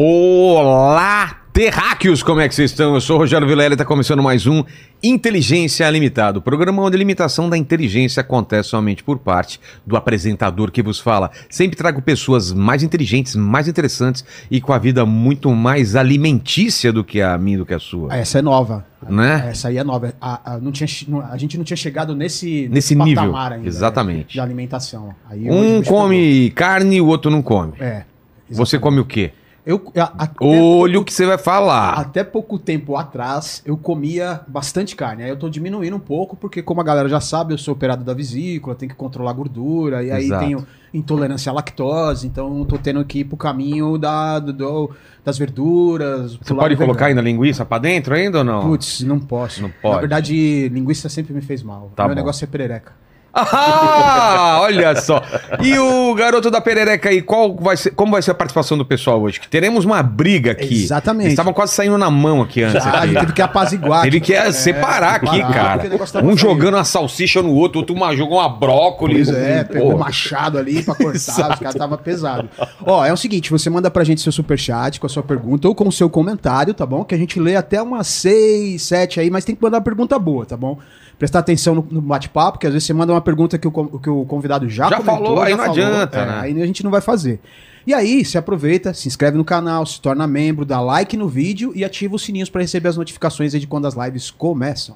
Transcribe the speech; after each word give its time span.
Olá, 0.00 1.40
terráqueos, 1.52 2.22
como 2.22 2.40
é 2.40 2.48
que 2.48 2.54
vocês 2.54 2.70
estão? 2.70 2.94
Eu 2.94 3.00
sou 3.00 3.16
o 3.16 3.18
Rogério 3.18 3.48
Vilela 3.48 3.70
e 3.70 3.74
está 3.74 3.84
começando 3.84 4.22
mais 4.22 4.46
um 4.46 4.62
Inteligência 5.02 5.90
Limitada, 5.90 6.38
o 6.38 6.40
programa 6.40 6.80
onde 6.84 6.94
a 6.94 6.98
limitação 7.00 7.50
da 7.50 7.58
inteligência 7.58 8.20
acontece 8.20 8.68
somente 8.68 9.02
por 9.02 9.18
parte 9.18 9.58
do 9.84 9.96
apresentador 9.96 10.70
que 10.70 10.84
vos 10.84 11.00
fala. 11.00 11.32
Sempre 11.50 11.76
trago 11.76 12.00
pessoas 12.00 12.52
mais 12.52 12.84
inteligentes, 12.84 13.34
mais 13.34 13.66
interessantes 13.66 14.24
e 14.48 14.60
com 14.60 14.72
a 14.72 14.78
vida 14.78 15.04
muito 15.04 15.50
mais 15.52 15.96
alimentícia 15.96 16.92
do 16.92 17.02
que 17.02 17.20
a 17.20 17.36
minha, 17.36 17.58
do 17.58 17.66
que 17.66 17.74
a 17.74 17.80
sua. 17.80 18.16
Essa 18.16 18.38
é 18.38 18.42
nova. 18.42 18.86
Né? 19.08 19.48
Essa 19.50 19.66
aí 19.66 19.78
é 19.78 19.82
nova. 19.82 20.14
A, 20.20 20.54
a- 20.54 20.58
não 20.60 20.70
tinha, 20.70 20.86
a 21.28 21.36
gente 21.36 21.58
não 21.58 21.64
tinha 21.64 21.76
chegado 21.76 22.14
nesse, 22.14 22.68
Nesse 22.70 22.94
nível, 22.94 23.16
patamar 23.32 23.52
ainda, 23.54 23.66
exatamente. 23.66 24.18
né, 24.18 24.24
de 24.28 24.38
alimentação. 24.40 25.12
Aí 25.28 25.50
Um 25.50 25.82
come 25.82 26.50
carne 26.54 26.98
e 26.98 27.00
o 27.00 27.06
outro 27.08 27.32
não 27.32 27.42
come. 27.42 27.72
É. 27.80 28.04
Você 28.48 28.78
come 28.78 29.00
o 29.00 29.04
quê? 29.04 29.32
Eu, 29.68 29.92
até, 29.94 30.34
Olha 30.40 30.98
o 30.98 31.04
que 31.04 31.12
você 31.12 31.26
vai 31.26 31.36
falar. 31.36 31.90
até 31.92 32.24
pouco 32.24 32.58
tempo 32.58 32.96
atrás, 32.96 33.62
eu 33.66 33.76
comia 33.76 34.40
bastante 34.48 34.96
carne. 34.96 35.24
Aí 35.24 35.28
eu 35.28 35.36
tô 35.36 35.46
diminuindo 35.50 35.94
um 35.94 36.00
pouco, 36.00 36.34
porque, 36.36 36.62
como 36.62 36.80
a 36.80 36.84
galera 36.84 37.06
já 37.06 37.20
sabe, 37.20 37.52
eu 37.52 37.58
sou 37.58 37.74
operado 37.74 38.02
da 38.02 38.14
vesícula, 38.14 38.74
tenho 38.74 38.88
que 38.90 38.96
controlar 38.96 39.30
a 39.30 39.34
gordura, 39.34 40.02
e 40.02 40.10
aí 40.10 40.24
Exato. 40.24 40.42
tenho 40.42 40.66
intolerância 40.94 41.50
à 41.50 41.52
lactose, 41.52 42.26
então 42.26 42.60
eu 42.60 42.64
tô 42.64 42.78
tendo 42.78 43.04
que 43.04 43.18
ir 43.18 43.24
pro 43.24 43.36
caminho 43.36 43.98
da, 43.98 44.38
do- 44.38 44.90
das 45.22 45.36
verduras. 45.36 46.36
Você 46.36 46.54
pode 46.54 46.74
colocar 46.74 47.06
ainda 47.06 47.20
linguiça 47.20 47.62
pra 47.62 47.76
dentro 47.78 48.14
ainda 48.14 48.38
ou 48.38 48.44
não? 48.44 48.62
Putz, 48.62 49.02
não 49.02 49.20
posso. 49.20 49.60
Não 49.60 49.70
pode. 49.82 49.94
Na 49.96 50.00
verdade, 50.00 50.70
linguiça 50.70 51.10
sempre 51.10 51.34
me 51.34 51.42
fez 51.42 51.62
mal. 51.62 51.92
Tá 51.94 52.04
Meu 52.04 52.14
bom. 52.14 52.20
negócio 52.22 52.42
é 52.42 52.46
perereca. 52.48 52.92
Ah, 53.40 54.58
olha 54.62 54.94
só. 55.00 55.22
E 55.62 55.78
o 55.78 56.14
garoto 56.14 56.50
da 56.50 56.60
perereca 56.60 57.08
aí, 57.08 57.22
qual 57.22 57.54
vai 57.56 57.76
ser, 57.76 57.90
como 57.92 58.12
vai 58.12 58.22
ser 58.22 58.30
a 58.32 58.34
participação 58.34 58.76
do 58.76 58.84
pessoal 58.84 59.20
hoje? 59.20 59.40
Que 59.40 59.48
teremos 59.48 59.84
uma 59.84 60.02
briga 60.02 60.52
aqui. 60.52 60.82
Exatamente. 60.84 61.24
Eles 61.26 61.32
estavam 61.32 61.52
quase 61.52 61.74
saindo 61.74 61.96
na 61.98 62.10
mão 62.10 62.42
aqui 62.42 62.62
antes. 62.62 62.84
Ah, 62.86 62.90
a 62.90 62.96
aqui. 62.98 63.08
gente 63.08 63.20
teve 63.20 63.32
que 63.32 63.42
apaziguar. 63.42 64.02
Teve 64.02 64.20
que 64.20 64.34
É, 64.34 64.50
separar 64.52 65.14
aqui, 65.16 65.40
cara. 65.40 65.82
tava 66.12 66.26
Um 66.26 66.36
jogando 66.36 66.74
uma 66.74 66.84
salsicha 66.84 67.42
no 67.42 67.52
outro, 67.52 67.80
outro 67.80 67.94
uma, 67.94 68.14
jogou 68.14 68.38
uma 68.38 68.48
brócolis. 68.48 69.28
Pois 69.28 69.38
é, 69.42 69.64
Pô, 69.64 69.72
pegou 69.72 69.94
o 69.94 69.98
machado 69.98 70.58
ali 70.58 70.82
pra 70.82 70.94
cortar, 70.94 71.52
os 71.52 71.58
caras 71.58 71.74
tava 71.74 71.98
pesado. 71.98 72.48
Ó, 72.84 73.04
é 73.04 73.12
o 73.12 73.16
seguinte, 73.16 73.50
você 73.50 73.68
manda 73.70 73.90
pra 73.90 74.04
gente 74.04 74.20
seu 74.20 74.32
superchat 74.32 74.98
com 75.00 75.06
a 75.06 75.10
sua 75.10 75.22
pergunta 75.22 75.68
ou 75.68 75.74
com 75.74 75.88
o 75.88 75.92
seu 75.92 76.08
comentário, 76.08 76.72
tá 76.74 76.86
bom? 76.86 77.04
Que 77.04 77.14
a 77.14 77.18
gente 77.18 77.38
lê 77.40 77.56
até 77.56 77.80
umas 77.82 78.06
seis, 78.06 78.82
sete 78.82 79.20
aí, 79.20 79.30
mas 79.30 79.44
tem 79.44 79.54
que 79.54 79.62
mandar 79.62 79.78
uma 79.78 79.84
pergunta 79.84 80.18
boa, 80.18 80.44
tá 80.46 80.56
bom? 80.56 80.78
Prestar 81.18 81.40
atenção 81.40 81.74
no, 81.74 81.86
no 81.90 82.00
bate-papo, 82.00 82.52
porque 82.52 82.66
às 82.66 82.72
vezes 82.72 82.86
você 82.86 82.92
manda 82.92 83.12
uma 83.12 83.20
pergunta 83.20 83.58
que 83.58 83.66
o, 83.66 83.98
que 83.98 84.08
o 84.08 84.24
convidado 84.24 84.68
já, 84.68 84.88
Já 84.88 85.00
falou, 85.00 85.40
aí 85.40 85.54
não 85.54 85.64
adianta, 85.64 86.18
é, 86.18 86.26
né? 86.26 86.40
Aí 86.42 86.62
a 86.62 86.66
gente 86.66 86.84
não 86.84 86.90
vai 86.90 87.00
fazer. 87.00 87.40
E 87.86 87.94
aí, 87.94 88.24
se 88.24 88.36
aproveita, 88.36 88.92
se 88.92 89.08
inscreve 89.08 89.36
no 89.36 89.44
canal, 89.44 89.84
se 89.86 90.00
torna 90.00 90.26
membro, 90.26 90.64
dá 90.64 90.80
like 90.80 91.16
no 91.16 91.26
vídeo 91.26 91.72
e 91.74 91.84
ativa 91.84 92.14
os 92.14 92.22
sininhos 92.22 92.50
pra 92.50 92.60
receber 92.60 92.88
as 92.88 92.96
notificações 92.96 93.52
de 93.52 93.66
quando 93.66 93.86
as 93.86 93.94
lives 93.94 94.30
começam. 94.30 94.94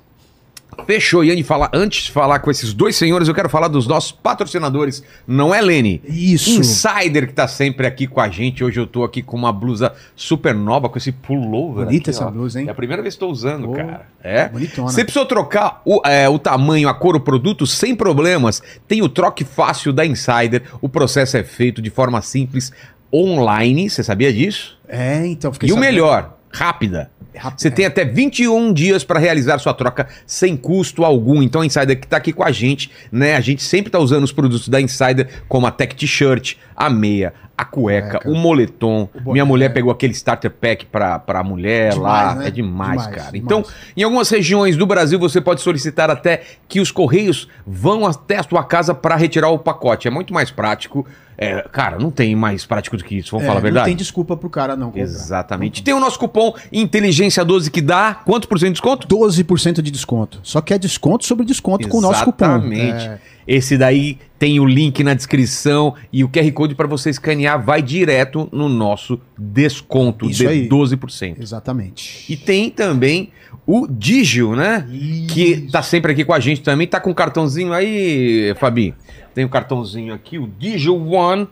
Fechou. 0.87 1.23
E 1.25 1.31
antes 1.31 1.39
de, 1.39 1.45
falar, 1.45 1.71
antes 1.73 2.05
de 2.05 2.11
falar 2.11 2.39
com 2.41 2.51
esses 2.51 2.73
dois 2.73 2.97
senhores, 2.97 3.29
eu 3.29 3.35
quero 3.35 3.49
falar 3.49 3.69
dos 3.69 3.87
nossos 3.87 4.13
patrocinadores. 4.13 5.03
Não 5.27 5.55
é, 5.55 5.61
Lene? 5.61 6.03
Isso. 6.09 6.51
Insider 6.51 7.27
que 7.27 7.33
tá 7.33 7.47
sempre 7.47 7.87
aqui 7.87 8.07
com 8.07 8.21
a 8.21 8.29
gente. 8.29 8.65
Hoje 8.65 8.81
eu 8.81 8.87
tô 8.87 9.05
aqui 9.05 9.23
com 9.23 9.37
uma 9.37 9.53
blusa 9.53 9.93
super 10.17 10.55
nova, 10.55 10.89
com 10.89 10.99
esse 10.99 11.13
pullover. 11.13 11.85
Bonita 11.87 12.11
aqui, 12.11 12.17
essa 12.17 12.27
ó. 12.27 12.31
blusa, 12.31 12.61
hein? 12.61 12.69
É 12.69 12.71
a 12.71 12.75
primeira 12.75 13.03
vez 13.03 13.15
que 13.15 13.17
estou 13.17 13.31
usando, 13.31 13.69
Pô, 13.69 13.75
cara. 13.75 14.07
É? 14.23 14.49
bonitona. 14.49 14.89
Você 14.89 15.05
precisou 15.05 15.27
trocar 15.27 15.83
o, 15.85 16.01
é, 16.07 16.29
o 16.29 16.39
tamanho, 16.39 16.89
a 16.89 16.95
cor, 16.95 17.17
o 17.17 17.21
produto 17.21 17.67
sem 17.67 17.95
problemas. 17.95 18.63
Tem 18.89 19.03
o 19.03 19.09
troque 19.09 19.45
fácil 19.45 19.93
da 19.93 20.05
Insider. 20.05 20.63
O 20.81 20.89
processo 20.89 21.37
é 21.37 21.45
feito 21.45 21.83
de 21.83 21.91
forma 21.91 22.21
simples, 22.23 22.73
online. 23.13 23.91
Você 23.91 24.03
sabia 24.03 24.33
disso? 24.33 24.79
É, 24.89 25.27
então 25.27 25.53
fiquei 25.53 25.69
e 25.69 25.73
o 25.73 25.75
sabendo. 25.75 25.91
melhor, 25.91 26.39
rápida. 26.53 27.11
Você 27.57 27.71
tem 27.71 27.87
até 27.87 28.05
21 28.05 28.75
dias 28.75 29.05
para 29.05 29.19
realizar 29.19 29.59
sua 29.59 29.73
troca 29.73 30.07
sem 30.27 30.55
custo 30.55 31.03
algum. 31.03 31.43
Então 31.43 31.63
a 31.63 31.67
Insider 31.67 31.99
que 31.99 32.07
tá 32.07 32.19
aqui 32.19 32.31
com 32.31 32.45
a 32.45 32.53
gente, 32.53 32.91
né? 33.11 33.37
A 33.37 33.41
gente 33.41 33.63
sempre 33.63 33.91
tá 33.91 33.99
usando 33.99 34.23
os 34.25 34.33
produtos 34.33 34.69
da 34.69 34.79
Insider, 34.79 35.29
como 35.49 35.67
a 35.67 35.71
Tech 35.71 35.97
T-shirt, 35.97 36.57
a 36.77 36.91
meia, 36.91 37.33
a 37.57 37.65
cueca, 37.65 38.21
o 38.29 38.35
moletom. 38.35 39.09
O. 39.25 39.33
Minha 39.33 39.47
mulher 39.47 39.73
pegou 39.73 39.91
aquele 39.91 40.13
starter 40.13 40.51
pack 40.51 40.85
pra, 40.85 41.19
pra 41.19 41.43
mulher 41.43 41.95
Demais, 41.95 42.27
lá. 42.27 42.35
né? 42.35 42.49
É 42.49 42.51
demais, 42.51 43.01
Demais, 43.03 43.17
cara. 43.17 43.33
demais. 43.33 43.35
Então, 43.43 43.65
em 43.97 44.03
algumas 44.03 44.29
regiões 44.29 44.77
do 44.77 44.85
Brasil, 44.85 45.19
você 45.19 45.41
pode 45.41 45.63
solicitar 45.63 46.11
até 46.11 46.43
que 46.69 46.81
os 46.81 46.91
correios 46.91 47.49
vão 47.67 48.05
até 48.07 48.37
a 48.41 48.43
sua 48.43 48.63
casa 48.63 48.93
para 48.95 49.17
retirar 49.17 49.49
o 49.49 49.59
pacote. 49.59 50.07
É 50.07 50.11
muito 50.11 50.35
mais 50.35 50.51
prático. 50.51 51.07
É, 51.39 51.63
cara, 51.73 51.99
não 51.99 52.11
tem 52.11 52.37
mais 52.37 52.65
prático 52.67 52.97
do 52.97 53.03
que 53.05 53.17
isso, 53.17 53.31
vamos 53.33 53.45
É, 53.45 53.47
falar 53.47 53.59
a 53.59 53.63
verdade? 53.63 53.85
Não 53.85 53.91
tem 53.91 53.97
desculpa 53.97 54.37
pro 54.37 54.51
cara 54.51 54.77
não 54.77 54.89
comprar. 54.89 55.03
Exatamente. 55.03 55.83
Tem 55.83 55.95
o 55.95 55.99
nosso 56.01 56.19
cupom 56.19 56.55
Inteligência12 56.73 57.71
que 57.71 57.81
dá 57.81 58.15
quanto 58.15 58.47
por 58.47 58.59
cento 58.59 58.69
de 58.69 58.73
desconto? 58.75 59.09
12% 59.09 59.83
de 59.83 59.91
desconto. 59.91 60.41
Só 60.43 60.61
que 60.61 60.73
é 60.75 60.79
desconto 60.79 61.25
sobre 61.25 61.45
desconto 61.47 61.89
com 61.89 61.99
o 61.99 62.01
nosso 62.01 62.25
cupom. 62.25 62.45
Exatamente. 62.45 63.05
É, 63.09 63.19
Esse 63.47 63.77
daí 63.79 64.19
tem 64.39 64.61
o 64.61 64.65
link 64.67 65.03
na 65.03 65.15
descrição 65.15 65.95
e 66.13 66.23
o 66.23 66.29
QR 66.29 66.51
Code 66.53 66.75
para 66.75 66.87
você 66.87 67.11
escanear 67.11 67.61
vai 67.63 67.81
direto 67.83 68.49
no 68.53 68.69
nosso 68.69 69.19
desconto 69.39 70.29
Isso 70.29 70.41
de 70.43 70.49
aí. 70.49 70.69
12%. 70.69 71.41
exatamente. 71.41 72.25
E 72.33 72.37
tem 72.37 72.71
também 72.71 73.31
o 73.67 73.87
Digio, 73.89 74.55
né? 74.57 74.87
Que 75.29 75.69
tá 75.71 75.83
sempre 75.83 76.13
aqui 76.13 76.25
com 76.25 76.33
a 76.33 76.41
gente 76.41 76.63
também. 76.63 76.87
Tá 76.87 77.01
com 77.01 77.11
o 77.11 77.15
cartãozinho 77.15 77.73
aí, 77.73 78.55
Fabi. 78.59 78.95
Tem 79.35 79.45
o 79.45 79.49
cartãozinho 79.49 80.13
aqui, 80.13 80.39
o 80.39 80.47
Digio 80.47 81.11
One. 81.11 81.49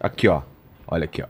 Aqui, 0.00 0.28
ó. 0.28 0.42
Olha 0.86 1.04
aqui, 1.04 1.22
ó. 1.22 1.26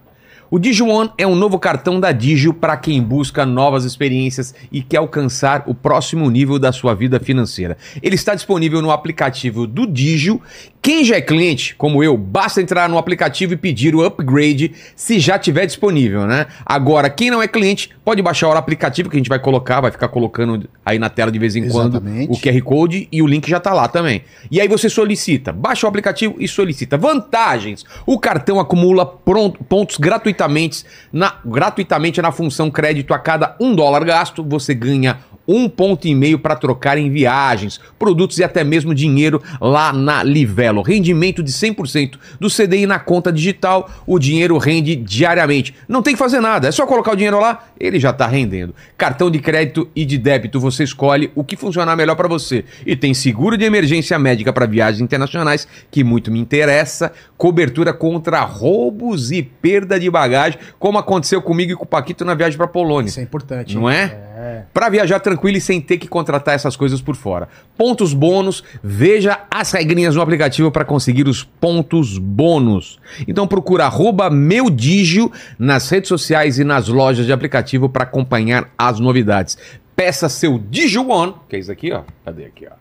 O 0.51 0.59
Digio 0.59 0.87
One 0.87 1.11
é 1.19 1.27
um 1.27 1.35
novo 1.35 1.59
cartão 1.59 1.99
da 1.99 2.13
Digio 2.13 2.55
para 2.55 2.77
quem 2.77 3.03
busca 3.03 3.45
novas 3.45 3.85
experiências 3.85 4.55
e 4.71 4.83
quer 4.83 4.99
alcançar 4.99 5.65
o 5.67 5.75
próximo 5.75 6.31
nível 6.31 6.59
da 6.59 6.71
sua 6.71 6.95
vida 6.95 7.19
financeira. 7.19 7.77
Ele 8.03 8.15
está 8.15 8.35
disponível 8.35 8.81
no 8.81 8.91
aplicativo 8.91 9.67
do 9.67 9.87
Digio. 9.87 10.41
Quem 10.85 11.03
já 11.03 11.17
é 11.17 11.21
cliente, 11.23 11.75
como 11.77 12.05
eu, 12.05 12.15
basta 12.15 12.61
entrar 12.61 12.91
no 12.91 12.99
aplicativo 12.99 13.55
e 13.55 13.57
pedir 13.57 13.95
o 13.95 14.05
upgrade 14.05 14.73
se 14.95 15.19
já 15.19 15.39
tiver 15.39 15.65
disponível, 15.65 16.27
né? 16.27 16.45
Agora, 16.63 17.09
quem 17.09 17.31
não 17.31 17.43
é 17.43 17.49
cliente, 17.49 17.89
pode 18.05 18.21
baixar 18.21 18.49
o 18.49 18.53
aplicativo 18.53 19.09
que 19.09 19.17
a 19.17 19.19
gente 19.19 19.31
vai 19.31 19.39
colocar, 19.39 19.81
vai 19.81 19.91
ficar 19.91 20.09
colocando 20.09 20.69
aí 20.85 20.99
na 20.99 21.09
tela 21.09 21.33
de 21.33 21.39
vez 21.39 21.57
em 21.57 21.71
quando 21.71 21.95
Exatamente. 21.95 22.31
o 22.31 22.39
QR 22.39 22.61
Code 22.63 23.09
e 23.11 23.23
o 23.23 23.27
link 23.27 23.49
já 23.49 23.59
tá 23.59 23.73
lá 23.73 23.89
também. 23.89 24.25
E 24.51 24.61
aí 24.61 24.69
você 24.69 24.91
solicita, 24.91 25.55
baixa 25.55 25.87
o 25.87 25.89
aplicativo 25.89 26.37
e 26.39 26.47
solicita. 26.47 26.99
Vantagens: 26.99 27.83
o 28.05 28.19
cartão 28.19 28.61
acumula 28.61 29.07
pontos 29.07 29.97
gratuitamente 29.97 30.85
na, 31.11 31.37
gratuitamente 31.47 32.21
na 32.21 32.31
função 32.31 32.71
crédito 32.71 33.15
a 33.15 33.19
cada 33.19 33.57
um 33.59 33.75
dólar 33.75 34.05
gasto, 34.05 34.45
você 34.45 34.75
ganha 34.75 35.19
um 35.47 35.69
ponto 35.69 36.07
e 36.07 36.15
meio 36.15 36.39
para 36.39 36.57
trocar 36.57 36.99
em 36.99 37.11
viagens, 37.11 37.81
produtos 37.99 38.39
e 38.39 38.45
até 38.45 38.65
mesmo 38.65 38.95
dinheiro 38.95 39.43
lá 39.61 39.93
na 39.93 40.23
Livelo. 40.23 40.83
Rendimento 40.83 41.43
de 41.43 41.53
100% 41.53 42.19
do 42.41 42.49
CDI 42.49 42.87
na 42.87 42.99
conta 42.99 43.33
digital, 43.33 43.91
o 44.07 44.19
dinheiro 44.19 44.57
rende 44.59 44.97
diariamente. 44.97 45.75
Não 45.89 46.03
tem 46.03 46.15
que 46.15 46.19
fazer 46.19 46.41
nada, 46.41 46.69
é 46.69 46.73
só 46.73 46.87
colocar 46.87 47.13
o 47.13 47.17
dinheiro 47.17 47.41
lá, 47.41 47.65
ele 47.79 48.01
já 48.01 48.11
está 48.11 48.27
rendendo. 48.27 48.75
Cartão 48.97 49.31
de 49.31 49.39
crédito 49.39 49.89
e 49.95 50.05
de 50.05 50.19
débito, 50.19 50.61
você 50.61 50.85
escolhe 50.85 51.31
o 51.35 51.45
que 51.45 51.57
funcionar 51.57 51.97
melhor 51.97 52.17
para 52.17 52.29
você. 52.29 52.65
E 52.87 52.97
tem 52.97 53.15
seguro 53.15 53.57
de 53.57 53.65
emergência 53.65 54.19
médica 54.19 54.53
para 54.53 54.67
viagens 54.67 55.01
internacionais, 55.01 55.69
que 55.91 56.03
muito 56.03 56.31
me 56.31 56.39
interessa, 56.39 57.13
cobertura 57.37 57.93
contra 57.93 58.41
roubos 58.41 59.31
e 59.31 59.43
perda 59.43 59.99
de 59.99 60.11
bagagem, 60.11 60.59
como 60.79 60.99
aconteceu 60.99 61.43
comigo 61.43 61.73
e 61.73 61.77
com 61.77 61.85
o 61.85 61.87
Paquito 61.87 62.25
na 62.25 62.35
viagem 62.35 62.57
para 62.57 62.67
Polônia. 62.67 63.09
Isso 63.09 63.21
é 63.21 63.23
importante. 63.23 63.75
Não 63.75 63.91
hein? 63.91 63.99
é? 63.99 64.34
É. 64.37 64.65
Pra 64.75 64.89
viajar 64.89 65.21
tranquilo 65.21 65.59
e 65.59 65.61
sem 65.61 65.81
ter 65.81 65.97
que 65.97 66.09
contratar 66.09 66.57
essas 66.57 66.75
coisas 66.75 67.01
por 67.01 67.15
fora. 67.15 67.49
Pontos 67.79 68.13
bônus, 68.13 68.65
veja 68.83 69.41
as 69.49 69.71
regrinhas 69.71 70.17
no 70.17 70.23
aplicativo 70.23 70.73
para 70.73 70.85
conseguir 70.85 71.29
os 71.29 71.45
pontos 71.45 72.19
bônus. 72.19 72.99
Então 73.29 73.47
procura 73.47 73.89
meudigio 74.31 75.31
nas 75.57 75.89
redes 75.89 76.09
sociais 76.09 76.59
e 76.59 76.65
nas 76.65 76.89
lojas 76.89 77.27
de 77.27 77.33
aplicativo 77.33 77.89
para 77.89 78.03
acompanhar 78.03 78.69
as 78.77 78.99
novidades. 78.99 79.57
Peça 79.95 80.29
seu 80.29 80.59
Digio 80.59 81.09
One, 81.09 81.35
que 81.49 81.55
é 81.55 81.59
isso 81.61 81.71
aqui, 81.71 81.93
ó. 81.93 82.03
Cadê 82.25 82.47
aqui, 82.47 82.67
ó? 82.67 82.75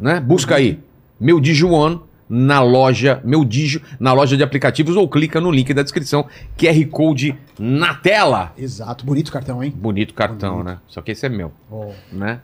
Né? 0.00 0.18
Busca 0.18 0.56
aí, 0.56 0.80
meu 1.20 1.38
Digio 1.38 1.72
One 1.72 2.00
na 2.28 2.60
loja, 2.60 3.20
meu 3.24 3.44
Digio, 3.44 3.80
na 3.98 4.12
loja 4.12 4.36
de 4.36 4.42
aplicativos 4.42 4.96
ou 4.96 5.08
clica 5.08 5.40
no 5.40 5.50
link 5.50 5.72
da 5.72 5.82
descrição, 5.82 6.26
QR 6.56 6.86
Code 6.90 7.36
na 7.58 7.94
tela. 7.94 8.52
Exato. 8.58 9.04
Bonito 9.04 9.32
cartão, 9.32 9.62
hein? 9.62 9.72
Bonito 9.74 10.14
cartão, 10.14 10.62
né? 10.62 10.78
Só 10.86 11.00
que 11.00 11.12
esse 11.12 11.26
é 11.26 11.28
meu, 11.28 11.52
Ó. 11.70 11.90
né? 12.12 12.40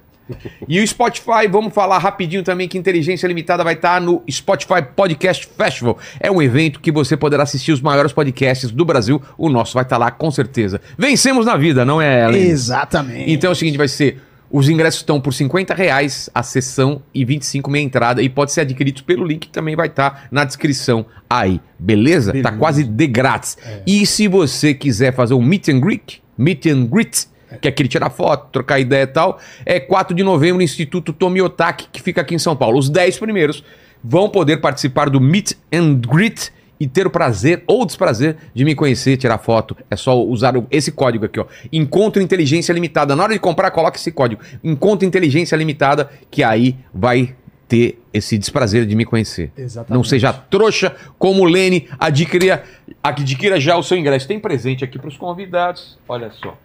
E 0.69 0.81
o 0.81 0.87
Spotify, 0.87 1.49
vamos 1.51 1.75
falar 1.75 1.99
rapidinho 1.99 2.43
também 2.43 2.69
que 2.69 2.79
Inteligência 2.79 3.27
Limitada 3.27 3.65
vai 3.65 3.75
estar 3.75 4.01
no 4.01 4.23
Spotify 4.31 4.83
Podcast 4.95 5.49
Festival. 5.57 5.99
É 6.21 6.31
um 6.31 6.41
evento 6.41 6.81
que 6.81 6.93
você 6.93 7.17
poderá 7.17 7.43
assistir 7.43 7.73
os 7.73 7.81
maiores 7.81 8.13
podcasts 8.13 8.71
do 8.71 8.85
Brasil. 8.85 9.21
O 9.37 9.49
nosso 9.49 9.75
vai 9.75 9.83
estar 9.83 9.99
lá 9.99 10.11
com 10.11 10.31
certeza. 10.31 10.81
Vencemos 10.97 11.45
na 11.45 11.57
vida, 11.57 11.85
não 11.85 12.01
é, 12.01 12.25
Ellen? 12.25 12.43
Exatamente. 12.43 13.31
Então 13.31 13.51
é 13.51 13.53
o 13.53 13.57
seguinte, 13.57 13.77
vai 13.77 13.89
ser 13.89 14.23
Os 14.53 14.69
ingressos 14.69 15.01
estão 15.01 15.19
por 15.19 15.33
50 15.33 15.73
reais 15.73 16.29
a 16.35 16.43
sessão 16.43 17.03
e 17.15 17.25
25 17.25 17.71
meia 17.71 17.83
entrada. 17.83 18.23
E 18.23 18.29
pode 18.29 18.53
ser 18.53 18.61
adquirido 18.61 19.03
pelo 19.03 19.25
link 19.25 19.47
que 19.47 19.49
também 19.49 19.75
vai 19.75 19.87
estar 19.87 20.29
na 20.31 20.45
descrição 20.45 21.07
aí. 21.29 21.59
Beleza? 21.79 22.33
Tá 22.33 22.33
Beleza. 22.33 22.59
quase 22.59 22.85
de 22.85 23.07
grátis. 23.07 23.57
E 23.87 24.05
se 24.05 24.29
você 24.29 24.75
quiser 24.75 25.15
fazer 25.15 25.33
um 25.33 25.43
meet 25.43 25.69
and 25.71 25.81
greet, 25.81 26.23
meet 26.37 26.67
and 26.67 26.85
greet, 26.85 27.29
que 27.63 27.67
é 27.67 27.71
aquele 27.71 27.89
tirar 27.89 28.11
foto, 28.11 28.51
trocar 28.53 28.79
ideia 28.79 29.05
e 29.05 29.07
tal, 29.07 29.41
é 29.65 29.81
4 29.81 30.15
de 30.15 30.23
novembro 30.23 30.57
no 30.57 30.63
Instituto 30.63 31.15
Tomiotaki, 31.15 31.89
que 31.91 32.03
fica 32.03 32.21
aqui 32.21 32.35
em 32.35 32.39
São 32.39 32.55
Paulo. 32.55 32.79
Os 32.79 32.91
10 32.91 33.19
primeiros 33.19 33.65
vão 34.05 34.29
poder 34.29 34.59
participar 34.59 35.09
do 35.09 35.19
meet 35.19 35.53
and 35.73 35.95
greet 35.95 36.53
e 36.83 36.89
ter 36.89 37.07
o 37.07 37.11
prazer 37.11 37.63
ou 37.65 37.87
desprazer 37.87 38.37
de 38.53 38.65
me 38.65 38.75
conhecer, 38.75 39.17
tirar 39.17 39.39
foto. 39.39 39.77
É 39.89 39.95
só 39.95 40.21
usar 40.21 40.53
esse 40.69 40.91
código 40.91 41.25
aqui, 41.25 41.39
ó. 41.39 41.47
Encontro 41.73 42.21
Inteligência 42.21 42.73
Limitada. 42.73 43.15
Na 43.15 43.23
hora 43.23 43.33
de 43.33 43.39
comprar, 43.39 43.71
coloque 43.71 43.99
esse 43.99 44.11
código. 44.11 44.43
Encontro 44.65 45.07
Inteligência 45.07 45.55
Limitada, 45.55 46.11
que 46.29 46.43
aí 46.43 46.75
vai 46.93 47.37
ter 47.69 48.03
esse 48.13 48.37
desprazer 48.37 48.85
de 48.85 48.97
me 48.97 49.05
conhecer. 49.05 49.53
Exatamente. 49.57 49.97
Não 49.97 50.03
seja 50.03 50.33
trouxa 50.33 50.93
como 51.21 51.43
o 51.43 51.45
Lene, 51.45 51.89
adquira, 52.01 52.65
adquira 53.01 53.61
já 53.61 53.77
o 53.77 53.83
seu 53.85 53.97
ingresso. 53.97 54.27
Tem 54.27 54.41
presente 54.41 54.83
aqui 54.83 54.99
para 54.99 55.09
os 55.09 55.17
convidados. 55.17 55.97
Olha 56.09 56.33
só. 56.33 56.59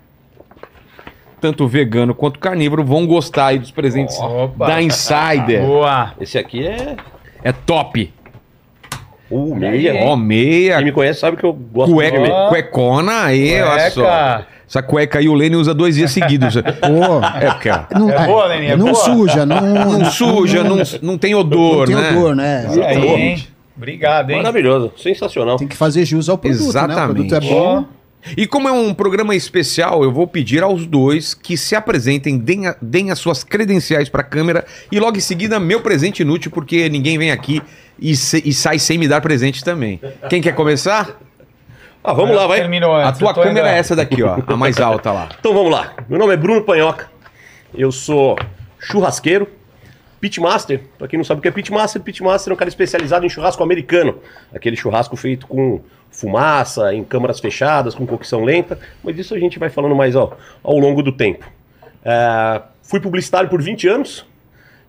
Tanto 1.40 1.68
vegano 1.68 2.16
quanto 2.16 2.40
carnívoro 2.40 2.84
vão 2.84 3.06
gostar 3.06 3.50
aí 3.50 3.60
dos 3.60 3.70
presentes 3.70 4.18
Opa. 4.18 4.66
da 4.66 4.82
Insider. 4.82 5.62
Boa. 5.62 6.16
Esse 6.20 6.40
aqui 6.40 6.66
é. 6.66 6.98
É 7.44 7.52
top. 7.52 8.12
Uh, 9.30 9.56
meia. 9.56 9.96
Ó, 10.06 10.16
meia, 10.16 10.76
Quem 10.78 10.86
me 10.86 10.92
conhece 10.92 11.20
sabe 11.20 11.38
que 11.38 11.44
eu 11.44 11.54
gosto 11.54 11.94
Cueca, 11.94 12.16
de 12.18 12.24
meia. 12.24 12.34
Ó. 12.34 12.50
cuecona 12.50 13.24
aí, 13.24 13.62
olha 13.62 13.92
só. 13.92 14.42
Essa 14.70 14.82
cueca 14.82 15.20
aí 15.20 15.30
o 15.30 15.34
Lene 15.34 15.56
usa 15.56 15.74
dois 15.74 15.96
dias 15.96 16.12
seguidos. 16.12 16.56
Pô, 16.82 17.26
É, 17.40 17.52
porque 17.52 17.70
não, 17.98 18.10
É 18.10 18.26
boa, 18.26 18.46
Leninha, 18.48 18.74
é 18.74 18.76
não 18.76 18.88
boa? 18.92 18.96
suja, 18.96 19.46
não, 19.46 19.62
não 19.62 20.06
suja, 20.06 20.64
não, 20.64 20.78
não 21.02 21.18
tem 21.18 21.34
odor, 21.36 21.90
não 21.90 22.02
tem 22.02 22.12
né? 22.12 22.18
odor, 22.20 22.36
né? 22.36 22.64
E 22.64 22.68
aí, 22.68 22.80
Exatamente. 22.80 23.22
hein? 23.22 23.48
Obrigado, 23.78 24.30
hein? 24.32 24.38
Maravilhoso, 24.38 24.92
sensacional. 24.98 25.56
Tem 25.58 25.68
que 25.68 25.76
fazer 25.78 26.04
jus 26.04 26.28
ao 26.30 26.38
produto, 26.38 26.60
né? 26.60 26.66
O 26.66 26.70
Exatamente. 26.70 27.06
produto 27.30 27.36
é 27.36 27.40
bom. 27.40 27.86
E 28.36 28.46
como 28.46 28.68
é 28.68 28.72
um 28.72 28.94
programa 28.94 29.36
especial, 29.36 30.04
eu 30.04 30.12
vou 30.12 30.28
pedir 30.28 30.62
aos 30.62 30.86
dois 30.86 31.34
que 31.34 31.56
se 31.56 31.76
apresentem, 31.76 32.38
deem, 32.38 32.68
a- 32.68 32.76
deem 32.82 33.10
as 33.12 33.20
suas 33.20 33.44
credenciais 33.44 34.10
para 34.10 34.22
a 34.22 34.24
câmera 34.24 34.66
e 34.92 35.00
logo 35.00 35.18
em 35.18 35.22
seguida 35.22 35.60
meu 35.60 35.82
presente 35.82 36.22
inútil, 36.24 36.52
porque 36.52 36.90
ninguém 36.90 37.18
vem 37.18 37.32
aqui 37.32 37.62
e, 38.00 38.16
se- 38.16 38.42
e 38.46 38.52
sai 38.54 38.80
sem 38.80 38.98
me 38.98 39.08
dar 39.08 39.22
presente 39.22 39.64
também. 39.64 40.02
Quem 40.30 40.42
quer 40.42 40.54
começar? 40.56 41.18
Ah, 42.04 42.14
vamos 42.14 42.36
lá, 42.36 42.48
vai. 42.48 42.60
A 43.08 43.12
tua 43.14 43.30
eu 43.32 43.36
câmera 43.36 43.68
indo- 43.68 43.76
é 43.76 43.80
essa 43.80 43.96
daqui, 43.96 44.22
ó, 44.24 44.38
a 44.46 44.58
mais 44.58 44.78
alta 44.80 45.12
lá. 45.12 45.30
Então 45.40 45.54
vamos 45.54 45.72
lá. 45.72 45.94
Meu 46.10 46.20
nome 46.20 46.34
é 46.34 46.38
Bruno 46.38 46.64
Panhoca. 46.64 47.10
Eu 47.74 47.92
sou 47.92 48.38
churrasqueiro, 48.80 49.48
pitmaster. 50.20 50.82
Pra 50.98 51.08
quem 51.08 51.18
não 51.18 51.24
sabe 51.24 51.40
o 51.40 51.42
que 51.42 51.48
é 51.48 51.52
pitmaster, 51.52 52.02
pitmaster 52.02 52.52
é 52.52 52.54
um 52.54 52.58
cara 52.58 52.70
especializado 52.70 53.26
em 53.26 53.30
churrasco 53.30 53.64
americano. 53.64 54.20
Aquele 54.54 54.76
churrasco 54.76 55.16
feito 55.16 55.48
com 55.48 55.82
fumaça, 56.18 56.94
em 56.96 57.04
câmaras 57.04 57.40
fechadas, 57.40 57.94
com 57.94 58.06
cocção 58.06 58.44
lenta. 58.44 58.80
Mas 59.04 59.18
isso 59.20 59.36
a 59.36 59.40
gente 59.40 59.60
vai 59.60 59.70
falando 59.70 59.96
mais 59.96 60.16
ó, 60.16 60.36
ao 60.64 60.78
longo 60.78 61.04
do 61.04 61.12
tempo. 61.12 61.46
É, 62.04 62.62
fui 62.82 63.00
publicitário 63.00 63.50
por 63.50 63.62
20 63.62 63.88
anos. 63.88 64.26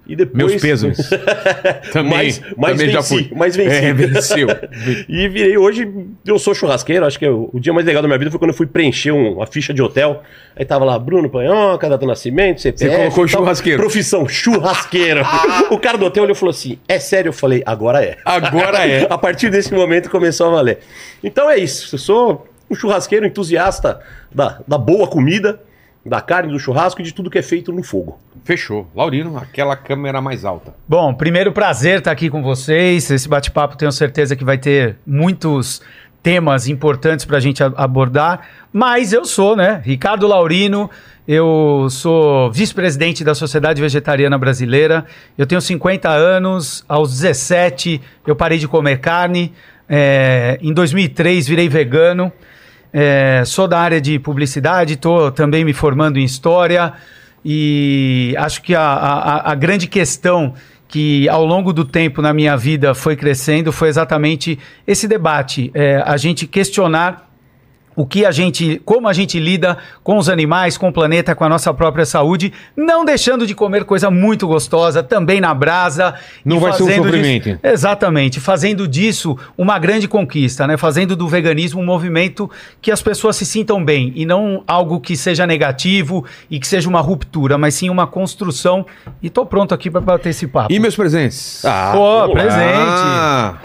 E 0.08 0.16
depois... 0.16 0.36
Meus 0.52 0.62
pesos. 0.62 0.96
Também, 1.92 2.10
Mas- 2.16 2.40
mas 2.56 2.70
também 2.72 2.88
já 2.90 3.00
venci, 3.00 3.08
fui. 3.24 3.30
mas 3.36 3.54
venci. 3.54 3.76
É, 3.76 3.92
venceu. 3.92 4.48
E 5.08 5.28
virei 5.28 5.56
hoje, 5.58 5.86
eu 6.26 6.38
sou 6.38 6.54
churrasqueiro, 6.54 7.04
acho 7.04 7.18
que 7.18 7.26
é 7.26 7.30
o, 7.30 7.50
dia 7.54 7.72
mais 7.74 7.84
legal 7.86 8.00
da 8.00 8.08
minha 8.08 8.18
vida 8.18 8.30
foi 8.30 8.38
quando 8.38 8.50
eu 8.52 8.56
fui 8.56 8.66
preencher 8.66 9.12
um- 9.12 9.34
uma 9.34 9.46
ficha 9.46 9.74
de 9.74 9.82
hotel. 9.82 10.22
Aí 10.56 10.64
tava 10.64 10.84
lá, 10.84 10.98
Bruno 10.98 11.28
Panhoca, 11.28 11.88
data 11.88 12.00
do 12.00 12.06
nascimento, 12.06 12.60
CPF. 12.60 12.90
Você 12.90 12.96
colocou 12.96 13.26
tal. 13.28 13.40
churrasqueiro. 13.40 13.78
Profissão, 13.80 14.26
churrasqueiro. 14.28 15.20
o 15.70 15.78
cara 15.78 15.98
do 15.98 16.06
hotel 16.06 16.22
olhou 16.24 16.34
e 16.34 16.38
falou 16.38 16.50
assim, 16.52 16.78
é 16.88 16.98
sério? 16.98 17.28
Eu 17.28 17.32
falei, 17.34 17.62
agora 17.66 18.02
é. 18.02 18.16
Agora 18.24 18.86
é. 18.88 19.06
A 19.10 19.18
partir 19.18 19.50
desse 19.50 19.72
momento 19.74 20.08
começou 20.08 20.48
a 20.48 20.50
valer. 20.50 20.78
Então 21.22 21.50
é 21.50 21.58
isso, 21.58 21.94
eu 21.94 21.98
sou 21.98 22.48
um 22.70 22.74
churrasqueiro 22.74 23.26
entusiasta 23.26 24.00
da, 24.34 24.58
da 24.66 24.78
boa 24.78 25.06
comida, 25.06 25.60
da 26.08 26.20
carne, 26.20 26.52
do 26.52 26.58
churrasco 26.58 27.00
e 27.00 27.04
de 27.04 27.12
tudo 27.12 27.30
que 27.30 27.38
é 27.38 27.42
feito 27.42 27.72
no 27.72 27.82
fogo. 27.82 28.18
Fechou. 28.44 28.88
Laurino, 28.94 29.36
aquela 29.36 29.76
câmera 29.76 30.20
mais 30.20 30.44
alta. 30.44 30.74
Bom, 30.88 31.12
primeiro 31.12 31.52
prazer 31.52 31.98
estar 31.98 32.10
aqui 32.10 32.30
com 32.30 32.42
vocês. 32.42 33.10
Esse 33.10 33.28
bate-papo 33.28 33.76
tenho 33.76 33.92
certeza 33.92 34.34
que 34.34 34.44
vai 34.44 34.56
ter 34.56 34.96
muitos 35.06 35.82
temas 36.22 36.68
importantes 36.68 37.24
para 37.24 37.36
a 37.36 37.40
gente 37.40 37.62
abordar. 37.62 38.46
Mas 38.72 39.12
eu 39.12 39.24
sou, 39.24 39.54
né? 39.54 39.80
Ricardo 39.84 40.26
Laurino, 40.26 40.90
eu 41.26 41.88
sou 41.90 42.50
vice-presidente 42.50 43.22
da 43.22 43.34
Sociedade 43.34 43.80
Vegetariana 43.80 44.38
Brasileira. 44.38 45.04
Eu 45.36 45.46
tenho 45.46 45.60
50 45.60 46.08
anos, 46.08 46.84
aos 46.88 47.10
17 47.10 48.00
eu 48.26 48.34
parei 48.34 48.58
de 48.58 48.66
comer 48.66 48.98
carne. 48.98 49.52
É, 49.88 50.58
em 50.62 50.72
2003 50.72 51.48
virei 51.48 51.68
vegano. 51.68 52.32
É, 52.92 53.42
sou 53.44 53.68
da 53.68 53.78
área 53.78 54.00
de 54.00 54.18
publicidade, 54.18 54.94
estou 54.94 55.30
também 55.30 55.64
me 55.64 55.72
formando 55.72 56.18
em 56.18 56.24
história 56.24 56.92
e 57.44 58.34
acho 58.38 58.62
que 58.62 58.74
a, 58.74 58.80
a- 58.82 59.52
a 59.52 59.54
grande 59.54 59.86
questão 59.86 60.54
que 60.88 61.28
ao 61.28 61.44
longo 61.44 61.72
do 61.72 61.84
tempo 61.84 62.22
na 62.22 62.32
minha 62.32 62.56
vida 62.56 62.94
foi 62.94 63.14
crescendo 63.14 63.70
foi 63.72 63.88
exatamente 63.88 64.58
esse 64.86 65.06
debate, 65.06 65.70
é, 65.74 66.02
a 66.04 66.16
gente 66.16 66.46
questionar 66.46 67.27
o 68.00 68.06
que 68.06 68.24
a 68.24 68.30
gente, 68.30 68.80
como 68.84 69.08
a 69.08 69.12
gente 69.12 69.40
lida 69.40 69.76
com 70.04 70.18
os 70.18 70.28
animais, 70.28 70.78
com 70.78 70.88
o 70.88 70.92
planeta, 70.92 71.34
com 71.34 71.42
a 71.42 71.48
nossa 71.48 71.74
própria 71.74 72.06
saúde, 72.06 72.52
não 72.76 73.04
deixando 73.04 73.44
de 73.44 73.56
comer 73.56 73.84
coisa 73.84 74.08
muito 74.08 74.46
gostosa, 74.46 75.02
também 75.02 75.40
na 75.40 75.52
brasa. 75.52 76.14
Não 76.44 76.58
e 76.58 76.60
vai 76.60 76.72
ser 76.74 76.84
um 76.84 76.86
fazendo 76.86 77.02
sofrimento. 77.06 77.44
disso- 77.48 77.60
Exatamente, 77.60 78.38
fazendo 78.38 78.86
disso 78.86 79.36
uma 79.58 79.80
grande 79.80 80.06
conquista, 80.06 80.64
né? 80.64 80.76
Fazendo 80.76 81.16
do 81.16 81.26
veganismo 81.26 81.80
um 81.80 81.84
movimento 81.84 82.48
que 82.80 82.92
as 82.92 83.02
pessoas 83.02 83.34
se 83.34 83.44
sintam 83.44 83.84
bem 83.84 84.12
e 84.14 84.24
não 84.24 84.62
algo 84.68 85.00
que 85.00 85.16
seja 85.16 85.44
negativo 85.44 86.24
e 86.48 86.60
que 86.60 86.68
seja 86.68 86.88
uma 86.88 87.00
ruptura, 87.00 87.58
mas 87.58 87.74
sim 87.74 87.90
uma 87.90 88.06
construção. 88.06 88.86
E 89.20 89.28
tô 89.28 89.44
pronto 89.44 89.74
aqui 89.74 89.90
para 89.90 90.00
bater 90.00 90.28
esse 90.28 90.46
papo. 90.46 90.72
E 90.72 90.78
meus 90.78 90.94
presentes? 90.94 91.64
Ah, 91.64 91.90
Pô, 91.96 92.28
presente. 92.32 92.62
Ah, 92.62 93.56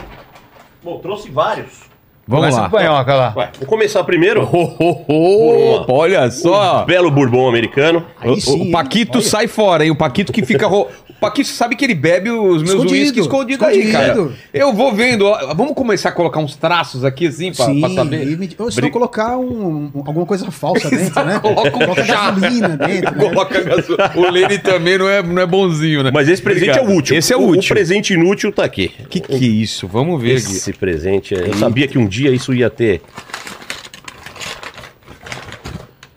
Bom, 0.84 0.98
trouxe 0.98 1.30
vários. 1.30 1.84
Vamos 2.28 2.46
Começa 2.46 2.62
lá. 2.62 2.70
com 2.70 2.78
panhoca 2.78 3.14
lá. 3.16 3.34
Ué, 3.36 3.50
vou 3.60 3.68
começar 3.68 4.04
primeiro. 4.04 4.44
Ho, 4.44 4.76
ho, 4.80 5.06
ho, 5.08 5.86
olha 5.90 6.30
só. 6.32 6.84
Belo 6.86 7.10
bourbon 7.12 7.48
americano. 7.48 8.06
O, 8.24 8.36
sim, 8.40 8.70
o? 8.70 8.72
Paquito 8.72 9.18
Olha. 9.20 9.28
sai 9.28 9.48
fora, 9.48 9.84
hein? 9.86 9.92
O 9.92 9.96
Paquito 9.96 10.32
que 10.32 10.46
fica. 10.46 10.68
ro- 10.68 10.88
O 11.10 11.14
Paquito 11.24 11.48
sabe 11.50 11.76
que 11.78 11.86
ele 11.86 11.96
bebe 11.96 12.30
os 12.30 12.58
meus 12.62 12.72
Escondido, 12.76 12.92
uísques 12.94 13.22
escondido 13.22 13.66
aí, 13.66 13.92
cara. 13.92 14.08
escondido. 14.14 14.36
Eu 14.54 14.74
vou 14.74 14.94
vendo. 14.94 15.26
Vamos 15.56 15.74
começar 15.74 16.10
a 16.10 16.12
colocar 16.12 16.40
uns 16.40 16.56
traços 16.56 17.06
aqui 17.06 17.28
assim 17.28 17.54
pra, 17.54 17.66
Sim, 17.66 17.80
pra 17.80 17.90
saber. 17.92 18.28
e 18.28 18.36
me- 18.36 18.50
ou 18.60 18.70
se 18.72 18.82
não 18.82 18.90
colocar 18.90 19.38
um- 19.38 19.90
um- 19.96 20.04
alguma 20.06 20.26
coisa 20.26 20.50
falsa 20.52 20.90
dentro, 20.90 21.24
né? 21.24 21.40
Coloca 21.40 21.78
um 22.02 22.06
chá. 22.06 22.32
gasolina 22.32 22.70
dentro, 22.78 23.16
né? 23.16 23.24
Coloca 23.30 23.62
gaso- 23.62 23.98
O 24.16 24.30
Lene 24.30 24.60
também 24.60 24.98
não 24.98 25.08
é, 25.08 25.24
não 25.24 25.42
é 25.42 25.46
bonzinho, 25.46 26.04
né? 26.04 26.12
Mas 26.14 26.28
esse 26.28 26.42
presente 26.42 26.72
Obrigado. 26.72 26.92
é 26.92 26.98
útil. 26.98 27.18
Esse 27.18 27.32
é 27.34 27.38
o, 27.38 27.48
útil. 27.48 27.72
O 27.72 27.76
presente 27.76 28.14
inútil 28.14 28.52
tá 28.52 28.64
aqui. 28.66 28.92
Que 29.10 29.20
que 29.22 29.34
é 29.34 29.38
isso? 29.48 29.88
Vamos 29.88 30.22
ver 30.22 30.32
aqui. 30.38 30.42
Esse 30.58 30.74
presente, 30.74 31.34
é- 31.34 31.48
eu 31.48 31.54
sabia 31.54 31.88
que 31.88 31.98
um 31.98 32.06
dia 32.14 32.30
isso 32.32 32.54
ia 32.54 32.70
ter. 32.70 33.02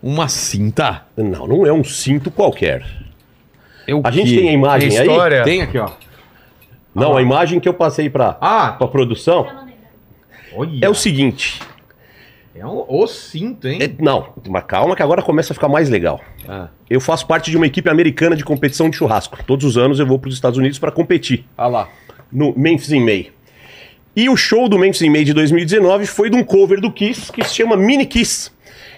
Uma 0.02 0.28
cinta. 0.28 1.06
Não, 1.16 1.46
não 1.46 1.66
é 1.66 1.72
um 1.72 1.82
cinto 1.82 2.30
qualquer. 2.30 2.84
É 3.88 3.92
A 4.04 4.10
gente 4.10 4.34
tem 4.36 4.48
a 4.48 4.52
imagem 4.52 4.88
Tem 4.90 4.98
aí? 4.98 5.06
história? 5.08 5.42
Tem 5.44 5.62
aqui, 5.62 5.78
ó. 5.78 5.90
Não, 6.94 7.16
a 7.16 7.22
imagem 7.22 7.60
que 7.60 7.68
eu 7.68 7.74
passei 7.74 8.08
pra, 8.08 8.36
Ah, 8.40 8.72
pra 8.72 8.86
produção 8.88 9.46
olha. 10.54 10.78
é 10.84 10.88
o 10.88 10.94
seguinte. 10.94 11.60
É 12.54 12.64
um, 12.66 12.84
o 12.88 13.06
cinto, 13.06 13.68
hein? 13.68 13.78
é- 13.82 14.02
não, 14.02 14.32
mas 14.48 14.64
calma 14.64 14.96
que 14.96 15.02
agora 15.02 15.20
começa 15.22 15.52
a 15.52 15.54
ficar 15.54 15.68
mais 15.68 15.90
legal. 15.90 16.20
Ah, 16.48 16.68
Eu 16.88 17.00
faço 17.02 17.26
parte 17.26 17.50
de 17.50 17.56
uma 17.56 17.66
equipe 17.66 17.88
americana 17.90 18.34
de 18.34 18.42
competição 18.44 18.88
de 18.88 18.96
churrasco. 18.96 19.36
Todos 19.44 19.66
os 19.66 19.76
anos 19.76 19.98
eu 20.00 20.06
vou 20.06 20.18
para 20.18 20.28
os 20.28 20.34
Estados 20.34 20.58
Unidos 20.58 20.78
para 20.78 20.90
competir. 20.90 21.44
olha 21.58 21.68
lá. 21.68 21.88
no 22.32 22.52
Memphis 22.56 22.90
in 22.92 23.04
May. 23.04 23.30
E 24.16 24.28
o 24.30 24.36
show 24.36 24.68
do 24.68 24.78
Memphis 24.78 25.02
in 25.02 25.10
May 25.10 25.24
de 25.24 25.34
2019 25.34 26.06
foi 26.06 26.30
de 26.30 26.36
um 26.36 26.42
cover 26.42 26.80
do 26.80 26.90
Kiss 26.90 27.30
que 27.30 27.44
se 27.44 27.54
chama 27.54 27.76
Mini 27.76 28.06
Kiss, 28.06 28.50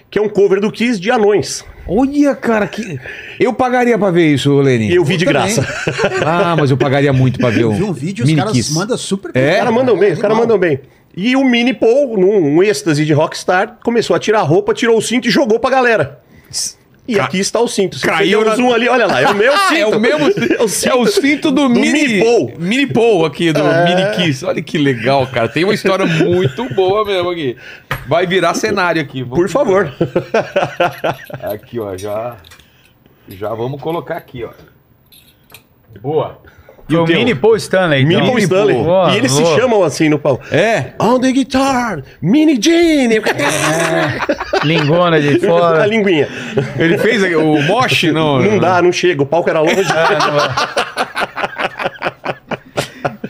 que 0.09 0.17
é 0.17 0.21
um 0.21 0.29
cover 0.29 0.61
do 0.61 0.71
Kiss 0.71 0.97
de 0.99 1.11
anões. 1.11 1.63
Olha, 1.85 2.33
cara, 2.35 2.67
que. 2.67 2.97
Eu 3.39 3.51
pagaria 3.53 3.97
pra 3.97 4.11
ver 4.11 4.33
isso, 4.33 4.55
Leni. 4.61 4.89
E 4.91 4.95
eu 4.95 5.03
vi 5.03 5.17
de 5.17 5.25
também. 5.25 5.53
graça. 5.55 5.67
Ah, 6.25 6.55
mas 6.57 6.71
eu 6.71 6.77
pagaria 6.77 7.11
muito 7.11 7.37
pra 7.39 7.49
ver 7.49 7.63
Eu 7.63 7.71
um. 7.71 7.75
vi 7.75 7.83
um 7.83 7.91
vídeo, 7.93 8.23
os 8.23 8.29
Mini 8.29 8.39
caras 8.39 8.53
Kiss. 8.53 8.73
mandam 8.73 8.97
super 8.97 9.31
É? 9.33 9.51
Os 9.53 9.57
caras 9.57 9.73
mandam 9.73 9.97
bem, 9.97 10.13
os 10.13 10.19
caras 10.19 10.37
mandam 10.37 10.57
bem. 10.57 10.79
E 11.17 11.35
o 11.35 11.43
Mini 11.43 11.73
Paul, 11.73 12.17
num 12.17 12.61
êxtase 12.63 13.03
de 13.05 13.11
rockstar, 13.11 13.77
começou 13.83 14.15
a 14.15 14.19
tirar 14.19 14.39
a 14.39 14.43
roupa, 14.43 14.73
tirou 14.73 14.97
o 14.97 15.01
cinto 15.01 15.27
e 15.27 15.31
jogou 15.31 15.59
pra 15.59 15.69
galera. 15.71 16.19
E 17.09 17.15
Ca- 17.15 17.23
aqui 17.25 17.39
está 17.39 17.59
o 17.59 17.67
cinto. 17.67 17.97
Se 17.97 18.05
Caiu 18.05 18.43
você 18.43 18.61
na- 18.61 18.67
um 18.67 18.73
ali, 18.73 18.87
olha 18.87 19.07
lá, 19.07 19.19
é 19.19 19.27
o 19.27 19.35
meu 19.35 19.51
cinto. 19.67 19.75
É 19.75 19.85
o 19.87 19.99
mesmo. 19.99 20.27
É 20.87 20.93
o 20.95 21.05
cinto 21.07 21.49
do, 21.51 21.63
do 21.63 21.69
mini, 21.69 22.07
Mini. 22.19 22.53
Mini 22.57 22.85
Paul 22.87 23.25
aqui, 23.25 23.51
do 23.51 23.63
Mini 23.63 24.15
Kiss. 24.15 24.45
Olha 24.45 24.61
que 24.61 24.77
legal, 24.77 25.25
cara. 25.27 25.47
Tem 25.49 25.63
uma 25.63 25.73
história 25.73 26.05
muito 26.23 26.63
boa 26.75 27.03
mesmo 27.05 27.29
aqui. 27.31 27.57
Vai 28.07 28.27
virar 28.27 28.53
cenário 28.53 29.01
aqui. 29.01 29.23
Vamos- 29.23 29.37
Por 29.39 29.49
favor. 29.49 29.91
Aqui, 31.41 31.79
ó, 31.79 31.97
já. 31.97 32.37
Já 33.27 33.49
vamos 33.53 33.81
colocar 33.81 34.17
aqui, 34.17 34.43
ó. 34.43 34.49
Boa. 36.01 36.39
E 36.89 36.95
o? 36.95 37.05
Mini 37.05 37.35
Paul 37.35 37.55
Stanley. 37.57 38.03
Mini 38.03 38.15
então. 38.15 38.27
Paul 38.27 38.39
Stanley. 38.39 38.75
Boa, 38.75 39.13
e 39.13 39.17
eles 39.17 39.31
boa. 39.31 39.45
se 39.45 39.55
chamam 39.61 39.83
assim 39.83 40.09
no 40.09 40.17
palco. 40.17 40.43
É. 40.51 40.93
On 40.99 41.19
the 41.19 41.31
guitar, 41.31 42.01
Mini 42.21 42.59
Gene. 42.61 43.21
Lingona 44.63 45.21
de 45.21 45.35
a 45.45 45.47
fora. 45.47 45.85
linguinha. 45.85 46.27
Ele 46.77 46.97
fez 46.97 47.21
o 47.35 47.61
Mosh, 47.61 48.03
não. 48.03 48.39
Não 48.39 48.57
dá, 48.57 48.81
não 48.81 48.91
chega. 48.91 49.21
O 49.21 49.25
palco 49.25 49.49
era 49.49 49.59
longe. 49.59 49.75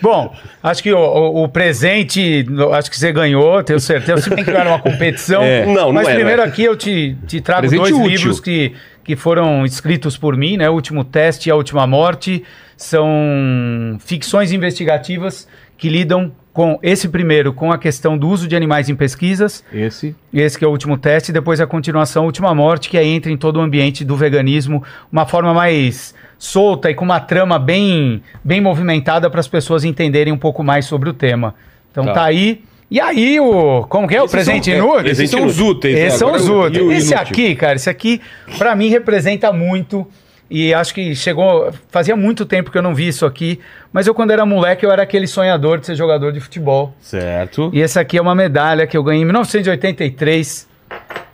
Bom, 0.02 0.34
acho 0.64 0.82
que 0.84 0.92
o, 0.94 0.98
o- 0.98 1.44
o 1.44 1.48
presente, 1.50 2.46
acho 2.74 2.90
que 2.90 2.98
você 2.98 3.12
ganhou, 3.12 3.62
tenho 3.64 3.80
certeza. 3.80 4.22
Se 4.22 4.30
bem 4.30 4.44
que 4.44 4.52
não 4.52 4.60
era 4.60 4.70
uma 4.70 4.80
competição. 4.80 5.42
É. 5.50 5.66
Não, 5.66 5.74
não 5.74 5.94
Mas 5.94 6.08
é, 6.08 6.14
primeiro 6.16 6.38
não 6.42 6.46
é. 6.46 6.48
aqui 6.48 6.64
eu 6.64 6.76
te, 6.76 7.16
te 7.28 7.42
trago 7.42 7.62
Presente 7.62 7.80
dois 7.80 7.94
útil. 7.94 8.08
livros 8.08 8.40
que, 8.40 8.74
que 9.04 9.16
foram 9.16 9.66
escritos 9.66 10.18
por 10.18 10.36
mim, 10.38 10.58
né? 10.58 10.70
O 10.70 10.74
Último 10.74 11.04
Teste 11.04 11.50
e 11.50 11.52
A 11.52 11.56
Última 11.56 11.86
Morte. 11.88 12.44
São 12.78 13.98
ficções 14.00 14.52
investigativas 14.52 15.48
que 15.78 15.90
lidam 15.90 16.32
com 16.54 16.78
esse 16.84 17.08
primeiro, 17.08 17.54
com 17.54 17.72
a 17.72 17.78
questão 17.78 18.18
do 18.18 18.28
uso 18.28 18.48
de 18.48 18.56
animais 18.56 18.90
em 18.90 18.96
pesquisas. 18.96 19.64
Esse. 19.72 20.16
Esse 20.34 20.58
que 20.58 20.66
é 20.66 20.68
o 20.68 20.72
último 20.72 20.98
teste, 20.98 21.30
e 21.32 21.34
depois 21.34 21.62
a 21.62 21.68
continuação, 21.68 22.24
a 22.24 22.26
última 22.26 22.54
morte, 22.54 22.90
que 22.90 22.98
aí 22.98 23.08
entra 23.08 23.32
em 23.32 23.38
todo 23.38 23.58
o 23.58 23.62
ambiente 23.62 24.04
do 24.04 24.16
veganismo, 24.16 24.84
uma 25.12 25.26
forma 25.26 25.54
mais 25.54 26.14
solta 26.40 26.90
e 26.90 26.96
com 26.96 27.06
uma 27.06 27.20
trama 27.20 27.60
bem, 27.60 28.24
bem 28.44 28.60
movimentada 28.62 29.30
para 29.30 29.40
as 29.42 29.48
pessoas 29.48 29.84
entenderem 29.84 30.34
um 30.34 30.38
pouco 30.38 30.64
mais 30.64 30.86
sobre 30.86 31.10
o 31.10 31.14
tema. 31.14 31.54
Então 31.92 32.06
Tá. 32.06 32.14
tá, 32.14 32.24
aí. 32.26 32.64
E 32.90 33.00
aí, 33.00 33.40
o. 33.40 33.84
Como 33.88 34.08
que 34.08 34.16
é? 34.16 34.22
O 34.22 34.26
Esses 34.26 34.32
presente 34.32 34.72
são- 34.72 34.80
inútil? 34.80 35.12
Esses 35.12 35.30
são 35.30 35.46
os 35.46 35.60
úteis. 35.60 35.96
né? 35.96 36.08
Esses 36.08 36.18
são 36.18 36.32
os 36.32 36.50
o- 36.50 36.54
o 36.54 36.66
úteis. 36.66 37.04
Esse 37.04 37.14
inútil? 37.14 37.32
aqui, 37.32 37.56
cara, 37.56 37.76
esse 37.76 37.88
aqui, 37.90 38.20
pra 38.58 38.76
mim, 38.76 38.88
representa 38.90 39.52
muito. 39.54 40.08
E 40.50 40.74
acho 40.74 40.96
que 40.96 41.14
chegou. 41.14 41.72
Fazia 41.92 42.16
muito 42.16 42.44
tempo 42.48 42.72
que 42.72 42.78
eu 42.78 42.82
não 42.82 42.96
vi 42.96 43.08
isso 43.10 43.24
aqui. 43.28 43.60
Mas 43.94 44.08
eu, 44.08 44.16
quando 44.16 44.32
era 44.32 44.44
moleque, 44.48 44.84
eu 44.84 44.92
era 44.92 45.04
aquele 45.04 45.28
sonhador 45.28 45.78
de 45.78 45.86
ser 45.86 45.94
jogador 45.94 46.32
de 46.32 46.40
futebol. 46.40 46.92
Certo. 47.00 47.70
E 47.72 47.80
essa 47.82 48.00
aqui 48.02 48.18
é 48.18 48.22
uma 48.22 48.34
medalha 48.34 48.88
que 48.88 48.98
eu 48.98 49.04
ganhei 49.04 49.22
em 49.22 49.26
1983. 49.26 50.68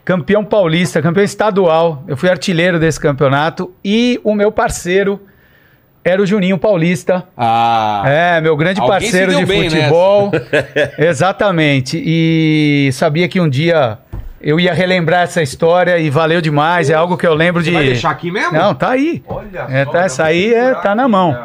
Campeão 0.05 0.45
paulista, 0.45 1.01
campeão 1.01 1.23
estadual. 1.23 2.03
Eu 2.07 2.15
fui 2.15 2.29
artilheiro 2.29 2.79
desse 2.79 2.99
campeonato. 2.99 3.73
E 3.83 4.21
o 4.23 4.35
meu 4.35 4.51
parceiro 4.51 5.19
era 6.03 6.21
o 6.21 6.25
Juninho 6.27 6.59
Paulista. 6.59 7.27
Ah. 7.35 8.03
É, 8.05 8.39
meu 8.39 8.55
grande 8.55 8.79
parceiro 8.79 9.33
de 9.35 9.43
futebol. 9.47 10.31
Exatamente. 10.99 11.99
E 12.05 12.91
sabia 12.93 13.27
que 13.27 13.41
um 13.41 13.49
dia 13.49 13.97
eu 14.39 14.59
ia 14.59 14.75
relembrar 14.75 15.23
essa 15.23 15.41
história 15.41 15.97
e 15.97 16.07
valeu 16.11 16.39
demais. 16.39 16.91
É 16.91 16.93
algo 16.93 17.17
que 17.17 17.25
eu 17.25 17.33
lembro 17.33 17.63
de. 17.63 17.71
Vai 17.71 17.85
deixar 17.85 18.11
aqui 18.11 18.29
mesmo? 18.29 18.53
Não, 18.53 18.75
tá 18.75 18.91
aí. 18.91 19.23
Olha 19.27 19.65
É, 19.67 19.85
só, 19.85 19.91
tá, 19.91 20.01
essa 20.03 20.23
aí 20.25 20.53
é- 20.53 20.75
tá 20.75 20.93
na 20.93 21.07
mão. 21.07 21.35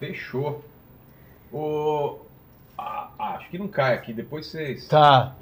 Fechou. 0.00 0.64
O... 1.52 2.16
Ah, 2.78 3.08
acho 3.36 3.50
que 3.50 3.58
não 3.58 3.68
cai 3.68 3.92
aqui. 3.92 4.14
Depois 4.14 4.46
vocês. 4.46 4.88
Tá. 4.88 5.34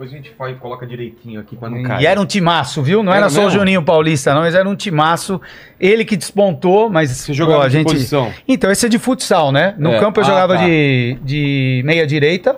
Depois 0.00 0.14
a 0.14 0.16
gente 0.16 0.30
faz, 0.30 0.56
coloca 0.58 0.86
direitinho 0.86 1.38
aqui 1.38 1.54
pra 1.54 1.68
não 1.68 1.82
cair. 1.82 2.00
E 2.02 2.06
era 2.06 2.18
um 2.18 2.24
timaço, 2.24 2.82
viu? 2.82 3.02
Não 3.02 3.12
era, 3.12 3.24
Era 3.26 3.28
só 3.28 3.40
o 3.40 3.44
mesmo? 3.44 3.58
Juninho 3.58 3.82
Paulista, 3.82 4.32
não, 4.32 4.40
mas 4.40 4.54
era 4.54 4.66
um 4.66 4.74
timaço. 4.74 5.38
Ele 5.78 6.06
que 6.06 6.16
despontou, 6.16 6.88
mas 6.88 7.10
Você 7.10 7.34
jogava 7.34 7.60
pô, 7.60 7.66
a 7.66 7.68
gente. 7.68 7.84
posição? 7.92 8.32
Então, 8.48 8.70
esse 8.70 8.86
é 8.86 8.88
de 8.88 8.98
futsal, 8.98 9.52
né? 9.52 9.74
No 9.76 9.92
É. 9.92 10.00
campo 10.00 10.18
eu 10.20 10.24
Ah, 10.24 10.26
jogava 10.26 10.56
tá. 10.56 10.64
de, 10.64 11.18
de 11.22 11.82
meia 11.84 12.06
direita 12.06 12.56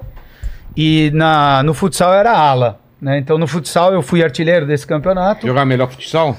e 0.76 1.10
na, 1.12 1.64
no 1.64 1.74
futsal 1.74 2.14
era 2.14 2.30
ala. 2.30 2.78
Né? 3.00 3.18
Então, 3.18 3.36
no 3.36 3.48
futsal 3.48 3.92
eu 3.92 4.02
fui 4.02 4.22
artilheiro 4.22 4.64
desse 4.64 4.86
campeonato. 4.86 5.44
Jogar 5.44 5.64
melhor 5.64 5.90
futsal? 5.90 6.36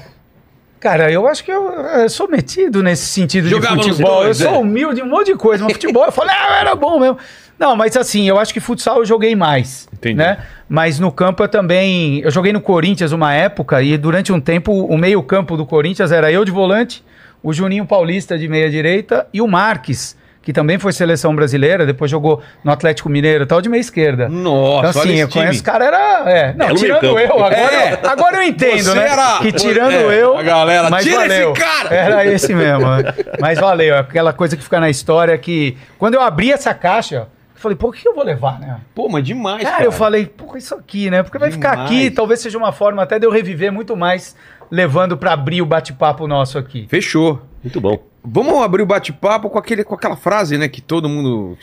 Cara, 0.80 1.12
eu 1.12 1.28
acho 1.28 1.44
que 1.44 1.50
eu, 1.52 1.70
eu 1.70 2.08
sou 2.08 2.28
metido 2.30 2.82
nesse 2.82 3.06
sentido 3.06 3.46
Jogava 3.48 3.76
de 3.76 3.90
futebol. 3.90 4.22
dois, 4.22 4.40
eu 4.40 4.46
sou 4.48 4.56
é. 4.56 4.58
humilde, 4.58 5.02
um 5.02 5.06
monte 5.08 5.26
de 5.26 5.34
coisa. 5.34 5.64
Mas 5.64 5.74
futebol, 5.74 6.06
eu 6.06 6.12
falei, 6.12 6.34
ah, 6.34 6.60
era 6.60 6.74
bom 6.74 6.98
mesmo. 6.98 7.18
Não, 7.58 7.76
mas 7.76 7.96
assim, 7.96 8.28
eu 8.28 8.38
acho 8.38 8.52
que 8.52 8.60
futsal 8.60 8.98
eu 8.98 9.04
joguei 9.06 9.34
mais. 9.36 9.88
Entendi. 9.92 10.16
Né? 10.16 10.38
Mas 10.68 10.98
no 10.98 11.12
campo 11.12 11.42
eu 11.42 11.48
também. 11.48 12.18
Eu 12.20 12.30
joguei 12.30 12.52
no 12.52 12.60
Corinthians 12.60 13.12
uma 13.12 13.32
época 13.32 13.80
e 13.82 13.96
durante 13.96 14.32
um 14.32 14.40
tempo 14.40 14.72
o 14.72 14.98
meio-campo 14.98 15.56
do 15.56 15.64
Corinthians 15.64 16.10
era 16.12 16.30
eu 16.32 16.44
de 16.44 16.50
volante, 16.50 17.04
o 17.42 17.52
Juninho 17.52 17.86
Paulista 17.86 18.36
de 18.36 18.48
meia-direita 18.48 19.26
e 19.32 19.40
o 19.40 19.46
Marques, 19.46 20.16
que 20.42 20.52
também 20.52 20.78
foi 20.78 20.92
seleção 20.92 21.34
brasileira, 21.34 21.86
depois 21.86 22.10
jogou 22.10 22.42
no 22.64 22.72
Atlético 22.72 23.08
Mineiro 23.08 23.44
e 23.44 23.46
tal, 23.46 23.60
de 23.62 23.68
meia-esquerda. 23.68 24.28
Nossa, 24.28 24.88
Então, 24.90 25.02
assim, 25.02 25.12
esse 25.12 25.20
eu 25.20 25.28
conheço 25.28 25.60
o 25.60 25.64
cara, 25.64 25.84
era. 25.84 26.30
É, 26.30 26.52
não, 26.54 26.66
Belo 26.66 26.78
tirando 26.78 27.04
eu, 27.18 27.18
agora, 27.44 27.54
É. 27.56 27.98
agora 28.06 28.36
eu 28.38 28.42
entendo, 28.42 28.82
Você 28.82 28.94
né? 28.94 29.08
era- 29.08 29.38
Que 29.38 29.52
tirando 29.52 29.92
é, 29.92 30.22
eu. 30.22 30.36
a 30.36 30.42
galera, 30.42 30.90
mas 30.90 31.04
"Tira 31.04 31.26
esse 31.26 31.28
valeu. 31.28 31.52
cara!" 31.54 31.94
Era 31.94 32.26
esse 32.26 32.54
mesmo. 32.54 32.84
né? 32.96 33.14
mas 33.40 33.58
valeu, 33.58 33.94
é 33.94 33.98
aquela 34.00 34.32
coisa 34.32 34.56
que 34.56 34.62
fica 34.62 34.80
na 34.80 34.90
história 34.90 35.36
que. 35.38 35.76
Quando 35.98 36.14
eu 36.14 36.20
abri 36.22 36.50
essa 36.52 36.74
caixa, 36.74 37.16
eu 37.16 37.26
falei, 37.64 37.76
pô, 37.76 37.88
o 37.88 37.92
que 37.92 38.06
eu 38.06 38.14
vou 38.14 38.24
levar, 38.24 38.60
né? 38.60 38.80
Pô, 38.94 39.08
mas 39.08 39.24
demais, 39.24 39.62
Cara, 39.62 39.76
cara. 39.76 39.84
eu 39.84 39.92
falei, 39.92 40.26
pô, 40.26 40.56
isso 40.56 40.74
aqui, 40.74 41.10
né? 41.10 41.22
Porque 41.22 41.38
vai 41.38 41.50
ficar 41.50 41.72
aqui, 41.72 42.10
talvez 42.10 42.40
seja 42.40 42.56
uma 42.58 42.72
forma 42.72 43.02
até 43.02 43.18
de 43.18 43.26
eu 43.26 43.30
reviver 43.30 43.72
muito 43.72 43.96
mais, 43.96 44.36
levando 44.70 45.16
pra 45.16 45.32
abrir 45.32 45.62
o 45.62 45.66
bate-papo 45.66 46.26
nosso 46.26 46.58
aqui. 46.58 46.86
Fechou. 46.88 47.42
Muito 47.62 47.80
bom. 47.80 47.98
Vamos 48.22 48.62
abrir 48.62 48.82
o 48.82 48.86
bate-papo 48.86 49.50
com, 49.50 49.58
aquele, 49.58 49.82
com 49.84 49.94
aquela 49.94 50.16
frase, 50.16 50.56
né? 50.58 50.68
Que 50.68 50.80
todo 50.80 51.08
mundo 51.08 51.56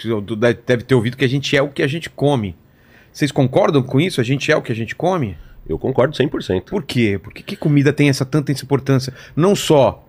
deve 0.65 0.83
ter 0.83 0.95
ouvido, 0.95 1.15
que 1.15 1.25
a 1.25 1.29
gente 1.29 1.55
é 1.55 1.61
o 1.61 1.69
que 1.69 1.83
a 1.83 1.87
gente 1.87 2.09
come. 2.09 2.55
Vocês 3.11 3.31
concordam 3.31 3.83
com 3.83 3.99
isso? 3.99 4.19
A 4.19 4.23
gente 4.23 4.51
é 4.51 4.55
o 4.55 4.61
que 4.61 4.71
a 4.71 4.75
gente 4.75 4.95
come? 4.95 5.37
Eu 5.67 5.77
concordo 5.77 6.15
100%. 6.15 6.63
Por 6.69 6.83
quê? 6.83 7.19
Por 7.21 7.33
que, 7.33 7.43
que 7.43 7.55
comida 7.55 7.93
tem 7.93 8.09
essa 8.09 8.25
tanta 8.25 8.51
importância? 8.51 9.13
Não 9.35 9.55
só 9.55 10.03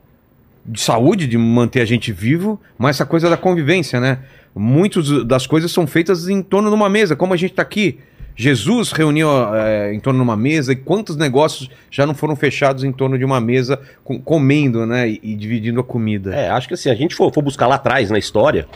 de 0.64 0.80
saúde, 0.80 1.26
de 1.26 1.36
manter 1.36 1.80
a 1.80 1.84
gente 1.84 2.12
vivo, 2.12 2.60
mas 2.78 2.96
essa 2.96 3.06
coisa 3.06 3.28
da 3.28 3.36
convivência, 3.36 3.98
né? 4.00 4.18
Muitas 4.54 5.24
das 5.24 5.46
coisas 5.46 5.70
são 5.72 5.86
feitas 5.86 6.28
em 6.28 6.42
torno 6.42 6.68
de 6.68 6.74
uma 6.74 6.88
mesa, 6.88 7.16
como 7.16 7.32
a 7.34 7.36
gente 7.36 7.50
está 7.52 7.62
aqui. 7.62 7.98
Jesus 8.34 8.92
reuniu 8.92 9.28
é, 9.54 9.92
em 9.92 10.00
torno 10.00 10.18
de 10.18 10.22
uma 10.22 10.36
mesa 10.36 10.72
e 10.72 10.76
quantos 10.76 11.16
negócios 11.16 11.68
já 11.90 12.06
não 12.06 12.14
foram 12.14 12.34
fechados 12.34 12.82
em 12.84 12.90
torno 12.92 13.18
de 13.18 13.24
uma 13.24 13.40
mesa 13.40 13.78
com- 14.02 14.18
comendo, 14.20 14.86
né? 14.86 15.08
E, 15.08 15.20
e 15.22 15.34
dividindo 15.34 15.80
a 15.80 15.84
comida. 15.84 16.34
É, 16.34 16.48
acho 16.48 16.66
que 16.68 16.74
assim, 16.74 16.88
a 16.90 16.94
gente 16.94 17.14
for, 17.14 17.32
for 17.32 17.42
buscar 17.42 17.66
lá 17.66 17.74
atrás 17.74 18.10
na 18.10 18.18
história, 18.18 18.66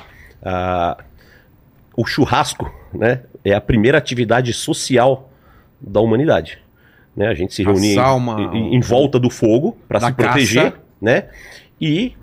ah, 0.43 0.99
o 1.97 2.05
churrasco, 2.05 2.71
né, 2.93 3.21
é 3.45 3.55
a 3.55 3.61
primeira 3.61 3.97
atividade 3.97 4.53
social 4.53 5.31
da 5.81 6.01
humanidade. 6.01 6.59
Né? 7.17 7.29
A 7.29 7.35
gente 7.35 7.55
se 7.55 7.63
reunia 7.63 7.95
em, 8.15 8.17
uma- 8.17 8.41
em- 8.55 8.75
em 8.77 8.81
volta 8.81 9.19
do 9.19 9.31
fogo 9.31 9.79
para 9.89 10.01
se 10.01 10.07
proteger, 10.13 10.73
caça. 10.73 10.83
né? 11.01 11.25
E 11.81 12.15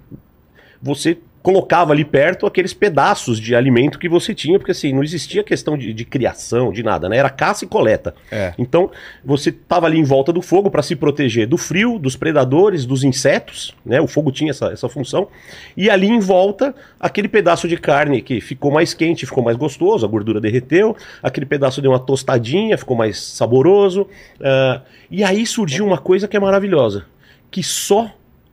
você 0.82 1.18
colocava 1.44 1.92
ali 1.92 2.06
perto 2.06 2.46
aqueles 2.46 2.74
pedaços 2.74 3.38
de 3.38 3.54
alimento 3.54 4.00
que 4.00 4.08
você 4.08 4.34
tinha, 4.34 4.58
porque 4.58 4.72
assim, 4.72 4.94
não 4.94 5.04
existia 5.04 5.44
questão 5.44 5.78
de, 5.78 5.94
de 5.94 6.06
criação, 6.06 6.72
de 6.72 6.82
nada, 6.82 7.10
né? 7.10 7.18
Era 7.18 7.30
caça 7.30 7.66
e 7.66 7.68
coleta. 7.68 8.16
É. 8.32 8.54
Então, 8.58 8.90
você 9.24 9.50
estava 9.50 9.86
ali 9.86 10.00
em 10.00 10.06
volta 10.06 10.32
do 10.32 10.42
fogo 10.42 10.72
para 10.72 10.82
se 10.82 10.96
proteger 10.96 11.46
do 11.46 11.58
frio, 11.58 12.00
dos 12.00 12.16
predadores, 12.16 12.86
dos 12.86 13.04
insetos, 13.04 13.76
né? 13.86 14.00
O 14.00 14.08
fogo 14.08 14.32
tinha 14.32 14.52
essa, 14.52 14.68
essa 14.68 14.88
função. 14.88 15.28
E 15.76 15.90
ali 15.90 16.08
em 16.08 16.20
volta, 16.20 16.74
aquele 16.98 17.28
pedaço 17.28 17.68
de 17.68 17.76
carne 17.76 18.22
que 18.22 18.40
ficou 18.40 18.72
mais 18.72 18.94
quente, 18.94 19.26
ficou 19.26 19.44
mais 19.44 19.58
gostoso, 19.58 20.06
a 20.06 20.10
gordura 20.10 20.40
derreteu, 20.40 20.96
aquele 21.22 21.46
pedaço 21.46 21.82
deu 21.82 21.92
uma 21.92 22.00
tostadinha, 22.00 22.78
ficou 22.78 22.96
mais 22.96 23.20
saboroso. 23.22 24.08
ah, 24.42 24.82
e 25.12 25.24
aí 25.26 25.46
surgiu 25.46 25.86
uma 25.86 25.98
coisa 25.98 26.26
que 26.26 26.38
é 26.38 26.40
maravilhosa, 26.40 27.06
que 27.52 27.62
só 27.62 28.10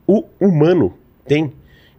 o 0.07 0.23
humano 0.39 0.93
tem, 1.25 1.53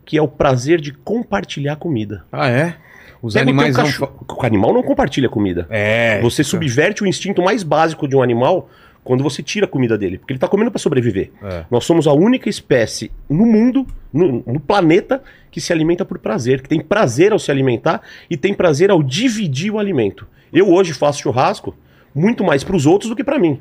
que 0.04 0.16
é 0.18 0.22
o 0.22 0.28
prazer 0.28 0.80
de 0.80 0.92
compartilhar 0.92 1.76
comida. 1.76 2.24
Ah, 2.32 2.48
é? 2.48 2.76
Os 3.22 3.34
Pega 3.34 3.46
o 3.46 3.48
animais 3.50 3.76
não. 3.76 3.84
cachorro- 3.84 4.12
fa- 4.28 4.34
O 4.42 4.46
animal 4.46 4.72
não 4.74 4.82
compartilha 4.82 5.28
comida. 5.28 5.66
É. 5.70 6.20
Você 6.22 6.42
isso. 6.42 6.50
subverte 6.50 7.02
o 7.02 7.06
instinto 7.06 7.40
mais 7.42 7.62
básico 7.62 8.08
de 8.08 8.16
um 8.16 8.22
animal 8.22 8.68
quando 9.04 9.22
você 9.24 9.42
tira 9.42 9.66
a 9.66 9.68
comida 9.68 9.96
dele, 9.98 10.18
porque 10.18 10.32
ele 10.32 10.36
está 10.38 10.46
comendo 10.48 10.70
para 10.70 10.78
sobreviver. 10.78 11.30
É. 11.42 11.64
Nós 11.70 11.84
somos 11.84 12.06
a 12.06 12.12
única 12.12 12.48
espécie 12.48 13.10
no 13.28 13.44
mundo, 13.46 13.86
no, 14.12 14.42
no 14.46 14.60
planeta, 14.60 15.22
que 15.50 15.60
se 15.60 15.72
alimenta 15.72 16.04
por 16.04 16.18
prazer, 16.18 16.62
que 16.62 16.68
tem 16.68 16.80
prazer 16.80 17.32
ao 17.32 17.38
se 17.38 17.50
alimentar 17.50 18.00
e 18.30 18.36
tem 18.36 18.54
prazer 18.54 18.90
ao 18.90 19.02
dividir 19.02 19.72
o 19.72 19.78
alimento. 19.78 20.26
Eu 20.52 20.68
hoje 20.70 20.92
faço 20.92 21.20
churrasco 21.22 21.74
muito 22.14 22.44
mais 22.44 22.62
para 22.62 22.76
os 22.76 22.86
outros 22.86 23.08
do 23.10 23.16
que 23.16 23.24
para 23.24 23.38
mim. 23.38 23.60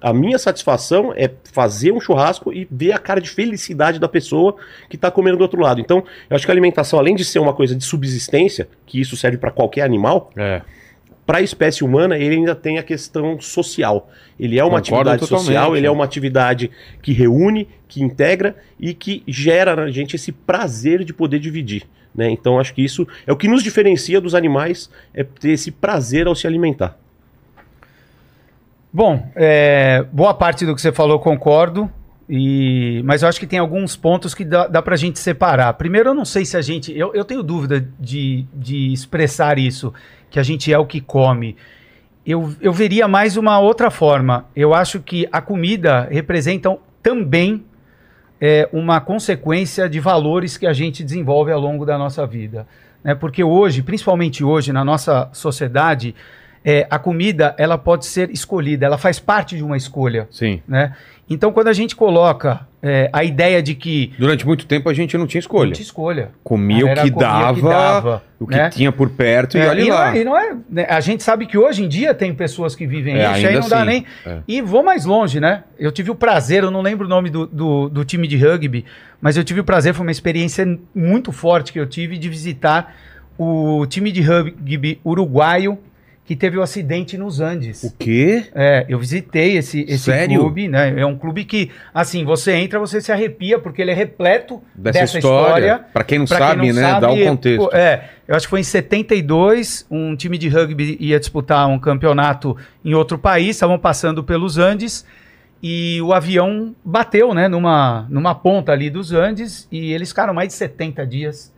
A 0.00 0.12
minha 0.12 0.38
satisfação 0.38 1.12
é 1.14 1.30
fazer 1.52 1.92
um 1.92 2.00
churrasco 2.00 2.52
e 2.52 2.66
ver 2.70 2.92
a 2.92 2.98
cara 2.98 3.20
de 3.20 3.28
felicidade 3.28 3.98
da 3.98 4.08
pessoa 4.08 4.56
que 4.88 4.96
está 4.96 5.10
comendo 5.10 5.36
do 5.36 5.42
outro 5.42 5.60
lado. 5.60 5.80
Então, 5.80 6.02
eu 6.28 6.34
acho 6.34 6.46
que 6.46 6.50
a 6.50 6.54
alimentação, 6.54 6.98
além 6.98 7.14
de 7.14 7.24
ser 7.24 7.38
uma 7.38 7.52
coisa 7.52 7.76
de 7.76 7.84
subsistência, 7.84 8.68
que 8.86 8.98
isso 9.00 9.16
serve 9.16 9.36
para 9.36 9.50
qualquer 9.50 9.82
animal, 9.82 10.30
É. 10.36 10.62
para 11.26 11.38
a 11.38 11.42
espécie 11.42 11.84
humana, 11.84 12.16
ele 12.18 12.36
ainda 12.36 12.54
tem 12.54 12.78
a 12.78 12.82
questão 12.82 13.38
social. 13.40 14.10
Ele 14.38 14.58
é 14.58 14.64
uma 14.64 14.80
Concordo 14.80 15.10
atividade 15.10 15.26
social, 15.26 15.76
ele 15.76 15.86
é 15.86 15.88
é. 15.88 15.92
uma 15.92 16.04
atividade 16.04 16.70
que 17.02 17.12
reúne, 17.12 17.68
que 17.86 18.02
integra 18.02 18.56
e 18.80 18.94
que 18.94 19.22
gera 19.28 19.76
na 19.76 19.90
gente 19.90 20.16
esse 20.16 20.32
prazer 20.32 21.04
de 21.04 21.12
poder 21.12 21.38
dividir. 21.38 21.86
Né? 22.14 22.30
Então, 22.30 22.58
acho 22.58 22.74
que 22.74 22.82
isso 22.82 23.06
é 23.26 23.32
o 23.32 23.36
que 23.36 23.46
nos 23.46 23.62
diferencia 23.62 24.20
dos 24.20 24.34
animais, 24.34 24.90
é 25.14 25.22
ter 25.22 25.50
esse 25.50 25.70
prazer 25.70 26.26
ao 26.26 26.34
se 26.34 26.46
alimentar. 26.46 26.98
Bom, 28.92 29.30
é, 29.36 30.04
boa 30.12 30.34
parte 30.34 30.66
do 30.66 30.74
que 30.74 30.80
você 30.80 30.90
falou 30.90 31.20
concordo. 31.20 31.90
E, 32.32 33.02
mas 33.04 33.22
eu 33.22 33.28
acho 33.28 33.40
que 33.40 33.46
tem 33.46 33.58
alguns 33.58 33.96
pontos 33.96 34.34
que 34.34 34.44
dá, 34.44 34.68
dá 34.68 34.80
pra 34.80 34.94
gente 34.94 35.18
separar. 35.18 35.72
Primeiro, 35.74 36.10
eu 36.10 36.14
não 36.14 36.24
sei 36.24 36.44
se 36.44 36.56
a 36.56 36.60
gente. 36.60 36.96
Eu, 36.96 37.12
eu 37.12 37.24
tenho 37.24 37.42
dúvida 37.42 37.84
de, 37.98 38.46
de 38.54 38.92
expressar 38.92 39.58
isso, 39.58 39.92
que 40.30 40.38
a 40.38 40.42
gente 40.42 40.72
é 40.72 40.78
o 40.78 40.86
que 40.86 41.00
come. 41.00 41.56
Eu, 42.24 42.54
eu 42.60 42.72
veria 42.72 43.08
mais 43.08 43.36
uma 43.36 43.58
outra 43.58 43.90
forma. 43.90 44.46
Eu 44.54 44.72
acho 44.72 45.00
que 45.00 45.28
a 45.32 45.40
comida 45.40 46.06
representa 46.10 46.76
também 47.02 47.64
é, 48.40 48.68
uma 48.72 49.00
consequência 49.00 49.88
de 49.88 49.98
valores 49.98 50.56
que 50.56 50.66
a 50.66 50.72
gente 50.72 51.02
desenvolve 51.02 51.50
ao 51.50 51.60
longo 51.60 51.84
da 51.84 51.98
nossa 51.98 52.24
vida. 52.26 52.66
Né? 53.02 53.14
Porque 53.14 53.42
hoje, 53.42 53.82
principalmente 53.82 54.44
hoje, 54.44 54.72
na 54.72 54.84
nossa 54.84 55.28
sociedade, 55.32 56.14
é, 56.64 56.86
a 56.90 56.98
comida 56.98 57.54
ela 57.58 57.78
pode 57.78 58.06
ser 58.06 58.30
escolhida, 58.30 58.86
ela 58.86 58.98
faz 58.98 59.18
parte 59.18 59.56
de 59.56 59.62
uma 59.64 59.76
escolha. 59.76 60.28
Sim. 60.30 60.60
Né? 60.68 60.94
Então, 61.28 61.52
quando 61.52 61.68
a 61.68 61.72
gente 61.72 61.94
coloca 61.94 62.66
é, 62.82 63.08
a 63.12 63.22
ideia 63.22 63.62
de 63.62 63.74
que. 63.76 64.12
Durante 64.18 64.44
muito 64.44 64.66
tempo 64.66 64.88
a 64.88 64.92
gente 64.92 65.16
não 65.16 65.28
tinha 65.28 65.38
escolha. 65.38 65.66
Não 65.66 65.72
tinha 65.74 65.84
escolha. 65.84 66.30
Comia 66.42 66.84
o 66.84 66.88
que 66.88 66.94
comia 66.94 67.12
dava, 67.12 67.52
o 67.52 67.54
que 67.54 67.62
dava, 67.62 68.22
o 68.40 68.46
que 68.48 68.56
né? 68.56 68.68
tinha 68.70 68.90
por 68.90 69.10
perto 69.10 69.56
e 69.56 69.60
É, 69.60 69.68
olha 69.68 69.80
e 69.80 69.88
não 69.88 69.94
lá. 69.94 70.16
é- 70.16 70.20
e 70.20 70.24
não 70.24 70.36
é, 70.36 70.56
né, 70.68 70.86
a 70.88 70.98
gente 70.98 71.22
sabe 71.22 71.46
que 71.46 71.56
hoje 71.56 71.84
em 71.84 71.88
dia 71.88 72.12
tem 72.14 72.34
pessoas 72.34 72.74
que 72.74 72.84
vivem 72.84 73.14
É, 73.16 73.38
isso, 73.38 73.46
aí 73.46 73.54
não 73.54 73.68
dá 73.68 73.76
assim, 73.76 73.86
nem. 73.86 74.06
é. 74.26 74.38
E 74.48 74.60
vou 74.60 74.82
mais 74.82 75.04
longe, 75.04 75.38
né? 75.38 75.62
Eu 75.78 75.92
tive 75.92 76.10
o 76.10 76.16
prazer, 76.16 76.64
eu 76.64 76.70
não 76.70 76.82
lembro 76.82 77.06
o 77.06 77.08
nome 77.08 77.30
do, 77.30 77.46
do, 77.46 77.88
do 77.88 78.04
time 78.04 78.26
de 78.26 78.36
rugby, 78.36 78.84
mas 79.20 79.36
eu 79.36 79.44
tive 79.44 79.60
o 79.60 79.64
prazer, 79.64 79.94
foi 79.94 80.04
uma 80.04 80.10
experiência 80.12 80.66
muito 80.92 81.30
forte 81.30 81.72
que 81.72 81.78
eu 81.78 81.86
tive 81.86 82.18
de 82.18 82.28
visitar 82.28 82.92
o 83.38 83.86
time 83.86 84.10
de 84.10 84.20
rugby 84.20 85.00
uruguaio 85.04 85.78
que 86.30 86.36
teve 86.36 86.56
o 86.56 86.62
acidente 86.62 87.18
nos 87.18 87.40
Andes. 87.40 87.82
O 87.82 87.92
quê? 87.98 88.44
É, 88.54 88.86
eu 88.88 89.00
visitei 89.00 89.56
esse, 89.56 89.80
esse 89.88 90.04
Sério? 90.04 90.38
clube, 90.38 90.68
né? 90.68 90.94
É 90.96 91.04
um 91.04 91.18
clube 91.18 91.44
que, 91.44 91.72
assim, 91.92 92.24
você 92.24 92.52
entra, 92.52 92.78
você 92.78 93.00
se 93.00 93.10
arrepia, 93.10 93.58
porque 93.58 93.82
ele 93.82 93.90
é 93.90 93.94
repleto 93.94 94.62
Dessa, 94.72 95.00
dessa, 95.00 95.18
história. 95.18 95.64
história. 95.64 95.84
Pra 95.92 96.04
quem 96.04 96.20
não 96.20 96.26
Pra 96.26 96.38
sabe, 96.38 96.60
quem 96.60 96.72
não 96.72 96.80
né? 96.80 96.88
sabe, 96.88 97.00
Dá 97.00 97.10
o 97.10 97.24
contexto. 97.24 97.68
pô, 97.68 97.76
É, 97.76 98.10
eu 98.28 98.36
acho 98.36 98.46
que 98.46 98.50
foi 98.50 98.60
em 98.60 98.62
72, 98.62 99.84
um 99.90 100.14
time 100.14 100.38
de 100.38 100.48
rugby 100.48 100.96
ia 101.00 101.18
disputar 101.18 101.66
um 101.66 101.80
campeonato 101.80 102.56
em 102.84 102.94
outro 102.94 103.18
país, 103.18 103.56
estavam 103.56 103.76
passando 103.76 104.22
pelos 104.22 104.56
Andes 104.56 105.04
e 105.60 106.00
o 106.00 106.12
avião 106.12 106.76
bateu, 106.84 107.34
né, 107.34 107.48
numa, 107.48 108.06
numa 108.08 108.36
ponta 108.36 108.70
ali 108.70 108.88
dos 108.88 109.12
Andes 109.12 109.66
e 109.72 109.92
eles 109.92 110.10
ficaram 110.10 110.32
mais 110.32 110.46
de 110.50 110.54
70 110.54 111.04
dias 111.04 111.52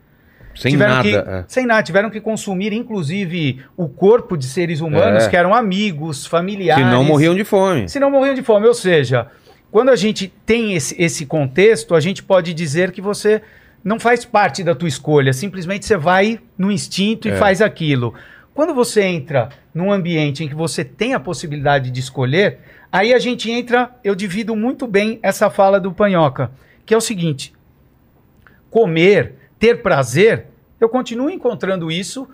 Sem 0.54 0.76
nada. 0.76 1.02
que, 1.02 1.14
é. 1.16 1.44
sem 1.49 1.66
nada, 1.66 1.82
tiveram 1.82 2.11
que 2.11 2.21
consumir 2.21 2.73
inclusive 2.73 3.61
o 3.76 3.88
corpo 3.88 4.37
de 4.37 4.47
seres 4.47 4.80
humanos 4.80 5.25
É. 5.25 5.28
que 5.30 5.37
eram 5.37 5.54
amigos, 5.54 6.26
familiares. 6.26 6.85
Que 6.85 6.90
não 6.90 7.04
morriam 7.04 7.35
de 7.35 7.44
fome. 7.44 7.88
Se 7.88 7.99
não 7.99 8.11
morriam 8.11 8.35
de 8.35 8.42
fome. 8.42 8.66
Ou 8.66 8.75
seja, 8.75 9.26
quando 9.71 9.88
a 9.90 9.97
gente 9.97 10.32
tem 10.44 10.75
esse, 10.75 10.94
esse 11.02 11.25
contexto, 11.26 11.94
a 11.94 12.00
gente 12.00 12.23
pode 12.23 12.52
dizer 12.52 12.90
que 12.92 13.00
você 13.00 13.40
não 13.82 13.99
faz 13.99 14.25
parte 14.25 14.62
da 14.62 14.75
tua 14.75 14.88
escolha. 14.88 15.32
Simplesmente 15.32 15.85
você 15.87 15.97
vai 15.97 16.38
no 16.56 16.71
instinto 16.71 17.26
e 17.28 17.30
É. 17.32 17.37
faz 17.37 17.61
aquilo. 17.62 18.14
Quando 18.54 18.75
você 18.75 19.02
entra 19.02 19.49
num 19.75 19.90
ambiente 19.90 20.44
em 20.44 20.49
que 20.49 20.54
você 20.54 20.85
tem 20.85 21.14
a 21.14 21.21
possibilidade 21.21 21.90
de 21.90 21.99
escolher, 22.00 22.59
aí 22.92 23.14
a 23.14 23.18
gente 23.18 23.50
entra, 23.50 23.90
eu 24.04 24.14
divido 24.14 24.54
muito 24.54 24.87
bem 24.87 25.18
essa 25.23 25.49
fala 25.49 25.80
do 25.80 25.90
Panhoca, 25.90 26.50
que 26.85 26.92
é 26.92 26.97
o 26.97 27.00
seguinte: 27.00 27.54
comer, 28.71 29.35
ter 29.62 29.81
prazer, 29.81 30.47
eu 30.81 30.88
continuo 30.88 31.31
encontrando 31.31 31.88
isso, 31.88 32.28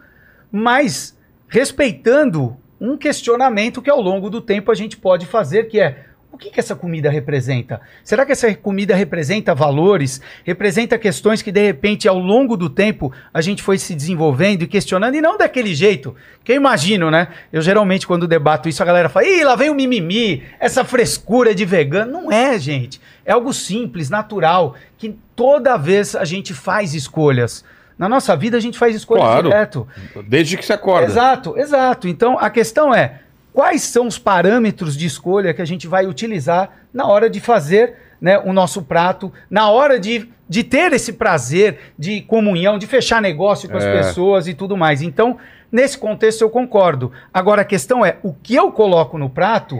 mas 0.50 1.14
respeitando 1.46 2.56
um 2.80 2.96
questionamento 2.96 3.82
que 3.82 3.90
ao 3.90 4.00
longo 4.00 4.30
do 4.30 4.40
tempo 4.40 4.72
a 4.72 4.74
gente 4.74 4.96
pode 4.96 5.26
fazer, 5.26 5.64
que 5.64 5.78
é 5.78 6.06
o 6.32 6.38
que, 6.38 6.50
que 6.50 6.60
essa 6.60 6.76
comida 6.76 7.10
representa? 7.10 7.80
Será 8.04 8.24
que 8.24 8.32
essa 8.32 8.54
comida 8.54 8.94
representa 8.94 9.54
valores? 9.54 10.20
Representa 10.44 10.96
questões 10.96 11.42
que, 11.42 11.50
de 11.50 11.60
repente, 11.66 12.06
ao 12.06 12.18
longo 12.18 12.56
do 12.56 12.70
tempo, 12.70 13.12
a 13.32 13.40
gente 13.40 13.62
foi 13.62 13.76
se 13.76 13.94
desenvolvendo 13.94 14.62
e 14.62 14.66
questionando, 14.66 15.14
e 15.14 15.20
não 15.20 15.36
daquele 15.36 15.74
jeito. 15.74 16.14
Que 16.44 16.52
eu 16.52 16.56
imagino, 16.56 17.10
né? 17.10 17.28
Eu 17.52 17.60
geralmente, 17.60 18.06
quando 18.06 18.28
debato 18.28 18.68
isso, 18.68 18.82
a 18.82 18.86
galera 18.86 19.08
fala: 19.08 19.26
ih, 19.26 19.42
lá 19.42 19.56
vem 19.56 19.68
o 19.68 19.74
mimimi, 19.74 20.44
essa 20.60 20.84
frescura 20.84 21.54
de 21.54 21.64
vegano. 21.64 22.12
Não 22.12 22.32
é, 22.32 22.58
gente. 22.58 23.00
É 23.28 23.32
algo 23.32 23.52
simples, 23.52 24.08
natural, 24.08 24.74
que 24.96 25.14
toda 25.36 25.76
vez 25.76 26.16
a 26.16 26.24
gente 26.24 26.54
faz 26.54 26.94
escolhas. 26.94 27.62
Na 27.98 28.08
nossa 28.08 28.34
vida, 28.34 28.56
a 28.56 28.60
gente 28.60 28.78
faz 28.78 28.96
escolhas 28.96 29.22
Claro. 29.24 29.48
direto. 29.50 29.86
Desde 30.26 30.56
que 30.56 30.64
você 30.64 30.72
acorda. 30.72 31.06
Exato, 31.06 31.58
exato. 31.58 32.08
Então 32.08 32.38
a 32.38 32.48
questão 32.48 32.94
é 32.94 33.20
quais 33.52 33.82
são 33.82 34.06
os 34.06 34.18
parâmetros 34.18 34.96
de 34.96 35.04
escolha 35.04 35.52
que 35.52 35.60
a 35.60 35.64
gente 35.66 35.86
vai 35.86 36.06
utilizar 36.06 36.70
na 36.90 37.06
hora 37.06 37.28
de 37.28 37.38
fazer 37.38 37.96
né, 38.18 38.38
o 38.38 38.52
nosso 38.52 38.80
prato, 38.82 39.30
na 39.50 39.68
hora 39.68 40.00
de, 40.00 40.28
de 40.48 40.64
ter 40.64 40.92
esse 40.94 41.12
prazer 41.12 41.92
de 41.98 42.22
comunhão, 42.22 42.78
de 42.78 42.86
fechar 42.86 43.20
negócio 43.20 43.68
com 43.68 43.76
as 43.76 43.84
É. 43.84 43.92
pessoas 43.98 44.48
e 44.48 44.54
tudo 44.54 44.74
mais. 44.76 45.02
Então, 45.02 45.36
nesse 45.70 45.98
contexto 45.98 46.40
eu 46.40 46.48
concordo. 46.50 47.12
Agora 47.34 47.60
a 47.60 47.64
questão 47.64 48.06
é 48.06 48.16
o 48.22 48.32
que 48.32 48.54
eu 48.56 48.72
coloco 48.72 49.18
no 49.18 49.28
prato, 49.28 49.78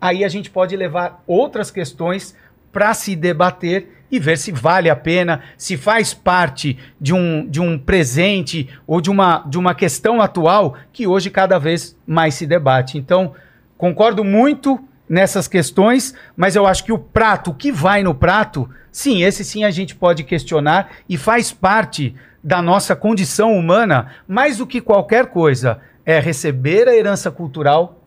aí 0.00 0.24
a 0.24 0.28
gente 0.28 0.48
pode 0.50 0.74
levar 0.76 1.22
outras 1.26 1.70
questões 1.70 2.34
para 2.76 2.92
se 2.92 3.16
debater 3.16 4.04
e 4.10 4.18
ver 4.18 4.36
se 4.36 4.52
vale 4.52 4.90
a 4.90 4.94
pena, 4.94 5.40
se 5.56 5.78
faz 5.78 6.12
parte 6.12 6.78
de 7.00 7.14
um, 7.14 7.48
de 7.48 7.58
um 7.58 7.78
presente 7.78 8.68
ou 8.86 9.00
de 9.00 9.08
uma, 9.08 9.42
de 9.48 9.56
uma 9.56 9.74
questão 9.74 10.20
atual 10.20 10.76
que 10.92 11.06
hoje 11.06 11.30
cada 11.30 11.58
vez 11.58 11.96
mais 12.06 12.34
se 12.34 12.46
debate. 12.46 12.98
Então, 12.98 13.32
concordo 13.78 14.22
muito 14.22 14.78
nessas 15.08 15.48
questões, 15.48 16.14
mas 16.36 16.54
eu 16.54 16.66
acho 16.66 16.84
que 16.84 16.92
o 16.92 16.98
prato, 16.98 17.50
o 17.50 17.54
que 17.54 17.72
vai 17.72 18.02
no 18.02 18.14
prato, 18.14 18.68
sim, 18.92 19.22
esse 19.22 19.42
sim 19.42 19.64
a 19.64 19.70
gente 19.70 19.94
pode 19.94 20.22
questionar 20.22 20.90
e 21.08 21.16
faz 21.16 21.50
parte 21.50 22.14
da 22.44 22.60
nossa 22.60 22.94
condição 22.94 23.56
humana, 23.56 24.08
mais 24.28 24.58
do 24.58 24.66
que 24.66 24.82
qualquer 24.82 25.28
coisa, 25.28 25.80
é 26.04 26.20
receber 26.20 26.88
a 26.88 26.94
herança 26.94 27.30
cultural, 27.30 28.02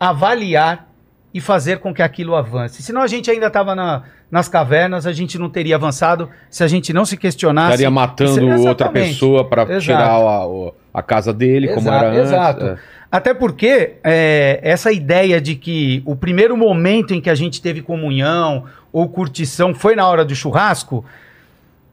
avaliar 0.00 0.88
e 1.36 1.40
fazer 1.40 1.80
com 1.80 1.92
que 1.92 2.00
aquilo 2.00 2.34
avance. 2.34 2.82
Senão 2.82 3.02
a 3.02 3.06
gente 3.06 3.30
ainda 3.30 3.48
estava 3.48 3.74
na, 3.74 4.04
nas 4.30 4.48
cavernas, 4.48 5.06
a 5.06 5.12
gente 5.12 5.38
não 5.38 5.50
teria 5.50 5.76
avançado 5.76 6.30
se 6.48 6.64
a 6.64 6.66
gente 6.66 6.94
não 6.94 7.04
se 7.04 7.14
questionasse. 7.14 7.72
Estaria 7.72 7.90
matando 7.90 8.66
outra 8.66 8.88
pessoa 8.88 9.46
Exato. 9.46 9.80
tirar 9.80 10.12
a, 10.12 10.46
a 10.94 11.02
casa 11.02 11.34
dele, 11.34 11.68
como 11.68 11.80
Exato, 11.80 12.04
era 12.06 12.08
antes. 12.08 12.30
Exato. 12.30 12.64
É. 12.64 12.78
Até 13.12 13.34
porque 13.34 13.96
é, 14.02 14.60
essa 14.62 14.90
ideia 14.90 15.38
de 15.38 15.56
que 15.56 16.02
o 16.06 16.16
primeiro 16.16 16.56
momento 16.56 17.12
em 17.12 17.20
que 17.20 17.28
a 17.28 17.34
gente 17.34 17.60
teve 17.60 17.82
comunhão 17.82 18.64
ou 18.90 19.06
curtição 19.06 19.74
foi 19.74 19.94
na 19.94 20.08
hora 20.08 20.24
do 20.24 20.34
churrasco, 20.34 21.04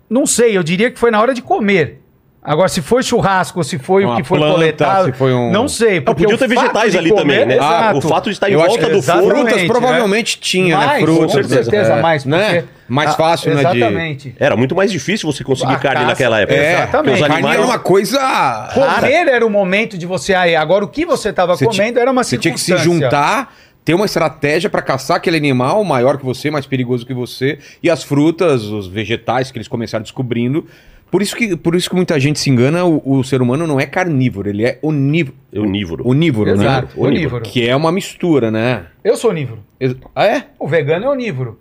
não 0.10 0.26
sei, 0.26 0.56
eu 0.56 0.64
diria 0.64 0.90
que 0.90 0.98
foi 0.98 1.12
na 1.12 1.20
hora 1.20 1.34
de 1.34 1.42
comer. 1.42 2.00
Agora, 2.46 2.68
se 2.68 2.82
foi 2.82 3.02
churrasco 3.02 3.64
se 3.64 3.78
foi 3.80 4.04
o 4.04 4.10
Uma 4.10 4.18
que 4.18 4.24
foi 4.24 4.38
planta, 4.38 4.54
coletado, 4.54 5.06
se 5.06 5.12
foi 5.14 5.34
um- 5.34 5.50
não 5.50 5.68
sei. 5.70 6.02
Porque 6.02 6.24
podiam 6.24 6.36
o 6.36 6.38
ter 6.38 6.48
vegetais 6.50 6.92
de 6.92 6.98
ali 6.98 7.10
comer- 7.10 7.22
também, 7.22 7.46
né? 7.46 7.56
Exato. 7.56 7.74
Ah, 7.74 7.98
o 7.98 8.02
fato 8.02 8.26
de 8.26 8.32
estar 8.32 8.50
em 8.52 8.56
volta 8.56 8.90
do 8.90 8.98
exatamente, 8.98 9.30
forno. 9.30 9.42
Frutas 9.46 9.62
né? 9.62 9.68
provavelmente 9.68 10.40
tinha, 10.40 10.78
né? 10.78 10.86
Mais, 10.86 11.04
Frutas. 11.04 11.26
com 11.26 11.44
certeza 11.50 11.94
é, 11.94 12.02
mais, 12.02 12.26
Né? 12.26 12.46
porque- 12.56 12.68
Mais 12.90 13.12
Ah, 13.12 13.14
fácil, 13.14 13.56
né? 13.56 13.64
De... 13.64 13.78
Exatamente. 13.78 14.36
Era 14.38 14.58
muito 14.58 14.76
mais 14.76 14.92
difícil 14.92 15.32
você 15.32 15.42
conseguir 15.42 15.72
A 15.74 15.78
carne 15.78 16.00
caça- 16.02 16.08
naquela 16.10 16.42
época. 16.42 16.60
É, 16.60 16.74
Exatamente. 16.74 17.14
Os 17.14 17.20
Carne 17.22 17.36
animais... 17.36 17.58
era 17.58 17.66
uma 17.66 17.80
coisa 17.80 18.20
rara. 18.20 18.74
Comer 18.74 19.28
era 19.30 19.46
o 19.46 19.50
momento 19.50 19.98
de 19.98 20.06
você. 20.06 20.34
aí, 20.34 20.54
Agora, 20.54 20.84
o 20.84 20.88
que 20.90 21.06
você 21.06 21.30
estava 21.30 21.56
Você 21.56 21.66
comendo 21.66 21.98
era 21.98 22.12
uma 22.12 22.24
Você 22.26 22.38
tinha 22.38 22.54
que 22.54 22.60
se 22.60 22.66
circunstância. 22.68 23.02
juntar, 23.02 23.56
ter 23.86 23.94
uma 23.94 24.06
estratégia 24.06 24.70
pra 24.70 24.82
caçar 24.82 25.16
aquele 25.18 25.38
animal 25.38 25.82
maior 25.86 26.18
que 26.18 26.26
você, 26.26 26.52
mais 26.52 26.66
perigoso 26.66 27.06
que 27.06 27.14
você, 27.14 27.58
e 27.82 27.90
as 27.90 28.04
frutas, 28.04 28.64
os 28.64 28.86
vegetais 28.86 29.50
que 29.50 29.58
eles 29.58 29.68
começaram 29.70 30.04
descobrindo. 30.04 30.68
Por 31.14 31.22
isso 31.22 31.36
que, 31.36 31.56
por 31.56 31.76
isso 31.76 31.88
que 31.88 31.96
muita 31.96 32.20
gente 32.20 32.40
se 32.40 32.50
engana, 32.50 32.84
o, 32.86 33.20
o 33.20 33.24
ser 33.24 33.40
humano 33.40 33.68
não 33.68 33.80
é 33.80 33.86
carnívoro, 33.86 34.50
ele 34.50 34.66
é 34.66 34.80
onívoro. 34.82 35.38
Onívoro. 35.56 36.08
Onívoro, 36.10 36.50
Exato, 36.50 36.88
né? 37.00 37.08
onívoro. 37.08 37.44
Que 37.44 37.70
é 37.70 37.76
uma 37.76 37.92
mistura, 37.92 38.50
né? 38.50 38.88
Eu 39.04 39.16
sou 39.16 39.30
onívoro. 39.30 39.60
Ex- 39.80 39.96
Ah, 40.16 40.26
é? 40.26 40.48
O 40.58 40.68
vegano 40.68 41.06
é 41.06 41.10
onívoro. 41.10 41.60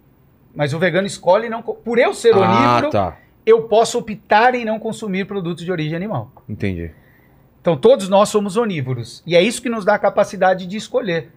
Mas 0.55 0.73
o 0.73 0.79
vegano 0.79 1.07
escolhe 1.07 1.51
não. 1.51 1.61
Por 1.61 1.99
eu 1.99 2.15
ser 2.15 2.33
Ah, 2.35 2.39
onívoro, 2.77 2.91
tá. 2.93 3.19
eu 3.45 3.65
posso 3.65 3.99
optar 3.99 4.55
em 4.55 4.65
não 4.65 4.79
consumir 4.79 5.27
produtos 5.27 5.63
de 5.67 5.71
origem 5.71 5.95
animal. 5.95 6.33
Entendi. 6.49 6.91
Então 7.61 7.77
todos 7.77 8.09
nós 8.09 8.31
somos 8.31 8.57
onívoros. 8.57 9.23
E 9.27 9.37
é 9.37 9.43
isso 9.43 9.61
que 9.61 9.69
nos 9.69 9.85
dá 9.85 9.97
a 9.97 9.99
capacidade 9.99 10.67
de 10.67 10.79
escolher. 10.79 11.29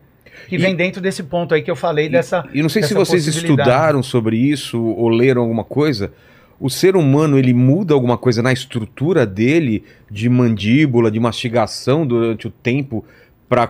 Que 0.48 0.56
E- 0.56 0.58
vem 0.58 0.74
dentro 0.74 1.02
desse 1.02 1.22
ponto 1.22 1.54
aí 1.54 1.62
que 1.62 1.70
eu 1.70 1.76
falei 1.76 2.08
dessa. 2.08 2.46
E 2.54 2.62
não 2.62 2.70
sei 2.70 2.82
se 2.82 2.94
vocês 2.94 3.28
estudaram 3.28 4.02
sobre 4.02 4.38
isso 4.38 4.82
ou 4.82 5.10
leram 5.10 5.42
alguma 5.42 5.66
coisa. 5.66 6.14
O 6.60 6.70
ser 6.70 6.96
humano 6.96 7.38
ele 7.38 7.54
muda 7.54 7.94
alguma 7.94 8.18
coisa 8.18 8.42
na 8.42 8.54
estrutura 8.54 9.26
dele 9.26 9.84
de 10.10 10.30
mandíbula, 10.30 11.12
de 11.12 11.20
mastigação 11.20 12.06
durante 12.06 12.48
o 12.48 12.52
tempo 12.52 13.04
para 13.48 13.68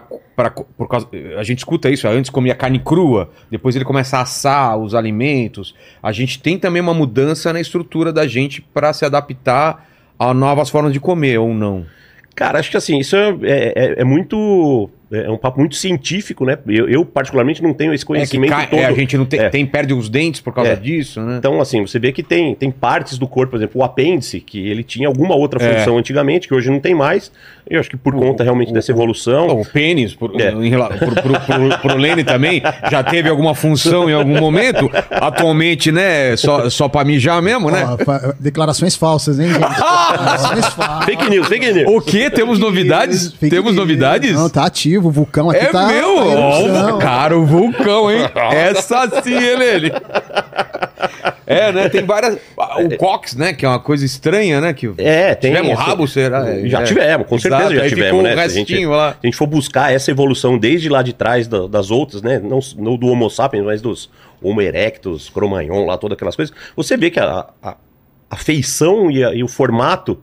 por 0.78 0.88
causa 0.89 1.08
a 1.38 1.43
gente 1.43 1.60
escuta 1.60 1.89
isso, 1.89 2.08
antes 2.08 2.30
comia 2.30 2.54
carne 2.56 2.80
crua, 2.80 3.30
depois 3.50 3.76
ele 3.76 3.86
começa 3.86 4.17
a 4.17 4.21
assar 4.21 4.78
os 4.78 4.93
alimentos. 4.93 5.74
A 6.04 6.12
gente 6.12 6.41
tem 6.41 6.58
também 6.60 6.82
uma 6.82 6.93
mudança 6.93 7.54
na 7.54 7.60
estrutura 7.62 8.12
da 8.12 8.28
gente 8.28 8.62
para 8.62 8.91
se 8.93 9.06
adaptar 9.06 9.88
a 10.19 10.34
novas 10.34 10.69
formas 10.69 10.93
de 10.93 11.00
comer 11.00 11.38
ou 11.39 11.54
não. 11.54 11.86
Cara, 12.36 12.60
acho 12.60 12.69
que 12.69 12.78
assim, 12.78 13.00
isso 13.00 13.15
é, 13.15 13.30
é- 13.43 13.95
é 14.02 14.04
muito 14.04 14.89
é 15.11 15.29
um 15.29 15.37
papo 15.37 15.59
muito 15.59 15.75
científico, 15.75 16.45
né? 16.45 16.57
Eu, 16.67 16.89
eu, 16.89 17.05
particularmente 17.05 17.61
não 17.61 17.73
tenho 17.73 17.93
esse 17.93 18.03
É 18.03 18.05
que 18.05 18.07
conhecimento 18.07 18.49
cai- 18.51 18.67
todo. 18.67 18.79
é, 18.79 18.85
a 18.85 18.91
gente 18.93 19.17
não 19.17 19.25
tem, 19.25 19.39
É. 19.39 19.49
tem- 19.49 19.65
perde 19.65 19.93
os 19.93 20.09
dentes 20.09 20.41
por 20.41 20.53
causa 20.53 20.71
É. 20.71 20.75
disso, 20.75 21.21
né? 21.21 21.37
Então, 21.37 21.61
assim, 21.61 21.81
você 21.85 21.99
vê 21.99 22.11
que 22.11 22.23
tem, 22.23 22.55
tem 22.55 22.71
partes 22.71 23.17
do 23.17 23.27
corpo, 23.27 23.51
por 23.51 23.57
exemplo, 23.57 23.81
o 23.81 23.83
apêndice, 23.83 24.39
que 24.39 24.67
ele 24.67 24.83
tinha 24.83 25.07
alguma 25.07 25.35
outra 25.35 25.63
É. 25.63 25.79
função 25.79 25.97
antigamente, 25.97 26.47
que 26.47 26.53
hoje 26.53 26.69
não 26.69 26.79
tem 26.79 26.93
mais. 26.95 27.31
Eu 27.67 27.79
acho 27.79 27.89
que 27.89 27.97
por 27.97 28.13
conta 28.13 28.43
realmente 28.43 28.71
dessa 28.73 28.91
evolução. 28.91 29.47
O 29.47 29.65
pênis, 29.65 30.13
por, 30.13 30.39
É. 30.39 30.51
em 30.51 30.69
rela- 30.69 30.89
pro, 30.89 31.11
pro, 31.15 31.79
pro- 31.81 31.97
Lene 31.97 32.23
também, 32.23 32.61
já 32.91 33.01
teve 33.03 33.27
alguma 33.29 33.55
função 33.55 34.09
em 34.09 34.13
algum 34.13 34.39
momento. 34.39 34.89
Atualmente, 35.09 35.91
né, 35.91 36.35
só, 36.35 36.69
só 36.69 36.87
pra 36.87 37.03
mijar 37.03 37.41
mesmo, 37.41 37.71
né? 37.71 37.85
Fa- 38.05 38.35
declarações 38.39 38.95
falsas, 38.95 39.39
hein, 39.39 39.47
gente? 39.47 39.59
Declarações 39.65 40.65
falsas. 40.67 41.05
Fake 41.05 41.29
news, 41.29 41.47
fake 41.47 41.73
news. 41.73 41.89
O 41.95 42.01
quê? 42.01 42.29
Temos 42.29 42.59
novidades? 42.59 43.31
Fake 43.33 43.49
Temos 43.49 43.65
news. 43.73 43.75
novidades? 43.77 44.33
Não, 44.35 44.49
tá 44.49 44.65
ativo. 44.65 44.94
O 44.97 45.12
vulcão 45.12 45.49
aqui 45.49 45.65
É 45.65 45.71
tá. 45.71 45.88
meu! 45.88 46.15
tá 46.73 46.93
Ó, 46.95 46.97
cara, 46.97 47.38
o 47.38 47.45
vulcão, 47.45 48.12
hein? 48.12 48.21
Essa 48.51 49.21
sim, 49.21 49.36
Lene? 49.38 49.91
É, 51.47 51.71
né? 51.71 51.89
Tem 51.89 52.03
várias. 52.03 52.38
O 52.84 52.97
Cox, 52.97 53.36
né? 53.36 53.53
Que 53.53 53.65
é 53.65 53.69
uma 53.69 53.79
coisa 53.79 54.03
estranha, 54.05 54.60
né? 54.60 54.73
Que 54.73 54.91
É, 54.97 55.36
tem. 55.36 55.51
Tivemos 55.51 55.73
essa- 55.73 55.81
rabo, 55.84 56.08
será? 56.08 56.43
Já 56.65 56.81
é. 56.81 56.84
tivemos, 56.84 57.27
com 57.27 57.38
certeza 57.38 57.63
Exato, 57.63 57.75
já 57.75 57.81
aí 57.84 57.89
tivemos, 57.89 58.23
né? 58.23 58.31
um 58.34 58.36
Se 58.36 58.41
a 58.41 58.47
gente- 58.47 58.86
lá. 58.88 59.12
Se 59.12 59.17
a 59.23 59.27
gente 59.27 59.38
for 59.38 59.47
buscar 59.47 59.93
essa 59.93 60.10
evolução 60.10 60.58
desde 60.58 60.89
lá 60.89 61.01
de 61.03 61.13
trás 61.13 61.47
da- 61.47 61.67
das 61.67 61.91
outras, 61.91 62.21
né? 62.21 62.39
Não, 62.39 62.60
não 62.77 62.97
do 62.97 63.08
Homo 63.08 63.29
sapiens, 63.29 63.63
mas 63.63 63.81
dos 63.81 64.10
Homo 64.41 64.62
erectus, 64.62 65.29
Cro-Magnon, 65.29 65.86
lá, 65.86 65.97
todas 65.97 66.15
aquelas 66.15 66.36
coisas, 66.36 66.53
você 66.75 66.97
vê 66.97 67.10
que 67.12 67.19
a, 67.19 67.45
a, 67.62 67.75
a 68.29 68.36
feição 68.38 69.12
e, 69.12 69.23
a- 69.23 69.34
e 69.34 69.43
o 69.43 69.47
formato 69.47 70.19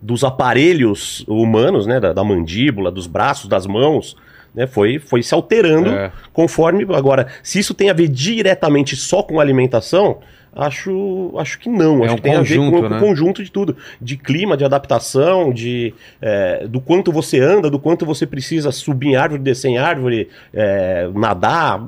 dos 0.00 0.24
aparelhos 0.24 1.24
humanos, 1.26 1.86
né? 1.86 1.98
Da, 2.00 2.12
da 2.12 2.24
mandíbula, 2.24 2.90
dos 2.90 3.06
braços, 3.06 3.48
das 3.48 3.66
mãos, 3.66 4.16
né? 4.54 4.66
Foi, 4.66 4.98
foi 4.98 5.22
se 5.22 5.34
alterando 5.34 5.90
É. 5.90 6.12
conforme. 6.32 6.86
Agora, 6.94 7.26
se 7.42 7.58
isso 7.58 7.74
tem 7.74 7.90
a 7.90 7.92
ver 7.92 8.08
diretamente 8.08 8.96
só 8.96 9.22
com 9.22 9.38
alimentação. 9.40 10.18
Acho, 10.58 11.34
acho 11.36 11.58
que 11.58 11.68
não. 11.68 12.02
É 12.02 12.06
acho 12.06 12.14
um 12.14 12.16
que 12.16 12.22
tem 12.22 12.34
a 12.34 12.40
ver 12.40 12.56
com, 12.56 12.70
conjunto, 12.70 12.82
com 12.82 12.88
né? 12.88 12.96
o 12.96 13.00
conjunto 13.00 13.44
de 13.44 13.52
tudo. 13.52 13.76
De 14.00 14.16
clima, 14.16 14.56
de 14.56 14.64
adaptação, 14.64 15.52
de 15.52 15.92
é, 16.18 16.66
do 16.66 16.80
quanto 16.80 17.12
você 17.12 17.38
anda, 17.38 17.68
do 17.68 17.78
quanto 17.78 18.06
você 18.06 18.26
precisa 18.26 18.72
subir 18.72 19.08
em 19.08 19.16
árvore, 19.16 19.42
descer 19.42 19.68
em 19.68 19.76
árvore, 19.76 20.30
é, 20.54 21.10
nadar. 21.14 21.86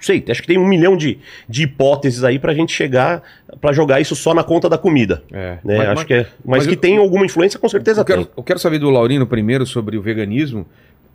Sei, 0.00 0.24
acho 0.28 0.40
que 0.40 0.46
tem 0.48 0.58
um 0.58 0.66
milhão 0.66 0.96
de, 0.96 1.18
de 1.48 1.64
hipóteses 1.64 2.22
aí 2.24 2.38
pra 2.38 2.54
gente 2.54 2.72
chegar 2.72 3.22
pra 3.60 3.72
jogar 3.72 4.00
isso 4.00 4.14
só 4.14 4.32
na 4.32 4.44
conta 4.44 4.68
da 4.68 4.78
comida. 4.78 5.22
É. 5.32 5.58
Né? 5.64 5.76
Mas- 5.78 5.80
acho 5.80 5.94
mas- 5.96 6.04
que 6.04 6.14
é. 6.14 6.18
Mas, 6.44 6.58
mas 6.58 6.66
que 6.66 6.74
eu- 6.74 6.78
tem 6.78 6.96
alguma 6.98 7.24
influência, 7.26 7.58
com 7.58 7.68
certeza 7.68 8.00
Eu 8.00 8.04
quero, 8.04 8.24
tem. 8.24 8.34
eu 8.36 8.42
quero 8.42 8.58
saber 8.58 8.78
do 8.78 8.90
Laurino 8.90 9.26
primeiro 9.26 9.66
sobre 9.66 9.96
o 9.96 10.02
veganismo. 10.02 10.66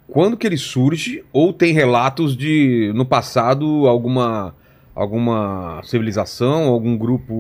Quando 0.08 0.36
que 0.38 0.46
ele 0.46 0.58
surge? 0.58 1.24
Ou 1.32 1.54
tem 1.54 1.74
relatos 1.74 2.36
de, 2.36 2.92
no 2.94 3.06
passado, 3.06 3.88
alguma, 3.88 4.54
alguma 4.96 5.82
civilização, 5.84 6.68
algum 6.68 6.98
grupo 6.98 7.34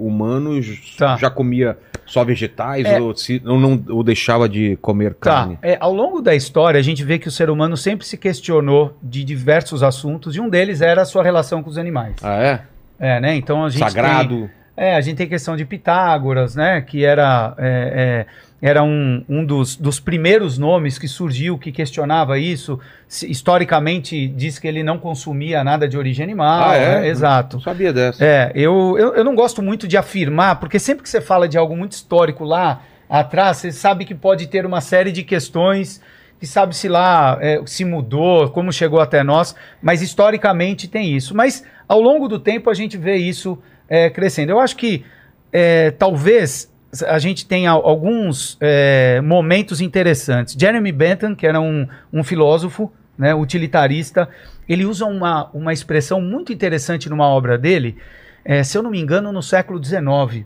humano 0.00 0.60
Tá. 0.96 1.16
já 1.16 1.28
comia 1.30 1.76
só 2.06 2.24
vegetais 2.24 2.84
É. 2.86 3.00
ou, 3.00 3.14
se, 3.16 3.42
ou 3.44 3.58
não 3.58 3.82
ou 3.88 4.02
deixava 4.02 4.48
de 4.48 4.76
comer 4.76 5.14
Tá. 5.14 5.30
carne? 5.30 5.58
É, 5.62 5.76
ao 5.80 5.92
longo 5.92 6.20
da 6.20 6.34
história, 6.34 6.78
a 6.78 6.82
gente 6.82 7.04
vê 7.04 7.18
que 7.18 7.28
o 7.28 7.30
ser 7.30 7.50
humano 7.50 7.76
sempre 7.76 8.06
se 8.06 8.16
questionou 8.16 8.96
de 9.02 9.24
diversos 9.24 9.82
assuntos, 9.82 10.34
e 10.36 10.40
um 10.40 10.48
deles 10.48 10.80
era 10.80 11.02
a 11.02 11.04
sua 11.04 11.22
relação 11.22 11.62
com 11.62 11.70
os 11.70 11.78
animais. 11.78 12.14
Ah, 12.22 12.42
é? 12.42 12.60
É, 12.98 13.20
né? 13.20 13.34
Então 13.36 13.64
a 13.64 13.68
gente 13.68 13.80
tem- 13.80 13.88
Sagrado. 13.90 14.50
É, 14.76 14.94
a 14.96 15.00
gente 15.00 15.16
tem 15.16 15.26
questão 15.28 15.56
de 15.56 15.64
Pitágoras, 15.64 16.54
né? 16.54 16.80
Que 16.80 17.04
era, 17.04 17.54
é, 17.58 18.26
é, 18.26 18.26
era 18.62 18.82
um, 18.82 19.24
um 19.28 19.44
dos, 19.44 19.74
dos 19.76 19.98
primeiros 19.98 20.58
nomes 20.58 20.98
que 20.98 21.08
surgiu 21.08 21.58
que 21.58 21.72
questionava 21.72 22.38
isso. 22.38 22.78
Se- 23.08 23.30
historicamente, 23.30 24.28
diz 24.28 24.58
que 24.58 24.68
ele 24.68 24.82
não 24.82 24.98
consumia 24.98 25.64
nada 25.64 25.88
de 25.88 25.96
origem 25.96 26.22
animal. 26.22 26.70
Ah, 26.70 26.76
é? 26.76 27.00
né? 27.00 27.08
Exato. 27.08 27.56
Não 27.56 27.62
sabia 27.62 27.92
dessa. 27.92 28.24
É, 28.24 28.52
eu, 28.54 28.96
eu, 28.98 29.14
eu 29.14 29.24
não 29.24 29.34
gosto 29.34 29.62
muito 29.62 29.88
de 29.88 29.96
afirmar, 29.96 30.60
porque 30.60 30.78
sempre 30.78 31.02
que 31.02 31.08
você 31.08 31.20
fala 31.20 31.48
de 31.48 31.56
algo 31.56 31.76
muito 31.76 31.92
histórico 31.92 32.44
lá 32.44 32.82
atrás, 33.08 33.56
você 33.56 33.72
sabe 33.72 34.04
que 34.04 34.14
pode 34.14 34.46
ter 34.46 34.66
uma 34.66 34.80
série 34.80 35.10
de 35.10 35.22
questões 35.22 36.00
que 36.38 36.46
sabe 36.46 36.74
se 36.74 36.88
lá 36.88 37.36
é, 37.40 37.60
se 37.66 37.84
mudou, 37.84 38.48
como 38.50 38.72
chegou 38.72 39.00
até 39.00 39.22
nós, 39.22 39.54
mas 39.82 40.00
historicamente 40.00 40.88
tem 40.88 41.14
isso. 41.14 41.36
Mas 41.36 41.64
ao 41.86 42.00
longo 42.00 42.28
do 42.28 42.38
tempo 42.38 42.70
a 42.70 42.74
gente 42.74 42.96
vê 42.96 43.16
isso 43.16 43.58
é, 43.88 44.08
crescendo. 44.08 44.50
Eu 44.52 44.60
acho 44.60 44.76
que 44.76 45.04
é, 45.52 45.90
talvez 45.90 46.72
a 47.06 47.18
gente 47.18 47.46
tenha 47.46 47.70
alguns 47.70 48.56
é, 48.60 49.20
momentos 49.20 49.80
interessantes. 49.80 50.56
Jeremy 50.58 50.90
Bentham, 50.90 51.34
que 51.34 51.46
era 51.46 51.60
um, 51.60 51.86
um 52.12 52.24
filósofo 52.24 52.92
né, 53.16 53.34
utilitarista, 53.34 54.28
ele 54.68 54.84
usa 54.84 55.06
uma, 55.06 55.48
uma 55.52 55.72
expressão 55.72 56.20
muito 56.20 56.52
interessante 56.52 57.08
numa 57.08 57.26
obra 57.26 57.56
dele, 57.56 57.96
é, 58.44 58.62
se 58.64 58.76
eu 58.76 58.82
não 58.82 58.90
me 58.90 59.00
engano, 59.00 59.30
no 59.30 59.42
século 59.42 59.82
XIX. 59.82 60.44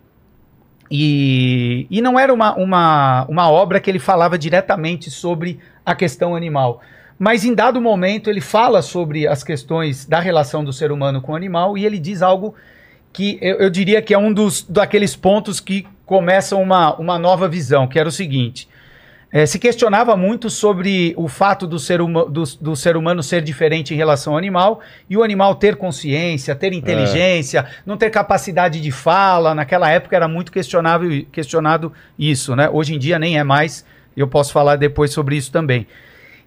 E, 0.90 1.86
e 1.90 2.02
não 2.02 2.18
era 2.18 2.32
uma, 2.32 2.54
uma, 2.56 3.26
uma 3.28 3.50
obra 3.50 3.80
que 3.80 3.90
ele 3.90 3.98
falava 3.98 4.36
diretamente 4.36 5.10
sobre 5.10 5.58
a 5.84 5.94
questão 5.94 6.36
animal. 6.36 6.82
Mas 7.18 7.44
em 7.44 7.54
dado 7.54 7.80
momento 7.80 8.28
ele 8.28 8.40
fala 8.40 8.82
sobre 8.82 9.26
as 9.26 9.42
questões 9.42 10.04
da 10.04 10.20
relação 10.20 10.64
do 10.64 10.72
ser 10.72 10.92
humano 10.92 11.22
com 11.22 11.32
o 11.32 11.36
animal 11.36 11.78
e 11.78 11.86
ele 11.86 11.98
diz 11.98 12.22
algo 12.22 12.54
que 13.14 13.38
eu, 13.40 13.56
eu 13.60 13.70
diria 13.70 14.02
que 14.02 14.12
é 14.12 14.18
um 14.18 14.30
dos 14.32 14.62
daqueles 14.68 15.16
pontos 15.16 15.60
que 15.60 15.86
começam 16.04 16.60
uma, 16.60 16.94
uma 16.96 17.18
nova 17.18 17.48
visão, 17.48 17.86
que 17.86 17.98
era 17.98 18.08
o 18.08 18.12
seguinte. 18.12 18.68
É, 19.32 19.46
se 19.46 19.58
questionava 19.58 20.16
muito 20.16 20.48
sobre 20.50 21.12
o 21.16 21.26
fato 21.26 21.66
do 21.66 21.78
ser, 21.78 22.00
huma- 22.00 22.24
do, 22.26 22.44
do 22.60 22.76
ser 22.76 22.96
humano 22.96 23.20
ser 23.22 23.42
diferente 23.42 23.92
em 23.92 23.96
relação 23.96 24.34
ao 24.34 24.38
animal 24.38 24.80
e 25.10 25.16
o 25.16 25.24
animal 25.24 25.54
ter 25.56 25.74
consciência, 25.76 26.54
ter 26.54 26.72
inteligência, 26.72 27.66
não 27.84 27.96
ter 27.96 28.10
capacidade 28.10 28.80
de 28.80 28.92
fala. 28.92 29.54
Naquela 29.54 29.90
época 29.90 30.14
era 30.14 30.28
muito 30.28 30.52
questionável, 30.52 31.24
questionado 31.32 31.92
isso, 32.16 32.54
né? 32.54 32.68
Hoje 32.70 32.94
em 32.94 32.98
dia 32.98 33.18
nem 33.18 33.38
é 33.38 33.42
mais. 33.42 33.84
Eu 34.16 34.28
posso 34.28 34.52
falar 34.52 34.76
depois 34.76 35.10
sobre 35.12 35.36
isso 35.36 35.50
também. 35.50 35.86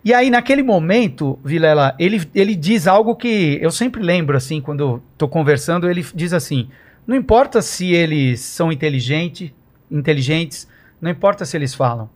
E 0.07 0.13
aí, 0.13 0.29
naquele 0.29 0.63
momento, 0.63 1.37
Vilela, 1.43 1.93
ele, 1.99 2.25
ele 2.33 2.55
diz 2.55 2.87
algo 2.87 3.13
que 3.13 3.59
eu 3.61 3.69
sempre 3.69 4.01
lembro, 4.01 4.37
assim, 4.37 4.61
quando 4.61 5.03
estou 5.11 5.27
conversando, 5.27 5.89
ele 5.89 6.01
diz 6.15 6.31
assim: 6.31 6.69
não 7.05 7.13
importa 7.13 7.61
se 7.61 7.91
eles 7.91 8.39
são 8.39 8.71
inteligente, 8.71 9.53
inteligentes, 9.91 10.65
não 11.01 11.11
importa 11.11 11.43
se 11.43 11.57
eles 11.57 11.75
falam. 11.75 12.09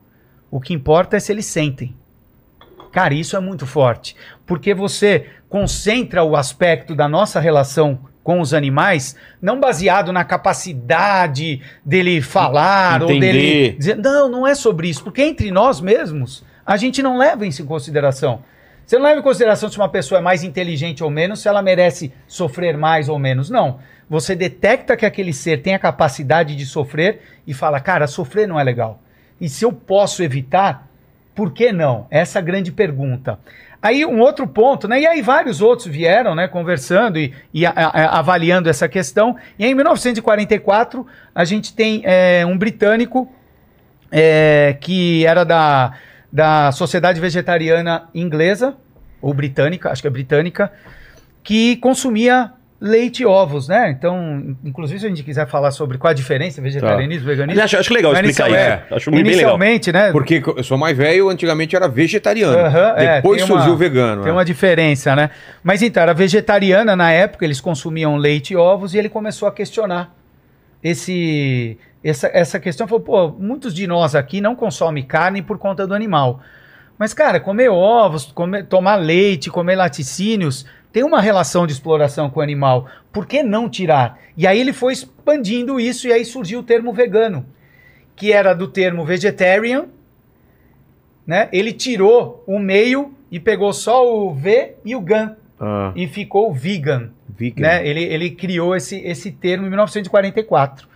O 0.49 0.62
que 0.62 0.73
importa 0.73 1.17
é 1.17 1.19
se 1.19 1.34
eles 1.34 1.45
sentem. 1.47 1.93
Cara, 2.93 3.13
isso 3.13 3.36
é 3.36 3.41
muito 3.41 3.67
forte, 3.67 4.15
porque 4.45 4.73
você 4.73 5.25
concentra 5.49 6.23
o 6.23 6.38
aspecto 6.38 6.95
da 6.95 7.10
nossa 7.10 7.41
relação 7.41 7.99
com 8.23 8.39
os 8.39 8.54
animais 8.54 9.17
não 9.41 9.60
baseado 9.60 10.13
na 10.13 10.23
capacidade 10.23 11.62
dele 11.84 12.21
falar 12.21 13.04
ou 13.04 13.12
Entender. 13.12 13.34
dele 13.34 13.77
dizer, 13.77 13.97
não, 13.97 14.30
não 14.30 14.47
é 14.47 14.56
sobre 14.56 14.88
isso, 14.88 15.04
porque 15.04 15.21
entre 15.21 15.51
nós 15.51 15.82
mesmos 15.82 16.49
a 16.65 16.78
gente 16.78 17.02
não 17.02 17.17
leva 17.17 17.45
isso 17.45 17.62
em 17.62 17.65
consideração. 17.65 18.41
Você 18.86 18.97
não 18.97 19.06
leva 19.06 19.19
em 19.19 19.24
consideração 19.24 19.69
se 19.69 19.78
uma 19.78 19.88
pessoa 19.89 20.19
é 20.19 20.21
mais 20.21 20.43
inteligente 20.43 21.04
ou 21.04 21.10
menos, 21.10 21.39
se 21.41 21.47
ela 21.47 21.62
merece 21.62 22.12
sofrer 22.28 22.78
mais 22.78 23.08
ou 23.10 23.17
menos. 23.17 23.50
Não. 23.50 23.80
Você 24.10 24.36
detecta 24.36 24.97
que 24.97 25.06
aquele 25.06 25.32
ser 25.32 25.62
tem 25.62 25.74
a 25.74 25.80
capacidade 25.80 26.56
de 26.56 26.65
sofrer 26.65 27.21
e 27.47 27.54
fala, 27.54 27.80
cara, 27.80 28.06
sofrer 28.08 28.47
não 28.47 28.60
é 28.60 28.63
legal. 28.63 29.00
E 29.39 29.47
se 29.47 29.63
eu 29.63 29.71
posso 29.71 30.21
evitar, 30.21 30.88
por 31.34 31.54
que 31.54 31.71
não? 31.71 32.06
Essa 32.12 32.39
é 32.39 32.41
a 32.41 32.43
grande 32.43 32.71
pergunta. 32.71 33.39
Aí 33.82 34.06
um 34.06 34.19
outro 34.19 34.45
ponto, 34.45 34.88
né? 34.88 35.00
E 35.02 35.08
aí 35.08 35.21
vários 35.21 35.62
outros 35.62 35.88
vieram, 35.88 36.36
né? 36.36 36.47
Conversando 36.47 37.17
e, 37.17 37.34
e 37.54 37.65
a- 37.65 37.71
a- 37.76 38.19
avaliando 38.19 38.69
essa 38.69 38.88
questão. 38.89 39.36
E 39.58 39.65
em 39.65 39.74
1944 39.74 41.08
a 41.34 41.45
gente 41.45 41.74
tem 41.74 42.02
é, 42.04 42.45
um 42.45 42.58
britânico 42.58 43.28
é, 44.12 44.76
que 44.80 45.26
era 45.26 45.43
da, 45.43 45.93
da 46.32 46.72
Sociedade 46.72 47.20
Vegetariana 47.20 48.10
Inglesa, 48.15 48.76
ou 49.22 49.34
britânica, 49.34 49.89
acho 49.91 50.02
que 50.02 50.08
é 50.08 50.12
britânica, 50.12 50.72
que 51.44 51.76
consumia 51.78 52.52
leite 52.80 53.22
e 53.22 53.26
ovos, 53.28 53.67
né? 53.67 53.91
Então, 53.91 54.56
inclusive, 54.65 55.00
se 55.00 55.06
a 55.06 55.10
gente 55.10 55.22
quiser 55.22 55.48
falar 55.48 55.70
sobre 55.70 56.00
qual 56.00 56.10
a 56.10 56.13
diferença, 56.15 56.60
vegetarianismo, 56.60 57.28
veganismo. 57.28 57.62
Acho, 57.62 57.78
acho 57.78 57.94
legal 57.94 58.12
explicar 58.13 58.50
isso. 58.50 58.96
Acho 58.96 59.12
bem 59.12 59.20
legal. 59.20 59.34
Inicialmente, 59.34 59.91
né? 59.91 60.12
Porque 60.12 60.41
eu 60.44 60.63
sou 60.63 60.80
mais 60.80 60.98
velho, 60.98 61.30
antigamente 61.30 61.76
era 61.76 61.88
vegetariano. 61.88 62.58
Aham, 62.58 62.94
é, 62.98 63.15
Depois 63.17 63.44
uma- 63.44 63.48
surgiu 63.48 63.74
o 63.74 63.78
vegano. 63.78 64.24
Tem 64.24 64.32
né? 64.32 64.38
uma 64.38 64.44
diferença, 64.44 65.15
né? 65.15 65.30
Mas 65.62 65.84
então, 65.84 66.02
era 66.02 66.13
vegetariana 66.13 66.96
na 66.96 67.12
época, 67.12 67.46
eles 67.46 67.62
consumiam 67.62 68.17
leite 68.17 68.54
e 68.54 68.58
ovos 68.58 68.96
e 68.96 68.98
ele 68.98 69.10
começou 69.10 69.48
a 69.48 69.52
questionar 69.52 70.15
esse, 70.84 71.78
essa, 72.04 72.30
essa 72.34 72.60
questão. 72.60 72.88
Falou, 72.88 73.04
pô, 73.04 73.30
muitos 73.30 73.74
de 73.74 73.86
nós 73.88 74.16
aqui 74.16 74.42
não 74.42 74.56
consomem 74.56 75.04
carne 75.04 75.42
por 75.42 75.58
conta 75.58 75.86
do 75.86 75.94
animal. 75.94 76.42
Mas, 76.98 77.14
cara, 77.14 77.40
comer 77.40 77.70
ovos, 77.70 78.26
comer, 78.26 78.66
tomar 78.68 78.96
leite, 78.96 79.50
comer 79.50 79.76
laticínios, 79.76 80.66
tem 80.94 81.04
uma 81.04 81.22
relação 81.22 81.66
de 81.66 81.74
exploração 81.74 82.30
com 82.30 82.40
o 82.40 82.44
animal. 82.44 82.88
Por 83.12 83.26
que 83.26 83.42
não 83.42 83.70
tirar? 83.70 84.20
E 84.38 84.46
aí 84.46 84.60
ele 84.60 84.74
foi 84.74 84.94
expandindo 84.94 85.80
isso 85.80 86.08
e 86.08 86.14
aí 86.14 86.24
surgiu 86.26 86.60
o 86.60 86.64
termo 86.64 86.94
vegano, 86.94 87.46
que 88.16 88.32
era 88.32 88.54
do 88.54 88.68
termo 88.68 89.06
vegetarian, 89.06 89.86
né? 91.26 91.50
Ele 91.52 91.72
tirou 91.72 92.44
o 92.46 92.60
meio 92.60 93.14
e 93.32 93.40
pegou 93.40 93.72
só 93.74 94.06
o 94.06 94.34
V 94.34 94.76
e 94.84 94.96
o 94.96 95.02
GAN 95.02 95.36
Ah, 95.60 95.94
e 95.96 96.08
ficou 96.08 96.54
vegan. 96.54 97.12
vegan. 97.30 97.62
Né? 97.62 97.88
Ele, 97.88 98.04
ele 98.04 98.30
criou 98.32 98.76
esse, 98.76 98.98
esse 99.00 99.32
termo 99.32 99.66
em 99.66 99.70
1944. 99.70 100.88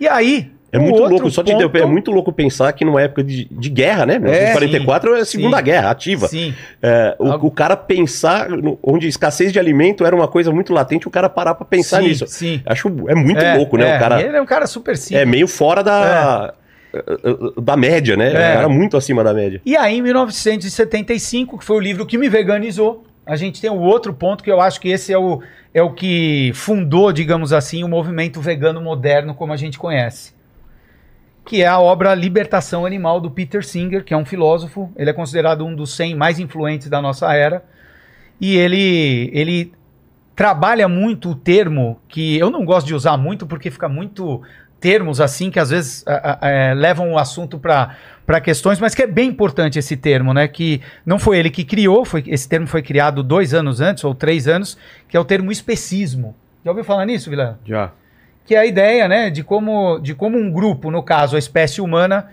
E 0.00 0.06
aí. 0.08 0.50
É 0.70 0.78
muito 0.78 1.00
louco, 1.00 1.30
só 1.30 1.42
te 1.42 1.46
ponto- 1.46 1.54
interromper, 1.56 1.82
é 1.82 1.86
muito 1.86 2.10
louco 2.10 2.30
pensar 2.30 2.70
que 2.74 2.84
numa 2.84 3.00
época 3.00 3.24
de, 3.24 3.46
de 3.50 3.70
guerra, 3.70 4.04
né? 4.04 4.18
1944 4.18 5.16
é 5.16 5.20
a 5.20 5.24
Segunda 5.24 5.56
sim. 5.56 5.62
Guerra, 5.62 5.90
ativa. 5.90 6.28
Sim. 6.28 6.54
É, 6.82 7.16
o, 7.18 7.32
Algo- 7.32 7.46
o 7.46 7.50
cara 7.50 7.74
pensar, 7.74 8.50
no- 8.50 8.78
onde 8.82 9.08
escassez 9.08 9.50
de 9.50 9.58
alimento 9.58 10.04
era 10.04 10.14
uma 10.14 10.28
coisa 10.28 10.52
muito 10.52 10.74
latente, 10.74 11.08
o 11.08 11.10
cara 11.10 11.26
parar 11.30 11.54
pra 11.54 11.64
pensar 11.64 12.02
sim, 12.02 12.08
nisso. 12.08 12.26
Sim. 12.26 12.60
Acho 12.66 12.88
é 13.08 13.14
muito 13.14 13.40
É, 13.42 13.56
louco, 13.56 13.78
né? 13.78 13.92
é, 13.92 13.96
O 13.96 13.98
cara 13.98 14.20
Ele 14.22 14.36
é 14.36 14.42
um 14.42 14.46
cara 14.46 14.66
super 14.66 14.94
simples. 14.98 15.22
é 15.22 15.24
meio 15.24 15.48
fora 15.48 15.82
da, 15.82 16.52
da 17.62 17.74
média, 17.74 18.14
né? 18.14 18.26
É. 18.26 18.30
O 18.50 18.54
cara 18.56 18.68
muito 18.68 18.94
acima 18.94 19.24
da 19.24 19.32
média. 19.32 19.62
E 19.64 19.74
aí, 19.74 19.96
em 19.96 20.02
1975, 20.02 21.58
que 21.58 21.64
foi 21.64 21.76
o 21.76 21.80
livro 21.80 22.04
que 22.04 22.18
me 22.18 22.28
veganizou, 22.28 23.04
a 23.28 23.36
gente 23.36 23.60
tem 23.60 23.68
o 23.68 23.78
outro 23.78 24.14
ponto 24.14 24.42
que 24.42 24.50
eu 24.50 24.58
acho 24.58 24.80
que 24.80 24.88
esse 24.88 25.12
é 25.12 25.18
o, 25.18 25.42
é 25.74 25.82
o 25.82 25.92
que 25.92 26.50
fundou, 26.54 27.12
digamos 27.12 27.52
assim, 27.52 27.84
o 27.84 27.88
movimento 27.88 28.40
vegano 28.40 28.80
moderno 28.80 29.34
como 29.34 29.52
a 29.52 29.56
gente 29.56 29.78
conhece. 29.78 30.34
Que 31.44 31.62
é 31.62 31.66
a 31.66 31.78
obra 31.78 32.14
Libertação 32.14 32.86
Animal 32.86 33.20
do 33.20 33.30
Peter 33.30 33.62
Singer, 33.62 34.02
que 34.02 34.14
é 34.14 34.16
um 34.16 34.24
filósofo. 34.24 34.90
Ele 34.96 35.10
é 35.10 35.12
considerado 35.12 35.62
um 35.62 35.74
dos 35.74 35.94
100 35.94 36.14
mais 36.14 36.38
influentes 36.38 36.88
da 36.88 37.02
nossa 37.02 37.30
era. 37.34 37.62
E 38.40 38.56
ele, 38.56 39.30
ele 39.34 39.72
trabalha 40.34 40.88
muito 40.88 41.30
o 41.30 41.34
termo 41.34 42.00
que 42.08 42.38
eu 42.38 42.50
não 42.50 42.64
gosto 42.64 42.86
de 42.86 42.94
usar 42.94 43.18
muito 43.18 43.46
porque 43.46 43.70
fica 43.70 43.90
muito 43.90 44.40
termos 44.80 45.20
assim 45.20 45.50
que 45.50 45.58
às 45.58 45.70
vezes 45.70 46.04
a- 46.06 46.38
a- 46.40 46.48
é, 46.50 46.74
levam 46.74 47.12
o 47.12 47.18
assunto 47.18 47.58
para 47.58 47.96
para 48.26 48.42
questões, 48.42 48.78
mas 48.78 48.94
que 48.94 49.02
é 49.02 49.06
bem 49.06 49.30
importante 49.30 49.78
esse 49.78 49.96
termo, 49.96 50.34
né? 50.34 50.46
Que 50.46 50.82
não 51.06 51.18
foi 51.18 51.38
ele 51.38 51.48
que 51.48 51.64
criou, 51.64 52.04
foi, 52.04 52.22
esse 52.26 52.46
termo 52.46 52.66
foi 52.66 52.82
criado 52.82 53.22
dois 53.22 53.54
anos 53.54 53.80
antes 53.80 54.04
ou 54.04 54.14
três 54.14 54.46
anos, 54.46 54.76
que 55.08 55.16
é 55.16 55.20
o 55.20 55.24
termo 55.24 55.50
especismo. 55.50 56.36
Já 56.62 56.70
ouviu 56.70 56.84
falar 56.84 57.06
nisso, 57.06 57.30
Vila? 57.30 57.58
Já. 57.64 57.90
que 58.44 58.54
é 58.54 58.58
a 58.58 58.66
ideia 58.66 59.08
né, 59.08 59.30
de, 59.30 59.42
como, 59.42 59.98
de 59.98 60.14
como 60.14 60.36
um 60.36 60.50
grupo, 60.52 60.90
no 60.90 61.02
caso 61.02 61.36
a 61.36 61.38
espécie 61.38 61.80
humana, 61.80 62.28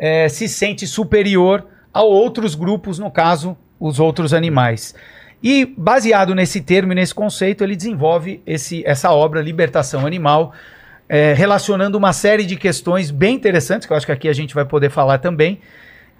eh, 0.00 0.28
se 0.28 0.48
sente 0.48 0.84
superior 0.84 1.64
a 1.94 2.02
outros 2.02 2.56
grupos, 2.56 2.98
no 2.98 3.08
caso 3.10 3.56
os 3.78 4.00
outros 4.00 4.34
animais. 4.34 4.96
E 5.40 5.64
baseado 5.78 6.34
nesse 6.34 6.60
termo 6.60 6.90
e 6.90 6.94
nesse 6.96 7.14
conceito, 7.14 7.62
ele 7.62 7.76
desenvolve 7.76 8.42
esse, 8.44 8.82
essa 8.84 9.12
obra 9.12 9.40
Libertação 9.40 10.04
Animal, 10.06 10.52
eh, 11.08 11.32
relacionando 11.34 11.96
uma 11.96 12.12
série 12.12 12.44
de 12.44 12.56
questões 12.56 13.10
bem 13.10 13.34
interessantes, 13.34 13.86
que 13.86 13.92
eu 13.92 13.96
acho 13.96 14.06
que 14.06 14.12
aqui 14.12 14.28
a 14.28 14.32
gente 14.32 14.54
vai 14.54 14.64
poder 14.64 14.90
falar 14.90 15.18
também. 15.18 15.60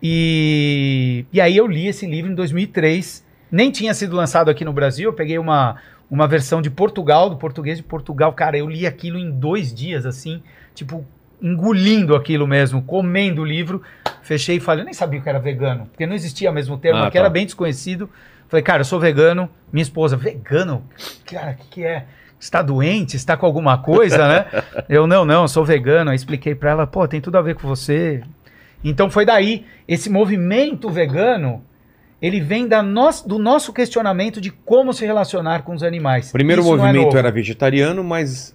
E, 0.02 1.24
e 1.32 1.40
aí 1.40 1.56
eu 1.56 1.66
li 1.66 1.88
esse 1.88 2.06
livro 2.06 2.30
em 2.30 2.34
2003, 2.34 3.24
nem 3.50 3.70
tinha 3.70 3.94
sido 3.94 4.14
lançado 4.14 4.50
aqui 4.50 4.64
no 4.64 4.72
Brasil, 4.72 5.10
eu 5.10 5.12
peguei 5.14 5.38
uma, 5.38 5.76
uma 6.10 6.26
versão 6.28 6.60
de 6.60 6.70
Portugal, 6.70 7.30
do 7.30 7.36
português 7.36 7.78
de 7.78 7.84
Portugal. 7.84 8.32
Cara, 8.32 8.56
eu 8.56 8.68
li 8.68 8.86
aquilo 8.86 9.18
em 9.18 9.30
dois 9.30 9.74
dias, 9.74 10.04
assim, 10.06 10.42
tipo, 10.74 11.04
engolindo 11.40 12.14
aquilo 12.14 12.46
mesmo, 12.46 12.82
comendo 12.82 13.42
o 13.42 13.44
livro. 13.44 13.82
Fechei 14.22 14.56
e 14.56 14.60
falei, 14.60 14.82
eu 14.82 14.84
nem 14.86 14.94
sabia 14.94 15.20
que 15.20 15.28
era 15.28 15.38
vegano, 15.38 15.86
porque 15.86 16.06
não 16.06 16.14
existia 16.14 16.52
mesmo 16.52 16.76
termo, 16.78 16.98
Ah, 17.00 17.06
aqui 17.06 17.14
tá. 17.14 17.20
era 17.20 17.30
bem 17.30 17.44
desconhecido. 17.44 18.08
Falei, 18.48 18.62
cara, 18.62 18.82
eu 18.82 18.84
sou 18.84 19.00
vegano. 19.00 19.50
Minha 19.72 19.82
esposa, 19.82 20.16
vegano? 20.16 20.84
Cara, 21.24 21.52
o 21.52 21.56
que, 21.56 21.68
que 21.68 21.84
é? 21.84 22.04
Está 22.38 22.62
doente? 22.62 23.16
Está 23.16 23.36
com 23.36 23.46
alguma 23.46 23.78
coisa, 23.78 24.28
né? 24.28 24.46
eu, 24.88 25.06
não, 25.06 25.24
não, 25.24 25.48
sou 25.48 25.64
vegano. 25.64 26.10
Aí 26.10 26.16
expliquei 26.16 26.54
pra 26.54 26.70
ela, 26.70 26.86
pô, 26.86 27.06
tem 27.08 27.20
tudo 27.20 27.38
a 27.38 27.42
ver 27.42 27.54
com 27.54 27.66
você. 27.66 28.22
Então 28.84 29.10
foi 29.10 29.24
daí, 29.24 29.64
esse 29.88 30.10
movimento 30.10 30.88
vegano, 30.90 31.64
ele 32.20 32.40
vem 32.40 32.68
da 32.68 32.82
nós, 32.82 33.22
do 33.22 33.38
nosso 33.38 33.72
questionamento 33.72 34.40
de 34.40 34.50
como 34.50 34.92
se 34.92 35.04
relacionar 35.04 35.62
com 35.62 35.74
os 35.74 35.82
animais. 35.82 36.30
O 36.30 36.32
primeiro 36.32 36.62
Isso 36.62 36.72
é 36.72 36.76
movimento 36.76 37.04
novo. 37.06 37.18
era 37.18 37.30
vegetariano, 37.30 38.04
mas. 38.04 38.54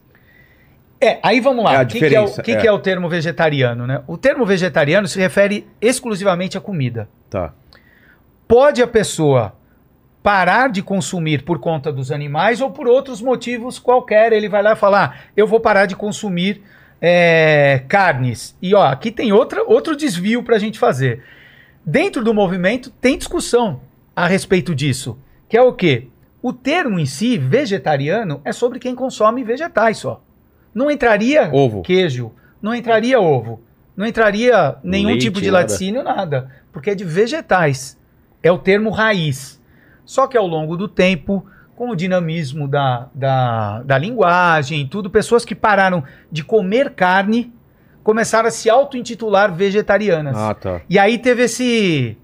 É, 1.00 1.20
aí 1.24 1.40
vamos 1.40 1.66
lá. 1.66 1.74
É 1.74 1.78
a 1.78 1.82
o 1.82 1.88
que, 1.88 1.98
que 1.98 2.06
é, 2.06 2.08
o, 2.08 2.12
diferença, 2.12 2.44
que 2.44 2.52
é. 2.52 2.56
que 2.58 2.68
é 2.68 2.72
o 2.72 2.80
termo 2.80 3.10
vegetariano, 3.10 3.88
né? 3.88 4.04
O 4.08 4.18
termo 4.18 4.46
vegetariano 4.46 5.08
se 5.08 5.20
refere 5.20 5.68
exclusivamente 5.82 6.58
à 6.58 6.62
comida. 6.62 7.10
Tá. 7.30 7.54
Pode 8.48 8.82
a 8.82 8.88
pessoa 8.88 9.54
parar 10.24 10.70
de 10.70 10.82
consumir 10.82 11.44
por 11.44 11.60
conta 11.60 11.92
dos 11.92 12.12
animais 12.12 12.62
ou 12.62 12.72
por 12.72 12.88
outros 12.88 13.22
motivos 13.22 13.80
qualquer. 13.80 14.34
Ele 14.34 14.50
vai 14.50 14.62
lá 14.62 14.74
e 14.74 14.76
falar: 14.76 15.16
"Ah, 15.16 15.32
eu 15.36 15.48
vou 15.48 15.60
parar 15.60 15.86
de 15.86 15.96
consumir 15.96 16.62
é, 17.02 17.84
carnes. 17.88 18.56
E 18.62 18.76
ó, 18.76 18.84
aqui 18.84 19.12
tem 19.12 19.34
outra, 19.34 19.64
outro 19.64 19.96
desvio 19.96 20.44
para 20.44 20.56
a 20.56 20.60
gente 20.60 20.78
fazer. 20.78 21.24
Dentro 21.84 22.24
do 22.24 22.34
movimento 22.34 22.92
tem 22.92 23.18
discussão 23.18 23.82
a 24.16 24.28
respeito 24.28 24.76
disso. 24.76 25.18
Que 25.50 25.58
é 25.58 25.62
o 25.62 25.74
quê? 25.74 26.08
O 26.42 26.54
termo 26.54 27.00
em 27.00 27.06
si, 27.06 27.38
vegetariano, 27.38 28.40
é 28.46 28.52
sobre 28.52 28.80
quem 28.80 28.96
consome 28.96 29.44
vegetais 29.44 29.98
só. 29.98 30.24
Não 30.74 30.90
entraria 30.90 31.50
Ovo. 31.52 31.82
queijo, 31.82 32.32
não 32.62 32.74
entraria 32.74 33.20
ovo, 33.20 33.62
não 33.98 34.06
entraria 34.06 34.76
nenhum 34.84 35.10
Leite, 35.10 35.24
tipo 35.24 35.42
de 35.42 35.52
nada. 35.52 35.64
laticínio, 35.64 36.04
nada. 36.04 36.50
Porque 36.72 36.92
é 36.92 36.96
de 36.96 37.04
vegetais. 37.04 38.00
É 38.42 38.52
o 38.52 38.58
termo 38.58 38.90
raiz. 38.90 39.61
Só 40.12 40.28
que 40.28 40.36
ao 40.38 40.46
longo 40.46 40.76
do 40.76 40.90
tempo, 40.90 41.46
com 41.74 41.90
o 41.90 41.96
dinamismo 41.96 42.68
da, 42.68 43.08
da, 43.16 43.82
da 43.84 43.98
linguagem 43.98 44.82
e 44.82 44.86
tudo, 44.86 45.10
pessoas 45.10 45.46
que 45.46 45.56
pararam 45.56 46.04
de 46.30 46.44
comer 46.44 46.90
carne 46.90 47.50
começaram 48.04 48.50
a 48.50 48.52
se 48.52 48.70
auto-intitular 48.70 49.54
vegetarianas. 49.54 50.36
Ah, 50.38 50.54
tá. 50.54 50.82
E 50.90 51.00
aí 51.00 51.18
teve 51.18 51.44
esse 51.44 52.18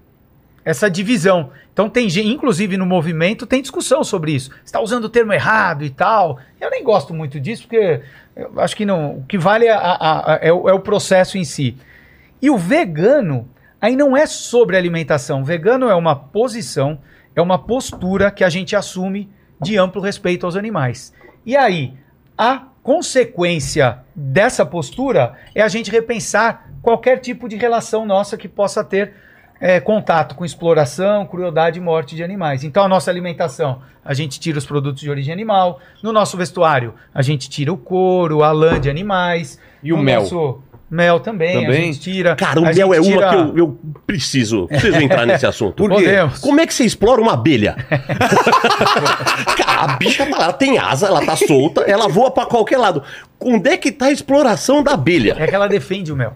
essa 0.62 0.90
divisão. 0.90 1.48
Então 1.72 1.88
tem 1.88 2.10
gente, 2.10 2.28
inclusive 2.28 2.76
no 2.76 2.84
movimento, 2.84 3.46
tem 3.46 3.62
discussão 3.62 4.04
sobre 4.04 4.32
isso. 4.32 4.50
Está 4.62 4.82
usando 4.82 5.04
o 5.04 5.08
termo 5.08 5.32
errado 5.32 5.82
e 5.82 5.88
tal. 5.88 6.38
Eu 6.60 6.68
nem 6.68 6.84
gosto 6.84 7.14
muito 7.14 7.40
disso, 7.40 7.62
porque 7.62 8.02
eu 8.36 8.52
acho 8.60 8.76
que 8.76 8.84
não. 8.84 9.12
O 9.16 9.22
que 9.26 9.38
vale 9.38 9.64
é, 9.64 9.72
a- 9.72 9.78
a- 9.78 10.34
a- 10.34 10.38
é 10.42 10.52
o, 10.52 10.68
é 10.68 10.74
o 10.74 10.80
processo 10.80 11.38
em 11.38 11.44
si. 11.44 11.74
E 12.42 12.50
o 12.50 12.58
vegano 12.58 13.48
aí 13.80 13.96
não 13.96 14.14
é 14.14 14.26
sobre 14.26 14.76
alimentação. 14.76 15.42
Vegano 15.42 15.88
é 15.88 15.94
uma 15.94 16.14
posição, 16.14 16.98
é 17.38 17.42
uma 17.42 17.58
postura 17.58 18.30
que 18.30 18.42
a 18.44 18.48
gente 18.48 18.74
assume 18.74 19.30
de 19.60 19.76
amplo 19.76 20.00
respeito 20.02 20.44
aos 20.46 20.56
animais. 20.56 21.12
E 21.44 21.56
aí, 21.56 21.94
a 22.36 22.62
consequência 22.82 23.98
dessa 24.14 24.64
postura 24.64 25.34
é 25.54 25.62
a 25.62 25.68
gente 25.68 25.90
repensar 25.90 26.68
qualquer 26.82 27.18
tipo 27.18 27.48
de 27.48 27.56
relação 27.56 28.04
nossa 28.06 28.36
que 28.36 28.48
possa 28.48 28.84
ter 28.84 29.12
é, 29.60 29.80
contato 29.80 30.36
com 30.36 30.44
exploração, 30.44 31.26
crueldade 31.26 31.78
e 31.78 31.82
morte 31.82 32.14
de 32.14 32.22
animais. 32.22 32.62
Então, 32.62 32.84
a 32.84 32.88
nossa 32.88 33.10
alimentação, 33.10 33.82
a 34.04 34.14
gente 34.14 34.38
tira 34.38 34.58
os 34.58 34.64
produtos 34.66 35.00
de 35.00 35.10
origem 35.10 35.32
animal. 35.32 35.80
No 36.02 36.12
nosso 36.12 36.36
vestuário, 36.36 36.94
a 37.12 37.22
gente 37.22 37.50
tira 37.50 37.72
o 37.72 37.76
couro, 37.76 38.42
a 38.44 38.52
lã 38.52 38.78
de 38.80 38.88
animais. 38.88 39.58
E 39.82 39.92
o 39.92 39.96
No 39.96 40.02
mel? 40.02 40.20
nosso- 40.20 40.62
Mel 40.90 41.20
também, 41.20 41.58
a 41.58 41.60
Também? 41.60 41.92
gente 41.92 42.00
tira. 42.00 42.34
Cara, 42.34 42.60
o 42.60 42.64
a 42.66 42.72
mel 42.72 42.94
é 42.94 43.02
gente 43.02 43.12
uma 43.12 43.28
tira- 43.28 43.30
que 43.30 43.36
eu, 43.50 43.56
eu 43.58 43.78
preciso, 44.06 44.66
preciso 44.68 44.96
entrar 44.96 45.26
nesse 45.26 45.44
assunto. 45.46 45.74
Por 45.74 45.94
quê? 45.96 46.14
Como 46.40 46.60
é 46.60 46.66
que 46.66 46.72
você 46.72 46.84
explora 46.84 47.20
uma 47.20 47.34
abelha? 47.34 47.76
Cara, 49.56 49.82
a 49.82 49.96
bicha 49.96 50.24
tá 50.26 50.36
lá, 50.38 50.44
ela 50.44 50.52
tem 50.52 50.78
asa, 50.78 51.06
ela 51.08 51.24
tá 51.24 51.36
solta, 51.36 51.82
ela 51.82 52.08
voa 52.08 52.30
pra 52.30 52.46
qualquer 52.46 52.78
lado. 52.78 53.02
Onde 53.40 53.68
é 53.70 53.76
que 53.76 53.92
tá 53.92 54.06
a 54.06 54.10
exploração 54.12 54.82
da 54.82 54.92
abelha? 54.94 55.36
É 55.38 55.46
que 55.46 55.54
ela 55.54 55.68
defende 55.68 56.12
o 56.12 56.16
mel. 56.16 56.32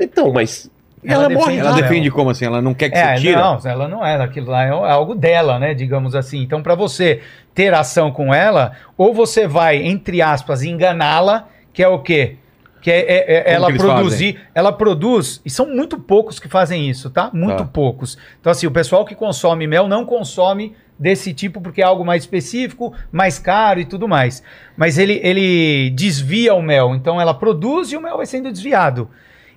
Então, 0.00 0.32
mas 0.32 0.70
Ela 1.04 1.24
ela, 1.24 1.34
morre 1.34 1.56
defende 1.56 1.66
Ela 1.66 1.76
defende 1.82 2.10
como 2.10 2.30
assim? 2.30 2.44
Ela 2.46 2.62
não 2.62 2.72
quer 2.74 2.88
que 2.90 2.96
É, 2.96 3.16
você 3.16 3.20
tira? 3.22 3.38
não, 3.40 3.58
ela 3.64 3.86
não 3.88 4.04
é, 4.04 4.16
aquilo 4.22 4.50
lá 4.50 4.64
é 4.64 4.70
algo 4.70 5.14
dela, 5.14 5.58
né, 5.58 5.74
digamos 5.74 6.14
assim. 6.14 6.40
Então, 6.42 6.62
para 6.62 6.74
você 6.74 7.20
ter 7.54 7.74
ação 7.74 8.10
com 8.10 8.32
ela, 8.32 8.72
ou 8.96 9.12
você 9.12 9.46
vai, 9.46 9.76
entre 9.76 10.22
aspas, 10.22 10.62
enganá-la, 10.62 11.48
que 11.72 11.82
é 11.82 11.88
o 11.88 11.98
quê? 11.98 12.36
Que 12.80 12.90
é, 12.90 13.00
é- 13.00 13.50
é 13.50 13.52
ela 13.54 13.70
que 13.70 13.78
produzir, 13.78 14.40
ela 14.54 14.72
produz, 14.72 15.40
e 15.44 15.50
são 15.50 15.66
muito 15.68 15.98
poucos 15.98 16.38
que 16.38 16.48
fazem 16.48 16.88
isso, 16.88 17.10
tá? 17.10 17.30
Muito 17.32 17.58
Tá. 17.58 17.64
poucos. 17.64 18.16
Então, 18.40 18.50
assim, 18.50 18.66
o 18.66 18.70
pessoal 18.70 19.04
que 19.04 19.14
consome 19.14 19.66
mel 19.66 19.86
não 19.86 20.04
consome 20.06 20.74
desse 20.98 21.32
tipo 21.34 21.60
porque 21.60 21.80
é 21.82 21.84
algo 21.84 22.04
mais 22.04 22.22
específico, 22.22 22.92
mais 23.12 23.38
caro 23.38 23.80
e 23.80 23.84
tudo 23.84 24.06
mais. 24.08 24.42
Mas 24.76 24.98
ele, 24.98 25.20
ele 25.22 25.90
desvia 25.90 26.54
o 26.54 26.62
mel, 26.62 26.94
então 26.94 27.20
ela 27.20 27.32
produz 27.34 27.90
e 27.92 27.96
o 27.96 28.00
mel 28.00 28.16
vai 28.18 28.26
sendo 28.26 28.50
desviado. 28.52 29.08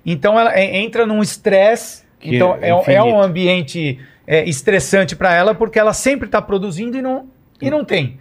Então 0.06 0.38
ela 0.38 0.58
entra 0.60 1.06
num 1.06 1.22
estresse, 1.22 2.04
então 2.22 2.58
é 2.60 2.70
é, 2.92 2.94
é 2.96 3.02
um 3.02 3.20
ambiente 3.20 3.98
é, 4.26 4.44
estressante 4.48 5.14
para 5.16 5.34
ela 5.34 5.54
porque 5.54 5.78
ela 5.78 5.92
sempre 5.92 6.26
está 6.28 6.40
produzindo 6.42 6.96
e 6.96 7.02
não, 7.02 7.26
e 7.60 7.70
não 7.70 7.84
tem. 7.84 8.18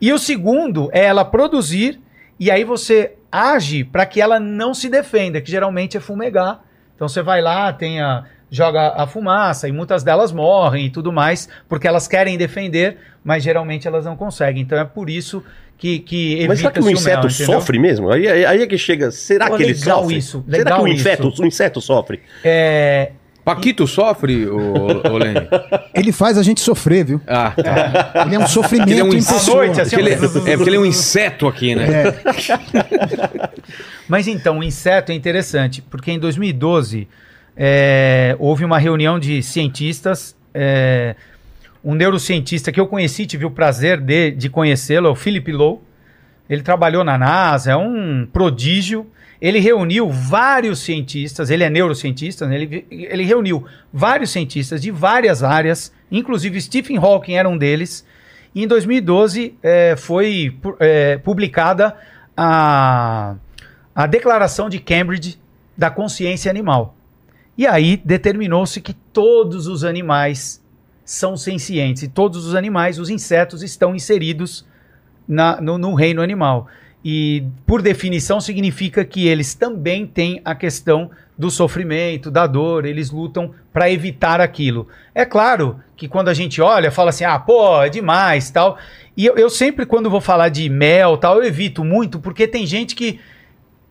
E 0.00 0.12
o 0.12 0.18
segundo 0.18 0.88
é 0.92 1.04
ela 1.04 1.24
produzir 1.24 2.00
e 2.40 2.50
aí 2.50 2.64
você 2.64 3.14
age 3.32 3.82
para 3.82 4.04
que 4.04 4.20
ela 4.20 4.38
não 4.38 4.74
se 4.74 4.88
defenda, 4.90 5.40
que 5.40 5.50
geralmente 5.50 5.96
é 5.96 6.00
fumegar. 6.00 6.60
Então 6.94 7.08
você 7.08 7.22
vai 7.22 7.40
lá, 7.40 7.72
tem 7.72 8.00
a, 8.00 8.24
joga 8.50 8.92
a 8.94 9.06
fumaça 9.06 9.66
e 9.66 9.72
muitas 9.72 10.04
delas 10.04 10.30
morrem 10.30 10.86
e 10.86 10.90
tudo 10.90 11.10
mais 11.10 11.48
porque 11.66 11.88
elas 11.88 12.06
querem 12.06 12.36
defender, 12.36 12.98
mas 13.24 13.42
geralmente 13.42 13.88
elas 13.88 14.04
não 14.04 14.14
conseguem. 14.14 14.62
Então 14.62 14.78
é 14.78 14.84
por 14.84 15.08
isso 15.08 15.42
que, 15.78 15.98
que 15.98 16.46
Mas 16.46 16.60
será 16.60 16.70
que 16.70 16.80
o 16.80 16.90
inseto 16.90 17.22
mel, 17.22 17.30
sofre 17.30 17.78
mesmo? 17.78 18.12
Aí, 18.12 18.28
aí, 18.28 18.62
é 18.62 18.66
que 18.66 18.78
chega. 18.78 19.10
Será 19.10 19.48
Pô, 19.48 19.56
que 19.56 19.64
ele 19.64 19.74
sofre? 19.74 20.16
isso, 20.16 20.44
será 20.48 20.76
que 20.76 20.82
o 20.82 20.86
isso. 20.86 21.00
inseto, 21.00 21.42
o 21.42 21.46
inseto 21.46 21.80
sofre? 21.80 22.22
É, 22.44 23.12
Paquito 23.44 23.86
sofre, 23.86 24.46
ô, 24.46 25.02
ô 25.10 25.18
Lene? 25.18 25.48
Ele 25.94 26.12
faz 26.12 26.38
a 26.38 26.42
gente 26.42 26.60
sofrer, 26.60 27.04
viu? 27.04 27.20
Ah, 27.26 27.50
tá. 27.50 28.24
Ele 28.26 28.36
é 28.36 28.38
um 28.38 28.46
sofrimento 28.46 28.90
Ele 28.90 29.00
é 29.00 29.04
um 29.04 29.12
inseto. 29.12 29.56
noite, 29.56 29.80
assim, 29.80 29.96
ele 29.96 30.10
é, 30.10 30.14
é 30.14 30.18
porque 30.56 30.70
ele 30.70 30.76
é 30.76 30.80
um 30.80 30.86
inseto 30.86 31.48
aqui, 31.48 31.74
né? 31.74 31.86
É. 32.08 33.50
Mas 34.08 34.28
então, 34.28 34.58
o 34.58 34.62
inseto 34.62 35.10
é 35.10 35.14
interessante, 35.14 35.82
porque 35.82 36.12
em 36.12 36.18
2012 36.18 37.08
é, 37.56 38.36
houve 38.38 38.64
uma 38.64 38.78
reunião 38.78 39.18
de 39.18 39.42
cientistas. 39.42 40.36
é, 40.54 41.16
um 41.84 41.94
neurocientista 41.94 42.70
que 42.70 42.78
eu 42.78 42.86
conheci, 42.86 43.26
tive 43.26 43.44
o 43.44 43.50
prazer 43.50 44.00
de, 44.00 44.30
de 44.30 44.48
conhecê-lo, 44.48 45.08
é 45.08 45.10
o 45.10 45.16
Philip 45.16 45.50
Lowe. 45.50 45.80
Ele 46.48 46.62
trabalhou 46.62 47.02
na 47.02 47.18
NASA, 47.18 47.72
é 47.72 47.76
um 47.76 48.26
prodígio. 48.32 49.06
Ele 49.42 49.58
reuniu 49.58 50.08
vários 50.08 50.78
cientistas, 50.78 51.50
ele 51.50 51.64
é 51.64 51.68
neurocientista, 51.68 52.46
né? 52.46 52.54
ele, 52.62 52.86
ele 52.88 53.24
reuniu 53.24 53.66
vários 53.92 54.30
cientistas 54.30 54.80
de 54.80 54.92
várias 54.92 55.42
áreas, 55.42 55.92
inclusive 56.12 56.60
Stephen 56.60 56.96
Hawking 56.96 57.34
era 57.34 57.48
um 57.48 57.58
deles. 57.58 58.06
E 58.54 58.62
em 58.62 58.68
2012 58.68 59.56
eh, 59.60 59.96
foi 59.96 60.56
eh, 60.78 61.18
publicada 61.24 61.96
a, 62.36 63.34
a 63.92 64.06
Declaração 64.06 64.68
de 64.68 64.78
Cambridge 64.78 65.40
da 65.76 65.90
Consciência 65.90 66.48
Animal. 66.48 66.94
E 67.58 67.66
aí 67.66 67.96
determinou-se 67.96 68.80
que 68.80 68.92
todos 68.94 69.66
os 69.66 69.82
animais 69.82 70.62
são 71.04 71.36
sencientes 71.36 72.04
e 72.04 72.08
todos 72.08 72.46
os 72.46 72.54
animais, 72.54 73.00
os 73.00 73.10
insetos, 73.10 73.60
estão 73.64 73.92
inseridos 73.92 74.64
na- 75.26 75.60
no, 75.60 75.78
no 75.78 75.94
reino 75.94 76.22
animal. 76.22 76.68
E, 77.04 77.44
por 77.66 77.82
definição, 77.82 78.40
significa 78.40 79.04
que 79.04 79.26
eles 79.26 79.54
também 79.54 80.06
têm 80.06 80.40
a 80.44 80.54
questão 80.54 81.10
do 81.36 81.50
sofrimento, 81.50 82.30
da 82.30 82.46
dor, 82.46 82.84
eles 82.84 83.10
lutam 83.10 83.52
para 83.72 83.90
evitar 83.90 84.40
aquilo. 84.40 84.86
É 85.14 85.24
claro 85.24 85.80
que 85.96 86.06
quando 86.06 86.28
a 86.28 86.34
gente 86.34 86.60
olha, 86.60 86.90
fala 86.90 87.10
assim, 87.10 87.24
ah, 87.24 87.38
pô, 87.38 87.82
é 87.82 87.88
demais, 87.88 88.50
tal. 88.50 88.78
E 89.16 89.26
eu, 89.26 89.36
eu 89.36 89.50
sempre, 89.50 89.84
quando 89.84 90.10
vou 90.10 90.20
falar 90.20 90.48
de 90.48 90.68
mel, 90.68 91.16
tal, 91.16 91.38
eu 91.38 91.44
evito 91.44 91.84
muito, 91.84 92.20
porque 92.20 92.46
tem 92.46 92.64
gente 92.64 92.94
que, 92.94 93.18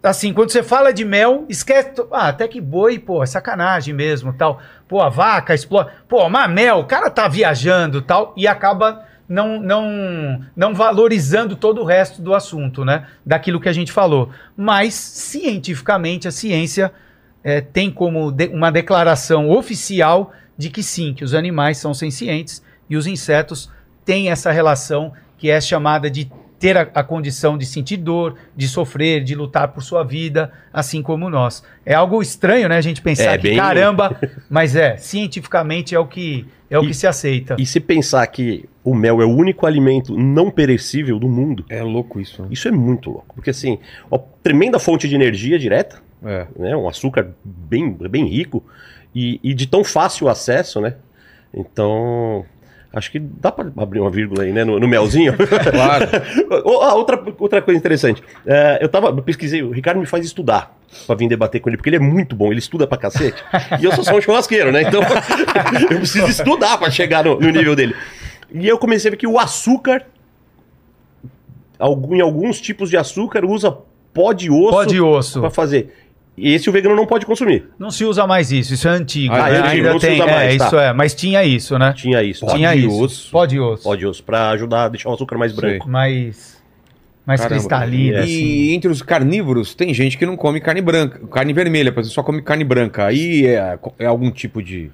assim, 0.01 0.33
quando 0.33 0.51
você 0.51 0.63
fala 0.63 0.93
de 0.93 1.03
mel, 1.03 1.45
esquece, 1.49 1.91
ah, 2.11 2.29
até 2.29 2.47
que 2.47 2.61
boi, 2.61 2.97
pô, 2.97 3.21
é 3.21 3.25
sacanagem 3.25 3.93
mesmo, 3.93 4.31
tal. 4.31 4.61
Pô, 4.87 5.01
a 5.01 5.09
vaca 5.09 5.53
explora, 5.53 5.91
pô, 6.07 6.29
mas 6.29 6.49
mel, 6.49 6.79
o 6.79 6.85
cara 6.85 7.09
tá 7.09 7.27
viajando, 7.27 8.01
tal, 8.01 8.33
e 8.37 8.47
acaba 8.47 9.05
não, 9.31 9.61
não, 9.61 10.41
não 10.55 10.73
valorizando 10.73 11.55
todo 11.55 11.81
o 11.81 11.85
resto 11.85 12.21
do 12.21 12.33
assunto, 12.33 12.83
né? 12.83 13.07
Daquilo 13.25 13.61
que 13.61 13.69
a 13.69 13.73
gente 13.73 13.91
falou. 13.91 14.29
Mas, 14.57 14.93
cientificamente, 14.93 16.27
a 16.27 16.31
ciência 16.31 16.91
eh, 17.43 17.61
tem 17.61 17.89
como 17.89 18.29
de- 18.31 18.49
uma 18.49 18.69
declaração 18.69 19.49
oficial 19.49 20.33
de 20.57 20.69
que 20.69 20.83
sim, 20.83 21.13
que 21.13 21.23
os 21.23 21.33
animais 21.33 21.77
são 21.77 21.93
sencientes 21.93 22.61
e 22.89 22.97
os 22.97 23.07
insetos 23.07 23.71
têm 24.03 24.29
essa 24.29 24.51
relação 24.51 25.13
que 25.37 25.49
é 25.49 25.59
chamada 25.61 26.09
de 26.09 26.29
ter 26.61 26.77
a, 26.77 26.81
a 26.93 27.03
condição 27.03 27.57
de 27.57 27.65
sentir 27.65 27.97
dor, 27.97 28.35
de 28.55 28.67
sofrer, 28.67 29.23
de 29.23 29.33
lutar 29.35 29.69
por 29.69 29.81
sua 29.83 30.03
vida, 30.03 30.51
assim 30.71 31.01
como 31.01 31.27
nós. 31.29 31.63
É 31.83 31.95
algo 31.95 32.21
estranho, 32.21 32.69
né, 32.69 32.77
a 32.77 32.81
gente 32.81 33.01
pensar 33.01 33.33
É, 33.33 33.37
que 33.37 33.49
bem- 33.49 33.57
caramba, 33.57 34.15
mas 34.47 34.75
é, 34.75 34.95
cientificamente 34.95 35.95
é 35.95 35.99
o 35.99 36.05
que 36.05 36.45
é 36.69 36.77
o 36.79 36.83
E- 36.83 36.87
que 36.87 36.93
se 36.93 37.07
aceita. 37.07 37.55
E 37.59 37.65
se 37.65 37.79
pensar 37.79 38.25
que 38.27 38.69
o 38.83 38.93
mel 38.93 39.21
é 39.21 39.25
o 39.25 39.29
único 39.35 39.65
alimento 39.65 40.15
não 40.15 40.49
perecível 40.51 41.17
do 41.19 41.27
mundo, 41.27 41.65
É 41.67 41.81
louco 41.81 42.19
isso. 42.19 42.43
né? 42.43 42.47
isso 42.51 42.67
é 42.67 42.71
muito 42.71 43.09
louco. 43.09 43.33
Porque 43.35 43.49
assim, 43.49 43.79
ó, 44.09 44.19
tremenda 44.43 44.77
fonte 44.79 45.09
de 45.09 45.15
energia 45.15 45.57
direta, 45.59 45.99
É. 46.23 46.45
né? 46.57 46.75
Um 46.77 46.87
açúcar 46.87 47.31
bem, 47.43 47.91
bem 47.91 48.25
rico 48.27 48.63
e, 49.15 49.39
e 49.43 49.53
de 49.55 49.65
tão 49.67 49.83
fácil 49.83 50.29
acesso, 50.29 50.79
né? 50.79 50.93
Então, 51.53 52.45
acho 52.93 53.11
que 53.11 53.19
dá 53.19 53.51
para 53.51 53.71
abrir 53.77 53.99
uma 53.99 54.09
vírgula 54.09 54.43
aí, 54.43 54.51
né? 54.51 54.63
No, 54.63 54.79
no 54.79 54.87
melzinho. 54.87 55.33
Claro. 55.71 56.07
Ah, 56.83 56.95
outra, 56.95 57.23
outra 57.39 57.61
coisa 57.61 57.77
interessante. 57.77 58.21
É, 58.45 58.79
eu 58.81 58.89
tava, 58.89 59.07
eu 59.07 59.21
pesquisei, 59.21 59.61
o 59.63 59.71
Ricardo 59.71 59.99
me 59.99 60.05
faz 60.05 60.25
estudar 60.25 60.75
pra 61.05 61.15
vir 61.15 61.27
debater 61.29 61.61
com 61.61 61.69
ele, 61.69 61.77
porque 61.77 61.89
ele 61.89 61.95
é 61.95 61.99
muito 61.99 62.35
bom, 62.35 62.51
ele 62.51 62.59
estuda 62.59 62.85
pra 62.85 62.97
cacete. 62.97 63.41
e 63.79 63.85
eu 63.85 63.91
sou 63.93 64.03
só 64.03 64.15
um 64.17 64.21
churrasqueiro, 64.21 64.71
né? 64.71 64.81
Então, 64.83 65.01
eu 65.89 65.97
preciso 65.99 66.27
estudar 66.27 66.77
pra 66.77 66.89
chegar 66.89 67.23
no, 67.23 67.39
no 67.39 67.49
nível 67.49 67.75
dele. 67.75 67.95
E 68.53 68.67
eu 68.67 68.77
comecei 68.77 69.09
a 69.09 69.11
ver 69.11 69.17
que 69.17 69.27
o 69.27 69.39
açúcar, 69.39 70.05
algum, 71.79 72.15
em 72.15 72.21
alguns 72.21 72.59
tipos 72.59 72.89
de 72.89 72.97
açúcar, 72.97 73.45
usa 73.45 73.75
pó 74.13 74.33
de 74.33 74.49
osso 74.51 74.71
Pó 74.71 74.83
de 74.83 74.99
osso. 75.01 75.39
pra 75.39 75.49
fazer. 75.49 75.93
E 76.43 76.55
esse 76.55 76.67
o 76.67 76.73
vegano 76.73 76.95
não 76.95 77.05
pode 77.05 77.23
consumir. 77.23 77.65
Não 77.77 77.91
se 77.91 78.03
usa 78.03 78.25
mais 78.25 78.51
isso, 78.51 78.73
isso 78.73 78.87
é 78.87 78.91
antigo. 78.91 79.31
Ah, 79.31 79.43
né? 79.43 79.43
é 79.43 79.59
antigo, 79.59 79.67
Ainda 79.75 79.91
não 79.93 79.99
se 79.99 80.07
tem, 80.07 80.15
usa 80.15 80.25
mais, 80.31 80.55
é, 80.55 80.57
tá. 80.57 80.65
isso 80.65 80.79
é, 80.79 80.93
mas 80.93 81.13
tinha 81.13 81.43
isso, 81.43 81.77
né? 81.77 81.93
Tinha 81.95 82.23
isso. 82.23 82.43
Pó 82.43 82.55
tinha 82.55 82.73
de 82.73 82.79
isso. 82.87 82.99
osso. 83.03 83.31
Pó 83.31 83.45
de 83.45 83.59
osso. 83.59 83.83
Pó 83.83 83.95
de 83.95 84.07
osso, 84.07 84.23
pra 84.23 84.49
ajudar 84.49 84.85
a 84.85 84.89
deixar 84.89 85.09
o 85.09 85.13
açúcar 85.13 85.37
mais 85.37 85.53
branco. 85.53 85.87
Mais, 85.87 86.59
mais 87.27 87.41
Caramba. 87.41 87.59
cristalino. 87.59 88.17
É. 88.17 88.19
assim. 88.21 88.31
E 88.31 88.73
entre 88.73 88.89
os 88.89 89.03
carnívoros, 89.03 89.75
tem 89.75 89.93
gente 89.93 90.17
que 90.17 90.25
não 90.25 90.35
come 90.35 90.59
carne 90.59 90.81
branca, 90.81 91.19
carne 91.27 91.53
vermelha, 91.53 91.91
por 91.91 91.99
exemplo, 91.99 92.15
só 92.15 92.23
come 92.23 92.41
carne 92.41 92.63
branca. 92.63 93.05
Aí 93.05 93.45
é, 93.45 93.77
é 93.99 94.05
algum 94.07 94.31
tipo 94.31 94.63
de. 94.63 94.89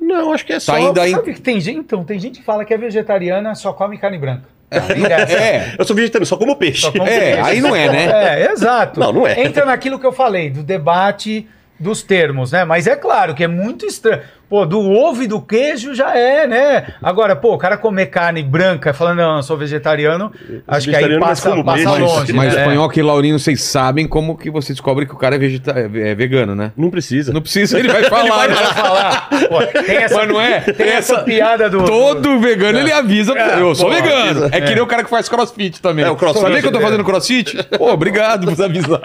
Não, 0.00 0.32
acho 0.32 0.46
que 0.46 0.54
é 0.54 0.60
só... 0.60 0.74
ainda 0.74 1.02
aí- 1.02 1.10
Sabe 1.10 1.34
que 1.34 1.40
tem 1.42 1.60
gente, 1.60 1.80
então, 1.80 2.02
tem 2.02 2.18
gente 2.18 2.38
que 2.38 2.44
fala 2.46 2.64
que 2.64 2.72
é 2.72 2.78
vegetariana, 2.78 3.54
só 3.54 3.74
come 3.74 3.98
carne 3.98 4.16
branca. 4.16 4.44
É, 4.70 5.74
Eu 5.78 5.84
sou 5.84 5.96
vegetariano, 5.96 6.26
só 6.26 6.36
como 6.36 6.56
peixe. 6.56 6.82
Só 6.82 6.92
come 6.92 7.08
é, 7.08 7.36
peixe. 7.36 7.50
aí 7.50 7.60
não 7.60 7.74
é, 7.74 7.88
né? 7.90 8.42
É, 8.42 8.52
exato. 8.52 9.00
Não, 9.00 9.12
não 9.12 9.26
é. 9.26 9.40
Entra 9.42 9.64
naquilo 9.64 9.98
que 9.98 10.06
eu 10.06 10.12
falei, 10.12 10.50
do 10.50 10.62
debate 10.62 11.46
dos 11.78 12.02
termos, 12.02 12.52
né? 12.52 12.64
Mas 12.64 12.86
é 12.86 12.96
claro 12.96 13.34
que 13.34 13.44
é 13.44 13.48
muito 13.48 13.86
estranho. 13.86 14.22
Pô, 14.48 14.64
do 14.64 14.80
ovo 14.80 15.22
e 15.22 15.26
do 15.26 15.40
queijo 15.42 15.94
já 15.94 16.16
é, 16.16 16.46
né? 16.46 16.86
Agora, 17.02 17.36
pô, 17.36 17.52
o 17.54 17.58
cara 17.58 17.76
comer 17.76 18.06
carne 18.06 18.42
branca 18.42 18.94
falando, 18.94 19.18
não, 19.18 19.36
eu 19.36 19.42
sou 19.42 19.56
vegetariano, 19.58 20.32
acho 20.66 20.88
que 20.88 20.96
aí 20.96 21.02
vegetariano, 21.04 21.20
mas 21.20 21.40
passa, 21.40 21.64
passa 21.64 21.90
longe. 21.98 22.32
Mas 22.32 22.54
né? 22.54 22.64
Panhoca 22.64 22.98
e 22.98 23.02
Laurino, 23.02 23.38
vocês 23.38 23.62
sabem 23.62 24.08
como 24.08 24.38
que 24.38 24.50
você 24.50 24.72
descobre 24.72 25.04
que 25.04 25.12
o 25.12 25.18
cara 25.18 25.34
é, 25.36 25.38
vegeta- 25.38 25.72
é 25.78 26.14
vegano, 26.14 26.54
né? 26.54 26.72
Não 26.76 26.88
precisa. 26.88 27.30
Não 27.32 27.42
precisa, 27.42 27.78
ele 27.78 27.88
vai 27.88 28.04
falar. 28.08 28.48
né? 28.48 28.54
Vai 28.54 28.74
falar. 28.74 29.28
Pô, 29.48 29.82
tem 29.82 29.96
essa, 29.96 30.16
Mas 30.16 30.28
não 30.28 30.40
é? 30.40 30.60
Tem 30.60 30.88
essa 30.88 31.18
piada 31.18 31.68
do. 31.68 31.84
Todo 31.84 32.38
vegano 32.40 32.78
ele 32.78 32.90
avisa. 32.90 33.34
pra- 33.34 33.58
eu 33.58 33.74
sou 33.74 33.90
porra, 33.90 34.00
vegano. 34.00 34.30
avisa. 34.44 34.48
É 34.50 34.60
que 34.62 34.74
nem 34.74 34.80
o 34.82 34.86
cara 34.86 35.04
que 35.04 35.10
faz 35.10 35.28
crossfit 35.28 35.82
também. 35.82 36.04
É, 36.06 36.10
o 36.10 36.16
crossfit. 36.16 36.42
Sabia 36.42 36.60
que 36.62 36.66
eu 36.68 36.72
tô 36.72 36.80
fazendo 36.80 37.04
crossfit? 37.04 37.62
Pô, 37.76 37.92
obrigado 37.92 38.46
por 38.54 38.64
avisar. 38.64 39.00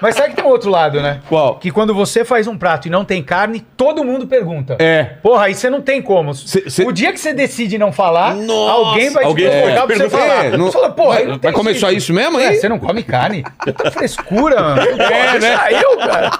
Mas 0.00 0.14
sabe 0.14 0.30
que 0.30 0.36
tem 0.36 0.44
um 0.44 0.48
outro 0.48 0.70
lado, 0.70 1.02
né? 1.02 1.20
Qual? 1.28 1.56
Que 1.56 1.70
quando 1.70 1.94
você 1.94 2.24
faz 2.24 2.46
um 2.46 2.56
prato 2.56 2.88
e 2.88 2.90
não 2.90 3.04
tem 3.04 3.22
carne, 3.22 3.62
todo 3.76 4.02
mundo 4.02 4.26
pergunta. 4.26 4.76
É. 4.78 4.85
Porra, 5.22 5.44
aí 5.46 5.54
você 5.54 5.68
não 5.70 5.80
tem 5.80 6.00
como. 6.02 6.34
Cê- 6.34 6.68
cê- 6.68 6.84
O 6.84 6.92
dia 6.92 7.12
que 7.12 7.18
você 7.20 7.32
decide 7.32 7.78
não 7.78 7.92
falar, 7.92 8.34
Nossa, 8.34 8.72
alguém 8.72 9.10
vai 9.10 9.24
alguém 9.24 9.46
te 9.46 9.50
perguntar 9.52 9.86
vai 9.86 9.86
pra 9.86 9.96
você 9.96 10.10
falar. 10.10 10.44
É, 10.46 10.56
não- 10.56 10.66
Você 10.66 10.72
fala, 10.72 10.90
porra, 10.90 11.38
vai- 11.38 11.52
comer 11.52 11.74
só 11.74 11.90
isso 11.90 12.12
mesmo, 12.12 12.38
É, 12.38 12.46
é? 12.46 12.54
você 12.54 12.68
não 12.68 12.78
come 12.78 13.02
carne? 13.02 13.44
Puta 13.64 13.90
frescura, 13.90 14.60
mano. 14.62 14.82
É, 15.16 15.38
né? 15.38 15.58
eu, 15.82 15.96
cara. 15.98 16.30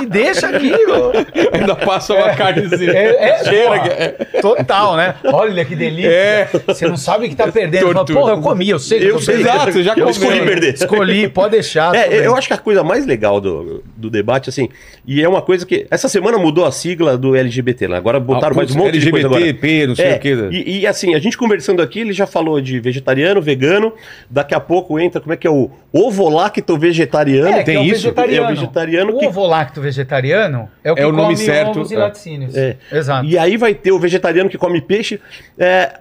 Me 0.00 0.06
deixa 0.06 0.48
aqui, 0.48 0.70
meu. 0.70 1.12
Ainda 1.52 1.74
passa 1.76 2.14
uma 2.14 2.34
carnezinha. 2.34 2.90
É, 2.92 3.30
é, 3.30 3.44
Cheira 3.44 3.68
porra, 3.70 3.86
é. 3.88 4.08
Total, 4.40 4.96
né? 4.96 5.14
Olha 5.24 5.64
que 5.64 5.74
delícia. 5.74 6.08
É. 6.10 6.48
Você 6.66 6.86
não 6.86 6.96
sabe 6.96 7.26
o 7.26 7.28
que 7.28 7.36
tá 7.36 7.50
perdendo. 7.50 7.92
Fala, 7.92 8.04
porra, 8.04 8.32
eu 8.32 8.40
comi, 8.40 8.68
eu 8.68 8.78
sei 8.78 8.98
que 8.98 9.04
Eu 9.06 9.14
tô 9.14 9.20
sei. 9.20 9.36
Exato, 9.40 9.72
você 9.72 9.82
já 9.82 9.92
Eu 9.92 9.96
comeu, 10.06 10.10
escolhi 10.10 10.40
perder. 10.44 10.74
Escolhi, 10.74 11.28
pode 11.28 11.52
deixar. 11.52 11.94
É, 11.94 12.26
eu 12.26 12.34
acho 12.36 12.48
que 12.48 12.54
a 12.54 12.58
coisa 12.58 12.82
mais 12.82 13.06
legal 13.06 13.40
do, 13.40 13.82
do 13.96 14.10
debate, 14.10 14.48
assim, 14.48 14.68
e 15.06 15.22
é 15.22 15.28
uma 15.28 15.42
coisa 15.42 15.64
que. 15.64 15.86
Essa 15.90 16.08
semana 16.08 16.38
mudou 16.38 16.64
a 16.64 16.72
sigla 16.72 17.16
do 17.16 17.34
LGBT, 17.36 17.77
né? 17.86 17.96
Agora 17.96 18.18
botaram 18.18 18.54
Ah, 18.54 18.56
mais 18.56 18.74
um 18.74 18.78
monte 18.78 18.98
de 18.98 19.10
coisa 19.10 19.26
agora. 19.26 19.42
LGBT, 19.42 19.86
não 19.86 19.94
sei 19.94 20.06
É, 20.06 20.16
o 20.16 20.18
quê. 20.18 20.48
E, 20.50 20.78
e, 20.80 20.86
assim, 20.86 21.14
a 21.14 21.18
gente 21.18 21.36
conversando 21.36 21.80
aqui, 21.82 22.00
ele 22.00 22.12
já 22.12 22.26
falou 22.26 22.60
de 22.60 22.80
vegetariano, 22.80 23.40
vegano, 23.40 23.92
daqui 24.28 24.54
a 24.54 24.60
pouco 24.60 24.98
entra, 24.98 25.20
como 25.20 25.32
é 25.32 25.36
que 25.36 25.46
é 25.46 25.50
o 25.50 25.70
ovo-lacto 25.92 26.76
vegetariano? 26.76 27.48
É, 27.48 27.58
que 27.60 27.64
tem 27.66 27.76
é 27.76 27.80
o 27.80 27.82
isso? 27.84 27.94
vegetariano. 28.02 28.42
É 28.42 28.46
o 28.46 28.54
vegetariano 28.56 29.12
o 29.14 29.18
que- 29.18 29.26
ovo-lacto 29.26 29.80
vegetariano 29.80 30.68
é 30.82 30.90
o 30.90 30.94
que 30.94 31.00
É 31.02 31.06
o 31.06 31.12
nome 31.12 31.34
come 31.34 31.36
certo, 31.36 31.70
ovos 31.78 31.90
e 31.90 31.94
é. 31.94 31.98
laticínios. 31.98 32.56
É. 32.56 32.76
Exato. 32.90 33.26
E 33.28 33.36
aí 33.38 33.56
vai 33.56 33.74
ter 33.74 33.92
o 33.92 33.98
vegetariano 33.98 34.48
que 34.50 34.56
come 34.58 34.80
peixe. 34.80 35.20
é, 35.58 36.00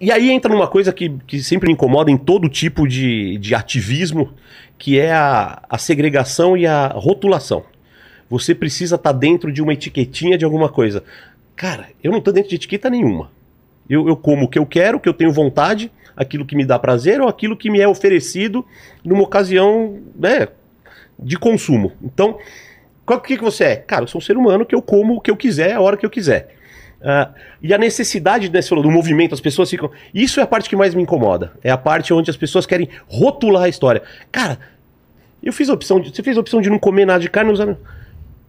e 0.00 0.12
aí 0.12 0.30
entra 0.30 0.52
numa 0.52 0.68
coisa 0.68 0.92
que, 0.92 1.12
que 1.26 1.40
sempre 1.42 1.66
me 1.66 1.72
incomoda 1.72 2.08
em 2.08 2.16
todo 2.16 2.48
tipo 2.48 2.86
de, 2.86 3.36
de 3.38 3.52
ativismo, 3.52 4.32
que 4.78 4.96
é 4.96 5.12
a, 5.12 5.60
a 5.68 5.76
segregação 5.76 6.56
e 6.56 6.66
a 6.68 6.86
rotulação. 6.94 7.64
Você 8.30 8.54
precisa 8.54 8.96
estar 8.96 9.12
dentro 9.12 9.52
de 9.52 9.62
uma 9.62 9.72
etiquetinha 9.72 10.36
de 10.36 10.44
alguma 10.44 10.68
coisa. 10.68 11.02
Cara, 11.56 11.88
eu 12.02 12.10
não 12.10 12.18
estou 12.18 12.32
dentro 12.32 12.50
de 12.50 12.56
etiqueta 12.56 12.90
nenhuma. 12.90 13.30
Eu, 13.88 14.06
eu 14.06 14.16
como 14.16 14.44
o 14.44 14.48
que 14.48 14.58
eu 14.58 14.66
quero, 14.66 14.98
o 14.98 15.00
que 15.00 15.08
eu 15.08 15.14
tenho 15.14 15.32
vontade, 15.32 15.90
aquilo 16.16 16.44
que 16.44 16.56
me 16.56 16.64
dá 16.64 16.78
prazer 16.78 17.20
ou 17.20 17.28
aquilo 17.28 17.56
que 17.56 17.70
me 17.70 17.80
é 17.80 17.88
oferecido 17.88 18.64
numa 19.02 19.22
ocasião 19.22 19.98
né, 20.14 20.48
de 21.18 21.38
consumo. 21.38 21.92
Então, 22.02 22.38
qual 23.06 23.20
que, 23.20 23.36
que 23.36 23.42
você 23.42 23.64
é? 23.64 23.76
Cara, 23.76 24.04
eu 24.04 24.08
sou 24.08 24.18
um 24.18 24.22
ser 24.22 24.36
humano 24.36 24.66
que 24.66 24.74
eu 24.74 24.82
como 24.82 25.16
o 25.16 25.20
que 25.20 25.30
eu 25.30 25.36
quiser, 25.36 25.72
a 25.72 25.80
hora 25.80 25.96
que 25.96 26.04
eu 26.04 26.10
quiser. 26.10 26.54
Ah, 27.00 27.30
e 27.62 27.72
a 27.72 27.78
necessidade 27.78 28.50
né, 28.50 28.60
do 28.60 28.90
movimento, 28.90 29.34
as 29.34 29.40
pessoas 29.40 29.70
ficam. 29.70 29.90
Isso 30.12 30.40
é 30.40 30.42
a 30.42 30.46
parte 30.46 30.68
que 30.68 30.76
mais 30.76 30.94
me 30.94 31.02
incomoda. 31.02 31.52
É 31.62 31.70
a 31.70 31.78
parte 31.78 32.12
onde 32.12 32.30
as 32.30 32.36
pessoas 32.36 32.66
querem 32.66 32.88
rotular 33.06 33.64
a 33.64 33.68
história. 33.68 34.02
Cara, 34.32 34.58
eu 35.42 35.52
fiz 35.52 35.68
a 35.70 35.74
opção 35.74 36.00
de. 36.00 36.14
Você 36.14 36.22
fez 36.22 36.36
a 36.36 36.40
opção 36.40 36.60
de 36.60 36.68
não 36.68 36.78
comer 36.78 37.06
nada 37.06 37.20
de 37.20 37.30
carne 37.30 37.52
usando. 37.52 37.78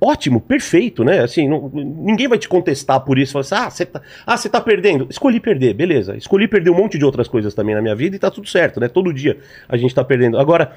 Ótimo, 0.01 0.39
perfeito, 0.39 1.03
né? 1.03 1.19
Assim, 1.19 1.47
não- 1.47 1.69
ninguém 1.73 2.27
vai 2.27 2.37
te 2.37 2.47
contestar 2.47 2.99
por 3.01 3.17
isso. 3.19 3.37
Assim, 3.37 3.55
ah, 3.55 3.69
você 3.69 3.85
tá, 3.85 4.01
ah, 4.25 4.37
tá 4.37 4.61
perdendo. 4.61 5.07
Escolhi 5.09 5.39
perder, 5.39 5.73
beleza. 5.73 6.15
Escolhi 6.15 6.47
perder 6.47 6.69
um 6.69 6.75
monte 6.75 6.97
de 6.97 7.05
outras 7.05 7.27
coisas 7.27 7.53
também 7.53 7.75
na 7.75 7.81
minha 7.81 7.95
vida 7.95 8.15
e 8.15 8.19
tá 8.19 8.31
tudo 8.31 8.47
certo, 8.47 8.79
né? 8.79 8.87
Todo 8.87 9.13
dia 9.13 9.37
a 9.67 9.75
gente 9.77 9.93
tá 9.93 10.03
perdendo. 10.03 10.37
Agora, 10.39 10.73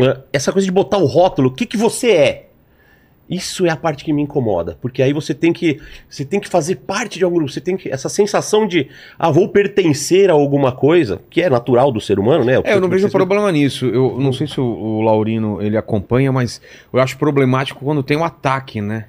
eh, 0.00 0.18
essa 0.32 0.52
coisa 0.52 0.64
de 0.64 0.72
botar 0.72 0.98
o 0.98 1.06
rótulo, 1.06 1.48
o 1.48 1.52
que, 1.52 1.66
que 1.66 1.76
você 1.76 2.10
é? 2.12 2.48
Isso 3.32 3.64
é 3.64 3.70
a 3.70 3.76
parte 3.76 4.04
que 4.04 4.12
me 4.12 4.20
incomoda, 4.20 4.76
porque 4.80 5.02
aí 5.02 5.12
você 5.12 5.32
tem 5.32 5.52
que 5.54 5.80
você 6.08 6.22
tem 6.22 6.38
que 6.38 6.48
fazer 6.48 6.76
parte 6.76 7.18
de 7.18 7.24
algum 7.24 7.36
grupo, 7.36 7.50
você 7.50 7.62
tem 7.62 7.78
que 7.78 7.88
essa 7.88 8.08
sensação 8.10 8.66
de 8.66 8.88
ah, 9.18 9.30
vou 9.30 9.48
pertencer 9.48 10.28
a 10.28 10.34
alguma 10.34 10.70
coisa, 10.70 11.20
que 11.30 11.40
é 11.40 11.48
natural 11.48 11.90
do 11.90 12.00
ser 12.00 12.18
humano, 12.18 12.44
né? 12.44 12.60
É, 12.62 12.74
eu 12.74 12.80
não 12.80 12.88
vejo 12.88 13.02
Vocês- 13.02 13.12
problema 13.12 13.50
nisso. 13.50 13.86
Eu 13.86 14.18
não 14.20 14.32
sei 14.34 14.46
se 14.46 14.60
o, 14.60 14.64
o 14.64 15.00
Laurino 15.00 15.62
ele 15.62 15.78
acompanha, 15.78 16.30
mas 16.30 16.60
eu 16.92 17.00
acho 17.00 17.16
problemático 17.16 17.82
quando 17.82 18.02
tem 18.02 18.18
um 18.18 18.24
ataque, 18.24 18.82
né? 18.82 19.06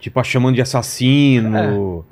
Tipo, 0.00 0.18
a 0.18 0.24
chamando 0.24 0.56
de 0.56 0.60
assassino. 0.62 2.04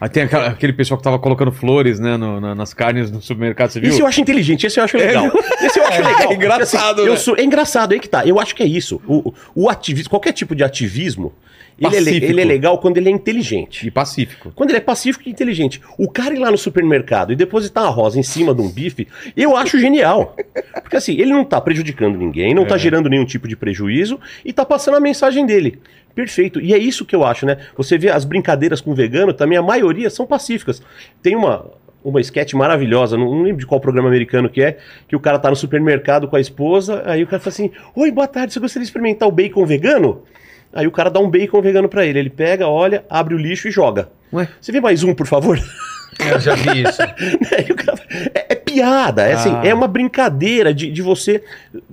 Aí 0.00 0.08
tem 0.08 0.22
aquela- 0.24 0.48
aquele 0.48 0.72
pessoal 0.72 0.96
que 0.98 1.04
tava 1.04 1.18
colocando 1.18 1.50
flores, 1.50 1.98
né, 1.98 2.16
no- 2.16 2.40
na- 2.40 2.54
nas 2.54 2.72
carnes 2.72 3.10
no 3.10 3.20
supermercado, 3.20 3.70
você 3.70 3.80
viu? 3.80 3.90
Isso 3.90 4.00
eu 4.02 4.06
acho 4.06 4.20
inteligente, 4.20 4.66
esse 4.66 4.78
eu 4.78 4.84
acho 4.84 4.96
legal. 4.96 5.26
Esse 5.60 5.78
eu 5.80 5.84
acho 5.86 6.02
legal. 6.02 6.30
É 6.30 6.34
engraçado, 6.34 6.96
Porque, 6.96 7.08
né? 7.08 7.14
eu 7.14 7.16
sou, 7.16 7.36
é 7.36 7.42
engraçado, 7.42 7.92
aí 7.92 8.00
que 8.00 8.08
tá. 8.08 8.24
Eu 8.26 8.38
acho 8.38 8.54
que 8.54 8.62
é 8.62 8.66
isso. 8.66 9.00
O, 9.06 9.32
o 9.54 9.68
ativismo, 9.68 10.10
qualquer 10.10 10.32
tipo 10.32 10.54
de 10.54 10.62
ativismo, 10.62 11.32
ele 11.80 11.96
é, 12.10 12.14
ele 12.30 12.40
é 12.40 12.44
legal 12.44 12.78
quando 12.78 12.96
ele 12.96 13.08
é 13.08 13.12
inteligente. 13.12 13.86
E 13.86 13.90
pacífico. 13.90 14.50
Quando 14.54 14.70
ele 14.70 14.78
é 14.78 14.80
pacífico 14.80 15.28
e 15.28 15.30
inteligente. 15.32 15.80
O 15.96 16.08
cara 16.10 16.34
ir 16.34 16.38
lá 16.38 16.50
no 16.50 16.58
supermercado 16.58 17.32
e 17.32 17.36
depositar 17.36 17.84
uma 17.84 17.90
rosa 17.90 18.18
em 18.18 18.22
cima 18.24 18.52
de 18.52 18.60
um 18.60 18.68
bife, 18.68 19.06
eu 19.36 19.56
acho 19.56 19.78
genial. 19.78 20.34
Porque 20.82 20.96
assim, 20.96 21.12
ele 21.12 21.30
não 21.30 21.44
tá 21.44 21.60
prejudicando 21.60 22.16
ninguém, 22.18 22.52
não 22.54 22.64
tá 22.64 22.74
É. 22.74 22.78
gerando 22.78 23.08
nenhum 23.08 23.24
tipo 23.24 23.46
de 23.46 23.54
prejuízo 23.56 24.18
e 24.44 24.52
tá 24.52 24.64
passando 24.64 24.96
a 24.96 25.00
mensagem 25.00 25.46
dele. 25.46 25.78
Perfeito. 26.18 26.60
E 26.60 26.74
é 26.74 26.78
isso 26.78 27.04
que 27.04 27.14
eu 27.14 27.24
acho, 27.24 27.46
né? 27.46 27.58
Você 27.76 27.96
vê 27.96 28.10
as 28.10 28.24
brincadeiras 28.24 28.80
com 28.80 28.92
vegano, 28.92 29.32
também 29.32 29.56
a 29.56 29.62
maioria 29.62 30.10
são 30.10 30.26
pacíficas. 30.26 30.82
Tem 31.22 31.36
uma 31.36 31.64
uma 32.04 32.20
sketch 32.20 32.54
maravilhosa, 32.54 33.16
não, 33.16 33.26
não 33.26 33.42
lembro 33.42 33.60
de 33.60 33.66
qual 33.66 33.80
programa 33.80 34.08
americano 34.08 34.48
que 34.48 34.60
é, 34.60 34.78
que 35.06 35.14
o 35.14 35.20
cara 35.20 35.38
tá 35.38 35.48
no 35.48 35.54
supermercado 35.54 36.26
com 36.26 36.34
a 36.34 36.40
esposa, 36.40 37.02
aí 37.06 37.22
o 37.22 37.26
cara 37.28 37.38
fala 37.38 37.52
assim: 37.52 37.70
"Oi, 37.94 38.10
boa 38.10 38.26
tarde, 38.26 38.52
você 38.52 38.58
gostaria 38.58 38.82
de 38.82 38.88
experimentar 38.88 39.28
o 39.28 39.32
bacon 39.32 39.64
vegano?" 39.64 40.24
Aí 40.72 40.88
o 40.88 40.90
cara 40.90 41.08
dá 41.08 41.20
um 41.20 41.30
bacon 41.30 41.62
vegano 41.62 41.88
pra 41.88 42.04
ele, 42.04 42.18
ele 42.18 42.30
pega, 42.30 42.66
olha, 42.66 43.04
abre 43.08 43.34
o 43.34 43.38
lixo 43.38 43.68
e 43.68 43.70
joga. 43.70 44.08
Ué? 44.32 44.48
Você 44.60 44.72
vê 44.72 44.80
mais 44.80 45.04
um, 45.04 45.14
por 45.14 45.26
favor? 45.26 45.56
Eu 46.18 46.40
já 46.40 46.54
vi 46.54 46.82
isso. 46.82 46.98
Cara- 47.76 48.02
é, 48.34 48.46
é 48.50 48.54
piada, 48.54 49.22
é, 49.26 49.34
assim, 49.34 49.50
Ah. 49.54 49.62
é 49.64 49.72
uma 49.74 49.86
brincadeira 49.88 50.72
de, 50.74 50.90
de 50.90 51.02
você 51.02 51.42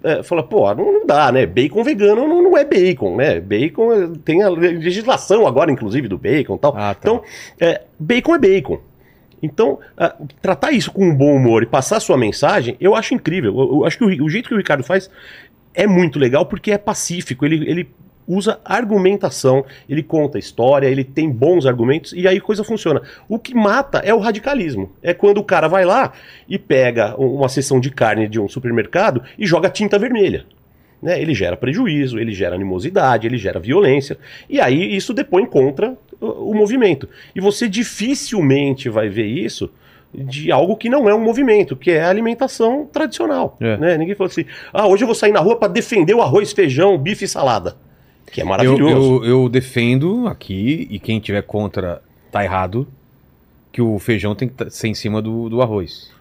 é, 0.04 0.24
falar, 0.24 0.44
pô, 0.44 0.74
não, 0.74 0.92
não 0.92 1.06
dá, 1.06 1.32
né? 1.32 1.46
Bacon 1.46 1.84
vegano 1.84 2.28
não, 2.28 2.42
não 2.44 2.58
é 2.58 2.64
bacon, 2.64 3.16
né? 3.16 3.40
Bacon 3.40 3.94
é- 3.94 4.10
tem 4.24 4.42
a 4.44 4.50
legislação 4.50 5.46
agora, 5.46 5.72
inclusive, 5.72 6.08
do 6.08 6.18
bacon 6.18 6.56
e 6.56 6.60
tal. 6.60 6.74
Ah, 6.76 6.94
tá. 6.94 7.00
Então, 7.00 7.24
é, 7.60 7.82
bacon 8.00 8.36
é 8.36 8.40
bacon. 8.40 8.80
Então, 9.44 9.80
ah, 9.98 10.16
tratar 10.42 10.72
isso 10.72 10.92
com 10.92 11.06
um 11.06 11.14
bom 11.16 11.36
humor 11.36 11.62
e 11.62 11.68
passar 11.68 11.98
a 11.98 12.00
sua 12.00 12.18
mensagem, 12.18 12.76
eu 12.80 12.96
acho 12.96 13.14
incrível. 13.14 13.56
Eu, 13.58 13.68
eu 13.80 13.86
acho 13.86 13.98
que 13.98 14.04
o, 14.04 14.26
o 14.26 14.30
jeito 14.30 14.48
que 14.50 14.56
o 14.56 14.58
Ricardo 14.58 14.84
faz 14.84 15.10
é 15.74 15.86
muito 15.86 16.18
legal 16.18 16.46
porque 16.46 16.72
é 16.72 16.78
pacífico. 16.78 17.46
Ele, 17.46 17.70
ele 17.70 17.90
usa 18.28 18.60
argumentação, 18.66 19.64
ele 19.88 20.02
conta 20.02 20.40
história, 20.40 20.88
ele 20.88 21.04
tem 21.04 21.30
bons 21.30 21.66
argumentos 21.66 22.14
e 22.14 22.28
aí 22.28 22.38
a 22.38 22.42
coisa 22.42 22.64
funciona. 22.64 23.02
O 23.30 23.38
que 23.38 23.54
mata 23.54 24.00
é 24.00 24.14
o 24.14 24.20
radicalismo. 24.20 24.92
É 25.04 25.14
quando 25.14 25.38
o 25.38 25.44
cara 25.44 25.68
vai 25.68 25.86
lá 25.86 26.12
e 26.50 26.58
pega 26.58 27.16
um- 27.20 27.36
uma 27.36 27.50
seção 27.50 27.80
de 27.80 27.90
carne 27.92 28.28
de 28.28 28.40
um 28.40 28.48
supermercado 28.50 29.22
e 29.38 29.46
joga 29.46 29.70
tinta 29.70 30.00
vermelha. 30.00 30.46
Né? 31.02 31.22
Ele 31.22 31.34
gera 31.36 31.56
prejuízo, 31.56 32.18
ele 32.18 32.32
gera 32.32 32.56
animosidade, 32.56 33.28
ele 33.28 33.38
gera 33.38 33.60
violência. 33.60 34.18
E 34.50 34.60
aí 34.60 34.96
isso 34.96 35.14
depõe 35.14 35.46
contra 35.46 35.96
o, 36.20 36.52
o 36.52 36.56
movimento. 36.56 37.08
E 37.36 37.40
você 37.42 37.68
dificilmente 37.68 38.90
vai 38.90 39.10
ver 39.10 39.26
isso 39.28 39.70
de 40.14 40.50
algo 40.52 40.78
que 40.78 40.90
não 40.90 41.10
é 41.10 41.14
um 41.14 41.20
movimento, 41.22 41.76
que 41.76 41.92
é 41.92 42.02
a 42.02 42.10
alimentação 42.10 42.86
tradicional. 42.86 43.58
É. 43.60 43.76
Né? 43.78 43.98
Ninguém 43.98 44.16
fala 44.16 44.30
assim, 44.30 44.46
ah, 44.74 44.88
hoje 44.88 45.04
eu 45.04 45.08
vou 45.08 45.16
sair 45.16 45.34
na 45.34 45.42
rua 45.42 45.58
para 45.58 45.68
defender 45.68 46.14
o 46.14 46.22
arroz, 46.22 46.54
feijão, 46.54 46.98
bife 46.98 47.26
e 47.26 47.28
salada. 47.28 47.76
Que 48.32 48.42
é 48.42 48.44
Eu, 48.44 48.48
maravilhoso. 48.48 49.24
eu, 49.24 49.44
eu 49.44 49.50
defendo 49.50 50.28
aqui, 50.28 50.88
e 50.90 51.00
quem 51.00 51.20
tiver 51.20 51.42
contra 51.44 52.02
tá 52.32 52.44
errado, 52.44 52.88
que 53.72 53.82
o 53.82 53.98
feijão 54.00 54.34
tem 54.36 54.48
que 54.48 54.56
tá- 54.56 54.70
ser 54.70 54.88
em 54.88 54.94
cima 54.94 55.22
do, 55.22 55.50
do 55.50 55.62
arroz. 55.62 56.12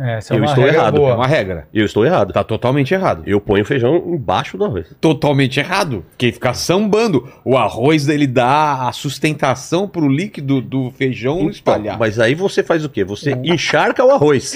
É, 0.00 0.18
é 0.18 0.20
Eu 0.30 0.36
uma 0.36 0.46
estou 0.46 0.64
regra 0.64 0.78
errado. 0.80 0.94
É 0.96 0.98
boa. 1.00 1.14
uma 1.16 1.26
regra. 1.26 1.68
Eu 1.74 1.84
estou 1.84 2.06
errado. 2.06 2.32
Tá 2.32 2.44
totalmente 2.44 2.94
errado. 2.94 3.22
Eu 3.26 3.40
ponho 3.40 3.62
o 3.62 3.66
feijão 3.66 3.96
embaixo 3.96 4.56
do 4.56 4.64
arroz. 4.64 4.86
Totalmente 5.00 5.58
errado. 5.58 6.04
Porque 6.10 6.30
fica 6.32 6.54
sambando. 6.54 7.28
O 7.44 7.56
arroz, 7.56 8.08
ele 8.08 8.26
dá 8.26 8.88
a 8.88 8.92
sustentação 8.92 9.88
pro 9.88 10.08
líquido 10.08 10.60
do 10.60 10.90
feijão 10.96 11.48
espalhar. 11.50 11.94
Então, 11.94 11.98
mas 11.98 12.20
aí 12.20 12.34
você 12.34 12.62
faz 12.62 12.84
o 12.84 12.88
quê? 12.88 13.02
Você 13.04 13.32
encharca 13.42 14.04
o 14.04 14.10
arroz. 14.10 14.54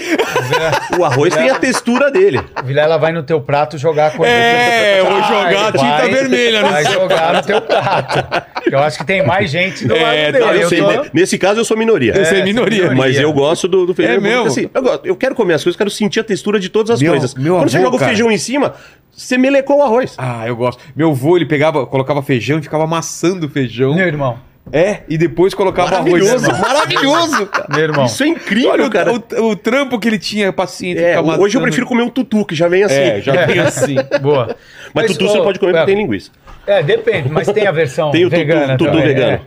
o 0.98 1.04
arroz 1.04 1.34
tem 1.34 1.50
a 1.50 1.58
textura 1.58 2.10
dele. 2.10 2.40
Vilela 2.64 2.96
vai 2.98 3.12
no 3.12 3.22
teu 3.22 3.40
prato 3.40 3.76
jogar 3.76 4.08
a 4.08 4.10
coisa. 4.12 4.32
É, 4.32 5.00
eu 5.00 5.06
vou 5.06 5.22
jogar 5.22 5.68
a 5.68 5.72
tinta 5.72 6.08
vermelha 6.08 6.62
no 6.62 6.68
Vai 6.68 6.84
seu 6.84 6.92
jogar 6.92 7.34
no 7.34 7.42
teu 7.42 7.60
prato. 7.60 8.42
Eu 8.70 8.78
acho 8.78 8.98
que 8.98 9.04
tem 9.04 9.26
mais 9.26 9.50
gente 9.50 9.86
do 9.86 9.94
É, 9.94 10.00
lado 10.02 10.14
tá, 10.14 10.30
dele. 10.32 10.44
Ah, 10.44 10.54
eu 10.54 10.60
Eu 10.62 10.68
sei, 10.68 10.80
tô- 10.80 10.86
né? 10.88 11.10
Nesse 11.12 11.36
caso 11.36 11.60
eu 11.60 11.64
sou 11.64 11.76
minoria. 11.76 12.12
Você 12.14 12.36
é 12.36 12.44
minoria. 12.44 12.82
minoria. 12.84 12.94
Mas 12.96 13.16
eu 13.18 13.32
gosto 13.32 13.66
do, 13.66 13.84
do 13.86 13.92
feijão. 13.94 14.14
É 14.14 14.20
mesmo? 14.20 14.46
Assim, 14.46 14.70
eu, 14.72 14.82
gosto- 14.82 15.06
eu 15.06 15.16
quero 15.16 15.31
comer 15.34 15.54
as 15.54 15.62
coisas, 15.64 15.76
eu 15.76 15.78
quero 15.78 15.90
sentir 15.90 16.20
a 16.20 16.24
textura 16.24 16.58
de 16.60 16.68
todas 16.68 16.90
as 16.90 17.00
Meu- 17.02 17.12
coisas. 17.12 17.34
meu 17.34 17.56
Quando 17.56 17.68
você 17.70 17.76
avô, 17.76 17.86
joga 17.86 17.98
cara. 17.98 18.10
o 18.10 18.14
feijão 18.14 18.30
em 18.30 18.38
cima, 18.38 18.74
você 19.10 19.36
melecou 19.38 19.78
o 19.78 19.82
arroz. 19.82 20.14
Ah, 20.18 20.46
eu 20.46 20.56
gosto. 20.56 20.82
Meu 20.94 21.10
avô, 21.10 21.36
ele 21.36 21.46
pegava, 21.46 21.86
colocava 21.86 22.22
feijão 22.22 22.58
e 22.58 22.62
ficava 22.62 22.84
amassando 22.84 23.46
o 23.46 23.48
feijão. 23.48 23.94
Meu 23.94 24.06
irmão. 24.06 24.38
É, 24.72 25.00
e 25.08 25.18
depois 25.18 25.54
colocava 25.54 25.96
arroz. 25.96 26.12
Maravilhoso, 26.22 26.46
maravilhoso, 26.62 27.46
cara. 27.46 27.66
Meu 27.68 27.80
irmão. 27.82 28.04
Isso 28.06 28.22
é 28.22 28.28
incrível, 28.28 28.70
Olha 28.70 28.86
o, 28.86 28.90
cara. 28.90 29.12
o- 29.12 29.42
o 29.50 29.56
trampo 29.56 29.98
que 29.98 30.06
ele 30.08 30.18
tinha, 30.20 30.52
paciência. 30.52 31.00
É, 31.04 31.20
hoje 31.20 31.56
eu 31.58 31.62
prefiro 31.62 31.84
comer 31.84 32.02
um 32.04 32.08
tutu, 32.08 32.44
que 32.44 32.54
já 32.54 32.68
vem 32.68 32.84
assim. 32.84 32.94
É, 32.94 33.20
já 33.20 33.44
vem 33.44 33.58
assim. 33.60 33.96
Boa. 34.22 34.54
Mas, 34.94 35.06
tutu 35.10 35.26
você 35.28 35.38
ô, 35.38 35.42
pode 35.42 35.58
comer 35.58 35.72
é, 35.72 35.78
porque 35.80 35.92
tem 35.92 36.00
linguiça. 36.00 36.30
É, 36.64 36.80
depende, 36.80 37.28
mas 37.28 37.48
tem 37.48 37.66
a 37.66 37.72
versão 37.72 38.12
Tem 38.12 38.24
o 38.24 38.30
tutu- 38.30 38.38
vegana 38.38 38.76
tutu 38.76 38.90
também, 38.90 39.04
vegano. 39.08 39.32
é. 39.32 39.40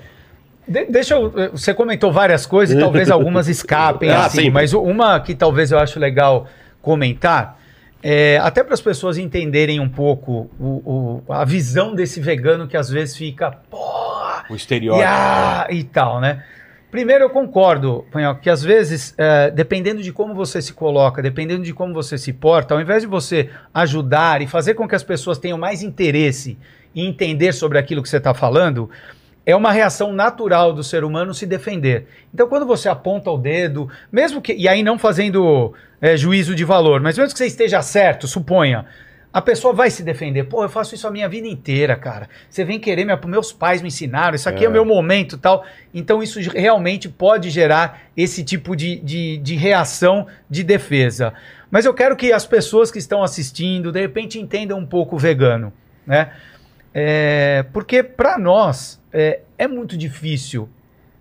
De- 0.68 0.86
deixa 0.86 1.14
eu. 1.16 1.32
Você 1.52 1.74
comentou 1.74 2.12
várias 2.12 2.46
coisas 2.46 2.80
talvez 2.80 3.10
algumas 3.12 3.48
escapem, 3.48 4.10
Ah, 4.12 4.26
assim, 4.26 4.38
sempre. 4.38 4.52
mas 4.52 4.74
uma 4.74 5.20
que 5.20 5.36
talvez 5.36 5.72
eu 5.72 5.80
acho 5.80 6.00
legal 6.00 6.48
comentar, 6.82 7.60
é, 8.04 8.38
até 8.42 8.64
para 8.64 8.74
as 8.74 8.82
pessoas 8.82 9.18
entenderem 9.18 9.80
um 9.80 9.90
pouco 9.90 10.50
o- 10.60 11.22
o- 11.28 11.34
a 11.34 11.44
visão 11.46 11.96
desse 11.96 12.20
vegano 12.20 12.68
que 12.68 12.78
às 12.78 12.90
vezes 12.90 13.16
fica, 13.18 13.52
porra, 13.70 14.44
O 14.50 14.56
estereótipo. 14.56 15.72
e, 15.72 15.84
tal, 15.84 16.20
né? 16.22 16.44
Primeiro, 16.92 17.26
eu 17.26 17.30
concordo, 17.30 18.06
Panhol, 18.12 18.36
que 18.36 18.50
às 18.50 18.64
vezes, 18.64 19.14
é, 19.18 19.52
dependendo 19.52 20.02
de 20.02 20.14
como 20.14 20.34
você 20.34 20.62
se 20.62 20.72
coloca, 20.72 21.22
dependendo 21.22 21.64
de 21.64 21.74
como 21.74 21.94
você 21.94 22.18
se 22.18 22.32
porta, 22.32 22.74
ao 22.74 22.80
invés 22.80 23.02
de 23.02 23.08
você 23.08 23.50
ajudar 23.74 24.42
e 24.42 24.48
fazer 24.48 24.76
com 24.76 24.88
que 24.88 24.96
as 24.96 25.04
pessoas 25.04 25.38
tenham 25.38 25.58
mais 25.58 25.84
interesse 25.84 26.58
em 26.96 27.08
entender 27.08 27.52
sobre 27.54 27.78
aquilo 27.78 28.02
que 28.02 28.08
você 28.08 28.18
está 28.18 28.34
falando, 28.34 28.90
é 29.46 29.56
uma 29.56 29.72
reação 29.72 30.12
natural 30.12 30.74
do 30.74 30.84
ser 30.84 31.04
humano 31.04 31.34
se 31.34 31.46
defender. 31.46 32.08
Então, 32.34 32.48
quando 32.48 32.66
você 32.66 32.90
aponta 32.90 33.30
o 33.30 33.38
dedo, 33.38 33.90
mesmo 34.12 34.42
que. 34.42 34.54
E 34.54 34.68
aí, 34.68 34.82
não 34.82 34.98
fazendo 34.98 35.74
é, 36.02 36.18
juízo 36.18 36.56
de 36.56 36.64
valor, 36.64 37.00
mas 37.00 37.18
mesmo 37.18 37.32
que 37.32 37.38
você 37.38 37.46
esteja 37.46 37.82
certo, 37.82 38.28
suponha. 38.28 38.86
A 39.32 39.42
pessoa 39.42 39.74
vai 39.74 39.90
se 39.90 40.02
defender. 40.02 40.46
Pô, 40.46 40.64
eu 40.64 40.70
faço 40.70 40.96
isso 40.96 41.06
a 41.06 41.12
minha 41.12 41.28
vida 41.28 41.46
inteira, 41.46 41.98
cara. 41.98 42.30
Você 42.50 42.64
vem 42.64 42.80
querer, 42.80 43.04
minha, 43.04 43.20
meus 43.28 43.52
pais 43.52 43.82
me 43.82 43.90
ensinaram, 43.90 44.34
isso 44.34 44.48
aqui 44.48 44.64
é, 44.64 44.66
É. 44.66 44.70
o 44.70 44.72
meu 44.72 44.86
momento 44.86 45.36
e 45.36 45.40
tal. 45.40 45.66
Então, 45.94 46.24
isso 46.24 46.40
realmente 46.52 47.10
pode 47.10 47.50
gerar 47.50 48.04
esse 48.16 48.46
tipo 48.46 48.78
de, 48.78 48.96
de, 49.02 49.38
de 49.40 49.56
reação 49.56 50.26
de 50.50 50.64
defesa. 50.64 51.34
Mas 51.70 51.84
eu 51.84 51.94
quero 51.94 52.16
que 52.16 52.32
as 52.32 52.46
pessoas 52.46 52.90
que 52.90 52.98
estão 52.98 53.22
assistindo, 53.22 53.92
de 53.92 54.00
repente, 54.00 54.40
entendam 54.40 54.80
um 54.80 54.86
pouco 54.86 55.18
o 55.18 55.20
vegano, 55.20 55.74
né? 56.08 56.32
É, 56.98 57.66
porque 57.74 58.02
para 58.02 58.38
nós 58.38 59.02
é, 59.12 59.42
é 59.58 59.68
muito 59.68 59.98
difícil. 59.98 60.70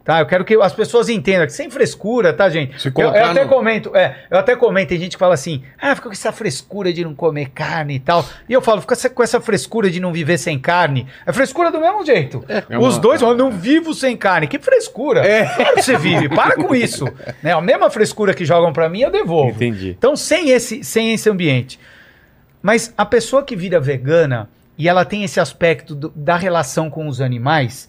Tá? 0.05 0.21
Eu 0.21 0.27
quero 0.27 0.45
que 0.45 0.55
as 0.61 0.73
pessoas 0.75 1.09
entendam 1.09 1.47
que 1.47 1.53
sem 1.55 1.71
frescura, 1.71 2.31
tá, 2.31 2.51
gente? 2.51 2.79
Se 2.79 2.89
Eu, 2.89 3.05
eu 3.05 3.25
até 3.25 3.43
no- 3.43 3.49
comento, 3.49 3.97
é, 3.97 4.15
eu 4.31 4.37
até 4.39 4.55
comento, 4.55 4.91
tem 4.91 4.99
gente 4.99 5.13
que 5.13 5.19
fala 5.19 5.33
assim, 5.33 5.63
ah, 5.81 5.95
fica 5.97 6.09
com 6.09 6.13
essa 6.13 6.31
frescura 6.31 6.93
de 6.93 7.03
não 7.03 7.15
comer 7.15 7.49
carne 7.55 7.95
e 7.95 7.99
tal. 7.99 8.23
E 8.47 8.53
eu 8.53 8.61
falo, 8.61 8.83
fica 8.83 8.95
com 9.09 9.23
essa 9.23 9.41
frescura 9.41 9.91
de 9.91 10.01
não 10.01 10.13
viver 10.13 10.37
sem 10.37 10.59
carne. 10.59 11.07
É 11.25 11.33
frescura 11.33 11.73
do 11.73 11.81
mesmo 11.81 12.05
jeito. 12.05 12.45
É 12.47 12.77
Os 12.79 12.97
uma- 12.97 13.01
dois 13.01 13.19
falam, 13.23 13.35
não 13.35 13.51
vivo 13.51 13.95
sem 13.95 14.15
carne. 14.15 14.47
Que 14.47 14.59
frescura. 14.59 15.27
É. 15.27 15.47
Claro 15.57 15.75
que 15.77 15.83
você 15.83 15.97
vive, 15.97 16.29
para 16.29 16.55
com 16.55 16.75
isso. 16.77 17.07
Né? 17.43 17.53
A 17.55 17.61
mesma 17.63 17.89
frescura 17.89 18.35
que 18.35 18.45
jogam 18.45 18.75
pra 18.75 18.91
mim, 18.91 19.01
eu 19.01 19.11
devolvo. 19.11 19.53
Entendi. 19.53 19.97
Então, 19.99 20.15
sem 20.17 20.51
esse, 20.51 20.85
sem 20.85 21.15
esse 21.15 21.31
ambiente. 21.31 21.81
Mas 22.63 22.93
a 22.97 23.07
pessoa 23.07 23.43
que 23.43 23.57
vira 23.57 23.81
vegana 23.81 24.51
e 24.77 24.89
ela 24.89 25.05
tem 25.05 25.23
esse 25.25 25.39
aspecto 25.41 25.95
do- 25.95 26.13
da 26.15 26.37
relação 26.37 26.91
com 26.91 27.07
os 27.09 27.21
animais, 27.21 27.89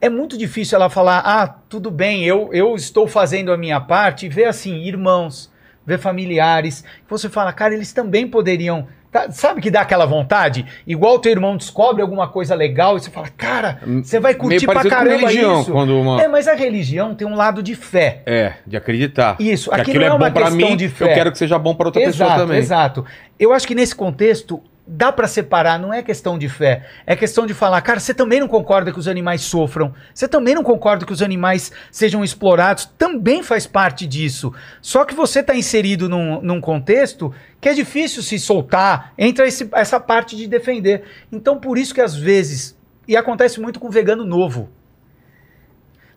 é 0.00 0.08
muito 0.08 0.36
difícil 0.38 0.76
ela 0.76 0.88
falar: 0.90 1.18
ah, 1.24 1.46
tudo 1.68 1.90
bem, 1.90 2.24
eu, 2.24 2.50
eu 2.52 2.74
estou 2.74 3.06
fazendo 3.08 3.52
a 3.52 3.56
minha 3.56 3.80
parte, 3.80 4.26
e 4.26 4.28
ver 4.28 4.44
assim, 4.44 4.82
irmãos, 4.84 5.50
ver 5.86 5.98
familiares. 5.98 6.84
Você 7.08 7.28
fala, 7.28 7.52
cara, 7.52 7.74
eles 7.74 7.92
também 7.92 8.26
poderiam 8.28 8.86
Tá- 9.10 9.30
sabe 9.30 9.62
que 9.62 9.70
dá 9.70 9.80
aquela 9.80 10.04
vontade? 10.04 10.66
Igual 10.86 11.18
teu 11.18 11.32
irmão 11.32 11.56
descobre 11.56 12.02
alguma 12.02 12.28
coisa 12.28 12.54
legal 12.54 12.94
e 12.94 13.00
você 13.00 13.08
fala, 13.10 13.28
cara, 13.34 13.80
você 14.04 14.20
vai 14.20 14.34
curtir 14.34 14.66
pra 14.66 14.74
parecido 14.74 14.94
com 14.96 15.02
caramba 15.02 15.28
religião, 15.28 15.60
isso. 15.62 15.72
quando 15.72 15.98
uma- 15.98 16.22
É, 16.22 16.28
mas 16.28 16.46
a 16.46 16.52
religião 16.54 17.14
tem 17.14 17.26
um 17.26 17.34
lado 17.34 17.62
de 17.62 17.74
fé. 17.74 18.20
É, 18.26 18.52
de 18.66 18.76
acreditar. 18.76 19.36
Isso, 19.40 19.70
que 19.70 19.76
aqui 19.80 19.90
aquilo 19.92 20.00
não 20.04 20.10
é 20.10 20.10
é 20.10 20.12
uma 20.12 20.26
bom 20.28 20.34
pra 20.34 20.50
questão 20.50 20.68
mim, 20.72 20.76
de 20.76 20.84
eu 20.84 20.90
fé. 20.90 21.14
quero 21.14 21.32
que 21.32 21.38
seja 21.38 21.58
bom 21.58 21.74
pra 21.74 21.86
outra 21.86 22.02
pessoa 22.02 22.26
exato, 22.28 22.40
também. 22.42 22.58
exato. 22.58 23.06
Eu 23.40 23.54
acho 23.54 23.66
que 23.66 23.74
nesse 23.74 23.94
contexto 23.94 24.62
dá 24.90 25.12
pra 25.12 25.28
separar, 25.28 25.78
não 25.78 25.92
é 25.92 26.02
questão 26.02 26.38
de 26.38 26.48
fé, 26.48 26.86
é 27.06 27.14
questão 27.14 27.46
de 27.46 27.52
falar, 27.52 27.80
cara, 27.82 28.00
você 28.00 28.14
também 28.14 28.40
não 28.40 28.48
concorda 28.48 28.90
que 28.90 28.98
os 28.98 29.06
animais 29.06 29.42
sofram, 29.42 29.94
você 30.14 30.26
também 30.26 30.54
não 30.54 30.62
concorda 30.64 31.04
que 31.04 31.12
os 31.12 31.20
animais 31.20 31.70
sejam 31.92 32.24
explorados, 32.24 32.86
também 32.96 33.42
faz 33.42 33.66
parte 33.66 34.06
disso. 34.06 34.52
Só 34.80 35.04
que 35.04 35.14
você 35.14 35.42
tá 35.42 35.54
inserido 35.54 36.08
num, 36.08 36.40
num 36.40 36.60
contexto 36.60 37.32
que 37.60 37.68
é 37.68 37.74
difícil 37.74 38.22
se 38.22 38.38
soltar, 38.38 39.12
entra 39.18 39.46
esse- 39.46 39.68
essa 39.72 40.00
parte 40.00 40.34
de 40.34 40.46
defender. 40.46 41.02
Então 41.30 41.58
por 41.58 41.76
isso 41.76 41.92
que 41.94 42.00
às 42.00 42.16
vezes, 42.16 42.74
e 43.06 43.14
acontece 43.16 43.60
muito 43.60 43.78
com 43.78 43.90
vegano 43.90 44.24
novo. 44.24 44.70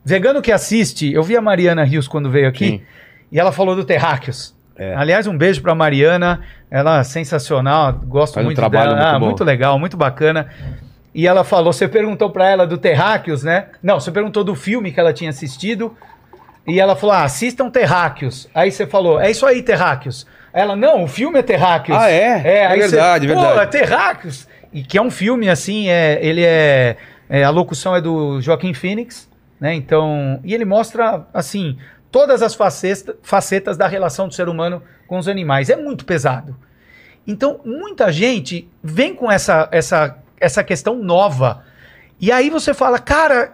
Vegano 0.04 0.42
que 0.42 0.52
assiste, 0.52 1.12
eu 1.12 1.22
vi 1.24 1.36
a 1.38 1.42
Mariana 1.42 1.84
Rios 1.84 2.08
quando 2.08 2.30
veio 2.32 2.48
aqui, 2.48 2.66
Sim. 2.68 2.82
e 3.32 3.40
ela 3.40 3.52
falou 3.52 3.76
do 3.76 3.84
Terráqueos. 3.86 4.56
É. 4.82 4.96
Aliás, 4.96 5.28
um 5.28 5.38
beijo 5.38 5.62
pra 5.62 5.76
Mariana. 5.76 6.42
Ela 6.72 7.00
é 7.00 7.04
sensacional. 7.04 7.94
Gosto 7.94 8.34
Faz 8.34 8.44
um 8.44 8.48
muito 8.48 8.58
trabalho 8.58 8.96
dela. 8.96 9.02
muito 9.12 9.16
Ah, 9.16 9.20
muito 9.20 9.44
legal, 9.44 9.78
muito 9.78 9.96
bacana. 9.96 10.50
E 11.14 11.28
ela 11.28 11.44
falou, 11.44 11.72
você 11.72 11.88
perguntou 11.88 12.32
pra 12.32 12.50
ela 12.50 12.66
do 12.66 12.78
Terráqueos, 12.78 13.44
né? 13.44 13.68
Não, 13.84 14.00
você 14.00 14.10
perguntou 14.10 14.44
do 14.44 14.56
filme 14.56 14.92
que 14.92 15.00
ela 15.00 15.14
tinha 15.14 15.30
assistido. 15.30 15.96
E 16.66 16.80
ela 16.80 16.96
falou: 16.96 17.16
ah, 17.16 17.24
assistam 17.24 17.70
Terráqueos. 17.70 18.50
Aí 18.56 18.72
você 18.72 18.88
falou: 18.88 19.20
é 19.20 19.30
isso 19.30 19.46
aí, 19.46 19.62
Terráqueos. 19.62 20.26
Ela: 20.52 20.76
não, 20.76 21.04
o 21.04 21.08
filme 21.08 21.38
é 21.38 21.44
Terráqueos. 21.44 21.98
Ah, 21.98 22.10
é? 22.10 22.42
É 22.44 22.66
aí 22.66 22.80
verdade, 22.80 23.28
você, 23.28 23.34
verdade. 23.34 23.56
Pô, 23.56 23.62
é 23.62 23.66
Terráqueos. 23.68 24.48
E 24.74 24.82
que 24.84 24.98
é 24.98 25.02
um 25.02 25.12
filme, 25.12 25.50
assim, 25.50 25.90
é, 25.90 26.18
ele 26.22 26.44
é, 26.44 26.96
é, 27.30 27.44
A 27.44 27.50
locução 27.50 27.96
é 27.96 28.02
do 28.02 28.42
Joaquim 28.42 28.74
Phoenix, 28.74 29.30
né? 29.60 29.76
Então. 29.76 30.40
E 30.44 30.54
ele 30.54 30.66
mostra, 30.66 31.26
assim, 31.34 31.78
todas 32.12 32.42
as 32.42 32.54
faceta- 32.54 33.16
facetas 33.24 33.78
da 33.78 33.88
relação 33.88 34.28
do 34.28 34.34
ser 34.34 34.50
humano 34.50 34.84
com 35.08 35.18
os 35.18 35.28
animais. 35.28 35.70
É 35.70 35.76
muito 35.76 36.06
pesado. 36.06 36.56
Então, 37.26 37.62
muita 37.64 38.12
gente 38.12 38.70
vem 38.84 39.16
com 39.16 39.32
essa, 39.32 39.70
essa, 39.72 40.18
essa 40.40 40.64
questão 40.64 40.96
nova. 40.96 41.64
E 42.20 42.32
aí 42.32 42.50
você 42.50 42.74
fala, 42.74 43.00
cara, 43.00 43.54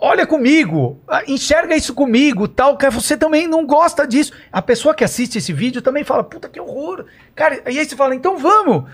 olha 0.00 0.26
comigo, 0.26 1.00
ah, 1.08 1.22
enxerga 1.26 1.74
isso 1.74 1.94
comigo, 1.94 2.46
tal, 2.46 2.76
que 2.76 2.88
você 2.90 3.16
também 3.16 3.48
não 3.48 3.64
gosta 3.66 4.06
disso. 4.06 4.32
A 4.52 4.60
pessoa 4.60 4.94
que 4.94 5.04
assiste 5.04 5.38
esse 5.38 5.52
vídeo 5.52 5.80
também 5.80 6.04
fala, 6.04 6.22
puta 6.22 6.48
que 6.48 6.60
horror. 6.60 7.06
Cara, 7.34 7.62
e 7.70 7.78
aí 7.78 7.84
você 7.84 7.96
fala, 7.96 8.14
então 8.14 8.36
vamos. 8.38 8.90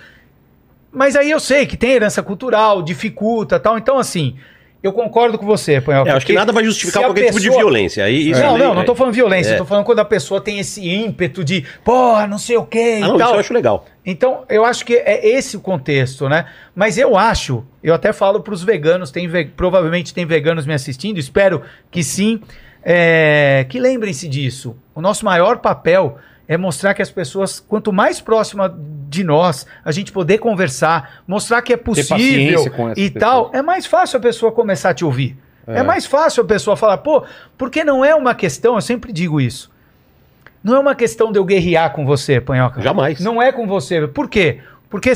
Mas 0.92 1.16
aí 1.16 1.30
eu 1.30 1.40
sei 1.40 1.66
que 1.66 1.76
tem 1.76 1.92
herança 1.92 2.22
cultural, 2.22 2.82
dificulta, 2.82 3.58
tal. 3.58 3.78
Então, 3.78 3.98
assim, 3.98 4.36
eu 4.82 4.92
concordo 4.92 5.36
com 5.38 5.44
você, 5.46 5.80
Panhol. 5.80 6.06
É, 6.06 6.10
eu 6.12 6.16
acho 6.16 6.24
que 6.26 6.32
nada 6.32 6.52
vai 6.52 6.64
justificar 6.64 7.02
qualquer 7.04 7.26
tipo 7.26 7.38
de 7.40 7.46
pessoa- 7.48 7.62
violência. 7.62 8.04
Aí, 8.04 8.30
isso 8.30 8.40
não, 8.40 8.54
aí- 8.54 8.62
não, 8.62 8.74
não 8.74 8.84
tô 8.84 8.94
falando 8.94 9.12
violência, 9.14 9.52
É. 9.52 9.56
tô 9.56 9.64
falando 9.64 9.84
quando 9.84 9.98
a 9.98 10.04
pessoa 10.04 10.40
tem 10.40 10.58
esse 10.58 10.88
ímpeto 10.88 11.44
de, 11.44 11.64
porra, 11.84 12.26
não 12.26 12.38
sei 12.38 12.56
o 12.56 12.64
quê 12.64 13.00
Ah, 13.02 13.08
não, 13.08 13.18
tal. 13.18 13.28
isso 13.28 13.36
eu 13.36 13.40
acho 13.40 13.52
legal. 13.54 13.84
Então, 14.06 14.44
eu 14.48 14.64
acho 14.64 14.84
que 14.84 14.94
é 14.94 15.26
esse 15.28 15.56
o 15.56 15.60
contexto, 15.60 16.28
né? 16.28 16.46
Mas 16.74 16.96
eu 16.98 17.16
acho, 17.16 17.64
eu 17.82 17.92
até 17.94 18.12
falo 18.12 18.40
para 18.40 18.54
os 18.54 18.62
veganos, 18.64 19.10
tem 19.10 19.28
ve- 19.28 19.50
provavelmente 19.56 20.14
tem 20.14 20.24
veganos 20.24 20.66
me 20.66 20.72
assistindo, 20.74 21.18
espero 21.18 21.62
que 21.90 22.02
sim, 22.02 22.40
é, 22.82 23.66
que 23.68 23.78
lembrem-se 23.78 24.26
disso. 24.28 24.76
O 24.94 25.00
nosso 25.00 25.24
maior 25.24 25.58
papel 25.58 26.16
é 26.50 26.56
mostrar 26.56 26.94
que 26.94 27.00
as 27.00 27.12
pessoas, 27.12 27.60
quanto 27.60 27.92
mais 27.92 28.20
próxima 28.20 28.76
de 29.08 29.22
nós, 29.22 29.64
a 29.84 29.92
gente 29.92 30.10
poder 30.10 30.38
conversar, 30.38 31.22
mostrar 31.24 31.62
que 31.62 31.72
é 31.72 31.76
possível 31.76 32.64
e 32.96 33.08
pessoas. 33.08 33.10
tal, 33.20 33.50
é 33.54 33.62
mais 33.62 33.86
fácil 33.86 34.16
a 34.16 34.20
pessoa 34.20 34.50
começar 34.50 34.90
a 34.90 34.94
te 34.94 35.04
ouvir. 35.04 35.38
É. 35.64 35.78
É. 35.78 35.82
mais 35.84 36.06
fácil 36.06 36.42
a 36.42 36.46
pessoa 36.46 36.76
falar, 36.76 36.98
pô, 36.98 37.22
porque 37.56 37.84
não 37.84 38.04
é 38.04 38.16
uma 38.16 38.34
questão, 38.34 38.74
eu 38.74 38.80
sempre 38.80 39.12
digo 39.12 39.40
isso. 39.40 39.70
Não 40.60 40.74
é 40.74 40.80
uma 40.80 40.96
questão 40.96 41.30
de 41.30 41.38
eu 41.38 41.44
guerrear 41.44 41.92
com 41.92 42.04
você, 42.04 42.40
Panhoca. 42.40 42.82
Jamais. 42.82 43.20
Não 43.20 43.40
é 43.40 43.52
com 43.52 43.64
você. 43.64 44.08
Por 44.08 44.28
quê? 44.28 44.58
Porque 44.88 45.12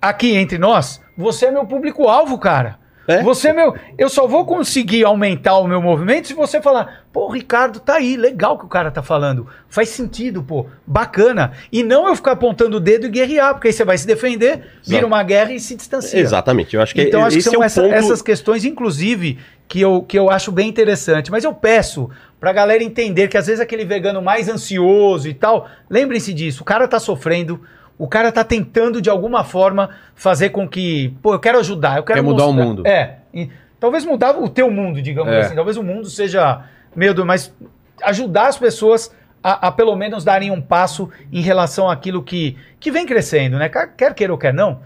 aqui 0.00 0.36
entre 0.36 0.56
nós, 0.56 1.02
você 1.18 1.46
é 1.46 1.50
meu 1.50 1.66
público-alvo, 1.66 2.38
cara. 2.38 2.78
É? 3.08 3.22
Você 3.22 3.48
é 3.48 3.52
meu. 3.52 3.74
Eu 3.96 4.08
só 4.08 4.26
vou 4.26 4.44
conseguir 4.44 5.04
aumentar 5.04 5.58
o 5.58 5.66
meu 5.68 5.80
movimento 5.80 6.26
se 6.28 6.34
você 6.34 6.60
falar, 6.60 7.04
pô, 7.12 7.28
Ricardo, 7.28 7.78
tá 7.78 7.94
aí, 7.94 8.16
legal 8.16 8.58
que 8.58 8.64
o 8.64 8.68
cara 8.68 8.90
tá 8.90 9.02
falando. 9.02 9.46
Faz 9.68 9.90
sentido, 9.90 10.42
pô, 10.42 10.66
bacana. 10.86 11.52
E 11.70 11.82
não 11.82 12.08
eu 12.08 12.16
ficar 12.16 12.32
apontando 12.32 12.78
o 12.78 12.80
dedo 12.80 13.06
e 13.06 13.10
guerrear, 13.10 13.54
porque 13.54 13.68
aí 13.68 13.72
você 13.72 13.84
vai 13.84 13.96
se 13.96 14.06
defender, 14.06 14.56
vira 14.84 14.98
Exato. 15.00 15.06
uma 15.06 15.22
guerra 15.22 15.52
e 15.52 15.60
se 15.60 15.76
distancia. 15.76 16.18
Exatamente. 16.18 16.74
Eu 16.74 16.82
acho 16.82 16.94
que 16.94 17.02
Então, 17.02 17.22
acho 17.24 17.34
que 17.34 17.38
esse 17.40 17.50
são 17.50 17.62
é 17.62 17.66
essa- 17.66 17.82
ponto... 17.82 17.94
essas 17.94 18.20
questões, 18.22 18.64
inclusive, 18.64 19.38
que 19.68 19.80
eu, 19.80 20.02
que 20.02 20.18
eu 20.18 20.28
acho 20.30 20.50
bem 20.50 20.68
interessante. 20.68 21.30
Mas 21.30 21.44
eu 21.44 21.54
peço 21.54 22.10
pra 22.40 22.52
galera 22.52 22.82
entender 22.82 23.28
que 23.28 23.36
às 23.38 23.46
vezes 23.46 23.60
aquele 23.60 23.84
vegano 23.84 24.20
mais 24.20 24.48
ansioso 24.48 25.28
e 25.28 25.34
tal, 25.34 25.68
lembrem-se 25.88 26.32
disso, 26.34 26.62
o 26.62 26.64
cara 26.64 26.86
tá 26.86 26.98
sofrendo, 27.00 27.60
o 27.98 28.06
cara 28.06 28.30
tá 28.32 28.44
tentando 28.44 29.00
de 29.00 29.08
alguma 29.08 29.42
forma 29.44 29.90
fazer 30.14 30.50
com 30.50 30.68
que, 30.68 31.14
pô, 31.22 31.32
eu 31.34 31.38
quero 31.40 31.58
ajudar, 31.58 31.96
eu 31.96 32.02
quero 32.02 32.18
Quer 32.20 32.24
mudar 32.24 32.46
o 32.46 32.52
mundo. 32.52 32.86
É, 32.86 33.16
e 33.32 33.48
talvez 33.80 34.04
mudar 34.04 34.36
o 34.38 34.48
teu 34.48 34.70
mundo, 34.70 35.00
digamos 35.00 35.32
É. 35.32 35.40
assim, 35.40 35.54
talvez 35.54 35.76
o 35.76 35.82
mundo 35.82 36.08
seja 36.10 36.62
meio 36.94 37.14
do, 37.14 37.24
mas 37.24 37.54
ajudar 38.02 38.48
as 38.48 38.58
pessoas 38.58 39.14
a, 39.42 39.68
a 39.68 39.72
pelo 39.72 39.94
menos 39.96 40.24
darem 40.24 40.50
um 40.50 40.60
passo 40.60 41.08
em 41.32 41.40
relação 41.40 41.88
àquilo 41.88 42.22
que, 42.22 42.56
que 42.80 42.90
vem 42.90 43.06
crescendo, 43.06 43.56
né? 43.58 43.68
Quer 43.68 44.12
queira 44.14 44.32
ou 44.32 44.38
quer 44.38 44.52
não. 44.52 44.80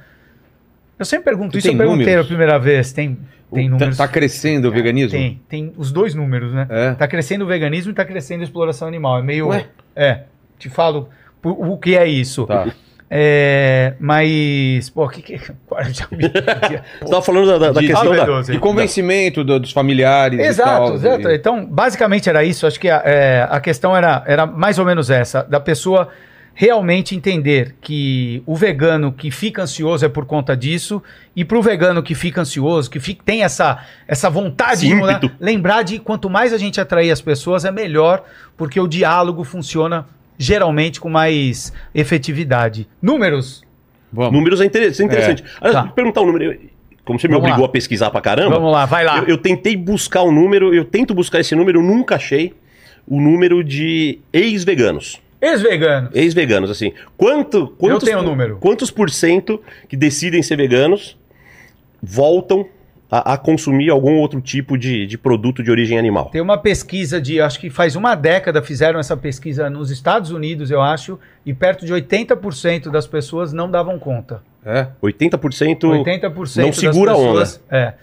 Eu 0.99 1.05
sempre 1.05 1.25
pergunto 1.25 1.57
E 1.57 1.59
isso, 1.59 1.69
eu 1.69 1.77
perguntei 1.77 2.05
números? 2.05 2.25
a 2.27 2.29
primeira 2.29 2.59
vez. 2.59 2.93
Tem, 2.93 3.19
tem 3.53 3.65
Tá- 3.67 3.71
números. 3.73 3.97
Tá 3.97 4.07
crescendo 4.07 4.69
o 4.69 4.71
veganismo? 4.71 5.11
Tem, 5.19 5.41
tem 5.49 5.73
os 5.79 5.91
dois 5.91 6.15
números, 6.15 6.53
né? 6.53 6.67
É. 6.69 6.93
Tá 6.93 7.09
crescendo 7.09 7.45
o 7.45 7.47
veganismo 7.47 7.91
e 7.91 7.95
tá 7.95 8.05
crescendo 8.05 8.43
a 8.43 8.45
exploração 8.45 8.87
animal. 8.87 9.19
É 9.19 9.23
meio. 9.23 9.49
Ué? 9.49 9.67
É. 9.97 10.25
Te 10.59 10.69
falo 10.69 11.09
o, 11.43 11.73
o 11.73 11.79
que 11.79 11.97
é 11.97 12.07
isso. 12.07 12.45
Tá. 12.47 12.69
É, 13.13 13.95
mas. 13.99 14.89
Pô, 14.91 15.05
o 15.05 15.09
que 15.09 15.21
que. 15.21 15.35
Agora 15.69 15.93
já 15.93 16.07
me. 16.13 16.23
Você 17.03 17.11
tava 17.11 17.23
falando 17.23 17.47
da, 17.49 17.59
da- 17.59 17.73
da 17.73 17.81
De- 17.81 17.89
questão 17.89 18.13
Ah, 18.13 18.25
da... 18.25 18.41
De 18.43 18.59
convencimento 18.61 19.43
do- 19.43 19.59
dos 19.59 19.73
familiares 19.73 20.39
e 20.39 20.43
Exato, 20.43 20.71
tal. 20.87 20.95
exato. 20.95 21.29
E- 21.29 21.35
Então, 21.35 21.67
basicamente 21.67 22.29
era 22.29 22.45
isso. 22.45 22.67
Acho 22.67 22.79
que 22.79 22.89
a, 22.89 23.03
é, 23.05 23.47
a 23.51 23.59
questão 23.61 23.97
era, 23.97 24.23
era 24.27 24.47
mais 24.47 24.79
ou 24.79 24.85
menos 24.85 25.11
essa: 25.11 25.43
da 25.43 25.59
pessoa 25.59 26.09
realmente 26.55 27.17
entender 27.17 27.75
que 27.81 28.43
o 28.47 28.55
vegano 28.55 29.13
que 29.13 29.31
fica 29.31 29.63
ansioso 29.63 30.05
é 30.05 30.09
por 30.09 30.27
conta 30.27 30.57
disso, 30.57 31.03
e 31.35 31.45
pro 31.45 31.63
vegano 31.63 32.03
que 32.03 32.15
fica 32.15 32.43
ansioso, 32.43 32.89
que 32.91 33.01
fica- 33.01 33.23
tem 33.25 33.43
essa, 33.43 33.79
essa 34.07 34.29
vontade 34.31 34.75
Esse 34.75 34.89
de 34.89 34.95
mudar, 34.95 35.15
ímpeto. 35.15 35.35
lembrar 35.41 35.83
de 35.83 35.99
quanto 35.99 36.29
mais 36.31 36.53
a 36.53 36.59
gente 36.59 36.81
atrair 36.81 37.11
as 37.11 37.21
pessoas, 37.21 37.65
é 37.65 37.71
melhor, 37.73 38.23
porque 38.57 38.79
o 38.79 38.87
diálogo 38.87 39.43
funciona 39.43 40.07
geralmente 40.41 40.99
com 40.99 41.11
mais 41.11 41.71
efetividade. 41.95 42.89
Números. 43.03 43.63
Vamos. 44.11 44.33
Números 44.33 44.61
é 44.63 44.65
inter- 44.65 44.91
isso 44.91 45.03
é 45.03 45.05
interessante. 45.05 45.45
Aliás, 45.61 45.75
Tá. 45.75 45.83
vou 45.85 45.93
perguntar 45.93 46.23
um 46.23 46.27
número. 46.27 46.59
Como 47.05 47.19
você 47.19 47.29
me 47.29 47.33
Vamos 47.35 47.45
obrigou 47.47 47.63
lá. 47.65 47.69
a 47.69 47.73
pesquisar 47.73 48.11
pra 48.11 48.21
caramba, 48.21 48.55
Vamos 48.57 48.73
lá, 48.73 48.87
vai 48.87 49.05
lá. 49.05 49.19
eu, 49.19 49.27
eu 49.27 49.39
tentei 49.39 49.77
buscar 49.77 50.23
um 50.23 50.33
número, 50.33 50.75
eu 50.75 50.85
tento 50.85 51.13
buscar 51.15 51.41
esse 51.41 51.55
número, 51.55 51.79
eu 51.81 51.83
nunca 51.83 52.15
achei 52.17 52.55
o 53.07 53.21
número 53.21 53.63
de 53.63 54.19
ex-veganos. 54.33 55.21
Ex-vegano. 55.43 56.09
Ex-veganos, 56.15 56.71
assim. 56.71 56.93
Quanto, 57.17 57.69
quantos, 57.79 58.05
tenho 58.05 58.21
o 58.21 58.23
número. 58.23 58.57
Quantos 58.59 58.91
por 58.91 59.11
cento 59.11 59.61
que 59.89 59.97
decidem 59.97 60.43
ser 60.43 60.57
veganos 60.57 61.17
voltam 62.03 62.67
a, 63.11 63.35
a 63.35 63.39
consumir 63.39 63.91
algum 63.91 64.15
outro 64.19 64.41
tipo 64.41 64.79
de, 64.79 65.07
de 65.07 65.19
produto 65.19 65.63
de 65.63 65.71
origem 65.71 65.99
animal? 65.99 66.27
Tem 66.31 66.41
uma 66.41 66.57
pesquisa 66.59 67.21
de, 67.21 67.41
acho 67.41 67.59
que 67.59 67.69
faz 67.71 67.97
uma 67.97 68.15
década 68.15 68.63
fizeram 68.63 69.01
essa 69.01 69.17
pesquisa 69.17 69.69
nos 69.69 69.91
Estados 69.91 70.31
Unidos, 70.31 70.71
eu 70.71 70.81
acho, 70.81 71.19
e 71.45 71.53
perto 71.53 71.85
de 71.85 71.93
80% 71.93 72.91
das 72.91 73.07
pessoas 73.07 73.53
não 73.53 73.71
davam 73.71 73.99
conta. 73.99 74.43
É. 74.65 74.87
80%. 75.03 75.79
80% 75.81 76.57
não 76.57 76.73
segura 76.73 77.13
a 77.13 77.17
onda. 77.17 77.41
pessoas, 77.41 77.61
É. 77.71 77.95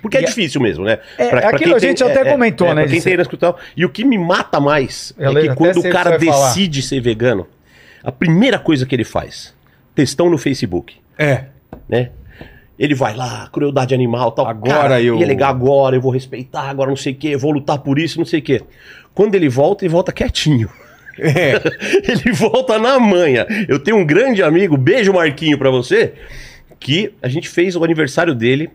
Porque 0.00 0.16
é 0.16 0.20
E 0.22 0.24
a- 0.24 0.26
difícil 0.28 0.58
mesmo, 0.60 0.86
né? 0.86 1.00
É, 1.18 1.28
aquilo 1.28 1.58
quem 1.58 1.74
a 1.74 1.78
gente 1.78 2.02
até 2.02 2.24
comentou, 2.30 2.68
né, 2.68 2.84
Pra 2.84 2.90
quem 2.90 3.00
tem. 3.02 3.54
E 3.76 3.84
o 3.84 3.90
que 3.90 4.04
me 4.06 4.16
mata 4.16 4.58
mais 4.58 5.12
Eu 5.18 5.36
é 5.36 5.48
que 5.48 5.54
quando 5.54 5.80
o 5.80 5.90
cara 5.90 6.16
vai 6.16 6.26
falar. 6.28 6.48
decide 6.48 6.80
ser 6.80 7.00
vegano, 7.00 7.46
a 8.02 8.10
primeira 8.10 8.58
coisa 8.58 8.86
que 8.86 8.94
ele 8.94 9.04
faz, 9.04 9.54
textão 9.94 10.30
no 10.30 10.38
Facebook, 10.38 10.96
É. 11.18 11.44
né? 11.86 12.08
Ele 12.78 12.94
vai 12.94 13.14
lá, 13.14 13.48
crueldade 13.52 13.94
animal, 13.94 14.32
tal. 14.32 14.46
Agora 14.46 15.00
eu- 15.00 15.18
E 15.18 15.22
é 15.22 15.26
legal 15.26 15.50
agora, 15.50 15.94
eu 15.96 16.00
vou 16.00 16.10
respeitar, 16.12 16.62
agora 16.62 16.88
não 16.90 16.96
sei 16.96 17.12
o 17.12 17.16
quê, 17.16 17.28
eu 17.28 17.38
vou 17.38 17.50
lutar 17.52 17.78
por 17.78 17.98
isso, 17.98 18.18
não 18.18 18.24
sei 18.24 18.40
o 18.40 18.42
quê. 18.42 18.62
Quando 19.14 19.34
ele 19.34 19.48
volta, 19.48 19.84
ele 19.84 19.92
volta 19.92 20.10
quietinho. 20.12 20.68
É. 21.18 21.52
ele 22.10 22.32
volta 22.32 22.78
na 22.78 22.98
manha. 22.98 23.46
Eu 23.68 23.78
tenho 23.78 23.98
um 23.98 24.04
grande 24.06 24.42
amigo, 24.42 24.76
beijo 24.76 25.12
Marquinho 25.12 25.58
pra 25.58 25.70
você, 25.70 26.14
que 26.80 27.12
a 27.22 27.28
gente 27.28 27.48
fez 27.48 27.76
o 27.76 27.84
aniversário 27.84 28.34
dele, 28.34 28.70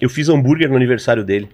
eu 0.00 0.08
fiz 0.08 0.28
hambúrguer 0.28 0.68
no 0.70 0.76
aniversário 0.76 1.24
dele. 1.24 1.48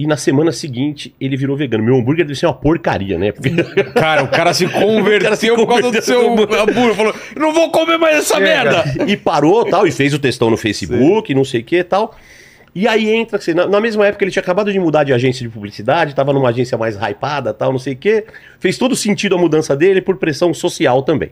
E 0.00 0.06
na 0.06 0.16
semana 0.16 0.50
seguinte, 0.50 1.14
ele 1.20 1.36
virou 1.36 1.54
vegano. 1.54 1.84
Meu 1.84 1.94
hambúrguer 1.94 2.24
deve 2.24 2.38
ser 2.38 2.46
uma 2.46 2.54
porcaria, 2.54 3.18
né? 3.18 3.32
Porque... 3.32 3.50
Cara, 3.92 4.24
o 4.24 4.28
cara 4.28 4.54
se 4.54 4.66
converteu 4.66 5.56
por 5.56 5.66
causa 5.66 5.92
do 5.92 6.00
seu 6.00 6.32
hambúrguer. 6.32 6.94
Falou, 6.94 7.14
não 7.36 7.52
vou 7.52 7.70
comer 7.70 7.98
mais 7.98 8.16
essa 8.16 8.40
merda. 8.40 8.82
e 9.06 9.14
parou 9.14 9.62
tal, 9.66 9.86
e 9.86 9.92
fez 9.92 10.14
o 10.14 10.18
textão 10.18 10.48
no 10.48 10.56
Facebook, 10.56 11.34
não 11.34 11.44
sei 11.44 11.60
o 11.60 11.64
que 11.64 11.76
e 11.76 11.84
tal. 11.84 12.16
E 12.74 12.88
aí 12.88 13.10
entra, 13.10 13.36
assim, 13.36 13.52
na, 13.52 13.66
na 13.66 13.78
mesma 13.78 14.06
época 14.06 14.24
ele 14.24 14.30
tinha 14.30 14.40
acabado 14.40 14.72
de 14.72 14.80
mudar 14.80 15.04
de 15.04 15.12
agência 15.12 15.46
de 15.46 15.52
publicidade, 15.52 16.14
tava 16.14 16.32
numa 16.32 16.48
agência 16.48 16.78
mais 16.78 16.96
hypada, 16.96 17.52
tal, 17.52 17.70
não 17.70 17.78
sei 17.78 17.92
o 17.92 17.96
quê. 17.96 18.24
Fez 18.58 18.78
todo 18.78 18.96
sentido 18.96 19.34
a 19.34 19.38
mudança 19.38 19.76
dele 19.76 20.00
por 20.00 20.16
pressão 20.16 20.54
social 20.54 21.02
também. 21.02 21.30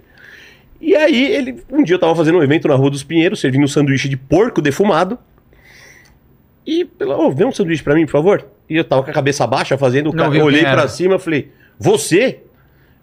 E 0.78 0.94
aí 0.94 1.24
ele, 1.32 1.62
um 1.72 1.82
dia 1.82 1.94
eu 1.94 1.98
tava 1.98 2.14
fazendo 2.14 2.36
um 2.36 2.42
evento 2.42 2.68
na 2.68 2.74
Rua 2.74 2.90
dos 2.90 3.02
Pinheiros, 3.02 3.40
servindo 3.40 3.64
um 3.64 3.68
sanduíche 3.68 4.10
de 4.10 4.16
porco 4.18 4.60
defumado. 4.60 5.18
E, 6.66 6.84
pela, 6.84 7.16
ô, 7.16 7.30
vê 7.30 7.46
um 7.46 7.52
sanduíche 7.52 7.82
pra 7.82 7.94
mim, 7.94 8.04
por 8.04 8.12
favor. 8.12 8.57
E 8.68 8.76
eu 8.76 8.84
tava 8.84 9.02
com 9.02 9.10
a 9.10 9.14
cabeça 9.14 9.46
baixa 9.46 9.78
fazendo, 9.78 10.10
o 10.10 10.12
cara, 10.12 10.34
eu 10.36 10.44
olhei 10.44 10.62
pra 10.62 10.86
cima 10.88 11.16
e 11.16 11.18
falei, 11.18 11.52
você? 11.78 12.40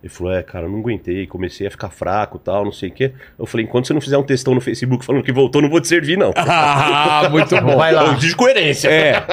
Ele 0.03 0.09
falou, 0.09 0.31
é, 0.33 0.43
cara, 0.43 0.67
eu 0.67 0.69
não 0.69 0.79
aguentei, 0.79 1.25
comecei 1.25 1.65
a 1.65 1.71
ficar 1.71 1.89
fraco 1.89 2.37
tal, 2.37 2.63
não 2.63 2.71
sei 2.71 2.89
o 2.89 2.91
quê. 2.91 3.11
Eu 3.39 3.47
falei, 3.47 3.65
enquanto 3.65 3.87
você 3.87 3.93
não 3.93 4.01
fizer 4.01 4.17
um 4.17 4.23
textão 4.23 4.53
no 4.53 4.61
Facebook 4.61 5.03
falando 5.03 5.23
que 5.23 5.31
voltou, 5.31 5.63
não 5.63 5.69
vou 5.69 5.81
te 5.81 5.87
servir, 5.87 6.15
não. 6.15 6.31
Ah, 6.37 7.27
muito 7.31 7.59
bom. 7.61 7.77
Vai 7.77 7.91
lá. 7.91 8.03
É 8.03 8.09
um 8.09 8.15
de 8.15 8.35
coerência. 8.35 8.89
É. 8.89 9.25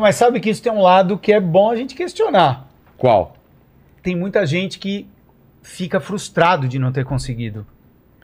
Mas 0.00 0.14
sabe 0.14 0.38
que 0.38 0.48
isso 0.48 0.62
tem 0.62 0.70
um 0.70 0.80
lado 0.80 1.18
que 1.18 1.32
é 1.32 1.40
bom 1.40 1.70
a 1.70 1.76
gente 1.76 1.94
questionar. 1.94 2.68
Qual? 2.96 3.36
Tem 4.02 4.14
muita 4.14 4.46
gente 4.46 4.78
que 4.78 5.08
fica 5.62 5.98
frustrado 5.98 6.68
de 6.68 6.78
não 6.78 6.92
ter 6.92 7.04
conseguido. 7.04 7.66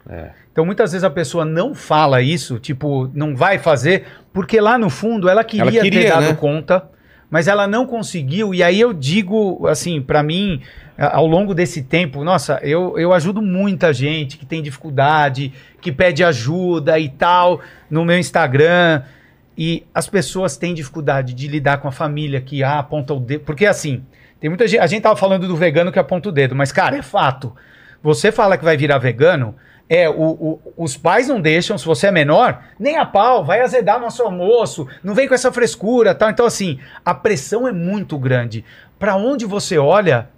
É. 0.08 0.30
Então 0.56 0.64
muitas 0.64 0.92
vezes 0.92 1.04
a 1.04 1.10
pessoa 1.10 1.44
não 1.44 1.74
fala 1.74 2.22
isso, 2.22 2.58
tipo, 2.58 3.10
não 3.12 3.36
vai 3.36 3.58
fazer, 3.58 4.06
porque 4.32 4.58
lá 4.58 4.78
no 4.78 4.88
fundo 4.88 5.28
ela 5.28 5.44
queria, 5.44 5.64
Ela 5.64 5.82
queria, 5.82 6.00
ter 6.00 6.08
dado 6.08 6.28
né? 6.28 6.32
conta, 6.32 6.88
mas 7.28 7.46
ela 7.46 7.66
não 7.66 7.84
conseguiu. 7.84 8.54
E 8.54 8.62
aí 8.62 8.80
eu 8.80 8.94
digo, 8.94 9.66
assim, 9.66 10.00
pra 10.00 10.22
mim, 10.22 10.62
ao 10.96 11.26
longo 11.26 11.52
desse 11.52 11.82
tempo, 11.82 12.24
nossa, 12.24 12.58
eu, 12.62 12.98
eu 12.98 13.12
ajudo 13.12 13.42
muita 13.42 13.92
gente 13.92 14.38
que 14.38 14.46
tem 14.46 14.62
dificuldade, 14.62 15.52
que 15.78 15.92
pede 15.92 16.24
ajuda 16.24 16.98
e 16.98 17.10
tal, 17.10 17.60
no 17.90 18.02
meu 18.02 18.18
Instagram. 18.18 19.02
E 19.58 19.84
as 19.92 20.08
pessoas 20.08 20.56
têm 20.56 20.72
dificuldade 20.72 21.34
de 21.34 21.48
lidar 21.48 21.82
com 21.82 21.88
a 21.88 21.92
família 21.92 22.40
que 22.40 22.64
ah, 22.64 22.78
aponta 22.78 23.12
o 23.12 23.20
dedo. 23.20 23.44
Porque 23.44 23.66
assim, 23.66 24.06
tem 24.40 24.48
muita 24.48 24.66
gente. 24.66 24.80
A 24.80 24.86
gente 24.86 25.02
tava 25.02 25.16
falando 25.16 25.46
do 25.46 25.54
vegano 25.54 25.92
que 25.92 25.98
aponta 25.98 26.30
o 26.30 26.32
dedo, 26.32 26.54
mas, 26.54 26.72
cara, 26.72 26.96
é 26.96 27.02
fato. 27.02 27.54
Você 28.02 28.32
fala 28.32 28.56
que 28.56 28.64
vai 28.64 28.76
virar 28.76 28.96
vegano, 28.96 29.54
é, 29.88 30.08
o, 30.08 30.12
o- 30.14 30.60
os 30.76 30.96
pais 30.96 31.28
não 31.28 31.40
deixam, 31.40 31.78
se 31.78 31.86
você 31.86 32.08
é 32.08 32.10
menor, 32.10 32.60
nem 32.78 32.96
a 32.96 33.04
pau, 33.06 33.44
vai 33.44 33.60
azedar 33.60 34.00
nosso 34.00 34.22
almoço, 34.22 34.86
não 35.02 35.14
vem 35.14 35.28
com 35.28 35.34
essa 35.34 35.52
frescura 35.52 36.14
tal. 36.14 36.30
Então, 36.30 36.44
assim, 36.46 36.78
a 37.04 37.14
pressão 37.14 37.68
é 37.68 37.72
muito 37.72 38.18
grande. 38.18 38.64
Pra 38.98 39.14
onde 39.16 39.44
você 39.46 39.78
olha, 39.78 40.28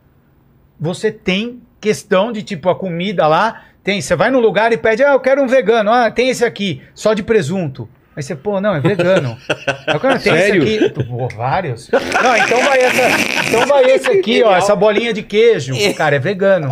você 0.79 1.11
tem 1.11 1.61
questão 1.81 2.33
de 2.33 2.43
tipo 2.43 2.69
a 2.69 2.75
comida 2.75 3.27
lá, 3.27 3.63
tem, 3.83 4.01
você 4.01 4.15
vai 4.17 4.31
no 4.31 4.41
lugar 4.41 4.73
e 4.73 4.77
pede, 4.77 5.03
ah, 5.03 5.13
eu 5.13 5.21
quero 5.21 5.43
um 5.43 5.47
vegano, 5.47 5.91
ah, 5.91 6.11
tem 6.11 6.29
esse 6.29 6.45
aqui, 6.45 6.83
só 6.95 7.15
de 7.15 7.23
presunto. 7.23 7.89
Aí 8.15 8.23
você, 8.23 8.35
pô, 8.35 8.61
não, 8.61 8.75
é 8.75 8.81
vegano. 8.81 9.39
Aí 9.87 9.97
o 9.97 10.01
cara 10.01 10.19
tem 10.19 10.33
Sério? 10.35 10.65
esse 10.65 10.85
aqui. 10.87 11.05
Pô, 11.05 11.29
vários. 11.29 11.89
Não, 11.89 12.37
então 12.37 12.61
vai 12.65 12.81
essa. 12.81 13.49
Então 13.49 13.65
vai 13.67 13.85
esse 13.85 14.11
aqui, 14.11 14.43
ó, 14.43 14.57
essa 14.57 14.75
bolinha 14.75 15.13
de 15.15 15.23
queijo. 15.23 15.73
Cara, 15.97 16.17
é 16.17 16.19
vegano. 16.19 16.69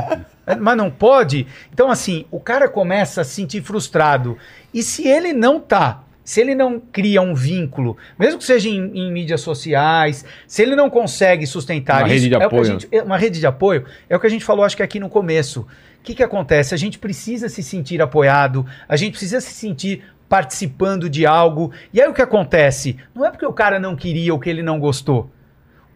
Mas 0.60 0.76
não 0.76 0.90
pode. 0.90 1.46
Então, 1.72 1.90
assim, 1.90 2.24
o 2.30 2.38
cara 2.38 2.68
começa 2.68 3.20
a 3.22 3.24
se 3.24 3.34
sentir 3.34 3.62
frustrado. 3.62 4.38
E 4.72 4.82
se 4.82 5.06
ele 5.08 5.32
não 5.32 5.58
tá, 5.60 6.02
se 6.22 6.40
ele 6.40 6.54
não 6.54 6.78
cria 6.80 7.20
um 7.20 7.34
vínculo, 7.34 7.96
mesmo 8.18 8.38
que 8.38 8.44
seja 8.44 8.68
em, 8.68 8.90
em 8.96 9.12
mídias 9.12 9.40
sociais, 9.40 10.24
se 10.46 10.62
ele 10.62 10.76
não 10.76 10.88
consegue 10.90 11.46
sustentar 11.46 12.02
Uma 12.02 12.08
isso, 12.08 12.14
rede 12.14 12.28
de 12.28 12.34
é 12.34 12.36
o 12.36 12.40
que 12.40 12.44
a 12.44 12.46
apoio. 12.48 12.64
gente- 12.64 12.88
é 12.92 13.02
uma 13.02 13.16
rede 13.16 13.40
de 13.40 13.46
apoio, 13.46 13.84
é 14.08 14.16
o 14.16 14.20
que 14.20 14.26
a 14.26 14.30
gente 14.30 14.44
falou, 14.44 14.64
acho 14.64 14.76
que 14.76 14.82
aqui 14.82 15.00
no 15.00 15.08
começo. 15.08 15.60
O 15.60 16.02
que, 16.06 16.14
que 16.14 16.22
acontece? 16.22 16.72
A 16.74 16.78
gente 16.78 16.98
precisa 17.00 17.48
se 17.48 17.62
sentir 17.62 18.00
apoiado, 18.00 18.64
a 18.88 18.96
gente 18.96 19.12
precisa 19.12 19.40
se 19.40 19.52
sentir 19.52 20.04
participando 20.28 21.08
de 21.08 21.24
algo. 21.26 21.72
E 21.92 22.00
aí 22.00 22.08
o 22.08 22.12
que 22.14 22.22
acontece? 22.22 22.96
Não 23.14 23.24
é 23.24 23.30
porque 23.30 23.46
o 23.46 23.52
cara 23.52 23.78
não 23.80 23.96
queria 23.96 24.32
ou 24.32 24.38
que 24.40 24.50
ele 24.50 24.62
não 24.62 24.78
gostou. 24.78 25.30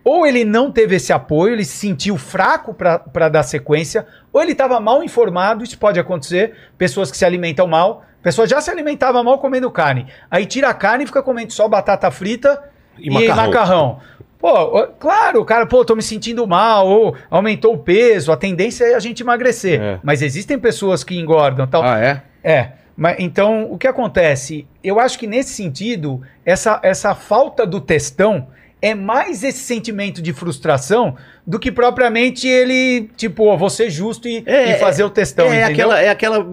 Ou 0.03 0.27
ele 0.27 0.45
não 0.45 0.73
teve 0.73 0.97
esse 0.97 1.13
apoio, 1.13 1.55
ele 1.55 1.65
se 1.65 1.77
sentiu 1.77 2.17
fraco 2.17 2.73
para 2.75 3.29
dar 3.29 3.43
sequência, 3.43 4.07
ou 4.33 4.41
ele 4.43 4.53
estava 4.53 4.81
mal 4.81 5.03
informado, 5.03 5.63
isso 5.63 5.79
pode 5.79 6.01
acontecer. 6.01 6.55
Pessoas 6.79 7.11
que 7.11 7.17
se 7.17 7.25
alimentam 7.25 7.67
mal, 7.67 8.05
pessoa 8.23 8.47
já 8.47 8.61
se 8.61 8.71
alimentava 8.71 9.23
mal 9.23 9.39
comendo 9.39 9.71
carne, 9.71 10.07
aí 10.31 10.47
tira 10.47 10.69
a 10.69 10.75
carne 10.75 11.05
e 11.05 11.07
fica 11.07 11.23
comendo 11.23 11.53
só 11.53 11.69
batata 11.69 12.11
frita 12.11 12.63
E 12.99 13.09
e, 13.09 13.11
macarrão. 13.11 13.47
macarrão. 13.47 13.99
Pô, 14.39 14.87
claro, 14.99 15.45
cara, 15.45 15.67
pô, 15.67 15.85
tô 15.85 15.95
me 15.95 16.03
sentindo 16.03 16.47
mal, 16.47 16.89
ou 16.89 17.15
aumentou 17.29 17.75
o 17.75 17.79
peso, 17.79 18.33
a 18.33 18.37
tendência 18.39 18.85
é 18.85 18.95
a 18.95 18.99
gente 18.99 19.21
emagrecer. 19.23 19.79
É. 19.79 20.01
Mas 20.03 20.23
existem 20.23 20.59
pessoas 20.59 21.05
que 21.05 21.19
engordam 21.19 21.67
tal. 21.67 21.83
Ah, 21.83 22.01
é? 22.01 22.23
É. 22.43 22.73
Mas, 22.97 23.17
então, 23.19 23.71
o 23.71 23.77
que 23.77 23.87
acontece? 23.87 24.67
Eu 24.83 24.99
acho 24.99 25.19
que 25.19 25.27
nesse 25.27 25.51
sentido, 25.51 26.23
essa, 26.45 26.81
essa 26.83 27.15
falta 27.15 27.67
do 27.67 27.83
textão 27.83 28.49
é 28.83 28.95
mais 28.95 29.43
esse 29.45 29.59
sentimento 29.61 30.23
de 30.23 30.33
frustração 30.33 31.17
do 31.47 31.59
que 31.59 31.71
propriamente 31.71 32.47
ele, 32.49 33.11
tipo, 33.17 33.47
ó, 33.47 33.57
vou 33.57 33.69
ser 33.71 33.91
justo 33.91 34.27
e, 34.29 34.43
É, 34.47 34.73
e 34.73 34.79
fazer 34.79 35.05
o 35.05 35.11
textão, 35.11 35.47
é 35.47 35.65
entendeu? 35.65 35.73
aquela, 35.91 36.03
é 36.03 36.09
aquela, 36.09 36.47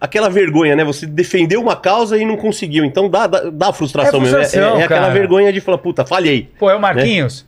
aquela 0.00 0.30
vergonha, 0.30 0.74
né? 0.76 0.84
Você 0.84 1.06
defendeu 1.06 1.60
uma 1.60 1.76
causa 1.76 2.16
e 2.16 2.24
não 2.24 2.36
conseguiu. 2.36 2.84
Então 2.84 3.08
dá, 3.08 3.26
dá, 3.26 3.50
dá 3.50 3.72
frustração, 3.72 4.18
É 4.20 4.22
mesmo. 4.22 4.36
É- 4.38 4.40
frustração, 4.42 4.78
É, 4.78 4.80
é 4.82 4.84
aquela 4.84 5.08
vergonha 5.10 5.52
de 5.52 5.60
falar, 5.60 5.78
puta, 5.78 6.04
falhei. 6.04 6.48
Pô, 6.58 6.70
é 6.70 6.74
o 6.74 6.80
Marquinhos? 6.80 7.46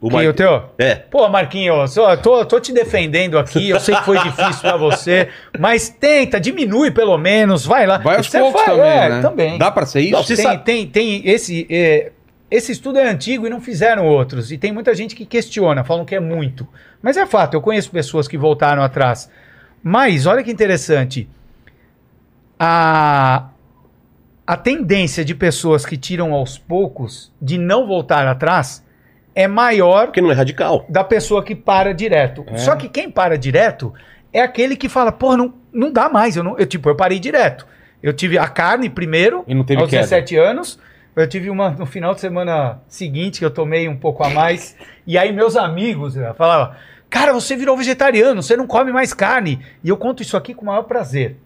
O 0.00 0.08
Que 0.08 0.16
Mar- 0.16 0.26
o 0.26 0.34
teu? 0.34 0.62
É. 0.76 0.96
Pô, 0.96 1.26
Marquinhos, 1.30 1.96
ó, 1.96 2.14
tô, 2.16 2.44
tô 2.44 2.60
te 2.60 2.72
defendendo 2.74 3.38
aqui, 3.38 3.70
eu 3.70 3.80
sei 3.80 3.94
que 3.96 4.04
foi 4.04 4.18
difícil 4.18 4.60
pra 4.60 4.76
você, 4.76 5.28
mas 5.58 5.88
tenta, 5.88 6.38
diminui 6.38 6.90
pelo 6.90 7.16
menos, 7.16 7.64
vai 7.64 7.86
lá. 7.86 7.96
Vai 7.96 8.16
aos 8.18 8.26
Você 8.26 8.38
poucos 8.38 8.60
faz- 8.60 8.76
também, 8.76 8.90
é, 8.90 9.08
né? 9.08 9.20
também. 9.22 9.56
Dá 9.58 9.70
pra 9.70 9.86
ser 9.86 10.00
isso? 10.00 10.12
Não, 10.12 10.22
tem, 10.22 10.36
sabe- 10.36 10.62
tem, 10.64 10.86
tem 10.86 11.22
esse. 11.26 11.66
é, 11.70 12.12
esse 12.56 12.70
estudo 12.72 12.98
é 12.98 13.08
antigo 13.08 13.46
e 13.46 13.50
não 13.50 13.60
fizeram 13.60 14.06
outros. 14.06 14.52
E 14.52 14.58
tem 14.58 14.72
muita 14.72 14.94
gente 14.94 15.16
que 15.16 15.26
questiona, 15.26 15.82
falam 15.82 16.04
que 16.04 16.14
é 16.14 16.20
muito. 16.20 16.66
Mas 17.02 17.16
é 17.16 17.26
fato, 17.26 17.54
eu 17.54 17.60
conheço 17.60 17.90
pessoas 17.90 18.28
que 18.28 18.38
voltaram 18.38 18.82
atrás. 18.82 19.28
Mas, 19.82 20.24
olha 20.24 20.42
que 20.42 20.52
interessante. 20.52 21.28
A, 22.58 23.48
a 24.46 24.56
tendência 24.56 25.24
de 25.24 25.34
pessoas 25.34 25.84
que 25.84 25.96
tiram 25.96 26.32
aos 26.32 26.56
poucos 26.56 27.32
de 27.42 27.58
não 27.58 27.86
voltar 27.86 28.26
atrás 28.26 28.84
é 29.34 29.48
maior 29.48 30.06
Porque 30.06 30.20
não 30.20 30.30
é 30.30 30.34
radical. 30.34 30.86
da 30.88 31.02
pessoa 31.02 31.42
que 31.42 31.56
para 31.56 31.92
direto. 31.92 32.44
É. 32.46 32.56
Só 32.58 32.76
que 32.76 32.88
quem 32.88 33.10
para 33.10 33.36
direto 33.36 33.92
é 34.32 34.40
aquele 34.40 34.76
que 34.76 34.88
fala, 34.88 35.10
pô, 35.10 35.36
não, 35.36 35.52
não 35.72 35.92
dá 35.92 36.08
mais. 36.08 36.36
Eu, 36.36 36.44
não, 36.44 36.56
eu, 36.56 36.66
tipo, 36.66 36.88
eu 36.88 36.94
parei 36.94 37.18
direto. 37.18 37.66
Eu 38.00 38.12
tive 38.12 38.38
a 38.38 38.46
carne 38.46 38.88
primeiro, 38.88 39.44
E 39.48 39.54
não 39.54 39.64
teve 39.64 39.80
aos 39.80 39.90
queda. 39.90 40.02
17 40.02 40.36
anos. 40.36 40.78
Eu 41.16 41.28
tive 41.28 41.48
uma 41.50 41.70
no 41.70 41.86
final 41.86 42.14
de 42.14 42.20
semana 42.20 42.80
seguinte 42.88 43.38
que 43.38 43.44
eu 43.44 43.50
tomei 43.50 43.88
um 43.88 43.96
pouco 43.96 44.24
a 44.24 44.30
mais. 44.30 44.76
e 45.06 45.16
aí 45.16 45.32
meus 45.32 45.56
amigos 45.56 46.16
eh, 46.16 46.32
falavam, 46.34 46.74
cara, 47.08 47.32
você 47.32 47.54
virou 47.56 47.76
vegetariano, 47.76 48.42
você 48.42 48.56
não 48.56 48.66
come 48.66 48.90
mais 48.92 49.14
carne. 49.14 49.60
E 49.82 49.88
eu 49.88 49.96
conto 49.96 50.22
isso 50.22 50.36
aqui 50.36 50.52
com 50.54 50.62
o 50.62 50.66
maior 50.66 50.82
prazer. 50.82 51.36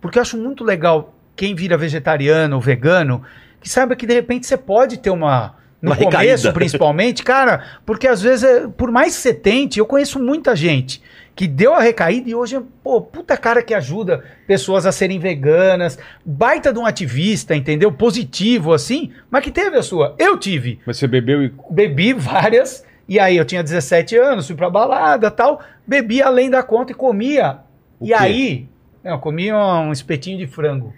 Porque 0.00 0.18
eu 0.18 0.22
acho 0.22 0.36
muito 0.38 0.62
legal 0.62 1.14
quem 1.34 1.54
vira 1.54 1.76
vegetariano 1.76 2.54
ou 2.56 2.62
vegano, 2.62 3.22
que 3.60 3.68
saiba 3.68 3.96
que 3.96 4.06
de 4.06 4.14
repente 4.14 4.46
você 4.46 4.56
pode 4.56 4.98
ter 4.98 5.10
uma. 5.10 5.56
No 5.80 5.90
Uma 5.92 5.96
começo, 5.96 6.18
recaída. 6.18 6.52
principalmente, 6.52 7.22
cara, 7.22 7.64
porque 7.86 8.08
às 8.08 8.20
vezes, 8.20 8.42
é- 8.42 8.66
por 8.66 8.90
mais 8.90 9.14
que 9.14 9.22
você 9.22 9.32
tente, 9.32 9.78
eu 9.78 9.86
conheço 9.86 10.18
muita 10.18 10.56
gente 10.56 11.00
que 11.38 11.46
deu 11.46 11.72
a 11.72 11.80
recaída 11.80 12.28
e 12.28 12.34
hoje 12.34 12.56
é, 12.56 12.62
pô, 12.82 13.00
puta 13.00 13.36
cara 13.36 13.62
que 13.62 13.72
ajuda 13.72 14.24
pessoas 14.44 14.84
a 14.84 14.90
serem 14.90 15.20
veganas, 15.20 15.96
baita 16.26 16.72
de 16.72 16.80
um 16.80 16.84
ativista, 16.84 17.54
entendeu? 17.54 17.92
Positivo, 17.92 18.72
assim, 18.72 19.12
mas 19.30 19.44
que 19.44 19.52
teve 19.52 19.76
a 19.76 19.82
sua. 19.84 20.16
Eu 20.18 20.36
tive 20.36 20.80
Mas 20.84 20.96
você 20.96 21.06
bebeu 21.06 21.44
e. 21.44 21.54
bebi 21.70 22.12
várias, 22.12 22.84
e 23.08 23.20
aí 23.20 23.36
eu 23.36 23.44
tinha 23.44 23.62
17 23.62 24.16
anos, 24.16 24.48
fui 24.48 24.56
pra 24.56 24.68
balada 24.68 25.30
tal, 25.30 25.60
bebi 25.86 26.20
além 26.20 26.50
da 26.50 26.60
conta 26.60 26.90
e 26.90 26.94
comia. 26.96 27.58
O 28.00 28.06
e 28.06 28.08
quê? 28.08 28.14
aí, 28.14 28.68
eu 29.04 29.16
comia 29.20 29.56
um 29.56 29.92
espetinho 29.92 30.38
de 30.38 30.46
frango. 30.48 30.92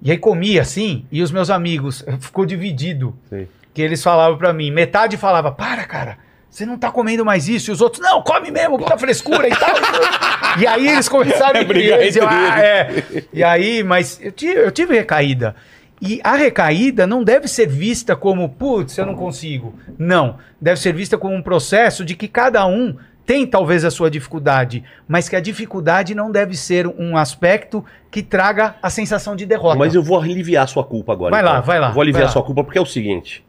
E 0.00 0.12
aí 0.12 0.16
comia 0.16 0.62
assim, 0.62 1.06
e 1.10 1.20
os 1.20 1.32
meus 1.32 1.50
amigos, 1.50 2.04
ficou 2.20 2.46
dividido. 2.46 3.18
Sei. 3.28 3.48
Que 3.72 3.82
eles 3.82 4.00
falavam 4.00 4.38
pra 4.38 4.52
mim, 4.52 4.70
metade 4.70 5.16
falava, 5.16 5.50
para 5.50 5.82
cara, 5.82 6.18
você 6.54 6.64
não 6.64 6.78
tá 6.78 6.88
comendo 6.88 7.24
mais 7.24 7.48
isso, 7.48 7.68
e 7.68 7.72
os 7.72 7.80
outros, 7.80 8.00
não, 8.00 8.22
come 8.22 8.48
mesmo, 8.48 8.78
puta 8.78 8.96
frescura 8.96 9.48
e 9.48 9.50
tal. 9.50 9.74
e 10.56 10.64
aí 10.64 10.86
eles 10.86 11.08
começaram 11.08 11.58
a 11.58 11.62
É 11.62 11.64
brigar 11.64 11.98
brigar, 11.98 12.16
eu, 12.16 12.22
entre 12.22 12.36
ah, 12.36 12.60
é. 12.60 13.24
E 13.32 13.42
aí, 13.42 13.82
mas 13.82 14.20
eu 14.22 14.30
tive, 14.30 14.60
eu 14.60 14.70
tive 14.70 14.94
recaída. 14.94 15.56
E 16.00 16.20
a 16.22 16.36
recaída 16.36 17.08
não 17.08 17.24
deve 17.24 17.48
ser 17.48 17.66
vista 17.66 18.14
como, 18.14 18.48
putz, 18.48 18.96
eu 18.96 19.04
não 19.04 19.16
consigo. 19.16 19.74
Não. 19.98 20.36
Deve 20.60 20.78
ser 20.78 20.92
vista 20.94 21.18
como 21.18 21.34
um 21.34 21.42
processo 21.42 22.04
de 22.04 22.14
que 22.14 22.28
cada 22.28 22.64
um 22.66 22.96
tem 23.26 23.44
talvez 23.44 23.84
a 23.84 23.90
sua 23.90 24.08
dificuldade, 24.08 24.84
mas 25.08 25.28
que 25.28 25.34
a 25.34 25.40
dificuldade 25.40 26.14
não 26.14 26.30
deve 26.30 26.56
ser 26.56 26.86
um 26.86 27.16
aspecto 27.16 27.84
que 28.12 28.22
traga 28.22 28.76
a 28.80 28.90
sensação 28.90 29.34
de 29.34 29.44
derrota. 29.44 29.76
Mas 29.76 29.92
eu 29.92 30.04
vou 30.04 30.20
aliviar 30.20 30.62
a 30.62 30.68
sua 30.68 30.84
culpa 30.84 31.14
agora. 31.14 31.32
Vai 31.32 31.42
lá, 31.42 31.60
vai 31.60 31.80
lá, 31.80 31.88
Eu 31.88 31.94
vou 31.94 32.02
aliviar 32.02 32.26
a 32.26 32.28
sua 32.28 32.44
culpa 32.44 32.62
porque 32.62 32.78
é 32.78 32.82
o 32.82 32.86
seguinte. 32.86 33.44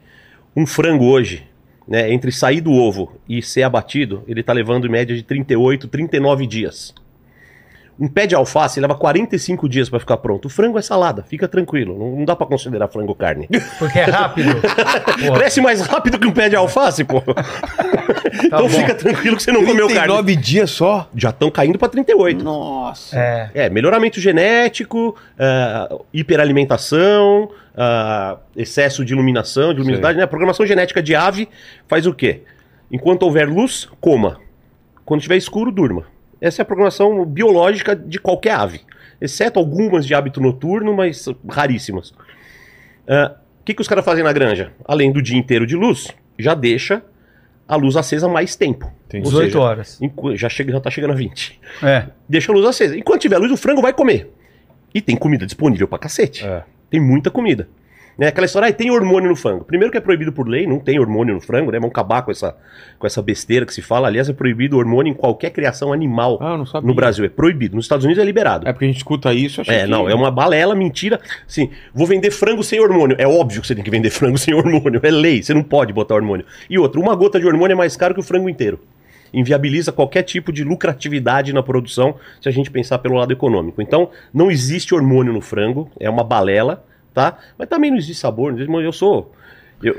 Um 0.55 0.65
frango 0.65 1.05
hoje, 1.05 1.45
né, 1.87 2.11
entre 2.11 2.31
sair 2.31 2.61
do 2.61 2.71
ovo 2.71 3.13
e 3.27 3.41
ser 3.41 3.63
abatido, 3.63 4.23
ele 4.27 4.43
tá 4.43 4.53
levando 4.53 4.87
em 4.87 4.89
média 4.89 5.15
de 5.15 5.23
38, 5.23 5.87
39 5.87 6.47
dias. 6.47 6.93
Um 7.97 8.09
pé 8.09 8.27
de 8.27 8.35
alface 8.35 8.79
leva 8.79 8.93
45 8.93 9.69
dias 9.69 9.89
para 9.89 9.99
ficar 10.01 10.17
pronto. 10.17 10.45
O 10.45 10.49
frango 10.49 10.77
é 10.77 10.81
salada, 10.81 11.23
fica 11.23 11.47
tranquilo. 11.47 11.97
Não, 11.97 12.17
não 12.17 12.25
dá 12.25 12.35
para 12.35 12.45
considerar 12.45 12.89
frango 12.89 13.15
carne. 13.15 13.47
Porque 13.79 13.99
é 13.99 14.03
rápido. 14.03 14.49
Cresce 15.33 15.61
mais 15.61 15.79
rápido 15.79 16.19
que 16.19 16.27
um 16.27 16.31
pé 16.33 16.49
de 16.49 16.57
alface, 16.57 17.05
pô. 17.05 17.23
então 18.43 18.63
bom. 18.63 18.69
fica 18.69 18.93
tranquilo 18.93 19.37
que 19.37 19.43
você 19.43 19.51
não 19.51 19.63
comeu 19.63 19.87
carne. 19.87 20.11
39 20.13 20.35
dias 20.35 20.71
só? 20.71 21.09
Já 21.15 21.29
estão 21.29 21.49
caindo 21.49 21.79
para 21.79 21.87
38. 21.87 22.43
Nossa. 22.43 23.17
é. 23.17 23.49
É, 23.53 23.69
melhoramento 23.69 24.19
genético, 24.19 25.15
ah, 25.39 25.97
hiperalimentação, 26.13 27.49
ah, 27.77 28.37
excesso 28.57 29.05
de 29.05 29.13
iluminação, 29.13 29.73
de 29.73 29.79
luminosidade, 29.79 30.17
né? 30.17 30.25
A 30.25 30.27
programação 30.27 30.65
genética 30.65 31.01
de 31.01 31.15
ave 31.15 31.47
faz 31.87 32.05
o 32.05 32.13
quê? 32.13 32.41
Enquanto 32.91 33.23
houver 33.23 33.47
luz, 33.47 33.87
coma. 34.01 34.37
Quando 35.05 35.21
tiver 35.21 35.37
escuro, 35.37 35.71
durma. 35.71 36.13
Essa 36.45 36.61
é 36.61 36.63
a 36.63 36.65
programação 36.65 37.25
biológica 37.25 37.95
de 37.95 38.19
qualquer 38.19 38.51
ave. 38.51 38.81
Exceto 39.19 39.57
algumas 39.59 40.05
de 40.05 40.13
hábito 40.13 40.39
noturno, 40.39 40.93
mas 40.93 41.25
raríssimas. 41.49 42.13
Ah, 43.07 43.35
O 43.61 43.63
que, 43.65 43.73
que 43.73 43.81
os 43.81 43.87
caras 43.87 44.05
fazem 44.05 44.23
na 44.23 44.31
granja? 44.31 44.71
Além 44.85 45.11
do 45.11 45.23
dia 45.23 45.37
inteiro 45.37 45.65
de 45.65 45.75
luz, 45.75 46.07
já 46.37 46.53
deixa 46.53 47.01
a 47.67 47.75
luz 47.75 47.95
acesa 47.97 48.27
mais 48.27 48.55
tempo. 48.55 48.85
Ou 49.11 49.21
18 49.21 49.45
seja, 49.45 49.59
horas. 49.59 49.99
Já, 50.35 50.47
chega, 50.49 50.71
já 50.71 50.79
tá 50.79 50.91
chegando 50.91 51.13
a 51.13 51.15
20 51.15 51.59
É. 51.81 52.05
deixa 52.29 52.51
a 52.51 52.55
luz 52.55 52.63
acesa. 52.67 52.95
Enquanto 52.95 53.21
tiver 53.21 53.39
luz, 53.39 53.51
o 53.51 53.57
frango 53.57 53.81
vai 53.81 53.91
comer. 53.93 54.31
E 54.93 55.01
tem 55.01 55.15
comida 55.15 55.47
disponível 55.47 55.87
pra 55.87 55.97
cacete. 55.97 56.45
É. 56.45 56.63
Tem 56.91 56.99
muita 56.99 57.31
comida. 57.31 57.67
Né? 58.17 58.27
Aquela 58.27 58.45
história, 58.45 58.69
ah, 58.69 58.73
tem 58.73 58.89
hormônio 58.91 59.29
no 59.29 59.35
frango. 59.35 59.65
Primeiro 59.65 59.91
que 59.91 59.97
é 59.97 60.01
proibido 60.01 60.31
por 60.31 60.47
lei, 60.47 60.65
não 60.65 60.79
tem 60.79 60.97
hormônio 60.99 61.35
no 61.35 61.41
frango, 61.41 61.71
né? 61.71 61.77
Vamos 61.79 61.91
acabar 61.91 62.21
com 62.21 62.31
essa, 62.31 62.55
com 62.97 63.05
essa 63.05 63.21
besteira 63.21 63.65
que 63.65 63.73
se 63.73 63.81
fala. 63.81 64.07
Aliás, 64.07 64.29
é 64.29 64.33
proibido 64.33 64.77
hormônio 64.77 65.11
em 65.11 65.13
qualquer 65.13 65.49
criação 65.49 65.91
animal 65.91 66.37
Ah, 66.41 66.57
no 66.81 66.93
Brasil. 66.93 67.25
É 67.25 67.29
proibido. 67.29 67.75
Nos 67.75 67.85
Estados 67.85 68.05
Unidos 68.05 68.21
é 68.21 68.25
liberado. 68.25 68.67
É 68.67 68.71
porque 68.71 68.85
a 68.85 68.87
gente 68.87 68.97
escuta 68.97 69.33
isso, 69.33 69.61
achei 69.61 69.75
É, 69.75 69.81
que- 69.83 69.87
não, 69.89 70.07
é 70.09 70.15
uma 70.15 70.31
balela, 70.31 70.73
mentira. 70.75 71.19
Assim, 71.47 71.69
vou 71.93 72.07
vender 72.07 72.31
frango 72.31 72.63
sem 72.63 72.79
hormônio. 72.79 73.15
É 73.19 73.27
óbvio 73.27 73.59
que 73.61 73.67
você 73.67 73.75
tem 73.75 73.83
que 73.83 73.91
vender 73.91 74.09
frango 74.11 74.37
sem 74.37 74.53
hormônio. 74.53 74.99
É 75.03 75.11
lei, 75.11 75.43
você 75.43 75.53
não 75.53 75.63
pode 75.63 75.91
botar 75.91 76.15
hormônio. 76.15 76.45
E 76.69 76.79
outra, 76.79 76.99
uma 77.01 77.15
gota 77.15 77.39
de 77.39 77.45
hormônio 77.45 77.73
é 77.73 77.77
mais 77.77 77.97
caro 77.97 78.13
que 78.13 78.19
o 78.21 78.23
frango 78.23 78.47
inteiro. 78.49 78.79
Inviabiliza 79.33 79.91
qualquer 79.91 80.23
tipo 80.23 80.53
de 80.53 80.63
lucratividade 80.63 81.51
na 81.51 81.61
produção, 81.61 82.15
se 82.41 82.47
a 82.47 82.51
gente 82.51 82.71
pensar 82.71 82.99
pelo 82.99 83.15
lado 83.15 83.33
econômico. 83.33 83.81
Então, 83.81 84.09
não 84.33 84.49
existe 84.49 84.95
hormônio 84.95 85.33
no 85.33 85.41
frango, 85.41 85.89
é 85.99 86.09
uma 86.09 86.23
balela, 86.23 86.85
tá? 87.15 87.39
Mas 87.57 87.67
também 87.67 87.89
não 87.89 87.97
existe 87.97 88.19
sabor, 88.19 88.51
não 88.51 88.59
existe- 88.59 88.83
eu 88.83 88.91
sou. 88.91 89.33
Eu, 89.81 89.95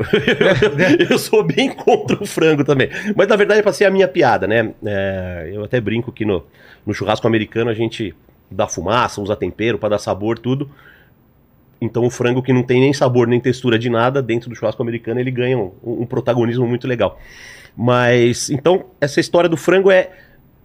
eu 1.10 1.18
sou 1.18 1.42
bem 1.42 1.70
contra 1.74 2.22
o 2.22 2.26
frango 2.26 2.62
também. 2.62 2.88
Mas 3.16 3.26
na 3.26 3.36
verdade 3.36 3.60
é 3.60 3.62
pra 3.62 3.72
ser 3.72 3.86
a 3.86 3.90
minha 3.90 4.06
piada, 4.06 4.46
né? 4.46 4.72
É, 4.84 5.50
eu 5.52 5.64
até 5.64 5.80
brinco 5.80 6.12
que 6.12 6.24
no, 6.24 6.44
no 6.86 6.94
churrasco 6.94 7.26
americano 7.26 7.70
a 7.70 7.74
gente 7.74 8.14
dá 8.50 8.68
fumaça, 8.68 9.20
usa 9.20 9.34
tempero 9.34 9.78
pra 9.78 9.88
dar 9.88 9.98
sabor, 9.98 10.38
tudo. 10.38 10.70
Então 11.80 12.04
o 12.04 12.10
frango 12.10 12.42
que 12.42 12.52
não 12.52 12.62
tem 12.62 12.80
nem 12.80 12.92
sabor 12.92 13.26
nem 13.26 13.40
textura 13.40 13.78
de 13.78 13.90
nada, 13.90 14.22
dentro 14.22 14.48
do 14.48 14.54
churrasco 14.56 14.82
americano, 14.82 15.20
ele 15.20 15.30
ganha 15.30 15.58
um, 15.58 15.72
um 15.82 16.06
protagonismo 16.06 16.66
muito 16.66 16.86
legal. 16.86 17.18
Mas, 17.76 18.48
então, 18.48 18.86
essa 19.00 19.20
história 19.20 19.48
do 19.50 19.56
frango 19.56 19.90
é 19.90 20.10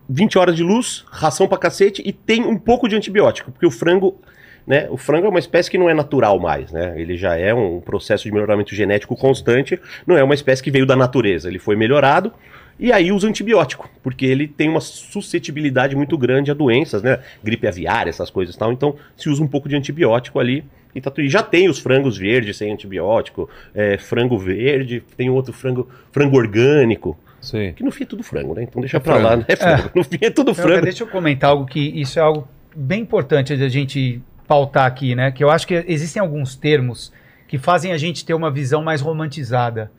20 0.08 0.38
horas 0.38 0.56
de 0.56 0.64
luz, 0.64 1.04
ração 1.10 1.48
pra 1.48 1.58
cacete 1.58 2.02
e 2.06 2.14
tem 2.14 2.46
um 2.46 2.58
pouco 2.58 2.88
de 2.88 2.96
antibiótico, 2.96 3.52
porque 3.52 3.66
o 3.66 3.72
frango, 3.72 4.18
né, 4.66 4.88
o 4.90 4.98
frango 4.98 5.26
é 5.26 5.30
uma 5.30 5.40
espécie 5.40 5.70
que 5.70 5.78
não 5.78 5.90
é 5.90 5.94
natural 5.94 6.40
mais, 6.40 6.72
né? 6.72 6.94
Ele 6.98 7.18
já 7.18 7.36
é 7.38 7.54
um 7.54 7.80
processo 7.80 8.24
de 8.26 8.32
melhoramento 8.32 8.74
genético 8.76 9.16
constante, 9.16 9.80
não 10.06 10.18
é 10.18 10.24
uma 10.24 10.34
espécie 10.34 10.62
que 10.64 10.72
veio 10.72 10.86
da 10.86 10.96
natureza, 10.96 11.48
ele 11.50 11.60
foi 11.60 11.76
melhorado 11.76 12.32
e 12.80 12.92
aí 12.92 13.12
usa 13.12 13.28
antibiótico, 13.28 13.90
porque 14.02 14.26
ele 14.26 14.48
tem 14.48 14.68
uma 14.70 14.82
suscetibilidade 14.82 15.96
muito 15.96 16.18
grande 16.18 16.50
a 16.52 16.54
doenças, 16.54 17.04
né? 17.04 17.20
Gripe 17.44 17.68
aviária, 17.68 18.10
essas 18.10 18.30
coisas 18.30 18.56
e 18.56 18.58
tal. 18.58 18.72
Então, 18.72 18.96
se 19.16 19.30
usa 19.30 19.44
um 19.44 19.48
pouco 19.48 19.70
de 19.70 19.76
antibiótico 19.76 20.40
ali 20.40 20.64
e, 20.96 21.00
tá 21.00 21.12
já 21.20 21.44
tem 21.44 21.70
os 21.70 21.80
frangos 21.80 22.18
verdes 22.18 22.58
sem 22.58 22.72
antibiótico, 22.72 23.50
é, 23.74 23.98
frango 23.98 24.38
verde, 24.38 25.04
tem 25.16 25.30
outro 25.30 25.54
frango, 25.54 25.88
frango 26.12 26.36
orgânico. 26.38 27.18
Sei. 27.40 27.74
Que 27.74 27.84
no 27.84 27.92
fim 27.92 28.04
é 28.04 28.08
tudo 28.08 28.24
frango, 28.24 28.54
né? 28.54 28.64
Então 28.64 28.82
deixa 28.82 28.98
É 28.98 29.00
pra 29.00 29.14
frango. 29.14 29.28
lá, 29.30 29.38
né? 29.38 29.46
É 29.48 29.56
frango. 29.56 29.90
No 29.96 30.04
fim 30.04 30.18
é 30.22 30.30
tudo 30.30 30.48
Não, 30.48 30.56
frango. 30.56 30.72
mas 30.76 30.84
deixa 30.84 31.04
eu 31.04 31.08
comentar 31.08 31.50
algo 31.52 31.66
que 31.66 31.80
isso 31.80 32.20
é 32.20 32.22
algo 32.22 32.48
bem 32.76 33.02
importante 33.02 33.56
de 33.56 33.64
a 33.64 33.70
gente 33.70 34.22
pautar 34.52 34.86
aqui, 34.86 35.16
né? 35.16 35.32
Que 35.32 35.42
eu 35.42 35.50
acho 35.50 35.66
que 35.66 35.86
existem 35.88 36.20
alguns 36.22 36.58
termos 36.58 37.10
que 37.48 37.58
fazem 37.58 37.94
a 37.94 37.98
gente 37.98 38.26
ter 38.26 38.34
uma 38.34 38.52
visão 38.52 38.84
mais 38.84 39.00
romantizada. 39.00 39.90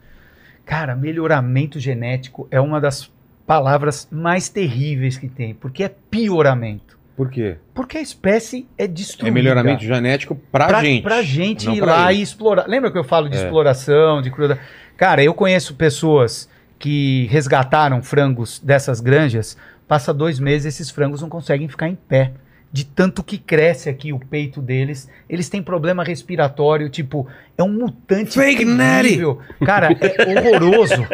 Cara, 0.67 0.95
melhoramento 0.95 1.81
genético 1.81 2.47
é 2.51 2.61
uma 2.61 2.79
das 2.79 3.11
palavras 3.47 4.07
mais 4.13 4.51
terríveis 4.51 5.17
que 5.17 5.27
tem, 5.27 5.55
porque 5.55 5.85
é 5.85 5.89
pioramento. 5.89 6.99
Por 7.17 7.31
quê? 7.31 7.57
Porque 7.73 7.97
a 7.97 8.03
espécie 8.03 8.69
é 8.77 8.87
destruída. 8.87 9.31
É 9.31 9.43
melhoramento 9.43 9.85
genético 9.85 10.35
pra, 10.35 10.67
pra 10.67 10.85
gente. 10.85 11.03
Pra 11.03 11.23
gente 11.23 11.71
ir 11.71 11.81
pra 11.81 11.97
lá 11.97 12.13
ele. 12.13 12.21
e 12.21 12.23
explorar. 12.23 12.67
Lembra 12.69 12.91
que 12.93 12.99
eu 12.99 13.05
falo 13.05 13.31
de 13.31 13.39
É. 13.39 13.43
exploração, 13.45 14.21
de 14.21 14.31
crueldade? 14.31 14.61
Cara, 14.99 15.25
eu 15.25 15.33
conheço 15.33 15.75
pessoas 15.77 16.47
que 16.79 17.27
resgataram 17.31 18.03
frangos 18.03 18.61
dessas 18.61 19.01
granjas. 19.01 19.57
Passa 19.89 20.13
dois 20.13 20.39
meses, 20.39 20.75
esses 20.75 20.91
frangos 20.91 21.23
não 21.23 21.31
conseguem 21.31 21.69
ficar 21.69 21.89
em 21.89 21.95
pé. 21.95 22.33
De 22.73 22.87
tanto 22.87 23.23
que 23.23 23.37
cresce 23.37 23.91
aqui 23.91 24.13
o 24.15 24.19
peito 24.19 24.63
deles. 24.63 25.07
Eles 25.29 25.49
têm 25.51 25.63
problema 25.63 26.03
respiratório, 26.03 26.89
tipo, 26.89 27.27
é 27.59 27.63
um 27.63 27.69
mutante 27.71 28.33
Fake 28.33 28.65
terrível. 28.65 29.41
Cara, 29.65 29.89
é 29.93 30.39
horroroso. 30.41 31.07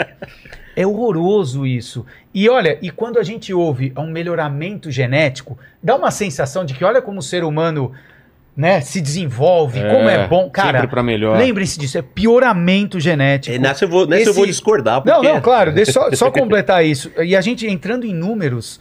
É 0.77 0.87
horroroso 0.87 1.67
isso. 1.67 2.07
E 2.33 2.49
olha, 2.49 2.79
e 2.81 2.91
quando 2.91 3.19
a 3.19 3.25
gente 3.25 3.53
ouve 3.53 3.93
um 3.97 4.07
melhoramento 4.07 4.89
genético, 4.93 5.59
dá 5.83 5.97
uma 5.97 6.13
sensação 6.13 6.65
de 6.65 6.75
que 6.75 6.85
olha 6.85 7.03
como 7.03 7.19
o 7.19 7.23
ser 7.23 7.43
humano 7.43 7.91
né, 8.57 8.81
se 8.81 9.01
desenvolve, 9.01 9.81
como 9.81 10.09
é 10.09 10.29
bom. 10.29 10.49
Cara, 10.51 10.79
Sempre 10.79 10.89
pra 10.89 11.03
melhor. 11.03 11.37
lembrem-se 11.39 11.77
disso, 11.79 11.99
é 11.99 12.03
pioramento 12.03 13.01
genético. 13.01 13.55
É, 13.55 13.59
nessa 13.59 13.85
eu 13.85 13.89
vou, 13.89 14.07
nessa 14.07 14.23
eu 14.23 14.31
Esse- 14.31 14.37
vou 14.39 14.47
discordar. 14.47 15.03
Não, 15.05 15.15
porque- 15.17 15.33
não, 15.33 15.41
claro, 15.41 15.73
deixa 15.73 15.91
só, 15.93 16.09
só 16.13 16.31
completar 16.33 16.85
isso. 16.85 17.11
E 17.21 17.35
a 17.35 17.41
gente 17.41 17.67
entrando 17.67 18.05
em 18.07 18.15
números, 18.15 18.81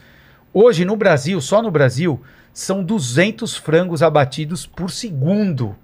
hoje 0.54 0.84
no 0.84 0.94
Brasil, 0.94 1.40
só 1.40 1.60
no 1.60 1.70
Brasil, 1.72 2.20
são 2.52 2.82
200 2.82 3.56
frangos 3.56 4.02
abatidos 4.02 4.66
por 4.66 4.90
segundo. 4.90 5.76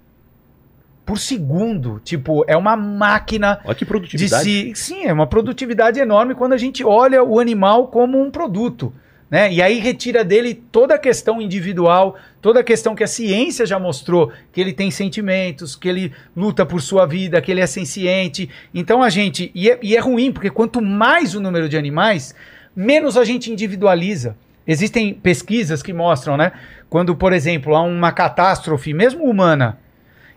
Por 1.05 1.19
segundo. 1.19 2.01
Tipo, 2.03 2.43
é 2.47 2.57
uma 2.57 2.75
máquina 2.75 3.59
Olha 3.63 3.75
que 3.75 3.85
de 3.85 3.89
produtividade. 3.89 4.43
se. 4.43 4.75
Sim, 4.75 5.05
é 5.05 5.13
uma 5.13 5.27
produtividade 5.27 5.99
enorme 5.99 6.35
quando 6.35 6.53
a 6.53 6.57
gente 6.57 6.83
olha 6.83 7.23
o 7.23 7.39
animal 7.39 7.87
como 7.87 8.21
um 8.21 8.31
produto. 8.31 8.93
Né? 9.29 9.51
E 9.51 9.61
aí 9.61 9.79
retira 9.79 10.23
dele 10.23 10.53
toda 10.53 10.95
a 10.95 10.99
questão 10.99 11.41
individual, 11.41 12.15
toda 12.41 12.59
a 12.59 12.63
questão 12.63 12.93
que 12.93 13.03
a 13.03 13.07
ciência 13.07 13.65
já 13.65 13.79
mostrou, 13.79 14.31
que 14.51 14.61
ele 14.61 14.71
tem 14.71 14.91
sentimentos, 14.91 15.75
que 15.75 15.89
ele 15.89 16.13
luta 16.35 16.65
por 16.65 16.81
sua 16.81 17.05
vida, 17.05 17.41
que 17.41 17.51
ele 17.51 17.61
é 17.61 17.67
senciente. 17.67 18.49
Então 18.73 19.01
a 19.01 19.09
gente. 19.09 19.51
E 19.55 19.69
é, 19.69 19.79
e 19.81 19.95
é 19.95 19.99
ruim, 19.99 20.31
porque 20.31 20.49
quanto 20.49 20.81
mais 20.81 21.33
o 21.33 21.41
número 21.41 21.67
de 21.67 21.77
animais, 21.77 22.35
menos 22.75 23.17
a 23.17 23.23
gente 23.23 23.51
individualiza. 23.51 24.37
Existem 24.67 25.13
pesquisas 25.13 25.83
que 25.83 25.93
mostram, 25.93 26.37
né? 26.37 26.51
Quando, 26.89 27.15
por 27.15 27.33
exemplo, 27.33 27.75
há 27.75 27.81
uma 27.81 28.11
catástrofe, 28.11 28.93
mesmo 28.93 29.23
humana, 29.23 29.77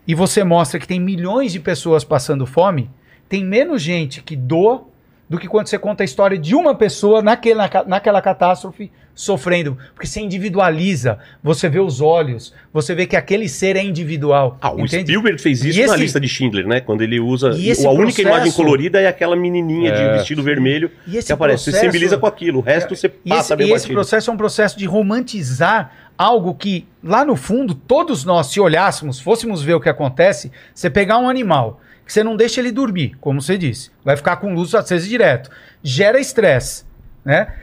e 0.07 0.15
você 0.15 0.43
mostra 0.43 0.79
que 0.79 0.87
tem 0.87 0.99
milhões 0.99 1.51
de 1.51 1.59
pessoas 1.59 2.03
passando 2.03 2.45
fome, 2.45 2.89
tem 3.27 3.43
menos 3.43 3.81
gente 3.81 4.21
que 4.21 4.35
doa 4.35 4.88
do 5.29 5.37
que 5.37 5.47
quando 5.47 5.67
você 5.67 5.77
conta 5.77 6.03
a 6.03 6.05
história 6.05 6.37
de 6.37 6.55
uma 6.55 6.73
pessoa 6.73 7.21
naquela, 7.21 7.69
naquela 7.85 8.19
catástrofe 8.21 8.91
sofrendo. 9.13 9.77
Porque 9.93 10.07
você 10.07 10.21
individualiza, 10.21 11.19
você 11.43 11.69
vê 11.69 11.79
os 11.79 12.01
olhos, 12.01 12.53
você 12.73 12.95
vê 12.95 13.05
que 13.05 13.15
aquele 13.15 13.47
ser 13.47 13.75
é 13.75 13.83
individual. 13.83 14.57
Ah, 14.61 14.71
o 14.73 14.79
entende? 14.79 15.03
Spielberg 15.03 15.39
fez 15.41 15.63
E 15.63 15.69
isso 15.69 15.79
na 15.81 15.85
esse- 15.85 15.97
lista 15.97 16.19
de 16.19 16.27
Schindler, 16.27 16.65
né? 16.65 16.79
Quando 16.81 17.01
ele 17.01 17.19
usa. 17.19 17.49
E 17.51 17.69
esse 17.69 17.85
a 17.85 17.89
única 17.91 18.05
processo- 18.05 18.27
imagem 18.27 18.51
colorida 18.53 18.99
é 18.99 19.07
aquela 19.07 19.35
menininha 19.35 19.91
de 19.91 20.01
É. 20.01 20.13
vestido 20.13 20.41
vermelho 20.41 20.89
E 21.05 21.17
esse 21.17 21.27
que 21.27 21.33
aparece. 21.33 21.65
Você 21.65 21.71
processo- 21.71 21.91
simboliza 21.91 22.17
com 22.17 22.25
aquilo, 22.25 22.59
o 22.59 22.61
resto 22.61 22.95
você 22.95 23.11
E 23.23 23.29
passa 23.29 23.53
esse, 23.53 23.55
bem 23.57 23.67
e 23.69 23.73
esse 23.73 23.87
processo 23.89 24.31
é 24.31 24.33
um 24.33 24.37
processo 24.37 24.79
de 24.79 24.85
romantizar 24.85 25.91
algo 26.17 26.53
que, 26.55 26.87
lá 27.03 27.23
no 27.23 27.35
fundo, 27.35 27.73
todos 27.75 28.25
nós, 28.25 28.47
se 28.47 28.59
olhássemos, 28.59 29.19
fôssemos 29.19 29.61
ver 29.61 29.73
o 29.75 29.79
que 29.79 29.89
acontece, 29.89 30.51
você 30.73 30.89
pegar 30.89 31.17
um 31.19 31.29
animal, 31.29 31.79
que 32.09 32.13
você 32.13 32.23
não 32.23 32.35
deixa 32.35 32.59
ele 32.59 32.71
dormir, 32.71 33.15
como 33.21 33.39
você 33.39 33.55
disse, 33.55 33.91
vai 34.03 34.17
ficar 34.17 34.37
com 34.37 34.55
luz 34.55 34.73
acesa 34.73 35.07
direto, 35.07 35.51
gera 35.83 36.19
estresse, 36.19 36.83
né? 37.23 37.53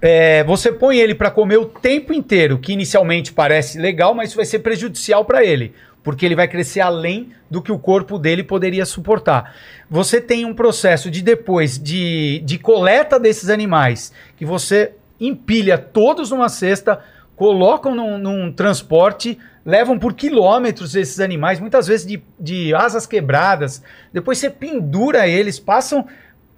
É, 0.00 0.44
você 0.44 0.70
põe 0.70 0.98
ele 0.98 1.12
para 1.12 1.28
comer 1.28 1.56
o 1.56 1.64
tempo 1.66 2.12
inteiro, 2.12 2.56
que 2.56 2.72
inicialmente 2.72 3.32
parece 3.32 3.80
legal, 3.80 4.14
mas 4.14 4.28
isso 4.28 4.36
vai 4.36 4.44
ser 4.44 4.60
prejudicial 4.60 5.24
para 5.24 5.44
ele, 5.44 5.74
porque 6.04 6.24
ele 6.24 6.36
vai 6.36 6.46
crescer 6.46 6.80
além 6.80 7.30
do 7.50 7.60
que 7.60 7.72
o 7.72 7.80
corpo 7.80 8.16
dele 8.16 8.44
poderia 8.44 8.86
suportar. 8.86 9.56
Você 9.90 10.20
tem 10.20 10.44
um 10.44 10.54
processo 10.54 11.10
de 11.10 11.20
depois 11.20 11.76
de, 11.76 12.40
de 12.44 12.60
coleta 12.60 13.18
desses 13.18 13.50
animais, 13.50 14.12
que 14.36 14.44
você 14.44 14.92
empilha 15.18 15.76
todos 15.76 16.30
numa 16.30 16.48
cesta 16.48 17.00
colocam 17.40 17.94
num, 17.94 18.18
num 18.18 18.52
transporte, 18.52 19.38
levam 19.64 19.98
por 19.98 20.12
quilômetros 20.12 20.94
esses 20.94 21.20
animais, 21.20 21.58
muitas 21.58 21.86
vezes 21.86 22.06
de, 22.06 22.22
de 22.38 22.74
asas 22.74 23.06
quebradas. 23.06 23.82
Depois 24.12 24.36
você 24.36 24.50
pendura 24.50 25.26
eles, 25.26 25.58
passam 25.58 26.06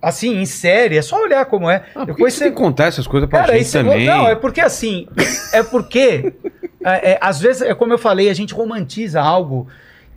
assim, 0.03 0.41
em 0.41 0.45
série, 0.45 0.99
é 0.99 1.03
só 1.03 1.22
olhar 1.22 1.45
como 1.47 1.70
é. 1.70 1.85
Ah, 1.95 2.05
Depois 2.05 2.35
você 2.35 2.47
tem 2.47 2.53
que 2.53 2.59
contar 2.59 2.87
essas 2.87 3.07
coisas 3.07 3.30
pra 3.30 3.43
Cara, 3.43 3.57
gente 3.57 3.70
também? 3.70 4.07
Não, 4.07 4.26
é 4.26 4.35
porque 4.35 4.61
assim, 4.61 5.07
é 5.53 5.62
porque 5.62 6.35
é, 6.85 7.12
é, 7.12 7.18
às 7.20 7.39
vezes, 7.39 7.62
é 7.62 7.72
como 7.76 7.93
eu 7.93 7.99
falei, 7.99 8.28
a 8.28 8.35
gente 8.35 8.53
romantiza 8.53 9.20
algo 9.20 9.68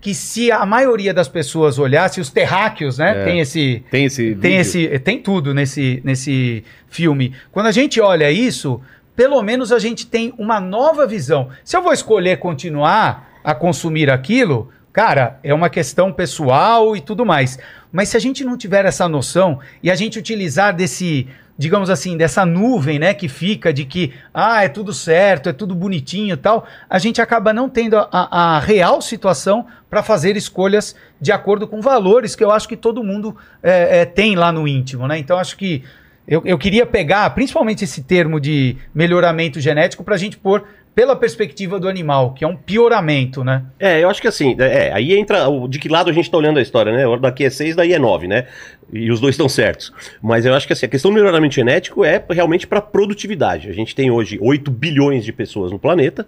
que 0.01 0.15
se 0.15 0.51
a 0.51 0.65
maioria 0.65 1.13
das 1.13 1.27
pessoas 1.27 1.77
olhasse, 1.77 2.19
os 2.19 2.31
terráqueos, 2.31 2.97
né? 2.97 3.21
É. 3.21 3.23
Tem 3.23 3.39
esse. 3.39 3.83
Tem 3.91 4.05
esse 4.05 4.35
Tem 4.35 4.57
vídeo? 4.57 4.61
esse. 4.61 4.99
Tem 4.99 5.19
tudo 5.19 5.53
nesse, 5.53 6.01
nesse 6.03 6.63
filme. 6.87 7.35
Quando 7.51 7.67
a 7.67 7.71
gente 7.71 8.01
olha 8.01 8.31
isso, 8.31 8.81
pelo 9.15 9.41
menos 9.41 9.71
a 9.71 9.79
gente 9.79 10.05
tem 10.05 10.33
uma 10.37 10.59
nova 10.59 11.07
visão. 11.07 11.49
Se 11.63 11.75
eu 11.77 11.81
vou 11.81 11.93
escolher 11.93 12.37
continuar 12.37 13.29
a 13.43 13.53
consumir 13.55 14.09
aquilo, 14.09 14.69
cara, 14.91 15.39
é 15.43 15.53
uma 15.53 15.69
questão 15.69 16.11
pessoal 16.11 16.95
e 16.95 17.01
tudo 17.01 17.25
mais. 17.25 17.57
Mas 17.91 18.09
se 18.09 18.17
a 18.17 18.19
gente 18.19 18.43
não 18.43 18.57
tiver 18.57 18.85
essa 18.85 19.07
noção 19.07 19.59
e 19.81 19.89
a 19.89 19.95
gente 19.95 20.19
utilizar 20.19 20.75
desse, 20.75 21.27
digamos 21.57 21.89
assim, 21.89 22.17
dessa 22.17 22.45
nuvem, 22.45 22.99
né, 22.99 23.13
que 23.13 23.29
fica 23.29 23.71
de 23.71 23.85
que, 23.85 24.11
ah, 24.33 24.63
é 24.65 24.67
tudo 24.67 24.91
certo, 24.91 25.47
é 25.47 25.53
tudo 25.53 25.73
bonitinho 25.73 26.33
e 26.33 26.37
tal, 26.37 26.65
a 26.89 26.99
gente 26.99 27.21
acaba 27.21 27.53
não 27.53 27.69
tendo 27.69 27.95
a, 27.97 28.09
a- 28.11 28.59
real 28.59 29.01
situação 29.01 29.65
para 29.89 30.03
fazer 30.03 30.35
escolhas 30.35 30.93
de 31.21 31.31
acordo 31.31 31.67
com 31.69 31.79
valores 31.81 32.35
que 32.35 32.43
eu 32.43 32.51
acho 32.51 32.67
que 32.67 32.75
todo 32.75 33.01
mundo 33.03 33.37
é, 33.63 33.99
é, 34.01 34.05
tem 34.05 34.35
lá 34.35 34.51
no 34.51 34.67
íntimo, 34.67 35.07
né? 35.07 35.17
Então 35.17 35.37
acho 35.39 35.55
que 35.55 35.83
eu, 36.27 36.41
eu 36.45 36.57
queria 36.57 36.85
pegar 36.85 37.29
principalmente 37.31 37.83
esse 37.83 38.03
termo 38.03 38.39
de 38.39 38.75
melhoramento 38.93 39.59
genético 39.59 40.03
para 40.03 40.15
a 40.15 40.17
gente 40.17 40.37
pôr 40.37 40.63
pela 40.95 41.13
perspectiva 41.13 41.77
do 41.77 41.89
animal, 41.89 42.33
que 42.33 42.45
é 42.45 42.47
um 42.47 42.55
pioramento, 42.55 43.43
né? 43.43 43.63
É, 43.77 44.01
eu 44.01 44.09
acho 44.09 44.21
que 44.21 44.29
assim, 44.29 44.55
é, 44.57 44.93
aí 44.93 45.13
entra 45.13 45.49
o- 45.49 45.67
de 45.67 45.77
que 45.77 45.89
lado 45.89 46.09
a 46.09 46.13
gente 46.13 46.31
tá 46.31 46.37
olhando 46.37 46.57
a 46.57 46.61
história, 46.61 46.93
né? 46.93 47.03
Daqui 47.19 47.43
é 47.43 47.49
6, 47.49 47.75
daí 47.75 47.91
é 47.91 47.99
9, 47.99 48.27
né? 48.29 48.47
E 48.93 49.11
os 49.11 49.19
dois 49.19 49.33
estão 49.33 49.49
certos. 49.49 49.91
Mas 50.21 50.45
eu 50.45 50.53
acho 50.53 50.65
que 50.65 50.71
assim, 50.71 50.85
a 50.85 50.89
questão 50.89 51.11
do 51.11 51.15
melhoramento 51.15 51.53
genético 51.53 52.05
é 52.05 52.23
realmente 52.29 52.65
para 52.65 52.79
produtividade. 52.79 53.69
A 53.69 53.73
gente 53.73 53.93
tem 53.93 54.09
hoje 54.09 54.39
8 54.41 54.71
bilhões 54.71 55.25
de 55.25 55.33
pessoas 55.33 55.69
no 55.69 55.77
planeta 55.77 56.25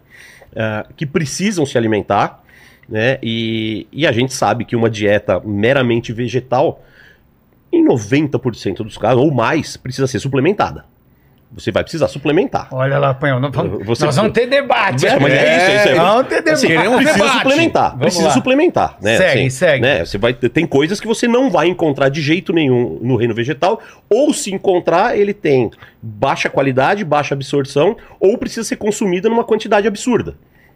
ah, 0.54 0.86
que 0.98 1.06
precisam 1.06 1.66
se 1.66 1.78
alimentar, 1.78 2.44
né? 2.90 3.20
E, 3.24 3.88
e 3.90 4.06
a 4.06 4.12
gente 4.12 4.34
sabe 4.34 4.66
que 4.66 4.76
uma 4.76 4.90
dieta 4.90 5.40
meramente 5.46 6.12
vegetal, 6.12 6.84
em 7.78 7.86
90% 7.86 8.78
dos 8.84 8.98
casos, 8.98 9.22
ou 9.24 9.32
mais, 9.32 9.78
precisa 9.78 10.08
ser 10.08 10.20
suplementada. 10.20 10.86
Você 11.54 11.72
vai 11.72 11.82
precisar 11.82 12.10
suplementar. 12.10 12.68
Olha 12.72 13.00
lá, 13.00 13.14
Panhão, 13.14 13.40
nós 13.40 13.52
vamos, 13.56 13.86
Você- 13.86 14.04
nós 14.06 14.16
vamos 14.18 14.34
ter 14.34 14.48
debate. 14.48 15.08
É, 15.08 15.18
mas 15.18 15.32
é 15.32 15.56
isso, 15.58 15.66
é 15.72 15.76
isso 15.78 15.88
aí. 15.90 15.96
Vamos 15.96 16.28
ter 16.28 16.42
debate. 16.42 16.52
Assim, 16.52 16.68
precisa 16.68 17.14
debate. 17.14 17.38
suplementar, 17.38 17.90
Vamos 17.92 18.02
precisa 18.02 18.28
lá. 18.28 18.34
suplementar, 18.34 18.98
né? 19.02 19.18
Segue, 19.18 19.52
segue. 19.52 19.82
Né? 19.82 20.04
Você 20.06 20.18
vai 20.18 20.34
tem 20.34 20.68
coisas 20.68 21.00
que 21.00 21.08
você 21.08 21.26
não 21.26 21.50
vai 21.50 21.68
encontrar 21.70 22.10
de 22.10 22.22
jeito 22.22 22.52
nenhum 22.52 23.00
no 23.02 23.16
reino 23.16 23.34
vegetal, 23.34 23.82
ou 24.10 24.34
se 24.34 24.54
encontrar, 24.54 25.18
ele 25.18 25.34
tem 25.34 25.72
baixa 26.02 26.50
qualidade, 26.50 27.06
baixa 27.06 27.34
absorção, 27.34 27.96
ou 28.20 28.38
precisa 28.38 28.68
ser 28.68 28.76
consumida 28.76 29.30
numa 29.30 29.46
quantidade 29.46 29.88
absurda. 29.88 30.36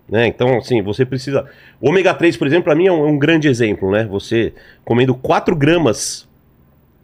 Né? 0.10 0.28
Então, 0.28 0.58
assim, 0.58 0.82
você 0.82 1.06
precisa. 1.06 1.46
O 1.82 1.90
ômega 1.90 2.14
3, 2.14 2.38
por 2.38 2.48
exemplo, 2.48 2.64
para 2.66 2.76
mim 2.76 2.88
é 2.88 2.92
um, 2.94 3.08
é 3.08 3.12
um 3.12 3.20
grande 3.20 3.50
exemplo, 3.50 3.92
né? 3.92 4.06
Você 4.10 4.54
comendo 4.86 5.14
4 5.16 5.54
gramas 5.56 6.28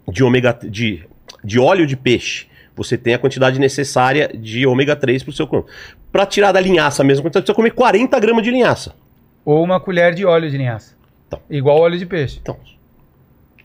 de 0.07 0.23
ômega 0.23 0.57
de, 0.63 1.03
de 1.43 1.59
óleo 1.59 1.85
de 1.85 1.95
peixe, 1.97 2.47
você 2.75 2.97
tem 2.97 3.13
a 3.13 3.19
quantidade 3.19 3.59
necessária 3.59 4.29
de 4.33 4.65
ômega 4.67 4.95
3 4.95 5.23
para 5.23 5.29
o 5.31 5.33
seu 5.33 5.47
corpo. 5.47 5.69
Para 6.11 6.25
tirar 6.25 6.51
da 6.51 6.59
linhaça 6.59 7.03
mesmo, 7.03 7.23
você 7.23 7.29
precisa 7.31 7.53
comer 7.53 7.71
40 7.71 8.19
gramas 8.19 8.43
de 8.43 8.51
linhaça. 8.51 8.95
Ou 9.43 9.63
uma 9.63 9.79
colher 9.79 10.13
de 10.13 10.25
óleo 10.25 10.49
de 10.49 10.57
linhaça. 10.57 10.95
Então. 11.27 11.39
Igual 11.49 11.79
óleo 11.79 11.97
de 11.97 12.05
peixe. 12.05 12.39
Então, 12.41 12.57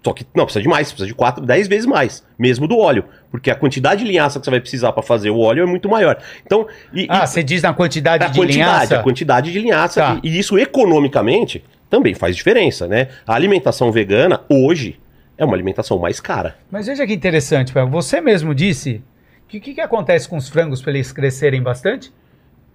só 0.05 0.12
que 0.12 0.26
não, 0.34 0.45
precisa 0.45 0.62
de 0.62 0.68
mais, 0.68 0.88
precisa 0.88 1.07
de 1.07 1.14
4, 1.14 1.45
10 1.47 1.68
vezes 1.68 1.86
mais, 1.86 2.24
mesmo 2.36 2.66
do 2.66 2.76
óleo, 2.76 3.05
porque 3.30 3.51
a 3.51 3.55
quantidade 3.55 4.03
de 4.03 4.11
linhaça 4.11 4.40
que 4.40 4.45
você 4.45 4.51
vai 4.51 4.61
precisar 4.61 4.90
para 4.93 5.03
fazer 5.03 5.30
o 5.30 5.38
óleo 5.38 5.62
é 5.62 5.66
muito 5.66 5.88
maior. 5.88 6.18
Então, 6.45 6.66
e, 6.93 7.07
Ah, 7.09 7.22
e- 7.22 7.26
você 7.28 7.40
diz 7.43 7.62
na 7.62 7.72
quantidade 7.72 8.24
a 8.24 8.26
de 8.28 8.36
quantidade, 8.40 8.57
linhaça? 8.57 8.99
a 8.99 9.03
quantidade 9.03 9.53
de 9.53 9.61
linhaça, 9.61 10.01
Tá. 10.01 10.20
e, 10.24 10.28
e 10.28 10.38
isso 10.40 10.59
economicamente 10.59 11.62
também 11.88 12.14
faz 12.14 12.34
diferença, 12.34 12.88
né? 12.88 13.09
A 13.24 13.34
alimentação 13.34 13.93
vegana 13.93 14.40
hoje 14.49 14.99
é 15.43 15.47
uma 15.47 15.55
alimentação 15.55 15.99
mais 15.99 16.20
cara. 16.20 16.57
Mas 16.70 16.86
veja 16.86 17.07
que 17.07 17.12
interessante. 17.12 17.72
Você 17.90 18.20
mesmo 18.20 18.55
disse 18.55 19.03
que 19.49 19.59
o 19.59 19.61
que, 19.61 19.74
que 19.74 19.80
acontece 19.80 20.28
com 20.28 20.36
os 20.36 20.49
frangos 20.49 20.80
para 20.80 20.93
eles 20.93 21.12
crescerem 21.12 21.62
bastante? 21.62 22.12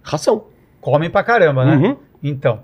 Ração. 0.02 0.44
Comem 0.80 1.10
pra 1.10 1.24
caramba, 1.24 1.64
né? 1.64 1.76
Uhum. 1.76 1.96
Então, 2.22 2.62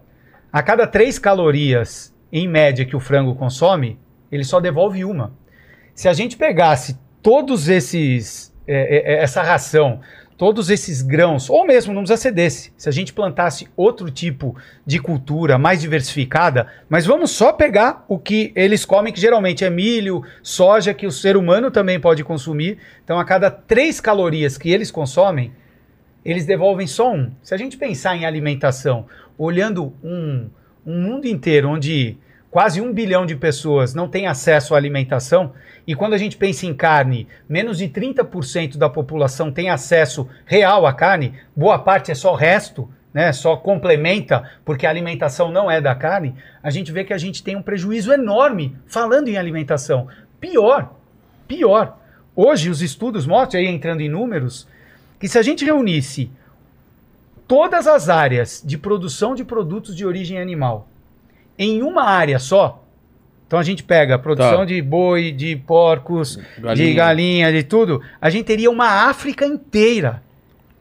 a 0.52 0.62
cada 0.62 0.86
3 0.86 1.18
calorias, 1.18 2.14
em 2.32 2.46
média, 2.46 2.84
que 2.84 2.94
o 2.94 3.00
frango 3.00 3.34
consome, 3.34 3.98
ele 4.30 4.44
só 4.44 4.60
devolve 4.60 5.04
uma. 5.04 5.32
Se 5.94 6.08
a 6.08 6.12
gente 6.12 6.36
pegasse 6.36 6.98
todos 7.22 7.68
esses. 7.68 8.52
é, 8.66 9.14
é, 9.14 9.22
essa 9.22 9.42
ração, 9.42 10.00
todos 10.36 10.68
esses 10.68 11.00
grãos, 11.00 11.48
ou 11.48 11.66
mesmo 11.66 11.92
não 11.92 12.02
precisa 12.02 12.20
ser 12.20 12.32
desse, 12.32 12.72
se 12.76 12.88
a 12.88 12.92
gente 12.92 13.12
plantasse 13.12 13.68
outro 13.76 14.10
tipo 14.10 14.56
de 14.84 14.98
cultura 14.98 15.56
mais 15.58 15.80
diversificada, 15.80 16.66
mas 16.88 17.06
vamos 17.06 17.30
só 17.30 17.52
pegar 17.52 18.04
o 18.08 18.18
que 18.18 18.52
eles 18.56 18.84
comem, 18.84 19.12
que 19.12 19.20
geralmente 19.20 19.64
é 19.64 19.70
milho, 19.70 20.22
soja, 20.42 20.92
que 20.92 21.06
o 21.06 21.12
ser 21.12 21.36
humano 21.36 21.70
também 21.70 22.00
pode 22.00 22.24
consumir. 22.24 22.78
Então, 23.04 23.18
a 23.18 23.24
cada 23.24 23.50
3 23.50 24.00
calorias 24.00 24.58
que 24.58 24.70
eles 24.70 24.90
consomem, 24.90 25.52
eles 26.24 26.46
devolvem 26.46 26.86
só 26.86 27.12
um. 27.12 27.30
Se 27.42 27.54
a 27.54 27.58
gente 27.58 27.76
pensar 27.76 28.16
em 28.16 28.24
alimentação, 28.24 29.06
olhando 29.38 29.92
um, 30.02 30.48
um 30.84 31.00
mundo 31.00 31.26
inteiro 31.26 31.68
onde 31.68 32.16
quase 32.50 32.80
um 32.80 32.92
bilhão 32.92 33.26
de 33.26 33.34
pessoas 33.34 33.94
não 33.94 34.08
tem 34.08 34.26
acesso 34.26 34.74
à 34.74 34.76
alimentação, 34.76 35.52
e 35.86 35.94
quando 35.94 36.14
a 36.14 36.18
gente 36.18 36.36
pensa 36.36 36.66
em 36.66 36.74
carne, 36.74 37.28
menos 37.48 37.78
de 37.78 37.88
30% 37.88 38.76
da 38.76 38.88
população 38.88 39.52
tem 39.52 39.68
acesso 39.68 40.28
real 40.46 40.86
à 40.86 40.92
carne, 40.92 41.34
boa 41.54 41.78
parte 41.78 42.10
é 42.10 42.14
só 42.14 42.34
resto, 42.34 42.88
né, 43.12 43.32
só 43.32 43.56
complementa, 43.56 44.50
porque 44.64 44.86
a 44.86 44.90
alimentação 44.90 45.52
não 45.52 45.70
é 45.70 45.80
da 45.80 45.94
carne, 45.94 46.34
a 46.62 46.70
gente 46.70 46.90
vê 46.90 47.04
que 47.04 47.12
a 47.12 47.18
gente 47.18 47.42
tem 47.42 47.54
um 47.54 47.62
prejuízo 47.62 48.12
enorme 48.12 48.76
falando 48.86 49.28
em 49.28 49.36
alimentação. 49.36 50.08
Pior, 50.40 50.94
pior. 51.46 51.98
Hoje 52.34 52.70
os 52.70 52.82
estudos 52.82 53.26
mostram, 53.26 53.60
aí 53.60 53.66
entrando 53.66 54.00
em 54.00 54.08
números, 54.08 54.66
que 55.20 55.28
se 55.28 55.38
a 55.38 55.42
gente 55.42 55.64
reunisse 55.64 56.30
todas 57.46 57.86
as 57.86 58.08
áreas 58.08 58.62
de 58.64 58.76
produção 58.76 59.34
de 59.34 59.44
produtos 59.44 59.94
de 59.94 60.04
origem 60.04 60.40
animal 60.40 60.88
em 61.58 61.82
uma 61.82 62.04
área 62.04 62.38
só, 62.38 62.83
então 63.54 63.60
a 63.60 63.62
gente 63.62 63.84
pega 63.84 64.16
a 64.16 64.18
produção 64.18 64.58
Tá. 64.58 64.64
de 64.64 64.82
boi, 64.82 65.30
de 65.30 65.54
porcos, 65.54 66.36
de 66.56 66.60
Galinha. 66.60 66.94
galinha, 66.94 67.52
de 67.52 67.62
tudo, 67.62 68.02
a 68.20 68.28
gente 68.28 68.44
teria 68.44 68.68
uma 68.68 69.08
África 69.08 69.46
inteira 69.46 70.20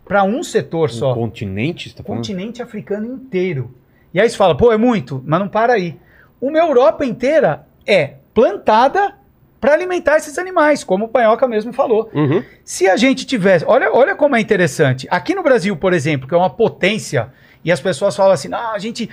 para 0.04 0.24
um 0.24 0.42
setor 0.42 0.90
Um 0.90 0.94
só. 0.94 1.14
continente, 1.14 1.90
você 1.90 1.96
tá 1.98 2.04
falando? 2.04 2.18
continente 2.22 2.62
africano 2.64 3.06
inteiro. 3.06 3.72
E 4.12 4.20
aí 4.20 4.28
você 4.28 4.36
fala, 4.36 4.58
pô, 4.58 4.72
é 4.72 4.78
muito, 4.78 5.22
mas 5.26 5.40
não 5.40 5.48
para 5.48 5.74
aí. 5.74 5.96
Uma 6.42 6.58
Europa 6.58 7.06
inteira 7.06 7.66
é 7.86 8.16
plantada 8.34 9.14
para 9.62 9.74
alimentar 9.74 10.18
esses 10.18 10.38
animais, 10.40 10.84
como 10.84 11.06
o 11.06 11.08
Panhoca 11.08 11.48
mesmo 11.48 11.72
falou. 11.72 12.10
Uhum. 12.14 12.44
Se 12.66 12.90
a 12.90 12.98
gente 12.98 13.24
tivesse. 13.26 13.64
Olha, 13.68 13.94
olha 13.96 14.16
como 14.16 14.36
é 14.36 14.42
interessante. 14.42 15.08
Aqui 15.12 15.34
no 15.36 15.44
Brasil, 15.44 15.76
por 15.78 15.94
exemplo, 15.94 16.28
que 16.28 16.34
é 16.34 16.38
uma 16.38 16.50
potência, 16.50 17.30
e 17.64 17.72
as 17.72 17.80
pessoas 17.80 18.16
falam 18.16 18.34
assim: 18.34 18.50
não, 18.50 18.74
a 18.74 18.80
gente. 18.80 19.10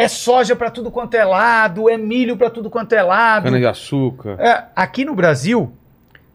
É 0.00 0.08
soja 0.08 0.56
para 0.56 0.70
tudo 0.70 0.90
quanto 0.90 1.14
é 1.14 1.22
lado, 1.22 1.90
é 1.90 1.98
milho 1.98 2.34
para 2.34 2.48
tudo 2.48 2.70
quanto 2.70 2.94
é 2.94 3.02
lado. 3.02 3.44
Cana 3.44 3.58
de 3.58 3.66
açúcar. 3.66 4.36
É, 4.40 4.64
aqui 4.74 5.04
no 5.04 5.14
Brasil, 5.14 5.74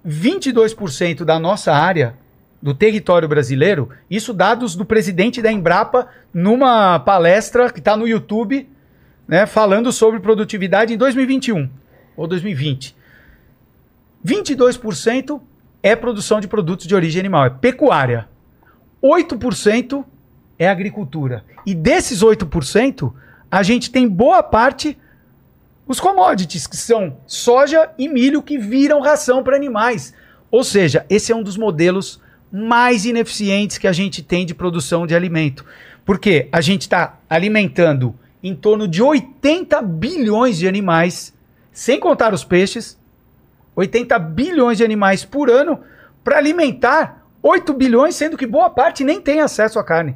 22% 0.06 1.26
da 1.26 1.40
nossa 1.40 1.74
área, 1.74 2.16
do 2.62 2.76
território 2.76 3.28
brasileiro, 3.28 3.90
isso 4.08 4.36
dados 4.36 4.76
do 4.76 4.86
presidente 4.86 5.42
da 5.42 5.52
Embrapa 5.52 6.08
numa 6.32 7.00
palestra 7.00 7.72
que 7.72 7.80
está 7.80 7.98
no 7.98 8.08
YouTube, 8.08 8.70
né, 9.28 9.48
falando 9.48 9.92
sobre 9.92 10.20
produtividade 10.20 10.94
em 10.94 10.98
2021 10.98 11.68
ou 12.16 12.28
2020. 12.28 12.96
22% 14.24 15.42
é 15.82 15.96
produção 15.96 16.40
de 16.40 16.48
produtos 16.48 16.86
de 16.86 16.94
origem 16.94 17.20
animal, 17.20 17.46
é 17.46 17.50
pecuária. 17.50 18.28
8% 19.02 20.06
é 20.60 20.70
agricultura. 20.70 21.44
E 21.66 21.74
desses 21.74 22.24
8%, 22.24 23.12
a 23.52 23.64
gente 23.64 23.92
tem 23.92 24.08
boa 24.08 24.42
parte 24.44 24.98
os 25.88 26.00
commodities, 26.00 26.66
que 26.66 26.78
são 26.78 27.18
soja 27.28 27.92
e 27.98 28.08
milho 28.08 28.42
que 28.42 28.58
viram 28.58 29.02
ração 29.02 29.44
para 29.44 29.56
animais. 29.56 30.14
Ou 30.50 30.64
seja, 30.64 31.06
esse 31.10 31.32
é 31.32 31.36
um 31.36 31.44
dos 31.44 31.58
modelos 31.58 32.20
mais 32.52 33.06
ineficientes 33.06 33.78
que 33.78 33.88
a 33.88 33.92
gente 33.92 34.24
tem 34.24 34.46
de 34.46 34.56
produção 34.56 35.06
de 35.06 35.16
alimento. 35.16 35.64
Porque 36.04 36.48
a 36.52 36.62
gente 36.62 36.84
está 36.84 37.20
alimentando 37.30 38.16
em 38.42 38.56
torno 38.56 38.88
de 38.88 39.02
80 39.02 39.82
bilhões 39.82 40.58
de 40.58 40.68
animais, 40.68 41.34
sem 41.72 42.00
contar 42.00 42.34
os 42.34 42.44
peixes, 42.44 42.98
80 43.76 44.18
bilhões 44.20 44.78
de 44.78 44.84
animais 44.84 45.26
por 45.26 45.50
ano, 45.50 45.80
para 46.24 46.38
alimentar 46.38 47.28
8 47.44 47.74
bilhões, 47.74 48.16
sendo 48.16 48.38
que 48.38 48.48
boa 48.48 48.70
parte 48.70 49.04
nem 49.04 49.20
tem 49.20 49.42
acesso 49.42 49.78
à 49.78 49.84
carne. 49.84 50.16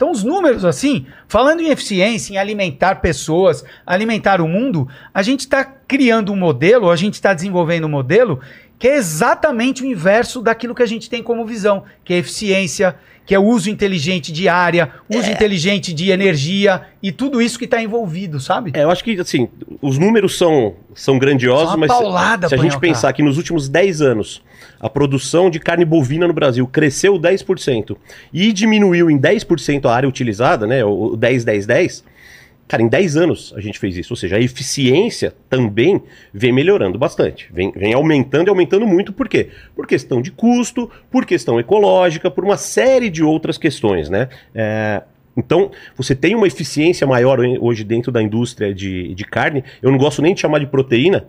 Então, 0.00 0.12
os 0.12 0.24
números, 0.24 0.64
assim, 0.64 1.04
falando 1.28 1.60
em 1.60 1.68
eficiência, 1.68 2.32
em 2.32 2.38
alimentar 2.38 3.02
pessoas, 3.02 3.62
alimentar 3.84 4.40
o 4.40 4.48
mundo, 4.48 4.88
a 5.12 5.20
gente 5.20 5.40
está 5.40 5.62
criando 5.62 6.32
um 6.32 6.36
modelo, 6.36 6.90
a 6.90 6.96
gente 6.96 7.12
está 7.12 7.34
desenvolvendo 7.34 7.84
um 7.84 7.90
modelo 7.90 8.40
que 8.78 8.88
é 8.88 8.96
exatamente 8.96 9.82
o 9.82 9.86
inverso 9.86 10.40
daquilo 10.40 10.74
que 10.74 10.82
a 10.82 10.86
gente 10.86 11.10
tem 11.10 11.22
como 11.22 11.44
visão, 11.44 11.84
que 12.02 12.14
é 12.14 12.16
eficiência, 12.16 12.96
que 13.30 13.34
é 13.36 13.38
o 13.38 13.44
uso 13.44 13.70
inteligente 13.70 14.32
de 14.32 14.48
área, 14.48 14.90
uso 15.08 15.28
É. 15.28 15.32
inteligente 15.32 15.92
de 15.94 16.10
energia 16.10 16.82
e 17.00 17.12
tudo 17.12 17.40
isso 17.40 17.56
que 17.56 17.64
está 17.64 17.80
envolvido, 17.80 18.40
sabe? 18.40 18.72
É, 18.74 18.82
eu 18.82 18.90
acho 18.90 19.04
que, 19.04 19.20
assim, 19.20 19.48
os 19.80 19.98
números 19.98 20.36
são, 20.36 20.74
são 20.96 21.16
grandiosos, 21.16 21.76
mas 21.76 21.92
se- 21.92 21.96
paulada, 21.96 22.48
se 22.48 22.54
a 22.56 22.58
gente 22.58 22.76
pensar 22.80 23.12
que 23.12 23.22
nos 23.22 23.36
últimos 23.36 23.68
10 23.68 24.02
anos 24.02 24.42
a 24.80 24.90
produção 24.90 25.48
de 25.48 25.60
carne 25.60 25.84
bovina 25.84 26.26
no 26.26 26.32
Brasil 26.34 26.66
cresceu 26.66 27.16
10% 27.20 27.96
e 28.32 28.52
diminuiu 28.52 29.08
em 29.08 29.16
10% 29.16 29.86
a 29.88 29.94
área 29.94 30.08
utilizada, 30.08 30.66
né, 30.66 30.84
o 30.84 31.12
o 31.12 31.16
10, 31.16 31.44
10, 31.44 31.66
10, 31.66 32.04
cara, 32.70 32.84
em 32.84 32.88
10 32.88 33.16
anos 33.16 33.52
a 33.56 33.60
gente 33.60 33.80
fez 33.80 33.96
isso. 33.96 34.12
Ou 34.12 34.16
seja, 34.16 34.36
a 34.36 34.40
eficiência 34.40 35.34
também 35.48 36.00
vem 36.32 36.52
melhorando 36.52 36.96
bastante, 36.96 37.50
vem, 37.52 37.72
vem 37.72 37.92
aumentando 37.92 38.46
e 38.46 38.50
aumentando 38.50 38.86
muito. 38.86 39.12
Por 39.12 39.28
quê? 39.28 39.48
Por 39.74 39.88
questão 39.88 40.22
de 40.22 40.30
custo, 40.30 40.88
por 41.10 41.26
questão 41.26 41.58
ecológica, 41.58 42.30
por 42.30 42.44
uma 42.44 42.56
série 42.56 43.10
de 43.10 43.24
outras 43.24 43.58
questões, 43.58 44.08
né? 44.08 44.28
É, 44.54 45.02
então, 45.36 45.72
você 45.96 46.14
tem 46.14 46.36
uma 46.36 46.46
eficiência 46.46 47.06
maior 47.06 47.40
hoje 47.60 47.82
dentro 47.82 48.12
da 48.12 48.22
indústria 48.22 48.72
de, 48.72 49.14
de 49.14 49.24
carne. 49.24 49.64
Eu 49.82 49.90
não 49.90 49.98
gosto 49.98 50.22
nem 50.22 50.32
de 50.32 50.40
chamar 50.40 50.60
de 50.60 50.66
proteína, 50.66 51.26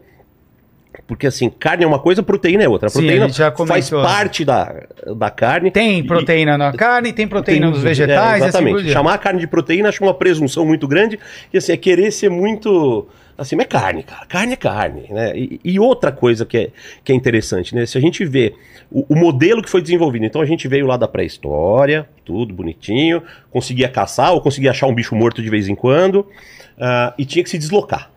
porque 1.11 1.27
assim, 1.27 1.49
carne 1.49 1.83
é 1.83 1.87
uma 1.87 1.99
coisa, 1.99 2.23
proteína 2.23 2.63
é 2.63 2.69
outra. 2.69 2.87
A 2.87 2.89
Sim, 2.89 2.99
proteína 2.99 3.25
a 3.25 3.27
gente 3.27 3.37
já 3.37 3.51
faz 3.51 3.89
comentou. 3.89 4.01
parte 4.01 4.45
da, 4.45 4.73
da 5.17 5.29
carne. 5.29 5.69
Tem 5.69 5.99
E- 5.99 6.03
proteína 6.03 6.57
na 6.57 6.71
carne, 6.71 7.11
tem 7.11 7.27
proteína 7.27 7.65
tem- 7.65 7.69
nos 7.75 7.83
vegetais, 7.83 8.17
é, 8.17 8.21
e 8.21 8.27
assim 8.29 8.39
por 8.39 8.47
exatamente. 8.47 8.75
diante. 8.77 8.93
Chamar 8.93 9.13
a 9.15 9.17
carne 9.17 9.41
de 9.41 9.47
proteína 9.47 9.89
acho 9.89 10.01
uma 10.01 10.13
presunção 10.13 10.65
muito 10.65 10.87
grande. 10.87 11.19
E 11.53 11.57
assim, 11.57 11.73
é 11.73 11.75
querer 11.77 12.11
ser 12.11 12.29
muito. 12.29 13.09
Assim, 13.37 13.57
mas 13.57 13.65
é 13.65 13.67
carne, 13.67 14.03
cara. 14.03 14.25
Carne 14.25 14.53
é 14.53 14.55
carne. 14.55 15.03
Né? 15.09 15.37
E, 15.37 15.59
e 15.65 15.79
outra 15.81 16.13
coisa 16.13 16.45
que 16.45 16.57
é, 16.57 16.69
que 17.03 17.11
é 17.11 17.15
interessante, 17.15 17.75
né? 17.75 17.85
Se 17.85 17.97
a 17.97 18.01
gente 18.01 18.23
vê 18.23 18.53
o, 18.89 19.05
o 19.09 19.15
modelo 19.15 19.61
que 19.61 19.69
foi 19.69 19.81
desenvolvido, 19.81 20.23
então 20.23 20.39
a 20.41 20.45
gente 20.45 20.65
veio 20.65 20.87
lá 20.87 20.95
da 20.95 21.09
pré-história, 21.09 22.07
tudo 22.23 22.53
bonitinho, 22.53 23.21
conseguia 23.49 23.89
caçar 23.89 24.31
ou 24.31 24.39
conseguia 24.39 24.71
achar 24.71 24.87
um 24.87 24.95
bicho 24.95 25.13
morto 25.13 25.41
de 25.41 25.49
vez 25.49 25.67
em 25.67 25.75
quando, 25.75 26.25
ah, 26.79 27.13
e 27.17 27.25
tinha 27.25 27.43
que 27.43 27.49
se 27.49 27.57
deslocar. 27.57 28.09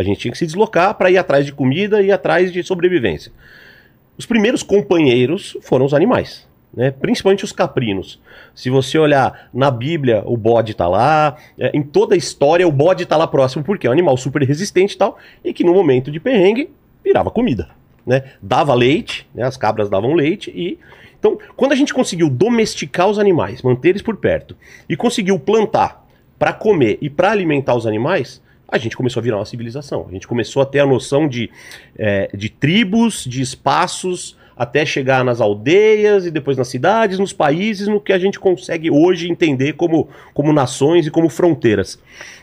A 0.00 0.02
gente 0.02 0.18
tinha 0.18 0.32
que 0.32 0.38
se 0.38 0.46
deslocar 0.46 0.94
para 0.94 1.10
ir 1.10 1.18
atrás 1.18 1.44
de 1.44 1.52
comida 1.52 2.00
e 2.00 2.10
atrás 2.10 2.50
de 2.50 2.62
sobrevivência. 2.62 3.30
Os 4.16 4.24
primeiros 4.24 4.62
companheiros 4.62 5.58
foram 5.60 5.84
os 5.84 5.92
animais, 5.92 6.48
né? 6.72 6.90
principalmente 6.90 7.44
os 7.44 7.52
caprinos. 7.52 8.18
Se 8.54 8.70
você 8.70 8.98
olhar 8.98 9.50
na 9.52 9.70
Bíblia, 9.70 10.22
o 10.24 10.38
bode 10.38 10.72
está 10.72 10.88
lá, 10.88 11.36
é, 11.58 11.70
em 11.74 11.82
toda 11.82 12.14
a 12.14 12.18
história 12.18 12.66
o 12.66 12.72
bode 12.72 13.02
está 13.02 13.14
lá 13.14 13.26
próximo, 13.26 13.62
porque 13.62 13.86
é 13.86 13.90
um 13.90 13.92
animal 13.92 14.16
super 14.16 14.42
resistente 14.42 14.94
e 14.94 14.96
tal, 14.98 15.18
e 15.44 15.52
que 15.52 15.62
no 15.62 15.74
momento 15.74 16.10
de 16.10 16.18
perrengue 16.18 16.70
virava 17.04 17.30
comida. 17.30 17.68
Né? 18.06 18.24
Dava 18.40 18.72
leite, 18.72 19.28
né? 19.34 19.42
as 19.42 19.58
cabras 19.58 19.90
davam 19.90 20.14
leite 20.14 20.50
e. 20.50 20.78
Então, 21.18 21.38
quando 21.54 21.72
a 21.72 21.76
gente 21.76 21.92
conseguiu 21.92 22.30
domesticar 22.30 23.06
os 23.06 23.18
animais, 23.18 23.60
manter 23.60 23.90
eles 23.90 24.00
por 24.00 24.16
perto, 24.16 24.56
e 24.88 24.96
conseguiu 24.96 25.38
plantar 25.38 26.06
para 26.38 26.54
comer 26.54 26.96
e 27.02 27.10
para 27.10 27.30
alimentar 27.30 27.74
os 27.74 27.86
animais, 27.86 28.40
a 28.70 28.78
gente 28.78 28.96
começou 28.96 29.20
a 29.20 29.24
virar 29.24 29.36
uma 29.36 29.44
civilização. 29.44 30.06
A 30.08 30.12
gente 30.12 30.26
começou 30.26 30.62
a 30.62 30.66
ter 30.66 30.80
a 30.80 30.86
noção 30.86 31.28
de, 31.28 31.50
é, 31.98 32.30
de 32.34 32.48
tribos, 32.48 33.24
de 33.24 33.40
espaços, 33.40 34.36
até 34.60 34.84
chegar 34.84 35.24
nas 35.24 35.40
aldeias 35.40 36.26
e 36.26 36.30
depois 36.30 36.54
nas 36.58 36.68
cidades, 36.68 37.18
nos 37.18 37.32
países, 37.32 37.88
no 37.88 37.98
que 37.98 38.12
a 38.12 38.18
gente 38.18 38.38
consegue 38.38 38.90
hoje 38.90 39.30
entender 39.30 39.72
como, 39.72 40.06
como 40.34 40.52
nações 40.52 41.06
e 41.06 41.10
como 41.10 41.30
fronteiras. 41.30 41.98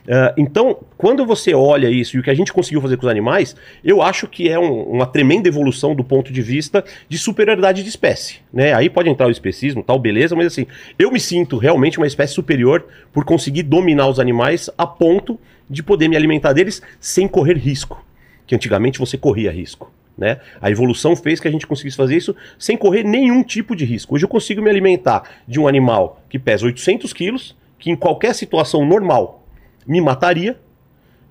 Ah, 0.10 0.34
então, 0.36 0.78
quando 0.98 1.24
você 1.28 1.54
olha 1.54 1.88
isso 1.92 2.18
e 2.18 2.20
o 2.20 2.24
que 2.24 2.32
a 2.32 2.34
gente 2.34 2.52
conseguiu 2.52 2.82
fazer 2.82 2.98
com 2.98 3.06
os 3.06 3.12
animais, 3.12 3.56
eu 3.84 4.02
acho 4.02 4.28
que 4.28 4.50
é 4.50 4.58
um- 4.58 4.84
uma 4.84 5.06
tremenda 5.06 5.48
evolução 5.48 5.94
do 5.94 6.04
ponto 6.04 6.34
de 6.34 6.42
vista 6.42 6.84
de 7.08 7.20
superioridade 7.20 7.84
de 7.84 7.90
espécie. 7.90 8.38
Né? 8.52 8.74
Aí 8.74 8.90
pode 8.90 9.10
entrar 9.10 9.28
o 9.28 9.32
especismo, 9.32 9.84
tal, 9.84 10.00
beleza, 10.00 10.36
mas 10.36 10.48
assim, 10.48 10.66
eu 10.98 11.12
me 11.12 11.20
sinto 11.20 11.58
realmente 11.58 12.00
uma 12.00 12.08
espécie 12.08 12.34
superior 12.34 12.84
por 13.14 13.26
conseguir 13.26 13.62
dominar 13.62 14.08
os 14.08 14.20
animais 14.20 14.72
a 14.76 14.88
ponto 14.88 15.40
de 15.70 15.84
poder 15.84 16.08
me 16.08 16.16
alimentar 16.16 16.54
deles 16.54 16.82
sem 17.00 17.28
correr 17.28 17.58
risco. 17.58 18.06
Que 18.46 18.56
antigamente 18.56 19.00
você 19.00 19.18
corria 19.18 19.52
risco. 19.52 19.92
Né? 20.18 20.40
A 20.60 20.72
evolução 20.72 21.16
fez 21.16 21.40
que 21.40 21.48
a 21.48 21.52
gente 21.52 21.68
conseguisse 21.68 21.96
fazer 21.96 22.18
isso 22.18 22.36
sem 22.58 22.76
correr 22.76 23.04
nenhum 23.04 23.44
tipo 23.44 23.76
de 23.76 23.86
risco. 23.86 24.16
Hoje 24.16 24.26
eu 24.26 24.30
consigo 24.30 24.62
me 24.62 24.70
alimentar 24.70 25.24
de 25.48 25.60
um 25.60 25.68
animal 25.68 26.24
que 26.28 26.40
pesa 26.40 26.66
800 26.66 27.14
quilos, 27.14 27.56
que 27.78 27.92
em 27.92 27.96
qualquer 27.96 28.34
situação 28.34 28.84
normal 28.84 29.46
me 29.86 30.02
mataria, 30.02 30.60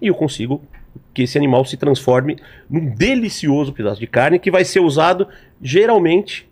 e 0.01 0.07
eu 0.07 0.15
consigo 0.15 0.63
que 1.13 1.23
esse 1.23 1.37
animal 1.37 1.65
se 1.65 1.77
transforme 1.77 2.37
num 2.71 2.95
delicioso 2.95 3.73
pedaço 3.73 3.99
de 3.99 4.07
carne 4.07 4.39
que 4.39 4.51
vai 4.51 4.65
ser 4.65 4.81
usado 4.81 5.27
geralmente 5.61 6.49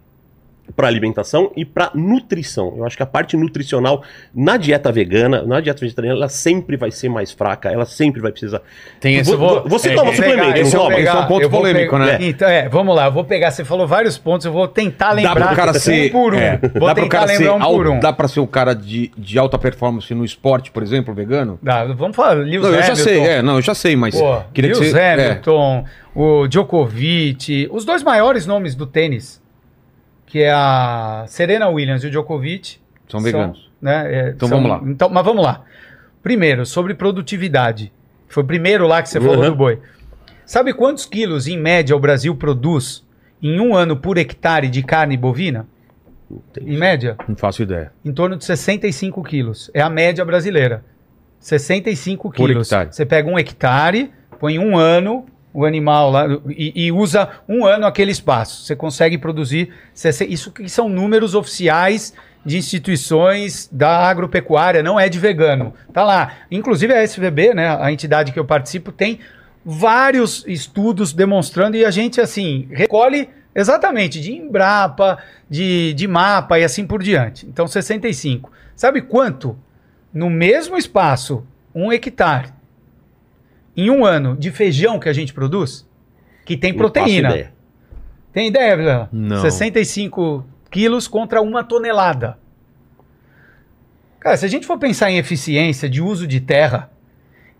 para 0.74 0.88
alimentação 0.88 1.52
e 1.56 1.64
para 1.64 1.90
nutrição. 1.94 2.74
Eu 2.76 2.86
acho 2.86 2.96
que 2.96 3.02
a 3.02 3.06
parte 3.06 3.36
nutricional 3.36 4.02
na 4.34 4.56
dieta 4.56 4.90
vegana, 4.90 5.42
na 5.42 5.60
dieta 5.60 5.80
vegetariana, 5.80 6.16
ela 6.18 6.28
sempre 6.28 6.76
vai 6.76 6.90
ser 6.90 7.08
mais 7.08 7.30
fraca, 7.32 7.70
ela 7.70 7.84
sempre 7.84 8.20
vai 8.20 8.32
precisar. 8.32 8.62
Tem 8.98 9.16
esse- 9.16 9.30
Vo- 9.36 9.60
vo- 9.62 9.68
Você 9.68 9.90
é, 9.90 9.94
toma 9.94 10.10
é, 10.10 10.14
suplemento, 10.14 10.52
pegar, 10.52 10.54
não 10.54 10.56
é 10.56 10.64
um- 10.66 10.70
toma? 10.70 10.98
esse 11.00 11.08
é 11.08 11.12
um 11.14 11.26
ponto 11.26 11.48
vou 11.50 11.60
polêmico, 11.60 11.92
pegar- 11.98 12.06
né? 12.06 12.18
Então, 12.22 12.48
é, 12.48 12.68
vamos 12.68 12.96
lá, 12.96 13.06
eu 13.06 13.12
vou 13.12 13.24
pegar, 13.24 13.50
você 13.50 13.64
falou 13.64 13.86
vários 13.86 14.16
pontos, 14.18 14.46
eu 14.46 14.52
vou 14.52 14.66
tentar 14.66 15.08
Dá 15.08 15.12
lembrar 15.12 15.46
pro 15.48 15.56
cara 15.56 15.74
ser. 15.74 16.08
um 16.08 16.12
por 16.12 16.34
um. 16.34 16.38
é, 16.38 16.56
vou 16.74 16.88
dá 16.88 16.94
tentar 16.94 17.08
cara 17.08 17.28
ser. 17.28 17.38
lembrar 17.38 17.54
um 17.56 17.62
al- 17.62 17.72
por 17.74 17.86
um. 17.88 18.00
Dá 18.00 18.12
pra 18.12 18.26
ser 18.28 18.40
um 18.40 18.46
cara 18.46 18.74
de, 18.74 19.12
de 19.16 19.38
alta 19.38 19.58
performance 19.58 20.12
no 20.14 20.24
esporte, 20.24 20.70
por 20.70 20.82
exemplo, 20.82 21.12
vegano? 21.14 21.58
Dá, 21.62 21.84
vamos 21.84 22.16
falar, 22.16 22.34
Lewis 22.38 22.62
Não, 22.62 22.68
eu 22.70 22.82
já 22.82 22.92
Hamilton. 22.92 23.02
sei, 23.02 23.20
é, 23.20 23.42
não, 23.42 23.56
eu 23.56 23.62
já 23.62 23.74
sei, 23.74 23.94
mas. 23.96 24.14
Pô, 24.18 24.40
queria 24.52 24.70
que 24.72 24.78
Lewis 24.78 24.92
você. 24.92 24.98
é. 24.98 25.12
Hamilton, 25.12 25.84
o 26.14 26.46
Djokovic, 26.48 27.68
os 27.70 27.84
dois 27.84 28.02
maiores 28.02 28.46
nomes 28.46 28.74
do 28.74 28.86
tênis, 28.86 29.42
que 30.34 30.42
é 30.42 30.50
a 30.50 31.26
Serena 31.28 31.68
Williams 31.68 32.02
e 32.02 32.08
o 32.08 32.10
Djokovic. 32.10 32.78
São 33.08 33.20
veganos. 33.20 33.70
né, 33.80 34.12
é, 34.12 34.28
Então 34.30 34.48
são- 34.48 34.58
vamos 34.60 34.68
lá. 34.68 34.90
Então, 34.90 35.08
mas 35.08 35.24
vamos 35.24 35.44
lá. 35.44 35.62
Primeiro, 36.24 36.66
sobre 36.66 36.92
produtividade. 36.92 37.92
Foi 38.26 38.42
o 38.42 38.46
primeiro 38.46 38.84
lá 38.88 39.00
que 39.00 39.08
você 39.08 39.20
falou 39.20 39.36
Uhum. 39.44 39.50
do 39.50 39.54
boi. 39.54 39.78
Sabe 40.44 40.72
quantos 40.72 41.06
quilos, 41.06 41.46
em 41.46 41.56
média, 41.56 41.94
o 41.94 42.00
Brasil 42.00 42.34
produz 42.34 43.06
em 43.40 43.60
um 43.60 43.76
ano 43.76 43.96
por 43.96 44.18
hectare 44.18 44.68
de 44.68 44.82
carne 44.82 45.16
bovina? 45.16 45.68
Em 46.60 46.76
média? 46.76 47.16
Não 47.28 47.36
faço 47.36 47.62
ideia. 47.62 47.92
Em 48.04 48.10
torno 48.12 48.36
de 48.36 48.44
65 48.44 49.22
quilos. 49.22 49.70
É 49.72 49.80
a 49.82 49.88
média 49.88 50.24
brasileira. 50.24 50.82
65 51.38 52.30
Por 52.32 52.48
quilos. 52.48 52.72
hectare. 52.72 52.88
Você 52.92 53.06
pega 53.06 53.30
um 53.30 53.38
hectare, 53.38 54.10
põe 54.40 54.58
um 54.58 54.76
ano 54.76 55.26
o 55.54 55.64
animal 55.64 56.10
lá 56.10 56.26
e, 56.48 56.86
e 56.86 56.92
usa 56.92 57.28
um 57.48 57.64
ano 57.64 57.86
aquele 57.86 58.10
espaço. 58.10 58.64
Você 58.64 58.74
consegue 58.74 59.16
produzir. 59.16 59.72
Isso 60.28 60.50
que 60.50 60.68
são 60.68 60.88
números 60.88 61.34
oficiais 61.36 62.12
de 62.44 62.58
instituições 62.58 63.70
da 63.72 64.06
agropecuária, 64.08 64.82
não 64.82 64.98
é 64.98 65.08
de 65.08 65.18
vegano. 65.18 65.72
Tá 65.92 66.02
lá. 66.02 66.32
Inclusive 66.50 66.92
a 66.92 67.02
SVB, 67.02 67.54
né, 67.54 67.78
a 67.80 67.90
entidade 67.92 68.32
que 68.32 68.38
eu 68.38 68.44
participo, 68.44 68.90
tem 68.90 69.20
vários 69.64 70.44
estudos 70.46 71.12
demonstrando 71.12 71.76
e 71.76 71.84
a 71.84 71.90
gente, 71.90 72.20
assim, 72.20 72.68
recolhe 72.70 73.30
exatamente 73.54 74.20
de 74.20 74.32
Embrapa, 74.32 75.18
de, 75.48 75.94
de 75.94 76.06
mapa 76.08 76.58
e 76.58 76.64
assim 76.64 76.86
por 76.86 77.02
diante. 77.02 77.46
Então, 77.46 77.66
65. 77.66 78.52
Sabe 78.76 79.00
quanto? 79.00 79.56
No 80.12 80.28
mesmo 80.28 80.76
espaço, 80.76 81.46
um 81.74 81.92
hectare, 81.92 82.52
em 83.76 83.90
um 83.90 84.04
ano, 84.04 84.36
de 84.36 84.50
feijão 84.50 84.98
que 84.98 85.08
a 85.08 85.12
gente 85.12 85.32
produz? 85.32 85.88
Que 86.44 86.56
tem 86.56 86.74
proteína. 86.74 87.30
ideia. 87.30 87.54
Tem 88.32 88.48
ideia, 88.48 88.76
Vilela? 88.76 89.08
Não. 89.12 89.40
65 89.40 90.44
quilos 90.70 91.06
contra 91.06 91.40
uma 91.40 91.62
tonelada. 91.62 92.38
Cara, 94.18 94.36
se 94.36 94.44
a 94.44 94.48
gente 94.48 94.66
for 94.66 94.78
pensar 94.78 95.10
em 95.10 95.18
eficiência 95.18 95.88
de 95.88 96.00
uso 96.00 96.26
de 96.26 96.40
terra 96.40 96.90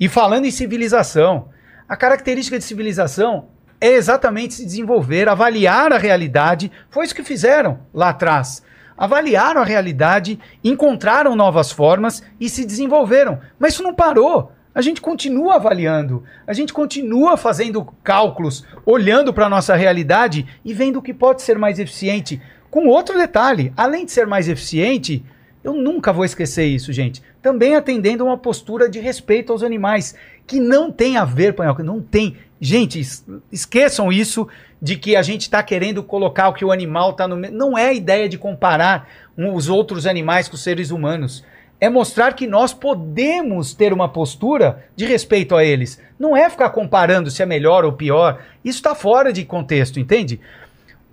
e 0.01 0.09
falando 0.09 0.47
em 0.47 0.51
civilização, 0.51 1.49
a 1.89 1.97
característica 1.97 2.59
de 2.59 2.65
civilização 2.65 3.49
é 3.81 3.91
exatamente 3.91 4.55
se 4.55 4.65
desenvolver, 4.65 5.29
avaliar 5.29 5.93
a 5.93 5.99
realidade. 5.99 6.73
Foi 6.91 7.05
isso 7.05 7.15
que 7.15 7.23
fizeram 7.23 7.81
lá 7.93 8.09
atrás. 8.09 8.63
Avaliaram 8.97 9.61
a 9.61 9.65
realidade, 9.65 10.41
encontraram 10.63 11.37
novas 11.37 11.71
formas 11.71 12.23
e 12.41 12.49
se 12.49 12.65
desenvolveram. 12.65 13.41
Mas 13.59 13.75
isso 13.75 13.83
não 13.83 13.95
parou. 13.95 14.53
A 14.75 14.83
gente 14.83 15.01
continua 15.01 15.55
avaliando, 15.55 16.25
a 16.47 16.53
gente 16.53 16.73
continua 16.73 17.37
fazendo 17.37 17.85
cálculos, 18.03 18.65
olhando 18.85 19.33
para 19.33 19.47
a 19.47 19.51
nossa 19.51 19.75
realidade 19.77 20.47
e 20.65 20.75
vendo 20.75 20.99
o 20.99 21.03
que 21.03 21.15
pode 21.15 21.43
ser 21.43 21.57
mais 21.59 21.79
eficiente. 21.79 22.43
Com 22.71 22.89
outro 22.89 23.17
detalhe, 23.17 23.73
além 23.77 24.05
de 24.05 24.11
ser 24.11 24.27
mais 24.27 24.49
eficiente, 24.49 25.25
eu 25.63 25.75
nunca 25.75 26.13
vou 26.13 26.25
esquecer 26.25 26.65
isso, 26.67 26.93
gente. 26.93 27.23
Também 27.41 27.77
atendendo 27.77 28.25
uma 28.25 28.37
postura 28.37 28.89
de 28.89 28.99
respeito 28.99 29.53
aos 29.53 29.63
animais, 29.63 30.15
que 30.47 30.59
não 30.59 30.91
tem 30.91 31.17
a 31.17 31.25
ver, 31.25 31.55
Panhoca, 31.55 31.83
não 31.85 32.01
tem. 32.01 32.37
Gente, 32.61 32.99
es- 32.99 33.25
esqueçam 33.53 34.13
isso 34.13 34.49
de 34.83 34.97
que 34.97 35.15
a 35.15 35.23
gente 35.23 35.43
está 35.43 35.63
querendo 35.63 36.03
colocar 36.03 36.49
o 36.49 36.53
que 36.53 36.65
o 36.65 36.73
animal 36.73 37.11
está 37.11 37.29
no. 37.29 37.37
Não 37.37 37.79
é 37.79 37.89
a 37.89 37.93
ideia 37.95 38.29
de 38.29 38.37
comparar 38.37 39.09
os 39.37 39.69
outros 39.69 40.07
animais 40.07 40.49
com 40.49 40.57
os 40.57 40.63
seres 40.63 40.91
humanos. 40.91 41.45
É 41.85 41.91
mostrar 41.91 42.33
que 42.33 42.47
nós 42.47 42.73
podemos 42.73 43.75
ter 43.75 43.93
uma 43.93 44.09
postura 44.09 44.87
de 44.97 45.05
respeito 45.05 45.55
a 45.55 45.63
eles. 45.63 46.01
Não 46.19 46.35
é 46.35 46.49
ficar 46.49 46.71
comparando 46.71 47.31
se 47.31 47.43
é 47.43 47.47
melhor 47.47 47.85
ou 47.85 47.93
pior. 47.93 48.41
Isso 48.65 48.79
está 48.79 48.95
fora 48.95 49.31
de 49.31 49.45
contexto, 49.45 50.01
entende? 50.01 50.41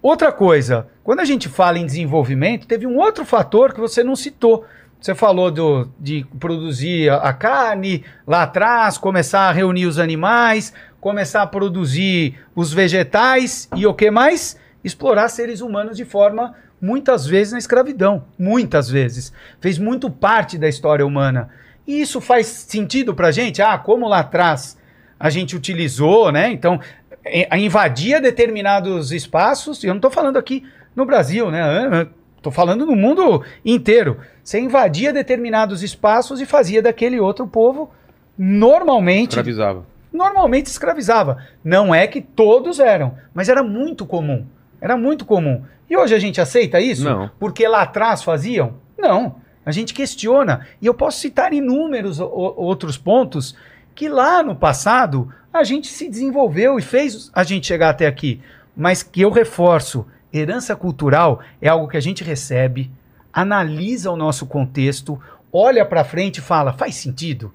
Outra 0.02 0.32
coisa, 0.32 0.88
quando 1.04 1.20
a 1.20 1.26
gente 1.26 1.50
fala 1.50 1.78
em 1.78 1.86
desenvolvimento, 1.86 2.66
teve 2.66 2.88
um 2.88 2.98
outro 2.98 3.26
fator 3.26 3.74
que 3.74 3.82
você 3.82 4.02
não 4.02 4.16
citou. 4.16 4.64
Você 4.98 5.14
falou 5.14 5.52
do, 5.52 5.90
de 6.00 6.26
produzir 6.40 7.12
a, 7.12 7.34
carne 7.34 8.06
lá 8.26 8.44
atrás, 8.44 8.98
começar 8.98 9.50
a 9.50 9.52
reunir 9.52 9.88
os 9.88 10.00
animais, 10.00 10.74
começar 11.02 11.42
a 11.42 11.48
produzir 11.48 12.40
os 12.56 12.72
vegetais 12.72 13.68
e 13.76 13.86
o 13.86 13.94
que 13.94 14.10
mais? 14.10 14.58
Explorar 14.86 15.28
seres 15.28 15.60
humanos 15.60 15.98
de 15.98 16.06
forma 16.06 16.56
muitas 16.82 17.26
vezes 17.26 17.54
na 17.54 17.60
escravidão, 17.60 18.26
muitas 18.38 18.90
vezes. 18.90 19.32
Fez 19.60 19.78
muito 19.78 20.10
parte 20.10 20.58
da 20.58 20.68
história 20.68 21.06
humana. 21.06 21.50
E 21.86 22.02
isso 22.02 22.20
faz 22.20 22.48
sentido 22.48 23.14
pra 23.14 23.32
gente? 23.32 23.62
Ah, 23.62 23.78
como 23.78 24.08
lá 24.08 24.20
atrás 24.20 24.78
a 25.20 25.30
gente 25.30 25.56
utilizou, 25.56 26.32
né? 26.32 26.52
Então, 26.52 26.80
é, 27.24 27.48
a 27.50 27.58
invadia 27.58 28.20
determinados 28.20 29.12
espaços, 29.12 29.84
e 29.84 29.88
eu 29.88 29.94
não 29.94 30.00
estou 30.00 30.10
falando 30.10 30.38
aqui 30.38 30.64
no 30.96 31.06
Brasil, 31.06 31.52
né? 31.52 32.08
Estou 32.36 32.52
falando 32.52 32.88
no 32.88 32.96
mundo 32.96 33.44
inteiro. 33.64 34.18
Você 34.44 34.60
invadia 34.60 35.14
determinados 35.14 35.84
espaços 35.84 36.42
e 36.42 36.46
fazia 36.46 36.82
daquele 36.82 37.20
outro 37.20 37.46
povo 37.46 37.92
normalmente. 38.36 39.32
Escravizava. 39.32 39.86
Normalmente 40.12 40.66
escravizava. 40.66 41.38
Não 41.64 41.94
é 41.94 42.08
que 42.08 42.20
todos 42.20 42.80
eram, 42.80 43.16
mas 43.32 43.48
era 43.48 43.62
muito 43.62 44.08
comum. 44.08 44.46
Era 44.82 44.98
muito 44.98 45.24
comum. 45.24 45.64
E 45.88 45.96
hoje 45.96 46.16
a 46.16 46.20
gente 46.20 46.42
aceita 46.42 46.82
isso? 46.82 47.04
Não. 47.04 47.30
Porque 47.40 47.68
lá 47.68 47.84
atrás 47.84 48.24
faziam? 48.24 48.74
Não. 48.98 49.36
A 49.64 49.72
gente 49.72 49.94
questiona. 49.94 50.66
E 50.82 50.88
eu 50.88 50.94
posso 50.94 51.20
citar 51.20 51.54
inúmeros 51.54 52.20
outros 52.20 52.98
pontos 52.98 53.56
que 53.94 54.10
lá 54.10 54.42
no 54.42 54.56
passado 54.56 55.32
a 55.54 55.64
gente 55.64 55.88
se 55.88 56.10
desenvolveu 56.10 56.80
e 56.80 56.82
fez 56.82 57.30
a 57.34 57.44
gente 57.44 57.68
chegar 57.68 57.90
até 57.90 58.08
aqui. 58.08 58.42
Mas 58.76 59.04
que 59.04 59.22
eu 59.22 59.30
reforço, 59.30 60.08
herança 60.34 60.76
cultural 60.76 61.42
é 61.62 61.68
algo 61.68 61.88
que 61.88 61.98
a 61.98 62.02
gente 62.02 62.24
recebe, 62.24 62.90
analisa 63.32 64.10
o 64.10 64.18
nosso 64.18 64.46
contexto, 64.46 65.20
olha 65.52 65.86
pra 65.86 66.04
frente 66.04 66.38
e 66.38 66.42
fala, 66.42 66.74
faz 66.74 66.96
sentido? 66.96 67.54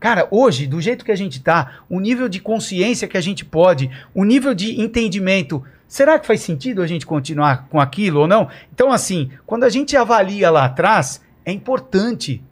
Cara, 0.00 0.26
hoje, 0.30 0.66
do 0.66 0.80
jeito 0.80 1.04
que 1.04 1.12
a 1.12 1.16
gente 1.16 1.42
tá, 1.42 1.80
o 1.88 2.00
nível 2.00 2.28
de 2.28 2.40
consciência 2.40 3.08
que 3.08 3.16
a 3.16 3.20
gente 3.20 3.44
pode, 3.44 3.90
o 4.14 4.24
nível 4.24 4.54
de 4.54 4.80
entendimento, 4.80 5.62
será 5.88 6.18
que 6.18 6.26
faz 6.26 6.40
sentido 6.40 6.82
a 6.82 6.86
gente 6.86 7.06
continuar 7.06 7.66
com 7.68 7.80
aquilo 7.80 8.20
ou 8.20 8.26
não? 8.28 8.48
Então, 8.72 8.92
assim, 8.92 9.30
quando 9.46 9.64
a 9.64 9.68
gente 9.68 9.96
avalia 9.96 10.50
lá 10.50 10.64
atrás, 10.64 11.20
é 11.44 11.52
importante 11.52 12.42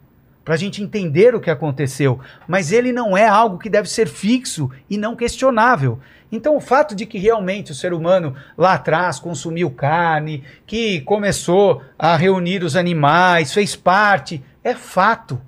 para 0.43 0.53
a 0.53 0.57
gente 0.57 0.83
entender 0.83 1.33
o 1.33 1.39
que 1.39 1.49
aconteceu, 1.49 2.19
mas 2.47 2.71
ele 2.71 2.91
não 2.91 3.17
é 3.17 3.27
algo 3.27 3.57
que 3.57 3.69
deve 3.69 3.89
ser 3.89 4.07
fixo 4.07 4.69
e 4.87 4.95
não 4.95 5.15
questionável. 5.15 5.99
Então, 6.31 6.55
o 6.55 6.61
fato 6.61 6.95
de 6.95 7.05
que 7.05 7.17
realmente 7.17 7.71
o 7.71 7.75
ser 7.75 7.93
humano 7.93 8.35
lá 8.57 8.73
atrás 8.73 9.19
consumiu 9.19 9.71
carne, 9.71 10.43
que 10.67 11.01
começou 11.01 11.81
a 11.97 12.15
reunir 12.15 12.63
os 12.63 12.75
animais, 12.75 13.53
fez 13.53 13.75
parte, 13.75 14.43
é 14.63 14.75
fato. 14.75 15.41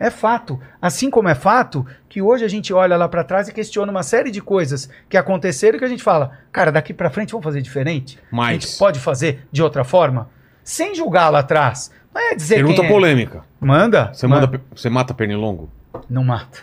É 0.00 0.08
fato. 0.08 0.58
Assim 0.80 1.10
como 1.10 1.28
é 1.28 1.34
fato 1.34 1.86
que 2.08 2.22
hoje 2.22 2.42
a 2.42 2.48
gente 2.48 2.72
olha 2.72 2.96
lá 2.96 3.06
para 3.06 3.22
trás 3.22 3.48
e 3.48 3.52
questiona 3.52 3.92
uma 3.92 4.02
série 4.02 4.30
de 4.30 4.40
coisas 4.40 4.88
que 5.10 5.16
aconteceram 5.18 5.76
e 5.76 5.78
que 5.78 5.84
a 5.84 5.88
gente 5.88 6.02
fala, 6.02 6.32
cara, 6.50 6.72
daqui 6.72 6.94
para 6.94 7.10
frente 7.10 7.32
vamos 7.32 7.44
fazer 7.44 7.60
diferente? 7.60 8.18
A 8.32 8.36
Mais. 8.36 8.62
gente 8.64 8.78
pode 8.78 8.98
fazer 8.98 9.46
de 9.52 9.62
outra 9.62 9.84
forma? 9.84 10.30
Sem 10.64 10.94
julgar 10.94 11.28
lá 11.28 11.40
atrás. 11.40 11.90
Não 12.14 12.20
é 12.20 12.34
dizer 12.34 12.54
Pergunta 12.56 12.82
é. 12.82 12.88
polêmica. 12.88 13.44
Manda. 13.60 14.10
Você, 14.14 14.26
manda, 14.26 14.60
você 14.74 14.88
mata 14.88 15.12
pernilongo? 15.12 15.70
Não 16.08 16.24
mata. 16.24 16.60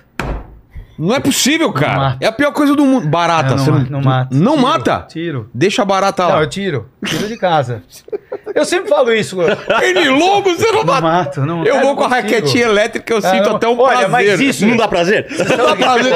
Não 0.97 1.13
é 1.13 1.19
possível, 1.19 1.71
cara. 1.71 1.95
mata. 1.99 2.17
É 2.25 2.27
a 2.27 2.31
pior 2.31 2.51
coisa 2.51 2.75
do 2.75 2.83
mundo. 2.83 3.07
Barata. 3.07 3.51
não, 3.51 3.57
você 3.59 3.69
ma- 3.71 3.85
não 3.88 4.01
mata. 4.01 4.35
Não 4.35 4.51
Tiro, 4.55 4.67
mata? 4.67 5.05
Tiro. 5.07 5.49
Deixa 5.53 5.83
a 5.83 5.85
barata 5.85 6.23
Não, 6.23 6.31
lá. 6.31 6.41
eu 6.41 6.49
tiro. 6.49 6.89
Tiro 7.05 7.27
de 7.27 7.38
casa. 7.38 7.83
Eu 8.58 8.66
sempre 8.66 8.89
falo 8.89 9.14
isso. 9.14 9.38
Pernilongo, 9.80 10.49
você 10.55 10.66
não 10.72 10.80
Não 10.80 10.86
mata. 10.86 11.01
mato. 11.01 11.41
Não, 11.41 11.64
Eu 11.64 11.76
vou 11.76 11.84
não 11.89 11.95
com 11.95 12.03
a 12.05 12.08
raquetinha 12.08 12.66
elétrica, 12.66 13.14
eu 13.14 13.18
Ah, 13.18 13.22
sinto 13.22 13.49
não. 13.49 13.55
até 13.55 13.68
um 13.68 13.80
Olha, 13.80 14.08
mas 14.08 14.26
prazer. 14.28 14.47
isso- 14.49 14.66
Não 14.66 14.76
dá 14.76 14.88
prazer? 14.88 15.28
Dá 15.30 15.76
prazer. 15.76 16.14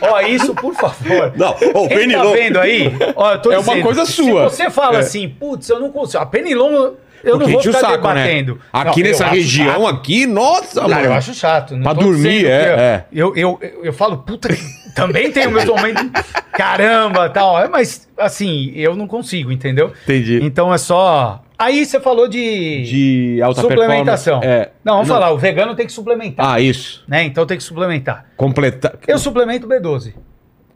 Ó, 0.00 0.20
isso, 0.22 0.54
por 0.54 0.74
favor. 0.74 1.32
Não, 1.36 1.50
ô, 1.74 1.86
Quem 1.88 1.98
pernilongo. 1.98 2.30
tá 2.30 2.34
vendo 2.36 2.58
aí? 2.58 2.92
Ó, 3.14 3.32
eu 3.32 3.38
tô 3.42 3.52
É 3.52 3.58
uma 3.58 3.80
coisa 3.82 4.06
sua. 4.06 4.48
Se 4.48 4.56
você 4.56 4.70
fala 4.70 4.96
É. 4.96 5.00
assim, 5.00 5.28
putz, 5.28 5.68
eu 5.68 5.78
não 5.78 5.90
consigo. 5.90 6.22
A 6.22 6.26
pernilongo, 6.26 6.96
eu 7.24 7.32
não 7.32 7.38
Porque 7.40 7.52
vou 7.52 7.60
enche 7.60 7.68
o 7.68 7.72
ficar 7.72 7.86
saco, 7.88 7.96
debatendo. 8.02 8.54
né? 8.54 8.60
Aqui 8.72 9.02
Não, 9.02 9.08
nessa 9.08 9.26
região, 9.26 9.82
chato. 9.82 9.86
aqui, 9.94 10.26
nossa, 10.26 10.80
Cara, 10.80 10.94
mano. 10.94 11.06
eu 11.06 11.12
acho 11.14 11.34
chato. 11.34 11.74
não 11.76 11.82
Pra 11.82 11.92
dormir, 11.92 12.46
é, 12.46 12.50
é. 12.50 13.04
Eu, 13.12 13.34
eu, 13.36 13.58
eu, 13.60 13.84
eu 13.84 13.92
falo, 13.92 14.18
puta, 14.18 14.48
também 14.94 15.30
tem 15.30 15.46
o 15.46 15.50
meu 15.50 15.66
momento, 15.66 16.10
caramba, 16.52 17.28
tal. 17.30 17.58
É, 17.60 17.68
Mas, 17.68 18.08
assim, 18.18 18.72
eu 18.74 18.94
não 18.96 19.06
consigo, 19.06 19.50
entendeu? 19.52 19.92
Entendi. 20.04 20.40
Então 20.42 20.72
é 20.72 20.78
só... 20.78 21.42
Aí 21.58 21.86
você 21.86 21.98
falou 21.98 22.28
de... 22.28 22.82
De 22.82 23.40
alta 23.42 23.62
suplementação. 23.62 24.40
É. 24.42 24.70
Não, 24.84 24.94
vamos 24.94 25.08
falar, 25.08 25.30
o 25.30 25.38
vegano 25.38 25.74
tem 25.74 25.86
que 25.86 25.92
suplementar, 25.92 26.46
Ah, 26.54 26.60
isso. 26.60 27.02
né? 27.08 27.24
Então 27.24 27.46
tem 27.46 27.56
que 27.56 27.62
suplementar. 27.62 28.26
Completar. 28.36 28.92
Eu 29.08 29.18
suplemento 29.18 29.66
B12. 29.66 30.12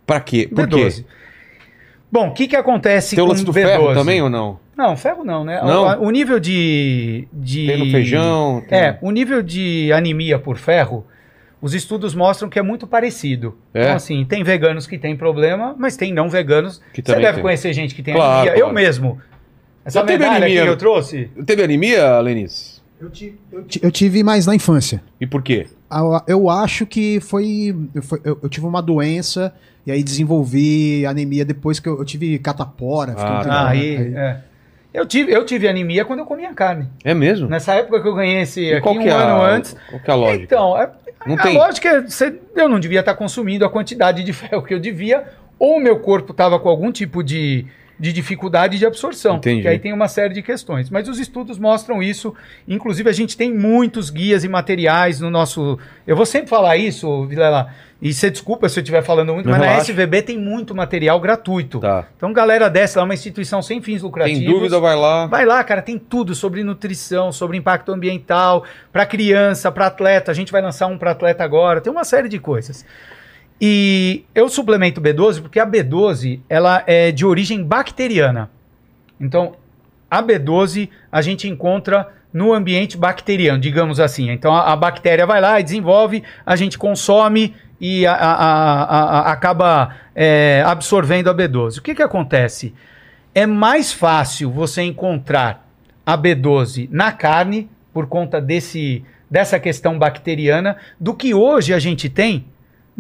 Pra 0.06 0.20
quê? 0.20 0.48
Por 0.52 0.66
B12. 0.66 0.96
quê? 0.96 1.04
Bom, 2.10 2.28
o 2.28 2.32
que 2.32 2.48
que 2.48 2.56
acontece 2.56 3.14
Tem 3.14 3.22
o 3.22 3.28
lance 3.28 3.44
do 3.44 3.52
B12? 3.52 3.54
ferro 3.66 3.94
também 3.94 4.20
ou 4.22 4.28
não? 4.30 4.58
Não, 4.80 4.96
ferro 4.96 5.24
não, 5.24 5.44
né? 5.44 5.60
Não? 5.62 6.02
O, 6.02 6.06
o 6.06 6.10
nível 6.10 6.40
de, 6.40 7.28
de... 7.32 7.66
Tem 7.66 7.78
no 7.78 7.90
feijão. 7.90 8.62
tem- 8.68 8.78
É, 8.78 8.98
o 9.02 9.10
nível 9.10 9.42
de 9.42 9.92
anemia 9.92 10.38
por 10.38 10.56
ferro, 10.56 11.06
os 11.60 11.74
estudos 11.74 12.14
mostram 12.14 12.48
que 12.48 12.58
é 12.58 12.62
muito 12.62 12.86
parecido. 12.86 13.58
É? 13.74 13.82
Então, 13.82 13.96
assim, 13.96 14.24
tem 14.24 14.42
veganos 14.42 14.86
que 14.86 14.96
têm 14.98 15.14
problema, 15.16 15.74
mas 15.78 15.96
tem 15.96 16.14
não 16.14 16.30
veganos. 16.30 16.78
Que 16.94 17.02
Você 17.02 17.02
também 17.02 17.22
deve 17.22 17.34
tem. 17.34 17.42
conhecer 17.42 17.72
gente 17.74 17.94
que 17.94 18.02
tem 18.02 18.14
Claro, 18.14 18.32
anemia. 18.32 18.52
claro. 18.54 18.68
Eu 18.70 18.72
mesmo. 18.74 19.20
Essa 19.84 20.00
Já 20.00 20.06
teve 20.06 20.18
medalha 20.18 20.36
anemia? 20.38 20.60
aqui 20.60 20.66
que 20.68 20.72
eu 20.72 20.76
trouxe, 20.78 21.30
Teve 21.44 21.62
anemia, 21.62 22.18
Lenis? 22.20 22.80
Eu 23.00 23.10
tive, 23.10 23.38
eu 23.52 23.64
ti- 23.64 23.80
eu 23.82 23.90
tive 23.90 24.22
mais 24.22 24.46
na 24.46 24.54
infância. 24.54 25.02
E 25.20 25.26
por 25.26 25.42
quê? 25.42 25.66
Eu- 25.90 26.20
Eu 26.26 26.50
acho 26.50 26.86
que 26.86 27.18
foi. 27.20 27.74
Eu, 27.94 28.02
foi- 28.02 28.20
eu- 28.24 28.38
eu 28.42 28.48
tive 28.48 28.66
uma 28.66 28.80
doença 28.82 29.54
e 29.86 29.90
aí 29.92 30.02
desenvolvi 30.02 31.04
anemia 31.06 31.44
depois 31.44 31.80
que 31.80 31.88
eu, 31.88 31.98
eu 31.98 32.04
tive 32.04 32.38
catapora. 32.38 33.12
fiquei 33.12 33.24
Ah, 33.24 33.34
muito- 33.36 33.48
tá. 33.48 33.68
aí, 33.68 33.96
é. 34.14 34.40
Eu, 34.92 35.06
tive, 35.06 35.32
eu 35.32 35.44
tive 35.44 35.68
anemia 35.68 36.04
quando 36.04 36.20
eu 36.20 36.26
comia 36.26 36.52
carne. 36.52 36.88
É 37.04 37.14
mesmo? 37.14 37.48
Nessa 37.48 37.74
época 37.74 38.00
que 38.02 38.08
eu 38.08 38.14
ganhei 38.14 38.40
esse 38.42 38.60
E 38.62 38.72
aqui, 38.74 38.82
qual 38.82 38.94
um 38.94 39.02
é 39.02 39.10
ano 39.10 39.42
a, 39.42 39.48
antes. 39.50 39.76
Qual 39.88 40.00
que 40.02 40.10
é 40.10 40.12
a 40.12 40.16
lógica? 40.16 40.44
Então, 40.44 40.76
é, 40.80 40.90
Não 41.26 41.34
a 41.36 41.42
tem. 41.42 41.56
lógica 41.56 41.88
é, 41.88 42.00
você- 42.00 42.38
eu 42.56 42.68
não 42.68 42.80
devia 42.80 43.00
estar 43.00 43.14
consumindo 43.14 43.64
a 43.64 43.70
quantidade 43.70 44.22
de 44.24 44.32
ferro 44.34 44.62
que 44.62 44.74
eu 44.74 44.78
devia, 44.80 45.24
ou 45.58 45.76
o 45.76 45.80
meu 45.80 45.98
corpo 46.00 46.32
estava 46.32 46.58
com 46.58 46.68
algum 46.68 46.90
tipo 46.90 47.22
de, 47.22 47.66
de 48.00 48.14
dificuldade 48.14 48.78
de 48.78 48.86
absorção. 48.86 49.36
Entendi. 49.36 49.60
Que 49.60 49.68
aí 49.68 49.78
tem 49.78 49.92
uma 49.92 50.08
série 50.08 50.32
de 50.32 50.42
questões. 50.42 50.88
Mas 50.88 51.06
os 51.06 51.18
estudos 51.18 51.58
mostram 51.58 52.02
isso. 52.02 52.34
Inclusive, 52.66 53.10
a 53.10 53.12
gente 53.12 53.36
tem 53.36 53.52
muitos 53.52 54.08
guias 54.08 54.42
e 54.42 54.48
materiais 54.48 55.20
no 55.20 55.28
nosso. 55.28 55.78
Eu 56.06 56.16
vou 56.16 56.24
sempre 56.24 56.48
falar 56.48 56.78
isso, 56.78 57.26
Vilela. 57.26 57.68
E 58.00 58.14
você 58.14 58.30
desculpa 58.30 58.66
se 58.70 58.78
eu 58.78 58.82
estiver 58.82 59.02
falando 59.02 59.34
muito, 59.34 59.44
Não, 59.44 59.52
mas 59.52 59.60
na 59.60 59.66
relaxa. 59.72 59.92
SVB 59.92 60.22
tem 60.22 60.38
muito 60.38 60.74
material 60.74 61.20
gratuito. 61.20 61.78
Tá. 61.78 62.06
Então, 62.16 62.32
galera 62.32 62.70
dessa, 62.70 63.00
é 63.00 63.02
uma 63.02 63.12
instituição 63.12 63.60
sem 63.60 63.82
fins 63.82 64.00
lucrativos. 64.00 64.42
Tem 64.42 64.50
dúvida, 64.50 64.80
vai 64.80 64.96
lá. 64.96 65.26
Vai 65.26 65.44
lá, 65.44 65.62
cara, 65.62 65.82
tem 65.82 65.98
tudo 65.98 66.34
sobre 66.34 66.64
nutrição, 66.64 67.30
sobre 67.30 67.58
impacto 67.58 67.92
ambiental, 67.92 68.64
para 68.90 69.04
criança, 69.04 69.70
para 69.70 69.88
atleta. 69.88 70.30
A 70.30 70.34
gente 70.34 70.50
vai 70.50 70.62
lançar 70.62 70.86
um 70.86 70.96
para 70.96 71.10
atleta 71.10 71.44
agora, 71.44 71.82
tem 71.82 71.92
uma 71.92 72.04
série 72.04 72.30
de 72.30 72.38
coisas. 72.38 72.86
E 73.60 74.24
eu 74.34 74.48
suplemento 74.48 75.00
B12 75.00 75.42
porque 75.42 75.60
a 75.60 75.66
B12 75.66 76.40
ela 76.48 76.82
é 76.86 77.12
de 77.12 77.26
origem 77.26 77.62
bacteriana. 77.62 78.50
Então, 79.20 79.52
a 80.10 80.22
B12 80.22 80.88
a 81.12 81.20
gente 81.20 81.46
encontra 81.46 82.08
no 82.32 82.52
ambiente 82.54 82.96
bacteriano, 82.96 83.60
digamos 83.60 84.00
assim. 84.00 84.30
Então, 84.30 84.54
a, 84.54 84.72
a 84.72 84.76
bactéria 84.76 85.26
vai 85.26 85.40
lá 85.40 85.60
e 85.60 85.64
desenvolve, 85.64 86.22
a 86.46 86.56
gente 86.56 86.78
consome 86.78 87.54
e 87.80 88.06
a- 88.06 88.14
a- 88.14 89.32
acaba 89.32 89.94
é, 90.14 90.62
absorvendo 90.66 91.28
a 91.28 91.34
B12. 91.34 91.78
O 91.78 91.82
que, 91.82 91.94
que 91.94 92.02
acontece? 92.02 92.74
É 93.34 93.46
mais 93.46 93.92
fácil 93.92 94.50
você 94.50 94.82
encontrar 94.82 95.66
a 96.04 96.16
B12 96.16 96.88
na 96.90 97.12
carne, 97.12 97.68
por 97.92 98.06
conta 98.06 98.40
desse, 98.40 99.04
dessa 99.30 99.58
questão 99.58 99.98
bacteriana, 99.98 100.76
do 100.98 101.14
que 101.14 101.34
hoje 101.34 101.74
a 101.74 101.78
gente 101.78 102.08
tem 102.08 102.44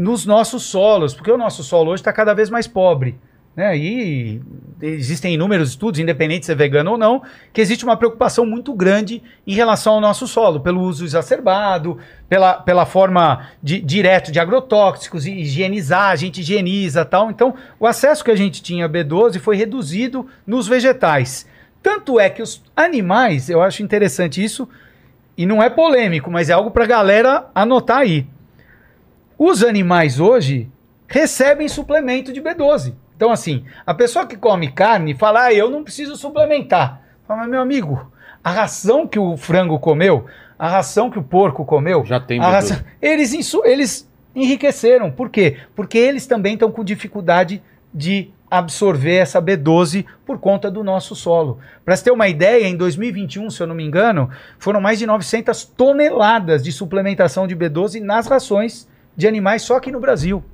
nos 0.00 0.24
nossos 0.24 0.62
solos, 0.62 1.12
porque 1.12 1.30
o 1.30 1.36
nosso 1.36 1.62
solo 1.62 1.90
hoje 1.90 2.00
está 2.00 2.10
cada 2.10 2.32
vez 2.32 2.48
mais 2.48 2.66
pobre. 2.66 3.18
Né? 3.54 3.76
E 3.76 4.40
existem 4.80 5.34
inúmeros 5.34 5.70
estudos, 5.70 6.00
independente 6.00 6.40
de 6.40 6.46
ser 6.46 6.54
vegano 6.54 6.92
ou 6.92 6.98
não, 6.98 7.22
que 7.52 7.60
existe 7.60 7.84
uma 7.84 7.98
preocupação 7.98 8.46
muito 8.46 8.72
grande 8.72 9.22
em 9.46 9.52
relação 9.52 9.94
ao 9.94 10.00
nosso 10.00 10.26
solo, 10.26 10.60
pelo 10.60 10.80
uso 10.80 11.04
exacerbado, 11.04 11.98
pela, 12.30 12.54
pela 12.54 12.86
forma 12.86 13.50
de, 13.62 13.78
direto 13.82 14.32
de 14.32 14.40
agrotóxicos, 14.40 15.26
e 15.26 15.32
higienizar, 15.32 16.12
a 16.12 16.16
gente 16.16 16.40
higieniza 16.40 17.04
tal. 17.04 17.30
Então, 17.30 17.54
o 17.78 17.86
acesso 17.86 18.24
que 18.24 18.30
a 18.30 18.36
gente 18.36 18.62
tinha 18.62 18.86
a 18.86 18.88
B12 18.88 19.38
foi 19.38 19.56
reduzido 19.56 20.26
nos 20.46 20.66
vegetais. 20.66 21.46
Tanto 21.82 22.18
é 22.18 22.30
que 22.30 22.40
os 22.40 22.62
animais, 22.74 23.50
eu 23.50 23.60
acho 23.60 23.82
interessante 23.82 24.42
isso, 24.42 24.66
e 25.36 25.44
não 25.44 25.62
é 25.62 25.68
polêmico, 25.68 26.30
mas 26.30 26.48
é 26.48 26.54
algo 26.54 26.70
pra 26.70 26.86
galera 26.86 27.50
anotar 27.54 27.98
aí. 27.98 28.26
Os 29.42 29.64
animais 29.64 30.20
hoje 30.20 30.68
recebem 31.08 31.66
suplemento 31.66 32.30
de 32.30 32.42
B12. 32.42 32.92
Então, 33.16 33.30
assim, 33.32 33.64
a 33.86 33.94
pessoa 33.94 34.26
que 34.26 34.36
come 34.36 34.70
carne 34.70 35.14
fala, 35.14 35.44
ah, 35.44 35.54
eu 35.54 35.70
não 35.70 35.82
preciso 35.82 36.14
suplementar. 36.14 37.00
Fala, 37.26 37.40
mas 37.40 37.48
meu 37.50 37.62
amigo, 37.62 38.12
a 38.44 38.50
ração 38.50 39.06
que 39.08 39.18
o 39.18 39.38
frango 39.38 39.78
comeu, 39.78 40.26
a 40.58 40.68
ração 40.68 41.10
que 41.10 41.18
o 41.18 41.22
porco 41.22 41.64
comeu, 41.64 42.04
Já 42.04 42.20
tem 42.20 42.38
a 42.38 42.42
B12. 42.44 42.50
ração- 42.52 42.76
eles, 43.00 43.32
eles 43.64 44.10
enriqueceram. 44.36 45.10
Por 45.10 45.30
quê? 45.30 45.56
Porque 45.74 45.96
eles 45.96 46.26
também 46.26 46.52
estão 46.52 46.70
com 46.70 46.84
dificuldade 46.84 47.62
de 47.94 48.30
absorver 48.50 49.14
essa 49.14 49.40
B12 49.40 50.04
por 50.26 50.38
conta 50.38 50.70
do 50.70 50.84
nosso 50.84 51.16
solo. 51.16 51.58
Para 51.82 51.96
você 51.96 52.04
ter 52.04 52.10
uma 52.10 52.28
ideia, 52.28 52.66
em 52.68 52.76
2021, 52.76 53.48
se 53.48 53.62
eu 53.62 53.66
não 53.66 53.74
me 53.74 53.84
engano, 53.86 54.28
foram 54.58 54.82
mais 54.82 54.98
de 54.98 55.06
900 55.06 55.64
toneladas 55.64 56.62
de 56.62 56.70
suplementação 56.70 57.46
de 57.46 57.56
B12 57.56 58.02
nas 58.02 58.26
rações 58.26 58.86
de 59.16 59.26
animais 59.26 59.62
só 59.62 59.76
aqui 59.76 59.90
no 59.90 60.00
Brasil. 60.00 60.44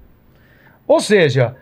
Ou 0.86 1.00
seja, 1.00 1.56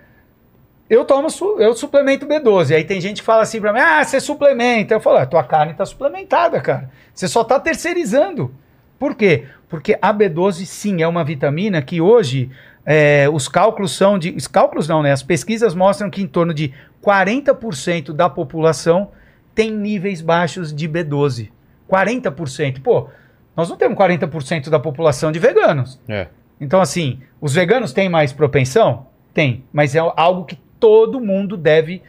eu 0.88 1.04
tomo 1.04 1.28
eu 1.58 1.74
suplemento 1.74 2.26
B12. 2.26 2.74
Aí 2.74 2.84
tem 2.84 3.00
gente 3.00 3.20
que 3.20 3.26
fala 3.26 3.42
assim 3.42 3.60
pra 3.60 3.72
mim: 3.72 3.80
"Ah, 3.80 4.04
você 4.04 4.20
suplementa". 4.20 4.94
Eu 4.94 5.00
falo: 5.00 5.18
"A 5.18 5.26
tua 5.26 5.42
carne 5.42 5.74
tá 5.74 5.84
suplementada, 5.86 6.60
cara. 6.60 6.90
Você 7.12 7.26
só 7.28 7.42
tá 7.42 7.58
terceirizando". 7.58 8.54
Por 8.98 9.14
quê? 9.14 9.46
Porque 9.68 9.98
a 10.00 10.12
B12 10.12 10.66
sim 10.66 11.02
é 11.02 11.08
uma 11.08 11.24
vitamina 11.24 11.82
que 11.82 12.00
hoje 12.00 12.50
é, 12.86 13.28
os 13.32 13.48
cálculos 13.48 13.96
são 13.96 14.18
de. 14.18 14.30
Os 14.30 14.46
cálculos 14.46 14.86
não, 14.86 15.02
né? 15.02 15.12
As 15.12 15.22
pesquisas 15.22 15.74
mostram 15.74 16.10
que 16.10 16.22
em 16.22 16.26
torno 16.26 16.52
de 16.52 16.72
40% 17.02 18.12
da 18.12 18.28
população 18.28 19.10
tem 19.54 19.70
níveis 19.70 20.20
baixos 20.20 20.72
de 20.74 20.88
B12. 20.88 21.50
40%. 21.90 22.82
Pô, 22.82 23.08
nós 23.56 23.68
não 23.68 23.76
temos 23.76 23.96
40% 23.96 24.68
da 24.68 24.78
população 24.78 25.32
de 25.32 25.38
veganos. 25.38 26.00
É. 26.08 26.28
Então, 26.60 26.81
assim, 26.81 27.20
os 27.40 27.55
veganos 27.55 27.93
têm 27.93 28.09
mais 28.09 28.32
propensão? 28.32 29.06
Tem, 29.32 29.64
mas 29.72 29.94
é 29.94 29.98
algo 29.98 30.44
que 30.44 30.56
todo 30.78 31.20
mundo 31.20 31.56
deve 31.56 32.02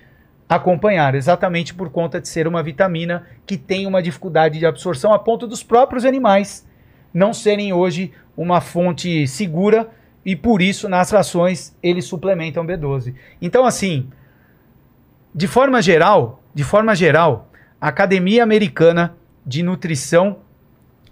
acompanhar, 0.48 1.16
exatamente 1.16 1.74
por 1.74 1.90
conta 1.90 2.22
de 2.22 2.28
ser 2.28 2.48
uma 2.48 2.62
vitamina 2.62 3.26
que 3.46 3.58
tem 3.58 3.88
uma 3.88 4.02
dificuldade 4.02 4.60
de 4.60 4.66
absorção 4.66 5.12
a 5.12 5.18
ponto 5.18 5.48
dos 5.48 5.64
próprios 5.64 6.06
animais 6.06 6.66
não 7.16 7.34
serem 7.34 7.72
hoje 7.72 8.12
uma 8.36 8.60
fonte 8.60 9.26
segura 9.26 9.90
e 10.26 10.36
por 10.36 10.62
isso 10.62 10.90
nas 10.90 11.12
rações 11.12 11.74
eles 11.82 12.04
suplementam 12.04 12.68
B12. 12.68 13.16
Então, 13.42 13.66
assim, 13.66 14.10
de 15.34 15.48
forma 15.48 15.82
geral, 15.82 16.44
de 16.54 16.66
forma 16.66 16.94
geral, 16.94 17.50
a 17.80 17.88
Academia 17.88 18.44
Americana 18.44 19.16
de 19.46 19.64
Nutrição 19.64 20.40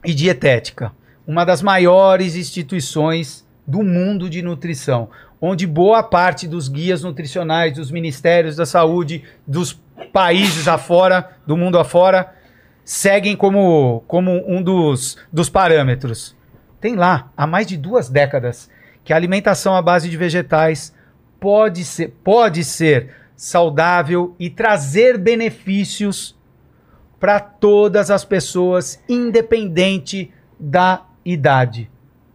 e 0.04 0.14
Dietética, 0.14 0.92
uma 1.26 1.46
das 1.46 1.62
maiores 1.62 2.36
instituições 2.36 3.48
do 3.66 3.82
mundo 3.82 4.30
de 4.30 4.42
nutrição, 4.42 5.10
onde 5.40 5.66
boa 5.66 6.04
parte 6.04 6.48
dos 6.48 6.68
guias 6.68 7.02
nutricionais, 7.04 7.74
dos 7.74 7.92
ministérios 7.92 8.56
da 8.56 8.66
saúde, 8.66 9.24
dos 9.48 9.82
países 10.12 10.68
afora, 10.68 11.38
do 11.48 11.56
mundo 11.56 11.80
afora, 11.80 12.34
seguem 12.84 13.36
como, 13.36 14.04
como 14.08 14.44
um 14.48 14.62
dos, 14.62 15.18
dos 15.32 15.50
parâmetros. 15.50 16.36
Tem 16.80 16.96
lá, 16.96 17.32
há 17.38 17.48
mais 17.48 17.68
de 17.68 17.78
duas 17.78 18.10
décadas, 18.10 18.70
que 19.04 19.14
a 19.14 19.16
alimentação 19.16 19.76
à 19.76 19.82
base 19.82 20.10
de 20.10 20.18
vegetais 20.18 20.94
pode 21.40 21.84
ser, 21.84 22.10
pode 22.24 22.64
ser 22.64 23.10
saudável 23.36 24.36
e 24.40 24.50
trazer 24.50 25.18
benefícios 25.18 26.38
para 27.20 27.40
todas 27.40 28.12
as 28.12 28.26
pessoas, 28.26 29.02
independente 29.08 30.32
da 30.60 31.06
idade, 31.26 31.90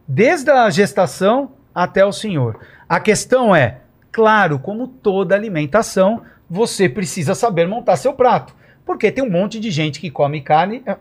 desde 0.07 0.49
a 0.49 0.69
gestação 0.69 1.51
até 1.73 2.05
o 2.05 2.11
senhor. 2.11 2.59
A 2.87 2.99
questão 2.99 3.55
é, 3.55 3.81
claro, 4.11 4.59
como 4.59 4.87
toda 4.87 5.35
alimentação, 5.35 6.21
você 6.49 6.89
precisa 6.89 7.35
saber 7.35 7.67
montar 7.67 7.95
seu 7.95 8.13
prato, 8.13 8.55
porque 8.85 9.11
tem 9.11 9.23
um 9.23 9.29
monte 9.29 9.59
de 9.59 9.69
gente 9.69 9.99
que 9.99 10.09
come 10.09 10.41
carne, 10.41 10.81
é, 10.85 10.97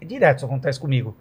é 0.00 0.04
direto 0.04 0.38
isso 0.38 0.46
acontece 0.46 0.80
comigo. 0.80 1.16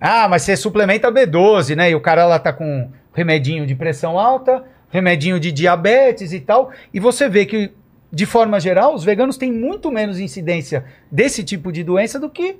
Ah, 0.00 0.28
mas 0.28 0.42
você 0.42 0.56
suplementa 0.56 1.12
B12, 1.12 1.76
né? 1.76 1.90
E 1.90 1.94
o 1.94 2.00
cara 2.00 2.24
lá 2.24 2.38
tá 2.38 2.52
com 2.52 2.90
remedinho 3.12 3.66
de 3.66 3.74
pressão 3.74 4.18
alta, 4.18 4.64
remedinho 4.88 5.38
de 5.38 5.52
diabetes 5.52 6.32
e 6.32 6.40
tal, 6.40 6.72
e 6.92 6.98
você 6.98 7.28
vê 7.28 7.44
que 7.44 7.72
de 8.12 8.26
forma 8.26 8.58
geral, 8.58 8.94
os 8.94 9.04
veganos 9.04 9.36
têm 9.36 9.52
muito 9.52 9.90
menos 9.90 10.18
incidência 10.18 10.84
desse 11.10 11.44
tipo 11.44 11.70
de 11.70 11.84
doença 11.84 12.18
do 12.18 12.28
que 12.28 12.58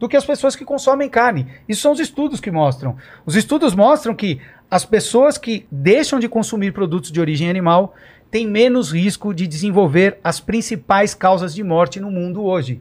do 0.00 0.08
que 0.08 0.16
as 0.16 0.24
pessoas 0.24 0.56
que 0.56 0.64
consomem 0.64 1.10
carne. 1.10 1.46
Isso 1.68 1.82
são 1.82 1.92
os 1.92 2.00
estudos 2.00 2.40
que 2.40 2.50
mostram. 2.50 2.96
Os 3.26 3.36
estudos 3.36 3.74
mostram 3.74 4.14
que 4.14 4.40
as 4.70 4.82
pessoas 4.84 5.36
que 5.36 5.66
deixam 5.70 6.18
de 6.18 6.26
consumir 6.26 6.72
produtos 6.72 7.12
de 7.12 7.20
origem 7.20 7.50
animal 7.50 7.94
têm 8.30 8.46
menos 8.46 8.90
risco 8.90 9.34
de 9.34 9.46
desenvolver 9.46 10.18
as 10.24 10.40
principais 10.40 11.12
causas 11.12 11.54
de 11.54 11.62
morte 11.62 12.00
no 12.00 12.10
mundo 12.10 12.42
hoje, 12.42 12.80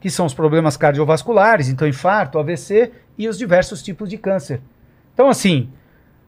que 0.00 0.08
são 0.08 0.24
os 0.24 0.32
problemas 0.32 0.78
cardiovasculares, 0.78 1.68
então 1.68 1.86
infarto, 1.86 2.38
AVC 2.38 2.90
e 3.18 3.28
os 3.28 3.36
diversos 3.36 3.82
tipos 3.82 4.08
de 4.08 4.16
câncer. 4.16 4.60
Então, 5.12 5.28
assim, 5.28 5.68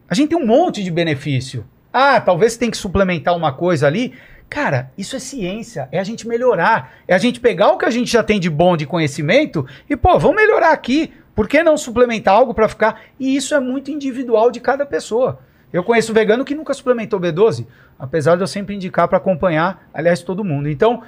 a 0.07 0.13
gente 0.13 0.29
tem 0.29 0.37
um 0.37 0.45
monte 0.45 0.83
de 0.83 0.91
benefício. 0.91 1.65
Ah, 1.91 2.21
talvez 2.21 2.55
tem 2.55 2.69
que 2.69 2.77
suplementar 2.77 3.35
uma 3.35 3.51
coisa 3.51 3.87
ali. 3.87 4.13
Cara, 4.49 4.91
isso 4.97 5.15
é 5.15 5.19
ciência, 5.19 5.87
é 5.91 5.99
a 5.99 6.03
gente 6.03 6.27
melhorar, 6.27 6.93
é 7.07 7.13
a 7.13 7.19
gente 7.19 7.39
pegar 7.39 7.69
o 7.69 7.77
que 7.77 7.85
a 7.85 7.89
gente 7.91 8.11
já 8.11 8.23
tem 8.23 8.39
de 8.39 8.49
bom 8.49 8.75
de 8.75 8.87
conhecimento 8.87 9.65
e, 9.87 9.95
pô, 9.95 10.17
vamos 10.17 10.37
melhorar 10.37 10.71
aqui. 10.71 11.13
Por 11.35 11.47
que 11.47 11.61
não 11.63 11.77
suplementar 11.77 12.33
algo 12.33 12.53
para 12.53 12.67
ficar? 12.67 13.01
E 13.19 13.35
isso 13.35 13.53
é 13.53 13.59
muito 13.59 13.91
individual 13.91 14.51
de 14.51 14.59
cada 14.59 14.85
pessoa. 14.85 15.39
Eu 15.71 15.83
conheço 15.83 16.13
vegano 16.13 16.43
que 16.43 16.55
nunca 16.55 16.73
suplementou 16.73 17.19
B12, 17.19 17.67
apesar 17.97 18.35
de 18.35 18.41
eu 18.41 18.47
sempre 18.47 18.75
indicar 18.75 19.07
para 19.07 19.19
acompanhar, 19.19 19.87
aliás, 19.93 20.23
todo 20.23 20.43
mundo. 20.43 20.67
Então, 20.67 21.03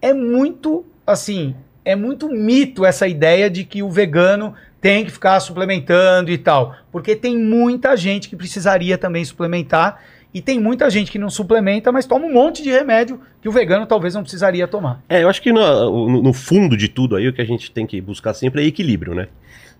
é 0.00 0.14
muito, 0.14 0.84
assim, 1.06 1.54
é 1.84 1.94
muito 1.94 2.28
mito 2.28 2.86
essa 2.86 3.06
ideia 3.06 3.50
de 3.50 3.64
que 3.64 3.82
o 3.82 3.90
vegano 3.90 4.54
tem 4.80 5.04
que 5.04 5.10
ficar 5.10 5.38
suplementando 5.40 6.30
e 6.30 6.38
tal, 6.38 6.74
porque 6.90 7.14
tem 7.14 7.36
muita 7.36 7.96
gente 7.96 8.28
que 8.28 8.36
precisaria 8.36 8.96
também 8.96 9.24
suplementar 9.24 10.00
e 10.38 10.42
tem 10.42 10.60
muita 10.60 10.88
gente 10.88 11.10
que 11.10 11.18
não 11.18 11.28
suplementa, 11.30 11.90
mas 11.90 12.06
toma 12.06 12.26
um 12.26 12.32
monte 12.32 12.62
de 12.62 12.70
remédio 12.70 13.20
que 13.42 13.48
o 13.48 13.52
vegano 13.52 13.86
talvez 13.86 14.14
não 14.14 14.22
precisaria 14.22 14.66
tomar. 14.68 15.02
É, 15.08 15.22
eu 15.22 15.28
acho 15.28 15.42
que 15.42 15.52
no, 15.52 16.22
no- 16.22 16.32
fundo 16.32 16.76
de 16.76 16.88
tudo 16.88 17.16
aí, 17.16 17.26
o 17.28 17.32
que 17.32 17.42
a 17.42 17.44
gente 17.44 17.70
tem 17.70 17.86
que 17.86 18.00
buscar 18.00 18.32
sempre 18.34 18.62
é 18.62 18.66
equilíbrio, 18.66 19.14
né? 19.14 19.26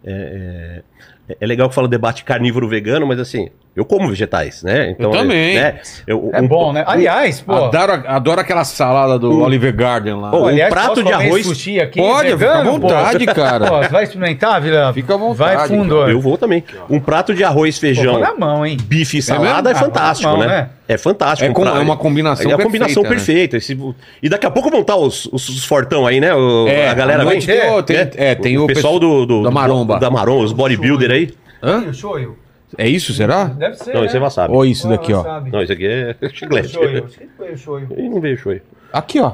É, 0.05 0.82
é- 1.28 1.36
é 1.40 1.47
legal 1.47 1.68
que 1.68 1.74
fala 1.74 1.86
debate 1.89 2.24
carnívoro-vegano, 2.24 3.06
mas 3.06 3.18
assim, 3.20 3.51
eu 3.79 3.85
como 3.85 4.09
vegetais, 4.09 4.63
né? 4.63 4.97
Eu 4.99 5.11
também. 5.11 5.55
né, 5.55 5.77
eu- 6.07 6.31
É 6.33 6.41
um- 6.41 6.49
bom, 6.49 6.73
né? 6.73 6.83
Aliás, 6.87 7.41
pô, 7.41 7.55
Adoro, 7.55 8.03
adoro 8.07 8.41
aquela 8.41 8.65
salada 8.65 9.19
do 9.19 9.41
Oliver 9.43 9.75
Garden 9.75 10.15
lá. 10.21 10.31
Pô, 10.31 10.41
um 10.43 10.47
aliás, 10.49 10.73
prato 10.73 11.03
de 11.03 11.13
arroz- 11.13 11.47
sushi 11.47 11.81
aqui, 11.81 12.01
Pode, 12.01 12.31
fica 12.33 12.35
à 12.35 12.37
vegano, 12.59 12.81
pô? 12.81 12.89
vontade, 12.89 13.25
cara. 13.27 13.67
Pô, 13.69 13.89
vai 13.89 14.03
experimentar, 14.05 14.61
Vila? 14.61 14.93
Fica 14.93 15.15
à 15.15 15.17
vontade, 15.17 15.57
Vai 15.57 15.69
fundo. 15.69 15.97
cara. 16.01 16.11
Eu 16.11 16.21
vou 16.21 16.37
também. 16.37 16.65
Um 16.91 16.99
prato 17.01 17.33
de 17.35 17.45
arroz, 17.45 17.77
Pô, 17.77 17.81
feijão, 17.83 18.15
põe 18.15 18.23
na 18.23 18.35
mão, 18.35 18.67
hein? 18.67 18.77
bife 18.83 19.19
e 19.19 19.23
salada 19.23 19.71
é? 19.71 19.73
Ah, 19.73 19.77
fantástico, 19.77 20.29
mão, 20.31 20.39
né? 20.41 20.47
né? 20.49 20.71
É 20.89 20.97
fantástico. 20.97 21.49
É 21.51 21.55
com- 21.55 21.63
prato. 21.63 21.77
é 21.77 21.81
uma 21.81 21.97
combinação 21.97 22.51
É 22.51 22.55
uma 22.55 22.63
combinação 22.65 23.03
perfeita, 23.03 23.57
perfeita. 23.57 23.57
Esse- 23.59 23.95
e 24.23 24.29
daqui 24.29 24.47
a 24.47 24.51
pouco 24.51 24.71
vão 24.71 24.81
estar 24.81 24.97
os, 24.97 25.27
os, 25.27 25.49
os 25.49 25.65
fortão 25.65 26.07
aí, 26.07 26.19
né? 26.21 26.35
O- 26.35 26.67
É, 26.67 26.89
a 26.89 26.95
galera 26.95 27.19
vem. 27.25 27.33
noite 27.35 27.47
tem 27.47 27.71
o- 27.71 27.83
tem- 27.83 27.97
é, 28.17 28.35
tem 28.35 28.59
o 28.59 28.67
pessoal 28.67 28.99
do, 28.99 29.25
do- 29.27 29.43
da 29.43 29.51
maromba. 29.51 29.99
Da 29.99 30.11
maromba, 30.11 30.45
os 30.45 30.53
bodybuilder 30.53 31.11
aí. 31.11 31.35
Hã? 31.63 31.85
O 31.89 31.93
shoyu. 31.95 32.37
É 32.77 32.86
isso, 32.89 33.12
será? 33.15 33.45
Deve 33.45 33.77
ser, 33.77 33.95
Não, 33.95 34.01
né? 34.03 34.07
isso 34.07 34.16
é 34.16 34.20
wasabi. 34.20 34.55
Ou 34.55 34.65
isso 34.66 34.89
daqui, 34.89 35.12
ó. 35.12 35.19
Wasabi. 35.23 35.51
Não, 35.51 35.62
isso 35.62 35.73
aqui 35.73 35.86
é 35.86 36.16
chiclete. 36.28 36.69
Shoyu. 36.69 37.05
Acho 37.05 37.19
que 37.19 37.28
foi 37.36 37.53
o 37.53 37.57
shoyu. 37.59 37.89
E 37.97 38.09
não 38.09 38.20
veio 38.20 38.36
shoyu. 38.36 38.61
Aqui, 38.93 39.20
ó. 39.20 39.32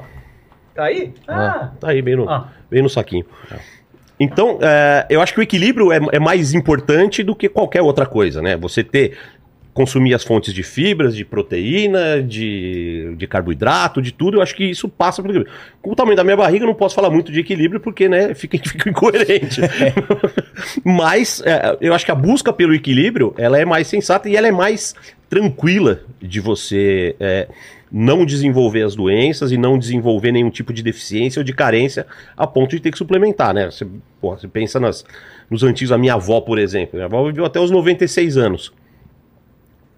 Tá 0.75 0.85
aí? 0.85 1.13
Ah, 1.27 1.71
Tá 1.81 1.91
aí, 1.91 2.01
bem 2.03 2.17
no, 2.17 2.29
Ah. 2.29 2.49
bem 2.71 2.83
no 2.83 2.89
saquinho. 2.89 3.25
Então, 4.19 4.59
é, 4.63 5.07
eu 5.11 5.21
acho 5.21 5.35
que 5.35 5.41
o 5.41 5.43
equilíbrio 5.43 5.91
é, 5.93 5.99
é 6.13 6.19
mais 6.21 6.55
importante 6.55 7.23
do 7.25 7.35
que 7.35 7.49
qualquer 7.49 7.83
outra 7.83 8.07
coisa, 8.07 8.41
né? 8.41 8.57
Você 8.57 8.85
ter. 8.85 9.17
Consumir 9.75 10.15
as 10.15 10.23
fontes 10.23 10.55
de 10.55 10.63
fibras, 10.63 11.17
de 11.17 11.25
proteína, 11.25 12.23
de, 12.23 13.15
de 13.17 13.27
carboidrato, 13.27 14.01
de 14.01 14.13
tudo, 14.13 14.39
eu 14.39 14.43
acho 14.43 14.55
que 14.55 14.65
isso 14.65 14.89
passa 14.89 15.21
pelo 15.21 15.35
equilíbrio. 15.35 15.59
Com 15.83 15.91
o 15.91 15.97
tamanho 15.97 16.17
da 16.17 16.23
minha 16.23 16.37
barriga, 16.37 16.65
eu 16.65 16.69
não 16.69 16.75
posso 16.75 16.95
falar 16.95 17.11
muito 17.11 17.33
de 17.33 17.41
equilíbrio, 17.41 17.81
porque, 17.81 18.09
né, 18.09 18.33
fica, 18.39 18.57
fica 18.57 18.89
incoerente. 18.89 19.61
Mas 20.85 21.43
é, 21.45 21.77
eu 21.81 21.93
acho 21.93 22.05
que 22.05 22.13
a 22.13 22.15
busca 22.15 22.53
pelo 22.53 22.73
equilíbrio, 22.73 23.35
ela 23.37 23.59
é 23.59 23.65
mais 23.65 23.89
sensata 23.89 24.29
e 24.29 24.37
ela 24.37 24.47
é 24.47 24.53
mais 24.53 24.95
tranquila 25.29 26.01
de 26.23 26.39
você 26.39 27.17
é, 27.19 27.49
não 27.91 28.25
desenvolver 28.25 28.83
as 28.83 28.95
doenças 28.95 29.53
e 29.53 29.57
não 29.57 29.79
desenvolver 29.79 30.33
nenhum 30.33 30.51
tipo 30.51 30.73
de 30.73 30.83
deficiência 30.83 31.41
ou 31.41 31.45
de 31.45 31.53
carência 31.53 32.07
a 32.37 32.47
ponto 32.47 32.71
de 32.71 32.81
ter 32.81 32.91
que 32.91 32.99
suplementar, 32.99 33.53
né? 33.55 33.71
Você, 33.71 33.87
porra, 34.21 34.39
você 34.39 34.49
pensa 34.49 34.79
nas, 34.79 35.05
nos 35.51 35.63
antigos, 35.63 35.93
a 35.93 35.99
minha 35.99 36.15
avó, 36.15 36.41
por 36.41 36.59
exemplo. 36.59 36.95
Minha 36.95 37.07
avó 37.07 37.25
viveu 37.25 37.45
até 37.45 37.61
os 37.61 37.71
96 37.71 38.37
anos. 38.37 38.73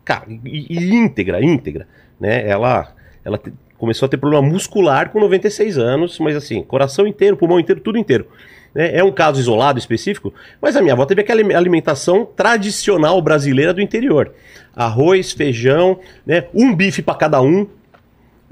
Cara, 0.07 0.25
e, 0.29 0.67
e 0.71 0.95
íntegra, 0.95 1.45
íntegra, 1.45 1.87
né? 2.19 2.49
Ela, 2.49 2.95
ela 3.25 3.37
te- 3.37 3.53
começou 3.77 4.07
a 4.07 4.09
ter 4.09 4.17
problema 4.17 4.47
muscular 4.49 5.11
com 5.11 5.21
96 5.21 5.77
anos, 5.77 6.19
mas 6.19 6.35
assim, 6.37 6.63
coração 6.63 7.07
inteiro, 7.07 7.37
pulmão 7.37 7.61
inteiro, 7.61 7.81
tudo 7.83 7.99
inteiro. 7.99 8.27
né? 8.75 8.97
É 8.97 9.03
um 9.05 9.11
caso 9.13 9.39
isolado, 9.41 9.79
específico, 9.79 10.33
mas 10.63 10.77
a 10.77 10.81
minha 10.81 10.95
avó 10.95 11.05
teve 11.05 11.21
aquela 11.23 11.41
alimentação 11.57 12.25
tradicional 12.25 13.21
brasileira 13.21 13.75
do 13.75 13.83
interior. 13.83 14.33
Arroz, 14.75 15.33
feijão, 15.33 15.99
né? 16.25 16.45
um 16.55 16.75
bife 16.75 17.03
para 17.03 17.17
cada 17.17 17.43
um, 17.43 17.67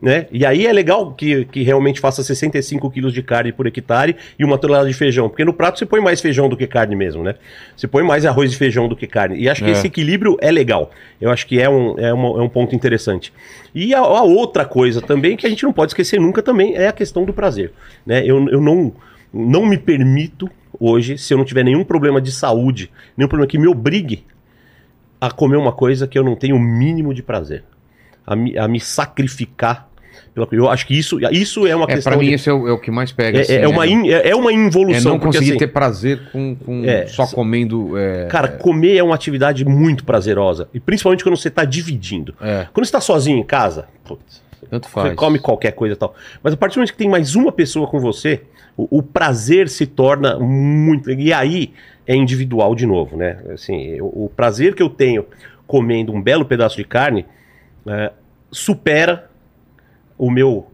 né? 0.03 0.27
E 0.31 0.45
aí 0.45 0.66
é 0.66 0.73
legal 0.73 1.12
que, 1.12 1.45
que 1.47 1.62
realmente 1.62 2.01
faça 2.01 2.23
65 2.23 2.91
quilos 2.91 3.12
de 3.12 3.23
carne 3.23 3.53
por 3.53 3.66
hectare 3.66 4.16
e 4.39 4.45
uma 4.45 4.59
tonelada 4.59 4.89
de 4.89 4.95
feijão, 4.95 5.29
porque 5.29 5.45
no 5.45 5.55
prato 5.55 5.79
você 5.79 5.87
põe 5.87 6.01
mais 6.01 6.21
feijão 6.21 6.49
do 6.49 6.57
que 6.57 6.66
carne 6.66 6.95
mesmo, 6.97 7.23
né? 7.23 7.37
Você 7.77 7.87
põe 7.87 8.03
mais 8.03 8.27
arroz 8.27 8.53
e 8.53 8.57
feijão 8.57 8.89
do 8.89 8.97
que 8.97 9.07
carne. 9.07 9.39
E 9.39 9.49
acho 9.49 9.62
que 9.65 9.71
É. 9.71 9.73
esse 9.73 9.87
equilíbrio 9.87 10.37
é 10.41 10.51
legal. 10.51 10.91
Eu 11.21 11.31
acho 11.31 11.47
que 11.47 11.61
é 11.61 11.69
um, 11.71 11.99
é 11.99 12.12
uma- 12.12 12.41
é 12.41 12.43
um 12.43 12.49
ponto 12.49 12.75
interessante. 12.75 13.33
E 13.75 13.95
a, 13.95 14.01
a 14.01 14.23
outra 14.23 14.65
coisa 14.65 15.01
também 15.01 15.37
que 15.37 15.47
a 15.47 15.51
gente 15.51 15.62
não 15.65 15.73
pode 15.73 15.91
esquecer 15.93 16.21
nunca 16.21 16.43
também 16.43 16.75
é 16.77 16.89
a 16.89 16.93
questão 16.93 17.25
do 17.25 17.33
prazer. 17.33 17.73
Né? 18.05 18.23
Eu, 18.27 18.47
eu 18.49 18.61
não, 18.61 18.93
não 19.33 19.65
me 19.65 19.79
permito 19.79 20.51
hoje, 20.79 21.16
se 21.16 21.33
eu 21.33 21.39
não 21.39 21.45
tiver 21.45 21.62
nenhum 21.65 21.85
problema 21.85 22.21
de 22.21 22.33
saúde, 22.33 22.91
nenhum 23.16 23.29
problema 23.29 23.49
que 23.49 23.57
me 23.59 23.69
obrigue 23.69 24.25
a 25.21 25.31
comer 25.31 25.57
uma 25.57 25.73
coisa 25.73 26.07
que 26.07 26.19
eu 26.19 26.25
não 26.25 26.35
tenho 26.37 26.57
o 26.57 26.61
mínimo 26.61 27.15
de 27.15 27.23
prazer. 27.23 27.62
A 28.26 28.34
me, 28.36 28.56
a 28.56 28.66
me 28.68 28.80
sacrificar. 28.80 29.88
Pela, 30.34 30.48
eu 30.51 30.68
acho 30.68 30.84
que 30.86 30.98
isso, 30.98 31.18
isso 31.30 31.64
é 31.66 31.76
uma 31.76 31.84
É, 31.84 31.94
questão. 31.94 32.12
pra 32.12 32.20
mim, 32.20 32.28
de- 32.28 32.34
isso 32.34 32.51
é 32.51 32.52
o, 32.52 32.66
é 32.68 32.72
o 32.72 32.78
que 32.78 32.90
mais 32.90 33.12
pega. 33.12 33.38
é, 33.38 33.42
assim, 33.42 33.52
é, 33.52 33.62
é 33.62 33.68
uma 33.68 33.86
in- 33.86 34.09
é, 34.09 34.30
é 34.30 34.34
uma 34.36 34.51
É 34.51 34.55
involução. 34.55 35.12
não 35.12 35.18
porque, 35.20 35.38
conseguir 35.38 35.51
assim, 35.52 35.59
ter 35.59 35.68
prazer 35.68 36.20
com, 36.32 36.56
com 36.56 36.84
É, 36.84 37.06
só 37.06 37.24
comendo. 37.26 37.96
É, 37.96 38.26
Cara, 38.26 38.48
comer 38.48 38.96
é 38.96 39.02
uma 39.02 39.14
atividade 39.14 39.64
muito 39.64 40.05
prazerosa. 40.05 40.68
E 40.74 40.80
principalmente 40.80 41.22
quando 41.22 41.36
você 41.36 41.51
tá 41.51 41.64
dividindo. 41.64 42.34
é, 42.40 42.66
Quando 42.72 42.84
você 42.84 42.90
tá 42.92 43.01
sozinho 43.01 43.38
em 43.38 43.44
casa, 43.44 43.86
putz, 44.05 44.42
tanto 44.68 44.88
faz. 44.88 45.10
Você 45.10 45.14
come 45.14 45.38
qualquer 45.38 45.70
coisa 45.72 45.94
e 45.94 45.96
tal. 45.98 46.14
Mas 46.42 46.52
a 46.52 46.56
partir 46.56 46.74
do 46.74 46.78
momento 46.78 46.92
que 46.92 46.98
tem 46.98 47.09
mais 47.09 47.36
uma 47.36 47.52
pessoa 47.52 47.86
com 47.86 48.01
você, 48.01 48.42
o, 48.76 48.98
o 48.98 49.02
prazer 49.05 49.68
se 49.68 49.86
torna 49.86 50.36
muito. 50.40 51.12
E 51.12 51.32
aí 51.32 51.72
é 52.09 52.16
individual 52.16 52.74
de 52.74 52.86
novo, 52.86 53.16
né? 53.16 53.38
Assim, 53.52 54.01
o, 54.01 54.24
o 54.24 54.32
prazer 54.34 54.74
que 54.74 54.82
eu 54.82 54.88
tenho 54.88 55.24
comendo 55.64 56.12
um 56.12 56.20
belo 56.20 56.44
pedaço 56.44 56.76
de 56.76 56.84
carne 56.84 57.24
é, 57.86 58.12
supera 58.51 59.31
o 60.16 60.31
meu. 60.31 60.66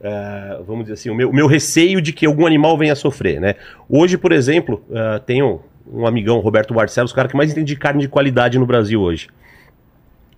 é, 0.00 0.60
vamos 0.66 0.84
dizer 0.84 0.94
assim, 0.94 1.10
o 1.10 1.14
meu, 1.14 1.30
o 1.30 1.34
meu 1.34 1.46
receio 1.46 2.00
de 2.00 2.12
que 2.12 2.26
algum 2.26 2.46
animal 2.46 2.76
venha 2.76 2.92
a 2.92 2.96
sofrer, 2.96 3.40
né? 3.40 3.54
Hoje, 3.88 4.18
por 4.18 4.32
exemplo, 4.32 4.84
é, 4.90 5.18
tem 5.20 5.42
um, 5.42 5.58
um 5.90 6.06
amigão, 6.06 6.38
Roberto 6.40 6.74
Barcelos, 6.74 7.12
o 7.12 7.14
cara 7.14 7.28
que 7.28 7.36
mais 7.36 7.50
entende 7.50 7.74
de 7.74 7.76
carne 7.76 8.02
de 8.02 8.08
qualidade 8.08 8.58
no 8.58 8.66
Brasil 8.66 9.00
hoje. 9.00 9.28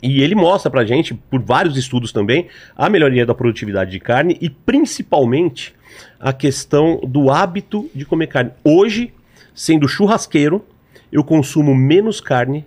E 0.03 0.23
ele 0.23 0.35
mostra 0.35 0.71
pra 0.71 0.85
gente, 0.85 1.15
por 1.15 1.41
vários 1.41 1.77
estudos 1.77 2.13
também, 2.13 2.49
a 2.77 2.89
melhoria 2.89 3.25
da 3.25 3.35
produtividade 3.35 3.91
de 3.91 3.99
carne 3.99 4.37
e 4.41 4.51
principalmente 4.51 5.75
a 6.21 6.33
questão 6.33 7.01
do 7.03 7.31
hábito 7.31 7.89
de 7.95 8.05
comer 8.05 8.27
carne. 8.27 8.51
Hoje, 8.63 9.13
sendo 9.55 9.89
churrasqueiro, 9.89 10.65
eu 11.11 11.25
consumo 11.25 11.75
menos 11.75 12.21
carne 12.21 12.65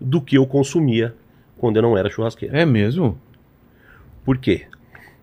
do 0.00 0.20
que 0.20 0.36
eu 0.36 0.46
consumia 0.46 1.14
quando 1.58 1.76
eu 1.76 1.82
não 1.82 1.96
era 1.96 2.10
churrasqueiro. 2.10 2.56
É 2.56 2.64
mesmo? 2.64 3.18
Por 4.24 4.38
quê? 4.38 4.66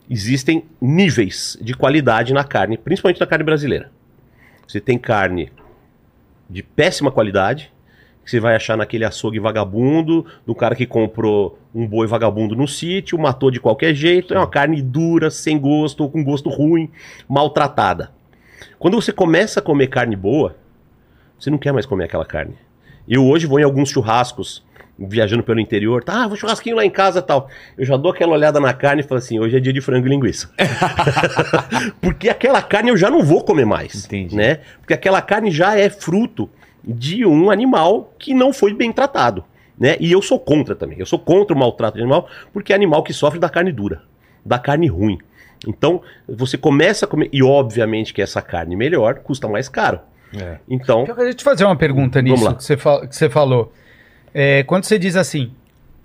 Existem 0.10 0.66
níveis 0.82 1.58
de 1.62 1.74
qualidade 1.74 2.34
na 2.34 2.44
carne, 2.44 2.78
principalmente 2.78 3.20
na 3.20 3.28
carne 3.28 3.44
brasileira. 3.44 3.92
Você 4.68 4.80
tem 4.80 4.98
carne 4.98 5.52
de 6.50 6.62
péssima 6.62 7.12
qualidade, 7.12 7.72
que 8.24 8.32
você 8.32 8.40
vai 8.40 8.56
achar 8.56 8.78
naquele 8.78 9.04
açougue 9.04 9.40
vagabundo, 9.40 10.26
do 10.46 10.56
cara 10.56 10.76
que 10.76 10.86
comprou 10.86 11.60
um 11.76 11.86
boi 11.86 12.08
vagabundo 12.08 12.56
no 12.56 12.68
sítio, 12.68 13.20
matou 13.20 13.52
de 13.52 13.60
qualquer 13.60 13.94
jeito, 13.94 14.34
é 14.34 14.38
uma 14.38 14.48
carne 14.48 14.82
dura, 14.82 15.30
sem 15.30 15.60
gosto, 15.60 16.02
ou 16.04 16.10
com 16.10 16.24
gosto 16.24 16.50
ruim, 16.50 16.90
maltratada. 17.28 18.12
Quando 18.80 18.96
você 18.96 19.12
começa 19.12 19.60
a 19.60 19.64
comer 19.64 19.88
carne 19.88 20.16
boa, 20.16 20.56
você 21.38 21.50
não 21.50 21.58
quer 21.58 21.74
mais 21.74 21.86
comer 21.86 22.06
aquela 22.06 22.26
carne. 22.26 22.56
Eu 23.08 23.26
hoje 23.26 23.46
vou 23.46 23.60
em 23.60 23.64
alguns 23.64 23.90
churrascos, 23.90 24.64
viajando 24.98 25.44
pelo 25.44 25.60
interior, 25.60 26.03
tá, 26.03 26.24
ah, 26.24 26.28
vou 26.28 26.38
churrasquinho 26.38 26.76
lá 26.76 26.86
em 26.86 26.90
casa 26.90 27.20
e 27.20 27.22
tal. 27.22 27.49
Eu 27.78 27.86
já 27.86 27.98
dou 27.98 28.11
aquela 28.11 28.34
olhada 28.34 28.60
na 28.60 28.74
carne 28.74 29.02
e 29.02 29.03
falo 29.03 29.20
assim, 29.20 29.40
hoje 29.40 29.57
é 29.57 29.60
dia 29.60 29.74
de 29.74 29.82
frango 29.82 30.07
e 30.07 30.10
linguiça. 30.10 30.49
Porque 32.02 32.30
aquela 32.30 32.61
carne 32.61 32.90
eu 32.90 32.98
já 32.98 33.10
não 33.10 33.24
vou 33.24 33.44
comer 33.44 33.65
mais. 33.65 34.06
Entendi. 34.06 34.36
Né? 34.36 34.60
Porque 34.80 34.94
aquela 34.94 35.22
carne 35.22 35.52
já 35.52 35.78
é 35.78 35.90
fruto 35.90 36.49
de 36.84 37.26
um 37.26 37.49
animal 37.49 38.14
que 38.20 38.34
não 38.34 38.53
foi 38.53 38.74
bem 38.74 38.91
tratado. 38.91 39.44
Né? 39.80 39.98
E 39.99 40.11
eu 40.11 40.22
sou 40.22 40.40
contra 40.40 40.76
também. 40.76 40.99
Eu 40.99 41.06
sou 41.06 41.18
contra 41.18 41.56
o 41.56 41.60
maltrato 41.60 41.98
de 41.98 42.03
animal, 42.03 42.28
porque 42.52 42.72
é 42.72 42.76
animal 42.76 43.03
que 43.03 43.14
sofre 43.14 43.40
da 43.40 43.49
carne 43.49 43.72
dura, 43.72 44.03
da 44.45 44.60
carne 44.60 44.88
ruim. 44.88 45.18
Então, 45.68 46.02
você 46.28 46.57
começa 46.57 47.06
a 47.06 47.07
comer, 47.07 47.30
e 47.32 47.41
obviamente 47.41 48.14
que 48.14 48.22
essa 48.22 48.41
carne 48.41 48.76
melhor 48.76 49.15
custa 49.15 49.48
mais 49.48 49.70
caro. 49.70 49.99
É. 50.36 50.57
Então, 50.68 51.06
Eu 51.07 51.15
queria 51.15 51.34
te 51.34 51.44
fazer 51.44 51.64
uma 51.64 51.76
pergunta 51.76 52.22
nisso 52.22 52.56
que 52.56 52.64
você, 52.64 52.76
que 52.76 53.15
você 53.15 53.30
falou. 53.30 53.72
É, 54.34 54.64
quando 54.64 54.86
você 54.86 54.98
diz 54.98 55.16
assim, 55.16 55.52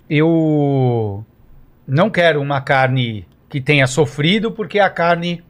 eu 0.09 1.25
não 1.87 2.09
quero 2.09 2.41
uma 2.41 2.61
carne 2.61 3.25
que 3.49 3.59
tenha 3.59 3.87
sofrido, 3.87 4.51
porque 4.51 4.79
a 4.79 4.89
carne 4.89 5.43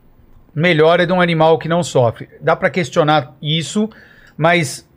melhor 0.55 0.99
é 0.99 1.05
de 1.05 1.13
um 1.13 1.21
animal 1.21 1.57
que 1.57 1.67
não 1.67 1.83
sofre. 1.83 2.29
Dá 2.39 2.55
para 2.55 2.69
questionar 2.69 3.35
isso, 3.41 3.89
mas 4.37 4.87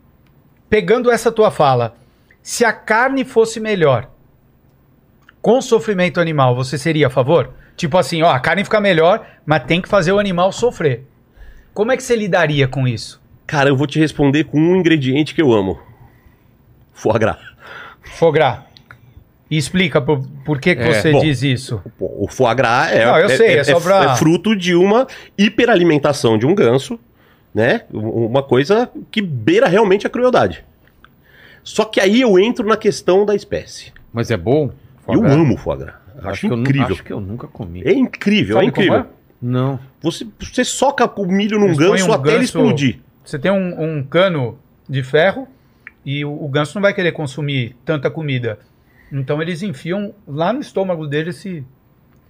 pegando 0.69 1.11
essa 1.11 1.31
tua 1.31 1.51
fala, 1.51 1.95
se 2.41 2.63
a 2.63 2.71
carne 2.71 3.25
fosse 3.25 3.59
melhor 3.59 4.09
com 5.41 5.61
sofrimento 5.61 6.21
animal, 6.21 6.55
você 6.55 6.77
seria 6.77 7.07
a 7.07 7.09
favor? 7.09 7.53
Tipo 7.75 7.97
assim, 7.97 8.21
ó, 8.21 8.29
a 8.29 8.39
carne 8.39 8.63
fica 8.63 8.79
melhor, 8.79 9.25
mas 9.45 9.65
tem 9.65 9.81
que 9.81 9.89
fazer 9.89 10.11
o 10.11 10.19
animal 10.19 10.51
sofrer. 10.51 11.05
Como 11.73 11.91
é 11.91 11.97
que 11.97 12.03
você 12.03 12.15
lidaria 12.15 12.67
com 12.67 12.87
isso? 12.87 13.21
cara, 13.53 13.69
eu 13.69 13.75
vou 13.75 13.85
te 13.85 13.99
responder 13.99 14.45
com 14.45 14.59
um 14.59 14.75
ingrediente 14.75 15.35
que 15.35 15.41
eu 15.41 15.53
amo. 15.53 15.79
Foie 16.91 17.19
gras. 17.19 17.37
Fograr. 18.13 18.67
E 19.51 19.57
explica 19.57 20.01
por, 20.01 20.25
por 20.45 20.59
que, 20.59 20.75
que 20.75 20.81
É, 20.81 20.93
você 20.93 21.11
bom. 21.11 21.19
diz 21.19 21.43
isso. 21.43 21.81
Pô, 21.99 22.09
O 22.17 22.27
foie 22.27 22.55
gras 22.55 22.91
é, 22.91 23.05
Não, 23.05 23.17
eu 23.19 23.29
sei, 23.29 23.57
é 23.57 23.63
só 23.63 23.79
pra- 23.79 24.13
é 24.13 24.15
fruto 24.15 24.55
de 24.55 24.73
uma 24.73 25.05
hiperalimentação 25.37 26.37
de 26.37 26.45
um 26.45 26.55
ganso, 26.55 26.99
né? 27.53 27.81
Um- 27.93 28.25
Uma 28.25 28.41
coisa 28.41 28.89
que 29.11 29.21
beira 29.21 29.67
realmente 29.67 30.07
a 30.07 30.09
crueldade. 30.09 30.63
Só 31.63 31.85
que 31.85 31.99
aí 31.99 32.21
eu 32.21 32.37
entro 32.39 32.67
na 32.67 32.75
questão 32.75 33.25
da 33.25 33.35
espécie. 33.35 33.91
Mas 34.11 34.31
é 34.31 34.37
bom? 34.37 34.71
eu 35.07 35.21
gras? 35.21 35.33
amo 35.33 35.57
foie 35.57 35.77
gras. 35.77 35.95
Acho, 36.23 36.41
que 36.47 36.53
eu 36.53 36.57
nu- 36.57 36.61
incrível. 36.63 36.87
acho 36.93 37.03
que 37.03 37.13
eu 37.13 37.19
nunca 37.19 37.47
comi. 37.47 37.81
É 37.85 37.91
incrível, 37.93 38.55
Sabe 38.55 38.65
é 38.65 38.69
incrível. 38.69 38.93
como 38.93 39.05
é? 39.05 39.09
Não. 39.41 39.79
Você, 40.01 40.25
você 40.39 40.63
soca 40.63 41.05
o 41.19 41.25
milho 41.25 41.59
num 41.59 41.65
Eles 41.67 41.77
ganso 41.77 42.09
um 42.09 42.13
até 42.13 42.29
ele 42.29 42.37
ganso- 42.39 42.43
explodir. 42.59 42.99
Você 43.25 43.37
tem 43.37 43.51
um, 43.51 43.97
um 43.97 44.03
cano 44.03 44.57
de 44.87 45.03
ferro 45.03 45.47
e 46.05 46.23
o, 46.25 46.31
o 46.31 46.47
ganso 46.47 46.75
não 46.75 46.81
vai 46.81 46.93
querer 46.93 47.11
consumir 47.11 47.75
tanta 47.85 48.09
comida. 48.09 48.59
Então 49.11 49.41
eles 49.41 49.61
enfiam 49.61 50.13
lá 50.27 50.51
no 50.51 50.59
estômago 50.59 51.05
dele 51.07 51.29
esse. 51.29 51.63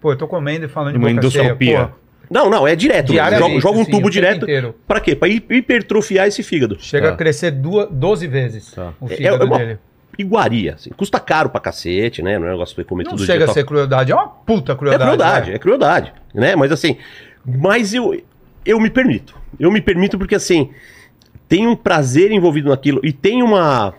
Pô, 0.01 0.11
eu 0.11 0.17
tô 0.17 0.27
comendo 0.27 0.65
e 0.65 0.67
falando 0.67 0.93
de 0.93 0.97
Uma 0.99 1.13
boca 1.13 1.29
cheia. 1.29 1.55
Pô, 1.55 1.89
Não, 2.29 2.49
não, 2.49 2.67
é 2.67 2.75
direto. 2.75 3.13
Joga, 3.13 3.59
joga 3.59 3.77
um 3.77 3.81
assim, 3.81 3.91
tubo 3.91 4.09
direto. 4.09 4.45
Pra 4.87 4.99
quê? 4.99 5.15
Pra 5.15 5.27
hi- 5.29 5.43
hipertrofiar 5.49 6.27
esse 6.27 6.43
fígado. 6.43 6.77
chega 6.79 7.07
Tá. 7.07 7.13
a 7.13 7.17
crescer 7.17 7.51
duas, 7.51 7.87
12 7.89 8.27
vezes 8.27 8.71
Tá. 8.71 8.93
o 8.99 9.05
É- 9.05 9.15
fígado 9.15 9.43
é 9.43 9.45
uma- 9.45 9.57
dele. 9.57 9.79
Iguaria. 10.17 10.73
assim. 10.75 10.91
Custa 10.91 11.19
caro 11.19 11.49
pra 11.49 11.59
cacete, 11.59 12.21
né? 12.21 12.37
Não 12.37 12.45
é 12.45 12.49
um 12.49 12.51
negócio 12.53 12.75
pra 12.75 12.83
comer 12.83 13.03
Não 13.05 13.11
tudo 13.11 13.25
chega 13.25 13.39
dia 13.39 13.47
a 13.47 13.51
e 13.51 13.53
ser 13.53 13.61
tal. 13.61 13.67
crueldade, 13.69 14.11
é 14.11 14.15
uma 14.15 14.27
puta 14.27 14.73
É 14.73 14.75
crueldade. 14.75 15.03
crueldade, 15.03 15.45
vai. 15.47 15.55
é 15.55 15.59
crueldade, 15.59 16.13
né? 16.35 16.55
Mas 16.55 16.71
assim, 16.71 16.97
mas 17.45 17.93
eu, 17.95 18.21
eu 18.65 18.79
me 18.79 18.89
permito. 18.91 19.35
Eu 19.59 19.71
me 19.71 19.81
permito 19.81 20.17
porque 20.17 20.35
assim, 20.35 20.69
tem 21.47 21.67
um 21.67 21.75
prazer 21.75 22.31
envolvido 22.31 22.69
naquilo 22.69 22.99
e 23.03 23.11
tem 23.13 23.41
uma 23.43 23.93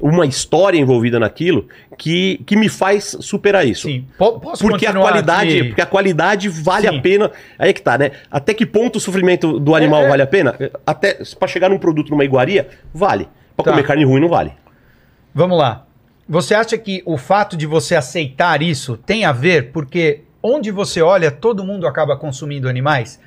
uma 0.00 0.26
história 0.26 0.76
envolvida 0.76 1.20
naquilo 1.20 1.68
que, 1.96 2.42
que 2.44 2.56
me 2.56 2.68
faz 2.68 3.16
superar 3.20 3.64
isso. 3.64 3.86
Sim. 3.86 4.04
Po- 4.18 4.40
Posso 4.40 4.60
Porque 4.66 4.84
a 4.84 4.92
qualidade, 4.92 5.50
aqui? 5.60 5.64
porque 5.68 5.80
a 5.80 5.86
qualidade 5.86 6.48
vale 6.48 6.88
Sim. 6.88 6.98
a 6.98 7.00
pena. 7.00 7.30
Aí 7.56 7.70
é 7.70 7.72
que 7.72 7.80
tá, 7.80 7.96
né? 7.96 8.10
Até 8.28 8.52
que 8.52 8.66
ponto 8.66 8.96
o 8.96 9.00
sofrimento 9.00 9.60
do 9.60 9.76
animal 9.76 10.02
É, 10.02 10.06
é. 10.06 10.08
vale 10.08 10.22
a 10.22 10.26
pena? 10.26 10.56
Até 10.84 11.18
para 11.38 11.46
chegar 11.46 11.68
num 11.68 11.78
produto 11.78 12.10
numa 12.10 12.24
iguaria, 12.24 12.68
vale. 12.92 13.28
Pra 13.54 13.64
Tá. 13.64 13.70
comer 13.70 13.84
carne 13.86 14.04
ruim 14.04 14.20
não 14.20 14.28
vale. 14.28 14.50
Vamos 15.32 15.56
lá. 15.56 15.86
Você 16.28 16.52
acha 16.52 16.76
que 16.76 17.00
o 17.06 17.16
fato 17.16 17.56
de 17.56 17.66
você 17.66 17.94
aceitar 17.94 18.60
isso 18.60 18.96
tem 18.96 19.24
a 19.24 19.30
ver 19.30 19.70
porque 19.70 20.22
onde 20.42 20.72
você 20.72 21.00
olha, 21.00 21.30
todo 21.30 21.62
mundo 21.62 21.86
acaba 21.86 22.16
consumindo 22.16 22.68
animais? 22.68 23.20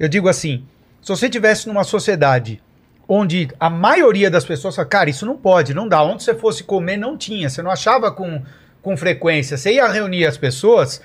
Eu 0.00 0.08
digo 0.08 0.28
assim, 0.28 0.64
se 1.00 1.10
você 1.10 1.28
tivesse 1.28 1.68
numa 1.68 1.84
sociedade 1.84 2.60
onde 3.08 3.48
a 3.58 3.70
maioria 3.70 4.30
das 4.30 4.44
pessoas 4.44 4.76
fala, 4.76 4.86
cara, 4.86 5.08
isso 5.10 5.24
não 5.24 5.36
pode, 5.36 5.72
não 5.72 5.88
dá. 5.88 6.02
Onde 6.02 6.22
você 6.22 6.34
fosse 6.34 6.62
comer, 6.62 6.98
não 6.98 7.16
tinha. 7.16 7.48
Você 7.48 7.62
não 7.62 7.70
achava 7.70 8.12
com, 8.12 8.42
com 8.82 8.96
frequência. 8.96 9.56
Você 9.56 9.72
ia 9.72 9.88
reunir 9.88 10.26
as 10.26 10.36
pessoas, 10.36 11.02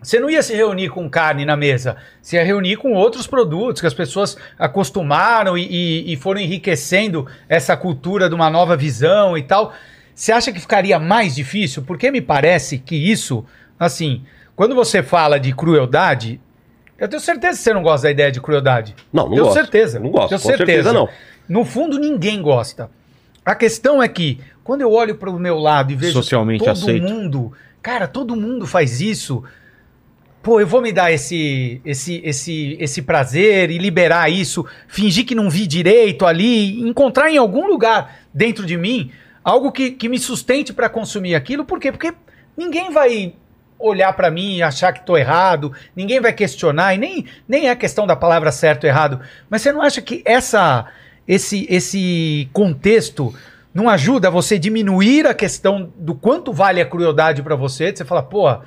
você 0.00 0.20
não 0.20 0.30
ia 0.30 0.40
se 0.42 0.54
reunir 0.54 0.90
com 0.90 1.10
carne 1.10 1.44
na 1.44 1.56
mesa. 1.56 1.96
Você 2.22 2.36
ia 2.36 2.44
reunir 2.44 2.76
com 2.76 2.92
outros 2.92 3.26
produtos 3.26 3.80
que 3.80 3.86
as 3.88 3.94
pessoas 3.94 4.36
acostumaram 4.56 5.58
e, 5.58 5.64
e- 5.66 6.12
e 6.12 6.16
foram 6.16 6.40
enriquecendo 6.40 7.26
essa 7.48 7.76
cultura 7.76 8.28
de 8.28 8.34
uma 8.36 8.48
nova 8.48 8.76
visão 8.76 9.36
e 9.36 9.42
tal. 9.42 9.72
Você 10.14 10.30
acha 10.30 10.52
que 10.52 10.60
ficaria 10.60 10.98
mais 11.00 11.34
difícil? 11.34 11.82
Porque 11.82 12.10
me 12.12 12.20
parece 12.20 12.78
que 12.78 12.94
isso, 12.94 13.44
assim, 13.78 14.24
quando 14.54 14.74
você 14.74 15.02
fala 15.02 15.38
de 15.38 15.52
crueldade, 15.52 16.40
Eu 16.98 17.08
tenho 17.08 17.20
certeza 17.20 17.56
que 17.56 17.62
você 17.62 17.72
não 17.72 17.82
gosta 17.82 18.08
da 18.08 18.10
ideia 18.10 18.32
de 18.32 18.40
crueldade. 18.40 18.94
Não, 19.12 19.24
não 19.24 19.30
tenho 19.30 19.44
gosto. 19.44 19.54
certeza. 19.54 20.00
Não 20.00 20.10
gosto, 20.10 20.28
Tenho 20.30 20.40
com 20.40 20.48
certeza 20.48 20.92
não. 20.92 21.08
No 21.48 21.64
fundo, 21.64 21.98
ninguém 21.98 22.42
gosta. 22.42 22.90
A 23.44 23.54
questão 23.54 24.02
é 24.02 24.08
que, 24.08 24.40
quando 24.64 24.82
eu 24.82 24.92
olho 24.92 25.14
para 25.14 25.30
o 25.30 25.38
meu 25.38 25.58
lado 25.58 25.92
e 25.92 25.96
vejo 25.96 26.12
Socialmente 26.12 26.58
todo 26.58 26.70
aceito. 26.70 27.02
mundo, 27.08 27.52
cara, 27.80 28.06
todo 28.06 28.36
mundo 28.36 28.66
faz 28.66 29.00
isso. 29.00 29.42
Pô, 30.42 30.60
eu 30.60 30.66
vou 30.66 30.82
me 30.82 30.92
dar 30.92 31.10
esse, 31.12 31.80
esse, 31.84 32.20
esse, 32.24 32.76
esse 32.80 33.02
prazer 33.02 33.70
e 33.70 33.78
liberar 33.78 34.30
isso, 34.30 34.66
fingir 34.86 35.24
que 35.24 35.34
não 35.34 35.48
vi 35.48 35.66
direito 35.66 36.26
ali, 36.26 36.80
encontrar 36.80 37.30
em 37.30 37.38
algum 37.38 37.66
lugar 37.66 38.18
dentro 38.34 38.66
de 38.66 38.76
mim 38.76 39.10
algo 39.42 39.72
que, 39.72 39.92
que 39.92 40.08
me 40.08 40.18
sustente 40.18 40.72
para 40.72 40.88
consumir 40.88 41.34
aquilo. 41.34 41.64
Por 41.64 41.80
quê? 41.80 41.90
Porque 41.90 42.12
ninguém 42.56 42.90
vai 42.90 43.34
olhar 43.78 44.12
para 44.14 44.30
mim 44.30 44.56
e 44.56 44.62
achar 44.62 44.92
que 44.92 45.04
tô 45.04 45.16
errado, 45.16 45.72
ninguém 45.94 46.20
vai 46.20 46.32
questionar, 46.32 46.94
e 46.94 46.98
nem, 46.98 47.26
nem 47.46 47.68
é 47.68 47.76
questão 47.76 48.06
da 48.06 48.16
palavra 48.16 48.50
certo 48.50 48.84
ou 48.84 48.90
errado. 48.90 49.20
Mas 49.48 49.62
você 49.62 49.72
não 49.72 49.82
acha 49.82 50.02
que 50.02 50.22
essa, 50.24 50.86
esse, 51.26 51.66
esse 51.70 52.48
contexto 52.52 53.34
não 53.72 53.88
ajuda 53.88 54.30
você 54.30 54.58
diminuir 54.58 55.26
a 55.26 55.34
questão 55.34 55.92
do 55.96 56.14
quanto 56.14 56.52
vale 56.52 56.80
a 56.80 56.86
crueldade 56.86 57.42
para 57.42 57.54
você? 57.54 57.94
Você 57.94 58.04
fala, 58.04 58.22
pô, 58.22 58.58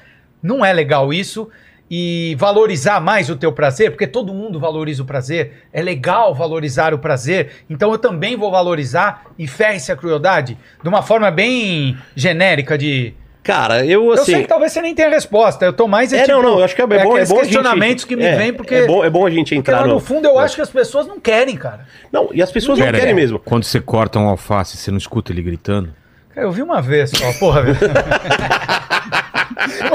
não 0.41 0.63
é 0.63 0.71
legal 0.71 1.13
isso. 1.13 1.49
E 1.93 2.35
valorizar 2.39 3.01
mais 3.01 3.29
o 3.29 3.35
teu 3.35 3.51
prazer, 3.51 3.91
porque 3.91 4.07
todo 4.07 4.33
mundo 4.33 4.57
valoriza 4.57 5.03
o 5.03 5.05
prazer. 5.05 5.65
É 5.73 5.81
legal 5.81 6.33
valorizar 6.33 6.93
o 6.93 6.99
prazer. 6.99 7.65
Então 7.69 7.91
eu 7.91 7.97
também 7.97 8.37
vou 8.37 8.49
valorizar 8.49 9.25
e 9.37 9.45
ferre-se 9.45 9.91
a 9.91 9.95
crueldade. 9.97 10.57
De 10.81 10.87
uma 10.87 11.01
forma 11.01 11.29
bem 11.29 11.97
genérica 12.15 12.77
de. 12.77 13.13
Cara, 13.43 13.83
eu 13.85 14.05
Eu 14.05 14.13
assim. 14.13 14.33
sei 14.33 14.41
que 14.43 14.47
talvez 14.47 14.71
você 14.71 14.81
nem 14.81 14.93
tenha 14.93 15.09
resposta. 15.09 15.65
Eu 15.65 15.73
tô 15.73 15.87
mais. 15.87 16.13
É, 16.13 16.27
não, 16.27 16.43
não, 16.43 16.59
eu 16.59 16.63
acho 16.63 16.75
que 16.75 16.81
é, 16.81 16.85
bom, 16.85 16.93
é 16.95 17.03
bom 17.03 17.15
a 17.15 17.25
gente- 17.25 17.39
questionamentos 17.39 18.03
que 18.05 18.15
me 18.15 18.23
é, 18.23 18.35
vêm, 18.35 18.53
porque. 18.53 18.75
É 18.75 18.85
bom, 18.85 19.03
é 19.03 19.09
bom 19.09 19.25
a 19.25 19.29
gente 19.31 19.55
entrar 19.55 19.81
lá 19.81 19.87
no 19.87 19.95
no... 19.95 19.99
fundo 19.99 20.27
eu 20.27 20.37
acho 20.37 20.55
que 20.55 20.61
as 20.61 20.69
pessoas 20.69 21.07
não 21.07 21.19
querem, 21.19 21.55
cara. 21.57 21.85
Não, 22.11 22.29
e 22.31 22.41
as 22.41 22.51
pessoas 22.51 22.77
não 22.77 22.85
Pera 22.85 22.99
querem 22.99 23.15
mesmo. 23.15 23.39
Quando 23.39 23.63
você 23.63 23.81
corta 23.81 24.19
um 24.19 24.27
alface, 24.29 24.77
você 24.77 24.91
não 24.91 24.97
escuta 24.99 25.31
ele 25.31 25.41
gritando? 25.41 25.91
Cara, 26.35 26.45
eu 26.45 26.51
vi 26.51 26.61
uma 26.61 26.81
vez 26.81 27.09
só, 27.09 27.33
porra, 27.39 27.63
velho. 29.67 29.91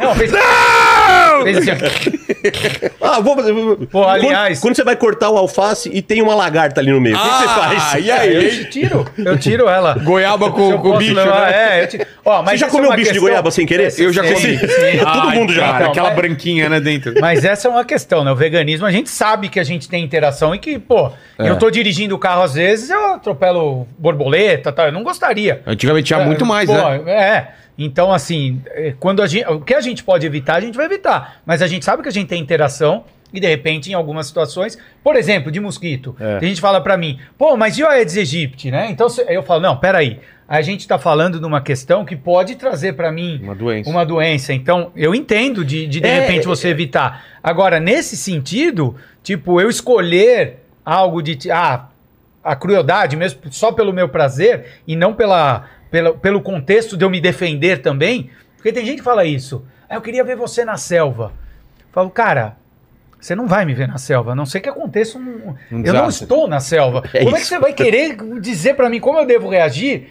Não, 0.00 0.14
fez... 0.14 0.32
Fez 1.42 1.56
assim. 1.68 2.12
Ah, 3.00 3.20
vou 3.20 3.36
fazer. 3.36 3.52
Pô, 3.90 4.04
aliás- 4.04 4.58
Quando, 4.58 4.62
quando 4.62 4.76
você 4.76 4.84
vai 4.84 4.96
cortar 4.96 5.28
o 5.30 5.36
alface 5.36 5.90
e 5.92 6.00
tem 6.00 6.22
uma 6.22 6.34
lagarta 6.34 6.80
ali 6.80 6.90
no 6.90 7.00
meio, 7.00 7.16
o 7.16 7.20
que, 7.20 7.28
você 7.28 7.44
faz? 7.48 7.94
Ah, 7.94 7.98
e 8.00 8.10
aí? 8.10 8.58
Eu 8.62 8.70
tiro, 8.70 9.06
eu 9.18 9.38
tiro 9.38 9.68
ela. 9.68 9.94
Goiaba 9.98 10.50
com, 10.50 10.78
com 10.78 10.96
bicho, 10.98 11.14
levar- 11.14 11.50
né? 11.50 11.78
É, 11.80 11.82
eu 11.84 11.88
tiro. 11.88 12.06
Ó, 12.24 12.42
mas 12.42 12.52
Você 12.52 12.56
já 12.58 12.66
é 12.66 12.70
comeu 12.70 12.88
uma 12.88 12.96
bicho 12.96 13.08
de 13.08 13.12
questão- 13.14 13.28
goiaba 13.28 13.50
sem 13.50 13.66
querer? 13.66 13.92
Eu 13.98 14.12
já 14.12 14.24
Sim, 14.24 14.34
comi. 14.34 14.58
sim. 14.58 14.98
Todo 14.98 15.28
Ai, 15.28 15.36
mundo 15.38 15.52
já. 15.52 15.62
Cara, 15.72 15.84
Não, 15.84 15.90
aquela 15.90 16.08
mas- 16.08 16.16
branquinha, 16.16 16.68
né, 16.68 16.80
dentro. 16.80 17.14
Mas 17.20 17.44
essa 17.44 17.68
é 17.68 17.70
uma 17.70 17.84
questão, 17.84 18.24
né? 18.24 18.32
O 18.32 18.36
veganismo, 18.36 18.86
a 18.86 18.90
gente 18.92 19.10
sabe 19.10 19.48
que 19.48 19.60
a 19.60 19.64
gente 19.64 19.88
tem 19.88 20.02
interação 20.02 20.54
e 20.54 20.58
que, 20.58 20.78
pô, 20.78 21.12
É. 21.38 21.48
eu 21.48 21.58
tô 21.58 21.70
dirigindo 21.70 22.14
o 22.14 22.18
carro 22.18 22.42
às 22.42 22.54
vezes, 22.54 22.88
eu 22.90 23.14
atropelo 23.14 23.86
borboleta, 23.98 24.72
tá? 24.72 24.86
Eu 24.86 24.92
não 24.92 25.02
gostaria. 25.04 25.60
Antigamente 25.66 26.06
tinha 26.06 26.20
muito 26.20 26.44
mais, 26.46 26.68
Pô, 26.68 26.74
né? 26.74 27.02
É. 27.06 27.48
Então, 27.78 28.12
assim, 28.12 28.60
é, 28.68 28.94
quando 29.00 29.22
a 29.22 29.26
gente, 29.26 29.46
o 29.48 29.60
que 29.60 29.74
a 29.74 29.80
gente 29.80 30.04
pode 30.04 30.26
evitar, 30.26 30.56
a 30.56 30.60
gente 30.60 30.76
vai 30.76 30.86
evitar. 30.86 31.40
Mas 31.46 31.62
a 31.62 31.66
gente 31.66 31.84
sabe 31.84 32.02
que 32.02 32.08
a 32.08 32.12
gente 32.12 32.28
tem 32.28 32.40
interação 32.40 33.04
e, 33.32 33.40
de 33.40 33.46
repente, 33.46 33.90
em 33.90 33.94
algumas 33.94 34.26
situações, 34.26 34.76
por 35.02 35.16
exemplo, 35.16 35.50
de 35.50 35.58
mosquito, 35.58 36.14
É. 36.20 36.36
a 36.36 36.44
gente 36.44 36.60
fala 36.60 36.80
pra 36.82 36.96
mim, 36.98 37.18
pô, 37.38 37.56
mas 37.56 37.78
e 37.78 37.82
o 37.82 37.86
Aedes 37.88 38.16
aegypti, 38.18 38.70
né? 38.70 38.88
Então, 38.90 39.06
eu 39.28 39.42
falo, 39.42 39.60
não, 39.62 39.76
peraí. 39.76 40.20
A 40.46 40.60
gente 40.60 40.86
tá 40.86 40.98
falando 40.98 41.40
de 41.40 41.46
uma 41.46 41.62
questão 41.62 42.04
que 42.04 42.14
pode 42.14 42.56
trazer 42.56 42.92
pra 42.92 43.10
mim 43.10 43.40
Uma 43.42 43.54
doença. 43.54 43.88
uma 43.88 44.04
doença. 44.04 44.52
Então, 44.52 44.92
eu 44.94 45.14
entendo 45.14 45.64
de, 45.64 45.86
de, 45.86 45.98
de 45.98 46.06
É, 46.06 46.20
repente, 46.20 46.46
você 46.46 46.68
evitar. 46.68 47.24
Agora, 47.42 47.80
nesse 47.80 48.18
sentido, 48.18 48.94
tipo, 49.22 49.58
eu 49.62 49.70
escolher 49.70 50.58
algo 50.84 51.22
de. 51.22 51.50
Ah, 51.50 51.86
a 52.44 52.54
crueldade 52.56 53.16
mesmo, 53.16 53.40
só 53.50 53.72
pelo 53.72 53.92
meu 53.94 54.08
prazer 54.10 54.66
e 54.86 54.94
não 54.96 55.14
pela, 55.14 55.64
pela, 55.92 56.14
pelo 56.14 56.40
contexto 56.40 56.96
de 56.96 57.04
eu 57.04 57.10
me 57.10 57.20
defender 57.20 57.82
também. 57.82 58.30
Porque 58.56 58.72
tem 58.72 58.84
gente 58.84 58.98
que 58.98 59.04
fala 59.04 59.24
isso. 59.24 59.64
Ah, 59.88 59.96
eu 59.96 60.00
queria 60.00 60.24
ver 60.24 60.34
você 60.34 60.64
na 60.64 60.76
selva. 60.76 61.32
Eu 61.78 61.86
falo, 61.92 62.10
cara. 62.10 62.56
Você 63.20 63.36
não 63.36 63.46
vai 63.46 63.64
me 63.64 63.72
ver 63.72 63.86
na 63.86 63.98
selva, 63.98 64.32
a 64.32 64.34
não 64.34 64.44
ser 64.44 64.58
que 64.58 64.68
aconteça 64.68 65.16
um. 65.16 65.54
Um 65.70 65.84
eu 65.84 65.94
não 65.94 66.08
estou 66.08 66.48
na 66.48 66.58
selva. 66.58 67.04
É 67.14 67.22
como 67.22 67.36
é 67.36 67.38
que 67.38 67.42
isso. 67.42 67.50
você 67.50 67.58
vai 67.60 67.72
querer 67.72 68.16
dizer 68.40 68.74
pra 68.74 68.90
mim 68.90 68.98
como 68.98 69.16
eu 69.16 69.24
devo 69.24 69.48
reagir 69.48 70.08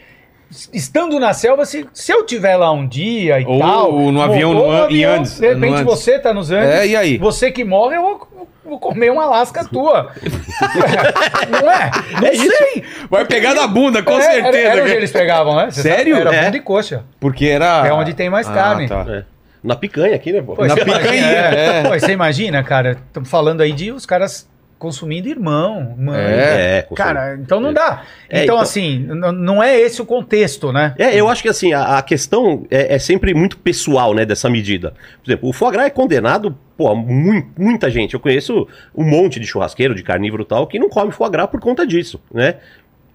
estando 0.73 1.19
na 1.19 1.33
selva, 1.33 1.65
se, 1.65 1.87
se 1.93 2.11
eu 2.11 2.25
tiver 2.25 2.55
lá 2.57 2.71
um 2.71 2.87
dia 2.87 3.39
e 3.39 3.45
Ou 3.45 3.59
tal. 3.59 3.91
no 4.11 4.21
avião 4.21 4.55
ou 4.55 4.67
no 4.67 4.71
An- 4.71 4.87
em 4.91 5.03
Andes, 5.03 5.39
De 5.39 5.47
repente 5.47 5.69
no 5.69 5.73
Andes. 5.77 5.85
você 5.85 6.19
tá 6.19 6.33
nos 6.33 6.51
Andes. 6.51 6.69
É, 6.69 6.87
e 6.87 6.95
aí? 6.95 7.17
Você 7.17 7.51
que 7.51 7.63
morre, 7.63 7.95
eu 7.97 8.01
vou, 8.01 8.47
vou 8.65 8.79
comer 8.79 9.11
uma 9.11 9.25
lasca 9.25 9.63
tua. 9.65 10.11
não 11.49 11.71
é? 11.71 11.91
Não 12.21 12.27
É 12.27 12.33
isso. 12.33 12.57
sei. 12.57 12.83
Vai 13.09 13.25
pegar 13.25 13.53
na 13.53 13.67
bunda, 13.67 14.01
com 14.03 14.17
É, 14.17 14.21
certeza. 14.21 14.47
Era, 14.57 14.57
era 14.73 14.83
onde 14.83 14.93
eles 14.93 15.11
pegavam, 15.11 15.55
né? 15.55 15.71
Você 15.71 15.81
Sério? 15.81 16.15
sabe? 16.17 16.27
Era 16.27 16.35
É. 16.37 16.45
bunda 16.45 16.57
e 16.57 16.61
coxa. 16.61 17.03
Porque 17.19 17.45
era. 17.45 17.87
É 17.87 17.93
onde 17.93 18.13
tem 18.13 18.29
mais 18.29 18.47
carne. 18.47 18.87
tá. 18.87 19.05
É. 19.07 19.23
Na 19.63 19.75
picanha 19.75 20.15
aqui, 20.15 20.31
né, 20.33 20.41
pô? 20.41 20.55
Na 20.65 20.73
você 20.73 20.81
imagina, 20.81 20.99
picanha, 20.99 21.25
é. 21.27 21.83
Pô, 21.83 21.89
você 21.99 22.11
imagina, 22.11 22.63
cara, 22.63 22.97
estamos 23.07 23.29
falando 23.29 23.61
aí 23.61 23.71
de 23.71 23.91
os 23.91 24.05
caras 24.07 24.49
consumindo 24.81 25.29
irmão, 25.29 25.95
mãe. 25.97 26.19
É. 26.19 26.85
É, 26.89 26.95
Cara, 26.95 27.35
então 27.35 27.59
não 27.59 27.71
dá. 27.71 28.03
É, 28.27 28.43
então, 28.43 28.55
então- 28.55 28.59
assim, 28.59 28.99
não 29.07 29.61
é 29.61 29.79
esse 29.79 30.01
o 30.01 30.05
contexto, 30.05 30.71
né? 30.73 30.95
É, 30.97 31.15
eu 31.15 31.29
acho 31.29 31.43
que 31.43 31.47
assim, 31.49 31.71
a, 31.71 31.99
a 31.99 32.01
questão 32.01 32.65
é, 32.71 32.95
é 32.95 32.99
sempre 32.99 33.33
muito 33.33 33.57
pessoal, 33.59 34.13
né, 34.15 34.25
dessa 34.25 34.49
medida. 34.49 34.95
Por 35.23 35.29
exemplo, 35.29 35.47
o 35.49 35.53
foie 35.53 35.71
gras 35.71 35.85
é 35.85 35.89
condenado, 35.91 36.57
pô, 36.75 36.95
mu- 36.95 37.45
muita 37.57 37.91
gente. 37.91 38.15
Eu 38.15 38.19
conheço 38.19 38.67
um 38.95 39.03
monte 39.03 39.39
de 39.39 39.45
churrasqueiro, 39.45 39.93
de 39.93 40.01
carnívoro 40.01 40.41
e 40.41 40.45
tal, 40.45 40.65
que 40.65 40.79
não 40.79 40.89
come 40.89 41.11
foie 41.11 41.29
gras 41.29 41.47
por 41.47 41.59
conta 41.59 41.85
disso, 41.85 42.19
né? 42.33 42.55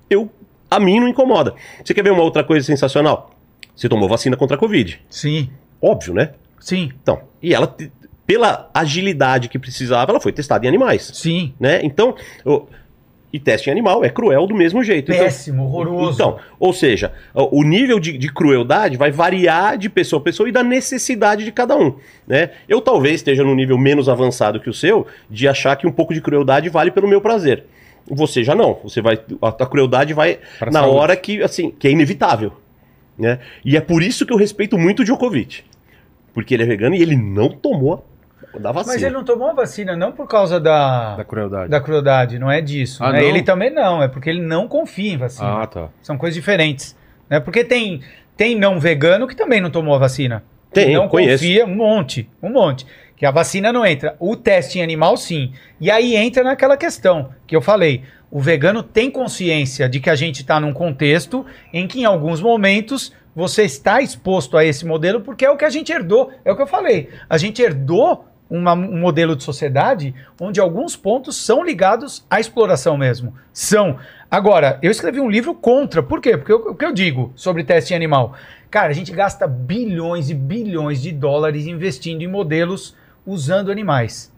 Eu, 0.08 0.30
a 0.70 0.78
mim 0.78 1.00
não 1.00 1.08
incomoda. 1.08 1.54
Você 1.84 1.92
quer 1.92 2.02
ver 2.04 2.12
uma 2.12 2.22
outra 2.22 2.44
coisa 2.44 2.64
sensacional? 2.64 3.32
Você 3.74 3.88
tomou 3.88 4.08
vacina 4.08 4.36
contra 4.36 4.56
a 4.56 4.60
Covid. 4.60 5.00
Sim, 5.10 5.50
Óbvio, 5.82 6.14
né? 6.14 6.30
sim, 6.58 6.90
Então, 7.02 7.20
e 7.42 7.54
ela, 7.54 7.76
pela 8.26 8.68
agilidade 8.74 9.48
que 9.48 9.58
precisava, 9.58 10.10
ela 10.12 10.20
foi 10.20 10.32
testada 10.32 10.64
em 10.66 10.68
animais, 10.68 11.10
sim. 11.14 11.54
né? 11.60 11.80
Então, 11.82 12.14
o- 12.44 12.66
e 13.32 13.38
teste 13.38 13.68
em 13.68 13.72
animal 13.72 14.02
é 14.04 14.08
cruel 14.08 14.46
do 14.46 14.54
mesmo 14.54 14.82
jeito. 14.82 15.12
Então- 15.12 15.24
Péssimo, 15.24 15.64
horroroso. 15.64 16.14
então, 16.14 16.38
ou 16.58 16.72
seja, 16.72 17.12
o 17.34 17.60
o 17.60 17.62
nível 17.64 18.00
de, 18.00 18.16
de 18.16 18.32
crueldade 18.32 18.96
vai 18.96 19.10
variar 19.10 19.76
de 19.76 19.88
pessoa 19.90 20.20
a 20.20 20.22
pessoa 20.24 20.48
e 20.48 20.52
da 20.52 20.62
necessidade 20.62 21.44
de 21.44 21.52
cada 21.52 21.76
um, 21.76 21.96
né? 22.26 22.50
Eu 22.68 22.80
talvez 22.80 23.16
esteja 23.16 23.44
num 23.44 23.54
nível 23.54 23.76
menos 23.76 24.08
avançado 24.08 24.58
que 24.60 24.70
o 24.70 24.74
seu, 24.74 25.06
de 25.28 25.46
achar 25.46 25.76
que 25.76 25.86
um 25.86 25.92
pouco 25.92 26.14
de 26.14 26.20
crueldade 26.20 26.68
vale 26.68 26.90
pelo 26.90 27.06
meu 27.08 27.20
prazer. 27.20 27.64
Você 28.08 28.42
já 28.44 28.54
não. 28.54 28.78
Você 28.84 29.02
vai 29.02 29.18
a, 29.42 29.48
a 29.48 29.66
crueldade 29.66 30.14
vai 30.14 30.38
Pra 30.58 30.70
na 30.70 30.80
saúde. 30.80 30.96
hora 30.96 31.16
que 31.16 31.42
assim, 31.42 31.70
que 31.78 31.88
é 31.88 31.90
inevitável, 31.90 32.52
né? 33.18 33.40
E 33.64 33.76
é 33.76 33.80
por 33.80 34.02
isso 34.02 34.24
que 34.24 34.32
eu 34.32 34.36
respeito 34.38 34.78
muito 34.78 35.00
o 35.02 35.04
Djokovic. 35.04 35.62
Porque 36.32 36.54
ele 36.54 36.62
é 36.62 36.66
vegano 36.66 36.94
e 36.94 37.02
ele 37.02 37.16
não 37.16 37.48
tomou 37.50 38.06
da 38.60 38.72
vacina. 38.72 38.94
Mas 38.94 39.02
ele 39.02 39.14
não 39.14 39.24
tomou 39.24 39.48
a 39.48 39.52
vacina 39.52 39.96
não 39.96 40.12
por 40.12 40.26
causa 40.26 40.58
da, 40.60 41.16
Da 41.16 41.24
crueldade. 41.24 41.70
da 41.70 41.80
crueldade, 41.80 42.38
não 42.38 42.50
é 42.50 42.60
disso. 42.60 43.02
Ah, 43.02 43.12
né? 43.12 43.20
não? 43.20 43.28
Ele 43.28 43.42
também 43.42 43.70
não, 43.70 44.02
é 44.02 44.08
porque 44.08 44.30
ele 44.30 44.42
não 44.42 44.68
confia 44.68 45.12
em 45.12 45.16
vacina. 45.16 45.62
Ah, 45.62 45.66
tá. 45.66 45.88
São 46.02 46.16
coisas 46.16 46.34
diferentes. 46.34 46.96
Né? 47.28 47.40
Porque 47.40 47.64
tem, 47.64 48.00
tem 48.36 48.58
não 48.58 48.78
vegano 48.78 49.26
que 49.26 49.34
também 49.34 49.60
não 49.60 49.70
tomou 49.70 49.94
a 49.94 49.98
vacina. 49.98 50.42
Tem, 50.72 50.94
não 50.94 51.08
conheço. 51.08 51.42
confia, 51.42 51.64
um 51.64 51.74
monte, 51.74 52.28
um 52.42 52.50
monte. 52.50 52.86
Que 53.16 53.24
a 53.24 53.30
vacina 53.30 53.72
não 53.72 53.86
entra. 53.86 54.14
O 54.20 54.36
teste 54.36 54.78
em 54.78 54.82
animal, 54.82 55.16
sim. 55.16 55.52
E 55.80 55.90
aí 55.90 56.14
entra 56.14 56.44
naquela 56.44 56.76
questão 56.76 57.30
que 57.46 57.56
eu 57.56 57.62
falei. 57.62 58.02
O 58.30 58.40
vegano 58.40 58.82
tem 58.82 59.10
consciência 59.10 59.88
de 59.88 60.00
que 60.00 60.10
a 60.10 60.14
gente 60.14 60.40
está 60.40 60.60
num 60.60 60.72
contexto 60.72 61.46
em 61.72 61.86
que, 61.86 62.00
em 62.00 62.04
alguns 62.04 62.42
momentos, 62.42 63.14
você 63.34 63.62
está 63.62 64.02
exposto 64.02 64.56
a 64.56 64.64
esse 64.64 64.84
modelo, 64.84 65.20
porque 65.20 65.46
é 65.46 65.50
o 65.50 65.56
que 65.56 65.64
a 65.64 65.70
gente 65.70 65.92
herdou. 65.92 66.30
É 66.44 66.52
o 66.52 66.56
que 66.56 66.62
eu 66.62 66.66
falei. 66.66 67.08
A 67.28 67.38
gente 67.38 67.62
herdou 67.62 68.26
uma- 68.48 68.74
um 68.74 68.98
modelo 68.98 69.34
de 69.34 69.42
sociedade 69.42 70.14
onde 70.40 70.60
alguns 70.60 70.96
pontos 70.96 71.36
são 71.36 71.64
ligados 71.64 72.24
à 72.30 72.38
exploração 72.38 72.96
mesmo. 72.96 73.34
São. 73.52 73.98
Agora, 74.30 74.78
eu 74.82 74.90
escrevi 74.90 75.20
um 75.20 75.30
livro 75.30 75.54
contra. 75.54 76.02
Por 76.02 76.20
quê? 76.20 76.36
Porque 76.36 76.52
o 76.52 76.74
que 76.74 76.84
eu 76.84 76.92
digo 76.92 77.32
sobre 77.34 77.64
teste 77.64 77.92
em 77.92 77.96
animal? 77.96 78.34
Cara, 78.70 78.88
a 78.88 78.92
gente 78.94 79.12
gasta 79.12 79.46
bilhões 79.46 80.30
e 80.30 80.34
bilhões 80.34 81.00
de 81.00 81.12
dólares 81.12 81.66
investindo 81.66 82.22
em 82.22 82.26
modelos 82.26 82.96
usando 83.24 83.70
animais. 83.70 84.32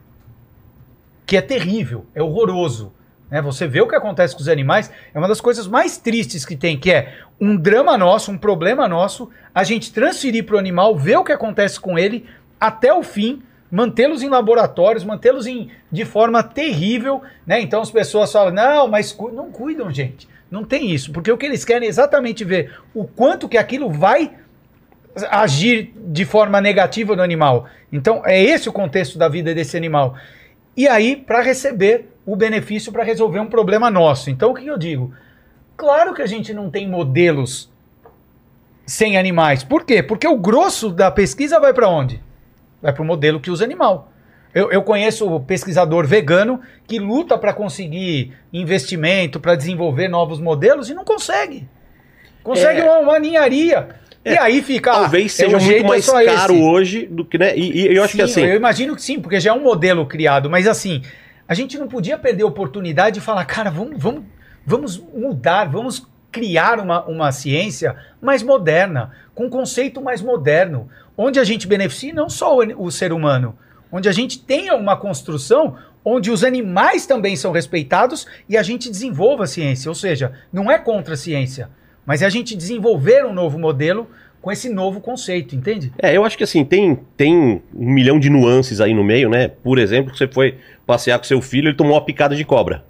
Que 1.27 1.37
é 1.37 1.41
terrível, 1.41 2.07
é 2.15 2.23
horroroso. 2.23 2.93
Né? 3.31 3.43
Você 3.43 3.67
vê 3.67 3.81
o 3.81 3.89
que 3.89 3.95
acontece 3.95 4.35
com 4.35 4.41
os 4.41 4.49
animais, 4.49 4.91
é 5.13 5.19
uma 5.19 5.29
das 5.29 5.41
coisas 5.41 5.67
mais 5.67 5.99
tristes 5.99 6.45
que 6.45 6.57
tem, 6.57 6.79
que 6.79 6.91
é 6.91 7.19
um 7.41 7.57
drama 7.57 7.99
nosso, 7.99 8.31
um 8.31 8.39
problema 8.39 8.89
nosso, 8.89 9.29
a 9.55 9.65
gente 9.65 9.93
transferir 9.93 10.45
para 10.45 10.57
o 10.57 10.59
animal, 10.59 10.97
ver 10.97 11.17
o 11.19 11.25
que 11.25 11.33
acontece 11.33 11.79
com 11.79 11.99
ele 11.99 12.25
até 12.59 12.93
o 12.93 13.03
fim, 13.03 13.43
mantê-los 13.71 14.23
em 14.23 14.29
laboratórios, 14.29 15.05
mantê-los 15.05 15.47
de 15.91 16.05
forma 16.05 16.43
terrível, 16.43 17.23
né? 17.47 17.61
Então 17.61 17.81
as 17.81 17.91
pessoas 17.91 18.33
falam, 18.33 18.53
não, 18.53 18.89
mas 18.89 19.13
cu- 19.13 19.33
não 19.33 19.51
cuidam, 19.51 19.93
gente. 19.93 20.29
Não 20.51 20.65
tem 20.65 20.91
isso, 20.91 21.13
porque 21.13 21.31
o 21.31 21.37
que 21.37 21.45
eles 21.45 21.65
querem 21.65 21.87
é 21.87 21.91
exatamente 21.91 22.43
ver 22.45 22.75
o 22.95 23.05
quanto 23.05 23.49
que 23.49 23.59
aquilo 23.59 23.91
vai 23.91 24.33
agir 25.31 25.93
de 25.97 26.25
forma 26.25 26.61
negativa 26.61 27.15
no 27.15 27.23
animal. 27.23 27.67
Então, 27.93 28.23
é 28.25 28.43
esse 28.43 28.69
o 28.69 28.73
contexto 28.73 29.19
da 29.19 29.29
vida 29.29 29.55
desse 29.55 29.77
animal. 29.77 30.17
E 30.77 30.87
aí, 30.89 31.17
para 31.17 31.43
receber 31.43 32.09
o 32.25 32.37
benefício 32.37 32.93
para 32.93 33.03
resolver 33.03 33.41
um 33.41 33.47
problema 33.47 33.91
nosso. 33.91 34.31
Então, 34.31 34.51
o 34.51 34.55
que 34.55 34.67
eu 34.67 34.79
digo? 34.79 35.13
Claro 35.77 36.13
que 36.15 36.23
a 36.23 36.27
gente 36.27 36.53
não 36.53 36.71
tem 36.71 36.87
modelos 36.89 37.71
sem 38.87 39.17
animais. 39.17 39.65
Por 39.65 39.85
quê? 39.85 40.03
Porque 40.03 40.27
o 40.27 40.37
grosso 40.37 40.91
da 40.91 41.11
pesquisa 41.11 41.59
vai 41.59 41.73
para 41.73 41.89
onde? 41.89 42.23
Vai 42.83 42.93
para 42.93 43.03
o 43.03 43.07
modelo 43.07 43.41
que 43.41 43.51
usa 43.51 43.65
animal. 43.65 44.13
Eu, 44.55 44.73
eu 44.73 44.83
conheço 44.83 45.41
pesquisador 45.41 46.07
vegano 46.07 46.61
que 46.87 46.99
luta 46.99 47.37
para 47.37 47.53
conseguir 47.53 48.33
investimento, 48.53 49.39
para 49.39 49.55
desenvolver 49.55 50.09
novos 50.09 50.41
modelos 50.41 50.89
e 50.89 50.95
não 50.95 51.05
consegue. 51.05 51.69
Consegue 52.43 52.81
É. 52.81 52.85
uma, 52.85 52.99
uma 53.01 53.19
ninharia. 53.19 53.89
E 54.25 54.37
aí 54.39 54.63
fica. 54.63 54.91
ah, 54.91 55.01
Talvez 55.01 55.27
é, 55.39 55.45
seja 55.45 55.57
o 55.59 55.63
muito 55.63 55.85
é 55.85 55.89
mais 55.89 56.07
caro 56.07 56.55
esse. 56.55 56.63
hoje 56.63 57.07
do 57.07 57.25
que, 57.25 57.39
né? 57.39 57.57
E, 57.57 57.89
e 57.89 57.97
eu 57.97 58.03
acho 58.03 58.17
que 58.17 58.27
Sim, 58.27 58.41
assim. 58.41 58.45
Eu 58.45 58.57
imagino 58.57 58.95
que 58.97 59.03
sim, 59.03 59.21
porque 59.21 59.39
já 59.39 59.51
é 59.51 59.53
um 59.53 59.63
modelo 59.63 60.07
criado, 60.07 60.51
mas 60.51 60.67
assim, 60.67 61.03
a 61.47 61.55
gente 61.55 61.79
não 61.79 61.89
podia 61.89 62.19
perder 62.19 62.43
a 62.43 62.47
oportunidade 62.47 63.15
de 63.15 63.21
falar, 63.21 63.45
cara, 63.45 63.71
vamos, 63.71 64.03
vamos, 64.03 64.25
vamos 64.67 64.99
mudar, 65.15 65.67
vamos 65.67 66.07
criar 66.31 66.79
uma, 66.79 67.05
uma 67.05 67.33
ciência 67.33 67.97
mais 68.21 68.43
moderna, 68.43 69.13
com 69.35 69.47
um 69.47 69.51
conceito 69.51 70.01
mais 70.01 70.21
moderno, 70.21 70.89
onde 71.17 71.39
a 71.39 71.45
gente 71.45 71.67
beneficie 71.67 72.13
não 72.13 72.29
só 72.29 72.57
o, 72.57 72.87
o 72.87 72.91
ser 72.91 73.13
humano, 73.13 73.57
onde 73.91 74.09
a 74.09 74.13
gente 74.13 74.39
tenha 74.39 74.75
uma 74.75 74.97
construção 74.97 75.77
onde 76.05 76.31
os 76.31 76.45
animais 76.45 77.07
também 77.07 77.37
são 77.37 77.53
respeitados 77.53 78.27
e 78.49 78.57
a 78.57 78.63
gente 78.63 78.91
desenvolva 78.91 79.45
a 79.45 79.47
ciência. 79.47 79.91
Ou 79.91 79.95
seja, 79.95 80.33
não 80.53 80.71
é 80.71 80.79
contra 80.79 81.15
a 81.15 81.17
ciência, 81.17 81.69
mas 82.07 82.23
é 82.23 82.27
a 82.27 82.31
gente 82.31 82.57
desenvolver 82.57 83.25
um 83.25 83.33
novo 83.33 83.59
modelo 83.59 84.09
com 84.41 84.53
esse 84.53 84.69
novo 84.69 85.01
conceito, 85.01 85.57
entende? 85.57 85.93
É, 85.99 86.17
eu 86.17 86.25
acho 86.25 86.39
que 86.39 86.45
assim, 86.45 86.65
tem, 86.65 86.99
tem 87.17 87.63
um 87.75 87.93
milhão 87.93 88.19
de 88.21 88.31
nuances 88.31 88.81
aí 88.81 88.95
no 88.95 89.03
meio, 89.03 89.29
né? 89.29 89.49
Por 89.49 89.79
exemplo, 89.79 90.17
você 90.17 90.29
foi 90.29 90.57
passear 90.87 91.19
com 91.19 91.25
seu 91.25 91.43
filho, 91.43 91.69
ele 91.69 91.77
tomou 91.77 91.95
uma 91.95 92.05
picada 92.05 92.37
de 92.37 92.45
cobra. 92.45 92.85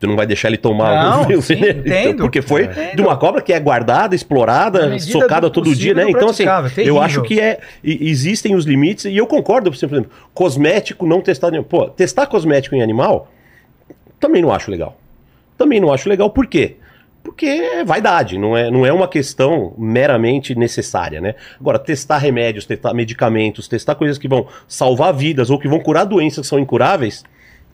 Tu 0.00 0.06
não 0.06 0.14
vai 0.14 0.26
deixar 0.26 0.48
ele 0.48 0.56
tomar 0.56 1.26
Não, 1.28 1.42
sim, 1.42 1.54
entendo. 1.58 2.22
Porque 2.22 2.40
foi 2.40 2.64
Entendo. 2.64 2.96
de 2.96 3.02
uma 3.02 3.16
cobra 3.16 3.42
que 3.42 3.52
é 3.52 3.58
guardada, 3.58 4.14
explorada, 4.14 4.98
socada 4.98 5.48
do 5.48 5.52
todo 5.52 5.74
dia, 5.74 5.92
né? 5.92 6.08
Então, 6.08 6.28
assim, 6.28 6.44
praticável, 6.44 6.70
eu 6.70 6.74
terrível. 6.74 7.02
acho 7.02 7.22
que 7.22 7.40
é, 7.40 7.60
existem 7.82 8.54
os 8.54 8.64
limites, 8.64 9.06
e 9.06 9.16
eu 9.16 9.26
concordo, 9.26 9.70
por 9.70 9.76
exemplo, 9.76 10.06
cosmético 10.32 11.06
não 11.06 11.20
testado. 11.20 11.62
Pô, 11.64 11.88
testar 11.88 12.26
cosmético 12.26 12.76
em 12.76 12.82
animal 12.82 13.28
também 14.20 14.42
não 14.42 14.52
acho 14.52 14.70
legal. 14.70 14.96
Também 15.56 15.80
não 15.80 15.92
acho 15.92 16.08
legal, 16.08 16.30
por 16.30 16.46
quê? 16.46 16.76
Porque 17.22 17.46
é 17.46 17.84
vaidade, 17.84 18.38
não 18.38 18.56
é, 18.56 18.70
não 18.70 18.86
é 18.86 18.92
uma 18.92 19.08
questão 19.08 19.74
meramente 19.76 20.54
necessária, 20.54 21.20
né? 21.20 21.34
Agora, 21.60 21.78
testar 21.78 22.18
remédios, 22.18 22.64
testar 22.64 22.94
medicamentos, 22.94 23.68
testar 23.68 23.96
coisas 23.96 24.16
que 24.16 24.28
vão 24.28 24.46
salvar 24.66 25.12
vidas 25.12 25.50
ou 25.50 25.58
que 25.58 25.68
vão 25.68 25.80
curar 25.80 26.04
doenças 26.04 26.42
que 26.42 26.46
são 26.46 26.58
incuráveis, 26.58 27.24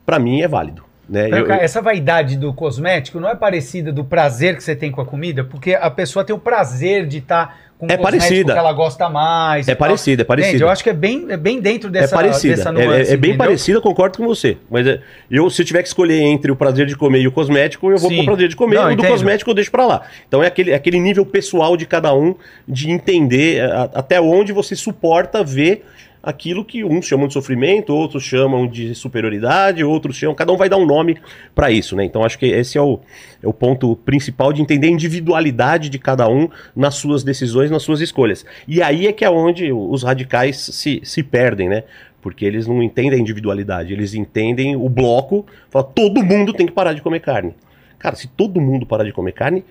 pra 0.05 0.19
mim 0.19 0.41
é 0.41 0.49
válido. 0.49 0.85
Né? 1.09 1.29
Eu- 1.31 1.47
cara, 1.47 1.63
essa 1.63 1.83
vaidade 1.83 2.37
do 2.37 2.53
cosmético 2.55 3.21
não 3.21 3.29
é 3.29 3.35
parecida 3.35 3.93
do 3.93 4.05
prazer 4.05 4.57
que 4.57 4.63
você 4.65 4.75
tem 4.75 4.91
com 4.91 5.01
a 5.01 5.05
comida? 5.07 5.45
Porque 5.45 5.75
a 5.75 5.91
pessoa 5.91 6.25
tem 6.25 6.35
o 6.35 6.39
prazer 6.39 7.07
de 7.07 7.19
estar 7.19 7.59
com 7.77 7.87
um 7.87 7.91
É 7.91 7.97
cosmético 7.97 8.23
parecida. 8.23 8.53
que 8.55 8.59
ela 8.59 8.73
gosta 8.73 9.11
mais. 9.11 9.69
É 9.69 9.75
parecida, 9.75 10.23
é 10.23 10.25
parecida. 10.25 10.51
Entende? 10.53 10.63
Eu 10.65 10.71
acho 10.71 10.83
que 10.83 10.89
é 10.89 10.95
bem, 10.95 11.27
é 11.29 11.37
bem 11.37 11.61
dentro 11.61 11.89
É 11.89 11.93
dessa, 11.93 12.15
parecida, 12.17 12.57
dessa 12.57 12.69
é- 12.71 12.73
nuance. 12.73 12.89
é, 13.11 13.15
é 13.15 13.17
bem 13.17 13.31
entendeu? 13.33 13.37
parecida, 13.37 13.79
eu 13.79 13.83
concordo 13.83 14.17
com 14.17 14.25
você. 14.27 14.57
Mas 14.71 14.87
é, 14.87 15.01
eu, 15.31 15.51
se 15.51 15.61
eu 15.61 15.67
tiver 15.67 15.83
que 15.83 15.89
escolher 15.89 16.23
entre 16.23 16.51
o 16.51 16.57
prazer 16.57 16.87
de 16.87 16.97
comer 16.97 17.19
e 17.21 17.29
o 17.29 17.33
cosmético, 17.33 17.91
eu 17.91 17.99
vou 17.99 18.09
Sim. 18.09 18.17
pro 18.19 18.27
prazer 18.27 18.49
de 18.49 18.57
comer. 18.57 18.77
Não, 18.77 18.85
o 18.85 18.87
do 18.87 18.93
entendo. 18.95 19.09
cosmético 19.11 19.51
eu 19.51 19.55
deixo 19.55 19.71
pra 19.71 19.85
lá. 19.85 20.03
Então 20.27 20.43
é 20.43 20.47
aquele, 20.47 20.73
aquele 20.73 20.99
nível 21.01 21.27
pessoal 21.27 21.77
de 21.77 21.85
cada 21.85 22.15
um, 22.15 22.35
de 22.67 22.91
entender 22.91 23.57
é, 23.59 23.65
a- 23.67 23.91
até 23.95 24.21
onde 24.21 24.53
você 24.53 24.75
suporta 24.75 25.45
ver 25.45 25.85
aquilo 26.25 26.65
que 26.65 26.83
uns 26.83 27.07
chamam 27.07 27.27
de 27.27 27.35
sofrimento, 27.35 27.95
outros 27.95 28.23
chamam 28.23 28.67
de 28.67 28.95
superioridade, 28.95 29.85
outros 29.85 30.17
chamam. 30.17 30.35
Cada 30.35 30.53
um 30.53 30.57
vai 30.57 30.69
dar 30.69 30.79
um 30.79 30.87
nome 30.87 31.19
pra 31.55 31.71
isso, 31.71 31.95
né? 31.95 32.05
Então 32.05 32.25
acho 32.25 32.39
que 32.39 32.47
esse 32.47 32.79
é 32.79 32.83
o, 32.83 33.01
é 33.43 33.47
o 33.47 33.53
ponto 33.53 33.95
principal 33.97 34.53
de 34.53 34.63
entender 34.63 34.87
a 34.87 34.91
individualidade 34.91 35.91
de 35.91 35.99
cada 35.99 36.29
um 36.29 36.49
nas 36.75 36.95
suas 36.95 37.23
decisões, 37.23 37.71
nas 37.71 37.83
suas 37.83 38.01
escolhas. 38.01 38.45
E 38.67 38.83
aí 38.83 39.07
é 39.07 39.13
que 39.13 39.25
é 39.25 39.31
onde 39.31 39.71
os 39.71 40.03
radicais 40.03 40.57
se, 40.57 41.01
se 41.05 41.23
perdem, 41.23 41.69
né? 41.69 41.85
Porque 42.23 42.47
eles 42.47 42.67
não 42.67 42.83
entendem 42.83 43.19
a 43.19 43.21
individualidade, 43.21 43.93
eles 43.93 44.15
entendem 44.15 44.75
o 44.77 44.89
bloco, 44.89 45.45
fala, 45.69 45.85
todo 45.85 46.23
mundo 46.23 46.55
tem 46.55 46.67
que 46.67 46.73
parar 46.73 46.95
de 46.95 47.03
comer 47.03 47.21
carne. 47.21 47.55
Cara, 47.99 48.17
se 48.17 48.29
todo 48.29 48.61
mundo 48.61 48.87
parar 48.87 49.05
de 49.05 49.13
comer 49.13 49.33
carne, 49.33 49.63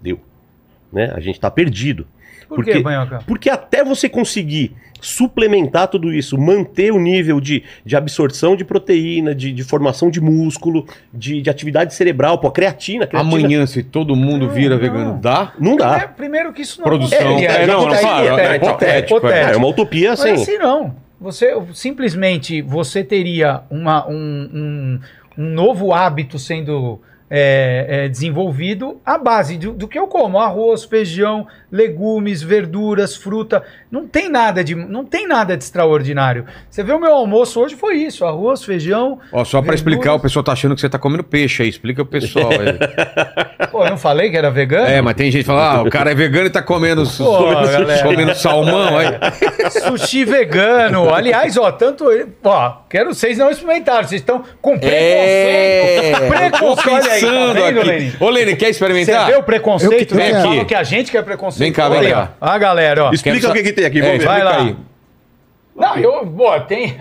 deu. 0.00 0.18
Né? 0.90 1.12
A 1.14 1.20
gente 1.20 1.38
tá 1.38 1.50
perdido. 1.50 2.06
Por 2.54 2.64
quê, 2.64 2.80
Banhoca? 2.80 3.20
Porque 3.26 3.48
até 3.50 3.84
você 3.84 4.08
conseguir 4.08 4.74
suplementar 5.00 5.88
tudo 5.88 6.12
isso, 6.12 6.38
manter 6.38 6.92
o 6.92 6.98
nível 6.98 7.40
de, 7.40 7.64
de 7.84 7.96
absorção 7.96 8.54
de 8.54 8.64
proteína, 8.64 9.34
de, 9.34 9.52
de 9.52 9.64
formação 9.64 10.08
de 10.08 10.20
músculo, 10.20 10.86
de, 11.12 11.42
de 11.42 11.50
atividade 11.50 11.92
cerebral, 11.92 12.38
pô, 12.38 12.50
creatina, 12.52 13.04
a 13.04 13.06
creatina 13.08 13.36
Amanhã, 13.36 13.66
se 13.66 13.82
todo 13.82 14.14
mundo 14.14 14.48
vira 14.48 14.76
Não, 14.76 14.80
vegano, 14.80 15.04
não. 15.14 15.20
dá? 15.20 15.52
não 15.58 15.76
dá. 15.76 15.88
Primeiro, 15.88 16.14
primeiro 16.14 16.52
que 16.52 16.62
isso 16.62 16.78
não 16.80 16.84
Produção. 16.84 17.18
acontece. 17.18 17.56
É, 17.62 17.66
não, 17.66 17.86
não, 17.86 17.98
claro, 17.98 18.38
é 18.38 18.56
hipotético, 18.56 19.26
É, 19.26 19.52
é 19.52 19.56
uma 19.56 19.66
utopia 19.68 20.10
Mas 20.10 20.20
assim. 20.20 20.32
assim 20.34 20.58
não. 20.58 20.94
Você 21.20 21.52
simplesmente 21.72 22.62
você 22.62 23.02
teria 23.04 23.62
uma, 23.70 24.08
um, 24.08 24.12
um, 24.16 25.00
um 25.38 25.50
novo 25.50 25.92
hábito 25.92 26.38
sendo 26.38 27.00
é, 27.30 27.86
é, 27.88 28.08
desenvolvido 28.08 29.00
à 29.06 29.16
base 29.16 29.56
do, 29.56 29.72
do 29.72 29.88
que 29.88 29.98
eu 29.98 30.06
como: 30.06 30.38
arroz, 30.38 30.84
feijão, 30.84 31.46
legumes, 31.72 32.42
verduras, 32.42 33.16
fruta. 33.16 33.62
Não 33.90 34.06
tem 34.06 34.28
nada 34.28 34.62
de, 34.62 34.74
não 34.74 35.04
tem 35.04 35.26
nada 35.26 35.56
de 35.56 35.64
extraordinário. 35.64 36.44
Você 36.70 36.82
vê 36.82 36.92
o 36.92 37.00
meu 37.00 37.12
almoço 37.14 37.58
hoje 37.60 37.74
foi 37.74 37.96
isso: 37.96 38.24
arroz, 38.24 38.62
feijão. 38.62 39.18
Ó, 39.32 39.42
só 39.44 39.62
pra 39.62 39.72
Verduras. 39.72 39.80
explicar, 39.80 40.14
o 40.14 40.20
pessoal 40.20 40.42
tá 40.42 40.52
achando 40.52 40.74
que 40.74 40.80
você 40.82 40.88
tá 40.88 40.98
comendo 40.98 41.24
peixe 41.24 41.62
aí. 41.62 41.68
Explica 41.70 42.04
pro 42.04 42.20
pessoal 42.20 42.50
aí. 42.50 43.66
Pô, 43.72 43.84
eu 43.84 43.90
não 43.90 43.96
falei 43.98 44.30
que 44.30 44.36
era 44.36 44.50
vegano? 44.50 44.86
É, 44.86 45.00
mas 45.00 45.14
tem 45.14 45.30
gente 45.30 45.40
que 45.42 45.46
fala, 45.46 45.76
ah, 45.78 45.82
o 45.82 45.88
cara 45.90 46.10
é 46.10 46.14
vegano 46.14 46.46
e 46.46 46.50
tá 46.50 46.60
comendo, 46.62 47.04
Pô, 47.16 47.24
comendo, 48.04 48.34
salmão 48.34 48.98
aí. 48.98 49.06
Sushi 49.70 50.24
vegano. 50.26 51.12
Aliás, 51.12 51.56
ó, 51.56 51.72
tanto. 51.72 52.04
Ó, 52.44 52.70
quero 52.90 53.14
vocês 53.14 53.38
não 53.38 53.50
experimentaram. 53.50 54.06
Vocês 54.06 54.20
estão 54.20 54.44
com 54.60 54.76
É, 54.82 56.12
preconceito. 56.28 56.58
tô 56.58 56.76
Preconceito. 56.76 56.92
Olha 56.92 57.12
aí, 57.12 57.20
tá 57.22 57.52
vendo, 57.52 57.78
aqui. 57.80 57.88
Lenin? 57.88 58.12
Ô, 58.20 58.28
Lene, 58.28 58.56
quer 58.56 58.66
Você 58.66 58.70
experimentar? 58.72 59.26
vê 59.26 59.34
o 59.36 59.42
preconceito? 59.42 59.92
Eu 59.92 59.98
que- 59.98 60.06
quero. 60.06 60.42
falam 60.42 60.64
que 60.64 60.74
a 60.74 60.82
gente 60.82 61.10
quer 61.10 61.22
preconceito. 61.22 61.61
Vem 61.62 61.72
cá, 61.72 61.88
vem 61.88 61.98
Olha 61.98 62.10
cá. 62.10 62.30
A 62.40 62.58
galera, 62.58 63.04
ó. 63.04 63.12
Explica 63.12 63.48
o 63.48 63.52
que, 63.52 63.62
que 63.62 63.72
tem 63.72 63.84
aqui, 63.84 64.00
É, 64.00 64.02
vamos 64.02 64.18
ver. 64.18 64.24
vai 64.26 64.42
lá. 64.42 64.56
aí. 64.58 64.76
Não, 65.76 65.96
eu. 65.96 66.26
Pô, 66.26 66.60
tem. 66.60 66.96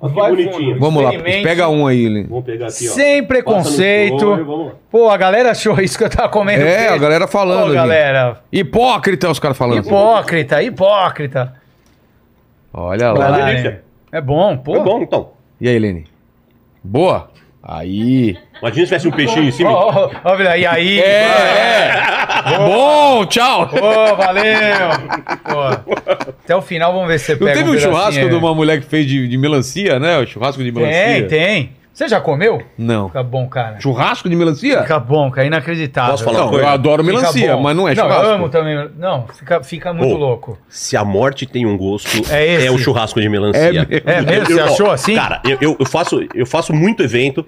Vai 0.00 0.30
bonitinho. 0.30 0.78
Vamos 0.78 1.02
lá, 1.02 1.10
pega 1.10 1.68
um 1.68 1.86
aí, 1.86 2.08
Lene. 2.08 2.26
Vamos 2.28 2.44
pegar 2.44 2.66
aqui, 2.66 2.88
ó. 2.88 2.92
Sem 2.92 3.24
preconceito. 3.24 4.18
flor, 4.18 4.44
vamos 4.44 4.66
lá. 4.66 4.72
Pô, 4.90 5.10
a 5.10 5.16
galera 5.16 5.50
achou 5.50 5.80
isso 5.80 5.96
que 5.98 6.04
eu 6.04 6.10
tava 6.10 6.28
comendo. 6.28 6.62
É, 6.62 6.76
peixe. 6.76 6.94
a 6.94 6.98
galera 6.98 7.26
falando 7.26 7.68
Pô, 7.68 7.74
galera. 7.74 8.40
Hipócrita, 8.52 9.30
os 9.30 9.38
caras 9.38 9.56
falando. 9.56 9.84
Hipócrita, 9.84 10.62
hipócrita. 10.62 11.54
Olha 12.72 13.10
lá. 13.12 13.30
Delícia. 13.46 13.82
É 14.12 14.20
bom, 14.20 14.56
pô. 14.56 14.76
É 14.76 14.80
bom, 14.80 15.00
então. 15.02 15.30
E 15.60 15.68
aí, 15.68 15.78
Lene? 15.78 16.04
Boa? 16.84 17.30
Aí. 17.62 18.38
Imagina 18.60 18.86
se 18.86 18.90
tivesse 18.90 19.08
um 19.08 19.10
peixinho 19.10 19.48
em 19.48 19.50
cima. 19.50 19.70
Ó, 19.70 19.90
ó, 19.92 20.10
ó, 20.22 20.36
Vila, 20.36 20.56
e 20.56 20.64
aí? 20.64 21.00
É, 21.00 21.04
é. 21.04 22.15
Bom, 22.58 23.26
tchau. 23.26 23.68
Pô, 23.68 24.16
valeu! 24.16 24.44
Pô, 25.44 25.92
até 26.42 26.54
o 26.54 26.62
final 26.62 26.92
vamos 26.92 27.08
ver 27.08 27.18
se 27.18 27.26
você 27.26 27.32
Não 27.32 27.38
pega 27.40 27.54
teve 27.54 27.62
um 27.70 27.72
pedacinho 27.72 27.92
churrasco 27.92 28.20
aí. 28.20 28.28
de 28.28 28.34
uma 28.34 28.54
mulher 28.54 28.80
que 28.80 28.86
fez 28.86 29.06
de, 29.06 29.26
de 29.26 29.36
melancia, 29.38 29.98
né? 29.98 30.18
O 30.18 30.26
churrasco 30.26 30.62
de 30.62 30.70
melancia. 30.70 30.96
Tem, 31.04 31.26
tem. 31.26 31.70
Você 31.96 32.08
já 32.08 32.20
comeu? 32.20 32.60
Não. 32.76 33.06
Fica 33.08 33.22
bom, 33.22 33.48
cara. 33.48 33.80
Churrasco 33.80 34.28
de 34.28 34.36
melancia? 34.36 34.82
Fica 34.82 35.00
bom, 35.00 35.30
cara. 35.30 35.46
Inacreditável. 35.46 36.10
Posso 36.10 36.24
falar 36.24 36.40
Não, 36.40 36.48
coisa? 36.50 36.64
eu 36.66 36.68
adoro 36.68 37.02
melancia, 37.02 37.56
mas 37.56 37.74
não 37.74 37.88
é 37.88 37.94
Não, 37.94 38.02
churrasco. 38.04 38.26
eu 38.26 38.30
amo 38.34 38.48
também. 38.50 38.90
Não, 38.98 39.26
fica, 39.28 39.62
fica 39.62 39.94
muito 39.94 40.14
Ô, 40.14 40.18
louco. 40.18 40.58
Se 40.68 40.94
a 40.94 41.02
morte 41.02 41.46
tem 41.46 41.64
um 41.64 41.74
gosto, 41.74 42.30
É 42.30 42.46
esse. 42.46 42.68
o 42.68 42.76
churrasco 42.76 43.18
de 43.18 43.30
melancia. 43.30 43.62
É 43.62 43.72
mesmo? 43.72 43.86
É 44.04 44.20
mesmo? 44.20 44.44
Você 44.46 44.60
ó, 44.60 44.64
achou 44.66 44.90
assim? 44.90 45.14
Cara, 45.14 45.40
eu, 45.42 45.56
eu, 45.58 45.76
eu 45.80 45.86
faço, 45.86 46.20
eu 46.34 46.44
faço 46.44 46.74
muito 46.74 47.02
evento. 47.02 47.46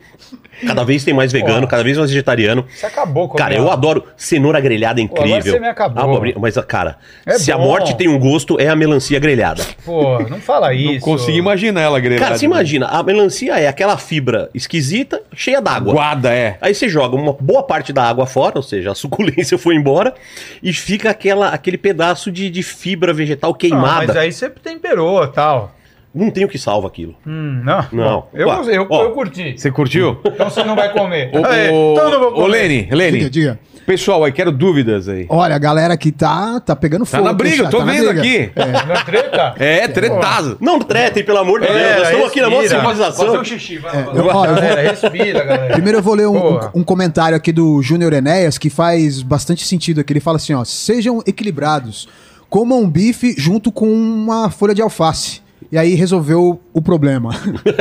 Cada 0.67 0.83
vez 0.83 1.05
tem 1.05 1.15
mais 1.15 1.31
vegano, 1.31 1.61
Pô. 1.61 1.69
cada 1.69 1.85
vez 1.85 1.97
mais 1.99 2.11
vegetariano. 2.11 2.65
Você 2.75 2.87
acabou 2.87 3.29
com 3.29 3.37
Cara, 3.37 3.55
eu 3.55 3.71
adoro 3.71 4.03
cenoura 4.17 4.59
grelhada 4.61 5.01
é 5.01 5.05
agora 5.05 5.21
incrível. 5.29 5.53
você 5.53 5.61
me 5.61 5.69
acabou. 5.69 6.03
Abobrinha- 6.03 6.35
mas, 6.37 6.57
cara, 6.67 6.97
É 7.25 7.39
se 7.39 7.53
a 7.53 7.57
bom. 7.57 7.65
morte 7.65 7.97
tem 7.97 8.09
um 8.09 8.19
gosto, 8.19 8.59
é 8.59 8.67
a 8.69 8.75
melancia 8.75 9.21
grelhada. 9.21 9.63
Pô, 9.85 10.19
não 10.29 10.41
fala 10.41 10.75
isso. 10.75 10.95
Não 10.95 11.01
consegui 11.01 11.39
imaginar 11.39 11.83
ela 11.83 12.01
grelhada. 12.01 12.25
Cara, 12.25 12.39
você 12.39 12.45
imagina, 12.47 12.87
a 12.87 13.03
melancia 13.05 13.57
é 13.61 13.69
aquela 13.69 13.97
fibra 13.99 14.38
esquisita, 14.55 15.23
cheia 15.35 15.61
d'água. 15.61 15.93
Guada, 15.93 16.33
é. 16.33 16.59
Aí 16.61 16.75
você 16.75 16.89
joga 16.89 17.17
uma 17.17 17.33
boa 17.33 17.63
parte 17.63 17.93
da 17.93 18.05
água 18.05 18.27
fora, 18.27 18.59
ou 18.59 18.63
seja, 18.63 18.93
a 18.93 18.95
suculência 18.95 19.57
foi 19.59 19.75
embora, 19.75 20.15
e 20.63 20.73
fica 20.73 21.11
aquela, 21.11 21.49
aquele 21.49 21.79
pedaço 21.79 22.31
de, 22.31 22.51
de 22.51 22.63
fibra 22.63 23.13
vegetal 23.13 23.55
queimada. 23.55 24.07
mas 24.07 24.17
aí 24.17 24.33
você 24.33 24.51
temperou 24.51 25.25
e 25.25 25.29
tal. 25.29 25.75
Não 26.15 26.31
tem 26.31 26.45
o 26.45 26.49
que 26.49 26.59
salva 26.59 26.89
aquilo. 26.89 27.15
Hum, 27.27 27.61
não. 27.65 27.85
Não. 27.93 28.27
Eu, 28.33 28.49
eu, 28.49 28.87
ó. 28.91 29.03
eu 29.05 29.11
curti. 29.13 29.55
Você 29.57 29.71
curtiu? 29.71 30.19
Então 30.25 30.49
você 30.51 30.65
não 30.65 30.75
vai 30.75 30.93
comer. 30.93 31.31
Ô, 31.37 31.45
Aí, 31.45 31.71
ô, 31.71 31.93
então 31.93 32.05
eu 32.07 32.11
não 32.11 32.21
vou 32.21 32.29
ô, 32.31 32.35
comer. 32.45 32.49
Lene, 32.49 32.89
Lene. 32.91 33.19
Diga, 33.19 33.31
diga. 33.31 33.59
Pessoal, 33.87 34.23
aí 34.25 34.33
quero 34.33 34.53
dúvidas 34.53 35.09
aí. 35.09 35.25
Olha, 35.31 35.55
a 35.55 35.59
galera 35.59 35.95
aqui 35.95 36.13
tá, 36.13 36.61
tá 36.61 36.77
pegando 36.77 37.07
Tá 37.07 37.17
fogo. 37.17 37.25
na 37.25 37.33
briga, 37.33 37.63
eu 37.65 37.71
tô 37.71 37.79
tá 37.79 37.85
na 37.87 37.93
vendo 37.93 38.13
briga. 38.13 38.21
aqui. 38.21 38.51
Não 38.87 38.95
é 38.95 39.05
treta? 39.05 39.55
É, 39.59 39.89
tretazo. 39.89 40.59
Não 40.61 40.79
tretem, 40.79 41.25
pelo 41.25 41.39
amor 41.39 41.61
de 41.61 41.69
Deus. 41.69 41.79
Nós 41.81 42.03
estamos 42.09 42.27
aqui 42.27 42.41
na 42.43 42.49
respira. 42.49 42.81
civilização. 42.81 43.27
Fazer 43.27 43.39
um 43.39 43.45
xixi, 43.45 43.79
vai, 43.79 44.03
vai, 44.03 44.19
eu- 44.19 44.27
ó, 44.27 44.45
eu 44.45 44.53
vou- 44.53 44.63
Galera, 44.63 44.91
respira, 44.91 45.45
galera. 45.45 45.73
Primeiro 45.73 45.99
eu 45.99 46.03
vou 46.03 46.15
ler 46.15 46.27
um, 46.27 46.37
um- 46.37 46.61
um 46.77 46.85
comentário 46.85 47.35
aqui 47.37 47.51
do 47.51 47.81
Júnior 47.81 48.13
Enéas 48.13 48.59
que 48.59 48.69
faz 48.69 49.23
bastante 49.23 49.65
sentido 49.67 50.03
aqui. 50.03 50.13
Ele 50.13 50.21
fala 50.21 50.37
assim, 50.37 50.53
ó, 50.53 50.65
sejam 50.65 51.23
equilibrados. 51.27 52.09
Comam 52.51 52.83
um 52.83 52.91
bife 52.91 53.35
junto 53.39 53.73
com 53.73 53.91
uma 53.91 54.51
folha 54.51 54.75
de 54.75 54.83
alface. 54.83 55.41
E 55.71 55.77
aí 55.77 55.95
resolveu 55.95 56.61
o 56.73 56.81
problema. 56.81 57.31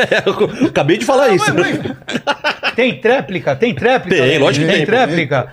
Acabei 0.67 0.97
de 0.97 1.05
falar 1.05 1.29
isso. 1.29 1.45
Tem 2.75 2.99
tréplica? 2.99 3.55
Tem 3.55 3.73
tréplica? 3.73 4.23
Tem, 4.23 4.37
lógico 4.37 4.65
que 4.65 4.73
tem. 4.73 4.85
tréplica. 4.85 5.47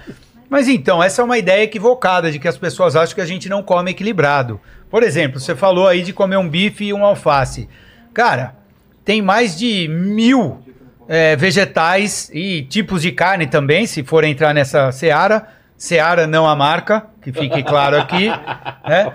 Mas 0.51 0.69
então, 0.69 1.03
essa 1.03 1.23
é 1.23 1.25
uma 1.25 1.39
ideia 1.39 1.63
equivocada 1.63 2.31
de 2.31 2.39
que 2.39 2.49
as 2.49 2.59
pessoas 2.59 2.97
acham 2.97 3.15
que 3.15 3.21
a 3.21 3.27
gente 3.27 3.49
não 3.49 3.63
come 3.63 3.93
equilibrado. 3.93 4.61
Por 4.91 5.03
exemplo, 5.03 5.41
você 5.41 5.55
falou 5.55 5.89
aí 5.89 6.03
de 6.03 6.13
comer 6.13 6.37
um 6.37 6.49
bife 6.49 6.85
e 6.85 6.93
um 6.93 7.05
alface. 7.05 7.69
Cara, 8.13 8.55
tem 9.05 9.21
mais 9.23 9.59
de 9.59 9.89
mil 9.89 10.59
é, 11.09 11.37
vegetais 11.37 12.31
e 12.33 12.63
tipos 12.63 13.03
de 13.03 13.13
carne 13.13 13.47
também, 13.47 13.87
se 13.87 14.03
for 14.03 14.25
entrar 14.25 14.55
nessa 14.55 14.91
seara. 14.93 15.49
Seara 15.77 16.27
não 16.27 16.47
a 16.49 16.55
marca, 16.55 17.07
que 17.21 17.33
fique 17.33 17.63
claro 17.63 17.99
aqui. 17.99 18.29
né? 18.89 19.13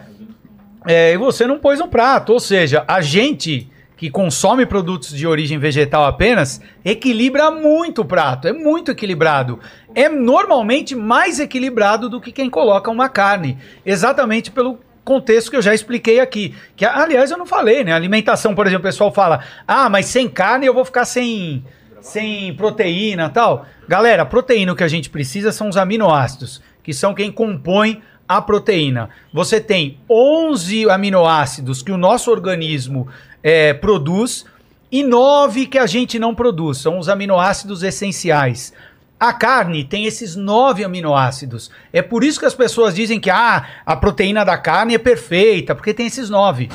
É, 0.88 1.14
e 1.14 1.18
você 1.18 1.45
não 1.45 1.60
pôs 1.60 1.80
no 1.80 1.88
prato. 1.88 2.34
Ou 2.34 2.39
seja, 2.39 2.84
a 2.88 3.01
gente 3.01 3.69
que 3.99 4.10
consome 4.10 4.65
produtos 4.65 5.10
de 5.10 5.27
origem 5.27 5.60
vegetal 5.60 6.06
apenas 6.06 6.61
equilibra 6.85 7.51
muito 7.51 8.01
o 8.01 8.06
prato. 8.06 8.47
É 8.47 8.53
muito 8.53 8.91
equilibrado. 8.91 9.60
É 9.93 10.07
normalmente 10.07 10.95
mais 10.95 11.38
equilibrado 11.38 12.10
do 12.10 12.22
que 12.22 12.31
quem 12.31 12.49
coloca 12.49 12.89
uma 12.89 13.10
carne. 13.10 13.57
Exatamente 13.85 14.51
pelo 14.51 14.80
contexto 15.03 15.49
que 15.49 15.57
eu 15.57 15.61
já 15.61 15.73
expliquei 15.73 16.22
aqui. 16.22 16.56
Que, 16.77 16.85
aliás, 16.85 17.30
eu 17.30 17.38
não 17.38 17.45
falei, 17.45 17.84
né? 17.84 17.91
Alimentação, 17.91 18.56
por 18.56 18.65
exemplo, 18.65 18.88
o 18.88 18.89
pessoal 18.89 19.11
fala: 19.11 19.43
ah, 19.68 19.89
mas 19.89 20.06
sem 20.06 20.30
carne 20.30 20.65
eu 20.65 20.73
vou 20.73 20.85
ficar 20.85 21.03
sem. 21.03 21.65
Sem 21.99 22.56
proteína 22.56 23.27
tal. 23.27 23.65
Galera, 23.85 24.26
proteína 24.26 24.72
o 24.72 24.76
que 24.77 24.85
a 24.85 24.88
gente 24.88 25.10
precisa 25.10 25.51
são 25.51 25.68
os 25.68 25.76
aminoácidos, 25.76 26.61
que 26.81 26.93
são 26.93 27.14
quem 27.14 27.30
compõe 27.30 28.01
a 28.30 28.39
proteína. 28.39 29.10
Você 29.34 29.60
tem 29.60 29.97
11 30.07 30.88
aminoácidos 30.88 31.81
que 31.81 31.91
o 31.91 31.97
nosso 31.97 32.30
organismo 32.30 33.07
eh, 33.41 33.73
produz 33.73 34.45
e 34.91 35.03
9 35.03 35.65
que 35.65 35.80
a 35.80 35.88
gente 35.88 36.19
não 36.19 36.35
produz. 36.35 36.77
São 36.77 36.99
os 36.99 37.10
aminoácidos 37.10 37.81
essenciais. 37.81 38.72
A 39.19 39.34
carne 39.34 39.84
tem 39.84 40.06
esses 40.06 40.35
nove 40.35 40.84
aminoácidos. 40.84 41.72
É 41.91 42.03
por 42.03 42.23
isso 42.23 42.39
que 42.39 42.45
as 42.45 42.53
pessoas 42.53 42.93
dizem 42.93 43.19
que 43.19 43.31
ah, 43.31 43.68
a 43.84 43.95
proteína 43.95 44.45
da 44.45 44.57
carne 44.57 44.93
é 44.93 44.99
perfeita, 44.99 45.73
porque 45.73 45.93
tem 45.93 46.06
esses 46.06 46.30
nove. 46.30 46.69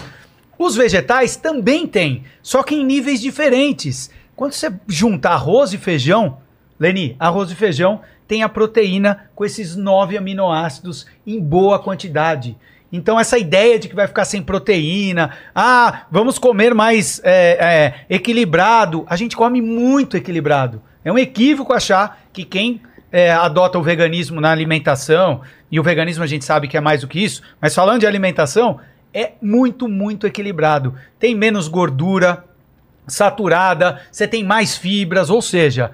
Os 0.58 0.74
vegetais 0.74 1.36
também 1.36 1.86
têm, 1.86 2.24
só 2.42 2.64
que 2.64 2.74
em 2.74 2.84
níveis 2.84 3.20
diferentes. 3.20 4.10
Quando 4.34 4.52
você 4.52 4.72
junta 4.88 5.30
arroz 5.30 5.72
e 5.72 5.78
feijão, 5.78 6.38
Leni, 6.78 7.16
arroz 7.18 7.50
e 7.50 7.54
feijão 7.54 8.00
tem 8.26 8.42
a 8.42 8.48
proteína 8.48 9.28
com 9.34 9.44
esses 9.44 9.76
nove 9.76 10.16
aminoácidos 10.16 11.06
em 11.26 11.40
boa 11.40 11.78
quantidade. 11.78 12.56
Então, 12.92 13.18
essa 13.18 13.36
ideia 13.36 13.78
de 13.78 13.88
que 13.88 13.94
vai 13.94 14.06
ficar 14.06 14.24
sem 14.24 14.40
proteína, 14.40 15.30
ah, 15.54 16.06
vamos 16.10 16.38
comer 16.38 16.74
mais 16.74 17.20
é, 17.24 17.58
é, 18.08 18.14
equilibrado, 18.14 19.04
a 19.08 19.16
gente 19.16 19.36
come 19.36 19.60
muito 19.60 20.16
equilibrado. 20.16 20.80
É 21.04 21.12
um 21.12 21.18
equívoco 21.18 21.72
achar 21.72 22.20
que 22.32 22.44
quem 22.44 22.80
é, 23.10 23.32
adota 23.32 23.78
o 23.78 23.82
veganismo 23.82 24.40
na 24.40 24.52
alimentação, 24.52 25.40
e 25.70 25.80
o 25.80 25.82
veganismo 25.82 26.22
a 26.22 26.26
gente 26.26 26.44
sabe 26.44 26.68
que 26.68 26.76
é 26.76 26.80
mais 26.80 27.00
do 27.00 27.08
que 27.08 27.18
isso, 27.22 27.42
mas 27.60 27.74
falando 27.74 28.00
de 28.00 28.06
alimentação, 28.06 28.78
é 29.12 29.32
muito, 29.42 29.88
muito 29.88 30.26
equilibrado. 30.26 30.94
Tem 31.18 31.34
menos 31.34 31.68
gordura, 31.68 32.44
saturada, 33.06 34.00
você 34.10 34.26
tem 34.26 34.42
mais 34.44 34.76
fibras, 34.76 35.30
ou 35.30 35.42
seja, 35.42 35.90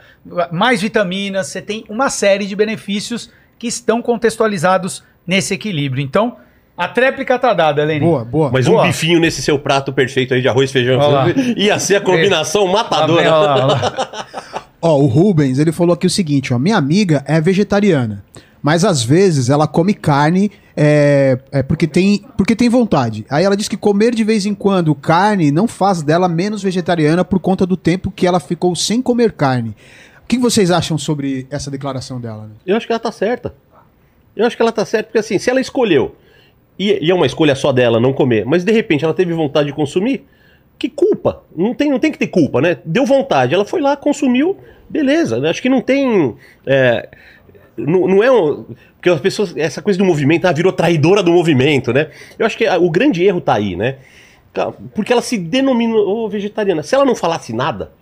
mais 0.53 0.81
vitaminas, 0.81 1.49
você 1.49 1.61
tem 1.61 1.85
uma 1.89 2.09
série 2.11 2.47
de 2.47 2.55
benefícios 2.55 3.31
que 3.59 3.67
estão 3.67 4.01
contextualizados 4.01 5.03
nesse 5.27 5.55
equilíbrio. 5.55 6.03
Então, 6.03 6.37
a 6.77 6.89
tréplica 6.89 7.39
tá 7.39 7.53
dada, 7.53 7.85
Leni. 7.85 8.01
boa, 8.01 8.25
boa. 8.25 8.51
Mas 8.51 8.67
Boa. 8.67 8.83
um 8.83 8.87
bifinho 8.87 9.21
nesse 9.21 9.43
seu 9.43 9.59
prato 9.59 9.93
perfeito 9.93 10.33
aí 10.33 10.41
de 10.41 10.49
arroz, 10.49 10.73
feijão, 10.73 10.99
ia 11.57 11.79
ser 11.79 11.97
a 11.97 12.01
combinação 12.01 12.65
vem, 12.65 12.73
matadora. 12.73 13.31
lá. 13.31 14.27
Ó, 14.81 14.97
o 14.97 15.07
Rubens, 15.07 15.59
ele 15.59 15.73
falou 15.73 15.93
aqui 15.93 16.07
o 16.07 16.11
seguinte, 16.11 16.55
ó, 16.55 16.59
minha 16.59 16.79
amiga 16.79 17.23
é 17.27 17.39
vegetariana, 17.39 18.25
mas 18.63 18.85
às 18.85 19.03
vezes 19.03 19.49
ela 19.49 19.67
come 19.67 19.95
carne 19.95 20.51
é, 20.77 21.39
é 21.53 21.63
porque, 21.63 21.87
tem, 21.87 22.25
porque 22.37 22.57
tem 22.57 22.69
vontade. 22.69 23.27
Aí 23.29 23.45
ela 23.45 23.57
diz 23.57 23.69
que 23.69 23.77
comer 23.77 24.15
de 24.15 24.25
vez 24.25 24.47
em 24.47 24.55
quando 24.55 24.95
carne 24.95 25.51
não 25.51 25.67
faz 25.67 26.03
dela 26.03 26.29
menos 26.29 26.63
vegetariana 26.63 27.25
por 27.25 27.39
conta 27.39 27.67
do 27.67 27.77
tempo 27.77 28.11
que 28.11 28.27
ela 28.27 28.41
ficou 28.41 28.75
sem 28.75 29.03
comer 29.03 29.33
carne. 29.33 29.75
O 30.23 30.27
que 30.27 30.39
vocês 30.39 30.71
acham 30.71 30.97
sobre 30.97 31.47
essa 31.51 31.71
declaração 31.71 32.21
dela? 32.21 32.45
né? 32.45 32.51
Eu 32.67 32.77
acho 32.77 32.87
que 32.87 32.93
ela 32.93 33.01
tá 33.01 33.13
certa. 33.13 33.55
Eu 34.37 34.47
acho 34.47 34.57
que 34.57 34.63
ela 34.63 34.73
tá 34.73 34.85
certa, 34.85 35.09
porque 35.09 35.19
assim, 35.19 35.39
se 35.39 35.51
ela 35.51 35.61
escolheu, 35.61 36.15
e, 36.79 37.05
e 37.05 37.11
é 37.11 37.15
uma 37.15 37.27
escolha 37.27 37.55
só 37.55 37.73
dela 37.73 38.01
não 38.01 38.13
comer, 38.13 38.47
mas 38.47 38.65
de 38.65 38.73
repente 38.73 39.05
ela 39.05 39.13
teve 39.13 39.35
vontade 39.35 39.67
de 39.67 39.75
consumir, 39.75 40.25
que 40.79 40.89
culpa? 40.89 41.43
Não 41.55 41.75
tem, 41.75 41.91
não 41.91 41.99
tem 41.99 42.11
que 42.11 42.19
ter 42.19 42.29
culpa, 42.29 42.63
né? 42.63 42.79
Deu 42.87 43.05
vontade, 43.05 43.55
ela 43.55 43.67
foi 43.67 43.83
lá, 43.83 43.97
consumiu, 43.97 44.57
beleza. 44.89 45.39
né? 45.39 45.51
Acho 45.51 45.61
que 45.61 45.69
não 45.69 45.83
tem. 45.83 46.35
é, 46.65 47.07
não, 47.77 48.07
não 48.07 48.23
é 48.23 48.31
um. 48.31 48.65
Porque 48.97 49.09
as 49.11 49.21
pessoas. 49.21 49.57
Essa 49.57 49.81
coisa 49.83 49.99
do 49.99 50.05
movimento, 50.05 50.45
ah, 50.47 50.53
virou 50.53 50.73
traidora 50.73 51.23
do 51.23 51.33
movimento, 51.33 51.93
né? 51.93 52.11
Eu 52.39 52.47
acho 52.47 52.57
que 52.57 52.67
ah, 52.67 52.79
o 52.79 52.91
grande 52.91 53.25
erro 53.25 53.41
tá 53.41 53.55
aí, 53.55 53.77
né? 53.77 53.97
Porque 54.95 55.13
ela 55.13 55.23
se 55.23 55.39
denominou 55.39 56.29
vegetariana. 56.29 56.83
Se 56.83 56.95
ela 56.95 57.05
não 57.05 57.15
falasse 57.15 57.53
nada, 57.53 57.93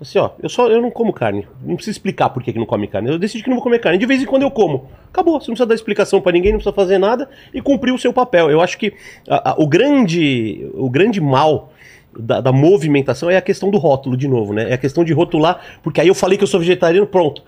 Assim, 0.00 0.18
ó, 0.18 0.30
eu 0.42 0.48
só 0.48 0.66
eu 0.70 0.80
não 0.80 0.90
como 0.90 1.12
carne. 1.12 1.46
Não 1.62 1.74
precisa 1.76 1.94
explicar 1.94 2.30
por 2.30 2.42
que, 2.42 2.54
que 2.54 2.58
não 2.58 2.64
come 2.64 2.86
carne. 2.88 3.10
Eu 3.10 3.18
decidi 3.18 3.42
que 3.44 3.50
não 3.50 3.56
vou 3.56 3.62
comer 3.62 3.80
carne. 3.80 3.98
De 3.98 4.06
vez 4.06 4.22
em 4.22 4.24
quando 4.24 4.40
eu 4.42 4.50
como. 4.50 4.88
Acabou. 5.12 5.34
Você 5.34 5.48
não 5.50 5.54
precisa 5.54 5.66
dar 5.66 5.74
explicação 5.74 6.22
pra 6.22 6.32
ninguém, 6.32 6.52
não 6.52 6.58
precisa 6.58 6.74
fazer 6.74 6.96
nada 6.96 7.28
e 7.52 7.60
cumpriu 7.60 7.94
o 7.94 7.98
seu 7.98 8.10
papel. 8.10 8.50
Eu 8.50 8.62
acho 8.62 8.78
que 8.78 8.94
a- 9.28 9.50
a- 9.50 9.54
o 9.58 9.66
grande 9.66 10.66
o 10.72 10.88
grande 10.88 11.20
mal 11.20 11.70
da, 12.18 12.40
da 12.40 12.50
movimentação 12.50 13.28
é 13.28 13.36
a 13.36 13.42
questão 13.42 13.70
do 13.70 13.76
rótulo, 13.76 14.16
de 14.16 14.26
novo, 14.26 14.54
né? 14.54 14.70
É 14.70 14.72
a 14.72 14.78
questão 14.78 15.04
de 15.04 15.12
rotular, 15.12 15.60
porque 15.82 16.00
aí 16.00 16.08
eu 16.08 16.14
falei 16.14 16.38
que 16.38 16.44
eu 16.44 16.48
sou 16.48 16.58
vegetariano, 16.60 17.06
pronto. 17.06 17.42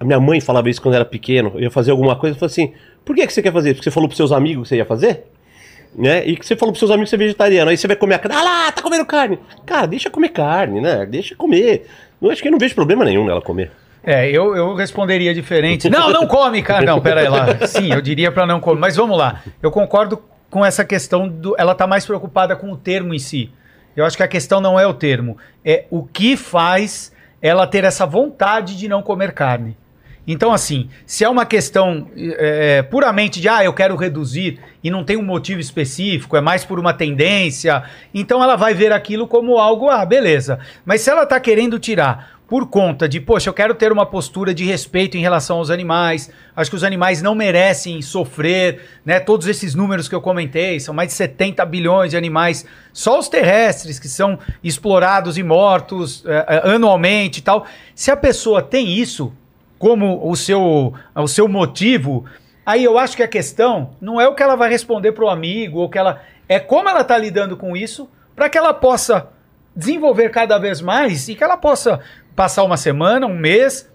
A 0.00 0.04
minha 0.04 0.20
mãe 0.20 0.40
falava 0.40 0.70
isso 0.70 0.80
quando 0.80 0.94
era 0.94 1.04
pequeno. 1.04 1.52
Eu 1.54 1.62
ia 1.62 1.70
fazer 1.70 1.90
alguma 1.90 2.16
coisa 2.16 2.36
e 2.36 2.38
falava 2.38 2.52
assim: 2.52 2.72
por 3.04 3.16
que, 3.16 3.26
que 3.26 3.32
você 3.32 3.42
quer 3.42 3.52
fazer? 3.52 3.74
Porque 3.74 3.84
você 3.84 3.90
falou 3.90 4.08
pros 4.08 4.16
seus 4.16 4.32
amigos 4.32 4.64
que 4.64 4.68
você 4.68 4.76
ia 4.76 4.84
fazer? 4.84 5.24
né? 5.94 6.24
E 6.26 6.36
que 6.36 6.46
você 6.46 6.56
falou 6.56 6.72
pros 6.72 6.78
seus 6.78 6.90
amigos 6.90 7.10
que 7.10 7.16
você 7.16 7.22
é 7.22 7.26
vegetariano, 7.26 7.70
aí 7.70 7.76
você 7.76 7.86
vai 7.86 7.96
comer 7.96 8.14
a 8.14 8.18
carne, 8.18 8.36
ah 8.38 8.42
lá, 8.42 8.72
tá 8.72 8.82
comendo 8.82 9.04
carne. 9.06 9.38
Cara, 9.64 9.86
deixa 9.86 10.10
comer 10.10 10.30
carne, 10.30 10.80
né? 10.80 11.06
Deixa 11.06 11.34
comer. 11.34 11.86
Eu 12.20 12.30
acho 12.30 12.42
que 12.42 12.48
eu 12.48 12.52
não 12.52 12.58
vejo 12.58 12.74
problema 12.74 13.04
nenhum 13.04 13.24
nela 13.24 13.40
comer. 13.40 13.70
É, 14.02 14.30
eu, 14.30 14.56
eu 14.56 14.74
responderia 14.74 15.34
diferente. 15.34 15.90
Não, 15.90 16.10
não 16.10 16.26
come, 16.26 16.62
cara. 16.62 16.86
Não, 16.86 17.00
pera 17.00 17.20
aí 17.20 17.28
lá. 17.28 17.66
Sim, 17.66 17.92
eu 17.92 18.00
diria 18.00 18.30
pra 18.30 18.46
não 18.46 18.60
comer. 18.60 18.80
Mas 18.80 18.96
vamos 18.96 19.18
lá. 19.18 19.42
Eu 19.62 19.70
concordo 19.70 20.22
com 20.48 20.64
essa 20.64 20.84
questão 20.84 21.28
do. 21.28 21.54
Ela 21.58 21.74
tá 21.74 21.86
mais 21.86 22.06
preocupada 22.06 22.56
com 22.56 22.70
o 22.70 22.76
termo 22.76 23.12
em 23.12 23.18
si. 23.18 23.50
Eu 23.96 24.04
acho 24.04 24.16
que 24.16 24.22
a 24.22 24.28
questão 24.28 24.60
não 24.60 24.78
é 24.78 24.86
o 24.86 24.94
termo. 24.94 25.36
É 25.64 25.84
o 25.90 26.04
que 26.04 26.36
faz 26.36 27.12
ela 27.42 27.66
ter 27.66 27.84
essa 27.84 28.06
vontade 28.06 28.76
de 28.76 28.88
não 28.88 29.02
comer 29.02 29.32
carne. 29.32 29.76
Então, 30.30 30.52
assim, 30.52 30.90
se 31.06 31.24
é 31.24 31.28
uma 31.28 31.46
questão 31.46 32.06
é, 32.14 32.82
puramente 32.82 33.40
de, 33.40 33.48
ah, 33.48 33.64
eu 33.64 33.72
quero 33.72 33.96
reduzir 33.96 34.60
e 34.84 34.90
não 34.90 35.02
tem 35.02 35.16
um 35.16 35.22
motivo 35.22 35.58
específico, 35.58 36.36
é 36.36 36.40
mais 36.42 36.66
por 36.66 36.78
uma 36.78 36.92
tendência, 36.92 37.82
então 38.12 38.42
ela 38.42 38.54
vai 38.54 38.74
ver 38.74 38.92
aquilo 38.92 39.26
como 39.26 39.56
algo, 39.56 39.88
ah, 39.88 40.04
beleza. 40.04 40.58
Mas 40.84 41.00
se 41.00 41.08
ela 41.08 41.24
tá 41.24 41.40
querendo 41.40 41.78
tirar 41.78 42.38
por 42.46 42.66
conta 42.66 43.08
de, 43.08 43.20
poxa, 43.20 43.48
eu 43.48 43.54
quero 43.54 43.74
ter 43.74 43.90
uma 43.90 44.04
postura 44.04 44.52
de 44.52 44.64
respeito 44.64 45.16
em 45.16 45.20
relação 45.20 45.58
aos 45.58 45.70
animais, 45.70 46.30
acho 46.56 46.70
que 46.70 46.76
os 46.76 46.84
animais 46.84 47.20
não 47.22 47.34
merecem 47.34 48.00
sofrer, 48.02 48.80
né? 49.04 49.20
Todos 49.20 49.46
esses 49.46 49.74
números 49.74 50.08
que 50.08 50.14
eu 50.14 50.20
comentei, 50.20 50.80
são 50.80 50.94
mais 50.94 51.10
de 51.10 51.14
70 51.14 51.64
bilhões 51.66 52.10
de 52.10 52.16
animais, 52.16 52.66
só 52.90 53.18
os 53.18 53.28
terrestres 53.28 53.98
que 53.98 54.08
são 54.08 54.38
explorados 54.64 55.36
e 55.36 55.42
mortos 55.42 56.24
é, 56.26 56.46
é, 56.48 56.74
anualmente 56.74 57.40
e 57.40 57.42
tal. 57.42 57.66
Se 57.94 58.10
a 58.10 58.16
pessoa 58.16 58.62
tem 58.62 58.94
isso, 58.94 59.30
como 59.78 60.28
o 60.28 60.34
seu, 60.34 60.92
o 61.14 61.28
seu 61.28 61.46
motivo, 61.48 62.24
aí 62.66 62.84
eu 62.84 62.98
acho 62.98 63.16
que 63.16 63.22
a 63.22 63.28
questão 63.28 63.90
não 64.00 64.20
é 64.20 64.26
o 64.26 64.34
que 64.34 64.42
ela 64.42 64.56
vai 64.56 64.68
responder 64.68 65.12
para 65.12 65.24
o 65.24 65.30
amigo, 65.30 65.78
ou 65.78 65.88
que 65.88 65.98
ela. 65.98 66.20
É 66.48 66.58
como 66.58 66.88
ela 66.88 67.02
está 67.02 67.16
lidando 67.16 67.56
com 67.56 67.76
isso, 67.76 68.08
para 68.34 68.48
que 68.48 68.58
ela 68.58 68.72
possa 68.72 69.28
desenvolver 69.76 70.30
cada 70.30 70.58
vez 70.58 70.80
mais 70.80 71.28
e 71.28 71.34
que 71.34 71.44
ela 71.44 71.56
possa 71.56 72.00
passar 72.34 72.64
uma 72.64 72.76
semana, 72.76 73.26
um 73.26 73.36
mês, 73.36 73.90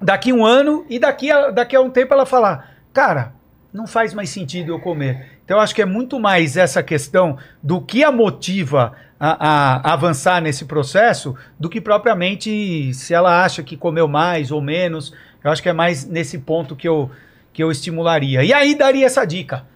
daqui 0.00 0.32
um 0.32 0.44
ano 0.46 0.86
e 0.88 0.98
daqui 0.98 1.30
a, 1.30 1.50
daqui 1.50 1.76
a 1.76 1.80
um 1.80 1.90
tempo 1.90 2.14
ela 2.14 2.24
falar: 2.24 2.76
cara, 2.92 3.32
não 3.72 3.86
faz 3.86 4.14
mais 4.14 4.30
sentido 4.30 4.72
eu 4.72 4.80
comer. 4.80 5.38
Então 5.44 5.58
eu 5.58 5.62
acho 5.62 5.74
que 5.74 5.82
é 5.82 5.86
muito 5.86 6.18
mais 6.18 6.56
essa 6.56 6.82
questão 6.82 7.36
do 7.62 7.80
que 7.80 8.02
a 8.04 8.12
motiva 8.12 8.92
a, 9.20 9.90
a 9.90 9.92
avançar 9.92 10.40
nesse 10.40 10.64
processo 10.64 11.36
do 11.58 11.68
que 11.68 11.78
propriamente 11.78 12.94
se 12.94 13.12
ela 13.12 13.44
acha 13.44 13.62
que 13.62 13.76
comeu 13.76 14.08
mais 14.08 14.50
ou 14.50 14.62
menos. 14.62 15.12
Eu 15.44 15.50
acho 15.50 15.62
que 15.62 15.68
é 15.68 15.74
mais 15.74 16.06
nesse 16.06 16.38
ponto 16.38 16.74
que 16.74 16.88
eu, 16.88 17.10
que 17.52 17.62
eu 17.62 17.70
estimularia. 17.70 18.42
E 18.42 18.52
aí 18.52 18.74
daria 18.74 19.04
essa 19.04 19.26
dica. 19.26 19.66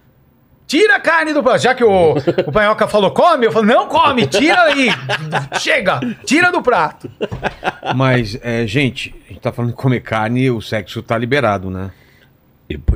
Tira 0.65 0.95
a 0.95 0.99
carne 0.99 1.31
do 1.31 1.43
prato. 1.43 1.61
Já 1.61 1.75
que 1.75 1.83
o, 1.83 2.15
o 2.47 2.51
Panhoca 2.51 2.87
falou 2.87 3.11
come, 3.11 3.45
eu 3.45 3.51
falo, 3.51 3.67
não 3.67 3.87
come, 3.87 4.25
tira 4.25 4.63
aí. 4.63 4.89
Chega, 5.59 5.99
tira 6.25 6.51
do 6.51 6.59
prato. 6.59 7.09
Mas, 7.95 8.35
é, 8.41 8.65
gente, 8.65 9.13
a 9.25 9.27
gente 9.27 9.41
tá 9.41 9.51
falando 9.51 9.71
de 9.71 9.77
comer 9.77 9.99
carne, 9.99 10.49
o 10.49 10.59
sexo 10.59 11.03
tá 11.03 11.15
liberado, 11.15 11.69
né? 11.69 11.91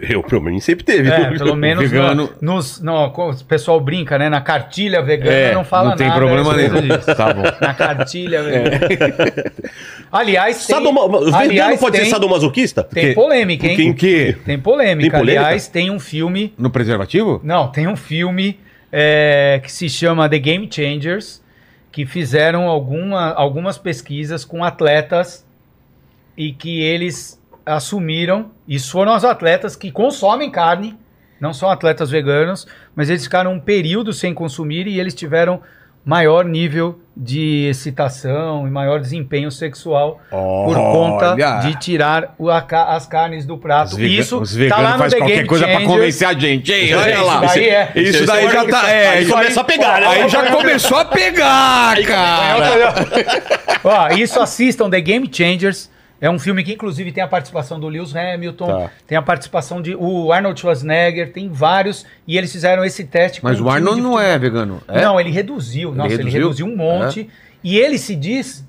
Eu, 0.01 0.23
pelo 0.23 0.41
menos, 0.41 0.63
sempre 0.63 0.83
teve. 0.83 1.07
É, 1.11 1.29
pelo 1.37 1.55
menos 1.55 1.87
vegano- 1.91 2.31
no- 2.41 2.55
nos, 2.55 2.81
no, 2.81 3.05
o 3.05 3.43
pessoal 3.45 3.79
brinca, 3.79 4.17
né? 4.17 4.27
Na 4.27 4.41
cartilha 4.41 4.99
vegana 4.99 5.31
É, 5.31 5.53
não 5.53 5.63
fala 5.63 5.89
não 5.91 5.95
tem 5.95 6.07
nada. 6.07 6.19
problema 6.19 6.53
respeito 6.55 6.81
nenhum. 6.81 6.97
disso. 6.97 7.15
Tá 7.15 7.31
bom. 7.33 7.43
Na 7.61 7.73
cartilha 7.75 8.41
vegana. 8.41 8.79
Aliás, 10.11 10.65
tem, 10.65 10.75
Sadoma... 10.75 11.07
Vegano 11.07 11.35
aliás, 11.37 11.79
pode 11.79 11.95
tem, 11.97 12.05
ser 12.05 12.11
sadomasoquista? 12.11 12.83
tem 12.83 13.13
polêmica, 13.13 13.67
hein? 13.67 13.91
O 13.91 13.95
quê? 13.95 14.35
Tem 14.43 14.57
polêmica. 14.57 15.11
Tem 15.11 15.19
polêmica? 15.19 15.39
Aliás, 15.41 15.67
tem 15.67 15.91
um 15.91 15.99
filme. 15.99 16.51
No 16.57 16.71
preservativo? 16.71 17.39
Não, 17.43 17.67
tem 17.67 17.87
um 17.87 17.95
filme 17.95 18.59
é, 18.91 19.59
que 19.63 19.71
se 19.71 19.87
chama 19.87 20.27
The 20.27 20.39
Game 20.39 20.67
Changers, 20.71 21.43
que 21.91 22.07
fizeram 22.07 22.63
alguma, 22.67 23.33
algumas 23.33 23.77
pesquisas 23.77 24.43
com 24.43 24.63
atletas 24.63 25.45
e 26.35 26.51
que 26.53 26.81
eles 26.81 27.38
assumiram, 27.69 28.51
isso 28.67 28.91
foram 28.91 29.15
os 29.15 29.23
atletas 29.23 29.75
que 29.75 29.91
consomem 29.91 30.49
carne, 30.51 30.97
não 31.39 31.53
são 31.53 31.69
atletas 31.69 32.09
veganos, 32.09 32.67
mas 32.95 33.09
eles 33.09 33.23
ficaram 33.23 33.53
um 33.53 33.59
período 33.59 34.11
sem 34.13 34.33
consumir 34.33 34.87
e 34.87 34.99
eles 34.99 35.13
tiveram 35.13 35.61
maior 36.05 36.45
nível 36.45 36.99
de 37.15 37.67
excitação 37.69 38.65
e 38.65 38.71
maior 38.71 38.99
desempenho 38.99 39.51
sexual 39.51 40.19
por 40.31 40.73
conta 40.75 41.33
Olha. 41.33 41.59
de 41.59 41.75
tirar 41.77 42.33
o- 42.39 42.49
a 42.49 42.65
as 42.95 43.05
carnes 43.05 43.45
do 43.45 43.57
prato. 43.57 43.93
Os, 43.93 43.99
isso 43.99 44.39
os 44.39 44.55
tá 44.69 44.79
lá 44.79 44.97
no 44.97 45.03
The 45.09 45.17
qualquer 45.17 45.35
Game 45.35 45.47
coisa 45.47 45.65
Changers. 45.65 45.85
convencer 45.87 46.27
a 46.27 46.33
gente. 46.33 46.71
Ei, 46.71 46.85
Isso 46.85 46.97
olha 46.97 47.17
aí, 47.17 47.23
lá. 47.23 47.45
isso 47.45 47.53
daí 47.55 47.69
é. 47.69 47.91
Isso 47.95 48.09
Isso 48.17 48.25
daí 48.25 48.45
aí 48.47 48.51
já 48.53 48.65
tá. 48.65 48.89
É, 48.91 49.07
aí 49.09 49.23
isso 49.23 49.31
começa 49.33 49.61
a 49.61 49.63
pegar, 49.65 49.99
né? 50.01 50.07
Aí 50.07 50.29
já 50.29 50.51
começou 50.51 50.97
a 50.97 51.05
pegar, 51.05 51.95
cara. 52.07 52.93
Ó, 53.83 54.07
isso 54.15 54.39
assistam 54.41 54.89
The 54.89 55.01
Game 55.01 55.29
Changers. 55.31 55.89
É 56.21 56.29
um 56.29 56.37
filme 56.37 56.63
que, 56.63 56.73
inclusive, 56.73 57.11
tem 57.11 57.23
a 57.23 57.27
participação 57.27 57.79
do 57.79 57.87
Lewis 57.87 58.13
Hamilton, 58.15 58.67
Tá. 58.67 58.91
tem 59.07 59.17
a 59.17 59.21
participação 59.21 59.81
de 59.81 59.95
o 59.95 60.31
Arnold 60.33 60.59
Schwarzenegger, 60.59 61.31
tem 61.31 61.49
vários, 61.49 62.05
e 62.27 62.37
eles 62.37 62.51
fizeram 62.51 62.83
esse 62.83 63.03
teste. 63.05 63.41
Mas 63.43 63.61
o 63.61 63.69
Arnold 63.69 64.01
não 64.01 64.19
é 64.19 64.37
vegano. 64.37 64.81
É? 64.87 65.01
Não, 65.01 65.19
ele 65.19 65.31
reduziu. 65.31 65.93
Nossa, 65.95 66.07
ele 66.13 66.17
reduziu? 66.23 66.41
reduziu 66.41 66.65
um 66.65 66.75
monte. 66.75 67.29
E 67.63 67.77
ele 67.77 67.97
se 67.97 68.15
diz, 68.15 68.67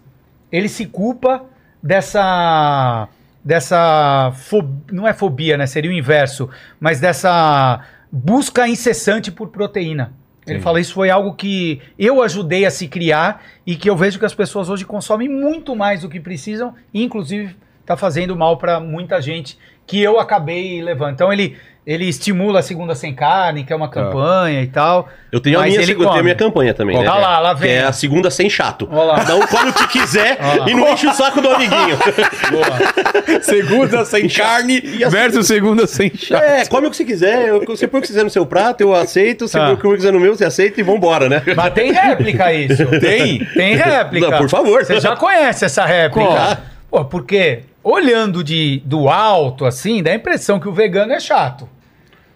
ele 0.53 0.69
se 0.69 0.87
culpa 0.87 1.45
dessa. 1.83 3.09
dessa. 3.45 4.33
fo- 4.35 4.69
não 4.93 5.07
é 5.07 5.13
fobia, 5.13 5.57
né? 5.57 5.67
Seria 5.67 5.91
o 5.91 5.95
inverso. 5.95 6.49
Mas 6.79 7.01
dessa 7.01 7.81
busca 8.13 8.67
incessante 8.69 9.31
por 9.31 9.49
proteína. 9.49 10.13
Ele 10.51 10.61
fala, 10.61 10.81
isso 10.81 10.95
foi 10.95 11.11
algo 11.11 11.35
que 11.35 11.81
eu 11.99 12.23
ajudei 12.23 12.65
a 12.67 12.71
se 12.71 12.89
criar 12.89 13.43
e 13.67 13.77
que 13.77 13.89
eu 13.89 13.97
vejo 13.97 14.19
que 14.19 14.25
as 14.25 14.35
pessoas 14.35 14.69
hoje 14.69 14.85
consomem 14.85 15.29
muito 15.29 15.75
mais 15.77 16.03
do 16.03 16.09
que 16.09 16.21
precisam, 16.21 16.75
e 16.93 17.03
inclusive 17.03 17.57
está 17.81 17.97
fazendo 17.97 18.37
mal 18.37 18.57
para 18.57 18.79
muita 18.79 19.21
gente 19.21 19.59
que 19.87 20.01
eu 20.01 20.21
acabei 20.21 20.81
levando. 20.81 21.15
Então 21.15 21.33
ele, 21.33 21.57
ele 21.87 22.07
estimula 22.09 22.61
a 22.61 22.63
segunda 22.63 22.95
sem 22.95 23.15
carne, 23.15 23.65
que 23.65 23.73
é 23.73 23.77
uma 23.77 23.89
campanha 23.89 24.63
e 24.63 24.67
tal. 24.67 25.09
Eu 25.33 25.41
tenho, 25.41 25.59
a 25.59 25.65
minha, 25.65 25.81
ele 25.81 25.93
eu 25.93 25.99
tenho 25.99 26.11
a 26.11 26.23
minha 26.23 26.35
campanha 26.35 26.75
também, 26.75 26.97
Olha 26.97 27.11
né? 27.11 27.19
lá, 27.19 27.39
lá 27.39 27.53
vem. 27.55 27.71
Que 27.71 27.75
é 27.77 27.83
a 27.85 27.93
segunda 27.93 28.31
sem 28.31 28.51
chato. 28.51 28.89
Olha 28.91 29.03
lá. 29.13 29.17
Cada 29.21 29.37
um 29.37 29.47
come 29.47 29.71
o 29.71 29.73
que 29.73 29.87
quiser 29.89 30.39
e 30.67 30.75
não 30.75 30.89
enche 30.89 31.07
o 31.07 31.13
saco 31.15 31.41
do 31.41 31.49
amiguinho. 31.51 31.97
Segunda 33.43 34.05
sem 34.05 34.29
carne 34.29 34.81
versus 35.09 35.47
segunda 35.47 35.87
sem 35.87 36.11
chá. 36.15 36.39
É, 36.39 36.67
come 36.67 36.87
o 36.87 36.91
que 36.91 36.97
você 36.97 37.05
quiser. 37.05 37.53
Você 37.67 37.87
põe 37.87 37.99
o 37.99 38.03
que 38.03 38.09
quiser 38.09 38.25
no 38.25 38.31
seu 38.31 38.45
prato, 38.47 38.81
eu 38.81 38.95
aceito. 38.95 39.47
Você 39.49 39.59
Tá. 39.59 39.65
põe 39.67 39.75
o 39.75 39.77
que 39.79 39.97
quiser 39.97 40.13
no 40.13 40.21
meu, 40.21 40.35
você 40.35 40.45
aceita 40.45 40.81
e 40.81 40.83
vambora, 40.83 41.29
né? 41.29 41.43
Mas 41.57 41.73
tem 41.75 41.93
réplica 41.93 42.53
isso. 42.53 42.87
Tem? 43.01 43.45
Tem 43.55 43.75
réplica. 43.77 44.31
Não, 44.31 44.39
por 44.39 44.49
favor. 44.49 44.85
Você 44.85 45.01
já 45.01 45.17
conhece 45.17 45.65
essa 45.65 45.85
réplica. 45.85 46.61
Pô, 46.91 47.05
porque 47.05 47.61
olhando 47.83 48.45
de, 48.45 48.83
do 48.85 49.09
alto, 49.09 49.65
assim, 49.65 50.03
dá 50.03 50.11
a 50.11 50.15
impressão 50.15 50.61
que 50.61 50.69
o 50.69 50.73
vegano 50.73 51.13
é 51.13 51.21
chato. 51.21 51.69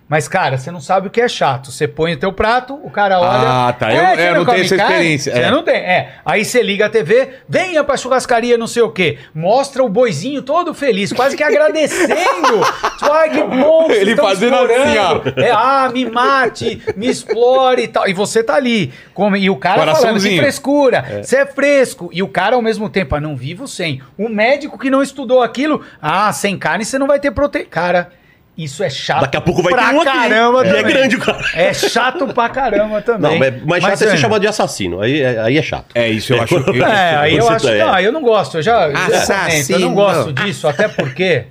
Mas, 0.06 0.28
cara, 0.28 0.58
você 0.58 0.70
não 0.70 0.82
sabe 0.82 1.08
o 1.08 1.10
que 1.10 1.18
é 1.20 1.26
chato. 1.26 1.72
Você 1.72 1.88
põe 1.88 2.12
o 2.12 2.16
teu 2.18 2.30
prato, 2.30 2.74
o 2.84 2.90
cara 2.90 3.18
olha. 3.18 3.68
Ah, 3.68 3.72
tá. 3.72 3.90
Eu- 3.92 4.02
"É, 4.02 4.12
eu 4.12 4.16
você 4.16 4.30
não 4.38 4.44
tenho 4.44 4.60
essa 4.64 4.76
carne?" 4.76 4.92
experiência, 4.94 5.32
Você 5.32 5.38
é. 5.40 5.50
não 5.50 5.62
tem. 5.62 5.74
É. 5.76 6.14
Aí 6.26 6.44
você 6.44 6.62
liga 6.62 6.86
a 6.86 6.88
TV, 6.90 7.30
venha 7.48 7.82
pra 7.82 7.96
churrascaria, 7.96 8.58
não 8.58 8.66
sei 8.66 8.82
o 8.82 8.90
quê. 8.90 9.16
Mostra 9.34 9.82
o 9.82 9.88
boizinho 9.88 10.42
todo 10.42 10.74
feliz, 10.74 11.10
quase 11.10 11.34
que 11.36 11.42
agradecendo. 11.42 12.14
Ai, 13.10 13.30
que 13.30 13.42
bom. 13.42 13.90
Ele 13.90 14.14
fazendo 14.14 14.54
assim, 14.56 14.74
explorando." 14.74 15.40
É, 15.40 15.50
ah, 15.50 15.90
me 15.92 16.04
mate, 16.10 16.82
me 16.96 17.08
explore 17.08 17.82
e 17.82 17.88
tal. 17.88 18.06
E 18.06 18.12
você 18.12 18.42
tá 18.44 18.56
ali. 18.56 18.92
Come, 19.14 19.40
e 19.40 19.48
o 19.48 19.56
cara 19.56 19.76
falando 19.76 19.94
que 19.94 20.00
Coraçãozinho. 20.02 20.42
frescura, 20.42 21.22
você 21.22 21.36
é. 21.38 21.46
fresco. 21.46 22.10
E 22.12 22.22
o 22.22 22.28
cara, 22.28 22.56
ao 22.56 22.62
mesmo 22.62 22.90
tempo, 22.90 23.14
ah, 23.16 23.20
não 23.20 23.34
vivo 23.34 23.66
sem. 23.66 24.02
O 24.18 24.28
médico 24.28 24.78
que 24.78 24.90
não 24.90 25.02
estudou 25.02 25.40
aquilo, 25.42 25.80
ah, 26.00 26.30
sem 26.32 26.58
carne 26.58 26.84
você 26.84 26.98
não 26.98 27.06
vai 27.06 27.18
ter 27.18 27.30
proteína. 27.30 27.68
Cara, 27.70 28.12
isso 28.56 28.82
é 28.84 28.88
chato 28.90 29.22
Daqui 29.22 29.36
a 29.36 29.40
pouco 29.40 29.62
vai 29.62 29.72
pra 29.72 29.88
ter 29.88 29.94
um 29.96 30.00
aqui. 30.00 30.04
caramba 30.10 30.64
E 30.64 30.68
é 30.68 30.72
também. 30.74 30.94
grande 30.94 31.16
o 31.16 31.18
cara. 31.20 31.44
É 31.54 31.74
chato 31.74 32.26
pra 32.32 32.48
caramba 32.48 33.00
também. 33.02 33.32
Não, 33.32 33.38
mas, 33.38 33.62
mas 33.64 33.82
chato 33.82 33.92
é 33.92 33.96
ser 33.96 34.08
Ana, 34.08 34.16
chamado 34.16 34.40
de 34.42 34.46
assassino. 34.46 35.00
Aí, 35.00 35.20
é- 35.20 35.40
aí 35.40 35.58
é 35.58 35.62
chato. 35.62 35.86
É 35.94 36.08
isso, 36.08 36.32
eu 36.34 36.40
acho. 36.42 36.54
eu- 36.56 36.84
É, 36.84 37.16
aí 37.16 37.36
eu 37.36 37.48
acho 37.48 37.66
que 37.66 37.72
é. 37.72 37.84
não, 37.84 37.98
eu 38.00 38.12
não 38.12 38.22
gosto. 38.22 38.58
Eu 38.58 38.62
já, 38.62 38.86
comento, 38.86 39.10
eu 39.10 39.16
Assassino. 39.16 39.78
não 39.80 39.94
gosto 39.94 40.32
disso, 40.32 40.68
até 40.68 40.86
porque 40.88 41.46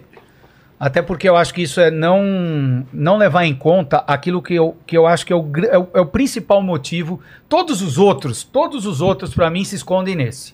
até 0.80 1.01
porque 1.01 1.30
eu 1.30 1.38
acho 1.38 1.53
que 1.53 1.61
isso 1.61 1.80
é 1.80 1.89
não 1.89 2.85
não 2.91 3.15
levar 3.17 3.45
em 3.45 3.53
conta 3.55 4.03
aquilo 4.05 4.41
que 4.41 4.53
eu, 4.55 4.75
que 4.85 4.97
eu 4.97 5.07
acho 5.07 5.25
que 5.25 5.31
é 5.31 5.35
o, 5.35 5.49
é 5.71 5.77
o, 5.77 5.88
é 5.93 6.01
o 6.01 6.05
principal 6.05 6.61
motivo. 6.61 7.21
Todos 7.47 7.81
os 7.81 7.97
outros, 7.97 8.43
todos 8.43 8.85
os 8.85 8.99
outros 9.01 9.34
para 9.34 9.49
mim 9.49 9.63
se 9.63 9.75
escondem 9.75 10.15
nesse. 10.15 10.53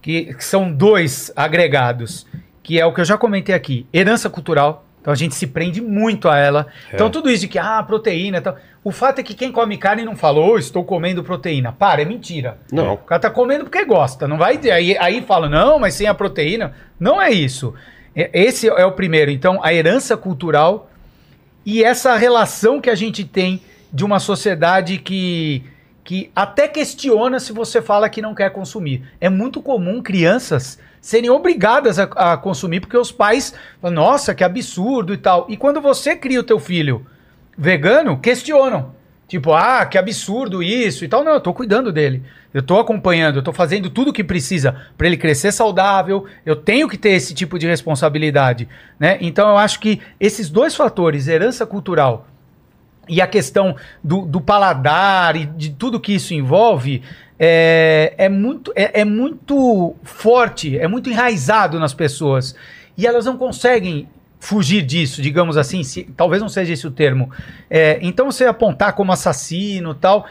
Que, 0.00 0.34
que 0.34 0.44
são 0.44 0.72
dois 0.72 1.30
agregados, 1.36 2.26
que 2.62 2.80
é 2.80 2.84
o 2.86 2.92
que 2.92 3.00
eu 3.00 3.04
já 3.04 3.16
comentei 3.16 3.54
aqui, 3.54 3.86
herança 3.94 4.28
cultural. 4.28 4.84
Então 5.02 5.12
a 5.12 5.16
gente 5.16 5.34
se 5.34 5.48
prende 5.48 5.80
muito 5.80 6.28
a 6.28 6.38
ela. 6.38 6.68
Então 6.94 7.10
tudo 7.10 7.28
isso 7.28 7.40
de 7.42 7.48
que, 7.48 7.58
ah, 7.58 7.82
proteína 7.82 8.38
e 8.38 8.40
tal. 8.40 8.56
O 8.84 8.92
fato 8.92 9.18
é 9.18 9.22
que 9.24 9.34
quem 9.34 9.50
come 9.50 9.76
carne 9.76 10.04
não 10.04 10.14
falou, 10.14 10.56
estou 10.56 10.84
comendo 10.84 11.24
proteína. 11.24 11.72
Para, 11.72 12.02
é 12.02 12.04
mentira. 12.04 12.58
Não. 12.70 12.94
O 12.94 12.98
cara 12.98 13.20
tá 13.20 13.30
comendo 13.30 13.64
porque 13.64 13.84
gosta. 13.84 14.28
Não 14.28 14.38
vai. 14.38 14.56
Aí, 14.70 14.96
aí 14.96 15.20
fala, 15.22 15.48
não, 15.48 15.78
mas 15.80 15.94
sem 15.94 16.06
a 16.06 16.14
proteína. 16.14 16.72
Não 17.00 17.20
é 17.20 17.30
isso. 17.32 17.74
É- 18.14 18.30
Esse 18.32 18.68
é 18.68 18.84
o 18.86 18.92
primeiro. 18.92 19.30
Então, 19.30 19.62
a 19.62 19.74
herança 19.74 20.16
cultural 20.16 20.88
e 21.66 21.82
essa 21.82 22.16
relação 22.16 22.80
que 22.80 22.88
a 22.90 22.94
gente 22.94 23.24
tem 23.24 23.60
de 23.92 24.04
uma 24.04 24.20
sociedade 24.20 24.98
que, 24.98 25.64
que 26.04 26.30
até 26.34 26.66
questiona 26.68 27.40
se 27.40 27.52
você 27.52 27.82
fala 27.82 28.08
que 28.08 28.22
não 28.22 28.34
quer 28.34 28.50
consumir. 28.50 29.02
É 29.20 29.28
muito 29.28 29.60
comum 29.60 30.00
crianças 30.00 30.78
serem 31.02 31.28
obrigadas 31.28 31.98
a, 31.98 32.04
a 32.04 32.36
consumir 32.36 32.80
porque 32.80 32.96
os 32.96 33.10
pais 33.10 33.52
falam, 33.80 33.96
nossa, 33.96 34.34
que 34.34 34.44
absurdo 34.44 35.12
e 35.12 35.18
tal. 35.18 35.46
E 35.48 35.56
quando 35.56 35.80
você 35.80 36.14
cria 36.14 36.40
o 36.40 36.44
teu 36.44 36.60
filho 36.60 37.04
vegano, 37.58 38.18
questionam. 38.18 38.94
Tipo, 39.26 39.52
ah, 39.52 39.84
que 39.84 39.98
absurdo 39.98 40.62
isso 40.62 41.04
e 41.04 41.08
tal. 41.08 41.24
Não, 41.24 41.32
eu 41.32 41.40
tô 41.40 41.52
cuidando 41.52 41.90
dele. 41.90 42.22
Eu 42.54 42.62
tô 42.62 42.78
acompanhando, 42.78 43.36
eu 43.36 43.42
tô 43.42 43.52
fazendo 43.52 43.90
tudo 43.90 44.10
o 44.10 44.12
que 44.12 44.22
precisa 44.22 44.76
para 44.96 45.06
ele 45.06 45.16
crescer 45.16 45.50
saudável. 45.52 46.26
Eu 46.44 46.54
tenho 46.54 46.88
que 46.88 46.98
ter 46.98 47.10
esse 47.10 47.34
tipo 47.34 47.58
de 47.58 47.66
responsabilidade, 47.66 48.68
né? 48.98 49.18
Então 49.20 49.48
eu 49.48 49.56
acho 49.56 49.80
que 49.80 50.00
esses 50.20 50.50
dois 50.50 50.76
fatores, 50.76 51.28
herança 51.28 51.66
cultural 51.66 52.28
e 53.08 53.20
a 53.20 53.26
questão 53.26 53.74
do, 54.04 54.26
do 54.26 54.40
paladar 54.40 55.34
e 55.34 55.46
de 55.46 55.70
tudo 55.70 55.98
que 55.98 56.14
isso 56.14 56.34
envolve 56.34 57.02
é, 57.44 58.14
é, 58.18 58.28
muito, 58.28 58.72
é, 58.76 59.00
é 59.00 59.04
muito 59.04 59.96
forte, 60.04 60.78
é 60.78 60.86
muito 60.86 61.10
enraizado 61.10 61.80
nas 61.80 61.92
pessoas. 61.92 62.54
E 62.96 63.04
elas 63.04 63.24
não 63.24 63.36
conseguem 63.36 64.08
fugir 64.38 64.82
disso, 64.82 65.20
digamos 65.20 65.56
assim, 65.56 65.82
se- 65.82 66.04
talvez 66.16 66.40
não 66.40 66.48
seja 66.48 66.72
esse 66.72 66.86
o 66.86 66.90
termo. 66.92 67.32
É, 67.68 67.98
então 68.00 68.26
você 68.30 68.44
apontar 68.44 68.92
como 68.92 69.10
assassino 69.10 69.92
tal, 69.92 70.24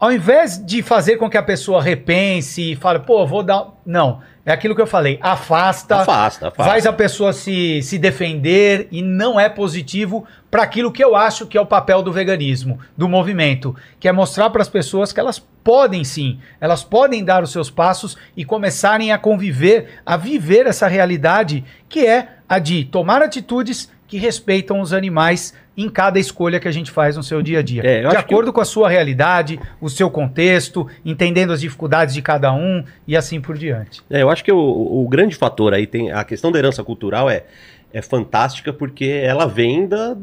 ao 0.00 0.10
invés 0.10 0.56
de 0.64 0.82
fazer 0.82 1.18
com 1.18 1.28
que 1.28 1.36
a 1.36 1.42
pessoa 1.42 1.82
repense 1.82 2.72
e 2.72 2.76
fale, 2.76 3.00
pô, 3.00 3.26
vou 3.26 3.42
dar. 3.42 3.74
Não. 3.84 4.22
É 4.46 4.52
aquilo 4.52 4.76
que 4.76 4.80
eu 4.80 4.86
falei, 4.86 5.18
afasta, 5.20 5.96
Afasta, 5.96 6.46
afasta. 6.46 6.70
faz 6.72 6.86
a 6.86 6.92
pessoa 6.92 7.32
se, 7.32 7.82
se 7.82 7.98
defender 7.98 8.86
e 8.92 9.02
não 9.02 9.40
é 9.40 9.48
positivo 9.48 10.24
para 10.48 10.62
aquilo 10.62 10.92
que 10.92 11.02
eu 11.02 11.16
acho 11.16 11.48
que 11.48 11.58
é 11.58 11.60
o 11.60 11.66
papel 11.66 12.00
do 12.00 12.12
veganismo, 12.12 12.78
do 12.96 13.08
movimento, 13.08 13.74
que 13.98 14.06
é 14.06 14.12
mostrar 14.12 14.48
para 14.50 14.62
as 14.62 14.68
pessoas 14.68 15.12
que 15.12 15.18
elas 15.18 15.40
podem 15.64 16.04
sim, 16.04 16.38
elas 16.60 16.84
podem 16.84 17.24
dar 17.24 17.42
os 17.42 17.50
seus 17.50 17.68
passos 17.68 18.16
e 18.36 18.44
começarem 18.44 19.10
a 19.10 19.18
conviver, 19.18 20.00
a 20.06 20.16
viver 20.16 20.68
essa 20.68 20.86
realidade 20.86 21.64
que 21.88 22.06
é 22.06 22.28
a 22.48 22.60
de 22.60 22.84
tomar 22.84 23.22
atitudes 23.22 23.90
que 24.06 24.16
respeitam 24.16 24.80
os 24.80 24.92
animais 24.92 25.52
em 25.76 25.88
cada 25.90 26.18
escolha 26.18 26.58
que 26.58 26.66
a 26.66 26.72
gente 26.72 26.90
faz 26.90 27.16
no 27.16 27.22
seu 27.22 27.42
dia 27.42 27.58
a 27.58 27.62
dia. 27.62 27.82
É, 27.84 28.04
eu 28.04 28.08
de 28.08 28.16
acordo 28.16 28.52
com 28.52 28.60
a 28.60 28.64
sua 28.64 28.88
realidade, 28.88 29.60
o 29.80 29.90
seu 29.90 30.08
contexto, 30.10 30.86
entendendo 31.04 31.52
as 31.52 31.60
dificuldades 31.60 32.14
de 32.14 32.22
cada 32.22 32.52
um 32.52 32.82
e 33.06 33.16
assim 33.16 33.40
por 33.40 33.58
diante. 33.58 34.02
É, 34.08 34.22
eu 34.22 34.30
acho 34.30 34.42
que 34.42 34.50
o, 34.52 34.58
o 34.58 35.06
grande 35.08 35.36
fator 35.36 35.74
aí 35.74 35.86
tem. 35.86 36.10
A 36.12 36.24
questão 36.24 36.50
da 36.50 36.58
herança 36.58 36.82
cultural 36.82 37.28
é, 37.28 37.44
é 37.92 38.00
fantástica 38.00 38.72
porque 38.72 39.04
ela 39.22 39.46
vem 39.46 39.86
da, 39.86 40.16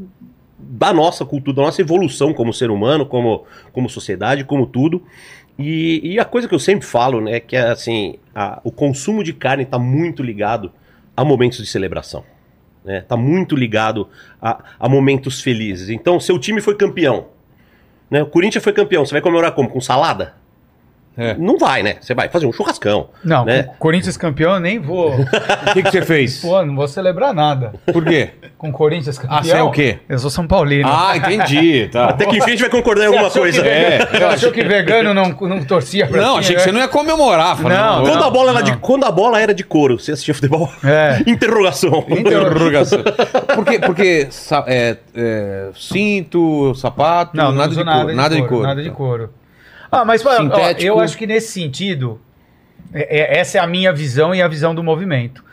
da 0.57 0.91
nossa 0.91 1.23
cultura, 1.23 1.57
da 1.57 1.61
nossa 1.63 1.81
evolução 1.81 2.33
como 2.33 2.51
ser 2.53 2.71
humano, 2.71 3.05
como, 3.05 3.45
como 3.71 3.87
sociedade, 3.89 4.43
como 4.43 4.65
tudo. 4.65 5.03
E, 5.59 6.01
e 6.03 6.19
a 6.19 6.25
coisa 6.25 6.47
que 6.47 6.55
eu 6.55 6.59
sempre 6.59 6.87
falo, 6.87 7.21
né, 7.21 7.39
que 7.39 7.55
é 7.55 7.69
assim, 7.69 8.15
a- 8.33 8.59
o 8.63 8.71
consumo 8.71 9.23
de 9.23 9.33
carne 9.33 9.61
está 9.63 9.77
muito 9.77 10.23
ligado 10.23 10.71
a 11.15 11.23
momentos 11.23 11.59
de 11.59 11.67
celebração. 11.67 12.23
Né? 12.83 13.01
Tá 13.01 13.15
muito 13.15 13.55
ligado 13.55 14.09
a, 14.41 14.63
a 14.79 14.89
momentos 14.89 15.41
felizes. 15.41 15.89
Então, 15.89 16.19
seu 16.19 16.37
time 16.37 16.61
foi 16.61 16.75
campeão. 16.75 17.27
Né? 18.09 18.21
O 18.21 18.27
Corinthians 18.27 18.63
foi 18.63 18.73
campeão. 18.73 19.05
Você 19.05 19.13
vai 19.13 19.21
comemorar 19.21 19.53
como? 19.53 19.69
Com 19.69 19.81
salada? 19.81 20.35
É. 21.17 21.35
Não 21.35 21.57
vai, 21.57 21.83
né? 21.83 21.95
Você 22.01 22.13
vai 22.13 22.27
fazer 22.29 22.45
um 22.45 22.51
churrascão. 22.51 23.09
Não, 23.23 23.45
né? 23.45 23.63
com 23.63 23.75
Corinthians 23.75 24.17
campeão 24.17 24.53
eu 24.53 24.59
nem 24.59 24.79
vou. 24.79 25.13
O 25.63 25.73
que, 25.73 25.83
que 25.83 25.91
você 25.91 26.01
fez? 26.01 26.41
Pô, 26.41 26.63
não 26.63 26.75
vou 26.75 26.87
celebrar 26.87 27.33
nada. 27.33 27.73
Por 27.91 28.03
quê? 28.03 28.31
Com 28.57 28.71
Corinthians 28.71 29.17
campeão. 29.17 29.39
Ah, 29.39 29.43
você 29.43 29.51
é 29.51 29.61
o 29.61 29.71
quê? 29.71 29.99
Eu 30.07 30.19
sou 30.19 30.29
São 30.29 30.45
Paulino. 30.45 30.87
Ah, 30.91 31.15
entendi. 31.17 31.89
Tá. 31.91 32.05
Até 32.09 32.25
que 32.25 32.37
enfim 32.37 32.45
a 32.45 32.49
gente 32.49 32.61
vai 32.61 32.69
concordar 32.69 33.05
em 33.05 33.07
alguma 33.07 33.29
coisa. 33.29 33.61
Que 33.61 33.67
É, 33.67 33.89
vegano, 33.89 34.11
você 34.11 34.23
eu 34.23 34.27
achou 34.29 34.51
que 34.51 34.63
vegano 34.63 35.13
não, 35.13 35.29
não 35.29 35.63
torcia 35.63 36.07
pra 36.07 36.21
Não, 36.21 36.37
achei 36.37 36.55
que 36.55 36.61
você 36.61 36.71
não 36.71 36.79
ia 36.79 36.87
comemorar. 36.87 37.57
Falei, 37.57 37.77
Não, 37.77 38.01
Quando, 38.01 38.19
não, 38.19 38.27
a 38.27 38.31
bola 38.31 38.51
era 38.51 38.61
de, 38.61 38.71
não. 38.71 38.79
quando 38.79 39.05
a 39.05 39.11
bola 39.11 39.41
era 39.41 39.53
de 39.53 39.63
couro, 39.63 39.99
você 39.99 40.11
assistia 40.11 40.33
futebol? 40.33 40.71
É. 40.83 41.23
Interrogação. 41.29 42.05
Interrogação. 42.09 43.03
Porque, 43.55 43.79
porque 43.79 44.27
é, 44.67 44.97
é, 45.15 45.69
cinto, 45.75 46.73
sapato, 46.75 47.35
Não, 47.35 47.45
não 47.45 47.53
nada, 47.53 47.71
uso 47.71 47.83
de 47.83 47.85
couro, 47.91 48.15
nada 48.15 48.35
de 48.35 48.47
couro. 48.47 48.63
Nada 48.63 48.83
de 48.83 48.91
couro. 48.91 49.29
Ah, 49.93 50.05
mas 50.05 50.25
ó, 50.25 50.35
Sintético. 50.37 50.81
eu 50.87 50.99
acho 50.99 51.17
que 51.17 51.27
nesse 51.27 51.51
sentido, 51.51 52.19
é- 52.93 53.19
é- 53.19 53.39
essa 53.39 53.57
é 53.57 53.61
a 53.61 53.67
minha 53.67 53.93
visão 53.93 54.33
e 54.33 54.41
a 54.41 54.47
visão 54.47 54.73
do 54.73 54.83
movimento. 54.83 55.43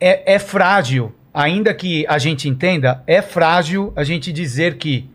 É, 0.00 0.34
é 0.34 0.38
frágil, 0.38 1.14
ainda 1.32 1.72
que 1.72 2.04
a 2.08 2.18
gente 2.18 2.48
entenda, 2.48 3.02
é 3.06 3.22
frágil 3.22 3.92
a 3.96 4.04
gente 4.04 4.32
dizer 4.32 4.76
que 4.76 5.08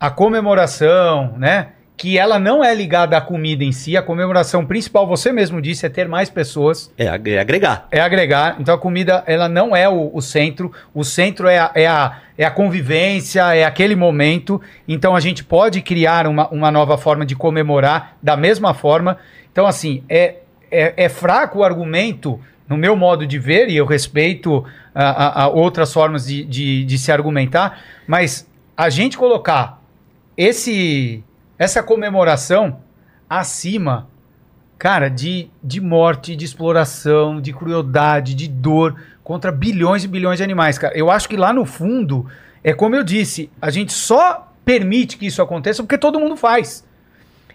a 0.00 0.10
comemoração, 0.10 1.34
né? 1.38 1.68
Que 1.96 2.18
ela 2.18 2.38
não 2.38 2.64
é 2.64 2.74
ligada 2.74 3.16
à 3.16 3.20
comida 3.20 3.62
em 3.62 3.70
si, 3.70 3.96
a 3.96 4.02
comemoração 4.02 4.66
principal, 4.66 5.06
você 5.06 5.30
mesmo 5.30 5.60
disse, 5.62 5.86
é 5.86 5.88
ter 5.88 6.08
mais 6.08 6.28
pessoas 6.28 6.90
É, 6.98 7.04
é 7.04 7.38
agregar. 7.38 7.86
é 7.92 8.00
agregar. 8.00 8.56
Então 8.58 8.74
a 8.74 8.78
comida 8.78 9.22
ela 9.26 9.48
não 9.48 9.76
é 9.76 9.88
o, 9.88 10.10
o 10.12 10.20
centro. 10.20 10.72
O 10.92 11.04
centro 11.04 11.46
é 11.46 11.58
a, 11.58 11.70
é, 11.74 11.86
a, 11.86 12.18
é 12.36 12.44
a 12.44 12.50
convivência, 12.50 13.54
é 13.54 13.64
aquele 13.64 13.94
momento. 13.94 14.60
Então 14.88 15.14
a 15.14 15.20
gente 15.20 15.44
pode 15.44 15.80
criar 15.82 16.26
uma, 16.26 16.48
uma 16.48 16.70
nova 16.72 16.98
forma 16.98 17.24
de 17.24 17.36
comemorar 17.36 18.16
da 18.22 18.36
mesma 18.36 18.74
forma. 18.74 19.18
Então, 19.52 19.66
assim, 19.66 20.02
é, 20.08 20.36
é, 20.70 20.94
é 20.96 21.08
fraco 21.08 21.58
o 21.58 21.64
argumento, 21.64 22.40
no 22.68 22.76
meu 22.76 22.96
modo 22.96 23.26
de 23.26 23.38
ver, 23.38 23.68
e 23.68 23.76
eu 23.76 23.84
respeito 23.86 24.64
a, 24.94 25.04
a- 25.04 25.42
a 25.42 25.48
outras 25.48 25.92
formas 25.92 26.26
de, 26.26 26.42
de, 26.42 26.84
de 26.84 26.98
se 26.98 27.12
argumentar, 27.12 27.78
mas 28.08 28.48
a 28.76 28.88
gente 28.88 29.16
colocar 29.18 29.80
esse 30.36 31.22
essa 31.62 31.80
comemoração 31.80 32.80
acima 33.30 34.08
cara, 34.76 35.08
de, 35.08 35.48
de 35.62 35.80
morte, 35.80 36.34
de 36.34 36.44
exploração, 36.44 37.40
de 37.40 37.52
crueldade, 37.52 38.34
de 38.34 38.48
dor 38.48 39.00
contra 39.22 39.52
bilhões 39.52 40.02
e 40.02 40.08
bilhões 40.08 40.38
de 40.38 40.42
animais, 40.42 40.76
cara. 40.76 40.92
Eu 40.98 41.08
acho 41.08 41.28
que 41.28 41.36
lá 41.36 41.52
no 41.52 41.64
fundo, 41.64 42.26
é 42.64 42.74
como 42.74 42.96
eu 42.96 43.04
disse, 43.04 43.48
a 43.60 43.70
gente 43.70 43.92
só 43.92 44.52
permite 44.64 45.16
que 45.16 45.26
isso 45.26 45.40
aconteça 45.40 45.84
porque 45.84 45.96
todo 45.96 46.18
mundo 46.18 46.36
faz. 46.36 46.84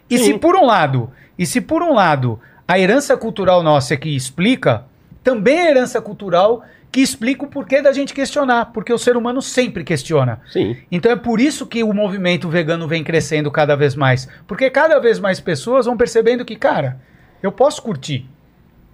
E 0.09 0.17
Sim. 0.17 0.23
se 0.23 0.39
por 0.39 0.55
um 0.55 0.65
lado, 0.65 1.11
e 1.37 1.45
se 1.45 1.59
por 1.59 1.83
um 1.83 1.93
lado 1.93 2.39
a 2.65 2.79
herança 2.79 3.17
cultural 3.17 3.61
nossa 3.61 3.93
é 3.93 3.97
que 3.97 4.15
explica, 4.15 4.85
também 5.21 5.59
a 5.59 5.69
herança 5.69 5.99
cultural 5.99 6.63
que 6.91 7.01
explica 7.01 7.43
o 7.45 7.47
porquê 7.47 7.81
da 7.81 7.91
gente 7.91 8.13
questionar, 8.13 8.67
porque 8.73 8.91
o 8.91 8.97
ser 8.97 9.15
humano 9.17 9.41
sempre 9.41 9.83
questiona. 9.83 10.39
Sim. 10.51 10.77
Então 10.91 11.11
é 11.11 11.15
por 11.15 11.39
isso 11.39 11.67
que 11.67 11.83
o 11.83 11.93
movimento 11.93 12.49
vegano 12.49 12.87
vem 12.87 13.03
crescendo 13.03 13.51
cada 13.51 13.75
vez 13.75 13.95
mais. 13.95 14.27
Porque 14.47 14.69
cada 14.69 14.99
vez 14.99 15.19
mais 15.19 15.39
pessoas 15.39 15.85
vão 15.85 15.95
percebendo 15.97 16.43
que, 16.45 16.55
cara, 16.55 16.97
eu 17.43 17.51
posso 17.51 17.81
curtir. 17.81 18.25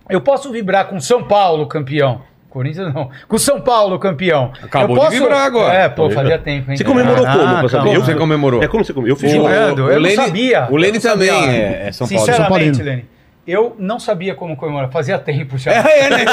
Eu 0.10 0.20
posso 0.20 0.52
vibrar 0.52 0.88
com 0.88 1.00
São 1.00 1.24
Paulo 1.24 1.66
campeão. 1.68 2.22
Corinthians 2.50 2.94
não. 2.94 3.10
Com 3.28 3.38
São 3.38 3.60
Paulo 3.62 3.98
campeão. 3.98 4.52
Acabou 4.62 4.96
eu 4.98 5.02
de 5.02 5.08
posso... 5.08 5.18
vibrar 5.24 5.46
agora. 5.46 5.74
É, 5.74 5.90
pô, 5.90 6.10
fazia 6.12 6.38
tempo, 6.38 6.70
hein? 6.70 6.78
Você 6.78 6.84
comemorou 6.84 7.26
como, 7.26 7.70
saber? 7.70 7.86
mano. 7.86 7.94
Eu- 7.96 8.02
Você 8.04 8.14
comemorou. 8.16 8.62
É 8.64 8.68
como 8.68 8.84
você 8.86 8.94
comeu? 8.94 9.10
Eu 9.10 9.16
fiz 9.16 9.34
O- 9.34 9.48
eu 9.48 10.00
não 10.02 10.10
sabia. 10.12 10.68
o 10.70 10.76
Lene 10.76 10.90
Eu 10.90 10.94
não 10.96 11.02
sabia. 11.02 11.34
também 11.34 11.56
é- 11.56 11.88
é 11.88 11.92
São 11.92 12.08
Paulo. 12.08 12.26
São 12.26 12.36
Sinceramente, 12.36 12.50
Paulino. 12.50 12.84
Lene, 12.84 13.06
eu 13.46 13.76
não 13.78 14.00
sabia 14.00 14.34
como 14.34 14.56
comemorar. 14.56 14.90
Fazia 14.90 15.20
tempo 15.20 15.58
já. 15.58 15.74
É, 15.84 16.06
é, 16.06 16.10
né? 16.10 16.26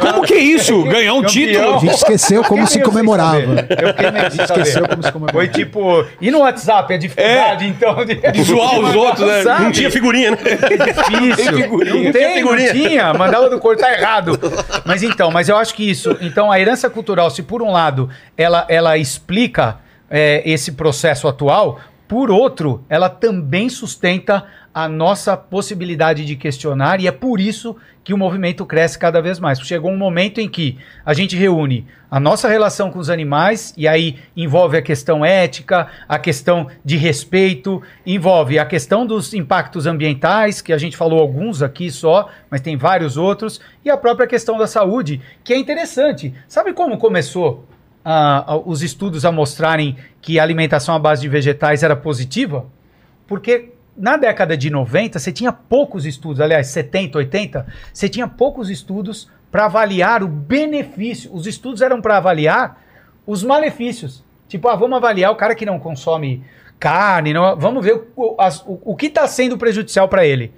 Como 0.00 0.22
que 0.22 0.34
é 0.34 0.38
isso? 0.38 0.82
Ganhar 0.84 1.14
um 1.14 1.22
Campeão. 1.22 1.30
título? 1.32 1.74
A 1.74 1.78
gente 1.78 1.94
esqueceu 1.94 2.42
como 2.42 2.62
Eu 2.62 2.66
se 2.66 2.80
comemorava. 2.80 3.38
Eu 3.38 3.88
fiquei 3.88 4.10
meio 4.10 4.26
Esqueceu 4.26 4.88
como 4.88 5.02
se 5.02 5.12
comemorava. 5.12 5.38
Foi 5.38 5.48
tipo. 5.48 6.04
E 6.20 6.30
no 6.30 6.40
WhatsApp? 6.40 6.92
A 6.92 6.96
dificuldade, 6.96 7.66
então. 7.66 8.04
De, 8.04 8.14
De 8.14 8.42
zoar 8.42 8.78
os 8.80 8.94
outros, 8.94 9.26
né? 9.26 9.42
Sabe? 9.42 9.64
Não 9.64 9.72
tinha 9.72 9.90
figurinha, 9.90 10.32
né? 10.32 10.36
difícil. 10.36 11.36
Tem 11.36 11.62
figurinha. 11.62 12.04
Não 12.04 12.12
tem, 12.12 12.24
não 12.28 12.34
figurinha. 12.34 12.72
tinha. 12.72 13.14
Mandava 13.14 13.48
do 13.48 13.58
cortar 13.60 13.92
errado. 13.92 14.38
Mas 14.84 15.02
então, 15.02 15.30
mas 15.30 15.48
eu 15.48 15.56
acho 15.56 15.74
que 15.74 15.88
isso. 15.88 16.16
Então, 16.20 16.50
a 16.50 16.58
herança 16.58 16.90
cultural, 16.90 17.30
se 17.30 17.42
por 17.42 17.62
um 17.62 17.70
lado 17.70 18.10
ela, 18.36 18.66
ela 18.68 18.96
explica 18.96 19.78
é, 20.10 20.42
esse 20.44 20.72
processo 20.72 21.28
atual, 21.28 21.78
por 22.08 22.30
outro, 22.30 22.84
ela 22.88 23.08
também 23.08 23.68
sustenta 23.68 24.44
a 24.76 24.90
nossa 24.90 25.38
possibilidade 25.38 26.22
de 26.26 26.36
questionar, 26.36 27.00
e 27.00 27.06
é 27.06 27.10
por 27.10 27.40
isso 27.40 27.78
que 28.04 28.12
o 28.12 28.18
movimento 28.18 28.66
cresce 28.66 28.98
cada 28.98 29.22
vez 29.22 29.40
mais. 29.40 29.58
Chegou 29.58 29.90
um 29.90 29.96
momento 29.96 30.38
em 30.38 30.46
que 30.46 30.76
a 31.02 31.14
gente 31.14 31.34
reúne 31.34 31.86
a 32.10 32.20
nossa 32.20 32.46
relação 32.46 32.90
com 32.90 32.98
os 32.98 33.08
animais, 33.08 33.72
e 33.74 33.88
aí 33.88 34.18
envolve 34.36 34.76
a 34.76 34.82
questão 34.82 35.24
ética, 35.24 35.86
a 36.06 36.18
questão 36.18 36.66
de 36.84 36.98
respeito, 36.98 37.82
envolve 38.04 38.58
a 38.58 38.66
questão 38.66 39.06
dos 39.06 39.32
impactos 39.32 39.86
ambientais, 39.86 40.60
que 40.60 40.74
a 40.74 40.78
gente 40.78 40.94
falou 40.94 41.20
alguns 41.20 41.62
aqui 41.62 41.90
só, 41.90 42.28
mas 42.50 42.60
tem 42.60 42.76
vários 42.76 43.16
outros, 43.16 43.62
e 43.82 43.88
a 43.88 43.96
própria 43.96 44.26
questão 44.26 44.58
da 44.58 44.66
saúde, 44.66 45.22
que 45.42 45.54
é 45.54 45.56
interessante. 45.56 46.34
Sabe 46.46 46.74
como 46.74 46.98
começou 46.98 47.64
ah, 48.04 48.60
os 48.66 48.82
estudos 48.82 49.24
a 49.24 49.32
mostrarem 49.32 49.96
que 50.20 50.38
a 50.38 50.42
alimentação 50.42 50.94
à 50.94 50.98
base 50.98 51.22
de 51.22 51.30
vegetais 51.30 51.82
era 51.82 51.96
positiva? 51.96 52.66
Porque 53.26 53.70
na 53.96 54.16
década 54.16 54.56
de 54.56 54.68
90 54.70 55.18
você 55.18 55.32
tinha 55.32 55.52
poucos 55.52 56.04
estudos, 56.04 56.40
aliás, 56.40 56.66
70, 56.68 57.18
80, 57.18 57.66
você 57.92 58.08
tinha 58.08 58.28
poucos 58.28 58.68
estudos 58.70 59.28
para 59.50 59.64
avaliar 59.66 60.22
o 60.22 60.28
benefício. 60.28 61.32
Os 61.32 61.46
estudos 61.46 61.80
eram 61.80 62.00
para 62.02 62.16
avaliar 62.18 62.82
os 63.26 63.42
malefícios. 63.42 64.22
Tipo, 64.48 64.68
ah, 64.68 64.76
vamos 64.76 64.96
avaliar 64.96 65.32
o 65.32 65.36
cara 65.36 65.54
que 65.54 65.64
não 65.66 65.78
consome 65.78 66.44
carne, 66.78 67.32
não- 67.32 67.56
vamos 67.56 67.84
ver 67.84 68.02
o, 68.14 68.36
as- 68.38 68.62
o- 68.66 68.80
o 68.84 68.94
que 68.96 69.06
está 69.06 69.26
sendo 69.26 69.56
prejudicial 69.56 70.08
para 70.08 70.26
ele. 70.26 70.52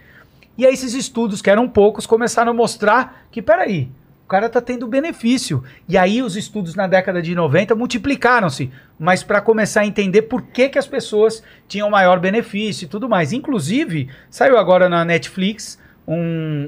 E 0.57 0.67
aí 0.67 0.75
esses 0.75 0.93
estudos, 0.95 1.41
que 1.41 1.49
eram 1.49 1.69
poucos, 1.69 2.07
começaram 2.07 2.51
a 2.51 2.55
mostrar 2.55 3.25
que, 3.31 3.41
peraí, 3.41 3.89
o 4.29 4.37
cara 4.39 4.45
está 4.45 4.61
tendo 4.61 4.87
benefício. 4.87 5.65
E 5.89 5.97
aí 5.97 6.23
os 6.23 6.37
estudos 6.37 6.75
na 6.75 6.87
década 6.87 7.23
de 7.23 7.35
90 7.35 7.75
multiplicaram-se, 7.75 8.71
mas 9.01 9.23
para 9.23 9.41
começar 9.41 9.81
a 9.81 9.87
entender 9.87 10.21
por 10.21 10.43
que, 10.43 10.69
que 10.69 10.79
as 10.79 10.87
pessoas 10.87 11.43
tinham 11.67 11.89
maior 11.89 12.21
benefício 12.21 12.85
e 12.85 12.89
tudo 12.89 13.09
mais. 13.09 13.33
Inclusive, 13.33 14.11
saiu 14.29 14.59
agora 14.59 14.87
na 14.87 15.03
Netflix 15.03 15.81
um, 16.07 16.15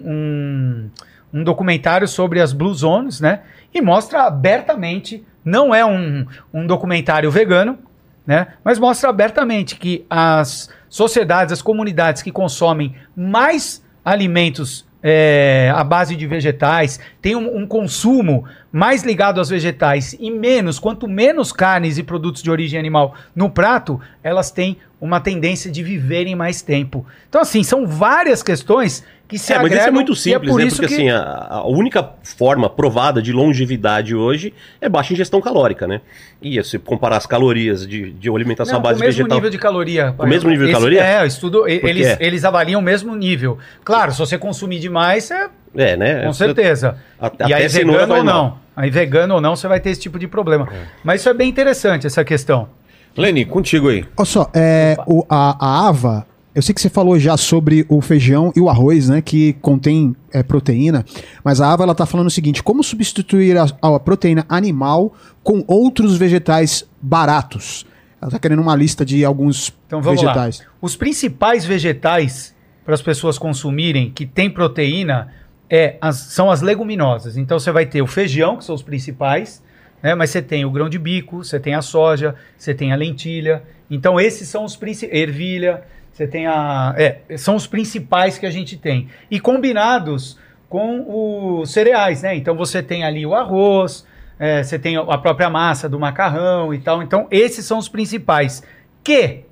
um, 0.07 0.91
um 1.35 1.45
documentário 1.45 2.09
sobre 2.09 2.41
as 2.41 2.55
Blue 2.55 2.73
Zones, 2.73 3.21
né? 3.21 3.43
E 3.75 3.83
mostra 3.83 4.23
abertamente, 4.23 5.23
não 5.45 5.75
é 5.75 5.85
um, 5.85 6.27
um 6.55 6.67
documentário 6.67 7.31
vegano, 7.31 7.79
né? 8.27 8.55
Mas 8.65 8.79
mostra 8.79 9.11
abertamente 9.11 9.77
que 9.77 10.07
as 10.09 10.71
sociedades, 10.89 11.53
as 11.53 11.61
comunidades 11.61 12.23
que 12.23 12.33
consomem 12.33 12.95
mais 13.15 13.85
alimentos 14.03 14.89
é, 15.03 15.73
à 15.75 15.83
base 15.83 16.15
de 16.17 16.27
vegetais, 16.27 17.01
têm 17.23 17.37
um, 17.37 17.59
um 17.59 17.67
consumo 17.67 18.45
mais 18.73 19.03
ligado 19.03 19.39
aos 19.39 19.49
vegetais 19.49 20.15
e 20.19 20.31
menos, 20.31 20.79
quanto 20.79 21.09
menos 21.09 21.53
carnes 21.53 21.99
e 21.99 22.03
produtos 22.03 22.43
de 22.43 22.51
origem 22.51 22.79
animal 22.79 23.15
no 23.35 23.51
prato, 23.51 24.01
elas 24.23 24.51
têm 24.51 24.77
uma 25.01 25.19
tendência 25.21 25.71
de 25.71 25.83
viverem 25.83 26.35
mais 26.37 26.61
tempo. 26.63 27.07
Então, 27.29 27.41
assim, 27.41 27.63
são 27.63 27.87
várias 27.87 28.43
questões 28.43 29.03
que 29.27 29.39
se 29.39 29.53
É, 29.53 29.57
mas 29.57 29.67
isso 29.67 29.75
é 29.75 29.77
agregam 29.79 29.95
muito 29.95 30.15
simples, 30.15 30.51
por 30.51 30.59
né? 30.61 30.69
Porque 30.69 30.87
que- 30.89 30.95
assim, 30.95 31.09
a, 31.09 31.47
a 31.51 31.67
única 31.67 32.11
forma 32.23 32.69
provada 32.69 33.23
de 33.23 33.33
longevidade 33.33 34.15
hoje 34.15 34.53
é 34.81 34.89
baixa 34.89 35.13
ingestão 35.13 35.41
calórica, 35.41 35.87
né? 35.87 36.01
E 36.43 36.63
se 36.65 36.79
comparar 36.81 37.17
as 37.17 37.27
calorias 37.27 37.87
de, 37.87 38.11
de 38.13 38.29
alimentação 38.29 38.75
Não, 38.75 38.81
à 38.81 38.83
base 38.83 38.99
com 38.99 39.05
o 39.05 39.07
mesmo 39.07 39.19
vegetal. 39.19 39.37
nível 39.39 39.51
de 39.51 39.59
caloria. 39.59 40.15
O 40.19 40.27
mesmo 40.27 40.51
nível 40.51 40.67
de 40.67 40.73
Esse- 40.73 40.81
caloria? 40.81 41.03
É, 41.03 41.23
o 41.23 41.27
estudo, 41.27 41.67
eles, 41.69 42.17
eles 42.21 42.45
avaliam 42.45 42.81
o 42.81 42.83
mesmo 42.83 43.15
nível. 43.15 43.57
Claro, 43.85 44.13
se 44.13 44.19
você 44.19 44.37
consumir 44.37 44.81
demais, 44.81 45.31
é, 45.31 45.49
É, 45.77 45.97
né? 45.97 46.25
com 46.25 46.33
certeza. 46.33 46.97
Até- 47.19 47.47
e 47.47 47.55
aí 47.55 47.69
cenoura 47.71 48.01
vegano 48.01 48.13
ou 48.13 48.17
faz 48.17 48.25
mal. 48.35 48.45
não. 48.45 48.59
Aí 48.77 48.91
vegano 48.91 49.35
ou 49.37 49.41
não, 49.41 49.55
você 49.55 49.69
vai 49.69 49.79
ter 49.79 49.91
esse 49.91 50.01
tipo 50.01 50.19
de 50.19 50.27
problema. 50.27 50.69
Mas 51.05 51.21
isso 51.21 51.29
é 51.29 51.35
bem 51.35 51.49
interessante, 51.49 52.07
essa 52.07 52.25
questão. 52.25 52.69
Leni, 53.17 53.45
contigo 53.45 53.89
aí. 53.89 54.05
Olha 54.17 54.25
só, 54.27 54.51
é, 54.55 54.97
o- 55.07 55.25
a, 55.29 55.57
a 55.85 55.89
Ava, 55.89 56.27
eu 56.55 56.63
sei 56.63 56.75
que 56.75 56.81
você 56.81 56.89
falou 56.89 57.19
já 57.19 57.37
sobre 57.37 57.85
o 57.89 58.01
feijão 58.01 58.53
e 58.57 58.61
o 58.61 58.69
arroz, 58.69 59.09
né? 59.09 59.21
Que 59.21 59.53
contém 59.55 60.15
é, 60.33 60.43
proteína, 60.43 61.05
mas 61.45 61.61
a 61.61 61.73
Ava 61.73 61.83
ela 61.85 61.95
tá 61.95 62.07
falando 62.07 62.27
o 62.29 62.31
seguinte: 62.31 62.63
como 62.63 62.83
substituir 62.83 63.57
a, 63.59 63.67
a 63.83 63.99
proteína 64.01 64.45
animal 64.49 65.13
com 65.43 65.65
outros 65.67 66.17
vegetais 66.17 66.85
baratos? 67.01 67.85
Ela 68.23 68.31
tá 68.31 68.39
querendo 68.39 68.61
uma 68.61 68.77
lista 68.77 69.05
de 69.05 69.25
alguns 69.25 69.73
Então 69.87 70.03
vamos 70.03 70.21
vegetais. 70.21 70.61
lá. 70.61 70.67
Os 70.83 70.95
principais 70.95 71.65
vegetais 71.65 72.55
para 72.85 72.95
as 72.95 73.01
pessoas 73.03 73.39
consumirem 73.39 74.11
que 74.11 74.27
tem 74.27 74.51
proteína 74.51 75.29
é 75.71 75.97
as- 76.01 76.17
são 76.19 76.51
as 76.51 76.61
leguminosas. 76.63 77.37
Então 77.37 77.59
você 77.59 77.71
vai 77.73 77.87
ter 77.87 78.03
o 78.03 78.07
feijão, 78.07 78.57
que 78.57 78.65
são 78.65 78.75
os 78.75 78.83
principais, 78.83 79.63
né? 80.03 80.15
mas 80.15 80.31
você 80.31 80.43
tem 80.43 80.65
o 80.65 80.71
grão 80.71 80.89
de 80.89 80.99
bico, 80.99 81.45
você 81.45 81.59
tem 81.59 81.75
a 81.75 81.83
soja, 81.83 82.35
você 82.57 82.75
tem 82.75 82.93
a 82.93 82.97
lentilha. 82.97 83.63
Então 83.91 84.21
esses 84.21 84.49
são 84.49 84.65
os 84.65 84.77
principais. 84.77 85.21
Ervilha, 85.21 85.83
você 86.13 86.27
tem 86.27 86.47
a. 86.47 86.95
É, 86.97 87.37
são 87.37 87.57
os 87.57 87.67
principais 87.67 88.39
que 88.39 88.47
a 88.47 88.51
gente 88.51 88.77
tem. 88.77 89.09
E 89.31 89.41
combinados 89.41 90.39
com 90.69 91.61
os 91.61 91.73
cereais, 91.73 92.23
né? 92.23 92.37
Então 92.37 92.55
você 92.55 92.83
tem 92.83 93.05
ali 93.05 93.27
o 93.27 93.35
arroz, 93.35 94.07
é, 94.39 94.63
você 94.63 94.79
tem 94.79 94.97
a 94.97 95.19
própria 95.19 95.51
massa 95.51 95.89
do 95.89 95.99
macarrão 95.99 96.73
e 96.73 96.79
tal. 96.79 97.03
Então 97.03 97.27
esses 97.31 97.65
são 97.65 97.79
os 97.79 97.89
principais. 97.89 98.63
Que 99.03 99.45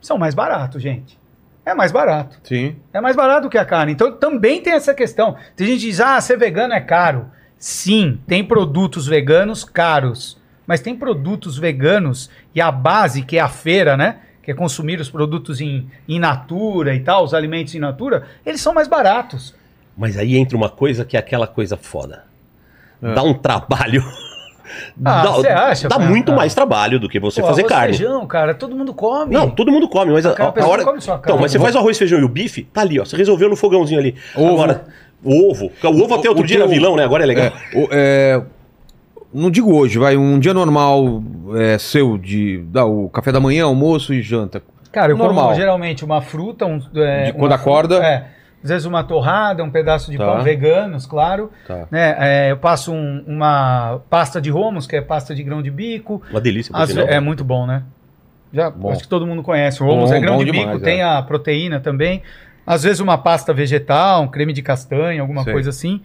são 0.00 0.18
mais 0.18 0.34
baratos, 0.34 0.82
gente. 0.82 1.18
É 1.64 1.74
mais 1.74 1.92
barato. 1.92 2.38
Sim. 2.42 2.76
É 2.92 3.00
mais 3.00 3.14
barato 3.14 3.48
que 3.48 3.58
a 3.58 3.64
carne. 3.64 3.92
Então 3.92 4.12
também 4.12 4.62
tem 4.62 4.72
essa 4.72 4.94
questão. 4.94 5.36
Tem 5.54 5.66
gente 5.66 5.80
que 5.80 5.86
diz, 5.86 6.00
ah, 6.00 6.20
ser 6.20 6.38
vegano 6.38 6.74
é 6.74 6.80
caro. 6.80 7.30
Sim, 7.60 8.18
tem 8.26 8.42
produtos 8.42 9.06
veganos 9.06 9.62
caros. 9.64 10.36
Mas 10.66 10.80
tem 10.80 10.96
produtos 10.96 11.58
veganos 11.58 12.30
e 12.54 12.60
a 12.60 12.72
base, 12.72 13.22
que 13.22 13.36
é 13.36 13.40
a 13.40 13.48
feira, 13.48 13.96
né? 13.96 14.16
Que 14.42 14.50
é 14.52 14.54
consumir 14.54 14.98
os 14.98 15.10
produtos 15.10 15.60
em, 15.60 15.86
em 16.08 16.18
natura 16.18 16.94
e 16.94 17.00
tal, 17.00 17.22
os 17.24 17.34
alimentos 17.34 17.74
em 17.74 17.78
natura, 17.78 18.24
eles 18.46 18.60
são 18.62 18.72
mais 18.72 18.88
baratos. 18.88 19.54
Mas 19.96 20.16
aí 20.16 20.36
entra 20.36 20.56
uma 20.56 20.70
coisa 20.70 21.04
que 21.04 21.16
é 21.16 21.20
aquela 21.20 21.46
coisa 21.46 21.76
foda. 21.76 22.24
Dá 23.02 23.22
um 23.22 23.34
trabalho. 23.34 24.02
Ah, 25.04 25.24
dá 25.24 25.30
você 25.32 25.48
acha, 25.48 25.88
dá 25.88 25.96
cara? 25.96 26.08
muito 26.08 26.30
Ah. 26.30 26.36
mais 26.36 26.54
trabalho 26.54 27.00
do 27.00 27.08
que 27.08 27.18
você 27.18 27.40
Pô, 27.40 27.48
fazer 27.48 27.62
arroz, 27.62 27.74
carne. 27.74 27.96
feijão, 27.96 28.24
cara, 28.24 28.54
todo 28.54 28.76
mundo 28.76 28.94
come. 28.94 29.34
Não, 29.34 29.50
todo 29.50 29.72
mundo 29.72 29.88
come, 29.88 30.12
mas 30.12 30.24
a, 30.24 30.32
Cara, 30.32 30.52
a 30.56 30.62
a 30.62 30.68
hora. 30.68 30.82
não 30.84 30.90
come 30.90 31.00
só 31.00 31.14
então, 31.14 31.22
carne. 31.22 31.40
mas 31.40 31.50
você 31.50 31.58
faz 31.58 31.74
o 31.74 31.78
arroz, 31.78 31.98
feijão 31.98 32.20
e 32.20 32.22
o 32.22 32.28
bife, 32.28 32.62
tá 32.72 32.82
ali, 32.82 33.00
ó. 33.00 33.04
Você 33.04 33.16
resolveu 33.16 33.48
no 33.48 33.56
fogãozinho 33.56 33.98
ali. 33.98 34.14
Ovo. 34.36 34.52
Agora, 34.62 34.84
o 35.22 35.50
ovo. 35.50 35.70
O 35.82 36.02
ovo 36.02 36.14
até 36.14 36.28
O- 36.28 36.30
outro 36.32 36.44
o 36.44 36.46
dia 36.46 36.56
teu- 36.58 36.66
era 36.66 36.74
vilão, 36.74 36.96
né? 36.96 37.04
Agora 37.04 37.22
é 37.22 37.26
legal. 37.26 37.46
É, 37.46 37.52
o- 37.74 37.88
é, 37.90 38.42
não 39.32 39.50
digo 39.50 39.74
hoje, 39.74 39.98
vai. 39.98 40.16
Um 40.16 40.38
dia 40.38 40.52
normal 40.54 41.22
é, 41.56 41.78
seu 41.78 42.16
de 42.18 42.58
dar 42.68 42.86
o 42.86 43.08
café 43.08 43.30
da 43.32 43.40
manhã, 43.40 43.64
almoço 43.64 44.12
e 44.14 44.22
janta. 44.22 44.62
Cara, 44.92 45.12
eu 45.12 45.16
Normal. 45.16 45.44
como 45.44 45.56
geralmente 45.56 46.04
uma 46.04 46.20
fruta, 46.20 46.66
um, 46.66 46.80
é, 46.96 47.24
De 47.26 47.30
uma 47.32 47.38
quando 47.38 47.52
acorda? 47.52 47.94
fruta, 47.96 48.08
É. 48.08 48.26
Às 48.62 48.68
vezes 48.68 48.84
uma 48.84 49.02
torrada, 49.02 49.64
um 49.64 49.70
pedaço 49.70 50.10
de 50.10 50.18
Tá. 50.18 50.26
pão 50.26 50.42
veganos, 50.42 51.06
claro. 51.06 51.50
Tá. 51.66 51.86
Né? 51.90 52.14
É, 52.18 52.50
eu 52.50 52.58
passo 52.58 52.92
um- 52.92 53.24
uma 53.26 54.00
pasta 54.10 54.38
de 54.38 54.50
romos, 54.50 54.86
que 54.86 54.94
é 54.96 55.00
pasta 55.00 55.34
de 55.34 55.42
grão 55.42 55.62
de 55.62 55.70
bico. 55.70 56.20
Uma 56.30 56.42
delícia, 56.42 56.70
por 56.70 56.86
ve- 56.86 57.00
é 57.04 57.18
muito 57.20 57.42
bom, 57.42 57.66
né? 57.66 57.84
Já, 58.52 58.68
Bom. 58.68 58.90
acho 58.90 59.00
que 59.02 59.08
todo 59.08 59.26
mundo 59.26 59.42
conhece. 59.42 59.82
O 59.82 59.86
romos 59.86 60.10
Bom, 60.10 60.16
é 60.16 60.20
grão 60.20 60.38
de 60.40 60.44
bico, 60.50 60.58
demais, 60.58 60.82
tem 60.82 61.00
é. 61.00 61.04
a 61.04 61.22
proteína 61.22 61.80
também. 61.80 62.20
Às 62.72 62.82
vezes 62.84 63.00
uma 63.00 63.18
pasta 63.18 63.52
vegetal, 63.52 64.22
um 64.22 64.28
creme 64.28 64.52
de 64.52 64.62
castanha, 64.62 65.20
alguma 65.20 65.42
Sei. 65.44 65.52
coisa 65.52 65.70
assim. 65.70 66.00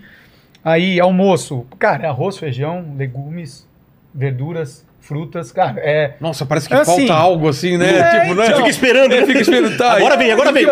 Aí, 0.63 0.99
almoço. 0.99 1.65
Cara, 1.77 2.09
arroz, 2.09 2.37
feijão, 2.37 2.93
legumes, 2.97 3.67
verduras, 4.13 4.83
frutas. 4.99 5.51
Cara, 5.51 5.79
é... 5.79 6.15
Nossa, 6.19 6.43
parece 6.45 6.67
que 6.67 6.73
Assim, 6.73 7.07
falta 7.07 7.13
algo 7.13 7.47
assim, 7.47 7.77
né? 7.77 7.99
é, 7.99 8.19
tipo, 8.21 8.33
né? 8.33 8.45
então. 8.45 8.57
Fica 8.57 8.69
esperando. 8.69 9.13
É, 9.13 9.25
fica 9.27 9.39
esperando. 9.41 9.77
Tá, 9.77 9.93
Agora 9.93 10.17
vem, 10.17 10.31
agora 10.31 10.51
vem? 10.51 10.65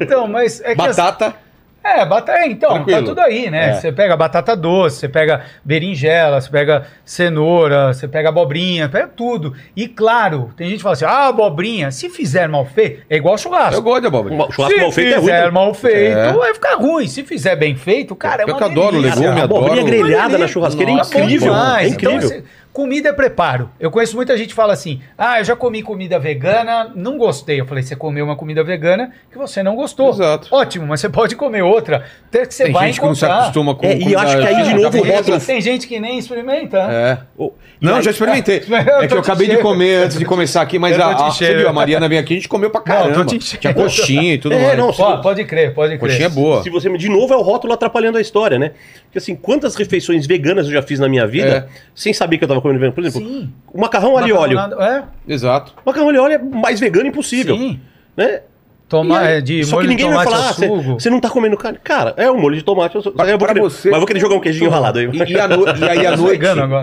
Então, 0.00 0.26
mas 0.26 0.60
é 0.62 0.74
que... 0.74 0.80
as- 0.82 0.96
Batata. 0.96 1.36
É, 1.84 2.04
batata, 2.06 2.38
é, 2.38 2.46
então, 2.46 2.70
Tranquilo. 2.74 3.00
tá 3.00 3.04
tudo 3.06 3.20
aí, 3.20 3.50
né? 3.50 3.70
É. 3.70 3.72
Você 3.74 3.90
pega 3.90 4.16
batata 4.16 4.54
doce, 4.56 4.98
você 4.98 5.08
pega 5.08 5.42
berinjela, 5.64 6.40
você 6.40 6.48
pega 6.48 6.86
cenoura, 7.04 7.92
você 7.92 8.06
pega 8.06 8.28
abobrinha, 8.28 8.88
pega 8.88 9.08
tudo. 9.08 9.54
E 9.76 9.88
claro, 9.88 10.50
tem 10.56 10.68
gente 10.68 10.76
que 10.78 10.82
fala 10.82 10.92
assim, 10.94 11.04
ah, 11.04 11.28
abobrinha, 11.28 11.90
se 11.90 12.08
fizer 12.08 12.48
mal 12.48 12.64
feito, 12.64 13.02
é 13.10 13.16
igual 13.16 13.36
churrasco. 13.36 13.74
Eu 13.76 13.82
gosto 13.82 14.02
de 14.02 14.06
abóbora. 14.06 14.34
Um 14.34 14.50
churrasco 14.50 14.74
se 14.76 14.80
mal 14.82 14.92
feito 14.92 15.08
é 15.08 15.14
ruim. 15.16 15.20
fizer 15.22 15.44
né? 15.44 15.50
mal 15.50 15.74
feito, 15.74 16.18
É. 16.18 16.32
vai 16.32 16.54
ficar 16.54 16.74
ruim. 16.76 17.06
Se 17.06 17.22
fizer 17.24 17.56
bem 17.56 17.74
feito, 17.74 18.14
cara, 18.14 18.42
é 18.42 18.44
Eu 18.44 18.48
uma 18.48 18.58
que 18.58 18.64
adoro 18.64 18.96
delícia. 19.00 19.20
legume, 19.20 19.40
a 19.40 19.44
abobrinha 19.44 19.72
adoro- 19.82 19.86
grelhada 19.86 20.38
na 20.38 20.46
churrasqueira 20.46 20.92
é 20.92 20.94
incrível. 20.94 21.52
Demais. 21.52 21.86
É 21.86 21.90
incrível. 21.90 22.16
Então, 22.16 22.28
assim, 22.38 22.44
comida 22.72 23.10
é 23.10 23.12
preparo. 23.12 23.70
Eu 23.78 23.90
conheço 23.90 24.16
muita 24.16 24.36
gente 24.36 24.48
que 24.48 24.54
fala 24.54 24.72
assim: 24.72 25.00
ah, 25.16 25.38
eu 25.40 25.44
já 25.44 25.54
comi 25.54 25.82
comida 25.82 26.18
vegana, 26.18 26.90
não 26.94 27.18
gostei. 27.18 27.60
Eu 27.60 27.66
falei: 27.66 27.82
você 27.82 27.94
comeu 27.94 28.24
uma 28.24 28.36
comida 28.36 28.62
vegana 28.64 29.12
que 29.30 29.38
você 29.38 29.62
não 29.62 29.76
gostou. 29.76 30.10
Exato. 30.10 30.48
Ótimo, 30.50 30.86
mas 30.86 31.00
você 31.00 31.08
pode 31.08 31.36
comer 31.36 31.62
outra. 31.62 32.04
Até 32.28 32.46
que 32.46 32.54
você 32.54 32.64
Tem 32.64 32.72
vai 32.72 32.86
gente 32.86 33.00
que 33.00 33.06
não 33.06 33.14
se 33.14 33.24
encontrar. 33.24 33.40
acostuma 33.42 33.74
com 33.74 33.86
É, 33.86 33.96
e 33.98 34.12
eu 34.12 34.18
acho 34.18 34.36
que 34.38 34.46
aí, 34.46 34.62
de 34.62 34.74
novo, 34.74 34.98
o 34.98 35.06
rótulo- 35.06 35.40
Tem 35.40 35.60
gente 35.60 35.86
que 35.86 36.00
nem 36.00 36.18
experimenta. 36.18 36.78
É. 36.78 37.18
Oh, 37.36 37.52
e 37.80 37.84
Não, 37.84 37.96
aí- 37.96 38.02
já 38.02 38.10
experimentei. 38.10 38.62
É 39.02 39.06
que 39.06 39.14
eu 39.14 39.18
acabei 39.20 39.48
de 39.48 39.58
comer 39.58 40.04
antes 40.04 40.18
de 40.18 40.24
começar 40.24 40.62
aqui, 40.62 40.78
mas 40.78 40.98
a, 40.98 41.10
a, 41.26 41.30
você 41.30 41.54
viu, 41.54 41.68
a 41.68 41.72
Mariana 41.72 42.08
veio 42.08 42.20
aqui, 42.20 42.34
a 42.34 42.36
gente 42.36 42.48
comeu 42.48 42.70
pra 42.70 42.80
Não, 42.80 42.84
caramba. 42.86 43.34
enchendo. 43.34 43.60
Tinha 43.60 43.74
coxinha 43.74 44.34
e 44.34 44.38
tudo 44.38 44.54
É, 44.54 44.66
mais. 44.66 44.78
não, 44.78 44.88
Ó, 44.96 45.16
pode 45.18 45.44
crer, 45.44 45.74
pode 45.74 45.98
crer. 45.98 46.00
Coxinha 46.00 46.26
é 46.26 46.28
boa. 46.30 46.62
Se 46.62 46.70
você 46.70 46.88
de 46.96 47.08
novo 47.08 47.32
é 47.34 47.36
o 47.36 47.42
rótulo 47.42 47.72
atrapalhando 47.72 48.18
a 48.18 48.20
história, 48.20 48.58
né? 48.58 48.72
Porque 49.04 49.18
assim, 49.18 49.34
quantas 49.34 49.74
refeições 49.74 50.26
veganas 50.26 50.66
eu 50.66 50.72
já 50.72 50.82
fiz 50.82 50.98
na 51.00 51.08
minha 51.08 51.26
vida 51.26 51.68
sem 51.94 52.12
saber 52.12 52.38
que 52.38 52.44
eu 52.44 52.48
tava 52.48 52.61
comendo 52.62 52.80
vegano? 52.80 52.94
Por 52.94 53.04
exemplo, 53.04 53.28
Sim. 53.28 53.52
o 53.72 53.80
macarrão 53.80 54.16
alho 54.16 54.28
e 54.28 54.32
óleo. 54.32 54.56
Macarronada- 54.56 55.08
Exato. 55.28 55.74
Macarrão 55.84 56.08
alho 56.08 56.16
e 56.16 56.20
óleo 56.20 56.34
é 56.34 56.38
mais 56.38 56.80
vegano 56.80 57.06
É, 57.06 57.08
impossível, 57.08 57.56
sim. 57.56 57.80
né? 58.16 58.40
Toma, 58.88 59.20
aí- 59.20 59.38
é, 59.38 59.40
de 59.40 59.64
Só 59.64 59.70
que 59.70 59.74
molho 59.76 59.88
de 59.88 59.94
ninguém 59.94 60.14
vai 60.14 60.24
tomate 60.26 60.36
falar, 60.36 60.50
ah, 60.50 60.52
você, 60.52 60.92
você 60.92 61.10
não 61.10 61.18
tá 61.18 61.30
comendo 61.30 61.56
carne. 61.56 61.78
Cara, 61.82 62.12
é 62.18 62.30
um 62.30 62.38
molho 62.38 62.56
de 62.56 62.62
tomate. 62.62 62.94
Eu, 62.94 63.00
só- 63.02 63.10
eu 63.10 63.38
vou 63.38 63.48
querer, 63.48 63.60
você- 63.60 63.88
Mas 63.90 63.98
vou 63.98 64.06
querer 64.06 64.20
jogar 64.20 64.36
um 64.36 64.40
queijinho 64.40 64.68
ralado 64.70 64.98
aí. 64.98 65.06
E, 65.10 65.32
e 65.32 65.40
a 65.40 65.48
no- 65.48 65.64
e 65.66 65.84
aí 65.88 66.06
à 66.06 66.14
noite. 66.16 66.42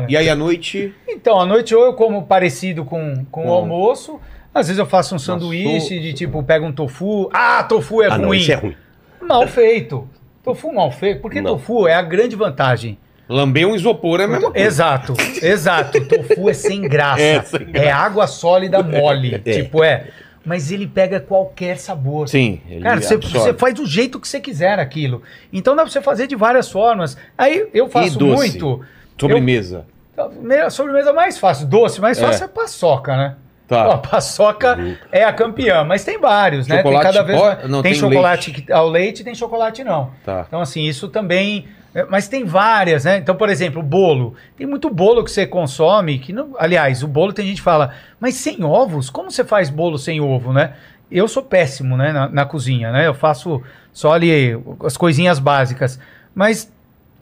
E 0.09 0.17
aí 0.17 0.27
à 0.29 0.35
noite. 0.35 0.93
Então, 1.07 1.39
à 1.39 1.45
noite 1.45 1.75
ou 1.75 1.85
eu 1.85 1.93
como 1.93 2.23
parecido 2.23 2.83
com, 2.83 3.25
com 3.29 3.47
o 3.47 3.51
almoço, 3.53 4.19
às 4.51 4.65
vezes 4.65 4.79
eu 4.79 4.87
faço 4.87 5.13
um 5.13 5.19
sanduíche 5.19 5.81
sopa. 5.81 6.01
de 6.01 6.13
tipo, 6.13 6.41
pego 6.41 6.65
um 6.65 6.71
tofu. 6.71 7.29
Ah, 7.31 7.61
tofu 7.63 8.01
é 8.01 8.07
Ah, 8.07 8.17
não, 8.17 8.29
ruim. 8.29 8.39
isso 8.39 8.51
é 8.51 8.55
ruim. 8.55 8.75
Mal 9.21 9.47
feito. 9.47 10.09
Tofu 10.43 10.73
mal 10.73 10.89
feito. 10.91 11.21
Porque 11.21 11.39
Não. 11.41 11.51
tofu 11.51 11.87
é 11.87 11.93
a 11.93 12.01
grande 12.01 12.35
vantagem. 12.35 12.97
Lamber 13.29 13.67
um 13.67 13.75
isopor 13.75 14.19
é 14.19 14.23
a 14.23 14.27
mesma 14.27 14.51
coisa. 14.51 14.65
Exato, 14.67 15.13
exato. 15.41 16.01
Tofu 16.05 16.49
é 16.49 16.53
sem 16.53 16.81
graça. 16.81 17.21
É, 17.21 17.35
É, 17.37 17.41
sem 17.43 17.65
graça. 17.67 17.95
água 17.95 18.25
sólida 18.27 18.81
mole. 18.81 19.35
É. 19.35 19.39
Tipo, 19.39 19.83
é. 19.83 20.07
Mas 20.43 20.71
ele 20.71 20.87
pega 20.87 21.19
qualquer 21.19 21.77
sabor. 21.77 22.27
Sim. 22.27 22.61
ele 22.67 22.81
Cara, 22.81 22.99
você, 23.01 23.17
você 23.17 23.53
faz 23.53 23.73
do 23.75 23.85
jeito 23.85 24.19
que 24.19 24.27
você 24.27 24.39
quiser 24.39 24.79
aquilo. 24.79 25.21
Então 25.53 25.75
dá 25.75 25.83
pra 25.83 25.91
você 25.91 26.01
fazer 26.01 26.25
de 26.27 26.35
várias 26.35 26.71
formas. 26.71 27.17
Aí 27.37 27.67
eu 27.73 27.87
faço 27.87 28.17
doce? 28.17 28.35
muito. 28.35 28.81
Sobremesa. 29.19 29.85
Eu, 30.17 30.65
a 30.65 30.69
sobremesa 30.69 31.13
mais 31.13 31.37
fácil, 31.37 31.67
doce, 31.67 32.01
mais 32.01 32.17
É. 32.17 32.25
fácil 32.25 32.45
é, 32.45 32.47
paçoca, 32.47 33.15
né? 33.15 33.35
Tá. 33.67 33.87
Ó, 33.87 33.91
a 33.91 33.97
paçoca 33.99 34.97
é 35.11 35.23
a 35.23 35.31
campeã, 35.31 35.83
mas 35.83 36.03
tem 36.03 36.17
vários, 36.19 36.67
né? 36.67 36.77
Chocolate 36.77 37.03
tem 37.05 37.13
cada 37.13 37.23
vez 37.23 37.39
mais- 37.39 37.69
não, 37.69 37.81
tem, 37.83 37.91
tem 37.91 37.99
chocolate 38.01 38.51
que- 38.51 38.71
ao 38.73 38.89
leite 38.89 39.19
e 39.19 39.23
tem 39.23 39.35
chocolate 39.35 39.83
não. 39.83 40.09
Tá. 40.25 40.45
Então, 40.47 40.59
assim, 40.61 40.83
isso 40.85 41.07
também. 41.09 41.67
É, 41.93 42.03
Mas 42.05 42.27
tem 42.27 42.43
várias, 42.45 43.03
né? 43.05 43.17
Então, 43.17 43.35
por 43.35 43.49
exemplo, 43.49 43.79
o 43.81 43.83
bolo. 43.83 44.35
Tem 44.57 44.67
muito 44.67 44.89
bolo 44.89 45.23
que 45.23 45.31
você 45.31 45.45
consome, 45.47 46.19
que 46.19 46.31
não. 46.31 46.55
Aliás, 46.59 47.01
o 47.03 47.07
bolo 47.07 47.33
tem 47.33 47.45
gente 47.47 47.57
que 47.57 47.63
fala, 47.63 47.91
mas 48.19 48.35
sem 48.35 48.63
ovos? 48.63 49.09
Como 49.09 49.31
você 49.31 49.43
faz 49.43 49.69
bolo 49.69 49.97
sem 49.97 50.21
ovo, 50.21 50.53
né? 50.53 50.73
Eu 51.11 51.27
sou 51.27 51.41
péssimo, 51.41 51.97
né, 51.97 52.11
na, 52.11 52.29
na 52.29 52.45
cozinha, 52.45 52.91
né? 52.91 53.07
Eu 53.07 53.13
faço 53.15 53.61
só 53.91 54.13
ali 54.13 54.55
as 54.85 54.95
coisinhas 54.95 55.39
básicas. 55.39 55.99
Mas 56.35 56.71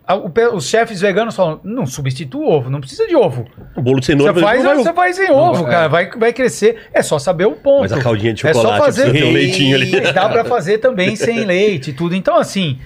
a- 0.05 0.15
o 0.15 0.29
os 0.53 0.67
chefes 0.67 0.99
veganos 0.99 1.33
falam, 1.35 1.61
não 1.63 1.85
substitua 1.85 2.41
o 2.41 2.51
ovo, 2.51 2.69
não 2.69 2.81
precisa 2.81 3.07
de 3.07 3.15
ovo. 3.15 3.45
O 3.77 3.81
bolo 3.81 4.01
de 4.01 4.07
cenoura, 4.07 4.33
Você 4.33 4.41
faz, 4.41 4.63
não 4.63 4.75
você 4.75 4.83
vai- 4.83 4.93
faz 4.93 5.15
sem 5.15 5.31
ovo, 5.31 5.63
vai- 5.63 5.71
cara. 5.71 5.87
Vai, 5.87 6.09
vai 6.11 6.33
crescer. 6.33 6.89
É 6.93 7.01
só 7.01 7.17
saber 7.17 7.45
o 7.45 7.53
ponto. 7.53 7.81
Mas 7.83 7.93
a 7.93 8.01
caldinha 8.01 8.33
de 8.33 8.45
É 8.45 8.53
só 8.53 8.59
chocolate 8.61 8.83
fazer- 8.85 9.11
ter 9.13 9.23
um 9.23 9.31
leitinho 9.31 9.75
ali. 9.77 10.01
Dá 10.11 10.27
pra 10.27 10.43
fazer 10.43 10.79
também 10.79 11.15
sem 11.15 11.45
leite 11.45 11.91
e 11.91 11.93
tudo. 11.93 12.13
Então, 12.13 12.35
assim, 12.37 12.79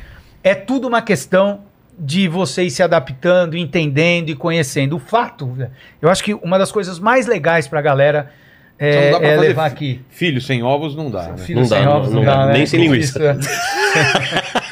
é 0.44 0.54
tudo 0.54 0.88
uma 0.88 1.02
questão 1.02 1.62
de 2.04 2.28
você 2.28 2.64
ir 2.64 2.72
se 2.72 2.82
adaptando, 2.82 3.56
entendendo 3.56 4.30
e 4.30 4.36
conhecendo. 4.36 4.96
O 4.96 5.00
fato, 5.00 5.56
eu 6.02 6.10
acho 6.10 6.24
que 6.24 6.34
uma 6.34 6.58
das 6.58 6.72
coisas 6.72 6.98
mais 6.98 7.28
legais 7.28 7.68
pra 7.68 7.80
galera 7.80 8.32
Só 8.80 8.86
é, 8.86 9.06
não 9.06 9.12
dá 9.12 9.20
pra 9.20 9.28
é 9.28 9.36
fazer 9.36 9.48
levar 9.48 9.66
aqui. 9.68 10.02
Filho 10.10 10.42
sem 10.42 10.64
ovos 10.64 10.96
não 10.96 11.12
dá. 11.12 11.24
Né? 11.28 11.38
Filho 11.38 11.62
Não 11.62 11.70
dá, 11.70 11.76
sem 11.76 11.86
não- 11.86 11.92
ovos, 11.98 12.12
não 12.12 12.24
dá. 12.26 12.48
Nem 12.48 12.66
sem 12.66 12.80
linguiça. 12.82 13.20
Isso, 13.20 13.24
é. 13.24 13.38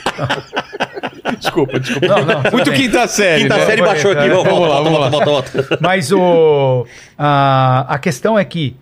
Desculpa, 1.38 1.80
desculpa. 1.80 2.08
Não, 2.08 2.26
não, 2.26 2.42
Muito 2.52 2.72
bem. 2.72 2.82
quinta 2.82 3.08
série. 3.08 3.44
Quinta 3.44 3.58
né? 3.58 3.66
série 3.66 3.82
Vamos 3.82 3.94
baixou 3.94 4.12
aqui. 4.12 4.30
Volta, 4.30 4.50
Vamos 4.50 4.68
lá, 4.68 4.76
volta, 4.76 4.90
vamos 4.90 5.00
volta, 5.12 5.26
volta, 5.26 5.52
volta. 5.52 5.78
Mas 5.80 6.12
o, 6.12 6.86
a, 7.18 7.86
a 7.88 8.00
questão 8.00 8.38
é 8.38 8.44
que 8.44 8.76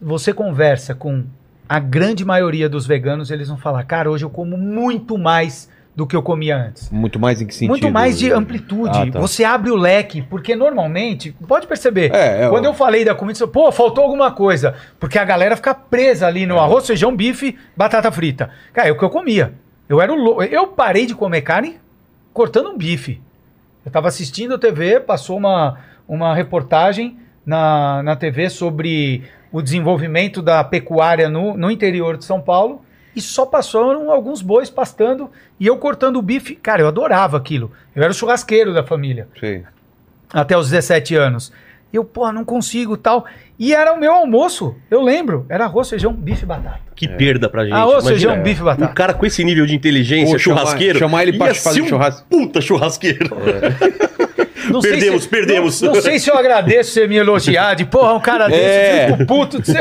você 0.00 0.32
conversa 0.32 0.94
com 0.94 1.24
a 1.68 1.78
grande 1.78 2.24
maioria 2.24 2.68
dos 2.68 2.86
veganos, 2.86 3.30
eles 3.30 3.48
vão 3.48 3.58
falar, 3.58 3.84
cara, 3.84 4.10
hoje 4.10 4.24
eu 4.24 4.30
como 4.30 4.56
muito 4.56 5.18
mais 5.18 5.68
do 5.98 6.06
que 6.06 6.14
eu 6.14 6.22
comia 6.22 6.56
antes. 6.56 6.88
Muito 6.92 7.18
mais 7.18 7.42
em 7.42 7.46
que 7.48 7.52
sentido? 7.52 7.70
Muito 7.70 7.90
mais 7.90 8.16
de 8.16 8.30
amplitude. 8.30 8.96
Ah, 8.96 9.10
tá. 9.10 9.18
Você 9.18 9.42
abre 9.42 9.68
o 9.72 9.74
leque, 9.74 10.22
porque 10.22 10.54
normalmente, 10.54 11.32
pode 11.48 11.66
perceber, 11.66 12.14
É, 12.14 12.44
é, 12.44 12.48
quando 12.48 12.66
ó. 12.66 12.68
eu 12.68 12.72
falei 12.74 13.04
da 13.04 13.16
comida, 13.16 13.48
pô, 13.48 13.72
faltou 13.72 14.04
alguma 14.04 14.30
coisa. 14.30 14.76
Porque 15.00 15.18
a 15.18 15.24
galera 15.24 15.56
fica 15.56 15.74
presa 15.74 16.28
ali 16.28 16.44
É. 16.44 16.46
no 16.46 16.56
arroz, 16.60 16.86
feijão, 16.86 17.16
bife, 17.16 17.58
batata 17.76 18.12
frita. 18.12 18.48
Cara, 18.72 18.86
é 18.86 18.92
o 18.92 18.96
que 18.96 19.04
eu 19.04 19.10
comia. 19.10 19.54
Eu 19.88 20.00
era 20.00 20.12
Eu 20.12 20.68
parei 20.68 21.04
de 21.04 21.16
comer 21.16 21.40
carne 21.40 21.80
cortando 22.32 22.68
um 22.70 22.78
bife. 22.78 23.20
Eu 23.84 23.90
tava 23.90 24.06
assistindo 24.06 24.54
a 24.54 24.58
TV, 24.58 25.00
passou 25.00 25.36
uma, 25.36 25.78
uma 26.06 26.32
reportagem 26.32 27.18
na, 27.44 28.04
na 28.04 28.14
TV 28.14 28.48
sobre 28.50 29.24
o 29.50 29.60
desenvolvimento 29.60 30.40
da 30.42 30.62
pecuária 30.62 31.28
no, 31.28 31.56
no 31.56 31.68
interior 31.72 32.16
de 32.16 32.24
São 32.24 32.40
Paulo 32.40 32.82
e 33.18 33.20
só 33.20 33.44
passaram 33.44 34.10
alguns 34.10 34.40
bois 34.40 34.70
pastando 34.70 35.30
e 35.58 35.66
eu 35.66 35.76
cortando 35.76 36.16
o 36.16 36.22
bife. 36.22 36.54
Cara, 36.56 36.82
eu 36.82 36.88
adorava 36.88 37.36
aquilo. 37.36 37.70
Eu 37.94 38.02
era 38.02 38.10
o 38.12 38.14
churrasqueiro 38.14 38.72
da 38.72 38.82
família 38.82 39.28
Sei. 39.38 39.62
até 40.32 40.56
os 40.56 40.70
17 40.70 41.14
anos. 41.14 41.52
E 41.92 41.96
eu, 41.96 42.04
pô, 42.04 42.30
não 42.32 42.44
consigo 42.44 42.96
tal. 42.98 43.24
E 43.58 43.74
era 43.74 43.92
o 43.94 43.98
meu 43.98 44.12
almoço, 44.12 44.76
eu 44.90 45.00
lembro. 45.02 45.46
Era 45.48 45.64
arroz, 45.64 45.88
feijão, 45.88 46.12
bife 46.12 46.42
e 46.42 46.46
batata. 46.46 46.80
Que 46.94 47.08
perda 47.08 47.48
pra 47.48 47.64
gente. 47.64 47.72
Arroz, 47.72 48.04
Imagina, 48.04 48.10
feijão, 48.32 48.42
bife 48.42 48.60
e 48.60 48.64
batata. 48.64 48.90
Um 48.90 48.94
cara 48.94 49.14
com 49.14 49.24
esse 49.26 49.42
nível 49.42 49.64
de 49.66 49.74
inteligência, 49.74 50.34
Pô, 50.34 50.38
chamar- 50.38 50.60
churrasqueiro. 50.60 50.98
chamar 50.98 51.22
ele 51.22 51.38
pra 51.38 51.54
fazer 51.54 51.80
um 51.82 51.88
churrasco. 51.88 52.26
Puta 52.28 52.60
churrasqueiro. 52.60 53.30
Não 54.70 54.80
sei 54.82 54.90
Perdemos, 54.92 55.22
se- 55.22 55.28
perdemos. 55.28 55.80
Não, 55.82 55.92
não 55.94 56.02
sei 56.02 56.18
se 56.18 56.30
eu 56.30 56.36
agradeço 56.36 56.90
você 56.92 57.06
me 57.06 57.16
elogiar 57.16 57.74
de, 57.74 57.84
porra, 57.84 58.14
um 58.14 58.20
cara 58.20 58.46
desse, 58.50 58.60
É. 58.62 59.10
eu 59.10 59.16
fico 59.18 59.26
puto 59.26 59.60
de 59.60 59.66
você. 59.72 59.78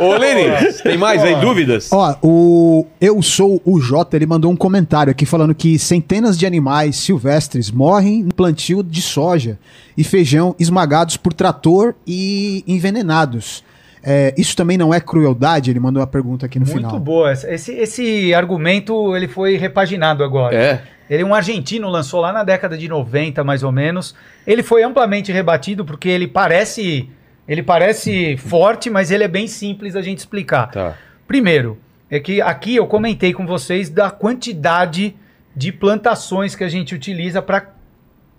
Ô, 0.00 0.16
Lene, 0.16 0.72
tem 0.82 0.96
mais 0.98 1.22
aí 1.22 1.34
dúvidas? 1.36 1.90
Ó, 1.92 2.16
o 2.22 2.86
Eu 3.00 3.20
Sou 3.22 3.60
o 3.64 3.80
Jota, 3.80 4.16
ele 4.16 4.26
mandou 4.26 4.50
um 4.50 4.56
comentário 4.56 5.10
aqui 5.10 5.24
falando 5.26 5.54
que 5.54 5.78
centenas 5.78 6.38
de 6.38 6.46
animais 6.46 6.96
silvestres 6.96 7.70
morrem 7.70 8.22
no 8.22 8.34
plantio 8.34 8.82
de 8.82 9.00
soja 9.02 9.58
e 9.96 10.04
feijão 10.04 10.54
esmagados 10.58 11.16
por 11.16 11.32
trator 11.32 11.94
e 12.06 12.62
envenenados. 12.66 13.62
É, 14.06 14.34
isso 14.36 14.54
também 14.54 14.76
não 14.76 14.92
é 14.92 15.00
crueldade? 15.00 15.70
Ele 15.70 15.80
mandou 15.80 16.00
uma 16.00 16.06
pergunta 16.06 16.44
aqui 16.44 16.58
no 16.58 16.66
Muito 16.66 16.76
final. 16.76 16.98
boa. 17.00 17.32
Esse, 17.32 17.72
esse 17.72 18.34
argumento 18.34 19.16
ele 19.16 19.26
foi 19.26 19.56
repaginado 19.56 20.22
agora. 20.22 20.54
É. 20.54 20.82
Ele 21.08 21.24
um 21.24 21.34
argentino 21.34 21.88
lançou 21.88 22.20
lá 22.20 22.32
na 22.32 22.44
década 22.44 22.76
de 22.76 22.88
90, 22.88 23.44
mais 23.44 23.62
ou 23.62 23.70
menos. 23.70 24.14
Ele 24.46 24.62
foi 24.62 24.82
amplamente 24.82 25.30
rebatido 25.30 25.84
porque 25.84 26.08
ele 26.08 26.26
parece 26.26 27.10
ele 27.46 27.62
parece 27.62 28.36
forte, 28.38 28.88
mas 28.88 29.10
ele 29.10 29.24
é 29.24 29.28
bem 29.28 29.46
simples 29.46 29.94
a 29.94 30.02
gente 30.02 30.18
explicar. 30.18 30.70
Tá. 30.70 30.96
Primeiro, 31.26 31.78
é 32.10 32.18
que 32.18 32.40
aqui 32.40 32.76
eu 32.76 32.86
comentei 32.86 33.32
com 33.32 33.46
vocês 33.46 33.90
da 33.90 34.10
quantidade 34.10 35.14
de 35.54 35.70
plantações 35.70 36.56
que 36.56 36.64
a 36.64 36.68
gente 36.68 36.94
utiliza 36.94 37.42
para 37.42 37.70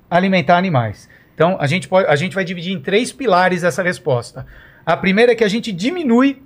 alimentar 0.10 0.58
animais. 0.58 1.08
Então, 1.34 1.58
a 1.60 1.68
gente, 1.68 1.88
pode, 1.88 2.08
a 2.08 2.16
gente 2.16 2.34
vai 2.34 2.44
dividir 2.44 2.74
em 2.74 2.80
três 2.80 3.12
pilares 3.12 3.64
essa 3.64 3.84
resposta. 3.84 4.46
A 4.86 4.96
primeira 4.96 5.34
é 5.34 5.36
que 5.36 5.44
a 5.44 5.48
gente 5.50 5.72
diminui 5.72 6.42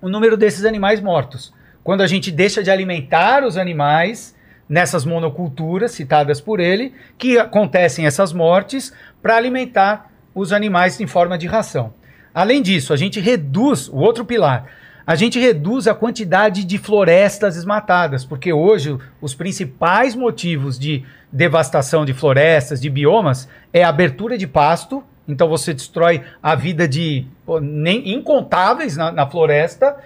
o 0.00 0.08
número 0.08 0.36
desses 0.36 0.64
animais 0.64 1.00
mortos. 1.00 1.52
Quando 1.82 2.02
a 2.02 2.06
gente 2.06 2.30
deixa 2.30 2.62
de 2.62 2.70
alimentar 2.70 3.42
os 3.42 3.56
animais 3.56 4.36
nessas 4.70 5.04
monoculturas 5.04 5.90
citadas 5.90 6.40
por 6.40 6.60
ele, 6.60 6.94
que 7.18 7.36
acontecem 7.36 8.06
essas 8.06 8.32
mortes 8.32 8.92
para 9.20 9.36
alimentar 9.36 10.12
os 10.32 10.52
animais 10.52 11.00
em 11.00 11.08
forma 11.08 11.36
de 11.36 11.48
ração. 11.48 11.92
Além 12.32 12.62
disso, 12.62 12.92
a 12.92 12.96
gente 12.96 13.18
reduz 13.18 13.88
o 13.88 13.96
outro 13.96 14.24
pilar. 14.24 14.66
A 15.04 15.16
gente 15.16 15.40
reduz 15.40 15.88
a 15.88 15.94
quantidade 15.94 16.62
de 16.62 16.78
florestas 16.78 17.56
desmatadas, 17.56 18.24
porque 18.24 18.52
hoje 18.52 18.96
os 19.20 19.34
principais 19.34 20.14
motivos 20.14 20.78
de 20.78 21.04
devastação 21.32 22.04
de 22.04 22.12
florestas, 22.12 22.80
de 22.80 22.88
biomas, 22.88 23.48
é 23.72 23.82
abertura 23.82 24.38
de 24.38 24.46
pasto. 24.46 25.02
Então 25.26 25.48
você 25.48 25.74
destrói 25.74 26.22
a 26.40 26.54
vida 26.54 26.86
de 26.86 27.26
nem 27.60 28.12
incontáveis 28.12 28.96
na, 28.96 29.10
na 29.10 29.26
floresta 29.28 29.96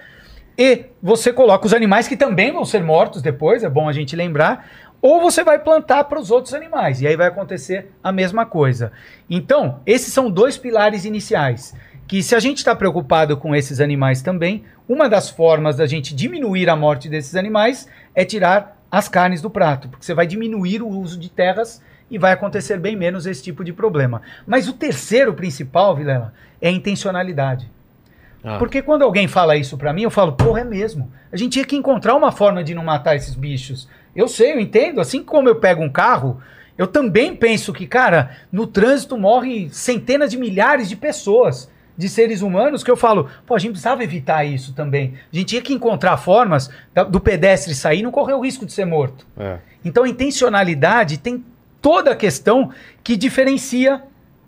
e 0.57 0.85
você 1.01 1.33
coloca 1.33 1.65
os 1.65 1.73
animais 1.73 2.07
que 2.07 2.15
também 2.15 2.51
vão 2.51 2.63
ser 2.63 2.83
mortos 2.83 3.21
depois, 3.21 3.63
é 3.63 3.69
bom 3.69 3.89
a 3.89 3.93
gente 3.93 4.15
lembrar, 4.15 4.67
ou 5.01 5.21
você 5.21 5.43
vai 5.43 5.59
plantar 5.59 6.05
para 6.05 6.19
os 6.19 6.31
outros 6.31 6.53
animais, 6.53 7.01
e 7.01 7.07
aí 7.07 7.15
vai 7.15 7.27
acontecer 7.27 7.91
a 8.03 8.11
mesma 8.11 8.45
coisa. 8.45 8.91
Então, 9.29 9.81
esses 9.85 10.13
são 10.13 10.31
dois 10.31 10.57
pilares 10.57 11.05
iniciais, 11.05 11.75
que 12.07 12.23
se 12.23 12.35
a 12.35 12.39
gente 12.39 12.57
está 12.57 12.75
preocupado 12.75 13.37
com 13.37 13.55
esses 13.55 13.79
animais 13.79 14.21
também, 14.21 14.63
uma 14.87 15.09
das 15.09 15.29
formas 15.29 15.75
da 15.75 15.85
gente 15.85 16.15
diminuir 16.15 16.69
a 16.69 16.75
morte 16.75 17.09
desses 17.09 17.35
animais 17.35 17.87
é 18.13 18.23
tirar 18.23 18.81
as 18.89 19.09
carnes 19.09 19.41
do 19.41 19.49
prato, 19.49 19.89
porque 19.89 20.05
você 20.05 20.13
vai 20.13 20.25
diminuir 20.25 20.81
o 20.81 20.87
uso 20.87 21.19
de 21.19 21.29
terras 21.29 21.81
e 22.09 22.17
vai 22.17 22.31
acontecer 22.31 22.79
bem 22.79 22.95
menos 22.95 23.25
esse 23.25 23.43
tipo 23.43 23.63
de 23.63 23.73
problema. 23.73 24.21
Mas 24.47 24.67
o 24.67 24.73
terceiro 24.73 25.33
principal, 25.33 25.95
Vilela, 25.95 26.33
é 26.61 26.69
a 26.69 26.71
intencionalidade. 26.71 27.69
Ah. 28.45 28.59
Porque 28.59 28.81
quando 28.81 29.01
alguém 29.01 29.27
fala 29.27 29.57
isso 29.57 29.75
pra 29.75 29.91
mim, 29.91 30.03
eu 30.03 30.11
falo, 30.11 30.33
porra, 30.33 30.61
é 30.61 30.63
mesmo. 30.63 31.11
A 31.31 31.35
gente 31.35 31.53
tinha 31.53 31.65
que 31.65 31.75
encontrar 31.75 32.15
uma 32.15 32.31
forma 32.31 32.63
de 32.63 32.75
não 32.75 32.83
matar 32.83 33.15
esses 33.15 33.33
bichos. 33.33 33.89
Eu 34.15 34.27
sei, 34.27 34.53
eu 34.53 34.59
entendo. 34.59 35.01
Assim 35.01 35.23
como 35.23 35.49
eu 35.49 35.55
pego 35.55 35.83
um 35.83 35.89
carro, 35.89 36.39
eu 36.77 36.85
também 36.85 37.35
penso 37.35 37.73
que, 37.73 37.87
cara, 37.87 38.37
no 38.51 38.67
trânsito 38.67 39.17
morrem 39.17 39.69
centenas 39.69 40.29
de 40.29 40.37
milhares 40.37 40.87
de 40.87 40.95
pessoas, 40.95 41.71
de 41.97 42.07
seres 42.07 42.41
humanos, 42.41 42.83
que 42.83 42.91
eu 42.91 42.97
falo, 42.97 43.29
pô, 43.47 43.55
a 43.55 43.59
gente 43.59 43.71
precisava 43.71 44.03
evitar 44.03 44.45
isso 44.45 44.73
também. 44.73 45.15
A 45.33 45.35
gente 45.35 45.47
tinha 45.47 45.61
que 45.61 45.73
encontrar 45.73 46.15
formas 46.17 46.69
do 47.09 47.19
pedestre 47.19 47.73
sair 47.73 47.99
e 47.99 48.03
não 48.03 48.11
correr 48.11 48.33
o 48.33 48.41
risco 48.41 48.65
de 48.65 48.73
ser 48.73 48.85
morto. 48.85 49.25
É. 49.37 49.57
Então 49.83 50.03
a 50.03 50.09
intencionalidade 50.09 51.17
tem 51.17 51.43
toda 51.81 52.11
a 52.11 52.15
questão 52.15 52.71
que 53.03 53.15
diferencia 53.15 54.03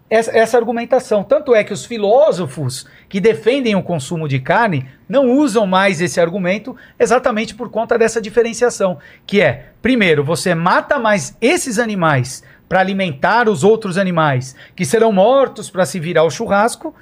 essa, 0.09 0.37
essa 0.37 0.57
argumentação. 0.57 1.23
Tanto 1.23 1.53
é 1.53 1.63
que 1.63 1.73
os 1.73 1.85
filósofos 1.85 2.87
que 3.09 3.19
defendem 3.19 3.75
o 3.75 3.83
consumo 3.83 4.27
de 4.27 4.39
carne 4.39 4.87
não 5.07 5.31
usam 5.31 5.65
mais 5.65 6.01
esse 6.01 6.19
argumento 6.19 6.75
exatamente 6.97 7.53
por 7.53 7.69
conta 7.69 7.97
dessa 7.97 8.21
diferenciação. 8.21 8.97
Que 9.25 9.41
é, 9.41 9.69
primeiro, 9.81 10.23
você 10.23 10.55
mata 10.55 10.97
mais 10.97 11.35
esses 11.41 11.77
animais 11.79 12.43
para 12.67 12.79
alimentar 12.79 13.47
os 13.47 13.63
outros 13.63 13.97
animais 13.97 14.55
que 14.75 14.85
serão 14.85 15.11
mortos 15.11 15.69
para 15.69 15.85
se 15.85 15.99
virar 15.99 16.23
o 16.23 16.31
churrasco. 16.31 16.93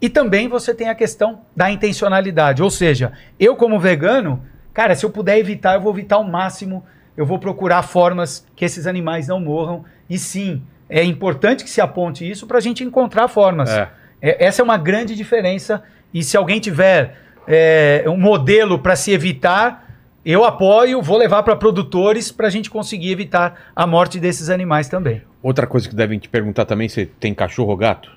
E 0.00 0.08
também 0.10 0.46
você 0.46 0.74
tem 0.74 0.88
a 0.88 0.94
questão 0.94 1.40
da 1.54 1.70
intencionalidade. 1.70 2.62
Ou 2.62 2.70
seja, 2.70 3.12
eu 3.40 3.56
como 3.56 3.80
vegano, 3.80 4.42
cara, 4.72 4.94
se 4.94 5.04
eu 5.04 5.10
puder 5.10 5.38
evitar, 5.38 5.74
eu 5.74 5.80
vou 5.80 5.92
evitar 5.92 6.16
ao 6.16 6.24
máximo. 6.24 6.84
Eu 7.16 7.24
vou 7.24 7.38
procurar 7.38 7.82
formas 7.82 8.46
que 8.54 8.64
esses 8.64 8.86
animais 8.86 9.26
não 9.26 9.40
morram. 9.40 9.86
E 10.08 10.18
sim, 10.18 10.62
é 10.88 11.02
importante 11.02 11.64
que 11.64 11.70
se 11.70 11.80
aponte 11.80 12.28
isso 12.28 12.46
para 12.46 12.58
a 12.58 12.60
gente 12.60 12.84
encontrar 12.84 13.28
formas. 13.28 13.70
É. 13.70 13.88
É, 14.20 14.46
essa 14.46 14.62
é 14.62 14.64
uma 14.64 14.76
grande 14.76 15.14
diferença. 15.14 15.82
E 16.12 16.22
se 16.22 16.36
alguém 16.36 16.60
tiver 16.60 17.16
é, 17.46 18.04
um 18.06 18.16
modelo 18.16 18.78
para 18.78 18.96
se 18.96 19.12
evitar, 19.12 19.86
eu 20.24 20.44
apoio, 20.44 21.00
vou 21.02 21.16
levar 21.16 21.42
para 21.42 21.54
produtores 21.54 22.32
para 22.32 22.46
a 22.46 22.50
gente 22.50 22.70
conseguir 22.70 23.12
evitar 23.12 23.70
a 23.74 23.86
morte 23.86 24.18
desses 24.18 24.50
animais 24.50 24.88
também. 24.88 25.22
Outra 25.42 25.66
coisa 25.66 25.88
que 25.88 25.94
devem 25.94 26.18
te 26.18 26.28
perguntar 26.28 26.64
também, 26.64 26.88
você 26.88 27.06
tem 27.06 27.32
cachorro 27.32 27.70
ou 27.70 27.76
gato? 27.76 28.15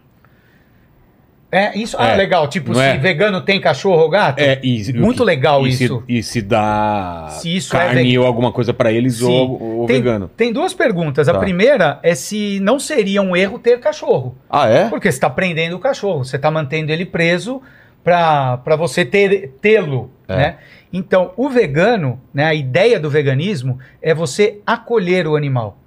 É 1.51 1.75
isso. 1.77 1.95
Ah, 1.99 2.09
É, 2.09 2.15
legal. 2.15 2.47
Tipo, 2.47 2.69
não 2.73 2.79
se 2.79 2.85
é? 2.85 2.97
vegano 2.97 3.41
tem 3.41 3.59
cachorro 3.59 4.03
ou 4.03 4.09
gato? 4.09 4.39
É, 4.39 4.59
e, 4.63 4.93
Muito 4.93 5.17
que- 5.19 5.23
legal 5.23 5.65
e 5.65 5.71
se- 5.73 5.85
isso. 5.85 6.03
e 6.07 6.21
se 6.21 6.41
dá 6.43 7.27
Se 7.31 7.55
isso 7.55 7.75
é 7.75 7.79
carne 7.79 8.03
ve- 8.11 8.19
ou 8.19 8.25
alguma 8.27 8.51
coisa 8.51 8.71
pra 8.71 8.91
eles 8.91 9.15
Sim. 9.15 9.25
ou, 9.25 9.61
ou 9.79 9.85
tem, 9.87 9.95
vegano? 9.95 10.29
Tem 10.37 10.53
duas 10.53 10.75
perguntas. 10.75 11.25
Tá. 11.25 11.33
A 11.33 11.39
primeira 11.39 11.99
é 12.03 12.13
se 12.13 12.59
não 12.61 12.77
seria 12.79 13.21
um 13.23 13.35
erro 13.35 13.57
ter 13.57 13.79
cachorro. 13.79 14.37
Ah, 14.49 14.67
é? 14.69 14.89
Porque 14.89 15.11
você 15.11 15.17
está 15.17 15.29
prendendo 15.29 15.75
o 15.75 15.79
cachorro, 15.79 16.23
você 16.23 16.35
está 16.35 16.51
mantendo 16.51 16.91
ele 16.91 17.05
preso 17.05 17.61
para 18.03 18.75
você 18.77 19.03
ter 19.03 19.53
tê-lo, 19.61 20.11
É. 20.27 20.35
né? 20.35 20.55
Então, 20.91 21.33
o 21.37 21.49
vegano, 21.49 22.19
né, 22.33 22.45
a 22.45 22.53
ideia 22.53 22.99
do 22.99 23.09
veganismo 23.09 23.77
é 24.01 24.13
você 24.13 24.59
acolher 24.65 25.27
o 25.27 25.35
animal. 25.35 25.77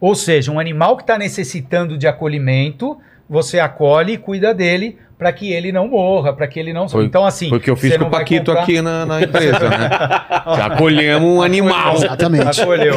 Ou 0.00 0.14
seja, 0.14 0.50
um 0.50 0.58
animal 0.58 0.96
que 0.96 1.02
está 1.02 1.18
necessitando 1.18 1.96
de 1.98 2.06
acolhimento, 2.06 2.98
você 3.28 3.58
acolhe 3.60 4.14
e 4.14 4.18
cuida 4.18 4.52
dele 4.54 4.98
para 5.18 5.32
que 5.32 5.52
ele 5.52 5.70
não 5.70 5.86
morra, 5.86 6.32
para 6.32 6.48
que 6.48 6.58
ele 6.58 6.72
não... 6.72 6.88
Foi- 6.88 7.04
então, 7.04 7.24
assim... 7.24 7.48
Foi 7.48 7.58
o 7.58 7.60
que 7.60 7.70
eu 7.70 7.76
fiz 7.76 7.96
com 7.96 8.06
o 8.06 8.10
Paquito 8.10 8.46
comprar- 8.46 8.62
aqui 8.64 8.82
na, 8.82 9.06
na 9.06 9.22
empresa, 9.22 9.68
né? 9.68 9.88
Já 10.56 10.66
acolhemos 10.66 11.28
um 11.30 11.40
animal. 11.40 11.94
Exatamente. 11.94 12.60
Acolheu. 12.60 12.96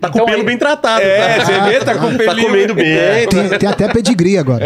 Tá 0.00 0.08
com 0.08 0.18
o 0.18 0.22
Então, 0.22 0.26
pelo 0.26 0.38
aí- 0.38 0.44
bem 0.44 0.56
tratado. 0.56 1.02
É, 1.02 1.40
você 1.40 1.60
vê, 1.62 1.80
tá 1.80 1.96
com 1.98 2.06
o 2.06 2.12
Tá 2.12 2.18
pelinho. 2.18 2.46
comendo 2.46 2.74
bem. 2.74 3.26
Tem, 3.28 3.58
tem 3.58 3.68
até 3.68 3.88
pedigree 3.92 4.38
agora. 4.38 4.64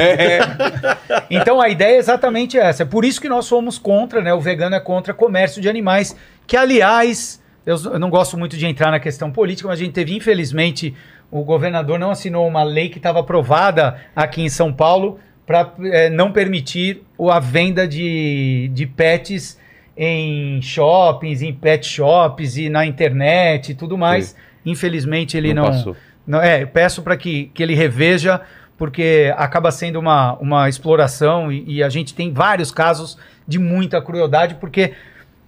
Então 1.31 1.59
a 1.61 1.69
ideia 1.71 1.95
é 1.97 1.99
exatamente 1.99 2.59
essa. 2.59 2.83
É 2.83 2.87
por 2.87 3.05
isso 3.05 3.21
que 3.21 3.29
nós 3.29 3.47
somos 3.47 3.79
contra, 3.79 4.21
né? 4.21 4.35
O 4.35 4.41
vegano 4.41 4.75
é 4.77 4.81
contra 4.81 5.15
comércio 5.15 5.61
de 5.63 5.69
animais, 5.71 6.15
que 6.47 6.57
aliás, 6.57 7.41
eu 7.65 7.77
eu 7.93 7.99
não 7.99 8.11
gosto 8.11 8.37
muito 8.37 8.57
de 8.57 8.67
entrar 8.67 8.91
na 8.91 9.01
questão 9.01 9.31
política, 9.31 9.69
mas 9.69 9.81
a 9.81 9.83
gente 9.83 9.93
teve, 9.93 10.15
infelizmente, 10.15 10.95
o 11.31 11.43
governador 11.45 11.99
não 11.99 12.11
assinou 12.11 12.47
uma 12.47 12.63
lei 12.63 12.89
que 12.89 12.99
estava 12.99 13.21
aprovada 13.21 13.97
aqui 14.15 14.43
em 14.43 14.49
São 14.49 14.73
Paulo 14.73 15.19
para 15.47 15.73
não 16.13 16.31
permitir 16.33 17.03
a 17.31 17.39
venda 17.41 17.87
de, 17.87 18.71
de 18.73 18.87
pets 18.87 19.59
em 19.97 20.63
shoppings, 20.63 21.43
em 21.43 21.53
pet 21.53 21.87
shops 21.87 22.57
e 22.57 22.69
na 22.69 22.87
internet 22.87 23.73
e 23.73 23.75
tudo 23.75 23.99
mais. 23.99 24.35
Infelizmente 24.65 25.37
ele 25.37 25.53
Não 25.53 25.65
não. 25.71 25.97
não- 26.27 26.41
é, 26.43 26.63
eu 26.63 26.69
peço 26.69 27.03
para 27.03 27.17
que, 27.17 27.51
que 27.53 27.63
ele 27.63 27.75
reveja, 27.75 28.41
porque 28.79 29.33
acaba 29.37 29.71
sendo 29.71 29.99
uma, 29.99 30.35
uma 30.39 30.69
exploração 30.69 31.51
e, 31.53 31.65
e 31.77 31.83
a 31.83 31.89
gente 31.89 32.15
tem 32.15 32.33
vários 32.33 32.71
casos 32.71 33.19
de 33.47 33.59
muita 33.59 34.01
crueldade, 34.01 34.55
porque 34.55 34.93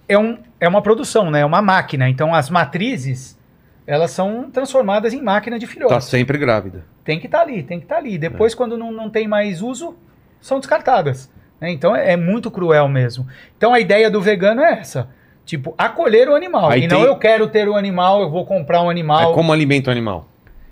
é, 0.07 0.17
um, 0.17 0.37
é 0.59 0.67
uma 0.67 0.81
produção, 0.81 1.31
né? 1.31 1.39
É 1.39 1.45
uma 1.45 1.61
máquina. 1.61 2.09
Então 2.09 2.35
as 2.35 2.49
matrizes 2.49 3.37
elas 3.85 4.11
são 4.11 4.49
transformadas 4.51 5.13
em 5.13 5.21
máquina 5.21 5.59
de 5.59 5.67
filhotes 5.67 5.93
Tá 5.95 6.01
sempre 6.01 6.37
grávida. 6.37 6.85
tem 7.03 7.19
que 7.19 7.25
estar 7.25 7.41
ali, 7.41 7.63
tem 7.63 7.79
que 7.79 7.85
estar 7.85 7.97
ali. 7.97 8.17
Depois, 8.17 8.55
quando 8.55 8.77
não, 8.77 8.91
não 8.91 9.09
tem 9.09 9.27
mais 9.27 9.61
uso, 9.61 9.95
são 10.39 10.59
descartadas. 10.59 11.29
né? 11.59 11.71
Então 11.71 11.95
é, 11.95 12.13
é 12.13 12.17
muito 12.17 12.49
cruel 12.51 12.87
mesmo. 12.87 13.27
Então 13.57 13.73
a 13.73 13.79
ideia 13.79 14.09
do 14.09 14.21
vegano 14.21 14.61
é 14.61 14.79
essa. 14.79 15.09
Tipo, 15.45 15.73
acolher 15.77 16.29
o 16.29 16.35
animal. 16.35 16.69
Aí 16.69 16.83
e 16.83 16.87
não 16.87 16.97
tem- 16.99 17.05
eu 17.05 17.17
quero 17.17 17.47
ter 17.47 17.67
o 17.67 17.75
animal, 17.75 18.21
eu 18.21 18.29
vou 18.29 18.45
comprar 18.45 18.81
um 18.81 18.89
animal. 18.89 19.31
É 19.31 19.33
como 19.33 19.51
alimenta 19.51 19.89
o 19.89 19.91
animal. 19.91 20.29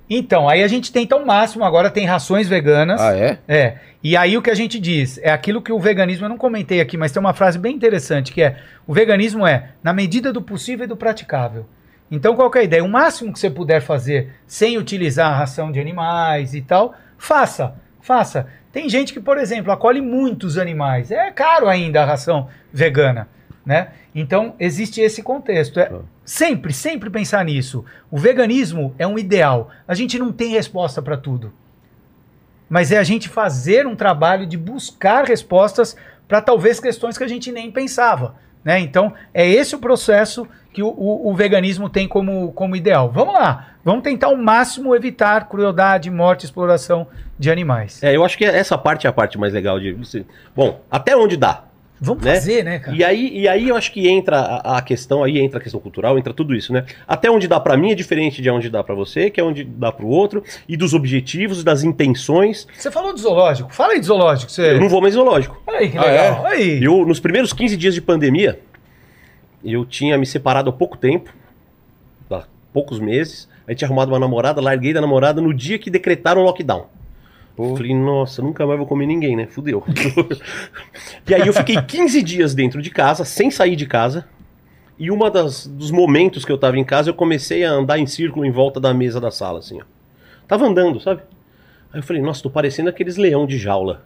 Então, 0.09 0.49
aí 0.49 0.61
a 0.61 0.67
gente 0.67 0.91
tenta 0.91 1.15
o 1.15 1.25
máximo, 1.25 1.63
agora 1.63 1.89
tem 1.89 2.05
rações 2.05 2.45
veganas. 2.47 2.99
Ah, 2.99 3.15
é? 3.15 3.37
É. 3.47 3.75
E 4.03 4.17
aí 4.17 4.37
o 4.37 4.41
que 4.41 4.49
a 4.49 4.53
gente 4.55 4.77
diz 4.79 5.17
é 5.23 5.31
aquilo 5.31 5.61
que 5.61 5.71
o 5.71 5.79
veganismo, 5.79 6.25
eu 6.25 6.29
não 6.29 6.37
comentei 6.37 6.81
aqui, 6.81 6.97
mas 6.97 7.13
tem 7.13 7.19
uma 7.21 7.33
frase 7.33 7.57
bem 7.57 7.73
interessante 7.75 8.33
que 8.33 8.41
é: 8.41 8.57
o 8.85 8.93
veganismo 8.93 9.47
é 9.47 9.69
na 9.81 9.93
medida 9.93 10.33
do 10.33 10.41
possível 10.41 10.83
e 10.83 10.87
do 10.87 10.97
praticável. 10.97 11.65
Então, 12.11 12.35
qual 12.35 12.51
que 12.51 12.57
é 12.57 12.61
a 12.61 12.63
ideia? 12.65 12.83
O 12.83 12.89
máximo 12.89 13.31
que 13.31 13.39
você 13.39 13.49
puder 13.49 13.81
fazer 13.81 14.33
sem 14.45 14.77
utilizar 14.77 15.31
a 15.31 15.37
ração 15.37 15.71
de 15.71 15.79
animais 15.79 16.53
e 16.53 16.61
tal, 16.61 16.93
faça, 17.17 17.73
faça. 18.01 18.47
Tem 18.71 18.89
gente 18.89 19.13
que, 19.13 19.19
por 19.19 19.37
exemplo, 19.37 19.71
acolhe 19.71 20.01
muitos 20.01 20.57
animais. 20.57 21.09
É 21.09 21.31
caro 21.31 21.69
ainda 21.69 22.01
a 22.01 22.05
ração 22.05 22.49
vegana, 22.71 23.29
né? 23.65 23.91
Então, 24.13 24.55
existe 24.59 24.99
esse 24.99 25.23
contexto. 25.23 25.79
É 25.79 25.89
sempre, 26.25 26.73
sempre 26.73 27.09
pensar 27.09 27.45
nisso. 27.45 27.85
O 28.11 28.17
veganismo 28.17 28.93
é 28.99 29.07
um 29.07 29.17
ideal. 29.17 29.71
A 29.87 29.93
gente 29.93 30.19
não 30.19 30.33
tem 30.33 30.51
resposta 30.51 31.01
para 31.01 31.15
tudo 31.15 31.53
mas 32.71 32.89
é 32.89 32.97
a 32.97 33.03
gente 33.03 33.27
fazer 33.27 33.85
um 33.85 33.97
trabalho 33.97 34.47
de 34.47 34.55
buscar 34.55 35.25
respostas 35.25 35.93
para 36.25 36.39
talvez 36.39 36.79
questões 36.79 37.17
que 37.17 37.23
a 37.25 37.27
gente 37.27 37.51
nem 37.51 37.69
pensava. 37.69 38.35
Né? 38.63 38.79
Então, 38.79 39.13
é 39.33 39.47
esse 39.47 39.75
o 39.75 39.79
processo 39.79 40.47
que 40.71 40.83
o, 40.83 40.87
o- 40.87 41.29
o 41.29 41.35
veganismo 41.35 41.89
tem 41.89 42.07
como, 42.07 42.51
como 42.53 42.75
ideal. 42.75 43.09
Vamos 43.09 43.33
lá, 43.33 43.69
vamos 43.83 44.03
tentar 44.03 44.27
ao 44.27 44.37
máximo 44.37 44.95
evitar 44.95 45.49
crueldade, 45.49 46.09
morte, 46.11 46.45
exploração 46.45 47.07
de 47.37 47.49
animais. 47.51 48.01
É, 48.03 48.15
eu 48.15 48.23
acho 48.23 48.37
que 48.37 48.45
essa 48.45 48.77
parte 48.77 49.07
é 49.07 49.09
a 49.09 49.13
parte 49.13 49.37
mais 49.37 49.53
legal 49.53 49.79
de 49.79 49.91
você. 49.93 50.25
Bom, 50.55 50.79
até 50.89 51.15
onde 51.17 51.35
dá. 51.37 51.63
Vamos 52.03 52.23
né? 52.23 52.33
fazer, 52.33 52.63
né, 52.63 52.79
cara? 52.79 52.97
E 52.97 53.03
aí, 53.03 53.29
e 53.31 53.47
aí 53.47 53.69
eu 53.69 53.75
acho 53.75 53.91
que 53.91 54.09
entra 54.09 54.39
a, 54.39 54.79
a 54.79 54.81
questão, 54.81 55.23
aí 55.23 55.37
entra 55.37 55.59
a 55.59 55.61
questão 55.61 55.79
cultural, 55.79 56.17
entra 56.17 56.33
tudo 56.33 56.55
isso, 56.55 56.73
né? 56.73 56.83
Até 57.07 57.29
onde 57.29 57.47
dá 57.47 57.59
pra 57.59 57.77
mim 57.77 57.91
é 57.91 57.95
diferente 57.95 58.41
de 58.41 58.49
onde 58.49 58.71
dá 58.71 58.83
pra 58.83 58.95
você, 58.95 59.29
que 59.29 59.39
é 59.39 59.43
onde 59.43 59.63
dá 59.63 59.91
pro 59.91 60.07
outro, 60.07 60.43
e 60.67 60.75
dos 60.75 60.95
objetivos, 60.95 61.63
das 61.63 61.83
intenções. 61.83 62.67
Você 62.75 62.89
falou 62.89 63.13
de 63.13 63.21
zoológico, 63.21 63.71
fala 63.71 63.93
aí 63.93 63.99
de 63.99 64.07
zoológico. 64.07 64.51
Você... 64.51 64.71
Eu 64.71 64.79
não 64.79 64.89
vou 64.89 64.99
mais 64.99 65.13
zoológico. 65.13 65.61
Aí 65.67 65.89
que 65.89 65.97
Ah, 65.99 66.05
legal. 66.05 66.45
Aí. 66.47 66.83
Eu, 66.83 67.05
nos 67.05 67.19
primeiros 67.19 67.53
15 67.53 67.77
dias 67.77 67.93
de 67.93 68.01
pandemia, 68.01 68.59
eu 69.63 69.85
tinha 69.85 70.17
me 70.17 70.25
separado 70.25 70.71
há 70.71 70.73
pouco 70.73 70.97
tempo, 70.97 71.31
há 72.31 72.45
poucos 72.73 72.99
meses. 72.99 73.47
Aí 73.67 73.75
tinha 73.75 73.87
arrumado 73.87 74.11
uma 74.11 74.19
namorada, 74.19 74.59
larguei 74.59 74.91
da 74.91 75.01
namorada 75.01 75.39
no 75.39 75.53
dia 75.53 75.77
que 75.77 75.91
decretaram 75.91 76.41
o 76.41 76.45
lockdown. 76.45 76.87
Falei, 77.55 77.93
nossa, 77.93 78.41
nunca 78.41 78.65
mais 78.65 78.77
vou 78.77 78.87
comer 78.87 79.05
ninguém, 79.05 79.35
né? 79.35 79.45
Fudeu. 79.45 79.83
e 81.27 81.35
aí 81.35 81.45
eu 81.45 81.53
fiquei 81.53 81.81
15 81.81 82.23
dias 82.23 82.55
dentro 82.55 82.81
de 82.81 82.89
casa, 82.89 83.23
sem 83.23 83.51
sair 83.51 83.75
de 83.75 83.85
casa. 83.85 84.25
E 84.97 85.11
uma 85.11 85.29
das, 85.29 85.67
dos 85.67 85.91
momentos 85.91 86.45
que 86.45 86.51
eu 86.51 86.57
tava 86.57 86.77
em 86.77 86.83
casa, 86.83 87.09
eu 87.09 87.13
comecei 87.13 87.63
a 87.63 87.71
andar 87.71 87.99
em 87.99 88.05
círculo 88.05 88.45
em 88.45 88.51
volta 88.51 88.79
da 88.79 88.93
mesa 88.93 89.19
da 89.19 89.31
sala, 89.31 89.59
assim, 89.59 89.79
ó. 89.81 89.83
Tava 90.47 90.65
andando, 90.65 90.99
sabe? 90.99 91.21
Aí 91.93 91.99
eu 91.99 92.03
falei, 92.03 92.21
nossa, 92.21 92.41
tô 92.43 92.49
parecendo 92.49 92.89
aqueles 92.89 93.17
leão 93.17 93.45
de 93.45 93.57
jaula. 93.57 94.05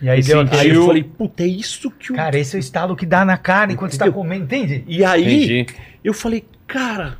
E 0.00 0.08
aí 0.08 0.20
deu 0.22 0.40
Aí 0.40 0.46
aquele... 0.46 0.76
eu 0.76 0.86
falei, 0.86 1.04
puta, 1.04 1.44
é 1.44 1.46
isso 1.46 1.90
que 1.90 2.12
o 2.12 2.16
Cara, 2.16 2.36
esse 2.36 2.56
é 2.56 2.58
o 2.58 2.60
estalo 2.60 2.96
que 2.96 3.06
dá 3.06 3.24
na 3.24 3.36
carne 3.38 3.74
enquanto 3.74 3.92
você 3.92 3.98
tá 3.98 4.06
Entendeu? 4.06 4.20
comendo, 4.22 4.44
entende? 4.44 4.84
E 4.88 5.04
aí, 5.04 5.44
Entendi. 5.44 5.66
eu 6.02 6.12
falei, 6.12 6.44
cara, 6.66 7.18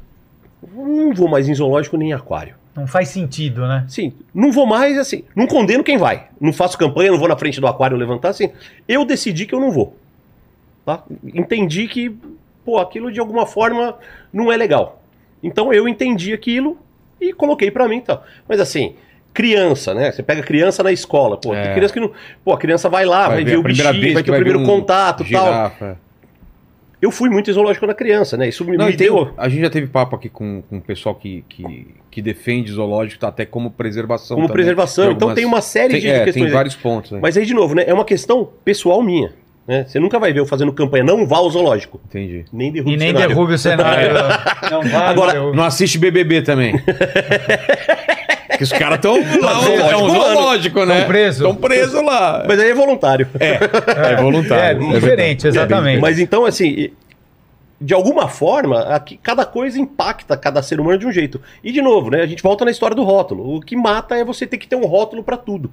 eu 0.62 0.84
não 0.84 1.14
vou 1.14 1.28
mais 1.28 1.48
em 1.48 1.54
zoológico 1.54 1.96
nem 1.96 2.10
em 2.10 2.12
aquário. 2.12 2.56
Não 2.74 2.86
faz 2.86 3.08
sentido, 3.08 3.66
né? 3.66 3.84
Sim, 3.88 4.14
não 4.34 4.50
vou 4.50 4.66
mais, 4.66 4.96
assim, 4.98 5.24
não 5.36 5.46
condeno 5.46 5.84
quem 5.84 5.98
vai. 5.98 6.28
Não 6.40 6.52
faço 6.52 6.78
campanha, 6.78 7.10
não 7.10 7.18
vou 7.18 7.28
na 7.28 7.36
frente 7.36 7.60
do 7.60 7.66
aquário 7.66 7.96
levantar, 7.96 8.30
assim. 8.30 8.50
Eu 8.88 9.04
decidi 9.04 9.44
que 9.44 9.54
eu 9.54 9.60
não 9.60 9.70
vou. 9.70 9.96
Tá? 10.84 11.02
Entendi 11.34 11.86
que, 11.86 12.16
pô, 12.64 12.78
aquilo 12.78 13.12
de 13.12 13.20
alguma 13.20 13.46
forma 13.46 13.96
não 14.32 14.50
é 14.50 14.56
legal. 14.56 15.02
Então 15.42 15.72
eu 15.72 15.86
entendi 15.86 16.32
aquilo 16.32 16.78
e 17.20 17.32
coloquei 17.32 17.70
pra 17.70 17.86
mim 17.86 17.98
e 17.98 18.02
tal. 18.02 18.24
Mas 18.48 18.58
assim, 18.58 18.94
criança, 19.34 19.92
né? 19.94 20.10
Você 20.10 20.22
pega 20.22 20.42
criança 20.42 20.82
na 20.82 20.90
escola, 20.92 21.36
pô, 21.36 21.54
É. 21.54 21.64
tem 21.64 21.74
criança 21.74 21.92
que 21.92 22.00
não. 22.00 22.10
Pô, 22.44 22.52
a 22.52 22.58
criança 22.58 22.88
vai 22.88 23.04
lá, 23.04 23.28
vai, 23.28 23.44
ver, 23.44 23.56
a 23.56 23.60
o 23.60 23.62
bichinho, 23.62 24.14
vai 24.14 24.22
ter 24.22 24.30
o 24.30 24.34
primeiro 24.34 24.58
ver 24.60 24.64
um 24.64 24.66
contato 24.66 25.24
e 25.24 25.30
tal. 25.30 25.72
Eu 27.02 27.10
fui 27.10 27.28
muito 27.28 27.50
em 27.50 27.52
zoológico 27.52 27.84
na 27.84 27.94
criança, 27.94 28.36
né? 28.36 28.48
Isso 28.48 28.64
me, 28.64 28.76
Não, 28.76 28.86
me 28.86 28.92
e 28.92 28.96
tem 28.96 29.08
deu. 29.08 29.16
o- 29.22 29.30
a 29.36 29.48
gente 29.48 29.60
já 29.62 29.68
teve 29.70 29.88
papo 29.88 30.14
aqui 30.14 30.28
com, 30.28 30.62
com 30.70 30.76
o 30.78 30.80
pessoal 30.80 31.16
que, 31.16 31.44
que, 31.48 31.88
que 32.08 32.22
defende 32.22 32.70
zoológico, 32.70 33.20
tá 33.20 33.26
até 33.28 33.44
como 33.44 33.72
preservação. 33.72 34.36
Como 34.36 34.46
também. 34.46 34.54
preservação. 34.62 35.04
Então 35.06 35.14
algumas- 35.28 35.34
tem 35.34 35.44
uma 35.44 35.60
série 35.60 35.94
tem, 35.94 36.00
de, 36.00 36.08
é, 36.08 36.18
de 36.20 36.24
questões. 36.26 36.44
tem 36.44 36.52
vários 36.52 36.76
pontos. 36.76 37.10
Né? 37.10 37.18
Mas 37.20 37.36
aí, 37.36 37.44
de 37.44 37.54
novo, 37.54 37.74
né? 37.74 37.82
É 37.88 37.92
uma 37.92 38.04
questão 38.04 38.48
pessoal 38.64 39.02
minha. 39.02 39.32
Né? 39.66 39.84
Você 39.86 39.98
nunca 40.00 40.18
vai 40.18 40.32
ver 40.32 40.40
eu 40.40 40.46
fazendo 40.46 40.72
campanha, 40.72 41.02
não 41.04 41.26
vá 41.26 41.38
ao 41.38 41.50
zoológico. 41.50 42.00
Entendi. 42.08 42.44
Nem 42.52 42.70
derrube 42.72 42.92
E 42.92 42.96
nem 42.96 43.08
o 43.08 43.12
cenário. 43.12 43.28
derrube 43.34 43.52
o 43.54 43.58
cenário. 43.58 44.08
não 44.70 44.82
vai, 44.82 45.06
Agora. 45.08 45.52
Não 45.52 45.64
assiste 45.64 45.98
BBB 45.98 46.42
também. 46.42 46.74
Porque 48.68 48.74
os 48.74 48.78
caras 48.78 48.96
estão 48.96 49.14
lá, 49.40 49.90
é 49.90 49.96
um 49.96 50.08
zoológico, 50.10 50.84
né? 50.84 50.98
Tão 51.00 51.08
preso. 51.08 51.44
Estão 51.46 51.54
presos 51.56 52.02
lá. 52.02 52.44
Mas 52.46 52.58
aí 52.60 52.70
é 52.70 52.74
voluntário. 52.74 53.28
É, 53.38 54.16
voluntário. 54.16 54.90
É, 54.90 54.94
diferente, 54.94 55.46
exatamente. 55.46 56.00
Mas 56.00 56.18
então, 56.18 56.44
assim, 56.44 56.90
de 57.80 57.94
alguma 57.94 58.28
forma, 58.28 58.80
aqui, 58.94 59.16
cada 59.16 59.44
coisa 59.44 59.78
impacta 59.80 60.36
cada 60.36 60.62
ser 60.62 60.80
humano 60.80 60.98
de 60.98 61.06
um 61.06 61.12
jeito. 61.12 61.40
E, 61.64 61.72
de 61.72 61.82
novo, 61.82 62.10
né? 62.10 62.22
A 62.22 62.26
gente 62.26 62.42
volta 62.42 62.64
na 62.64 62.70
história 62.70 62.94
do 62.94 63.02
rótulo. 63.02 63.56
O 63.56 63.60
que 63.60 63.74
mata 63.76 64.14
é 64.16 64.24
você 64.24 64.46
ter 64.46 64.58
que 64.58 64.68
ter 64.68 64.76
um 64.76 64.86
rótulo 64.86 65.22
pra 65.24 65.36
tudo. 65.36 65.70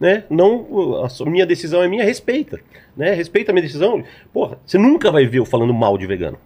Né? 0.00 0.24
Não, 0.28 1.04
a 1.04 1.08
sua- 1.08 1.30
minha 1.30 1.46
decisão 1.46 1.80
é 1.82 1.86
minha, 1.86 2.04
respeita. 2.04 2.58
Né? 2.96 3.12
Respeita 3.14 3.52
a 3.52 3.54
minha 3.54 3.62
decisão. 3.62 4.02
Porra, 4.32 4.58
você 4.66 4.76
nunca 4.76 5.12
vai 5.12 5.24
ver 5.26 5.38
eu 5.38 5.44
falando 5.44 5.72
mal 5.72 5.96
de 5.96 6.06
vegano. 6.06 6.36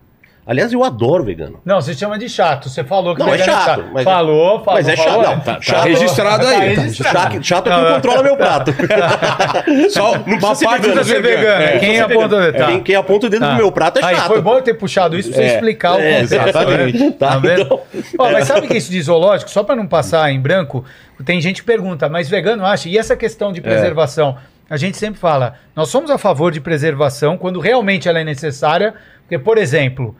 Aliás, 0.47 0.73
eu 0.73 0.85
adoro 0.85 1.24
vegano. 1.24 1.59
Não, 1.64 1.81
você 1.81 1.93
chama 1.93 2.16
de 2.16 2.28
chato. 2.28 2.68
Você 2.68 2.85
falou 2.85 3.14
que 3.16 3.20
Não, 3.20 3.28
é 3.35 3.36
vegano 3.36 3.52
chato, 3.52 3.85
mas- 3.93 4.05
falou, 4.05 4.62
falou. 4.62 4.78
mas 4.81 4.86
é 4.89 4.97
falou, 4.97 5.12
chato, 5.24 5.24
é. 5.32 5.35
não, 5.35 5.40
tá- 5.43 5.55
Tá 5.56 5.60
Chato. 5.60 5.85
registrado 5.85 6.44
Tá 6.44 6.51
aí. 6.51 6.74
registrado. 6.77 7.18
Chato, 7.35 7.43
chato 7.44 7.66
é 7.66 7.70
Não, 7.70 7.78
quem 7.81 7.86
é. 7.90 7.94
controla 7.97 8.23
meu 8.23 8.36
prato. 8.36 8.73
Só 9.90 10.12
uma 10.12 10.20
precisa 10.24 10.55
ser 10.55 10.64
parte 10.66 10.82
vegano, 10.82 11.01
do 11.01 11.05
ser 11.06 11.23
vegano, 11.23 11.62
É. 11.62 11.78
Quem 11.78 11.94
Você 11.97 12.01
aponta- 12.01 12.28
vegano. 12.40 12.52
tá. 12.59 12.66
Quem, 12.66 12.82
quem 12.82 12.94
aponta 12.94 13.27
o 13.27 13.31
dedo 13.31 13.40
Tá. 13.40 13.51
no 13.52 13.56
meu 13.56 13.73
prato 13.73 13.98
é 13.98 14.05
Aí, 14.05 14.14
chato. 14.16 14.27
foi 14.28 14.40
bom 14.40 14.55
eu 14.55 14.62
ter 14.62 14.74
puxado 14.74 15.16
isso 15.18 15.31
pra 15.31 15.39
você 15.39 15.44
É, 15.48 15.55
explicar 15.55 15.97
o 15.97 16.01
é, 16.01 16.12
contexto. 16.23 16.32
exatamente. 16.48 17.10
Tá 17.18 17.27
Tá, 17.28 17.39
vendo? 17.39 17.60
então- 17.62 17.81
Ó, 18.18 18.31
mas 18.31 18.47
sabe 18.47 18.68
que 18.68 18.77
isso 18.77 18.90
de 18.90 19.02
zoológico, 19.02 19.51
só 19.51 19.64
pra 19.64 19.74
não 19.74 19.86
passar 19.86 20.31
em 20.31 20.40
branco, 20.40 20.85
tem 21.24 21.40
gente 21.40 21.60
que 21.62 21.66
pergunta, 21.66 22.09
mas 22.09 22.28
vegano 22.28 22.64
acha? 22.64 22.89
E 22.89 22.97
essa 22.97 23.16
questão 23.16 23.51
É. 23.51 23.52
de 23.52 23.60
preservação? 23.60 24.36
A 24.68 24.77
gente 24.77 24.97
sempre 24.97 25.18
fala, 25.20 25.55
nós 25.74 25.89
somos 25.89 26.10
a 26.10 26.18
favor 26.18 26.51
de 26.52 26.60
preservação 26.60 27.36
quando 27.36 27.60
realmente 27.60 28.09
ela 28.09 28.20
é 28.20 28.24
necessária, 28.24 28.94
porque, 29.23 29.39
por 29.39 29.59
exemplo, 29.59 30.16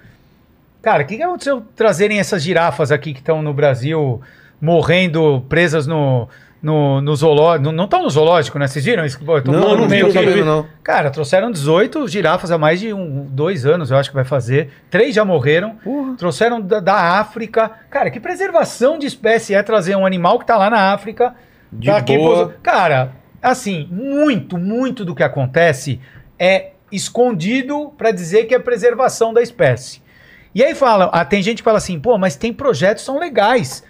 cara, 0.82 1.03
o 1.03 1.07
que, 1.07 1.16
que 1.16 1.23
aconteceu 1.23 1.62
trazerem 1.74 2.19
essas 2.19 2.43
girafas 2.43 2.90
aqui 2.93 3.12
que 3.12 3.20
estão 3.20 3.43
no 3.43 3.53
Brasil 3.53 4.20
morrendo, 4.61 5.44
presas 5.48 5.86
no, 5.86 6.28
no, 6.62 7.01
no 7.01 7.15
zoológico? 7.16 7.70
Não 7.73 7.85
estão 7.85 8.03
no 8.03 8.11
zoológico, 8.11 8.59
né? 8.59 8.66
Vocês 8.66 8.85
viram 8.85 9.05
isso? 9.05 9.19
Pô, 9.19 9.36
Não, 9.40 9.43
falando 9.62 9.81
não 9.81 9.89
meio 9.89 10.12
tô 10.12 10.20
que- 10.20 10.43
não. 10.43 10.66
Cara, 10.82 11.11
trouxeram 11.11 11.51
18 11.51 12.07
girafas 12.09 12.51
há 12.51 12.59
mais 12.59 12.81
de 12.81 12.93
um, 12.93 13.27
dois 13.31 13.66
anos, 13.66 13.90
eu 13.90 13.97
acho 13.97 14.11
que 14.11 14.15
vai 14.16 14.24
fazer. 14.24 14.70
Três 14.90 15.15
já 15.15 15.24
morreram. 15.24 15.77
Trouxeram 16.16 16.61
da, 16.61 16.81
da 16.81 16.94
África. 17.20 17.70
Cara, 17.90 18.11
que 18.11 18.20
preservação 18.20 18.98
de 18.98 19.07
espécie 19.07 19.55
é 19.55 19.62
trazer 19.62 19.97
um 19.97 20.07
animal 20.07 20.39
que 20.39 20.47
tá 20.47 20.57
lá 20.57 20.70
na 20.70 20.93
África? 20.93 21.35
De 21.73 21.89
tá 21.90 22.01
boa. 22.01 22.55
Cara, 22.62 23.12
assim, 23.43 23.89
muito, 23.90 24.57
muito 24.57 25.05
do 25.05 25.15
que 25.15 25.23
acontece 25.23 26.01
é 26.39 26.70
escondido 26.93 27.93
para 27.98 28.12
dizer 28.12 28.44
que 28.44 28.55
é 28.55 28.59
preservação 28.59 29.35
da 29.35 29.43
espécie. 29.43 30.01
E 30.56 30.64
aí 30.64 30.74
fala, 30.74 31.10
ah, 31.12 31.22
tem 31.22 31.42
gente 31.42 31.58
que 31.58 31.62
fala 31.62 31.76
assim, 31.76 32.00
pô, 32.00 32.16
mas 32.16 32.34
tem 32.34 32.50
projetos 32.50 33.02
que 33.02 33.06
são 33.06 33.18
legais. 33.18 33.84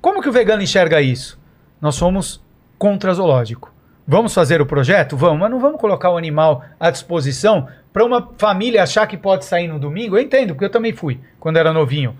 Como 0.00 0.20
que 0.20 0.28
o 0.28 0.32
vegano 0.32 0.60
enxerga 0.60 1.00
isso? 1.00 1.38
Nós 1.80 1.94
somos 1.94 2.42
contra 2.76 3.14
zoológico. 3.14 3.72
Vamos 4.04 4.34
fazer 4.34 4.60
o 4.60 4.66
projeto? 4.66 5.16
Vamos, 5.16 5.38
mas 5.38 5.48
não 5.48 5.60
vamos 5.60 5.80
colocar 5.80 6.10
o 6.10 6.16
animal 6.16 6.64
à 6.80 6.90
disposição 6.90 7.68
para 7.92 8.04
uma 8.04 8.28
família 8.38 8.82
achar 8.82 9.06
que 9.06 9.16
pode 9.16 9.44
sair 9.44 9.68
no 9.68 9.78
domingo. 9.78 10.16
Eu 10.16 10.20
entendo, 10.20 10.48
porque 10.48 10.64
eu 10.64 10.70
também 10.70 10.92
fui 10.92 11.20
quando 11.38 11.58
era 11.58 11.72
novinho. 11.72 12.18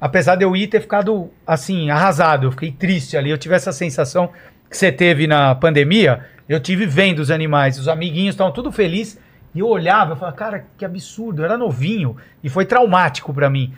Apesar 0.00 0.36
de 0.36 0.44
eu 0.46 0.56
ir 0.56 0.68
ter 0.68 0.80
ficado 0.80 1.30
assim, 1.46 1.90
arrasado, 1.90 2.46
eu 2.46 2.52
fiquei 2.52 2.72
triste 2.72 3.18
ali. 3.18 3.28
Eu 3.28 3.36
tive 3.36 3.54
essa 3.54 3.70
sensação 3.70 4.30
que 4.70 4.78
você 4.78 4.90
teve 4.90 5.26
na 5.26 5.54
pandemia. 5.54 6.24
Eu 6.48 6.58
tive 6.58 6.86
vendo 6.86 7.18
os 7.18 7.30
animais, 7.30 7.78
os 7.78 7.86
amiguinhos 7.86 8.32
estavam 8.34 8.50
tudo 8.50 8.72
felizes. 8.72 9.20
E 9.54 9.60
eu 9.60 9.68
olhava, 9.68 10.12
eu 10.12 10.16
falava, 10.16 10.36
cara, 10.36 10.64
que 10.76 10.84
absurdo, 10.84 11.40
eu 11.42 11.44
era 11.44 11.56
novinho. 11.56 12.16
E 12.42 12.48
foi 12.48 12.64
traumático 12.66 13.32
pra 13.32 13.48
mim. 13.48 13.72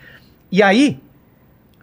E 0.51 0.63
aí, 0.63 0.99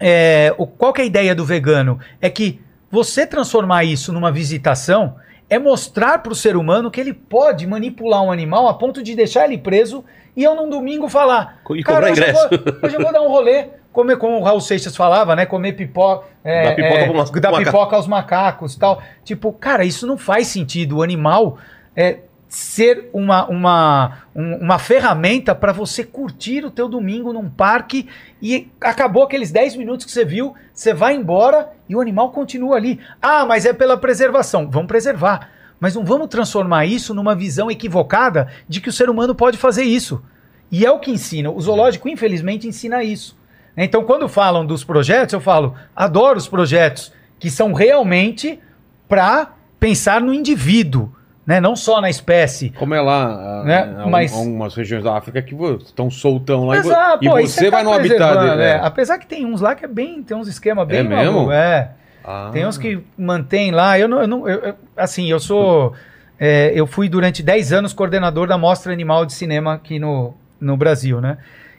é, 0.01 0.55
o- 0.59 0.67
qual 0.67 0.93
que 0.93 1.01
é 1.01 1.05
a 1.05 1.07
ideia 1.07 1.35
do 1.35 1.45
vegano? 1.45 1.99
É 2.21 2.29
que 2.29 2.61
você 2.91 3.27
transformar 3.27 3.85
isso 3.85 4.13
numa 4.13 4.33
visitação 4.33 5.17
é 5.49 5.59
mostrar 5.59 6.19
pro 6.19 6.35
ser 6.35 6.57
humano 6.57 6.91
que 6.91 7.01
ele 7.01 7.13
pode 7.13 7.67
manipular 7.67 8.23
um 8.23 8.33
animal 8.33 8.67
a 8.69 8.75
ponto 8.75 9.03
de 9.03 9.15
deixar 9.15 9.45
ele 9.45 9.59
preso 9.59 10.05
e 10.37 10.43
eu 10.43 10.55
num 10.57 10.69
domingo 10.69 11.09
falar. 11.09 11.61
E 11.71 11.83
cobrar 11.85 12.11
hoje 12.11 12.21
eu, 12.23 12.29
ingresso." 12.29 12.49
vou, 12.49 12.75
hoje 12.83 12.97
eu 12.97 13.03
vou 13.03 13.13
dar 13.13 13.23
um 13.23 13.29
rolê, 13.29 13.67
comer, 13.93 14.17
como 14.17 14.39
o 14.39 14.43
Raul 14.43 14.61
Seixas 14.61 14.97
falava, 14.97 15.37
né? 15.37 15.47
Comer 15.47 15.75
pipoca. 15.75 16.27
É, 16.43 16.65
Dar 16.71 16.75
pipoca 16.75 16.95
é, 16.95 17.05
pro 17.05 17.15
ma- 17.15 17.25
dar 17.25 17.31
pro 17.31 17.41
macaco. 17.53 17.65
pipoca 17.65 17.97
aos 17.97 18.07
macacos 18.09 18.75
e 18.75 18.79
tal. 18.79 19.03
Tipo, 19.23 19.53
cara, 19.53 19.85
isso 19.85 20.07
não 20.07 20.17
faz 20.19 20.49
sentido. 20.49 20.97
O 20.99 21.03
animal 21.03 21.59
é 21.95 22.19
ser 22.49 23.09
uma, 23.13 23.47
uma, 23.49 24.19
um- 24.35 24.57
uma 24.59 24.79
ferramenta 24.79 25.55
para 25.55 25.73
você 25.73 26.05
curtir 26.05 26.65
o 26.65 26.71
teu 26.71 26.89
domingo 26.89 27.33
num 27.33 27.49
parque 27.49 28.09
e 28.41 28.69
acabou 28.81 29.25
aqueles 29.25 29.51
10 29.51 29.77
minutos 29.77 30.07
que 30.07 30.13
você 30.13 30.25
viu, 30.25 30.55
você 30.73 30.95
vai 30.95 31.15
embora 31.17 31.71
e 31.89 31.97
o 31.97 32.01
animal 32.01 32.31
continua 32.31 32.77
ali. 32.77 33.01
Ah, 33.21 33.45
mas 33.45 33.65
é 33.67 33.73
pela 33.73 33.97
preservação. 33.97 34.71
Vamos 34.71 34.89
preservar. 34.89 35.51
Mas 35.81 35.95
não 35.97 36.05
vamos 36.05 36.29
transformar 36.29 36.87
isso 36.87 37.13
numa 37.13 37.35
visão 37.35 37.71
equivocada 37.71 38.49
de 38.69 38.81
que 38.81 38.89
o 38.89 38.93
ser 38.93 39.11
humano 39.11 39.35
pode 39.35 39.59
fazer 39.59 39.83
isso. 39.83 40.23
E 40.71 40.87
é 40.87 40.91
o 40.91 40.99
que 41.01 41.11
ensina. 41.11 41.51
O 41.51 41.61
zoológico, 41.61 42.09
infelizmente, 42.09 42.67
ensina 42.69 43.03
isso. 43.03 43.37
Então, 43.77 44.05
quando 44.05 44.29
falam 44.29 44.65
dos 44.65 44.85
projetos, 44.85 45.33
eu 45.33 45.41
falo, 45.41 45.75
adoro 45.95 46.39
os 46.39 46.47
projetos 46.49 47.13
que 47.41 47.51
são 47.51 47.73
realmente 47.73 48.61
para 49.09 49.53
pensar 49.81 50.21
no 50.21 50.33
indivíduo, 50.33 51.13
né? 51.47 51.61
não 51.61 51.75
só 51.77 52.01
na 52.01 52.09
espécie. 52.11 52.71
Como 52.71 52.95
é 52.95 53.01
lá, 53.01 53.63
Né? 53.65 53.95
a- 53.99 54.07
Mas- 54.07 54.33
algumas 54.33 54.75
regiões 54.75 55.05
da 55.05 55.17
África 55.17 55.41
que 55.43 55.55
estão 55.85 56.11
soltão 56.11 56.67
lá 56.67 56.77
e 56.77 56.79
Exato, 56.81 57.25
e, 57.25 57.29
pô, 57.29 57.37
aí 57.37 57.47
você 57.47 57.65
tá 57.71 57.77
vai 57.77 57.85
no 57.85 57.93
habitat 57.93 58.39
dele. 58.39 58.57
né? 58.57 58.71
é. 58.71 58.81
Apesar 58.83 59.19
que 59.19 59.27
tem 59.27 59.45
uns 59.47 59.61
lá 59.61 59.75
que 59.75 59.85
é 59.85 59.89
bem, 59.89 60.23
tem 60.23 60.37
uns 60.37 60.49
esquemas 60.49 60.87
bem 60.87 60.99
É 60.99 61.03
mesmo? 61.03 61.51
É. 61.53 61.91
Ah. 62.25 62.49
Tem 62.53 62.67
uns 62.67 62.79
que 62.79 63.01
mantém 63.19 63.71
lá. 63.71 63.99
Eu 63.99 64.09
não, 64.09 64.21
eu 64.23 64.27
não 64.27 64.49
eu- 64.49 64.61
eu- 64.61 64.75
assim, 64.97 65.31
eu 65.31 65.39
sou. 65.39 65.93
é, 66.41 66.73
eu 66.75 66.87
fui 66.87 67.09
durante 67.09 67.43
10 67.43 67.73
anos 67.73 67.93
coordenador 67.93 68.47
da 68.49 68.57
Mostra 68.57 68.93
Animal 68.93 69.27
de 69.27 69.35
Cinema 69.35 69.75
aqui 69.75 69.99
no, 69.99 70.35
no 70.59 70.77
Brasil, 70.77 71.21
né? 71.21 71.37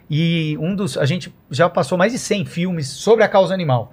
E 0.08 0.56
um 0.60 0.74
dos. 0.76 0.96
A 0.96 1.04
gente 1.04 1.34
já 1.50 1.68
passou 1.68 1.98
mais 1.98 2.12
de 2.12 2.18
100 2.20 2.44
filmes 2.44 2.86
sobre 2.86 3.24
a 3.24 3.28
causa 3.28 3.52
animal. 3.52 3.90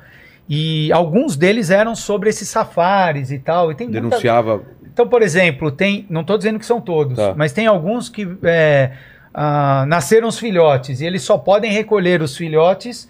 E 0.47 0.91
alguns 0.91 1.35
deles 1.35 1.71
eram 1.71 1.95
sobre 1.95 2.29
esses 2.29 2.47
safaris 2.49 3.31
e 3.31 3.39
tal. 3.39 3.71
E 3.71 3.75
tem 3.75 3.87
muita- 3.87 4.01
Denunciava. 4.01 4.61
Então, 4.94 5.07
por 5.07 5.22
exemplo, 5.22 5.72
tem. 5.72 6.06
Não 6.10 6.22
estou 6.22 6.38
dizendo 6.38 6.60
que 6.60 6.65
são 6.65 6.80
todos, 6.80 7.18
Tá. 7.18 7.34
mas 7.36 7.52
tem 7.52 7.65
alguns 7.68 8.07
que 8.07 8.28
é, 8.44 8.91
ah, 9.34 9.84
nasceram 9.88 10.28
os 10.28 10.38
filhotes 10.40 11.02
e 11.02 11.06
eles 11.06 11.24
só 11.24 11.38
podem 11.38 11.72
recolher 11.72 12.22
os 12.22 12.38
filhotes 12.38 13.10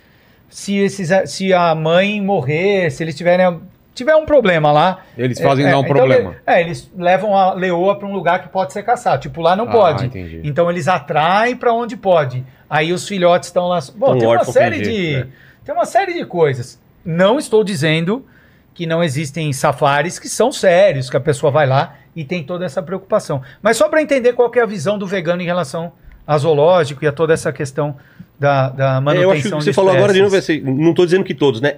se, 0.50 0.78
esses, 0.78 1.10
se 1.30 1.54
a 1.54 1.76
mãe 1.76 2.22
morrer, 2.22 2.90
se 2.92 3.04
eles 3.04 3.16
tiverem. 3.16 3.60
Tiver 3.96 4.16
um 4.16 4.26
problema 4.26 4.72
lá. 4.72 5.02
Eles 5.16 5.40
fazem 5.40 5.68
é, 5.68 5.70
dar 5.70 5.78
um 5.78 5.82
então 5.84 5.96
problema. 5.96 6.32
ele- 6.32 6.40
é, 6.48 6.62
eles 6.62 6.92
levam 6.98 7.38
a 7.38 7.54
leoa 7.54 7.96
para 7.96 8.08
um 8.08 8.12
lugar 8.14 8.42
que 8.42 8.50
pode 8.50 8.74
ser 8.74 8.82
caçado. 8.82 9.22
Tipo, 9.22 9.40
lá 9.40 9.56
não 9.56 9.66
Ah, 9.66 9.72
pode. 9.72 10.06
entendi. 10.08 10.42
Então 10.44 10.68
eles 10.68 10.88
atraem 10.88 11.56
para 11.56 11.72
onde 11.72 11.96
pode. 11.96 12.44
Aí 12.68 12.92
os 12.92 13.08
filhotes 13.08 13.50
estão 13.50 13.68
lá. 13.68 13.78
Bom, 13.96 14.18
tem 14.18 14.28
uma 14.28 14.44
série 14.46 14.82
de. 14.82 15.16
é. 15.18 15.28
Tem 15.64 15.76
uma 15.76 15.86
série 15.86 16.14
de 16.16 16.26
coisas. 16.26 16.82
Não 17.06 17.38
estou 17.38 17.64
dizendo 17.64 18.26
que 18.74 18.86
não 18.86 19.04
existem 19.04 19.52
safaris 19.54 20.18
que 20.20 20.28
são 20.28 20.52
sérios, 20.52 21.10
que 21.10 21.18
a 21.18 21.22
pessoa 21.22 21.52
vai 21.52 21.68
lá 21.68 21.96
e 22.16 22.24
tem 22.24 22.44
toda 22.44 22.66
essa 22.66 22.82
preocupação. 22.82 23.42
Mas 23.62 23.78
só 23.78 23.90
para 23.90 24.02
entender 24.02 24.34
qual 24.34 24.52
é 24.56 24.60
a 24.62 24.66
visão 24.66 24.98
do 24.98 25.06
vegano 25.08 25.42
em 25.42 25.46
relação 25.46 25.94
a 26.26 26.38
zoológico 26.38 27.04
e 27.04 27.08
a 27.08 27.12
toda 27.12 27.34
essa 27.34 27.52
questão 27.52 27.96
da, 28.40 28.70
da 28.70 28.96
É, 28.96 29.00
manutenção 29.00 29.22
eu 29.24 29.32
acho 29.32 29.44
que 29.44 29.50
você 29.50 29.74
falou 29.74 29.92
agora 29.92 30.14
de 30.14 30.22
novo, 30.22 30.36
espécies. 30.36 30.64
assim, 30.64 30.82
não 30.82 30.92
estou 30.92 31.06
dizendo 31.06 31.24
que 31.24 31.34
todos, 31.34 31.62
né? 31.62 31.78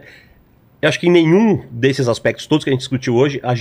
Eu 0.81 0.89
acho 0.89 0.99
que 0.99 1.07
em 1.07 1.11
nenhum 1.11 1.63
desses 1.72 2.07
aspectos 2.07 2.45
todos 2.45 2.63
que 2.63 2.69
a 2.69 2.73
gente 2.73 2.81
discutiu 2.81 3.15
hoje, 3.15 3.39
a 3.41 3.55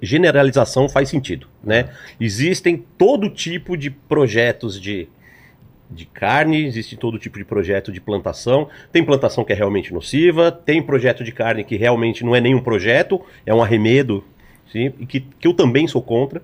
generalização 0.00 0.88
faz 0.88 1.10
sentido, 1.10 1.46
né? 1.62 1.90
Existem 2.18 2.84
todo 2.96 3.28
tipo 3.28 3.76
de 3.76 3.90
projetos 3.90 4.80
de, 4.80 5.08
de 5.90 6.06
carne, 6.06 6.64
existe 6.64 6.96
todo 6.96 7.18
tipo 7.18 7.38
de 7.38 7.44
projeto 7.44 7.90
de 7.90 8.00
plantação. 8.00 8.68
Tem 8.92 9.04
plantação 9.04 9.44
que 9.44 9.52
é 9.52 9.56
realmente 9.56 9.92
nociva, 9.92 10.52
tem 10.52 10.82
projeto 10.82 11.24
de 11.24 11.32
carne 11.32 11.64
que 11.64 11.76
realmente 11.76 12.24
não 12.24 12.34
é 12.34 12.40
nenhum 12.40 12.60
projeto, 12.60 13.20
é 13.44 13.52
um 13.52 13.62
arremedo, 13.62 14.24
sim, 14.70 14.92
e 14.98 15.06
que, 15.06 15.20
que 15.20 15.46
eu 15.46 15.54
também 15.54 15.88
sou 15.88 16.00
contra, 16.00 16.42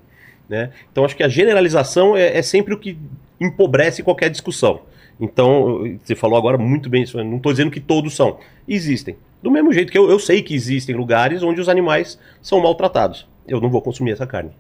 né? 0.49 0.71
Então 0.91 1.05
acho 1.05 1.17
que 1.17 1.23
a 1.23 1.29
generalização 1.29 2.17
é, 2.17 2.37
é 2.37 2.43
sempre 2.43 2.75
o 2.75 2.79
que 2.79 2.99
empobrece 3.41 4.03
qualquer 4.03 4.31
discussão. 4.31 4.81
Então, 5.19 5.97
você 6.03 6.15
falou 6.15 6.37
agora 6.37 6.59
muito 6.59 6.91
bem 6.91 7.03
isso, 7.03 7.23
não 7.25 7.39
estou 7.39 7.53
dizendo 7.53 7.71
que 7.71 7.81
todos 7.81 8.15
são. 8.15 8.39
Existem. 8.69 9.17
Do 9.43 9.51
mesmo 9.51 9.73
jeito 9.73 9.91
que 9.91 9.97
eu, 9.97 10.11
eu 10.11 10.19
sei 10.19 10.43
que 10.43 10.55
existem 10.55 10.95
lugares 10.95 11.43
onde 11.43 11.61
os 11.61 11.69
animais 11.69 12.19
são 12.43 12.61
maltratados. 12.61 13.27
Eu 13.47 13.61
não 13.61 13.71
vou 13.71 13.81
consumir 13.81 14.11
essa 14.11 14.27
carne. 14.27 14.51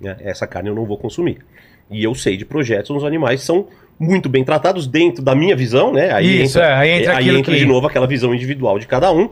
né? 0.00 0.16
Essa 0.20 0.46
carne 0.46 0.68
eu 0.68 0.74
não 0.74 0.84
vou 0.84 0.98
consumir. 0.98 1.44
E 1.90 2.04
eu 2.04 2.14
sei 2.14 2.36
de 2.36 2.44
projetos 2.44 2.90
onde 2.90 2.98
os 2.98 3.04
animais 3.04 3.42
são 3.42 3.66
muito 3.98 4.28
bem 4.28 4.44
tratados 4.44 4.86
dentro 4.86 5.22
da 5.22 5.34
minha 5.34 5.56
visão, 5.56 5.92
né? 5.92 6.12
Aí 6.12 6.42
Isso, 6.42 6.58
entra, 6.58 6.70
é, 6.70 6.74
aí 6.74 6.90
entra 7.02 7.16
aí 7.16 7.28
entra 7.30 7.52
que- 7.52 7.58
de 7.58 7.66
novo 7.66 7.86
aquela 7.86 8.06
visão 8.06 8.34
individual 8.34 8.78
de 8.78 8.86
cada 8.86 9.10
um, 9.12 9.30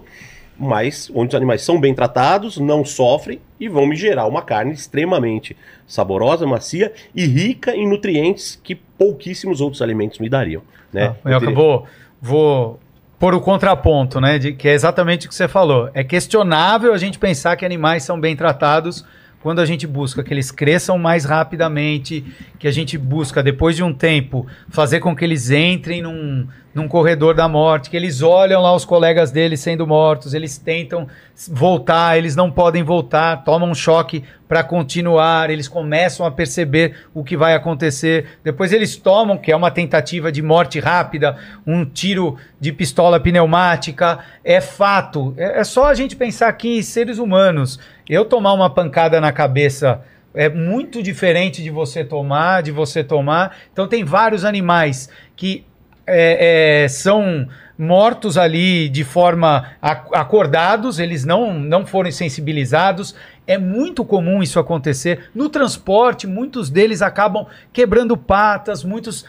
mas 0.58 1.10
onde 1.14 1.28
os 1.28 1.34
animais 1.34 1.62
são 1.62 1.78
bem 1.78 1.94
tratados, 1.94 2.58
não 2.58 2.84
sofrem 2.84 3.40
e 3.60 3.68
vão 3.68 3.86
me 3.86 3.94
gerar 3.94 4.26
uma 4.26 4.42
carne 4.42 4.72
extremamente 4.72 5.56
saborosa, 5.86 6.46
macia 6.46 6.92
e 7.14 7.26
rica 7.26 7.74
em 7.76 7.88
nutrientes 7.88 8.58
que 8.62 8.74
pouquíssimos 8.74 9.60
outros 9.60 9.82
alimentos 9.82 10.18
me 10.18 10.28
dariam. 10.28 10.62
Né? 10.92 11.14
Ah, 11.24 11.30
eu 11.30 11.36
acabou, 11.36 11.84
vou 12.20 12.80
pôr 13.18 13.34
o 13.34 13.40
contraponto, 13.40 14.20
né? 14.20 14.38
De, 14.38 14.52
que 14.52 14.66
é 14.68 14.72
exatamente 14.72 15.26
o 15.26 15.28
que 15.28 15.34
você 15.34 15.46
falou. 15.46 15.90
É 15.94 16.02
questionável 16.02 16.92
a 16.94 16.98
gente 16.98 17.18
pensar 17.18 17.54
que 17.56 17.64
animais 17.64 18.02
são 18.02 18.18
bem 18.18 18.34
tratados 18.34 19.04
quando 19.42 19.60
a 19.60 19.66
gente 19.66 19.86
busca 19.86 20.22
que 20.24 20.32
eles 20.32 20.50
cresçam 20.50 20.98
mais 20.98 21.24
rapidamente, 21.24 22.24
que 22.58 22.66
a 22.66 22.70
gente 22.70 22.98
busca, 22.98 23.42
depois 23.42 23.76
de 23.76 23.82
um 23.82 23.92
tempo, 23.92 24.46
fazer 24.68 25.00
com 25.00 25.14
que 25.14 25.24
eles 25.24 25.50
entrem 25.50 26.02
num, 26.02 26.46
num 26.76 26.86
corredor 26.86 27.34
da 27.34 27.48
morte, 27.48 27.88
que 27.88 27.96
eles 27.96 28.20
olham 28.20 28.60
lá 28.60 28.74
os 28.74 28.84
colegas 28.84 29.30
deles 29.30 29.60
sendo 29.60 29.86
mortos, 29.86 30.34
eles 30.34 30.58
tentam 30.58 31.08
voltar, 31.48 32.18
eles 32.18 32.36
não 32.36 32.50
podem 32.50 32.82
voltar, 32.82 33.42
tomam 33.44 33.70
um 33.70 33.74
choque 33.74 34.22
para 34.46 34.62
continuar, 34.62 35.48
eles 35.48 35.68
começam 35.68 36.26
a 36.26 36.30
perceber 36.30 36.94
o 37.14 37.24
que 37.24 37.34
vai 37.34 37.54
acontecer, 37.54 38.38
depois 38.44 38.74
eles 38.74 38.94
tomam, 38.94 39.38
que 39.38 39.50
é 39.50 39.56
uma 39.56 39.70
tentativa 39.70 40.30
de 40.30 40.42
morte 40.42 40.78
rápida, 40.78 41.38
um 41.66 41.82
tiro 41.82 42.36
de 42.60 42.70
pistola 42.72 43.18
pneumática, 43.18 44.18
é 44.44 44.60
fato. 44.60 45.32
É, 45.38 45.60
é 45.60 45.64
só 45.64 45.86
a 45.86 45.94
gente 45.94 46.14
pensar 46.14 46.48
aqui 46.48 46.76
em 46.76 46.82
seres 46.82 47.16
humanos. 47.16 47.80
Eu 48.06 48.26
tomar 48.26 48.52
uma 48.52 48.68
pancada 48.68 49.18
na 49.18 49.32
cabeça 49.32 50.02
é 50.34 50.50
muito 50.50 51.02
diferente 51.02 51.62
de 51.62 51.70
você 51.70 52.04
tomar, 52.04 52.62
de 52.62 52.70
você 52.70 53.02
tomar. 53.02 53.56
Então 53.72 53.88
tem 53.88 54.04
vários 54.04 54.44
animais 54.44 55.08
que 55.34 55.64
é, 56.06 56.84
é, 56.84 56.88
são 56.88 57.48
mortos 57.78 58.38
ali 58.38 58.88
de 58.88 59.04
forma 59.04 59.70
ac- 59.82 60.14
acordados, 60.14 60.98
eles 60.98 61.24
não, 61.24 61.52
não 61.52 61.84
foram 61.84 62.10
sensibilizados. 62.10 63.14
É 63.46 63.58
muito 63.58 64.04
comum 64.04 64.42
isso 64.42 64.58
acontecer. 64.58 65.30
No 65.34 65.48
transporte, 65.48 66.26
muitos 66.26 66.70
deles 66.70 67.02
acabam 67.02 67.46
quebrando 67.72 68.16
patas, 68.16 68.82
muitos 68.82 69.24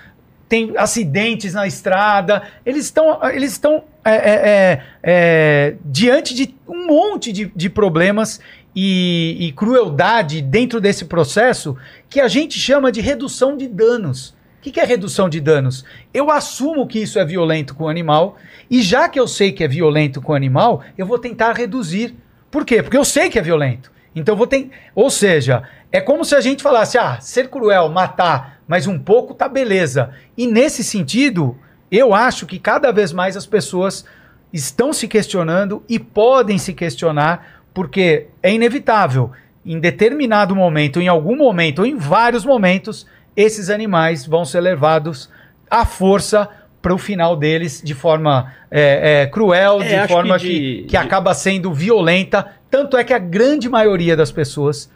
têm 0.48 0.74
acidentes 0.78 1.54
na 1.54 1.68
estrada. 1.68 2.42
Eles 2.66 2.86
estão, 2.86 3.20
eles 3.30 3.52
estão 3.52 3.84
é, 4.04 4.12
é, 4.12 4.32
é, 4.32 4.82
é, 5.04 5.76
diante 5.84 6.34
de 6.34 6.56
um 6.68 6.88
monte 6.88 7.34
de, 7.34 7.52
de 7.54 7.70
problemas 7.70 8.40
e, 8.74 9.36
e 9.40 9.52
crueldade 9.52 10.42
dentro 10.42 10.80
desse 10.80 11.06
processo 11.06 11.76
que 12.10 12.22
a 12.22 12.28
gente 12.28 12.58
chama 12.60 12.92
de 12.92 13.02
redução 13.02 13.58
de 13.58 13.68
danos. 13.68 14.37
Que, 14.68 14.72
que 14.74 14.80
é 14.82 14.84
redução 14.84 15.30
de 15.30 15.40
danos? 15.40 15.86
Eu 16.14 16.30
assumo 16.30 16.86
que 16.86 17.00
isso 17.00 17.18
é 17.18 17.24
violento 17.24 17.74
com 17.74 17.86
o 17.86 17.88
animal, 17.88 18.36
e 18.70 18.82
já 18.82 19.08
que 19.08 19.18
eu 19.18 19.26
sei 19.26 19.54
que 19.54 19.64
é 19.64 19.68
violento 19.68 20.22
com 20.22 20.34
o 20.34 20.36
animal, 20.36 20.84
eu 20.98 21.06
vou 21.06 21.18
tentar 21.18 21.54
reduzir. 21.54 22.14
Por 22.52 22.66
quê? 22.66 22.84
Porque 22.84 22.98
eu 22.98 23.06
sei 23.06 23.30
que 23.30 23.40
é 23.40 23.42
violento. 23.42 23.90
Então 24.14 24.36
vou 24.36 24.46
ter. 24.46 24.70
Ou 24.94 25.10
seja, 25.10 25.64
é 25.90 26.02
como 26.02 26.26
se 26.26 26.36
a 26.36 26.42
gente 26.42 26.62
falasse: 26.62 26.98
ah, 26.98 27.18
ser 27.22 27.48
cruel, 27.48 27.88
matar, 27.88 28.60
mas 28.68 28.88
um 28.88 29.00
pouco 29.00 29.34
tá 29.34 29.48
beleza. 29.48 30.10
E 30.38 30.46
nesse 30.46 30.84
sentido, 30.84 31.58
eu 31.90 32.14
acho 32.14 32.46
que 32.46 32.60
cada 32.60 32.92
vez 32.92 33.14
mais 33.14 33.38
as 33.38 33.46
pessoas 33.46 34.04
estão 34.52 34.92
se 34.92 35.08
questionando 35.08 35.82
e 35.88 35.98
podem 35.98 36.58
se 36.58 36.74
questionar, 36.74 37.64
porque 37.74 38.28
é 38.44 38.52
inevitável. 38.52 39.32
Em 39.66 39.80
determinado 39.80 40.54
momento, 40.54 41.00
em 41.00 41.08
algum 41.08 41.38
momento, 41.38 41.80
ou 41.80 41.86
em 41.86 41.96
vários 41.96 42.44
momentos, 42.44 43.06
esses 43.38 43.70
animais 43.70 44.26
vão 44.26 44.44
ser 44.44 44.60
levados 44.60 45.30
à 45.72 45.86
força 45.86 46.50
para 46.82 46.94
o 46.94 46.98
final 46.98 47.36
deles 47.36 47.82
de 47.84 47.94
forma 47.94 48.52
é, 48.72 49.22
é, 49.22 49.28
cruel, 49.28 49.82
É, 49.82 50.02
de 50.02 50.08
forma 50.08 50.38
que 50.40 50.48
que, 50.48 50.54
de- 50.60 50.82
que 50.84 50.88
de- 50.90 50.98
acaba 50.98 51.34
sendo 51.34 51.72
violenta. 51.74 52.48
Tanto 52.70 52.98
é 52.98 53.04
que 53.04 53.14
a 53.14 53.18
grande 53.20 53.70
maioria 53.70 54.16
das 54.16 54.32
pessoas, 54.32 54.92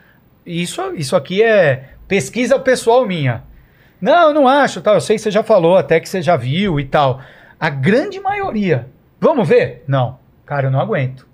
isso, 0.45 0.81
isso 0.95 1.15
aqui 1.15 1.41
é 1.43 1.91
pesquisa 2.07 2.57
pessoal 2.59 3.05
minha. 3.05 3.43
Não, 4.01 4.29
eu 4.29 4.33
não 4.33 4.47
acho, 4.47 4.81
tal. 4.81 4.95
Eu 4.95 5.01
sei 5.01 5.15
que 5.15 5.21
você 5.21 5.31
já 5.31 5.43
falou, 5.43 5.77
até 5.77 5.99
que 5.99 6.09
você 6.09 6.21
já 6.21 6.35
viu 6.35 6.79
e 6.79 6.85
tal. 6.85 7.21
A 7.59 7.69
grande 7.69 8.19
maioria. 8.19 8.87
Vamos 9.19 9.47
ver? 9.47 9.83
Não. 9.87 10.17
Cara, 10.45 10.67
eu 10.67 10.71
não 10.71 10.79
aguento. 10.81 11.27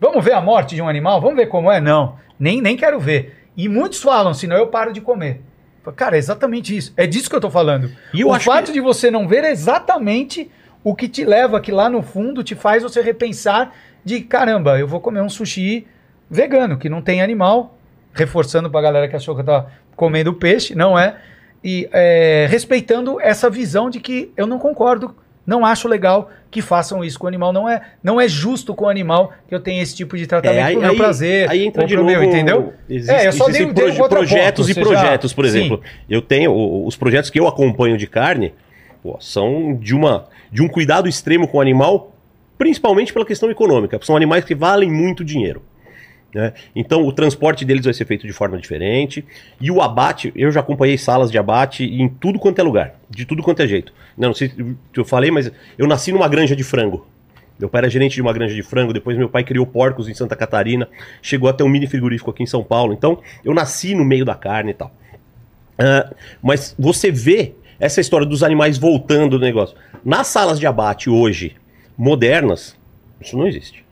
Vamos 0.00 0.22
ver 0.24 0.32
a 0.34 0.40
morte 0.40 0.74
de 0.74 0.82
um 0.82 0.88
animal? 0.88 1.20
Vamos 1.20 1.36
ver 1.36 1.46
como 1.46 1.72
é? 1.72 1.80
Não. 1.80 2.16
Nem, 2.38 2.60
nem 2.60 2.76
quero 2.76 3.00
ver. 3.00 3.46
E 3.56 3.68
muitos 3.68 4.02
falam, 4.02 4.34
senão 4.34 4.56
eu 4.56 4.66
paro 4.68 4.92
de 4.92 5.00
comer. 5.00 5.42
Cara, 5.92 6.16
é 6.16 6.18
exatamente 6.18 6.76
isso. 6.76 6.92
É 6.96 7.06
disso 7.06 7.28
que 7.30 7.36
eu 7.36 7.40
tô 7.40 7.50
falando. 7.50 7.90
E 8.12 8.24
o 8.24 8.28
fato 8.40 8.66
que- 8.66 8.72
de 8.72 8.80
você 8.80 9.10
não 9.10 9.26
ver 9.28 9.44
é 9.44 9.50
exatamente 9.50 10.50
o 10.84 10.94
que 10.94 11.08
te 11.08 11.24
leva, 11.24 11.60
que 11.60 11.72
lá 11.72 11.88
no 11.90 12.02
fundo 12.02 12.42
te 12.44 12.54
faz 12.54 12.82
você 12.82 13.00
repensar 13.02 13.74
de 14.04 14.20
caramba, 14.20 14.78
eu 14.78 14.86
vou 14.86 15.00
comer 15.00 15.20
um 15.20 15.28
sushi 15.28 15.86
vegano, 16.30 16.78
que 16.78 16.88
não 16.88 17.02
tem 17.02 17.20
animal, 17.20 17.76
reforçando 18.12 18.70
pra 18.70 18.80
galera 18.80 19.08
que 19.08 19.16
achou 19.16 19.34
que 19.34 19.40
eu 19.42 19.44
tava 19.46 19.70
comendo 19.96 20.32
peixe, 20.32 20.74
não 20.74 20.98
é? 20.98 21.16
E 21.62 21.88
é, 21.92 22.46
respeitando 22.48 23.20
essa 23.20 23.50
visão 23.50 23.90
de 23.90 23.98
que 24.00 24.32
eu 24.36 24.46
não 24.46 24.58
concordo, 24.58 25.14
não 25.48 25.64
acho 25.64 25.88
legal 25.88 26.30
que 26.50 26.60
façam 26.60 27.02
isso 27.02 27.18
com 27.18 27.24
o 27.24 27.28
animal, 27.28 27.52
não 27.54 27.66
é, 27.68 27.80
não 28.02 28.20
é 28.20 28.28
justo 28.28 28.74
com 28.74 28.84
o 28.84 28.88
animal 28.88 29.32
que 29.48 29.54
eu 29.54 29.60
tenha 29.60 29.82
esse 29.82 29.96
tipo 29.96 30.16
de 30.16 30.26
tratamento 30.26 30.58
É, 30.60 30.62
aí- 30.62 30.72
pro 30.74 30.82
meu 30.82 30.90
aí- 30.90 30.96
prazer, 30.98 31.50
aí 31.50 31.64
entra 31.64 31.86
de 31.86 31.94
pro 31.94 32.04
meu, 32.04 32.20
novo, 32.20 32.28
entendeu? 32.28 32.72
existe- 32.88 33.10
é, 33.14 33.26
eu 33.26 33.32
só 33.32 33.44
dei, 33.46 33.62
existem 33.62 33.72
dei 33.72 33.90
um 34.02 34.08
projetos 34.08 34.68
e 34.68 34.74
você 34.74 34.80
já- 34.80 34.86
projetos, 34.86 35.32
por 35.32 35.44
Sim. 35.46 35.48
exemplo. 35.48 35.80
Eu 36.08 36.20
tenho 36.20 36.84
os 36.86 36.94
projetos 36.96 37.30
que 37.30 37.40
eu 37.40 37.48
acompanho 37.48 37.96
de 37.96 38.06
carne, 38.06 38.52
pô, 39.02 39.16
são 39.20 39.74
de 39.74 39.94
uma 39.94 40.26
de 40.52 40.62
um 40.62 40.68
cuidado 40.68 41.08
extremo 41.08 41.48
com 41.48 41.58
o 41.58 41.60
animal, 41.60 42.12
principalmente 42.56 43.12
pela 43.12 43.24
questão 43.24 43.50
econômica. 43.50 43.98
São 44.02 44.16
animais 44.16 44.44
que 44.44 44.54
valem 44.54 44.90
muito 44.90 45.24
dinheiro. 45.24 45.62
Né? 46.34 46.52
Então 46.74 47.06
o 47.06 47.12
transporte 47.12 47.64
deles 47.64 47.84
vai 47.84 47.94
ser 47.94 48.04
feito 48.04 48.26
de 48.26 48.32
forma 48.32 48.58
diferente. 48.58 49.24
E 49.60 49.70
o 49.70 49.80
abate, 49.80 50.32
eu 50.36 50.50
já 50.50 50.60
acompanhei 50.60 50.98
salas 50.98 51.30
de 51.30 51.38
abate 51.38 51.84
em 51.84 52.08
tudo 52.08 52.38
quanto 52.38 52.58
é 52.58 52.62
lugar, 52.62 52.94
de 53.08 53.24
tudo 53.24 53.42
quanto 53.42 53.62
é 53.62 53.66
jeito. 53.66 53.92
Não, 54.16 54.28
não 54.28 54.34
sei 54.34 54.48
se 54.48 54.76
eu 54.94 55.04
falei, 55.04 55.30
mas 55.30 55.50
eu 55.76 55.86
nasci 55.86 56.12
numa 56.12 56.28
granja 56.28 56.54
de 56.54 56.64
frango. 56.64 57.06
Meu 57.58 57.68
pai 57.68 57.80
era 57.80 57.90
gerente 57.90 58.14
de 58.14 58.22
uma 58.22 58.32
granja 58.32 58.54
de 58.54 58.62
frango, 58.62 58.92
depois 58.92 59.16
meu 59.18 59.28
pai 59.28 59.42
criou 59.42 59.66
porcos 59.66 60.08
em 60.08 60.14
Santa 60.14 60.36
Catarina, 60.36 60.88
chegou 61.20 61.48
até 61.48 61.64
um 61.64 61.68
mini 61.68 61.88
frigorífico 61.88 62.30
aqui 62.30 62.42
em 62.42 62.46
São 62.46 62.62
Paulo. 62.62 62.92
Então 62.92 63.20
eu 63.44 63.52
nasci 63.52 63.94
no 63.94 64.04
meio 64.04 64.24
da 64.24 64.34
carne 64.34 64.70
e 64.70 64.74
tal. 64.74 64.92
Ah, 65.76 66.12
mas 66.42 66.74
você 66.78 67.10
vê 67.10 67.54
essa 67.80 68.00
história 68.00 68.26
dos 68.26 68.42
animais 68.42 68.78
voltando 68.78 69.38
do 69.38 69.44
negócio. 69.44 69.76
Nas 70.04 70.28
salas 70.28 70.60
de 70.60 70.66
abate 70.66 71.10
hoje, 71.10 71.56
modernas, 71.96 72.76
isso 73.20 73.36
não 73.36 73.46
existe. 73.46 73.87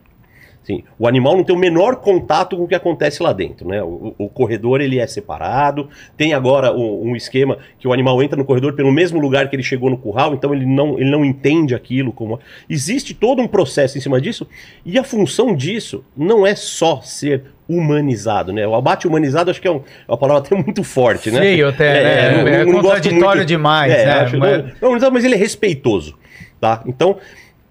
Sim, 0.66 0.82
o 0.98 1.06
animal 1.06 1.36
não 1.36 1.44
tem 1.44 1.54
o 1.54 1.58
menor 1.58 1.94
contato 1.94 2.56
com 2.56 2.64
o 2.64 2.66
que 2.66 2.74
acontece 2.74 3.22
lá 3.22 3.32
dentro, 3.32 3.68
né? 3.68 3.80
O, 3.84 4.12
o 4.18 4.28
corredor 4.28 4.80
ele 4.80 4.98
é 4.98 5.06
separado. 5.06 5.88
Tem 6.16 6.34
agora 6.34 6.72
um, 6.72 7.10
um 7.10 7.14
esquema 7.14 7.58
que 7.78 7.86
o 7.86 7.92
animal 7.92 8.20
entra 8.20 8.36
no 8.36 8.44
corredor 8.44 8.72
pelo 8.72 8.90
mesmo 8.90 9.20
lugar 9.20 9.48
que 9.48 9.54
ele 9.54 9.62
chegou 9.62 9.88
no 9.88 9.96
curral, 9.96 10.34
então 10.34 10.52
ele 10.52 10.66
não, 10.66 10.98
ele 10.98 11.08
não 11.08 11.24
entende 11.24 11.72
aquilo 11.72 12.12
como. 12.12 12.40
Existe 12.68 13.14
todo 13.14 13.40
um 13.40 13.46
processo 13.46 13.96
em 13.96 14.00
cima 14.00 14.20
disso, 14.20 14.44
e 14.84 14.98
a 14.98 15.04
função 15.04 15.54
disso 15.54 16.04
não 16.16 16.44
é 16.44 16.56
só 16.56 17.00
ser 17.00 17.44
humanizado, 17.68 18.52
né? 18.52 18.66
O 18.66 18.74
abate 18.74 19.06
humanizado 19.06 19.52
acho 19.52 19.60
que 19.60 19.68
é, 19.68 19.70
um- 19.70 19.76
é 20.08 20.10
uma 20.10 20.18
palavra 20.18 20.42
até 20.46 20.56
muito 20.56 20.82
forte, 20.82 21.30
né? 21.30 21.38
Feio 21.42 21.68
até, 21.68 22.02
né? 22.42 22.60
É 22.62 22.64
gosto 22.64 22.82
contraditório 22.82 23.44
demais, 23.44 23.92
né? 23.92 24.10
acho- 24.10 24.38
Mas- 24.38 24.64
não, 24.82 24.90
não, 24.92 24.98
não, 24.98 25.10
mas 25.12 25.24
ele 25.24 25.34
é 25.34 25.38
respeitoso, 25.38 26.18
tá? 26.60 26.82
Então, 26.86 27.18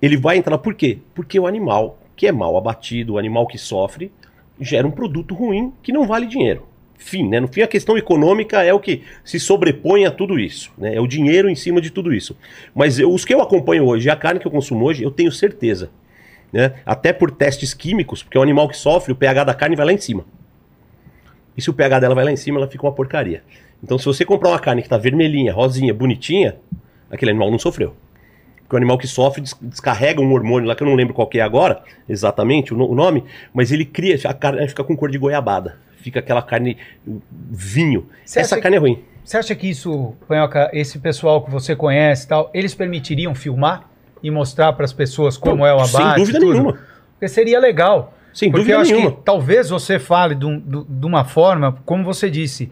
ele 0.02 0.16
vai 0.16 0.38
entrar 0.38 0.54
lá 0.54 0.58
por 0.58 0.74
quê? 0.74 1.00
Porque 1.14 1.38
o 1.38 1.46
animal 1.46 2.00
que 2.16 2.28
é 2.28 2.32
mal 2.32 2.56
abatido, 2.58 3.14
o 3.14 3.18
animal 3.18 3.46
que 3.48 3.58
sofre, 3.58 4.12
gera 4.60 4.88
um 4.88 4.92
produto 4.92 5.34
ruim 5.34 5.74
que 5.84 5.92
não 5.92 6.08
vale 6.08 6.26
dinheiro. 6.26 6.66
Fim, 6.98 7.28
né? 7.28 7.40
No 7.40 7.48
fim, 7.48 7.62
a 7.62 7.68
questão 7.68 7.98
econômica 7.98 8.64
é 8.64 8.74
o 8.74 8.80
que 8.80 9.04
se 9.24 9.40
sobrepõe 9.40 10.06
a 10.06 10.12
tudo 10.12 10.40
isso, 10.40 10.72
né? 10.78 10.96
É 10.96 11.02
o 11.02 11.08
dinheiro 11.08 11.50
em 11.50 11.56
cima 11.56 11.82
de 11.82 11.90
tudo 11.90 12.14
isso. 12.14 12.38
Mas 12.74 12.98
eu- 12.98 13.14
os 13.14 13.26
que 13.26 13.34
eu 13.34 13.42
acompanho 13.42 13.86
hoje, 13.86 14.10
a 14.10 14.16
carne 14.16 14.40
que 14.40 14.48
eu 14.48 14.52
consumo 14.52 14.86
hoje, 14.86 15.04
eu 15.04 15.12
tenho 15.12 15.32
certeza, 15.32 15.92
né? 16.54 16.76
Até 16.86 17.12
por 17.12 17.32
testes 17.32 17.74
químicos, 17.74 18.24
porque 18.24 18.38
o 18.38 18.42
animal 18.42 18.70
que 18.70 18.78
sofre, 18.78 19.12
o 19.12 19.16
pH 19.16 19.44
da 19.44 19.54
carne 19.54 19.76
vai 19.76 19.86
lá 19.86 19.94
em 19.94 19.98
cima. 19.98 20.26
E 21.58 21.62
se 21.62 21.70
o 21.70 21.74
pH 21.74 22.00
dela 22.00 22.16
vai 22.16 22.24
lá 22.24 22.32
em 22.32 22.38
cima, 22.38 22.60
ela 22.60 22.68
fica 22.68 22.86
uma 22.86 22.94
porcaria. 22.94 23.44
Então, 23.84 23.98
se 23.98 24.06
você 24.06 24.24
comprar 24.26 24.50
uma 24.50 24.60
carne 24.60 24.82
que 24.82 24.90
tá 24.90 24.98
vermelhinha, 24.98 25.54
rosinha, 25.54 25.94
bonitinha, 25.94 26.56
aquele 27.10 27.32
animal 27.32 27.52
não 27.52 27.60
sofreu. 27.60 27.94
Porque 28.66 28.76
o 28.76 28.78
animal 28.78 28.98
que 28.98 29.08
sofre 29.08 29.42
des- 29.42 29.56
descarrega 29.62 30.20
um 30.22 30.32
hormônio 30.34 30.68
lá 30.68 30.76
que 30.76 30.82
eu 30.84 30.88
não 30.88 30.96
lembro 30.96 31.14
qual 31.14 31.28
que 31.28 31.38
é 31.40 31.42
agora, 31.42 31.82
exatamente 32.10 32.74
o, 32.74 32.78
no- 32.78 32.90
o 32.90 32.96
nome, 32.96 33.24
mas 33.54 33.72
ele 33.72 33.86
cria, 33.86 34.18
a 34.26 34.34
carne 34.34 34.68
fica 34.68 34.84
com 34.84 34.96
cor 34.98 35.10
de 35.12 35.18
goiabada. 35.18 35.78
Fica 35.98 36.20
aquela 36.20 36.42
carne 36.42 36.78
vinho. 37.32 38.08
Você 38.24 38.40
Essa 38.40 38.60
carne 38.60 38.78
é 38.78 38.80
ruim. 38.80 39.04
Você 39.24 39.38
acha 39.38 39.56
que 39.56 39.68
isso, 39.70 40.14
Panhoca, 40.28 40.70
esse 40.74 41.00
pessoal 41.00 41.44
que 41.44 41.50
você 41.50 41.76
conhece 41.76 42.26
e 42.26 42.28
tal, 42.28 42.50
eles 42.54 42.76
permitiriam 42.76 43.34
filmar 43.34 43.90
e 44.22 44.30
mostrar 44.30 44.74
para 44.74 44.86
as 44.86 44.94
pessoas 44.94 45.36
como 45.38 45.66
é 45.66 45.74
o 45.74 45.78
abate? 45.78 45.92
Sem 45.92 46.16
dúvida 46.16 46.40
nenhuma. 46.40 46.80
Porque 47.14 47.28
seria 47.28 47.60
legal. 47.60 48.14
Sem 48.34 48.52
Porque 48.52 48.62
dúvida 48.64 48.78
eu 48.78 48.82
acho 48.82 48.92
nenhuma. 48.94 49.12
que 49.12 49.22
talvez 49.24 49.70
você 49.70 49.98
fale 49.98 50.36
de, 50.36 50.46
um- 50.46 50.60
de 50.60 51.06
uma 51.06 51.24
forma, 51.24 51.76
como 51.86 52.04
você 52.04 52.30
disse, 52.30 52.72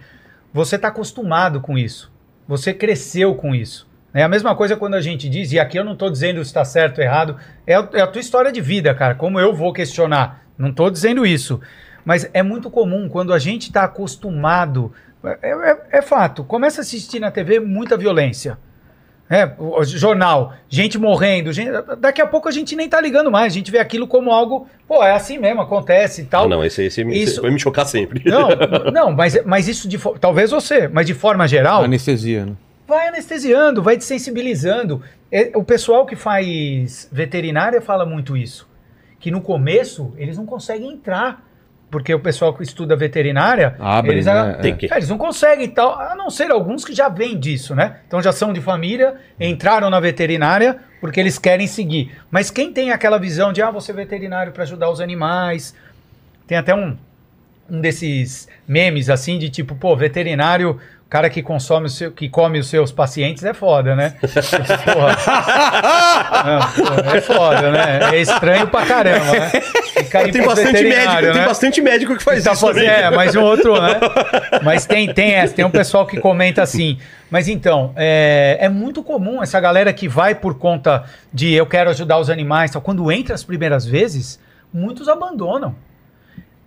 você 0.54 0.76
está 0.76 0.90
acostumado 0.90 1.60
com 1.62 1.76
isso. 1.78 2.12
Você 2.48 2.72
cresceu 2.74 3.34
com 3.34 3.56
isso. 3.56 3.88
É 4.14 4.22
a 4.24 4.28
mesma 4.28 4.56
coisa 4.56 4.76
quando 4.78 4.94
a 4.94 5.02
gente 5.02 5.28
diz, 5.28 5.52
e 5.52 5.60
aqui 5.60 5.78
eu 5.78 5.84
não 5.84 5.94
estou 5.94 6.10
dizendo 6.10 6.38
se 6.44 6.50
está 6.50 6.64
certo 6.64 7.00
ou 7.00 7.04
errado, 7.04 7.38
é, 7.66 7.74
a- 7.76 7.90
é 7.94 8.02
a 8.02 8.08
tua 8.08 8.20
história 8.22 8.52
de 8.52 8.62
vida, 8.62 8.94
cara, 8.94 9.16
como 9.16 9.40
eu 9.40 9.54
vou 9.56 9.74
questionar. 9.74 10.44
Não 10.58 10.70
estou 10.70 10.90
dizendo 10.92 11.26
isso. 11.26 11.60
Mas 12.06 12.30
é 12.34 12.44
muito 12.44 12.70
comum 12.70 13.10
quando 13.10 13.34
a 13.34 13.40
gente 13.40 13.64
está 13.68 13.86
acostumado. 13.86 14.92
É, 15.42 15.50
é- 15.72 15.78
é 16.00 16.02
fato. 16.02 16.44
Começa 16.44 16.82
a 16.82 16.84
assistir 16.84 17.20
na 17.20 17.32
TV 17.32 17.60
muita 17.60 17.98
violência. 17.98 18.58
É, 19.30 19.50
jornal, 19.86 20.54
gente 20.70 20.98
morrendo, 21.00 21.52
gente- 21.54 21.72
daqui 21.98 22.22
a 22.22 22.28
pouco 22.28 22.48
a 22.50 22.52
gente 22.52 22.76
nem 22.76 22.88
tá 22.90 23.00
ligando 23.02 23.32
mais, 23.32 23.54
a 23.54 23.56
gente 23.56 23.72
vê 23.72 23.80
aquilo 23.80 24.06
como 24.06 24.32
algo, 24.32 24.68
pô, 24.88 25.02
é 25.02 25.14
assim 25.14 25.40
mesmo, 25.40 25.62
acontece 25.62 26.22
e 26.22 26.26
tal. 26.26 26.46
Ah, 26.46 26.48
não, 26.50 26.64
esse, 26.64 26.84
esse, 26.84 27.02
esse 27.02 27.24
Isso- 27.24 27.42
vai 27.42 27.50
me 27.50 27.60
chocar 27.60 27.86
sempre. 27.86 28.22
Não, 28.30 28.50
não, 28.92 29.12
mas, 29.12 29.44
mas 29.46 29.68
isso 29.68 29.88
de 29.88 29.98
talvez 30.20 30.52
você, 30.52 30.88
mas 30.90 31.08
de 31.08 31.14
forma 31.16 31.48
geral, 31.48 31.84
Anestesia, 31.84 32.46
né? 32.46 32.52
Vai 32.88 33.08
anestesiando, 33.08 33.82
vai 33.82 33.98
desensibilizando. 33.98 35.02
É, 35.32 35.52
O 35.56 35.64
pessoal 35.64 36.06
que 36.06 36.16
faz 36.16 37.08
veterinária 37.12 37.82
fala 37.82 38.06
muito 38.06 38.36
isso, 38.38 38.68
que 39.20 39.32
no 39.32 39.42
começo 39.42 40.14
eles 40.18 40.38
não 40.38 40.46
conseguem 40.46 40.92
entrar, 40.92 41.48
porque 41.90 42.14
o 42.14 42.20
pessoal 42.20 42.54
que 42.56 42.64
estuda 42.64 42.96
veterinária, 42.96 43.76
Abre, 43.80 44.14
eles, 44.14 44.26
né? 44.26 44.58
Que. 44.78 44.92
é, 44.92 44.98
eles 44.98 45.10
não 45.10 45.18
conseguem 45.18 45.66
e 45.66 45.70
tal, 45.70 45.94
a 46.00 46.16
não 46.16 46.30
ser 46.30 46.50
alguns 46.52 46.84
que 46.84 46.94
já 46.94 47.08
vêm 47.08 47.40
disso, 47.40 47.76
né? 47.76 47.98
Então 48.08 48.22
já 48.22 48.32
são 48.32 48.52
de 48.52 48.60
família, 48.60 49.16
entraram 49.40 49.90
na 49.92 50.00
veterinária 50.00 50.80
porque 51.00 51.20
eles 51.20 51.38
querem 51.38 51.68
seguir. 51.68 52.12
Mas 52.32 52.50
quem 52.50 52.74
tem 52.74 52.92
aquela 52.92 53.20
visão 53.20 53.54
de, 53.54 53.62
ah, 53.62 53.70
você 53.70 53.92
é 53.92 53.96
veterinário 53.96 54.52
para 54.52 54.64
ajudar 54.64 54.90
os 54.90 55.00
animais, 55.00 55.76
tem 56.48 56.58
até 56.58 56.74
um, 56.74 56.98
um 57.70 57.80
desses 57.80 58.48
memes 58.68 59.10
assim 59.10 59.38
de 59.38 59.50
tipo, 59.50 59.76
pô, 59.76 59.96
veterinário, 59.96 60.80
cara 61.14 61.30
que 61.30 61.44
consome 61.44 61.86
o 61.86 61.90
seu, 61.90 62.12
que 62.12 62.28
come 62.28 62.58
os 62.58 62.66
seus 62.66 62.92
pacientes 62.92 63.44
é 63.44 63.54
foda, 63.54 63.96
né? 63.96 64.16
Não, 66.44 67.14
é 67.14 67.22
foda, 67.22 67.70
né? 67.70 68.00
É 68.14 68.20
estranho 68.20 68.68
pra 68.68 68.84
caramba, 68.84 69.32
né? 69.32 69.52
Tem 69.52 70.44
bastante 70.44 70.44
médico, 70.44 70.64
veterinários, 70.64 71.32
tem 71.32 71.42
né? 71.42 71.48
bastante 71.48 71.82
médico 71.82 72.18
que 72.18 72.24
faz 72.24 72.44
Tá 72.44 72.54
isso 72.54 72.66
fazendo, 72.66 72.90
é, 72.90 73.12
mas 73.12 73.36
um 73.36 73.44
outro, 73.44 73.80
né? 73.80 74.00
Mas 74.64 74.88
tem, 74.88 75.14
tem 75.14 75.34
essa, 75.34 75.54
tem 75.54 75.64
um 75.64 75.70
pessoal 75.70 76.08
que 76.08 76.20
comenta 76.20 76.64
assim. 76.64 76.98
Mas 77.30 77.48
então, 77.48 77.94
é, 77.96 78.58
é 78.60 78.70
muito 78.70 79.04
comum 79.04 79.44
essa 79.44 79.60
galera 79.60 79.94
que 79.94 80.08
vai 80.08 80.34
por 80.34 80.58
conta 80.58 81.04
de 81.32 81.54
eu 81.54 81.68
quero 81.68 81.92
ajudar 81.92 82.18
os 82.18 82.32
animais, 82.32 82.72
tal. 82.72 82.82
quando 82.82 83.12
entra 83.12 83.36
as 83.36 83.44
primeiras 83.44 83.86
vezes, 83.86 84.40
muitos 84.74 85.08
abandonam. 85.08 85.76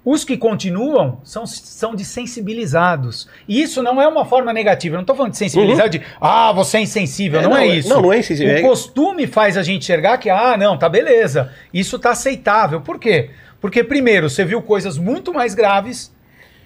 Os 0.08 0.22
que 0.24 0.36
continuam 0.36 1.18
são, 1.24 1.44
são 1.48 1.92
desensibilizados. 1.92 3.28
E 3.48 3.60
isso 3.60 3.82
não 3.82 4.00
é 4.00 4.06
uma 4.06 4.24
forma 4.24 4.52
negativa. 4.52 4.94
Eu 4.94 4.98
não 4.98 5.02
estou 5.02 5.16
falando 5.16 5.32
de 5.32 5.38
sensibilizar 5.38 5.88
de 5.88 6.00
ah, 6.20 6.52
você 6.52 6.78
é 6.78 6.80
insensível. 6.82 7.40
É, 7.40 7.42
não, 7.42 7.50
não, 7.50 7.56
é 7.56 7.66
é- 7.66 7.74
isso. 7.74 7.88
não, 7.88 8.02
não 8.02 8.12
é 8.12 8.18
insensível, 8.20 8.54
O 8.54 8.58
é- 8.58 8.62
costume 8.62 9.26
faz 9.26 9.56
a 9.56 9.64
gente 9.64 9.82
enxergar 9.82 10.16
que, 10.18 10.30
ah, 10.30 10.56
não, 10.56 10.78
tá 10.78 10.88
beleza. 10.88 11.50
Isso 11.74 11.98
tá 11.98 12.10
aceitável. 12.10 12.80
Por 12.80 13.00
quê? 13.00 13.30
Porque, 13.60 13.82
primeiro, 13.82 14.30
você 14.30 14.44
viu 14.44 14.62
coisas 14.62 14.96
muito 14.96 15.34
mais 15.34 15.56
graves. 15.56 16.14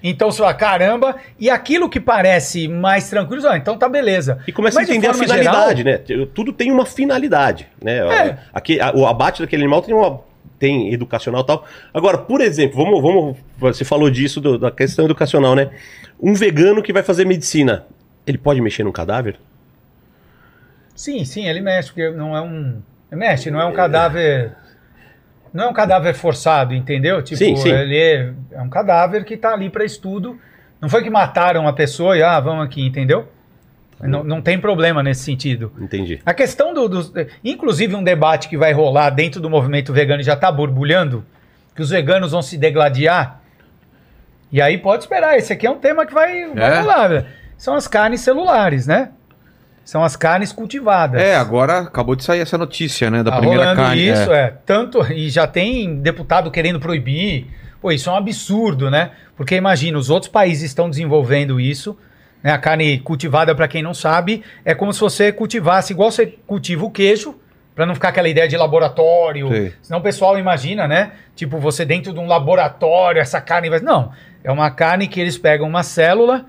Então 0.02 0.30
você 0.30 0.38
fala, 0.38 0.52
caramba, 0.54 1.16
e 1.38 1.48
aquilo 1.48 1.88
que 1.88 2.00
parece 2.00 2.68
mais 2.68 3.08
tranquilo, 3.08 3.46
ah, 3.48 3.56
então 3.56 3.78
tá 3.78 3.88
beleza. 3.88 4.38
E 4.46 4.52
começa 4.52 4.80
Mas, 4.80 4.88
a 4.88 4.92
de 4.92 4.98
entender 4.98 5.10
a 5.10 5.14
finalidade, 5.14 5.82
geral, 5.82 5.98
né? 6.08 6.26
Tudo 6.34 6.52
tem 6.52 6.70
uma 6.70 6.84
finalidade, 6.86 7.68
né? 7.82 7.98
É. 7.98 8.38
Aqui, 8.52 8.78
a- 8.80 8.92
o 8.94 9.06
abate 9.06 9.40
daquele 9.42 9.62
animal 9.62 9.80
tem 9.82 9.94
uma 9.94 10.20
tem 10.60 10.92
educacional 10.92 11.40
e 11.40 11.46
tal. 11.46 11.66
Agora, 11.92 12.18
por 12.18 12.40
exemplo, 12.40 12.76
vamos, 12.84 13.02
vamos 13.02 13.36
você 13.58 13.84
falou 13.84 14.08
disso 14.10 14.40
do- 14.40 14.58
da 14.58 14.70
questão 14.70 15.04
educacional, 15.06 15.56
né? 15.56 15.70
Um 16.20 16.34
vegano 16.34 16.82
que 16.82 16.92
vai 16.92 17.02
fazer 17.02 17.24
medicina, 17.24 17.86
ele 18.26 18.38
pode 18.38 18.60
mexer 18.60 18.84
num 18.84 18.92
cadáver? 18.92 19.40
Sim, 20.94 21.24
sim, 21.24 21.46
ele 21.48 21.60
mexe, 21.60 21.88
porque 21.88 22.10
não 22.10 22.36
é 22.36 22.42
um. 22.42 22.80
Mexe, 23.10 23.50
não 23.50 23.60
é 23.60 23.64
um 23.64 23.72
cadáver. 23.72 24.52
Não 25.52 25.64
é 25.64 25.68
um 25.68 25.72
cadáver 25.72 26.14
forçado, 26.14 26.74
entendeu? 26.74 27.22
Tipo, 27.22 27.38
Sim, 27.38 27.56
sim. 27.56 27.70
ele 27.70 27.96
é, 27.98 28.32
é 28.52 28.62
um 28.62 28.68
cadáver 28.68 29.24
que 29.24 29.36
tá 29.36 29.52
ali 29.52 29.68
para 29.68 29.84
estudo. 29.84 30.38
Não 30.80 30.88
foi 30.88 31.02
que 31.02 31.10
mataram 31.10 31.66
a 31.66 31.72
pessoa 31.72 32.16
e, 32.16 32.22
ah, 32.22 32.38
vamos 32.38 32.64
aqui, 32.64 32.86
entendeu? 32.86 33.26
Não, 34.02 34.24
não 34.24 34.40
tem 34.40 34.58
problema 34.58 35.02
nesse 35.02 35.22
sentido. 35.22 35.72
Entendi. 35.78 36.20
A 36.24 36.32
questão 36.32 36.72
do, 36.72 36.88
dos. 36.88 37.12
Inclusive, 37.44 37.94
um 37.94 38.02
debate 38.02 38.48
que 38.48 38.56
vai 38.56 38.72
rolar 38.72 39.10
dentro 39.10 39.40
do 39.40 39.50
movimento 39.50 39.92
vegano 39.92 40.20
e 40.20 40.24
já 40.24 40.34
está 40.34 40.50
borbulhando, 40.50 41.24
que 41.74 41.82
os 41.82 41.90
veganos 41.90 42.32
vão 42.32 42.40
se 42.42 42.56
degladiar. 42.56 43.40
E 44.52 44.60
aí 44.60 44.78
pode 44.78 45.04
esperar, 45.04 45.36
esse 45.38 45.52
aqui 45.52 45.66
é 45.66 45.70
um 45.70 45.78
tema 45.78 46.04
que 46.04 46.12
vai, 46.14 46.48
vai 46.52 46.78
É? 46.78 46.80
rolar. 46.80 47.08
velho. 47.08 47.26
São 47.56 47.74
as 47.74 47.86
carnes 47.86 48.20
celulares, 48.22 48.86
né? 48.86 49.10
São 49.84 50.02
as 50.04 50.16
carnes 50.16 50.52
cultivadas. 50.52 51.20
É, 51.20 51.36
agora 51.36 51.80
acabou 51.80 52.14
de 52.16 52.24
sair 52.24 52.40
essa 52.40 52.56
notícia, 52.56 53.10
né? 53.10 53.22
Da 53.22 53.30
Tá 53.32 53.38
primeira 53.38 53.62
rolando 53.64 53.82
carne. 53.82 54.08
isso, 54.08 54.32
é. 54.32 54.40
é. 54.44 54.54
Tanto, 54.64 55.04
e 55.12 55.28
já 55.28 55.46
tem 55.46 55.96
deputado 56.00 56.50
querendo 56.50 56.80
proibir. 56.80 57.46
Pô, 57.80 57.90
isso 57.92 58.08
é 58.08 58.12
um 58.12 58.16
absurdo, 58.16 58.90
né? 58.90 59.10
Porque 59.36 59.54
imagina, 59.56 59.98
os 59.98 60.10
outros 60.10 60.30
países 60.30 60.64
estão 60.64 60.88
desenvolvendo 60.88 61.60
isso. 61.60 61.96
Né? 62.42 62.52
A 62.52 62.58
carne 62.58 62.98
cultivada, 63.00 63.54
para 63.54 63.68
quem 63.68 63.82
não 63.82 63.92
sabe, 63.94 64.42
é 64.64 64.74
como 64.74 64.92
se 64.92 65.00
você 65.00 65.30
cultivasse, 65.32 65.92
igual 65.92 66.10
você 66.10 66.26
cultiva 66.46 66.84
o 66.84 66.90
queijo, 66.90 67.34
para 67.74 67.86
não 67.86 67.94
ficar 67.94 68.08
aquela 68.08 68.28
ideia 68.28 68.48
de 68.48 68.56
laboratório. 68.56 69.48
Sei. 69.48 69.72
Senão 69.82 70.00
o 70.00 70.02
pessoal 70.02 70.38
imagina, 70.38 70.86
né? 70.88 71.12
Tipo, 71.36 71.58
você 71.58 71.84
dentro 71.84 72.12
de 72.12 72.18
um 72.18 72.26
laboratório, 72.26 73.20
essa 73.20 73.40
carne 73.40 73.70
vai. 73.70 73.80
Não. 73.80 74.10
É 74.42 74.50
uma 74.50 74.70
carne 74.70 75.06
que 75.08 75.20
eles 75.20 75.38
pegam 75.38 75.66
uma 75.68 75.82
célula, 75.82 76.44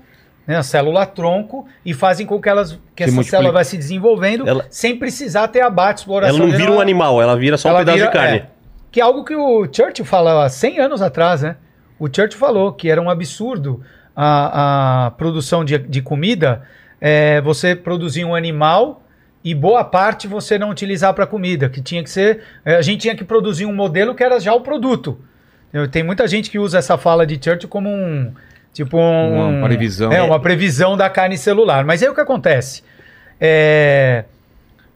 né? 0.46 0.56
A 0.56 0.62
célula 0.62 1.06
tronco, 1.06 1.66
e 1.84 1.94
fazem 1.94 2.26
com 2.26 2.40
que, 2.40 2.48
elas, 2.48 2.72
que 2.72 2.78
Se 2.78 2.80
essa 3.04 3.12
multiplique. 3.12 3.30
célula 3.30 3.52
vai 3.52 3.64
se 3.64 3.76
desenvolvendo 3.76 4.46
Ela- 4.48 4.66
sem 4.70 4.96
precisar 4.98 5.48
ter 5.48 5.60
abate, 5.60 6.00
exploração. 6.00 6.36
Ela 6.36 6.46
não 6.46 6.52
vira 6.56 6.68
um 6.70 6.74
nada. 6.74 6.82
animal, 6.82 7.22
ela 7.22 7.36
vira 7.36 7.56
só 7.56 7.68
um 7.68 7.70
Ela 7.70 7.78
pedaço 7.80 7.98
vira- 7.98 8.10
de 8.10 8.16
carne. 8.16 8.38
é, 8.38 8.46
que 8.90 9.00
é 9.00 9.02
algo 9.04 9.24
que 9.24 9.34
o 9.36 9.66
Churchill 9.72 10.04
falava 10.04 10.44
há 10.44 10.48
100 10.48 10.80
anos 10.80 11.00
atrás, 11.00 11.42
né? 11.42 11.56
O 11.98 12.06
Churchill 12.08 12.38
falou 12.38 12.72
que 12.72 12.90
era 12.90 13.00
um 13.00 13.08
absurdo 13.08 13.80
a, 14.14 15.06
a 15.06 15.10
produção 15.12 15.64
de, 15.64 15.78
de 15.78 16.02
comida, 16.02 16.62
é, 17.00 17.40
você 17.40 17.74
produzir 17.74 18.24
um 18.24 18.34
animal 18.34 19.02
e 19.44 19.54
boa 19.54 19.82
parte 19.84 20.28
você 20.28 20.58
não 20.58 20.70
utilizar 20.70 21.12
para 21.14 21.26
comida, 21.26 21.68
que 21.68 21.80
tinha 21.80 22.02
que 22.02 22.10
ser, 22.10 22.42
é, 22.64 22.76
a 22.76 22.82
gente 22.82 23.00
tinha 23.00 23.16
que 23.16 23.24
produzir 23.24 23.66
um 23.66 23.74
modelo 23.74 24.14
que 24.14 24.22
era 24.22 24.38
já 24.38 24.54
o 24.54 24.60
produto. 24.60 25.18
Tem 25.90 26.02
muita 26.02 26.28
gente 26.28 26.50
que 26.50 26.58
usa 26.58 26.78
essa 26.78 26.98
fala 26.98 27.26
de 27.26 27.42
Churchill 27.42 27.68
como 27.68 27.88
um 27.88 28.32
tipo 28.74 28.98
um, 28.98 29.58
Uma 29.58 29.66
previsão. 29.68 30.12
é, 30.12 30.20
uma 30.22 30.38
previsão 30.38 30.96
da 30.98 31.08
carne 31.08 31.38
celular. 31.38 31.82
Mas 31.84 32.02
aí 32.02 32.08
o 32.10 32.14
que 32.14 32.20
acontece? 32.20 32.82
É, 33.40 34.24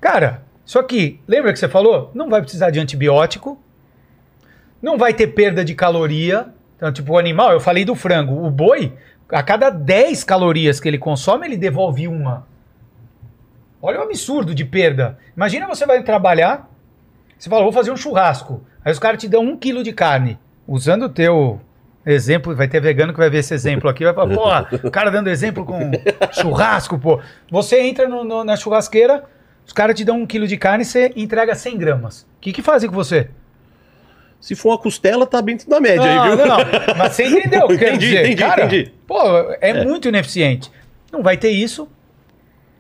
Cara, 0.01 0.43
isso 0.65 0.79
aqui, 0.79 1.21
lembra 1.27 1.53
que 1.53 1.59
você 1.59 1.69
falou? 1.69 2.11
Não 2.15 2.29
vai 2.29 2.41
precisar 2.41 2.71
de 2.71 2.79
antibiótico, 2.79 3.61
não 4.81 4.99
vai 4.99 5.13
ter 5.15 5.29
perda 5.29 5.65
de 5.65 5.75
caloria. 5.75 6.49
Então, 6.77 6.93
tipo, 6.93 7.13
o 7.15 7.19
animal, 7.19 7.53
eu 7.53 7.61
falei 7.61 7.85
do 7.85 7.95
frango. 7.95 8.45
O 8.47 8.51
boi, 8.51 8.93
a 9.31 9.43
cada 9.43 9.71
10 9.71 10.25
calorias 10.25 10.79
que 10.79 10.87
ele 10.89 10.99
consome, 10.99 11.47
ele 11.47 11.57
devolve 11.57 12.07
uma. 12.07 12.47
Olha 13.81 14.01
o 14.01 14.03
absurdo 14.03 14.55
de 14.55 14.65
perda. 14.65 15.19
Imagina 15.37 15.67
você 15.67 15.87
vai 15.87 16.03
trabalhar, 16.03 16.69
você 17.39 17.49
fala, 17.49 17.63
vou 17.63 17.73
fazer 17.73 17.91
um 17.91 17.97
churrasco. 17.97 18.63
Aí 18.85 18.93
os 18.93 18.99
caras 18.99 19.21
te 19.21 19.29
dão 19.29 19.43
um 19.43 19.57
quilo 19.57 19.83
de 19.83 19.93
carne. 19.93 20.39
Usando 20.67 21.05
o 21.05 21.09
teu 21.09 21.61
exemplo, 22.05 22.55
vai 22.55 22.69
ter 22.69 22.81
vegano 22.81 23.13
que 23.13 23.19
vai 23.19 23.31
ver 23.31 23.39
esse 23.39 23.55
exemplo 23.55 23.89
aqui, 23.91 24.05
vai 24.05 24.15
falar, 24.15 24.35
pô, 24.35 24.77
o 24.89 24.91
cara 24.91 25.11
dando 25.11 25.29
exemplo 25.29 25.65
com 25.65 25.91
churrasco, 26.33 26.99
pô. 26.99 27.21
Você 27.51 27.81
entra 27.81 28.09
no- 28.09 28.25
no- 28.25 28.45
na 28.45 28.57
churrasqueira, 28.57 29.25
os 29.67 29.73
caras 29.73 29.95
te 29.97 30.05
dão 30.05 30.21
um 30.21 30.27
quilo 30.27 30.47
de 30.47 30.57
carne 30.57 30.83
e 30.83 30.87
você 30.87 31.13
entrega 31.17 31.55
100 31.55 31.77
gramas. 31.79 32.23
O 32.23 32.27
que, 32.41 32.53
que 32.53 32.63
fazem 32.63 32.89
com 32.89 32.95
você? 32.95 33.29
Se 34.47 34.55
for 34.55 34.69
uma 34.71 34.79
costela, 34.79 35.27
tá 35.27 35.41
dentro 35.41 35.69
da 35.69 35.81
média 35.81 36.07
Não, 36.07 36.23
aí, 36.23 36.37
viu? 36.37 36.47
não, 36.47 36.59
mas 36.97 37.15
você 37.15 37.25
entendeu 37.25 37.67
Entendi, 37.75 37.99
dizer. 37.99 38.21
entendi, 38.27 38.37
Cara, 38.37 38.65
entendi. 38.67 38.93
Pô, 39.05 39.21
é, 39.61 39.83
muito 39.83 40.07
ineficiente. 40.07 40.71
Não 41.11 41.21
vai 41.21 41.37
ter 41.37 41.51
isso. 41.51 41.89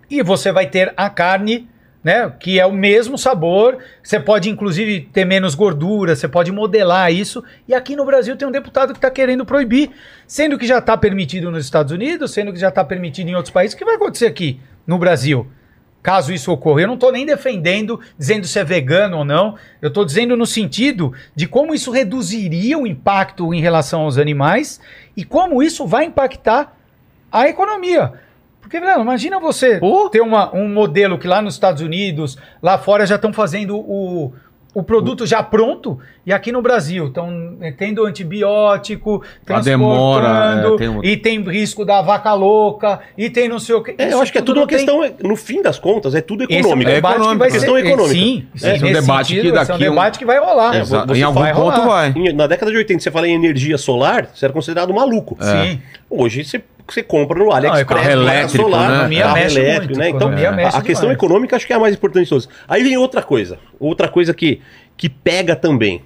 E 0.08 0.22
você 0.22 0.52
vai 0.52 0.68
ter 0.68 0.94
a 0.96 1.10
carne, 1.10 1.68
né? 2.04 2.32
Que 2.38 2.60
é 2.60 2.64
o 2.64 2.70
mesmo 2.72 3.18
sabor. 3.18 3.78
Você 4.00 4.20
pode, 4.20 4.48
inclusive, 4.48 5.08
ter 5.12 5.24
menos 5.24 5.56
gordura, 5.56 6.14
você 6.14 6.28
pode 6.28 6.52
modelar 6.52 7.12
isso. 7.12 7.42
E 7.66 7.74
aqui 7.74 7.96
no 7.96 8.04
Brasil 8.06 8.36
tem 8.36 8.46
um 8.46 8.52
deputado 8.52 8.92
que 8.92 8.98
está 8.98 9.10
querendo 9.10 9.44
proibir, 9.44 9.90
sendo 10.24 10.56
que 10.56 10.68
já 10.68 10.78
está 10.78 10.96
permitido 10.96 11.50
nos 11.50 11.64
Estados 11.64 11.90
Unidos, 11.90 12.30
sendo 12.30 12.52
que 12.52 12.60
já 12.60 12.68
está 12.68 12.84
permitido 12.84 13.28
em 13.28 13.34
outros 13.34 13.52
países. 13.52 13.74
O 13.74 13.76
que 13.76 13.84
vai 13.84 13.96
acontecer 13.96 14.26
aqui 14.26 14.60
no 14.86 14.98
Brasil? 14.98 15.48
Caso 16.06 16.32
isso 16.32 16.52
ocorra, 16.52 16.82
eu 16.82 16.86
não 16.86 16.94
estou 16.94 17.10
nem 17.10 17.26
defendendo, 17.26 17.98
dizendo 18.16 18.46
se 18.46 18.56
é 18.60 18.62
vegano 18.62 19.18
ou 19.18 19.24
não. 19.24 19.56
Eu 19.82 19.88
estou 19.88 20.04
dizendo 20.04 20.36
no 20.36 20.46
sentido 20.46 21.12
de 21.34 21.48
como 21.48 21.74
isso 21.74 21.90
reduziria 21.90 22.78
o 22.78 22.86
impacto 22.86 23.52
em 23.52 23.60
relação 23.60 24.02
aos 24.02 24.16
animais 24.16 24.80
e 25.16 25.24
como 25.24 25.60
isso 25.60 25.84
vai 25.84 26.04
impactar 26.04 26.76
a 27.32 27.48
economia. 27.48 28.12
Porque, 28.60 28.78
velho, 28.78 29.00
imagina 29.00 29.40
você 29.40 29.80
Pô. 29.80 30.08
ter 30.08 30.20
uma, 30.20 30.54
um 30.54 30.68
modelo 30.68 31.18
que 31.18 31.26
lá 31.26 31.42
nos 31.42 31.54
Estados 31.54 31.82
Unidos, 31.82 32.38
lá 32.62 32.78
fora 32.78 33.04
já 33.04 33.16
estão 33.16 33.32
fazendo 33.32 33.76
o, 33.76 34.32
o 34.78 34.82
produto 34.82 35.24
já 35.24 35.42
pronto, 35.42 35.98
e 36.26 36.30
aqui 36.34 36.52
no 36.52 36.60
Brasil 36.60 37.06
estão 37.06 37.56
tendo 37.78 38.04
antibiótico, 38.04 39.22
A 39.48 39.60
demora, 39.60 40.26
transportando, 40.26 40.74
é, 40.74 40.78
tem 40.78 40.88
um- 40.88 41.02
e 41.04 41.16
tem 41.16 41.40
risco 41.42 41.82
da 41.82 42.02
vaca 42.02 42.34
louca, 42.34 43.00
e 43.16 43.30
tem 43.30 43.48
não 43.48 43.58
sei 43.58 43.74
o 43.74 43.82
que. 43.82 43.94
É, 43.96 44.12
eu 44.12 44.20
acho 44.20 44.30
que 44.30 44.36
é 44.36 44.42
tudo 44.42 44.60
uma 44.60 44.66
questão, 44.66 45.00
no 45.22 45.34
fim 45.34 45.62
das 45.62 45.78
contas, 45.78 46.14
é 46.14 46.20
tudo 46.20 46.44
Esse 46.44 46.52
é 46.52 46.56
um 46.56 46.60
econômico. 46.60 46.90
debate 46.90 47.14
que 47.14 47.20
econômico, 47.20 47.38
vai 47.38 47.48
é 47.48 47.50
ser 47.52 47.58
questão 47.58 47.78
econômica. 47.78 48.14
Sim, 48.14 48.46
é 48.62 48.74
um 48.74 48.92
debate 48.92 49.28
sentido, 49.28 49.42
que 49.42 49.48
é 49.48 49.50
um 49.50 49.54
daqui 49.54 49.72
um- 49.72 49.78
debate 49.78 50.18
que 50.18 50.24
vai 50.26 50.38
rolar. 50.38 50.74
É, 50.76 50.82
em 51.16 51.22
algum 51.22 51.40
vai 51.40 51.54
ponto 51.54 51.80
rolar. 51.80 52.12
vai. 52.12 52.32
Na 52.34 52.46
década 52.46 52.70
de 52.70 52.76
80, 52.76 53.02
você 53.02 53.10
fala 53.10 53.26
em 53.26 53.32
energia 53.34 53.78
solar, 53.78 54.28
você 54.34 54.44
era 54.44 54.52
considerado 54.52 54.92
maluco. 54.92 55.38
Sim. 55.40 55.80
Hoje 56.10 56.44
você, 56.44 56.62
você 56.94 57.02
compra 57.02 57.38
no 57.38 57.52
AliExpress, 57.52 57.86
carro 57.86 58.00
placa 58.02 58.12
elétrico, 58.12 58.62
solar, 58.64 58.80
né? 58.88 58.94
Economia 58.96 59.22
carro 59.24 59.38
elétrico, 59.38 59.84
muito, 59.86 59.98
né? 59.98 60.08
Então, 60.08 60.18
economia 60.20 60.50
a- 60.50 60.68
a, 60.78 60.82
questão 60.82 61.08
demais. 61.08 61.16
econômica 61.18 61.56
acho 61.56 61.66
que 61.66 61.72
é 61.72 61.76
a 61.76 61.78
mais 61.80 61.94
importante 61.94 62.24
de 62.24 62.30
todas. 62.30 62.48
Aí 62.68 62.82
vem 62.82 62.96
outra 62.96 63.22
coisa, 63.22 63.58
outra 63.80 64.08
coisa 64.08 64.32
que, 64.32 64.60
que 64.96 65.08
pega 65.08 65.56
também. 65.56 66.02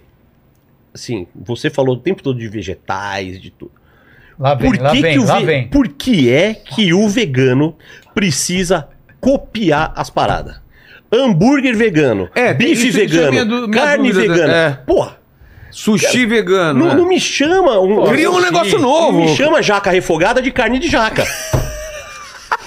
Assim, 0.94 1.26
você 1.34 1.70
falou 1.70 1.94
o 1.94 1.98
tempo 1.98 2.22
todo 2.22 2.38
de 2.38 2.48
vegetais, 2.48 3.40
de 3.40 3.50
tudo. 3.50 3.72
Lá 4.38 4.54
vem, 4.54 4.70
Por 4.72 4.80
lá 4.80 4.90
que, 4.90 5.02
vem, 5.02 5.12
que 5.12 5.18
o 5.18 5.26
lá 5.26 5.38
ve- 5.38 5.44
vem. 5.46 5.68
Por 5.68 5.88
que 5.88 6.32
é 6.32 6.54
que 6.54 6.92
o 6.94 7.08
vegano 7.08 7.76
precisa 8.14 8.88
copiar 9.20 9.92
as 9.94 10.08
paradas? 10.10 10.60
Hambúrguer 11.12 11.76
vegano, 11.76 12.28
É, 12.34 12.54
bife 12.54 12.72
isso- 12.72 12.86
isso 12.88 12.98
é 12.98 13.02
vegano, 13.06 13.32
minha 13.32 13.44
minha 13.68 13.68
carne 13.82 14.12
dúvida, 14.12 14.32
vegana. 14.34 14.52
é. 14.54 14.70
Porra, 14.86 15.16
Sushi 15.70 16.26
vegano. 16.26 16.84
não, 16.86 16.90
é. 16.92 16.94
não 16.94 17.06
me 17.08 17.18
chama 17.20 17.78
um. 17.80 18.04
Cria 18.06 18.30
um 18.30 18.34
sushi, 18.34 18.44
negócio 18.44 18.78
Não 18.78 18.88
novo. 18.88 19.20
me 19.20 19.28
chama 19.36 19.62
jaca 19.62 19.90
refogada 19.90 20.40
de 20.42 20.50
carne 20.50 20.78
de 20.78 20.88
jaca. 20.88 21.24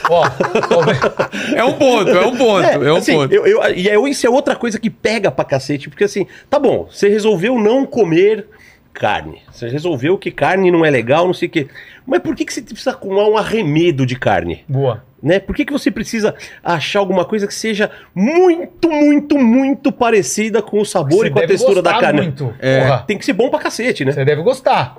Ó. 0.10 0.24
É 1.56 1.64
um 1.64 1.74
ponto, 1.74 2.10
é 2.10 2.26
um 2.26 2.36
ponto, 2.36 2.64
é, 2.66 2.92
um 2.94 2.96
assim, 2.98 3.14
ponto. 3.14 3.34
eu- 3.34 3.46
eu- 3.46 3.64
e 3.76 3.90
é, 3.90 4.10
isso 4.10 4.26
é 4.26 4.30
outra 4.30 4.56
coisa 4.56 4.80
que 4.80 4.90
pega 4.90 5.30
pra 5.32 5.46
cacete, 5.46 5.90
porque 5.90 6.04
assim, 6.04 6.26
tá 6.50 6.58
bom, 6.60 6.88
você 6.92 7.08
resolveu 7.10 7.58
não 7.58 7.86
comer 7.86 8.48
carne. 8.94 9.42
Você 9.52 9.68
resolveu 9.70 10.18
que 10.18 10.32
carne 10.32 10.72
não 10.72 10.84
é 10.86 10.90
legal, 10.90 11.26
não 11.26 11.34
sei 11.34 11.48
o 11.48 11.52
quê. 11.52 11.68
Mas 12.06 12.20
por 12.22 12.36
que, 12.36 12.46
que 12.46 12.54
você 12.54 12.62
precisa 12.62 12.92
arrumar 12.92 13.28
um 13.28 13.38
arremedo 13.38 14.06
de 14.06 14.16
carne? 14.16 14.64
Boa. 14.68 15.04
Né? 15.24 15.40
Por 15.40 15.56
que, 15.56 15.64
que 15.64 15.72
você 15.72 15.90
precisa 15.90 16.36
achar 16.62 17.00
alguma 17.00 17.24
coisa 17.24 17.48
que 17.48 17.54
seja 17.54 17.90
muito, 18.14 18.90
muito, 18.92 19.38
muito 19.40 19.90
parecida 19.90 20.62
com 20.62 20.82
o 20.82 20.86
sabor 20.86 21.20
Você 21.20 21.28
e 21.28 21.32
com 21.32 21.40
a 21.40 21.48
textura 21.48 21.82
da 21.82 21.98
carne? 21.98 22.22
Muito. 22.24 22.54
É. 22.60 22.82
Porra, 22.82 23.04
Tem 23.08 23.18
que 23.18 23.24
ser 23.24 23.32
bom 23.32 23.50
pra 23.50 23.60
cacete, 23.60 24.04
né? 24.04 24.12
Você 24.12 24.26
deve 24.26 24.42
gostar. 24.42 24.98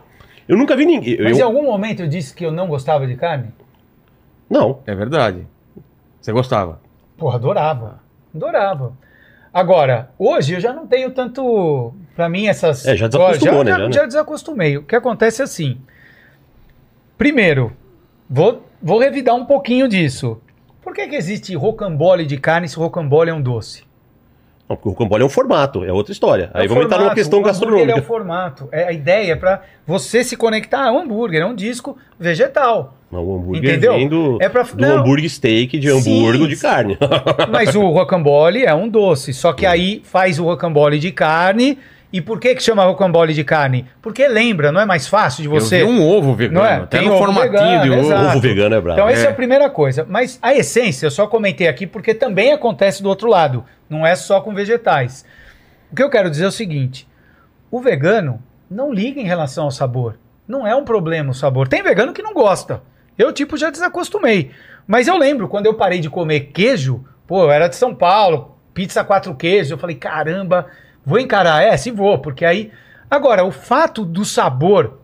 Eu 0.49 0.57
nunca 0.57 0.75
vi 0.75 0.87
ninguém. 0.87 1.19
Mas 1.23 1.37
em 1.37 1.41
eu- 1.43 1.47
algum 1.47 1.63
momento 1.65 2.01
eu 2.01 2.07
disse 2.09 2.35
que 2.35 2.45
eu 2.45 2.51
não 2.51 2.67
gostava 2.69 3.07
de 3.07 3.15
carne? 3.17 3.49
Não. 4.49 4.81
É 4.87 4.95
verdade. 4.95 5.47
Você 6.23 6.33
gostava. 6.33 6.81
Porra, 7.19 7.37
adorava. 7.37 8.01
Adorava. 8.35 8.97
Agora, 9.53 10.09
hoje 10.19 10.55
eu 10.55 10.61
já 10.61 10.73
não 10.73 10.87
tenho 10.87 11.11
tanto. 11.11 11.93
Pra 12.17 12.29
mim, 12.31 12.47
essas. 12.47 12.87
É, 12.87 12.97
já 12.97 13.09
desacostumou, 13.09 13.59
já, 13.59 13.65
né, 13.65 13.71
Já, 13.73 13.79
já, 13.79 13.87
né? 13.87 13.93
já 13.93 14.07
desacostumei. 14.07 14.77
O 14.79 14.83
que 14.85 14.97
acontece 14.97 15.43
é 15.43 15.45
assim. 15.45 15.79
Primeiro, 17.19 17.73
vou, 18.29 18.65
vou 18.85 18.99
revidar 19.01 19.35
um 19.35 19.45
pouquinho 19.47 19.89
disso. 19.89 20.41
Por 20.83 20.93
que, 20.95 21.09
que 21.09 21.17
existe 21.17 21.57
rocambole 21.57 22.27
de 22.27 22.37
carne 22.37 22.69
se 22.69 22.77
rocambole 22.77 23.31
é 23.31 23.35
um 23.35 23.41
doce? 23.41 23.83
Não, 24.69 24.77
porque 24.77 24.89
o 24.89 24.93
rocambole 24.93 25.23
é 25.23 25.27
um 25.27 25.31
formato, 25.31 25.85
é 25.85 25.93
outra 25.93 26.13
história. 26.13 26.51
Aí 26.55 26.63
É 26.63 26.67
o 26.67 26.69
vamos 26.69 26.85
entrar 26.87 26.99
numa 26.99 27.15
questão 27.15 27.39
o 27.39 27.43
hambúrguer 27.43 27.61
gastronômica. 27.61 27.99
É 27.99 28.01
o 28.01 28.05
formato. 28.05 28.69
É 28.73 28.85
a 28.85 28.93
ideia 28.93 29.33
é 29.33 29.37
para 29.37 29.63
você 29.87 30.23
se 30.25 30.37
conectar. 30.37 30.87
É 30.87 30.91
um 30.91 30.99
hambúrguer, 31.01 31.43
é 31.43 31.47
um 31.47 31.55
disco 31.55 31.97
vegetal. 32.19 32.95
Não, 33.13 33.23
o 33.23 33.37
hambúrguer 33.37 33.71
Entendeu? 33.73 33.93
vem 33.95 34.09
do, 34.09 34.39
É 34.41 34.49
pra- 34.49 34.63
do 34.63 34.77
não. 34.81 34.99
hambúrguer 34.99 35.29
steak 35.31 35.79
de 35.79 35.91
Sim, 36.01 36.19
hambúrguer 36.27 36.49
de 36.49 36.57
sim. 36.57 36.63
carne. 36.63 36.99
Mas 37.51 37.75
o 37.75 37.83
rocambole 37.91 38.65
é 38.65 38.75
um 38.75 38.89
doce. 38.89 39.33
Só 39.35 39.53
que 39.53 39.67
aí 39.67 40.01
faz 40.05 40.39
o 40.39 40.45
rocambole 40.45 40.99
de 40.99 41.13
carne. 41.13 41.79
E 42.15 42.21
por 42.21 42.39
que 42.39 42.55
que 42.55 42.63
chama 42.63 42.85
rocambole 42.85 43.35
de 43.35 43.43
carne? 43.43 43.87
Porque 44.01 44.29
lembra, 44.29 44.71
não 44.71 44.81
é 44.81 44.87
mais 44.87 45.09
fácil 45.09 45.43
de 45.43 45.49
você. 45.49 45.83
Eu 45.83 45.89
vi 45.89 45.93
um 45.95 46.09
ovo 46.09 46.33
vegano, 46.33 46.61
Não 46.61 46.65
é? 46.65 46.87
Tem 46.87 47.07
no 47.09 47.15
ovo 47.15 47.25
formatinho 47.25 47.51
vegano, 47.51 47.83
de 47.83 47.91
ovo. 47.91 48.01
exato. 48.07 48.25
Ovo 48.29 48.41
vegano 48.41 48.75
é 48.77 48.81
brabo. 48.81 49.01
Então, 49.01 49.09
essa 49.09 49.25
é 49.25 49.27
É. 49.27 49.31
a 49.33 49.35
primeira 49.35 49.69
coisa. 49.69 50.07
Mas 50.09 50.39
a 50.41 50.55
essência, 50.55 51.07
eu 51.07 51.11
só 51.11 51.27
comentei 51.27 51.67
aqui 51.67 51.89
porque 51.89 52.15
também 52.15 52.53
acontece 52.53 53.03
do 53.03 53.09
outro 53.09 53.29
lado. 53.29 53.65
Não 53.91 54.07
é 54.07 54.15
só 54.15 54.41
com 54.41 54.55
vegetais. 54.55 55.25
O 55.91 55.97
que 55.97 56.05
eu 56.05 56.09
quero 56.09 56.31
dizer 56.31 56.45
é 56.45 56.47
o 56.47 56.53
seguinte: 56.53 57.09
o 57.69 57.81
vegano 57.81 58.41
não 58.71 58.93
liga 58.93 59.21
em 59.21 59.25
relação 59.25 59.65
ao 59.65 59.73
sabor. 59.73 60.17
Não 60.47 60.65
é 60.65 60.77
um 60.77 60.85
problema 60.85 61.33
o 61.33 61.35
sabor. 61.35 61.67
Tem 61.67 61.83
vegano 61.83 62.13
que 62.13 62.23
não 62.23 62.33
gosta. 62.33 62.81
Eu, 63.19 63.33
tipo, 63.33 63.57
já 63.57 63.71
desacostumei. 63.71 64.53
Mas 64.87 65.09
eu 65.09 65.17
lembro, 65.19 65.49
quando 65.49 65.67
eu 65.67 65.75
parei 65.75 65.99
de 65.99 66.09
comer 66.09 66.51
queijo, 66.53 67.05
pô, 67.27 67.43
eu 67.43 67.51
era 67.51 67.67
de 67.67 67.75
São 67.75 67.93
Paulo, 67.93 68.57
pizza 68.73 69.03
quatro 69.03 69.35
queijos, 69.35 69.73
eu 69.73 69.79
falei, 69.79 69.97
caramba, 69.97 70.67
vou 71.05 71.19
encarar. 71.19 71.63
É, 71.63 71.77
se 71.77 71.91
vou, 71.91 72.19
porque 72.19 72.45
aí. 72.45 72.71
Agora, 73.11 73.45
o 73.45 73.51
fato 73.51 74.05
do 74.05 74.25
sabor 74.25 74.99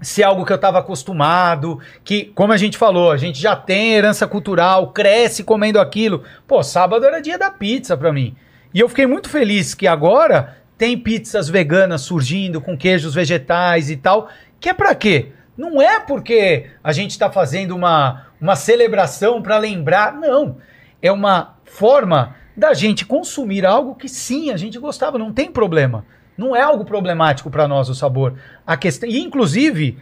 ser 0.00 0.22
algo 0.22 0.44
que 0.44 0.52
eu 0.52 0.56
estava 0.56 0.78
acostumado, 0.78 1.78
que, 2.02 2.26
como 2.34 2.52
a 2.52 2.56
gente 2.56 2.78
falou, 2.78 3.10
a 3.10 3.16
gente 3.16 3.40
já 3.40 3.54
tem 3.54 3.94
herança 3.94 4.26
cultural, 4.26 4.92
cresce 4.92 5.44
comendo 5.44 5.78
aquilo. 5.78 6.24
Pô, 6.46 6.62
sábado 6.62 7.04
era 7.04 7.20
dia 7.20 7.38
da 7.38 7.50
pizza 7.50 7.96
pra 7.96 8.12
mim. 8.12 8.34
E 8.72 8.80
eu 8.80 8.88
fiquei 8.88 9.06
muito 9.06 9.28
feliz 9.28 9.74
que 9.74 9.86
agora 9.86 10.56
tem 10.78 10.96
pizzas 10.96 11.48
veganas 11.48 12.00
surgindo 12.02 12.60
com 12.60 12.76
queijos 12.76 13.14
vegetais 13.14 13.90
e 13.90 13.96
tal, 13.96 14.28
que 14.58 14.68
é 14.68 14.72
pra 14.72 14.94
quê? 14.94 15.32
Não 15.56 15.82
é 15.82 16.00
porque 16.00 16.70
a 16.82 16.92
gente 16.92 17.10
está 17.10 17.30
fazendo 17.30 17.76
uma, 17.76 18.28
uma 18.40 18.56
celebração 18.56 19.42
para 19.42 19.58
lembrar, 19.58 20.14
não. 20.14 20.56
É 21.02 21.12
uma 21.12 21.56
forma 21.64 22.34
da 22.56 22.74
gente 22.74 23.06
consumir 23.06 23.64
algo 23.64 23.94
que 23.94 24.08
sim, 24.08 24.50
a 24.50 24.56
gente 24.56 24.78
gostava, 24.78 25.18
não 25.18 25.32
tem 25.32 25.50
problema. 25.50 26.04
Não 26.36 26.56
é 26.56 26.62
algo 26.62 26.84
problemático 26.84 27.50
para 27.50 27.68
nós 27.68 27.88
o 27.88 27.94
sabor. 27.94 28.34
A 28.66 28.76
questão, 28.76 29.08
e 29.08 29.20
inclusive, 29.20 29.98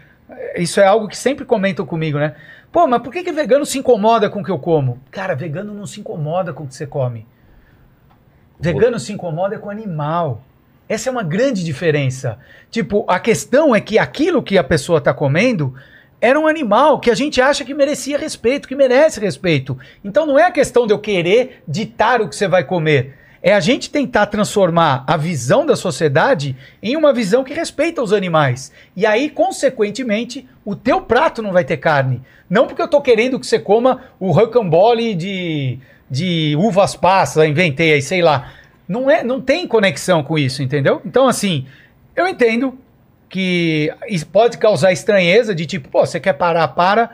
isso 0.56 0.80
é 0.80 0.86
algo 0.86 1.08
que 1.08 1.16
sempre 1.16 1.44
comentam 1.44 1.84
comigo, 1.84 2.18
né? 2.18 2.34
Pô, 2.70 2.86
mas 2.86 3.02
por 3.02 3.12
que, 3.12 3.24
que 3.24 3.32
vegano 3.32 3.64
se 3.64 3.78
incomoda 3.78 4.28
com 4.28 4.40
o 4.40 4.44
que 4.44 4.50
eu 4.50 4.58
como? 4.58 5.00
Cara, 5.10 5.34
vegano 5.34 5.72
não 5.72 5.86
se 5.86 6.00
incomoda 6.00 6.52
com 6.52 6.64
o 6.64 6.66
que 6.66 6.74
você 6.74 6.86
come. 6.86 7.26
Vegano 8.60 8.98
se 8.98 9.12
incomoda 9.12 9.58
com 9.58 9.68
o 9.68 9.70
animal. 9.70 10.42
Essa 10.88 11.08
é 11.08 11.12
uma 11.12 11.22
grande 11.22 11.64
diferença. 11.64 12.38
Tipo, 12.70 13.04
a 13.08 13.18
questão 13.20 13.74
é 13.74 13.80
que 13.80 13.98
aquilo 13.98 14.42
que 14.42 14.58
a 14.58 14.64
pessoa 14.64 14.98
está 14.98 15.14
comendo 15.14 15.74
era 16.20 16.38
um 16.38 16.46
animal 16.46 16.98
que 16.98 17.10
a 17.10 17.14
gente 17.14 17.40
acha 17.40 17.64
que 17.64 17.74
merecia 17.74 18.18
respeito, 18.18 18.66
que 18.66 18.74
merece 18.74 19.20
respeito. 19.20 19.78
Então 20.04 20.26
não 20.26 20.38
é 20.38 20.44
a 20.44 20.50
questão 20.50 20.86
de 20.86 20.92
eu 20.92 20.98
querer 20.98 21.62
ditar 21.66 22.20
o 22.20 22.28
que 22.28 22.34
você 22.34 22.48
vai 22.48 22.64
comer. 22.64 23.14
É 23.40 23.54
a 23.54 23.60
gente 23.60 23.88
tentar 23.90 24.26
transformar 24.26 25.04
a 25.06 25.16
visão 25.16 25.64
da 25.64 25.76
sociedade 25.76 26.56
em 26.82 26.96
uma 26.96 27.12
visão 27.12 27.44
que 27.44 27.54
respeita 27.54 28.02
os 28.02 28.12
animais. 28.12 28.72
E 28.96 29.06
aí, 29.06 29.30
consequentemente, 29.30 30.48
o 30.64 30.74
teu 30.74 31.00
prato 31.00 31.40
não 31.40 31.52
vai 31.52 31.64
ter 31.64 31.76
carne. 31.76 32.20
Não 32.50 32.66
porque 32.66 32.82
eu 32.82 32.86
estou 32.86 33.00
querendo 33.00 33.38
que 33.38 33.46
você 33.46 33.60
coma 33.60 34.02
o 34.18 34.32
rocambole 34.32 35.14
de, 35.14 35.78
de 36.10 36.56
uvas 36.58 36.96
passas, 36.96 37.48
inventei 37.48 37.92
aí, 37.92 38.02
sei 38.02 38.22
lá. 38.22 38.52
Não, 38.88 39.08
é, 39.08 39.22
não 39.22 39.40
tem 39.40 39.68
conexão 39.68 40.22
com 40.24 40.36
isso, 40.36 40.60
entendeu? 40.60 41.00
Então, 41.04 41.28
assim, 41.28 41.64
eu 42.16 42.26
entendo 42.26 42.76
que 43.28 43.92
pode 44.32 44.58
causar 44.58 44.92
estranheza 44.92 45.54
de 45.54 45.66
tipo, 45.66 45.88
pô, 45.88 46.06
você 46.06 46.18
quer 46.18 46.32
parar, 46.32 46.68
para, 46.68 47.10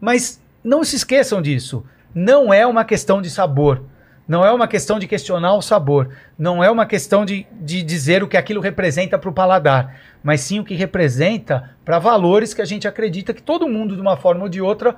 mas 0.00 0.40
não 0.62 0.84
se 0.84 0.96
esqueçam 0.96 1.40
disso. 1.40 1.84
Não 2.14 2.52
é 2.52 2.66
uma 2.66 2.84
questão 2.84 3.20
de 3.20 3.30
sabor. 3.30 3.82
Não 4.26 4.44
é 4.44 4.50
uma 4.50 4.66
questão 4.66 4.98
de 4.98 5.06
questionar 5.06 5.54
o 5.54 5.60
sabor. 5.60 6.10
Não 6.38 6.64
é 6.64 6.70
uma 6.70 6.86
questão 6.86 7.24
de, 7.24 7.46
de 7.52 7.82
dizer 7.82 8.22
o 8.22 8.28
que 8.28 8.36
aquilo 8.36 8.60
representa 8.60 9.18
para 9.18 9.28
o 9.28 9.32
paladar. 9.32 9.96
Mas 10.22 10.40
sim 10.40 10.60
o 10.60 10.64
que 10.64 10.74
representa 10.74 11.70
para 11.84 11.98
valores 11.98 12.54
que 12.54 12.62
a 12.62 12.64
gente 12.64 12.88
acredita 12.88 13.34
que 13.34 13.42
todo 13.42 13.68
mundo, 13.68 13.94
de 13.94 14.00
uma 14.00 14.16
forma 14.16 14.44
ou 14.44 14.48
de 14.48 14.62
outra, 14.62 14.96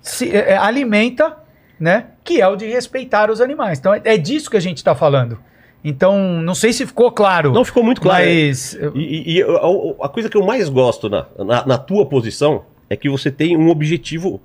se 0.00 0.34
é, 0.34 0.56
alimenta, 0.56 1.36
né? 1.78 2.06
Que 2.24 2.40
é 2.40 2.48
o 2.48 2.56
de 2.56 2.66
respeitar 2.66 3.30
os 3.30 3.40
animais. 3.40 3.78
Então 3.78 3.94
é, 3.94 4.00
é 4.04 4.16
disso 4.16 4.50
que 4.50 4.56
a 4.56 4.60
gente 4.60 4.78
está 4.78 4.94
falando. 4.94 5.38
Então, 5.84 6.40
não 6.42 6.54
sei 6.54 6.72
se 6.72 6.86
ficou 6.86 7.10
claro. 7.10 7.52
Não 7.52 7.64
ficou 7.64 7.82
muito 7.82 8.00
claro. 8.00 8.24
Mas. 8.24 8.78
E, 8.94 9.38
e 9.38 9.42
a, 9.42 10.06
a, 10.06 10.08
coisa 10.08 10.28
que 10.28 10.36
eu 10.36 10.44
mais 10.44 10.68
gosto 10.68 11.08
na, 11.08 11.26
na, 11.38 11.66
na, 11.66 11.78
tua 11.78 12.06
posição 12.06 12.64
é 12.88 12.96
que 12.96 13.10
você 13.10 13.30
tem 13.30 13.56
um 13.56 13.68
objetivo 13.68 14.40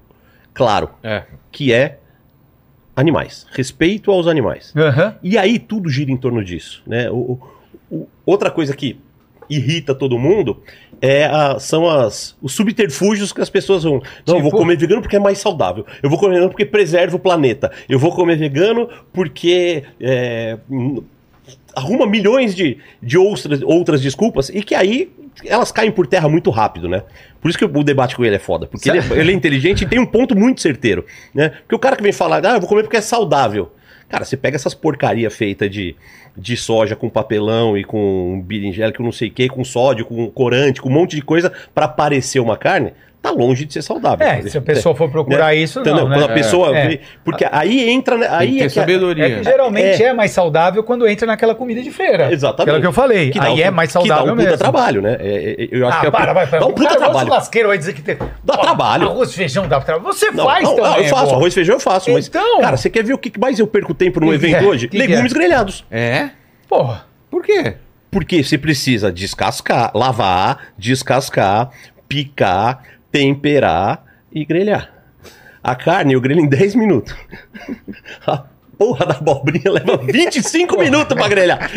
claro. 0.54 0.90
É. 1.04 1.24
Que 1.52 1.72
é 1.72 2.00
animais. 2.96 3.46
Respeito 3.52 4.12
aos 4.12 4.26
animais. 4.26 4.74
Uhum. 4.76 5.14
E 5.22 5.38
aí 5.38 5.60
tudo 5.60 5.90
gira 5.90 6.12
em 6.12 6.18
torno 6.18 6.44
disso. 6.44 6.82
Né? 6.88 7.10
O, 7.12 7.40
o, 7.92 8.08
outra 8.26 8.50
coisa 8.50 8.76
que 8.76 9.00
irrita 9.50 9.96
todo 9.96 10.18
mundo 10.18 10.62
é 11.00 11.26
a, 11.26 11.60
são 11.60 11.88
as, 11.88 12.36
os 12.42 12.54
subterfúgios 12.54 13.32
que 13.32 13.42
as 13.42 13.50
pessoas 13.50 13.84
vão. 13.84 14.02
Não, 14.26 14.36
eu 14.38 14.42
vou 14.42 14.50
Tipo? 14.50 14.58
comer 14.58 14.78
vegano 14.78 15.02
porque 15.02 15.16
é 15.16 15.20
mais 15.20 15.38
saudável. 15.38 15.86
Eu 16.02 16.10
vou 16.10 16.18
comer 16.18 16.34
vegano 16.34 16.50
porque 16.50 16.66
preserva 16.66 17.16
o 17.16 17.20
planeta. 17.20 17.72
Eu 17.88 18.00
vou 18.00 18.12
comer 18.12 18.38
vegano 18.38 18.90
porque. 19.14 19.84
é, 20.00 20.58
arruma 21.76 22.08
milhões 22.08 22.56
de, 22.56 22.78
de 23.02 23.18
outras, 23.18 23.62
outras 23.62 24.02
desculpas 24.02 24.50
e 24.50 24.64
que 24.64 24.74
aí 24.74 25.12
elas 25.46 25.72
caem 25.72 25.92
por 25.92 26.08
terra 26.08 26.28
muito 26.28 26.50
rápido, 26.50 26.90
né? 26.90 27.04
Por 27.40 27.50
isso 27.50 27.58
que 27.58 27.66
o 27.66 27.84
debate 27.84 28.16
com 28.16 28.26
ele 28.26 28.36
é 28.36 28.40
foda. 28.40 28.66
Porque 28.66 28.90
ele 28.90 29.00
é, 29.00 29.20
ele 29.20 29.32
é 29.32 29.36
inteligente 29.36 29.84
e 29.84 29.88
tem 29.88 30.00
um 30.00 30.06
ponto 30.06 30.36
muito 30.36 30.62
certeiro, 30.62 31.06
né? 31.34 31.50
Porque 31.50 31.76
o 31.76 31.80
cara 31.80 31.96
que 31.96 32.04
vem 32.04 32.12
falar, 32.12 32.44
ah, 32.46 32.56
eu 32.56 32.60
vou 32.60 32.68
comer 32.68 32.84
porque 32.84 32.98
é 32.98 33.02
saudável. 33.02 33.72
Cara, 34.10 34.24
você 34.24 34.38
pega 34.38 34.56
essas 34.56 34.74
porcaria 34.74 35.30
feita 35.30 35.70
de, 35.70 35.96
de 36.36 36.56
soja 36.56 36.96
com 36.96 37.10
papelão 37.10 37.78
e 37.78 37.84
com 37.84 38.42
berinjela, 38.46 38.92
com 38.94 39.04
não 39.04 39.12
sei 39.12 39.28
o 39.28 39.32
que, 39.32 39.50
com 39.50 39.64
sódio, 39.64 40.06
com 40.06 40.30
corante, 40.32 40.82
com 40.82 40.90
um 40.90 40.94
monte 40.94 41.16
de 41.16 41.22
coisa 41.22 41.52
pra 41.76 41.88
parecer 41.88 42.40
uma 42.40 42.56
carne, 42.56 42.94
tá 43.22 43.32
longe 43.32 43.66
de 43.66 43.74
ser 43.74 43.82
saudável. 43.82 44.26
É, 44.26 44.42
se 44.44 44.58
a 44.58 44.62
pessoa 44.62 44.96
for 44.96 45.10
procurar 45.12 45.54
isso, 45.54 45.80
não, 45.80 45.86
Entendeu? 45.86 46.08
né? 46.08 46.16
Quando 46.18 46.32
a 46.32 46.34
pessoa 46.34 46.78
É. 46.78 46.88
vê- 46.88 47.02
Porque 47.26 47.46
aí 47.52 47.90
entra. 47.90 48.18
né, 48.18 48.28
Tem 48.28 48.38
Aí 48.38 48.62
é 48.62 48.70
sabedoria. 48.70 49.26
É 49.26 49.30
que 49.40 49.44
geralmente 49.44 50.02
é. 50.04 50.08
É. 50.08 50.14
mais 50.14 50.32
saudável 50.32 50.82
quando 50.84 51.06
entra 51.08 51.28
naquela 51.28 51.54
comida 51.54 51.82
de 51.82 51.92
feira. 51.92 52.32
Exatamente. 52.32 52.70
Aquilo 52.70 52.82
que 52.82 52.88
eu 52.88 52.94
falei. 52.94 53.30
Que 53.32 53.40
Aí 53.40 53.54
um- 53.62 53.66
é 53.66 53.72
mais 53.72 53.90
Que 53.92 53.96
dá 53.96 54.00
saudável 54.02 54.34
um 54.34 54.36
puta 54.38 54.44
mesmo. 54.50 54.58
trabalho, 54.58 55.02
né? 55.02 55.18
É, 55.20 55.56
é, 55.64 55.68
eu 55.72 55.88
acho 55.88 55.98
Ah, 55.98 56.02
que 56.02 56.08
é 56.08 56.12
para, 56.12 56.34
vai, 56.34 56.48
para. 56.48 56.60
Dá 56.60 56.66
um 56.68 56.72
puta 56.74 56.88
cara, 56.90 57.00
trabalho. 57.00 57.28
churrasqueiro 57.28 57.68
vai 57.70 57.78
dizer 57.78 57.94
que 57.94 58.02
tem. 58.02 58.16
Dá 58.44 58.54
Ó, 58.54 58.58
trabalho. 58.58 59.08
Arroz, 59.10 59.34
feijão 59.34 59.68
dá 59.68 59.82
trabalho. 59.82 60.06
Você 60.14 60.32
Não, 60.32 60.46
faz 60.46 60.64
não, 60.64 60.76
também. 60.76 60.92
não, 60.92 60.98
eu 61.00 61.10
faço, 61.10 61.34
arroz 61.36 61.54
e 61.54 61.56
feijão 61.56 61.76
eu 61.76 61.80
faço, 61.82 62.12
mas, 62.12 62.28
Então- 62.28 62.62
cara, 62.62 62.78
você 62.78 62.90
quer 62.90 63.04
ver 63.04 63.14
o 63.14 63.18
que 63.18 63.32
mais 63.40 63.60
eu 63.60 63.68
perco 63.68 63.94
tempo 63.94 64.20
num 64.20 64.34
evento 64.34 64.64
é? 64.64 64.68
hoje? 64.68 64.90
Legumes 64.94 65.32
é? 65.32 65.36
grelhados. 65.36 65.86
É? 65.92 66.30
Porra. 66.70 67.06
Por 67.30 67.44
quê? 67.44 67.76
Porque 68.10 68.42
você 68.44 68.58
precisa 68.58 69.12
descascar, 69.12 69.92
lavar, 69.94 70.70
descascar, 70.78 71.70
picar, 72.08 72.82
temperar 73.12 74.04
e 74.32 74.46
grelhar. 74.46 74.90
A 75.64 75.76
carne 75.76 76.14
eu 76.14 76.22
grelho 76.22 76.42
em 76.42 76.48
10 76.48 76.76
minutos. 76.76 77.14
A 78.26 78.44
porra 78.78 79.06
da 79.06 79.16
abobrinha 79.16 79.72
leva 79.72 79.98
25 79.98 80.78
minutos 80.80 81.16
pra 81.18 81.28
grelhar. 81.28 81.70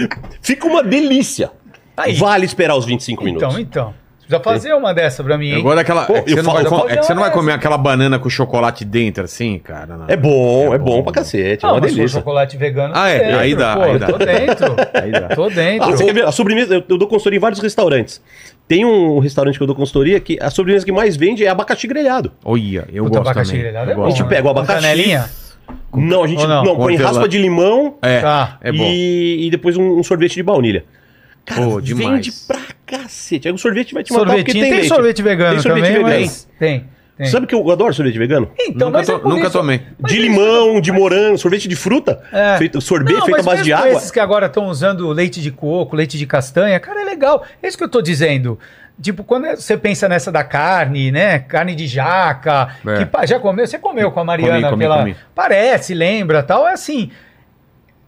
Fica 0.43 0.67
uma 0.67 0.83
delícia. 0.83 1.51
Aí. 1.97 2.15
Vale 2.15 2.45
esperar 2.45 2.77
os 2.77 2.85
25 2.87 3.25
minutos. 3.25 3.49
Então, 3.49 3.61
então. 3.61 4.01
Você 4.21 4.39
precisa 4.39 4.53
fazer 4.69 4.75
uma 4.75 4.95
dessa 4.95 5.25
pra 5.25 5.37
mim, 5.37 5.49
hein? 5.51 5.59
Agora 5.59 5.81
aquela. 5.81 6.05
Pô, 6.05 6.15
é 6.15 6.23
que 6.23 6.31
você 6.31 6.37
não, 6.37 6.45
falo- 6.53 6.71
vai, 6.71 6.81
com- 6.83 6.89
é 6.89 6.97
que 6.99 7.03
você 7.03 7.15
não 7.15 7.23
vai 7.23 7.33
comer 7.33 7.53
aquela 7.53 7.77
banana 7.77 8.17
com 8.17 8.31
chocolate 8.31 8.85
dentro, 8.85 9.25
assim, 9.25 9.59
cara. 9.59 9.97
não. 9.97 10.05
É 10.07 10.17
bom, 10.17 10.73
é, 10.73 10.79
bom, 10.79 10.85
bom, 10.85 11.03
pra 11.03 11.13
cacete, 11.15 11.65
é 11.65 11.69
Ah, 11.69 11.73
uma 11.73 11.81
mas 11.81 11.91
se 11.91 11.97
for 11.97 11.99
delícia. 11.99 12.19
chocolate 12.21 12.57
vegano. 12.57 12.93
Ah, 12.97 13.09
é, 13.09 13.19
dentro, 13.19 13.39
aí 13.41 13.55
dá, 13.57 13.75
pô, 13.77 13.83
aí 13.83 13.99
dá. 13.99 14.07
Tô 14.07 14.19
dentro. 14.19 14.77
Aí 14.95 15.11
dá. 15.11 15.29
Tô 15.35 15.49
dentro. 15.51 15.89
Ah, 15.89 15.91
você 15.91 16.05
quer 16.05 16.13
ver? 16.15 16.25
A 16.27 16.31
sobremesa, 16.31 16.75
eu, 16.75 16.85
eu 16.89 16.97
dou 16.97 17.09
consultoria 17.09 17.39
em 17.39 17.41
vários 17.41 17.59
restaurantes. 17.61 18.23
Tem 18.71 18.85
um 18.85 19.19
restaurante 19.19 19.57
que 19.57 19.63
eu 19.65 19.67
dou 19.67 19.75
consultoria 19.75 20.21
que 20.21 20.39
a 20.41 20.49
sobremesa 20.49 20.85
que 20.85 20.93
mais 20.93 21.17
vende 21.17 21.45
é 21.45 21.49
abacaxi 21.49 21.89
grelhado. 21.89 22.31
Olha, 22.45 22.87
eu 22.93 23.03
Puta, 23.03 23.17
gosto 23.19 23.29
abacaxi 23.31 23.51
também. 23.51 23.63
grelhado 23.65 23.91
é 23.91 23.95
bom, 23.97 24.05
A 24.05 24.11
gente 24.11 24.23
né? 24.23 24.29
pega 24.29 24.47
o 24.47 24.51
abacaxi. 24.53 24.81
canelinha? 24.83 25.29
Não, 25.93 26.23
a 26.23 26.27
gente 26.29 26.43
Ou 26.43 26.47
não, 26.49 26.63
não? 26.65 26.77
põe 26.77 26.95
raspa 26.95 27.29
de 27.29 27.37
limão 27.37 27.97
É, 28.01 28.21
Tá. 28.21 28.59
é 28.61 28.71
bom. 28.71 28.85
e, 28.85 29.49
e 29.49 29.51
depois 29.51 29.77
um, 29.77 29.99
um 29.99 30.05
sorvete 30.05 30.35
de 30.37 30.45
baunilha. 30.45 30.85
Cara, 31.45 31.63
Pô, 31.67 31.81
demais. 31.81 32.11
vende 32.27 32.33
pra 32.47 32.61
cacete. 32.87 33.49
Aí 33.49 33.55
o 33.55 33.59
sorvete 33.59 33.93
vai 33.93 34.05
te 34.05 34.13
matar 34.13 34.37
porque 34.37 34.53
tem, 34.53 34.63
Tem, 34.63 34.71
leite. 34.71 34.87
sorvete 34.87 35.21
vegano 35.21 35.55
Tem 35.55 35.63
sorvete 35.63 35.83
também, 35.87 36.05
vegano. 36.05 36.21
mas... 36.21 36.49
Tem. 36.57 36.85
Sabe 37.27 37.47
que 37.47 37.55
eu 37.55 37.71
adoro 37.71 37.93
sorvete 37.95 38.19
vegano? 38.19 38.51
Então, 38.59 38.91
nunca 38.91 39.05
to- 39.05 39.13
é 39.13 39.29
nunca 39.29 39.43
isso- 39.43 39.53
tomei. 39.59 39.81
mas 39.99 40.13
de 40.13 40.19
é 40.19 40.23
limão, 40.23 40.81
de 40.81 40.91
morango, 40.93 41.37
sorvete 41.39 41.69
de 41.69 41.77
fruta, 41.77 42.23
É. 42.33 42.57
feito, 42.59 42.81
sorvete 42.81 43.19
Não, 43.19 43.27
feito 43.27 43.41
à 43.41 43.43
base 43.43 43.63
de 43.63 43.73
água. 43.73 43.89
esses 43.91 44.11
que 44.11 44.21
agora 44.21 44.47
estão 44.47 44.67
usando 44.69 45.09
leite 45.11 45.41
de 45.41 45.51
coco, 45.51 45.95
leite 45.97 46.17
de 46.19 46.27
castanha, 46.27 46.79
cara, 46.81 47.03
é 47.03 47.05
legal. 47.05 47.45
É 47.63 47.69
isso 47.69 47.77
que 47.79 47.85
eu 47.85 47.89
tô 47.89 48.01
dizendo. 48.01 48.59
Tipo, 49.01 49.25
quando 49.25 49.47
você 49.57 49.77
pensa 49.79 50.07
nessa 50.09 50.31
da 50.31 50.45
carne, 50.45 51.11
né? 51.11 51.39
Carne 51.39 51.75
de 51.75 51.87
jaca, 51.87 52.69
É. 52.87 53.05
que 53.05 53.27
já 53.27 53.41
comeu? 53.41 53.67
Você 53.67 53.79
comeu 53.79 54.11
com 54.13 54.21
a 54.21 54.25
Mariana 54.25 54.57
Comi, 54.57 54.71
comi, 54.71 54.83
pela. 54.85 54.99
comi. 54.99 55.17
Parece, 55.35 55.95
lembra 55.95 56.43
tal. 56.43 56.69
É 56.69 56.73
assim. 56.75 57.11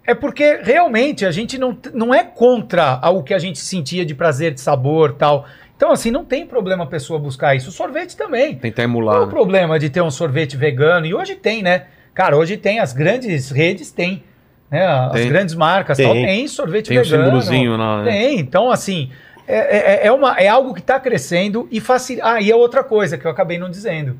É 0.07 0.15
porque 0.15 0.61
realmente 0.63 1.25
a 1.25 1.31
gente 1.31 1.57
não, 1.57 1.79
não 1.95 2.13
é 2.13 2.25
contra 2.25 3.01
o 3.11 3.23
que 3.23 3.33
a 3.33 3.39
gente 3.39 3.59
sentia 3.61 4.05
de 4.05 4.15
prazer, 4.15 4.53
de 4.53 4.61
sabor 4.61 5.13
tal. 5.15 5.47
Então, 5.83 5.91
assim, 5.91 6.13
não 6.13 6.25
tem 6.25 6.47
problema 6.47 6.85
a 6.85 6.87
pessoa 6.87 7.19
buscar 7.19 7.57
isso. 7.57 7.71
O 7.71 7.73
sorvete 7.73 8.17
também. 8.17 8.55
Tentar 8.55 8.83
Qual 8.83 8.83
é 8.83 8.85
emular. 8.85 9.23
o 9.23 9.25
né? 9.25 9.31
problema 9.33 9.81
de 9.81 9.91
ter 9.91 10.01
um 10.01 10.13
sorvete 10.13 10.57
vegano? 10.57 11.07
E 11.07 11.13
hoje 11.13 11.35
tem, 11.35 11.61
né? 11.61 11.87
Cara, 12.15 12.37
hoje 12.37 12.57
tem, 12.57 12.79
as 12.79 12.93
grandes 12.93 13.51
redes 13.51 13.91
têm. 13.91 14.23
Né? 14.71 14.87
As 14.87 15.15
Tem. 15.15 15.29
grandes 15.29 15.57
marcas 15.57 15.97
Tem. 15.97 16.07
tal, 16.07 16.15
tem 16.15 16.47
sorvete 16.47 16.87
Tem 16.87 17.03
vegano. 17.03 17.25
símbolozinho 17.25 17.77
lá, 17.77 18.05
né? 18.05 18.13
Tem, 18.13 18.39
então 18.39 18.71
assim, 18.71 19.11
é, 19.45 20.05
é, 20.05 20.07
é, 20.07 20.13
uma, 20.13 20.39
é 20.39 20.47
algo 20.47 20.73
que 20.73 20.79
está 20.79 21.01
crescendo 21.01 21.67
e 21.69 21.81
facilita. 21.81 22.29
Ah, 22.29 22.41
e 22.41 22.49
é 22.49 22.55
outra 22.55 22.85
coisa 22.85 23.19
que 23.19 23.27
eu 23.27 23.31
acabei 23.33 23.59
não 23.59 23.69
dizendo. 23.69 24.17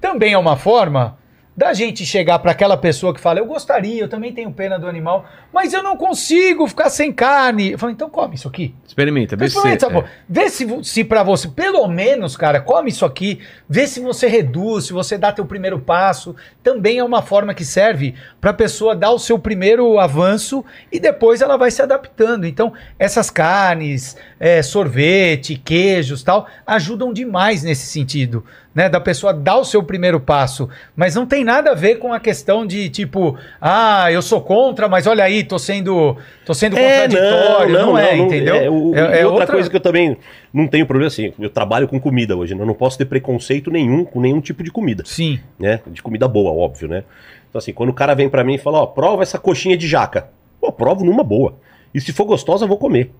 Também 0.00 0.34
é 0.34 0.38
uma 0.38 0.56
forma 0.56 1.18
da 1.60 1.74
gente 1.74 2.06
chegar 2.06 2.38
para 2.38 2.52
aquela 2.52 2.74
pessoa 2.74 3.12
que 3.12 3.20
fala, 3.20 3.38
eu 3.38 3.44
gostaria, 3.44 4.00
eu 4.00 4.08
também 4.08 4.32
tenho 4.32 4.50
pena 4.50 4.78
do 4.78 4.86
animal, 4.88 5.26
mas 5.52 5.74
eu 5.74 5.82
não 5.82 5.94
consigo 5.94 6.66
ficar 6.66 6.88
sem 6.88 7.12
carne. 7.12 7.72
Eu 7.72 7.78
falo, 7.78 7.92
então 7.92 8.08
come 8.08 8.34
isso 8.36 8.48
aqui. 8.48 8.74
Experimenta, 8.88 9.36
vê 9.36 9.46
se 9.46 9.56
Experimenta, 9.58 9.86
você- 9.90 9.92
pô. 9.92 10.04
Vê 10.26 10.48
se, 10.48 10.64
vo- 10.64 10.82
se 10.82 11.04
para 11.04 11.22
você, 11.22 11.48
pelo 11.48 11.86
menos, 11.86 12.34
cara, 12.34 12.62
come 12.62 12.88
isso 12.88 13.04
aqui, 13.04 13.40
vê 13.68 13.86
se 13.86 14.00
você 14.00 14.26
reduz, 14.26 14.86
se 14.86 14.94
você 14.94 15.18
dá 15.18 15.30
teu 15.32 15.44
primeiro 15.44 15.78
passo. 15.78 16.34
Também 16.62 16.96
é 16.96 17.04
uma 17.04 17.20
forma 17.20 17.52
que 17.52 17.64
serve 17.64 18.14
para 18.40 18.52
a 18.52 18.54
pessoa 18.54 18.96
dar 18.96 19.10
o 19.10 19.18
seu 19.18 19.38
primeiro 19.38 19.98
avanço 19.98 20.64
e 20.90 20.98
depois 20.98 21.42
ela 21.42 21.58
vai 21.58 21.70
se 21.70 21.82
adaptando. 21.82 22.46
Então, 22.46 22.72
essas 22.98 23.28
carnes, 23.28 24.16
é, 24.38 24.62
sorvete, 24.62 25.56
queijos 25.62 26.22
tal, 26.22 26.46
ajudam 26.66 27.12
demais 27.12 27.62
nesse 27.62 27.86
sentido. 27.86 28.42
Né, 28.72 28.88
da 28.88 29.00
pessoa 29.00 29.34
dar 29.34 29.56
o 29.56 29.64
seu 29.64 29.82
primeiro 29.82 30.20
passo, 30.20 30.68
mas 30.94 31.16
não 31.16 31.26
tem 31.26 31.42
nada 31.42 31.72
a 31.72 31.74
ver 31.74 31.96
com 31.96 32.12
a 32.12 32.20
questão 32.20 32.64
de 32.64 32.88
tipo, 32.88 33.36
ah, 33.60 34.12
eu 34.12 34.22
sou 34.22 34.40
contra, 34.40 34.88
mas 34.88 35.08
olha 35.08 35.24
aí, 35.24 35.42
tô 35.42 35.58
sendo, 35.58 36.16
tô 36.46 36.54
sendo 36.54 36.76
contraditório, 36.76 37.72
não, 37.76 37.98
é, 37.98 38.16
entendeu? 38.16 38.54
É, 38.54 38.70
o- 38.70 38.94
É- 38.94 39.22
é 39.22 39.26
outra, 39.26 39.48
coisa 39.48 39.68
que 39.68 39.74
eu 39.74 39.80
também 39.80 40.16
não 40.54 40.68
tenho 40.68 40.86
problema 40.86 41.08
assim, 41.08 41.32
eu 41.40 41.50
trabalho 41.50 41.88
com 41.88 41.98
comida 41.98 42.36
hoje, 42.36 42.54
né? 42.54 42.62
eu 42.62 42.66
não 42.66 42.74
posso 42.74 42.96
ter 42.96 43.06
preconceito 43.06 43.72
nenhum 43.72 44.04
com 44.04 44.20
nenhum 44.20 44.40
tipo 44.40 44.62
de 44.62 44.70
comida, 44.70 45.02
Sim. 45.04 45.40
né? 45.58 45.80
De 45.88 46.00
comida 46.00 46.28
boa, 46.28 46.52
óbvio, 46.52 46.86
né? 46.86 47.02
Então 47.48 47.58
assim, 47.58 47.72
quando 47.72 47.90
o 47.90 47.94
cara 47.94 48.14
vem 48.14 48.28
pra 48.28 48.44
mim 48.44 48.54
e 48.54 48.58
fala, 48.58 48.78
ó, 48.78 48.86
prova 48.86 49.24
essa 49.24 49.36
coxinha 49.36 49.76
de 49.76 49.88
jaca. 49.88 50.28
Pô, 50.60 50.70
provo 50.70 51.04
numa 51.04 51.24
boa. 51.24 51.56
E 51.92 52.00
se 52.00 52.12
for 52.12 52.24
gostosa, 52.24 52.66
eu 52.66 52.68
vou 52.68 52.78
comer. 52.78 53.10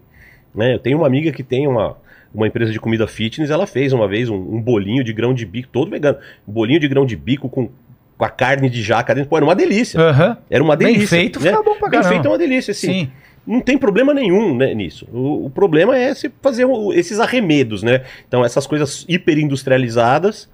Né? 0.55 0.75
Eu 0.75 0.79
tenho 0.79 0.99
uma 0.99 1.09
amiga 1.09 1.33
que 1.33 1.43
tem 1.43 1.67
uma, 1.67 1.97
uma 2.33 2.47
empresa 2.47 2.71
de 2.73 2.79
comida 2.79 3.07
fitness, 3.07 3.51
ela 3.51 3.67
fez 3.67 3.93
uma 3.93 4.07
vez 4.07 4.29
um, 4.29 4.37
um 4.37 4.61
bolinho 4.61 5.03
de 5.03 5.13
grão 5.13 5.35
de 5.35 5.45
bico, 5.45 5.69
todo 5.73 5.91
vegano, 5.91 6.19
um 6.47 6.53
bolinho 6.53 6.79
de 6.81 6.87
grão 6.89 7.05
de 7.05 7.17
bico 7.17 7.49
com, 7.49 7.69
com 8.17 8.25
a 8.25 8.29
carne 8.29 8.71
de 8.71 8.83
jaca 8.83 9.15
dentro, 9.15 9.29
pô, 9.31 9.37
era 9.37 9.45
uma 9.45 9.55
delícia. 9.57 10.01
Aham. 10.01 10.37
Era 10.49 10.63
uma 10.63 10.77
Bem 10.77 10.93
delícia. 10.95 11.19
feito, 11.19 11.41
né? 11.41 11.51
fica 11.51 11.63
bom 11.63 11.77
pra 11.77 11.89
Bem 11.89 12.01
caramba. 12.01 12.09
feito 12.09 12.27
é 12.27 12.29
uma 12.31 12.39
delícia, 12.39 12.73
assim. 12.73 12.87
Sim. 13.07 13.13
Não 13.47 13.61
tem 13.61 13.77
problema 13.79 14.13
nenhum 14.15 14.55
né, 14.57 14.75
nisso. 14.75 15.09
O, 15.13 15.47
o 15.47 15.51
problema 15.51 15.97
é 15.97 16.15
se 16.15 16.31
fazer 16.43 16.67
o- 16.67 16.93
esses 16.93 17.19
arremedos, 17.19 17.83
né? 17.83 18.03
Então, 18.29 18.45
essas 18.45 18.67
coisas 18.67 19.05
hiperindustrializadas 19.09 20.49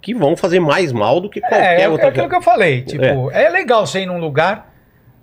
que 0.00 0.14
vão 0.14 0.36
fazer 0.36 0.60
mais 0.60 0.92
mal 0.92 1.20
do 1.20 1.28
que 1.30 1.38
É, 1.38 1.42
qualquer 1.42 1.80
é, 1.82 1.88
outra 1.88 2.06
é 2.06 2.08
aquilo 2.10 2.28
que 2.28 2.34
eu 2.36 2.42
falei. 2.42 2.82
Tipo, 2.82 3.30
é. 3.30 3.48
legal 3.48 3.86
você 3.86 4.00
ir 4.00 4.06
num 4.06 4.18
lugar 4.18 4.72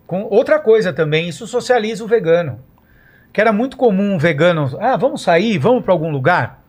com 0.05 0.23
outra 0.23 0.57
coisa 0.59 0.91
também. 0.93 1.27
Isso 1.27 1.45
socializa 1.47 2.03
o 2.03 2.07
vegano. 2.07 2.59
Que 3.33 3.41
era 3.41 3.51
muito 3.53 3.77
comum 3.77 4.13
um 4.15 4.17
vegano. 4.17 4.77
Ah, 4.79 4.97
vamos 4.97 5.21
sair, 5.21 5.57
vamos 5.57 5.83
pra 5.83 5.93
algum 5.93 6.09
lugar. 6.09 6.61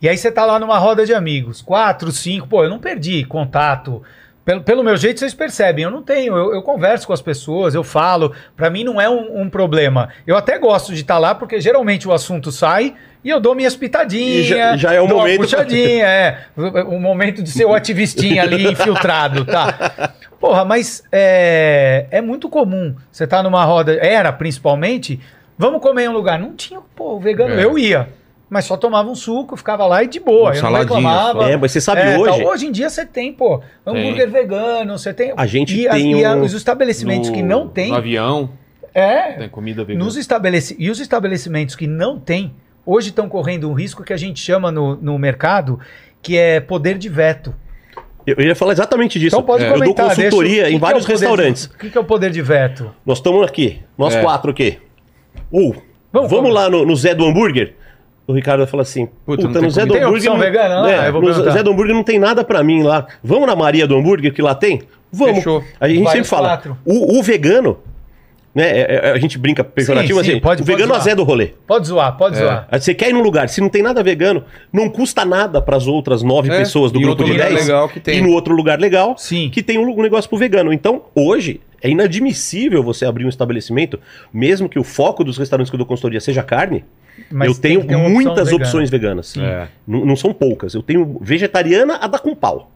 E 0.00 0.08
aí 0.08 0.16
você 0.16 0.30
tá 0.30 0.44
lá 0.44 0.58
numa 0.58 0.78
roda 0.78 1.04
de 1.04 1.12
amigos, 1.14 1.60
quatro, 1.60 2.10
cinco. 2.12 2.46
Pô, 2.46 2.62
eu 2.64 2.70
não 2.70 2.78
perdi 2.78 3.24
contato. 3.24 4.02
Pelo, 4.44 4.62
pelo 4.62 4.82
meu 4.82 4.96
jeito, 4.96 5.20
vocês 5.20 5.34
percebem, 5.34 5.84
eu 5.84 5.90
não 5.90 6.02
tenho. 6.02 6.34
Eu, 6.36 6.54
eu 6.54 6.62
converso 6.62 7.06
com 7.06 7.12
as 7.12 7.20
pessoas, 7.20 7.74
eu 7.74 7.84
falo. 7.84 8.32
Pra 8.56 8.70
mim 8.70 8.82
não 8.84 9.00
é 9.00 9.08
um, 9.08 9.42
um 9.42 9.50
problema. 9.50 10.08
Eu 10.26 10.36
até 10.36 10.58
gosto 10.58 10.94
de 10.94 11.00
estar 11.02 11.18
lá, 11.18 11.34
porque 11.34 11.60
geralmente 11.60 12.08
o 12.08 12.12
assunto 12.12 12.50
sai 12.50 12.94
e 13.22 13.28
eu 13.28 13.40
dou 13.40 13.54
minhas 13.54 13.76
pitadinhas. 13.76 14.46
Já- 14.46 14.76
já 14.76 14.92
é 14.94 15.00
o 15.00 15.08
momento 15.08 15.40
puxadinha, 15.40 16.06
é. 16.08 16.38
O, 16.56 16.94
o 16.96 17.00
momento 17.00 17.42
de 17.42 17.50
ser 17.50 17.64
o 17.66 17.74
ativistinha 17.74 18.42
ali 18.42 18.70
infiltrado, 18.72 19.44
tá? 19.44 20.12
Porra, 20.40 20.64
mas 20.64 21.02
é, 21.10 22.06
é 22.10 22.20
muito 22.20 22.48
comum. 22.48 22.94
Você 23.10 23.26
tá 23.26 23.42
numa 23.42 23.64
roda, 23.64 23.98
era 24.00 24.32
principalmente, 24.32 25.20
vamos 25.58 25.82
comer 25.82 26.04
em 26.04 26.08
um 26.08 26.12
lugar. 26.12 26.38
Não 26.38 26.54
tinha, 26.54 26.80
pô, 26.94 27.16
o 27.16 27.20
vegano, 27.20 27.54
É. 27.54 27.64
eu 27.64 27.78
ia. 27.78 28.08
Mas 28.50 28.64
só 28.64 28.78
tomava 28.78 29.10
um 29.10 29.14
suco, 29.14 29.58
ficava 29.58 29.84
lá 29.86 30.02
e 30.02 30.06
de 30.06 30.18
boa. 30.18 30.52
Um 30.52 30.54
eu 30.54 30.62
não 30.62 30.72
reclamava. 30.72 31.42
só. 31.42 31.48
É, 31.48 31.56
mas 31.58 31.70
você 31.70 31.80
sabe 31.82 32.00
É, 32.00 32.16
hoje. 32.18 32.38
tal. 32.42 32.48
Hoje 32.50 32.66
em 32.66 32.72
dia 32.72 32.88
você 32.88 33.04
tem, 33.04 33.30
pô, 33.30 33.60
hambúrguer 33.86 34.30
vegano, 34.30 34.96
você 34.98 35.12
tem. 35.12 35.34
A 35.36 35.44
gente 35.46 35.78
e, 35.78 35.86
tem 35.88 36.20
e 36.20 36.24
a- 36.24 36.34
um- 36.34 36.42
os 36.42 36.54
estabelecimentos 36.54 37.28
No- 37.28 37.34
que 37.34 37.42
não 37.42 37.68
tem. 37.68 37.90
No 37.90 37.96
avião, 37.96 38.48
É. 38.94 39.32
tem 39.32 39.48
comida 39.50 39.84
vegana. 39.84 40.02
Nos 40.02 40.16
estabeleci... 40.16 40.74
E 40.78 40.90
os 40.90 40.98
estabelecimentos 40.98 41.76
que 41.76 41.86
não 41.86 42.18
têm, 42.18 42.54
hoje 42.86 43.10
estão 43.10 43.28
correndo 43.28 43.68
um 43.68 43.74
risco 43.74 44.02
que 44.02 44.14
a 44.14 44.16
gente 44.16 44.40
chama 44.40 44.72
no, 44.72 44.96
no 44.96 45.18
mercado, 45.18 45.78
que 46.22 46.38
é 46.38 46.58
poder 46.58 46.96
de 46.96 47.10
veto. 47.10 47.54
Eu 48.26 48.40
ia 48.46 48.56
falar 48.56 48.72
exatamente 48.72 49.18
disso. 49.18 49.36
Então 49.36 49.44
pode 49.44 49.62
eu 49.64 49.68
dou 49.70 49.78
comentar. 49.78 50.06
deixa- 50.06 50.22
consultoria 50.22 50.64
que 50.64 50.70
em 50.70 50.72
que 50.74 50.78
vários 50.78 51.02
é 51.02 51.04
o 51.04 51.06
poder 51.06 51.18
de- 51.18 51.24
restaurantes. 51.26 51.64
O 51.66 51.78
que, 51.78 51.90
que 51.90 51.98
é 51.98 52.00
o 52.00 52.04
poder 52.04 52.30
de 52.30 52.40
veto? 52.40 52.94
Nós 53.04 53.18
estamos 53.18 53.46
aqui, 53.46 53.82
nós 53.96 54.14
É. 54.14 54.22
quatro 54.22 54.50
aqui. 54.50 54.78
Ou, 55.50 55.74
Vamos 56.12 56.30
vamos, 56.30 56.52
lá 56.54 56.70
no, 56.70 56.84
no 56.86 56.96
Zé 56.96 57.14
do 57.14 57.24
Hambúrguer? 57.24 57.74
O 58.26 58.32
Ricardo 58.32 58.66
fala 58.66 58.82
assim: 58.82 59.06
Puta, 59.26 59.42
Puta, 59.42 59.44
não 59.44 59.52
tem 59.52 59.62
no 59.62 59.70
Zé 59.70 59.86
do 59.86 59.94
Hambúrguer. 59.94 60.14
opção 60.14 60.32
não- 60.34 60.40
vegana 60.40 60.80
lá? 60.80 60.90
É, 60.92 61.08
Eu 61.08 61.12
vou 61.12 61.22
no. 61.22 61.32
Zé 61.32 61.62
do 61.62 61.70
Hambúrguer 61.70 61.94
não 61.94 62.02
tem 62.04 62.18
nada 62.18 62.44
pra 62.44 62.62
mim 62.62 62.82
lá. 62.82 63.06
Vamos 63.22 63.46
na 63.46 63.56
Maria 63.56 63.86
do 63.86 63.96
Hambúrguer 63.96 64.32
que 64.32 64.42
lá 64.42 64.54
tem? 64.54 64.82
Vamos. 65.12 65.36
Fechou. 65.36 65.62
A 65.80 65.88
gente 65.88 66.02
Vai 66.04 66.12
sempre 66.14 66.28
fala: 66.28 66.62
o, 66.84 67.18
o 67.18 67.22
vegano, 67.22 67.78
né? 68.58 68.68
é- 68.78 69.00
é- 69.08 69.10
a 69.12 69.18
gente 69.18 69.38
brinca 69.38 69.62
pejorativo, 69.62 70.18
Sim, 70.18 70.24
sim, 70.24 70.30
assim, 70.32 70.40
pode- 70.40 70.62
o 70.62 70.64
vegano 70.64 70.88
pode 70.92 71.00
é 71.00 71.04
Zé 71.04 71.14
do 71.14 71.22
rolê. 71.22 71.50
Pode 71.66 71.86
zoar, 71.86 72.16
pode 72.16 72.36
É. 72.36 72.40
zoar. 72.40 72.68
Você 72.72 72.92
quer 72.94 73.10
ir 73.10 73.12
num 73.12 73.22
lugar, 73.22 73.48
se 73.48 73.60
não 73.60 73.68
tem 73.68 73.82
nada 73.82 74.02
vegano, 74.02 74.44
não 74.72 74.88
custa 74.90 75.24
nada 75.24 75.62
pras 75.62 75.86
outras 75.86 76.22
nove 76.22 76.50
É, 76.50 76.58
pessoas 76.58 76.90
do 76.92 76.98
e 76.98 77.02
grupo 77.02 77.24
de 77.24 77.32
lugar 77.32 77.48
10 77.48 77.60
legal 77.66 77.88
que 77.88 78.00
tem. 78.00 78.18
e 78.18 78.20
no 78.20 78.30
outro 78.32 78.54
lugar 78.54 78.78
legal 78.80 79.14
Sim. 79.16 79.48
que 79.50 79.62
tem 79.62 79.78
um, 79.78 79.88
um 79.88 80.02
negócio 80.02 80.28
pro 80.28 80.38
vegano. 80.38 80.72
Então, 80.72 81.02
hoje, 81.14 81.60
é 81.82 81.88
inadmissível 81.88 82.82
você 82.82 83.06
abrir 83.06 83.24
um 83.24 83.28
estabelecimento, 83.28 83.98
mesmo 84.32 84.68
que 84.68 84.78
o 84.78 84.84
foco 84.84 85.22
dos 85.22 85.38
restaurantes 85.38 85.70
que 85.70 85.74
eu 85.76 85.78
dou 85.78 85.86
consultoria 85.86 86.20
seja 86.20 86.42
carne, 86.42 86.84
Mas 87.30 87.48
eu 87.48 87.54
tenho 87.54 87.80
opção 87.80 88.08
muitas 88.08 88.46
vegana. 88.50 88.56
opções 88.64 88.90
veganas. 88.90 89.36
É. 89.36 89.66
Não, 89.86 90.04
não 90.04 90.16
são 90.16 90.32
poucas. 90.32 90.74
Eu 90.74 90.82
tenho 90.82 91.18
vegetariana 91.20 91.96
a 91.96 92.06
dar 92.06 92.18
com 92.20 92.34
pau. 92.34 92.70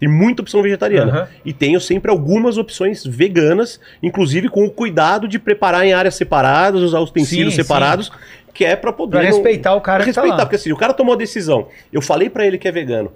Tem 0.00 0.08
muita 0.08 0.42
opção 0.42 0.60
vegetariana. 0.62 1.10
Aham. 1.12 1.28
E 1.44 1.52
tenho 1.52 1.80
sempre 1.80 2.10
algumas 2.10 2.58
opções 2.58 3.04
veganas, 3.06 3.80
inclusive 4.02 4.48
com 4.48 4.64
o 4.64 4.70
cuidado 4.70 5.26
de 5.28 5.38
preparar 5.38 5.86
em 5.86 5.92
áreas 5.92 6.14
separadas, 6.16 6.82
usar 6.82 7.00
utensílios 7.00 7.54
Sim, 7.54 7.62
separados, 7.62 8.10
que 8.52 8.64
é 8.64 8.76
pra 8.76 8.92
poder. 8.92 9.12
Pra 9.18 9.22
não- 9.22 9.28
respeitar 9.30 9.74
o 9.74 9.80
cara 9.80 10.04
pra 10.04 10.12
tá 10.12 10.20
respeitar, 10.20 10.36
lá. 10.36 10.44
porque 10.46 10.56
assim, 10.56 10.72
o 10.72 10.76
cara 10.76 10.92
tomou 10.92 11.14
a 11.14 11.16
decisão. 11.16 11.68
Eu 11.92 12.02
falei 12.02 12.28
pra 12.28 12.44
ele 12.46 12.58
que 12.58 12.66
é 12.68 12.72
vegano. 12.72 13.12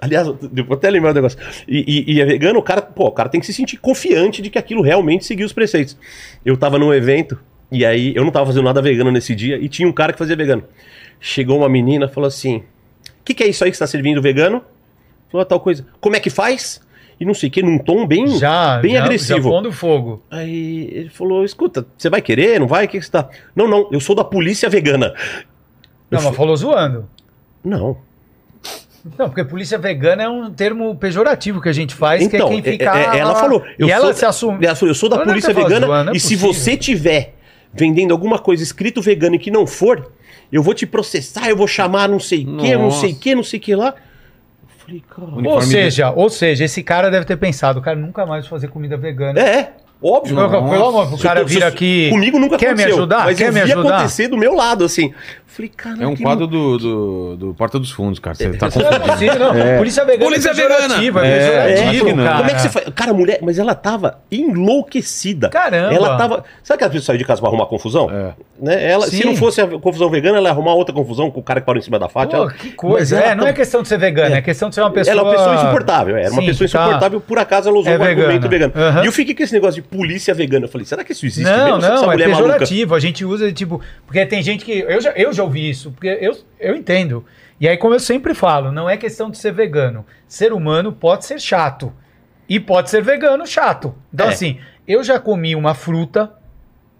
Aliás, 0.00 0.26
vou 0.28 0.36
até 0.74 0.88
lembrar 0.90 1.10
o 1.10 1.14
negócio. 1.14 1.38
E, 1.66 2.04
e- 2.08 2.14
e 2.14 2.20
é 2.20 2.24
vegano, 2.24 2.58
o 2.60 2.62
cara, 2.62 2.80
pô, 2.82 3.06
o 3.06 3.10
cara 3.12 3.28
tem 3.28 3.40
que 3.40 3.46
se 3.46 3.52
sentir 3.52 3.78
confiante 3.78 4.40
de 4.40 4.48
que 4.48 4.58
aquilo 4.58 4.80
realmente 4.80 5.24
seguiu 5.24 5.44
os 5.44 5.52
preceitos. 5.52 5.96
Eu 6.46 6.56
tava 6.56 6.78
num 6.78 6.94
evento, 6.94 7.36
e 7.72 7.84
aí 7.84 8.12
eu 8.14 8.22
não 8.24 8.30
tava 8.30 8.46
fazendo 8.46 8.64
nada 8.64 8.80
vegano 8.80 9.10
nesse 9.10 9.34
dia, 9.34 9.56
e 9.58 9.68
tinha 9.68 9.88
um 9.88 9.92
cara 9.92 10.12
que 10.12 10.18
fazia 10.18 10.36
vegano. 10.36 10.62
Chegou 11.18 11.58
uma 11.58 11.68
menina 11.68 12.06
e 12.06 12.08
falou 12.08 12.28
assim: 12.28 12.58
O 12.58 13.24
que, 13.24 13.34
que 13.34 13.42
é 13.42 13.48
isso 13.48 13.64
aí 13.64 13.70
que 13.72 13.76
você 13.76 13.82
tá 13.82 13.88
servindo 13.88 14.22
vegano? 14.22 14.62
Falou 15.30 15.42
"Ah, 15.42 15.44
tal 15.44 15.60
coisa. 15.60 15.86
Como 16.00 16.16
é 16.16 16.20
que 16.20 16.30
faz? 16.30 16.80
E 17.20 17.24
não 17.24 17.34
sei 17.34 17.48
o 17.48 17.52
que, 17.52 17.62
num 17.62 17.78
tom 17.78 18.06
bem, 18.06 18.28
Já, 18.38 18.78
bem 18.78 18.92
já, 18.94 19.02
agressivo. 19.04 19.42
Já 19.42 19.48
pondo 19.48 19.72
fogo. 19.72 20.22
Aí 20.30 20.88
ele 20.92 21.08
falou: 21.08 21.44
escuta, 21.44 21.84
você 21.96 22.08
vai 22.08 22.22
querer? 22.22 22.60
Não 22.60 22.66
vai? 22.68 22.84
O 22.84 22.88
que, 22.88 22.98
que 22.98 23.04
você 23.04 23.10
tá? 23.10 23.28
Não, 23.56 23.66
não, 23.66 23.88
eu 23.90 23.98
sou 24.00 24.14
da 24.14 24.22
polícia 24.24 24.68
vegana. 24.68 25.12
Não, 26.10 26.22
mas 26.22 26.36
falou 26.36 26.56
zoando. 26.56 27.08
Não. 27.64 27.98
Não, 29.18 29.28
porque 29.28 29.44
polícia 29.44 29.78
vegana 29.78 30.22
é 30.24 30.28
um 30.28 30.50
termo 30.50 30.94
pejorativo 30.96 31.60
que 31.60 31.68
a 31.68 31.72
gente 31.72 31.94
faz, 31.94 32.22
Então, 32.22 32.48
que 32.48 32.54
é 32.54 32.62
quem 32.62 32.72
fica. 32.72 32.84
é- 32.98 33.16
é- 33.16 33.18
ela 33.20 33.34
falou. 33.34 33.64
E 33.78 33.82
eu 33.82 33.88
ela 33.88 34.06
sou- 34.06 34.14
se 34.14 34.24
assume. 34.26 34.64
Ela 34.66 34.74
falou, 34.76 34.90
eu 34.90 34.94
sou 34.94 35.08
da 35.08 35.16
não 35.18 35.24
polícia 35.24 35.54
vegana 35.54 35.86
zoando, 35.86 36.10
é 36.10 36.16
e 36.16 36.20
se 36.20 36.36
você 36.36 36.76
tiver 36.76 37.34
vendendo 37.72 38.12
alguma 38.12 38.38
coisa 38.38 38.62
escrito 38.62 39.00
vegano 39.00 39.36
e 39.36 39.38
que 39.38 39.50
não 39.50 39.66
for, 39.66 40.12
eu 40.52 40.62
vou 40.62 40.74
te 40.74 40.84
processar, 40.86 41.48
eu 41.48 41.56
vou 41.56 41.66
chamar 41.66 42.08
não 42.08 42.18
sei 42.20 42.44
o 42.44 42.56
que, 42.58 42.76
não 42.76 42.90
sei 42.90 43.12
o 43.12 43.16
que, 43.16 43.34
não 43.34 43.42
sei 43.44 43.58
o 43.58 43.62
que 43.62 43.74
lá. 43.74 43.94
Falei, 44.88 45.04
cara. 45.06 45.54
Ou 45.54 45.62
seja, 45.62 46.10
ou 46.10 46.30
seja, 46.30 46.64
esse 46.64 46.82
cara 46.82 47.10
deve 47.10 47.26
ter 47.26 47.36
pensado, 47.36 47.80
cara, 47.82 47.96
nunca 47.96 48.24
mais 48.24 48.44
vou 48.44 48.50
fazer 48.50 48.68
comida 48.68 48.96
vegana. 48.96 49.38
É, 49.38 49.76
óbvio. 50.02 50.36
Pelo 50.36 50.86
amor, 50.88 51.14
o 51.14 51.18
cara 51.18 51.44
vira 51.44 51.66
aqui. 51.66 52.08
Comigo 52.10 52.38
nunca 52.38 52.56
Quer 52.56 52.66
me 52.68 52.82
aconteceu. 52.82 52.96
ajudar? 52.96 53.24
Mas 53.24 53.38
Quer 53.38 53.48
eu 53.48 53.52
me 53.52 53.60
vi 53.62 53.72
ajudar? 53.72 53.88
acontecer 53.96 54.28
do 54.28 54.36
meu 54.36 54.54
lado, 54.54 54.84
assim. 54.84 55.12
Falei, 55.46 55.72
cara, 55.76 55.96
É 56.04 56.06
um 56.06 56.14
que 56.14 56.22
quadro 56.22 56.46
do, 56.46 56.78
do, 56.78 57.36
do 57.36 57.54
Porta 57.54 57.80
dos 57.80 57.90
Fundos, 57.90 58.20
cara. 58.20 58.36
Você 58.36 58.48
tá 58.50 58.68
Não 58.76 58.80
é 58.80 58.84
confundindo. 58.84 59.10
possível, 59.12 59.38
não. 59.54 59.78
Polícia 59.78 60.04
vegana 60.04 60.24
Polícia 60.30 60.50
é 60.50 60.54
vegana. 60.54 60.94
é 61.26 61.72
É, 61.88 61.90
que 61.90 62.12
não. 62.12 62.24
cara. 62.24 62.36
Como 62.38 62.50
é 62.50 62.54
que 62.54 62.60
você 62.60 62.68
faz? 62.68 62.86
Cara, 62.94 63.12
mulher, 63.12 63.38
mas 63.42 63.58
ela 63.58 63.74
tava 63.74 64.18
enlouquecida. 64.30 65.48
Caramba. 65.48 65.94
Ela 65.94 66.16
tava. 66.16 66.44
Sabe 66.62 66.76
aquela 66.76 66.90
pessoa 66.90 67.00
que 67.00 67.06
saiu 67.06 67.18
de 67.18 67.24
casa 67.24 67.40
pra 67.40 67.48
arrumar 67.48 67.66
confusão? 67.66 68.08
É. 68.10 68.32
Né? 68.60 68.90
Ela, 68.90 69.06
se 69.06 69.24
não 69.24 69.34
fosse 69.36 69.60
a 69.60 69.66
confusão 69.66 70.08
vegana, 70.10 70.38
ela 70.38 70.48
ia 70.48 70.52
arrumar 70.52 70.74
outra 70.74 70.94
confusão 70.94 71.30
com 71.30 71.40
o 71.40 71.42
cara 71.42 71.60
que 71.60 71.66
parou 71.66 71.78
em 71.78 71.82
cima 71.82 71.98
da 71.98 72.08
faixa. 72.08 72.30
Pô, 72.30 72.36
ela- 72.36 72.52
que 72.52 72.70
coisa. 72.72 73.18
É, 73.18 73.34
não 73.34 73.44
tá- 73.44 73.50
é 73.50 73.52
questão 73.52 73.82
de 73.82 73.88
ser 73.88 73.98
vegana, 73.98 74.36
é, 74.36 74.42
questão 74.42 74.68
de 74.68 74.74
ser 74.74 74.80
uma 74.82 74.90
pessoa. 74.90 75.12
Ela 75.12 75.20
é 75.22 75.24
uma 75.24 75.32
pessoa 75.32 75.54
insuportável, 75.56 76.16
era 76.16 76.30
uma 76.30 76.42
pessoa 76.44 76.68
tá. 76.68 76.82
insuportável, 76.84 77.20
por 77.20 77.38
acaso 77.38 77.68
ela 77.68 77.78
usou 77.78 77.92
É 77.92 77.98
um 77.98 78.02
argumento 78.02 78.48
vegano. 78.48 78.72
E 79.02 79.06
eu 79.06 79.12
fiquei 79.12 79.34
com 79.34 79.42
esse 79.42 79.52
negócio 79.52 79.80
de 79.82 79.87
polícia 79.90 80.32
vegana. 80.34 80.66
Eu 80.66 80.68
falei, 80.68 80.84
será 80.86 81.02
que 81.04 81.12
isso 81.12 81.26
existe 81.26 81.48
Não, 81.50 81.64
mesmo? 81.64 81.78
Essa 81.78 81.94
não, 81.94 82.02
é 82.04 82.06
mulher 82.14 82.28
maluca. 82.28 82.42
pejorativo. 82.52 82.94
A 82.94 83.00
gente 83.00 83.24
usa, 83.24 83.52
tipo, 83.52 83.80
porque 84.06 84.24
tem 84.26 84.42
gente 84.42 84.64
que. 84.64 84.78
Eu 84.80 85.00
já, 85.00 85.10
eu 85.12 85.32
já 85.32 85.42
ouvi 85.42 85.68
isso, 85.68 85.90
porque 85.92 86.08
eu, 86.20 86.36
eu 86.60 86.74
entendo. 86.76 87.24
E 87.60 87.66
aí, 87.68 87.76
como 87.76 87.94
eu 87.94 88.00
sempre 88.00 88.34
falo, 88.34 88.70
não 88.70 88.88
é 88.88 88.96
questão 88.96 89.30
de 89.30 89.38
ser 89.38 89.52
vegano. 89.52 90.04
Ser 90.28 90.52
humano 90.52 90.92
pode 90.92 91.24
ser 91.24 91.40
chato. 91.40 91.92
E 92.48 92.58
pode 92.60 92.88
ser 92.90 93.02
vegano 93.02 93.46
chato. 93.46 93.94
Então, 94.14 94.26
É. 94.26 94.30
assim, 94.30 94.58
eu 94.86 95.02
já 95.02 95.18
comi 95.18 95.54
uma 95.56 95.74
fruta. 95.74 96.32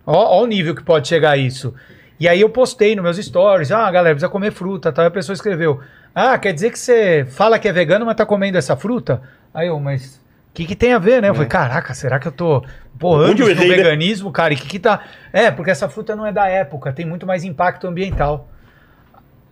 Ó, 0.04 0.38
ó 0.38 0.42
o 0.42 0.46
nível 0.46 0.74
que 0.74 0.82
pode 0.82 1.06
chegar 1.08 1.38
isso. 1.38 1.74
E 2.20 2.26
aí 2.26 2.40
eu 2.40 2.50
postei 2.50 2.96
nos 2.96 3.04
meus 3.04 3.16
stories, 3.18 3.70
ah, 3.70 3.88
galera, 3.90 4.14
precisa 4.14 4.28
comer 4.28 4.50
fruta, 4.50 4.90
tal. 4.90 5.04
E 5.04 5.08
a 5.08 5.10
pessoa 5.10 5.34
escreveu, 5.34 5.80
ah, 6.14 6.36
quer 6.36 6.52
dizer 6.52 6.72
que 6.72 6.78
você 6.78 7.24
fala 7.30 7.58
que 7.58 7.68
é 7.68 7.72
vegano, 7.72 8.04
mas 8.04 8.16
tá 8.16 8.26
comendo 8.26 8.58
essa 8.58 8.76
fruta? 8.76 9.22
Aí 9.54 9.68
eu, 9.68 9.78
mas 9.78 10.20
que, 10.54 10.64
que 10.66 10.74
tem 10.74 10.92
a 10.92 10.98
ver, 10.98 11.22
né? 11.22 11.28
Eu 11.28 11.34
falei, 11.34 11.48
caraca, 11.48 11.94
será 11.94 12.18
que 12.18 12.26
eu 12.28 12.32
tô 12.32 12.64
pô, 12.98 13.22
eu 13.22 13.34
no 13.34 13.48
errei, 13.48 13.68
né? 13.68 13.76
veganismo, 13.76 14.32
cara? 14.32 14.52
E 14.52 14.56
que 14.56 14.66
que 14.66 14.78
tá... 14.78 15.00
É, 15.32 15.50
porque 15.50 15.70
essa 15.70 15.88
fruta 15.88 16.16
não 16.16 16.26
é 16.26 16.32
da 16.32 16.48
época, 16.48 16.92
tem 16.92 17.06
muito 17.06 17.24
mais 17.26 17.44
impacto 17.44 17.86
ambiental. 17.86 18.48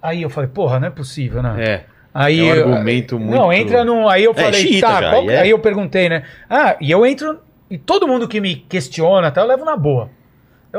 Aí 0.03 0.23
eu 0.23 0.31
falei, 0.31 0.49
porra, 0.51 0.81
não 0.81 0.89
é 0.89 0.91
possível, 0.91 1.43
né? 1.43 1.55
É. 1.59 1.85
Aí, 2.13 2.41
É 2.41 2.43
um 2.43 2.55
eu- 2.57 2.69
argumento 2.73 3.19
muito- 3.19 3.37
Não, 3.39 3.53
entra 3.53 3.85
num. 3.85 4.09
Aí 4.09 4.25
eu 4.25 4.33
É, 4.33 4.35
falei, 4.35 4.61
xiita 4.61 4.87
tá, 4.87 5.01
já, 5.03 5.11
qual- 5.11 5.31
é. 5.31 5.41
aí 5.43 5.51
eu 5.51 5.59
perguntei, 5.59 6.09
né? 6.09 6.23
Ah, 6.49 6.77
e 6.81 6.91
eu 6.91 7.05
entro. 7.05 7.41
E 7.71 7.77
todo 7.77 8.07
mundo 8.09 8.27
que 8.27 8.41
me 8.41 8.55
questiona, 8.57 9.31
tá, 9.31 9.43
eu 9.43 9.47
levo 9.47 9.65
na 9.65 9.77
boa. 9.77 10.09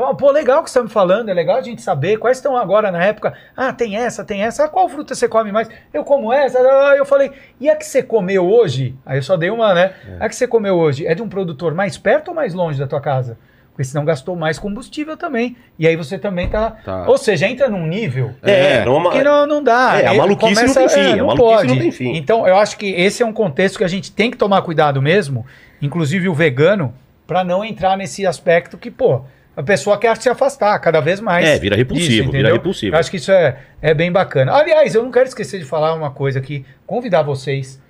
Ah, 0.04 0.14
pô, 0.14 0.30
legal 0.30 0.62
que 0.62 0.70
você 0.70 0.78
tá 0.78 0.84
me 0.84 0.90
falando, 0.90 1.28
é 1.28 1.34
legal 1.34 1.56
a 1.56 1.62
gente 1.62 1.82
saber 1.82 2.16
quais 2.18 2.38
estão 2.38 2.56
agora 2.56 2.90
na 2.90 3.04
época. 3.04 3.34
Ah, 3.56 3.72
tem 3.72 3.96
essa, 3.96 4.24
tem 4.24 4.42
essa. 4.42 4.64
Ah, 4.64 4.68
qual 4.68 4.88
fruta 4.88 5.14
você 5.14 5.28
come 5.28 5.52
mais? 5.52 5.68
Eu 5.92 6.04
como 6.04 6.32
essa. 6.32 6.58
Ah, 6.58 6.94
Eu 6.96 7.04
falei, 7.04 7.30
e 7.60 7.68
a 7.68 7.76
que 7.76 7.86
você 7.86 8.02
comeu 8.02 8.48
hoje? 8.48 8.94
Aí 9.04 9.18
eu 9.18 9.22
só 9.22 9.36
dei 9.36 9.50
uma, 9.50 9.74
né? 9.74 9.92
É. 10.20 10.24
A 10.24 10.28
que 10.28 10.36
você 10.36 10.46
comeu 10.46 10.76
hoje 10.76 11.06
é 11.06 11.14
de 11.14 11.22
um 11.22 11.28
produtor 11.28 11.74
mais 11.74 11.96
perto 11.98 12.28
ou 12.28 12.34
mais 12.34 12.54
longe 12.54 12.78
da 12.78 12.86
tua 12.86 13.00
casa? 13.00 13.38
Porque 13.78 13.84
senão 13.84 14.04
gastou 14.04 14.34
mais 14.34 14.58
combustível 14.58 15.16
também. 15.16 15.56
E 15.78 15.86
aí 15.86 15.94
você 15.94 16.18
também 16.18 16.48
tá. 16.48 16.72
Tá. 16.84 17.04
Ou 17.06 17.16
seja, 17.16 17.46
entra 17.46 17.68
num 17.68 17.86
nível 17.86 18.34
É, 18.42 18.84
não, 18.84 19.08
que 19.08 19.22
não, 19.22 19.46
não 19.46 19.62
dá. 19.62 20.00
É, 20.02 20.06
a 20.08 20.14
maluquice 20.14 20.66
não 20.66 20.74
tem 20.74 20.88
fim, 20.88 21.22
maluquice 21.22 21.66
não 21.68 21.78
tem 21.78 21.92
fim. 21.92 22.16
Então, 22.16 22.44
eu 22.44 22.56
acho 22.56 22.76
que 22.76 22.90
esse 22.90 23.22
é 23.22 23.26
um 23.26 23.32
contexto 23.32 23.78
que 23.78 23.84
a 23.84 23.88
gente 23.88 24.10
tem 24.10 24.32
que 24.32 24.36
tomar 24.36 24.62
cuidado 24.62 25.00
mesmo, 25.00 25.46
inclusive 25.80 26.28
o 26.28 26.34
vegano, 26.34 26.92
para 27.24 27.44
não 27.44 27.64
entrar 27.64 27.96
nesse 27.96 28.26
aspecto 28.26 28.76
que, 28.76 28.90
pô, 28.90 29.22
a 29.58 29.62
pessoa 29.64 29.98
quer 29.98 30.16
se 30.18 30.28
afastar 30.28 30.78
cada 30.78 31.00
vez 31.00 31.20
mais. 31.20 31.44
É, 31.44 31.58
vira 31.58 31.74
repulsivo, 31.74 32.30
vira 32.30 32.52
repulsivo. 32.52 32.94
Eu 32.94 33.00
acho 33.00 33.10
que 33.10 33.16
isso 33.16 33.32
é, 33.32 33.58
é 33.82 33.92
bem 33.92 34.12
bacana. 34.12 34.52
Aliás, 34.52 34.94
eu 34.94 35.02
não 35.02 35.10
quero 35.10 35.26
esquecer 35.26 35.58
de 35.58 35.64
falar 35.64 35.94
uma 35.94 36.12
coisa 36.12 36.38
aqui, 36.38 36.64
convidar 36.86 37.22
vocês. 37.22 37.82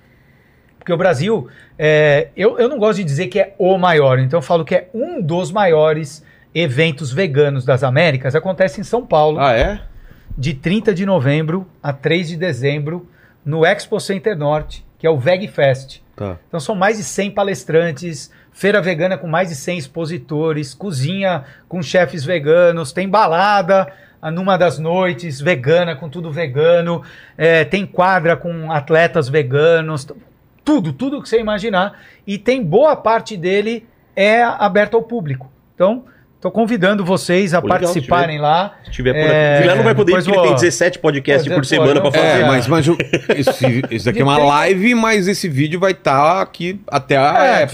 Porque 0.79 0.91
o 0.91 0.97
Brasil, 0.97 1.47
é, 1.77 2.29
eu, 2.35 2.57
eu 2.57 2.67
não 2.67 2.79
gosto 2.79 2.97
de 2.97 3.03
dizer 3.03 3.27
que 3.27 3.39
é 3.39 3.53
o 3.59 3.77
maior, 3.77 4.17
então 4.17 4.39
eu 4.39 4.41
falo 4.41 4.65
que 4.65 4.73
é 4.73 4.89
um 4.95 5.21
dos 5.21 5.51
maiores 5.51 6.25
eventos 6.55 7.13
veganos 7.13 7.63
das 7.63 7.83
Américas. 7.83 8.33
Acontece 8.33 8.81
em 8.81 8.83
São 8.83 9.05
Paulo 9.05 9.39
Ah, 9.39 9.53
é? 9.53 9.79
de 10.35 10.55
30 10.55 10.91
de 10.91 11.05
novembro 11.05 11.67
a 11.83 11.93
3 11.93 12.29
de 12.29 12.35
dezembro 12.35 13.07
no 13.45 13.63
Expo 13.63 13.99
Center 13.99 14.35
Norte, 14.35 14.83
que 14.97 15.05
é 15.05 15.09
o 15.11 15.19
VegFest. 15.19 16.01
Tá. 16.15 16.37
Então 16.47 16.59
são 16.59 16.73
mais 16.73 16.97
de 16.97 17.03
100 17.03 17.29
palestrantes, 17.29 18.31
feira 18.59 18.81
vegana 18.81 19.17
com 19.17 19.25
mais 19.25 19.47
de 19.47 19.55
100 19.55 19.77
expositores, 19.77 20.73
cozinha 20.73 21.45
com 21.69 21.81
chefes 21.81 22.25
veganos, 22.25 22.91
tem 22.91 23.07
balada 23.07 23.87
numa 24.33 24.57
das 24.57 24.77
noites 24.77 25.39
vegana 25.39 25.95
com 25.95 26.09
tudo 26.09 26.29
vegano, 26.29 27.01
é, 27.37 27.63
tem 27.63 27.85
quadra 27.85 28.35
com 28.35 28.69
atletas 28.69 29.29
veganos, 29.29 30.05
tudo, 30.61 30.91
tudo 30.91 31.21
que 31.21 31.29
você 31.29 31.39
imaginar. 31.39 32.01
E 32.27 32.37
tem 32.37 32.61
boa 32.61 32.97
parte 32.97 33.37
dele 33.37 33.87
é 34.13 34.43
aberto 34.43 34.95
ao 34.95 35.03
público. 35.03 35.49
Então, 35.73 36.03
estou 36.39 36.49
convidando 36.51 37.03
vocês 37.03 37.53
a 37.53 37.61
Pô, 37.61 37.67
legal, 37.67 37.81
participarem 37.81 38.39
lá. 38.39 38.75
Se 38.85 38.91
tiver 38.91 39.11
por 39.11 39.19
É, 39.19 39.23
aqui. 39.55 39.57
O 39.57 39.61
Vilar 39.63 39.75
não 39.75 39.83
vai 39.83 39.93
poder 39.93 40.11
ir 40.13 40.15
porque 40.23 40.31
ele 40.31 40.41
tem 40.47 40.55
17 40.55 40.99
podcasts 40.99 41.51
é, 41.51 41.53
por 41.53 41.65
semana 41.65 41.93
pra 41.95 42.03
não- 42.05 42.11
fazer. 42.13 42.25
É, 42.25 42.39
É. 42.41 42.45
mas, 42.47 42.65
mas 42.67 42.87
esse, 43.35 43.83
esse 43.91 44.09
aqui 44.09 44.21
é 44.21 44.23
uma 44.23 44.37
live, 44.37 44.95
mas 44.95 45.27
esse 45.27 45.49
vídeo 45.49 45.79
vai 45.81 45.91
estar 45.91 46.41
aqui 46.41 46.79
até 46.87 47.17
a 47.17 47.21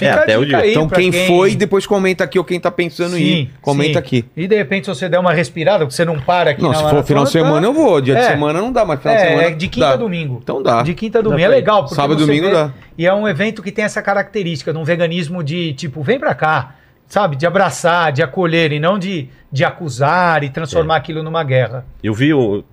É, 0.02 0.10
a 0.10 0.14
até 0.16 0.38
o 0.38 0.44
dica 0.45 0.58
dia. 0.58 0.66
aí 0.66 0.72
Então 0.72 0.88
pra 0.88 0.98
quem, 0.98 1.11
foi, 1.11 1.56
depois 1.56 1.85
comenta 1.85 2.24
aqui, 2.24 2.40
ou 2.40 2.44
quem 2.44 2.60
tá 2.60 2.72
pensando 2.72 3.16
em 3.18 3.22
ir, 3.22 3.50
comenta 3.61 3.94
sim. 3.94 3.98
aqui. 4.00 4.26
E 4.35 4.48
de 4.48 4.56
repente, 4.56 4.85
se 4.85 4.90
você 4.95 5.08
der 5.08 5.19
uma 5.19 5.32
respirada, 5.34 5.80
porque 5.85 5.95
você 5.95 6.03
não 6.06 6.19
para 6.19 6.50
aqui 6.52 6.61
Não, 6.64 6.69
na 6.72 6.76
se 6.76 6.90
for 6.90 7.03
final 7.03 7.24
de 7.24 7.32
tá- 7.32 7.40
semana 7.40 7.68
eu 7.68 7.74
vou, 7.74 8.02
dia 8.02 8.16
de 8.16 8.22
É. 8.22 8.24
semana 8.30 8.60
não 8.60 8.72
dá, 8.72 8.84
mas 8.84 9.00
final 9.00 9.16
de 9.16 9.22
É, 9.22 9.27
semana 9.27 9.48
é 9.48 9.52
de 9.52 9.68
quinta 9.68 9.88
dá. 9.88 9.94
a 9.94 9.98
domingo. 9.98 10.40
Então 10.42 10.64
dá. 10.64 10.82
De 10.82 10.94
quinta 10.95 11.19
a 11.19 11.22
Dá 11.22 11.30
domingo. 11.30 11.45
É 11.45 11.48
legal, 11.50 11.84
porque 11.84 11.95
Sábado 11.95 12.22
e 12.24 12.26
domingo 12.26 12.50
dá. 12.52 12.72
E 12.98 13.06
é 13.06 13.14
um 13.14 13.27
evento 13.27 13.61
que 13.61 13.72
tem 13.72 13.85
essa 13.85 14.02
característica 14.02 14.74
de 14.74 14.80
um 14.80 14.84
veganismo 14.84 15.44
de, 15.44 15.74
tipo, 15.74 16.02
vem 16.02 16.18
pra 16.18 16.34
cá, 16.34 16.76
sabe? 17.08 17.35
De 17.35 17.45
abraçar, 17.45 18.11
de 18.11 18.22
acolher, 18.24 18.72
e 18.72 18.80
não 18.80 18.98
de, 19.00 19.30
de 19.51 19.64
acusar 19.64 20.43
e 20.43 20.48
É. 20.48 20.50
transformar 20.50 20.95
aquilo 20.98 21.22
numa 21.24 21.43
guerra. 21.43 21.85
Eu 22.03 22.14
vi, 22.14 22.34
o- 22.34 22.64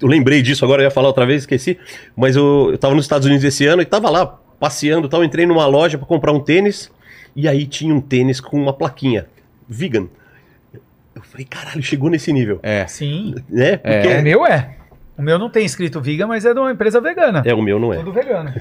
eu 0.00 0.08
lembrei 0.08 0.40
disso 0.42 0.64
agora, 0.64 0.82
eu 0.82 0.86
ia 0.86 0.90
falar 0.90 1.08
outra 1.08 1.26
vez, 1.26 1.42
esqueci. 1.42 1.78
Mas 2.16 2.36
eu, 2.36 2.68
eu 2.72 2.78
tava 2.78 2.94
nos 2.94 3.04
Estados 3.04 3.26
Unidos 3.26 3.44
esse 3.44 3.66
ano 3.66 3.82
e 3.82 3.84
tava 3.84 4.08
lá 4.10 4.26
passeando 4.60 5.06
e 5.06 5.10
tal. 5.10 5.24
Entrei 5.24 5.46
numa 5.46 5.66
loja 5.66 5.98
pra 5.98 6.06
comprar 6.06 6.32
um 6.32 6.40
tênis 6.40 6.90
e 7.34 7.48
aí 7.48 7.66
tinha 7.66 7.94
um 7.94 8.00
tênis 8.00 8.40
com 8.40 8.56
uma 8.60 8.72
plaquinha, 8.72 9.26
vegan. 9.68 10.06
Eu 11.14 11.22
falei, 11.22 11.44
caralho, 11.44 11.82
chegou 11.82 12.08
nesse 12.10 12.32
nível. 12.32 12.58
É. 12.62 12.86
Sim. 12.86 13.34
Né? 13.48 13.76
Porque 13.76 14.08
O 14.18 14.22
meu 14.22 14.46
é. 14.46 14.76
O 15.16 15.20
meu 15.22 15.38
não 15.38 15.50
tem 15.50 15.64
escrito 15.64 16.00
vegan, 16.00 16.26
mas 16.26 16.44
é 16.46 16.54
de 16.54 16.58
uma 16.58 16.72
empresa 16.72 17.00
vegana. 17.00 17.42
é, 17.44 17.52
o 17.52 17.60
meu 17.60 17.78
não 17.78 17.92
é. 17.92 17.98
Tudo 17.98 18.12
vegano. 18.12 18.52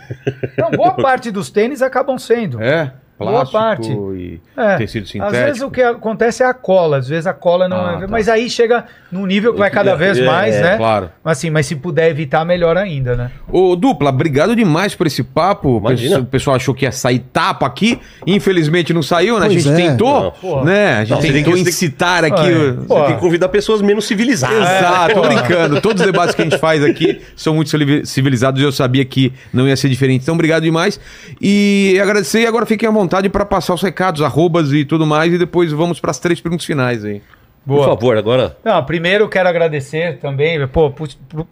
Então, 0.43 0.69
boa 0.71 0.91
parte 1.01 1.31
dos 1.31 1.49
tênis 1.49 1.81
acabam 1.81 2.17
sendo. 2.19 2.61
É, 2.61 2.93
Boa 3.19 3.45
plástico 3.45 3.57
parte. 3.57 3.91
e 4.19 4.39
É. 4.57 4.77
tecido 4.77 5.03
Às 5.03 5.09
sintético. 5.09 5.43
vezes 5.45 5.61
o 5.61 5.69
que 5.69 5.81
acontece 5.81 6.41
é 6.41 6.45
a 6.47 6.53
cola, 6.55 6.97
às 6.97 7.07
vezes 7.07 7.27
a 7.27 7.33
cola 7.33 7.69
não 7.69 7.77
Ah, 7.85 7.93
é. 7.97 7.99
tá. 8.01 8.07
Mas 8.07 8.27
aí 8.27 8.49
chega 8.49 8.85
num 9.11 9.27
nível 9.27 9.53
que 9.53 9.59
vai 9.59 9.69
cada 9.69 9.95
vez 9.95 10.17
É, 10.17 10.25
mais, 10.25 10.55
é, 10.55 10.61
né? 10.63 10.77
Claro. 10.77 11.11
Mas 11.23 11.37
assim, 11.37 11.49
mas 11.51 11.67
se 11.67 11.75
puder 11.75 12.09
evitar, 12.09 12.43
melhor 12.43 12.77
ainda, 12.77 13.15
né? 13.15 13.29
Ô, 13.51 13.75
Dupla, 13.75 14.09
obrigado 14.09 14.55
demais 14.55 14.95
por 14.95 15.05
esse 15.05 15.21
papo. 15.23 15.77
Imagina. 15.77 16.19
O 16.19 16.25
pessoal 16.25 16.55
achou 16.55 16.73
que 16.73 16.85
ia 16.85 16.91
sair 16.91 17.19
tapa 17.19 17.65
aqui. 17.67 17.99
Infelizmente 18.25 18.91
não 18.93 19.03
saiu, 19.03 19.39
né? 19.39 19.45
Pois 19.45 19.67
a 19.67 19.69
gente 19.69 19.81
é. 19.81 19.89
tentou, 19.91 20.33
Não, 20.41 20.63
né? 20.65 20.93
A 20.95 20.99
gente 21.01 21.09
Não, 21.11 21.17
você 21.17 21.27
tem 21.27 21.33
tentou 21.43 21.53
que- 21.53 21.59
você 21.59 21.63
tem 21.63 21.63
que- 21.63 21.69
incitar 21.69 22.23
aqui. 22.25 22.51
É. 22.51 22.55
o- 22.71 22.85
Pô. 22.85 23.03
Tem 23.05 23.15
que 23.15 23.19
convidar 23.21 23.49
pessoas 23.49 23.81
menos 23.83 24.05
civilizadas. 24.05 24.57
Exato, 24.57 25.13
tô 25.13 25.21
brincando. 25.21 25.79
Todos 25.81 26.01
os 26.01 26.07
debates 26.07 26.33
que 26.33 26.41
a 26.41 26.45
gente 26.45 26.57
faz 26.57 26.83
aqui 26.83 27.21
são 27.35 27.53
muito 27.53 27.69
civili- 27.69 28.03
civilizados 28.05 28.59
e 28.59 28.63
eu 28.63 28.71
sabia 28.71 29.05
que 29.05 29.31
não 29.53 29.67
ia 29.67 29.75
ser 29.75 29.89
diferente. 29.89 30.23
Então, 30.23 30.33
obrigado 30.33 30.63
demais. 30.63 30.99
E 31.39 31.99
agradecer. 32.01 32.41
E 32.41 32.47
agora 32.47 32.65
fiquem 32.65 32.89
à 32.89 32.91
vontade 32.91 33.10
para 33.29 33.45
passar 33.45 33.73
os 33.73 33.81
recados, 33.81 34.21
arrobas 34.21 34.71
e 34.71 34.85
tudo 34.85 35.05
mais. 35.05 35.33
E 35.33 35.37
depois 35.37 35.71
vamos 35.71 35.99
para 35.99 36.11
as 36.11 36.19
três 36.19 36.39
perguntas 36.39 36.65
finais 36.65 37.03
aí. 37.03 37.21
Por 37.65 37.85
favor, 37.85 38.17
agora. 38.17 38.57
Não, 38.63 38.83
primeiro 38.83 39.29
quero 39.29 39.47
agradecer 39.47 40.17
também, 40.17 40.67
pô, 40.67 40.91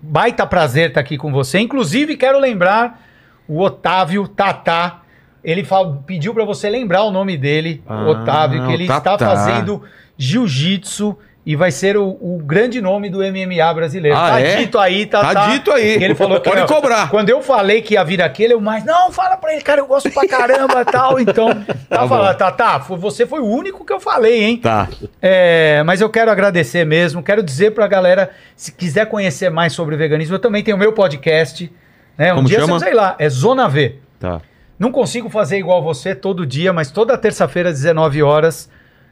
baita 0.02 0.46
prazer 0.46 0.90
estar 0.90 1.02
aqui 1.02 1.18
com 1.18 1.32
você. 1.32 1.60
Inclusive, 1.60 2.18
quero 2.18 2.40
lembrar 2.40 3.02
o 3.48 3.62
Otávio 3.62 4.28
Tatá. 4.28 5.02
Ele 5.44 5.66
pediu 6.06 6.34
para 6.34 6.44
você 6.46 6.70
lembrar 6.70 7.04
o 7.04 7.12
nome 7.12 7.38
dele, 7.38 7.84
Ah, 7.88 8.06
Otávio, 8.08 8.66
que 8.66 8.74
ele 8.74 8.84
está 8.84 9.18
fazendo 9.18 9.84
jiu-jitsu 10.18 11.18
e 11.46 11.56
vai 11.56 11.72
ser 11.72 11.98
o, 11.98 12.10
o 12.10 12.42
grande 12.44 12.82
nome 12.82 13.10
do 13.10 13.20
MMA 13.20 13.74
brasileiro. 13.74 14.16
Ah, 14.18 14.32
tá 14.32 14.42
é? 14.42 14.58
dito 14.58 14.78
aí, 14.78 15.06
Tatá. 15.06 15.34
Tá 15.34 15.48
dito 15.52 15.72
aí. 15.72 15.98
E 15.98 16.04
ele 16.04 16.14
falou 16.14 16.40
que 16.40 16.50
Pode 16.50 16.68
cobrar. 16.68 17.10
Quando 17.10 17.30
eu 17.30 17.42
falei 17.42 17.82
que 17.82 17.94
ia 17.94 18.04
vir 18.04 18.22
aqui, 18.22 18.44
ele 18.44 18.56
mais, 18.58 18.84
não, 18.84 19.12
fala 19.12 19.38
pra 19.38 19.54
ele, 19.54 19.62
cara, 19.62 19.82
eu 19.82 19.88
gosto 19.88 20.12
pra 20.12 20.28
caramba 20.28 20.84
tal. 20.86 21.20
Então, 21.20 21.50
tá, 21.90 22.02
bom. 22.02 22.10
falando, 22.10 22.38
Tatá, 22.38 22.80
foi- 22.80 22.98
você 22.98 23.26
foi 23.26 23.40
o 23.40 23.46
único 23.46 23.86
que 23.86 23.94
eu 23.94 24.00
falei, 24.00 24.44
hein? 24.44 24.58
Tá. 24.58 24.88
É, 25.22 25.82
mas 25.86 26.02
eu 26.02 26.10
quero 26.10 26.30
agradecer 26.30 26.86
mesmo. 26.86 27.24
Quero 27.24 27.42
dizer 27.42 27.72
pra 27.72 27.88
galera, 27.88 28.30
se 28.56 28.72
quiser 28.72 29.08
conhecer 29.08 29.50
mais 29.50 29.74
sobre 29.74 29.96
veganismo, 29.96 30.36
eu 30.36 30.40
também 30.40 30.64
tenho 30.64 30.76
o 30.78 30.80
meu 30.80 30.94
podcast. 30.94 31.72
Né? 32.18 32.34
Um 32.34 32.38
Como 32.38 32.48
dia 32.48 32.60
chama? 32.60 32.78
você 32.78 32.86
sei 32.86 32.94
lá, 32.94 33.16
é 33.18 33.30
Zona 33.30 33.68
V. 33.68 33.96
Tá. 34.20 34.42
Não 34.78 34.92
consigo 34.92 35.30
fazer 35.30 35.58
igual 35.58 35.82
você 35.82 36.14
todo 36.14 36.46
dia, 36.46 36.72
mas 36.72 36.92
toda 36.92 37.18
terça-feira 37.18 37.70
às 37.70 37.76
19 37.76 38.22
horas 38.22 38.70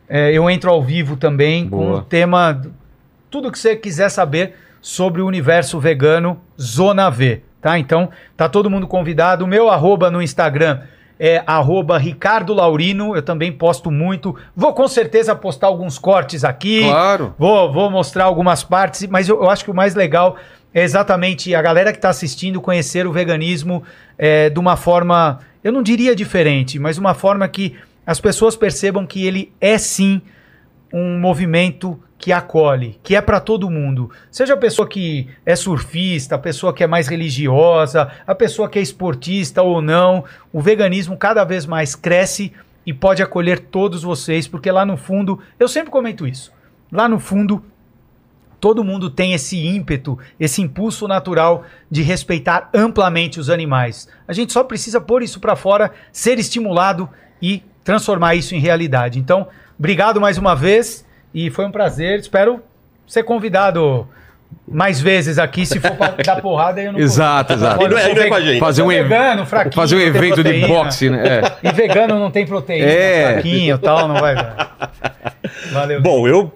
é, 0.10 0.32
eu 0.32 0.50
entro 0.50 0.70
ao 0.70 0.82
vivo 0.82 1.18
também 1.18 1.70
com 1.70 1.78
Boa. 1.78 1.98
o 1.98 2.02
tema, 2.02 2.62
tudo 3.30 3.52
que 3.52 3.60
você 3.60 3.76
quiser 3.76 4.10
saber 4.10 4.54
sobre 4.82 5.22
o 5.22 5.28
universo 5.28 5.80
vegano, 5.80 6.40
Zona 6.60 7.10
V, 7.10 7.42
tá? 7.62 7.78
Então, 7.78 8.10
tá 8.36 8.48
todo 8.48 8.70
mundo 8.70 8.88
convidado. 8.88 9.44
O 9.44 9.48
meu 9.48 9.70
arroba 9.70 10.10
no 10.10 10.22
Instagram 10.22 10.82
é 11.20 11.44
arroba 11.46 11.98
Ricardo 11.98 12.54
Laurino, 12.54 13.16
eu 13.16 13.22
também 13.22 13.52
posto 13.52 13.92
muito. 13.92 14.36
Vou 14.56 14.74
com 14.74 14.88
certeza 14.88 15.36
postar 15.36 15.68
alguns 15.68 15.98
cortes 15.98 16.44
aqui. 16.44 16.84
Claro. 16.84 17.34
Vou, 17.38 17.72
vou 17.74 17.90
mostrar 17.90 18.26
algumas 18.26 18.64
partes, 18.64 19.08
mas 19.08 19.28
eu, 19.28 19.42
eu 19.42 19.50
acho 19.50 19.66
que 19.66 19.72
o 19.72 19.76
mais 19.76 19.96
legal 19.96 20.38
é 20.74 20.84
exatamente 20.84 21.54
a 21.56 21.62
galera 21.62 21.92
que 21.92 21.98
está 21.98 22.10
assistindo 22.10 22.62
conhecer 22.62 23.08
o 23.08 23.12
veganismo 23.12 23.84
é, 24.18 24.50
de 24.50 24.60
uma 24.60 24.76
forma, 24.76 25.40
eu 25.64 25.72
não 25.72 25.82
diria 25.82 26.16
diferente, 26.16 26.78
mas 26.78 26.98
uma 26.98 27.14
forma 27.14 27.48
que 27.48 27.76
as 28.08 28.22
pessoas 28.22 28.56
percebam 28.56 29.06
que 29.06 29.28
ele 29.28 29.54
é 29.60 29.78
sim 29.78 30.22
um 30.94 31.20
movimento 31.20 32.02
que 32.18 32.32
acolhe, 32.32 32.98
que 33.04 33.14
é 33.18 33.22
para 33.22 33.42
todo 33.42 33.70
mundo. 33.70 34.10
Seja 34.32 34.54
a 34.54 34.58
pessoa 34.58 34.88
que 34.88 35.28
é 35.46 35.58
surfista, 35.58 36.36
a 36.36 36.40
pessoa 36.40 36.74
que 36.74 36.84
é 36.84 36.88
mais 36.88 37.10
religiosa, 37.10 38.10
a 38.26 38.34
pessoa 38.34 38.70
que 38.70 38.80
é 38.80 38.82
esportista 38.82 39.62
ou 39.62 39.82
não, 39.82 40.24
o 40.54 40.62
veganismo 40.62 41.18
cada 41.18 41.44
vez 41.44 41.66
mais 41.66 41.96
cresce 41.96 42.54
e 42.86 42.94
pode 42.94 43.22
acolher 43.22 43.60
todos 43.60 44.04
vocês, 44.04 44.48
porque 44.48 44.72
lá 44.72 44.86
no 44.86 44.96
fundo, 44.96 45.40
eu 45.60 45.68
sempre 45.68 45.92
comento 45.92 46.26
isso. 46.26 46.54
Lá 46.90 47.10
no 47.10 47.20
fundo, 47.20 47.62
todo 48.58 48.86
mundo 48.86 49.10
tem 49.10 49.34
esse 49.34 49.58
ímpeto, 49.68 50.18
esse 50.40 50.62
impulso 50.62 51.10
natural 51.10 51.66
de 51.92 52.02
respeitar 52.02 52.70
amplamente 52.74 53.38
os 53.38 53.50
animais. 53.50 54.08
A 54.26 54.32
gente 54.32 54.54
só 54.54 54.64
precisa 54.64 55.02
pôr 55.02 55.22
isso 55.22 55.42
para 55.42 55.58
fora, 55.58 55.92
ser 56.14 56.40
estimulado 56.40 57.10
e 57.42 57.62
transformar 57.88 58.36
isso 58.36 58.54
em 58.54 58.60
realidade. 58.60 59.18
Então, 59.18 59.48
obrigado 59.80 60.20
mais 60.20 60.38
uma 60.38 60.54
vez 60.54 61.06
e 61.34 61.50
foi 61.50 61.66
um 61.66 61.72
prazer. 61.72 62.20
Espero 62.20 62.62
ser 63.08 63.24
convidado 63.24 64.06
mais 64.68 65.00
vezes 65.00 65.40
aqui, 65.40 65.66
se 65.66 65.80
for 65.80 65.92
pra 65.96 66.10
dar 66.22 66.42
porrada, 66.42 66.82
eu 66.82 66.92
não 66.92 67.00
Exato, 67.00 67.54
exato. 67.54 67.78
Não 67.88 67.98
é- 67.98 68.14
não 68.14 68.40
é. 68.40 68.60
Fazer 68.60 68.82
um, 68.82 68.88
vegano, 68.90 69.46
fraquinho, 69.46 69.74
fazer 69.74 69.96
um 69.96 70.02
evento 70.02 70.36
de 70.36 70.44
proteína. 70.44 70.68
boxe, 70.68 71.10
né? 71.10 71.28
É. 71.28 71.70
E 71.70 71.72
vegano 71.72 72.20
não 72.20 72.30
tem 72.30 72.46
proteína, 72.46 72.86
É. 72.86 73.32
fraquinho 73.34 73.76
e 73.76 73.80
tal, 73.80 74.08
não 74.10 74.16
vai 74.16 74.36
dar. 74.36 74.92
Valeu. 75.72 76.02
Bom, 76.02 76.28
eu. 76.28 76.52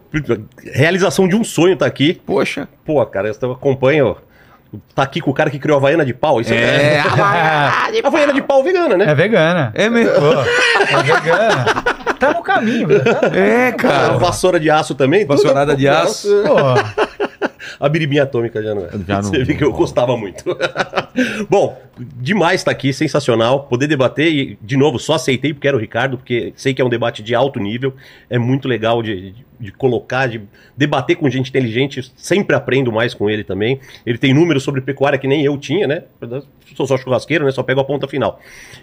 Realização 0.74 1.30
de 1.30 1.35
um 1.38 1.45
sonho 1.45 1.77
tá 1.77 1.85
aqui. 1.85 2.14
Poxa. 2.26 2.68
Pô, 2.84 3.06
cara, 3.06 3.32
eu 3.42 3.51
acompanho. 3.53 4.18
Tá 4.95 5.03
aqui 5.03 5.19
com 5.19 5.32
o 5.32 5.33
cara 5.33 5.50
que 5.50 5.59
criou 5.59 5.75
a 5.77 5.80
Havaiana 5.80 6.06
de 6.06 6.14
pau. 6.14 6.40
Isso 6.40 6.53
É. 6.53 6.95
é. 6.98 7.03
Havaiana 8.06 8.33
de 8.33 8.41
pau 8.41 8.64
vegana, 8.64 8.95
né? 8.98 9.06
É 9.09 9.16
vegana. 9.16 9.72
É 9.75 9.90
mesmo. 9.90 10.14
Pô, 10.14 10.32
é 10.98 11.03
vegana. 11.03 11.66
Tá 12.19 12.33
no 12.33 12.41
caminho, 12.43 12.88
tá? 13.03 13.27
É, 13.35 13.67
A 13.69 13.74
cara. 13.74 14.17
vassoura 14.17 14.59
de 14.59 14.69
aço 14.69 14.95
também. 14.95 15.25
tudo- 15.25 15.35
Vassourada 15.38 15.75
de 15.75 15.88
aço. 15.88 16.27
Pô, 16.45 16.56
A 17.80 17.90
biribinha 17.90 18.24
atômica 18.24 18.61
já 18.61 18.74
não 18.75 18.85
é. 18.85 18.90
Já 19.08 19.16
não- 19.22 19.24
Você 19.30 19.43
vê 19.43 19.56
que 19.56 19.64
eu 19.64 19.72
gostava 19.72 20.16
muito. 20.17 20.43
Bom, 21.50 21.80
demais 21.98 22.61
estar 22.61 22.72
aqui, 22.72 22.93
sensacional. 22.93 23.64
Poder 23.64 23.88
debater 23.88 24.27
e, 24.32 24.58
de 24.61 24.77
novo, 24.77 24.98
só 25.00 25.14
aceitei 25.16 25.53
porque 25.53 25.67
era 25.67 25.75
o 25.75 25.80
Ricardo, 25.80 26.17
porque 26.17 26.53
sei 26.56 26.74
que 26.74 26.82
é 26.82 26.85
um 26.85 26.90
debate 26.90 27.22
de 27.22 27.35
alto 27.35 27.59
nível. 27.59 27.93
É 28.30 28.38
muito 28.38 28.67
legal 28.67 29.01
de, 29.03 29.32
de- 29.32 29.51
de 29.61 29.72
colocar, 29.72 30.25
de 30.27 30.41
debater 30.75 31.16
com 31.16 31.30
gente 31.30 31.50
inteligente. 31.50 32.11
Sempre 32.16 32.56
aprendo 32.56 32.91
mais 32.91 33.14
com 33.14 33.30
ele 33.30 33.43
também. 33.43 33.80
Ele 34.06 34.17
tem 34.17 34.33
números 34.33 34.64
sobre 34.64 34.82
pecuária 34.82 35.19
que 35.19 35.27
nem 35.27 35.45
eu 35.45 35.56
tinha, 35.56 35.85
né? 35.85 36.03
Sou 36.75 36.88
só 36.88 36.98
churrasqueiro, 36.98 37.45
né? 37.45 37.51
Só 37.51 37.61
pego 37.61 37.80
a 37.80 37.83
ponta 37.83 38.08
final. 38.08 38.40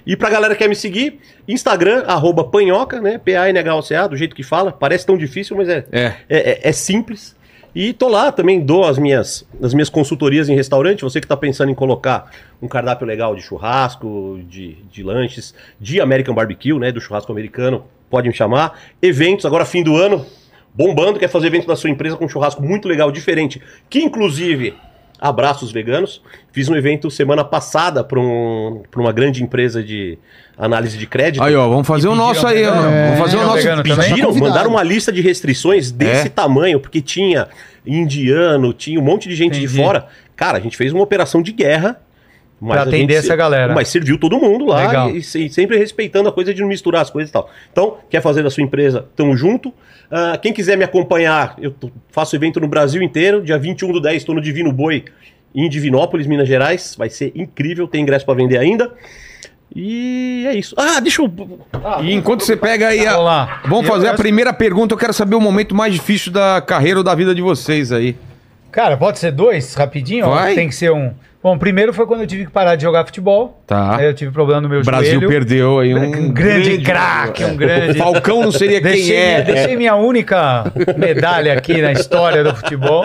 E 0.07 0.15
pra 0.15 0.31
galera 0.31 0.55
que 0.55 0.63
quer 0.63 0.69
me 0.69 0.77
seguir, 0.77 1.19
Instagram, 1.49 2.05
arroba 2.07 2.45
panhoca, 2.45 3.01
né? 3.01 3.19
P-A-N-H-O-C-A, 3.19 4.07
do 4.07 4.17
jeito 4.17 4.37
que 4.37 4.45
fala. 4.45 4.71
Parece 4.71 5.05
tão 5.05 5.19
difícil, 5.19 5.57
mas 5.57 5.69
é, 5.69 5.85
É. 5.91 6.05
é, 6.05 6.15
é- 6.29 6.61
é 6.69 6.73
simples. 6.73 7.35
E 7.81 7.93
tô 7.93 8.09
lá 8.09 8.33
também, 8.33 8.59
dou 8.59 8.85
as 8.85 8.99
minhas, 8.99 9.47
as 9.63 9.73
minhas 9.73 9.89
consultorias 9.89 10.49
em 10.49 10.55
restaurante. 10.57 11.03
Você 11.03 11.21
que 11.21 11.29
tá 11.29 11.37
pensando 11.37 11.71
em 11.71 11.77
colocar 11.77 12.29
um 12.61 12.67
cardápio 12.67 13.07
legal 13.07 13.37
de 13.37 13.41
churrasco, 13.41 14.41
de, 14.49 14.79
de 14.91 15.05
lanches, 15.05 15.55
de 15.79 16.01
American 16.01 16.35
Barbecue, 16.35 16.77
né? 16.77 16.91
Do 16.91 17.01
churrasco 17.01 17.31
americano, 17.31 17.85
pode 18.11 18.27
me 18.27 18.35
chamar. 18.35 18.77
Eventos, 19.01 19.47
agora 19.47 19.65
fim 19.65 19.85
do 19.85 19.95
ano, 19.95 20.27
bombando, 20.75 21.21
quer 21.21 21.29
fazer 21.29 21.47
evento 21.47 21.69
da 21.69 21.77
sua 21.77 21.89
empresa 21.89 22.17
com 22.17 22.25
um 22.25 22.29
churrasco 22.29 22.61
muito 22.61 22.89
legal, 22.89 23.13
diferente, 23.13 23.63
que 23.89 24.01
inclusive 24.01 24.75
abraços 25.21 25.71
veganos. 25.73 26.23
Fiz 26.53 26.69
um 26.69 26.77
evento 26.77 27.11
semana 27.11 27.45
passada 27.45 28.03
para 28.05 28.19
um, 28.21 28.83
pra 28.91 29.01
uma 29.01 29.13
grande 29.13 29.43
empresa 29.43 29.83
de 29.83 30.19
análise 30.57 30.97
de 30.99 31.07
crédito. 31.07 31.43
Aí, 31.43 31.55
ó, 31.55 31.69
vamos 31.69 31.87
fazer 31.87 32.09
o 32.09 32.15
nosso 32.15 32.47
aí. 32.47 32.63
É, 32.63 32.71
Vamos 32.71 33.19
fazer 33.21 33.37
o 33.37 33.41
pediram 33.53 33.77
nosso. 33.77 33.83
Pediram, 33.83 34.29
convidado. 34.29 34.41
mandaram 34.41 34.71
uma 34.71 34.83
lista 34.83 35.13
de 35.13 35.21
restrições 35.21 35.91
desse 35.91 36.27
É? 36.27 36.31
tamanho, 36.31 36.81
porque 36.81 37.01
tinha 37.01 37.49
indiano, 37.87 38.73
tinha 38.73 38.99
um 39.01 39.03
monte 39.03 39.29
de 39.29 39.35
gente 39.35 39.59
de 39.59 39.65
Entendi. 39.65 39.83
fora. 39.83 40.07
Cara, 40.37 40.59
a 40.59 40.61
gente 40.61 40.77
fez 40.77 40.93
uma 40.93 41.03
operação 41.03 41.43
de 41.43 41.53
guerra. 41.53 42.01
Mas 42.61 42.73
Pra 42.73 42.81
a 42.81 42.85
atender 42.85 43.15
gente- 43.15 43.25
essa 43.25 43.37
galera. 43.37 43.73
Mas 43.75 43.89
serviu 43.89 44.19
todo 44.19 44.37
mundo 44.39 44.67
lá 44.67 44.87
Legal. 44.87 45.11
e, 45.11 45.19
e 45.19 45.23
sempre 45.51 45.77
respeitando 45.79 46.29
a 46.29 46.33
coisa 46.33 46.53
de 46.53 46.61
não 46.61 46.69
misturar 46.69 47.03
as 47.03 47.11
coisas 47.11 47.31
e 47.31 47.33
tal. 47.33 47.49
Então, 47.71 47.99
quer 48.11 48.21
fazer 48.21 48.43
da 48.43 48.51
sua 48.51 48.65
empresa, 48.65 49.07
tamo 49.15 49.37
junto. 49.37 49.73
Ah, 50.11 50.37
quem 50.43 50.53
quiser 50.53 50.77
me 50.77 50.83
acompanhar, 50.85 51.55
eu 51.61 51.73
faço 52.11 52.35
evento 52.35 52.59
no 52.61 52.67
Brasil 52.67 53.01
inteiro. 53.01 53.43
Dia 53.43 53.59
21 53.59 53.93
do 53.93 54.01
10 54.01 54.17
estou 54.17 54.35
no 54.35 54.41
Divino 54.41 54.73
Boi, 54.73 55.05
em 55.55 55.69
Divinópolis, 55.69 56.27
Minas 56.27 56.49
Gerais. 56.49 56.95
Vai 56.99 57.09
ser 57.11 57.31
incrível, 57.35 57.87
tem 57.87 58.03
ingresso 58.03 58.25
para 58.27 58.35
vender 58.35 58.59
ainda. 58.59 58.91
E 59.75 60.45
é 60.49 60.55
isso. 60.55 60.75
Ah, 60.79 60.99
deixa 60.99 61.23
eu. 61.23 61.31
E 62.03 62.13
enquanto 62.13 62.43
você 62.43 62.57
pega 62.57 62.89
aí 62.89 63.07
a. 63.07 63.11
Vamos 63.13 63.25
lá. 63.25 63.61
Vamos 63.67 63.87
Eu 63.87 63.93
fazer 63.93 64.09
a 64.09 64.15
primeira 64.15 64.53
pergunta. 64.53 64.95
Eu 64.95 64.99
quero 64.99 65.13
saber 65.13 65.37
o 65.37 65.41
momento 65.41 65.75
mais 65.75 65.93
difícil 65.93 66.33
da 66.33 66.61
carreira 66.61 66.99
ou 67.01 67.05
da 67.05 67.15
vida 67.15 67.35
de 67.35 67.43
vocês 67.43 67.93
aí. 67.93 68.17
Cara, 68.73 68.97
pode 68.97 69.19
ser 69.19 69.31
dois, 69.31 69.75
rapidinho? 69.75 70.27
ou 70.27 70.35
Vai. 70.35 70.55
Tem 70.55 70.69
que 70.69 70.75
ser 70.75 70.91
um. 70.91 71.13
Bom, 71.43 71.57
primeiro 71.57 71.93
foi 71.93 72.05
quando 72.07 72.23
eu 72.23 72.27
tive 72.27 72.47
que 72.47 72.51
parar 72.51 72.75
de 72.75 72.83
jogar 72.83 73.05
futebol. 73.07 73.63
Tá. 73.67 73.97
Aí 73.97 74.07
eu 74.07 74.13
tive 74.15 74.33
problema 74.33 74.61
no 74.61 74.69
meu 74.69 74.81
O 74.81 74.85
Brasil 74.85 75.13
joelho. 75.15 75.29
perdeu 75.29 75.79
aí 75.79 75.95
um, 75.95 76.03
Um 76.27 76.33
grande 76.33 76.79
craque, 76.79 77.45
um 77.45 77.57
grande- 77.57 77.93
O 77.93 77.95
Falcão 78.03 78.43
não 78.43 78.51
seria 78.51 78.81
quem 78.83 78.91
Deixei, 78.93 79.17
é. 79.17 79.43
deixei 79.43 79.77
minha 79.77 79.95
única 79.95 80.65
medalha 80.97 81.53
aqui 81.53 81.81
na 81.81 81.93
história 81.93 82.43
do 82.43 82.55
futebol 82.57 83.05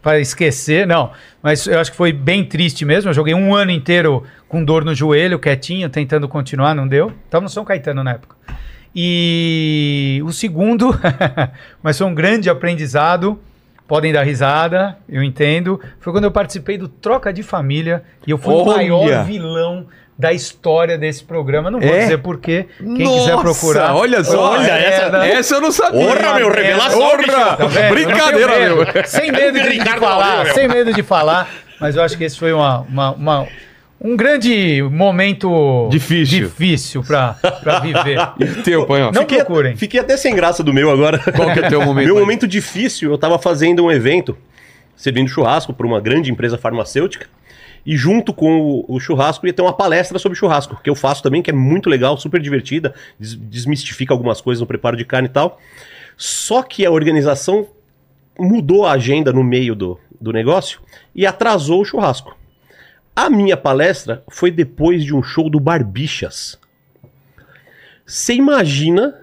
para 0.00 0.20
esquecer. 0.20 0.86
Não, 0.86 1.10
mas 1.42 1.66
eu 1.66 1.80
acho 1.80 1.90
que 1.90 1.96
foi 1.96 2.12
bem 2.12 2.44
triste 2.44 2.84
mesmo. 2.84 3.10
Eu 3.10 3.14
joguei 3.14 3.34
um 3.34 3.52
ano 3.52 3.72
inteiro 3.72 4.22
com 4.48 4.64
dor 4.64 4.84
no 4.84 4.94
joelho, 4.94 5.38
quietinho, 5.40 5.88
tentando 5.88 6.28
continuar, 6.28 6.74
não 6.76 6.86
deu. 6.86 7.10
Tava 7.28 7.42
no 7.42 7.48
São 7.48 7.64
Caetano 7.64 8.04
na 8.04 8.12
época. 8.12 8.36
E 8.94 10.20
o 10.24 10.32
segundo, 10.32 10.96
mas 11.82 11.98
foi 11.98 12.06
um 12.06 12.14
grande 12.14 12.48
aprendizado. 12.48 13.40
Podem 13.92 14.10
dar 14.10 14.22
risada, 14.22 14.96
eu 15.06 15.22
entendo. 15.22 15.78
Foi 16.00 16.14
quando 16.14 16.24
eu 16.24 16.30
participei 16.30 16.78
do 16.78 16.88
Troca 16.88 17.30
de 17.30 17.42
Família 17.42 18.02
e 18.26 18.30
eu 18.30 18.38
fui 18.38 18.54
o 18.54 18.64
Olha! 18.64 18.74
maior 18.78 19.24
vilão 19.26 19.86
da 20.18 20.32
história 20.32 20.96
desse 20.96 21.22
programa. 21.22 21.70
Não 21.70 21.78
vou 21.78 21.90
É? 21.94 21.98
dizer 21.98 22.16
porquê. 22.16 22.68
Quem 22.78 23.04
Nossa, 23.04 23.18
quiser 23.18 23.36
procurar. 23.42 23.94
Olha 23.94 24.24
só, 24.24 24.52
Olha, 24.52 24.70
essa, 24.72 25.26
essa 25.26 25.54
eu 25.56 25.60
não 25.60 25.70
sabia. 25.70 26.06
Porra, 26.06 26.34
meu, 26.36 26.50
revelação, 26.50 27.16
bicho. 27.18 27.32
Tá? 27.32 27.56
Brincadeira, 27.90 28.58
meu. 28.60 28.86
Sem 29.04 29.30
medo 29.30 29.60
de, 29.60 29.78
de 29.80 29.90
falar, 29.98 30.46
sem 30.54 30.68
medo 30.68 30.94
de 30.94 31.02
falar. 31.02 31.50
Mas 31.78 31.94
eu 31.94 32.02
acho 32.02 32.16
que 32.16 32.24
esse 32.24 32.38
foi 32.38 32.50
uma, 32.54 32.80
uma- 32.88 33.10
uma- 33.12 33.48
um 34.04 34.16
grande 34.16 34.82
momento 34.82 35.88
Difícil. 35.90 36.48
difícil 36.48 37.02
pra, 37.02 37.34
pra 37.62 37.78
viver. 37.80 38.18
E 38.38 38.44
o 38.44 38.62
teu, 38.62 38.86
Panhó? 38.86 39.10
Não 39.12 39.22
Fiquei, 39.22 39.38
procurem. 39.38 39.76
fiquei 39.76 40.00
até 40.00 40.16
sem 40.16 40.34
graça 40.34 40.62
do 40.62 40.72
meu 40.72 40.90
agora. 40.90 41.18
Qual 41.18 41.52
que 41.52 41.60
é 41.60 41.66
o 41.66 41.68
teu 41.68 41.80
momento? 41.84 42.04
Meu 42.06 42.14
mais- 42.14 42.26
momento 42.26 42.48
difícil, 42.48 43.10
eu 43.10 43.18
tava 43.18 43.38
fazendo 43.38 43.84
um 43.84 43.90
evento, 43.90 44.36
servindo 44.96 45.28
churrasco 45.28 45.72
para 45.72 45.86
uma 45.86 46.00
grande 46.00 46.30
empresa 46.30 46.58
farmacêutica. 46.58 47.26
E 47.84 47.96
junto 47.96 48.32
com 48.32 48.60
o, 48.60 48.84
o 48.88 49.00
churrasco 49.00 49.44
ia 49.46 49.52
ter 49.52 49.60
uma 49.62 49.72
palestra 49.72 50.16
sobre 50.18 50.38
churrasco, 50.38 50.78
que 50.82 50.88
eu 50.88 50.94
faço 50.94 51.20
também, 51.22 51.42
que 51.42 51.50
é 51.50 51.54
muito 51.54 51.90
legal, 51.90 52.16
super 52.16 52.40
divertida, 52.40 52.94
des- 53.18 53.34
desmistifica 53.34 54.14
algumas 54.14 54.40
coisas 54.40 54.60
no 54.60 54.66
preparo 54.68 54.96
de 54.96 55.04
carne 55.04 55.26
e 55.26 55.30
tal. 55.32 55.58
Só 56.16 56.62
que 56.62 56.86
a 56.86 56.90
organização 56.92 57.66
mudou 58.38 58.86
a 58.86 58.92
agenda 58.92 59.32
no 59.32 59.42
meio 59.42 59.74
do, 59.74 59.98
do 60.20 60.32
negócio 60.32 60.80
e 61.14 61.26
atrasou 61.26 61.80
o 61.80 61.84
churrasco. 61.84 62.36
A 63.14 63.28
minha 63.28 63.56
palestra 63.56 64.22
foi 64.30 64.50
depois 64.50 65.04
de 65.04 65.14
um 65.14 65.22
show 65.22 65.50
do 65.50 65.60
Barbixas. 65.60 66.58
Você 68.06 68.34
imagina 68.34 69.14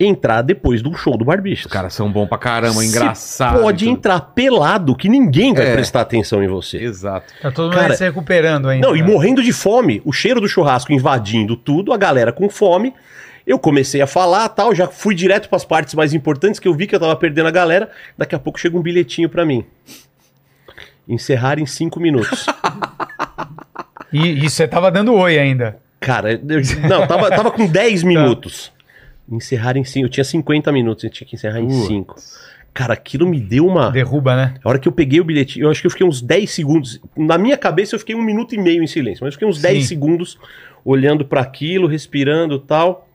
entrar 0.00 0.42
depois 0.42 0.82
de 0.82 0.88
um 0.88 0.94
show 0.94 1.16
do 1.16 1.24
Barbixas? 1.24 1.66
Os 1.66 1.72
caras 1.72 1.94
são 1.94 2.10
bons 2.10 2.26
pra 2.26 2.38
caramba, 2.38 2.84
engraçado. 2.84 3.60
Pode 3.60 3.88
entrar 3.88 4.20
pelado 4.20 4.96
que 4.96 5.08
ninguém 5.08 5.54
vai 5.54 5.66
É. 5.66 5.72
prestar 5.74 6.00
atenção 6.00 6.42
em 6.42 6.48
você. 6.48 6.78
Exato. 6.78 7.32
Tá 7.40 7.50
todo 7.52 7.66
mundo 7.66 7.74
Cara, 7.80 7.94
se 7.96 8.04
recuperando 8.04 8.68
ainda. 8.68 8.88
Não, 8.88 8.96
e 8.96 9.02
morrendo 9.02 9.42
de 9.42 9.52
fome. 9.52 10.00
O 10.04 10.12
cheiro 10.12 10.40
do 10.40 10.48
churrasco 10.48 10.92
invadindo 10.92 11.56
tudo, 11.56 11.92
a 11.92 11.96
galera 11.96 12.32
com 12.32 12.48
fome. 12.48 12.92
Eu 13.46 13.58
comecei 13.58 14.00
a 14.00 14.06
falar 14.06 14.48
tal, 14.48 14.74
já 14.74 14.88
fui 14.88 15.14
direto 15.14 15.50
para 15.50 15.56
as 15.56 15.66
partes 15.66 15.94
mais 15.94 16.14
importantes 16.14 16.58
que 16.58 16.66
eu 16.66 16.74
vi 16.74 16.86
que 16.86 16.94
eu 16.96 17.00
tava 17.00 17.14
perdendo 17.14 17.46
a 17.46 17.52
galera. 17.52 17.90
Daqui 18.16 18.34
a 18.34 18.38
pouco 18.38 18.58
chega 18.58 18.76
um 18.76 18.82
bilhetinho 18.82 19.28
para 19.28 19.44
mim. 19.44 19.64
Encerrar 21.08 21.58
em 21.58 21.66
cinco 21.66 22.00
minutos. 22.00 22.46
E, 24.12 24.44
e 24.44 24.48
você 24.48 24.68
tava 24.68 24.90
dando 24.92 25.12
oi 25.12 25.38
ainda. 25.38 25.76
Cara, 25.98 26.32
eu, 26.32 26.62
não, 26.88 27.06
tava, 27.06 27.28
tava 27.30 27.50
com 27.50 27.66
10 27.66 28.04
minutos. 28.04 28.70
Encerrar 29.28 29.76
em 29.76 29.84
5. 29.84 30.06
Eu 30.06 30.10
tinha 30.10 30.22
50 30.22 30.70
minutos, 30.70 31.02
eu 31.02 31.10
tinha 31.10 31.26
que 31.26 31.34
encerrar 31.34 31.58
em 31.58 31.66
Putz. 31.66 31.86
5. 31.86 32.14
Cara, 32.72 32.92
aquilo 32.92 33.26
me 33.26 33.40
deu 33.40 33.66
uma. 33.66 33.90
Derruba, 33.90 34.36
né? 34.36 34.54
A 34.62 34.68
hora 34.68 34.78
que 34.78 34.86
eu 34.86 34.92
peguei 34.92 35.20
o 35.20 35.24
bilhetinho, 35.24 35.66
eu 35.66 35.70
acho 35.70 35.80
que 35.80 35.86
eu 35.86 35.90
fiquei 35.90 36.06
uns 36.06 36.20
10 36.20 36.50
segundos. 36.50 37.00
Na 37.16 37.38
minha 37.38 37.56
cabeça 37.56 37.94
eu 37.94 37.98
fiquei 37.98 38.14
um 38.14 38.22
minuto 38.22 38.54
e 38.54 38.58
meio 38.58 38.82
em 38.82 38.86
silêncio, 38.86 39.24
mas 39.24 39.28
eu 39.28 39.32
fiquei 39.32 39.48
uns 39.48 39.60
10 39.60 39.82
Sim. 39.82 39.88
segundos 39.88 40.38
olhando 40.84 41.24
para 41.24 41.40
aquilo, 41.40 41.86
respirando 41.86 42.56
e 42.56 42.60
tal. 42.60 43.08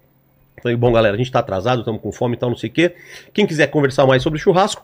Falei, 0.62 0.76
bom, 0.76 0.92
galera, 0.92 1.16
a 1.16 1.18
gente 1.18 1.32
tá 1.32 1.40
atrasado, 1.40 1.80
estamos 1.80 2.02
com 2.02 2.12
fome 2.12 2.36
e 2.36 2.40
tal, 2.40 2.50
não 2.50 2.58
sei 2.58 2.70
o 2.70 2.74
quê. 2.74 2.96
Quem 3.34 3.46
quiser 3.46 3.68
conversar 3.68 4.06
mais 4.06 4.24
sobre 4.24 4.40
churrasco, 4.40 4.84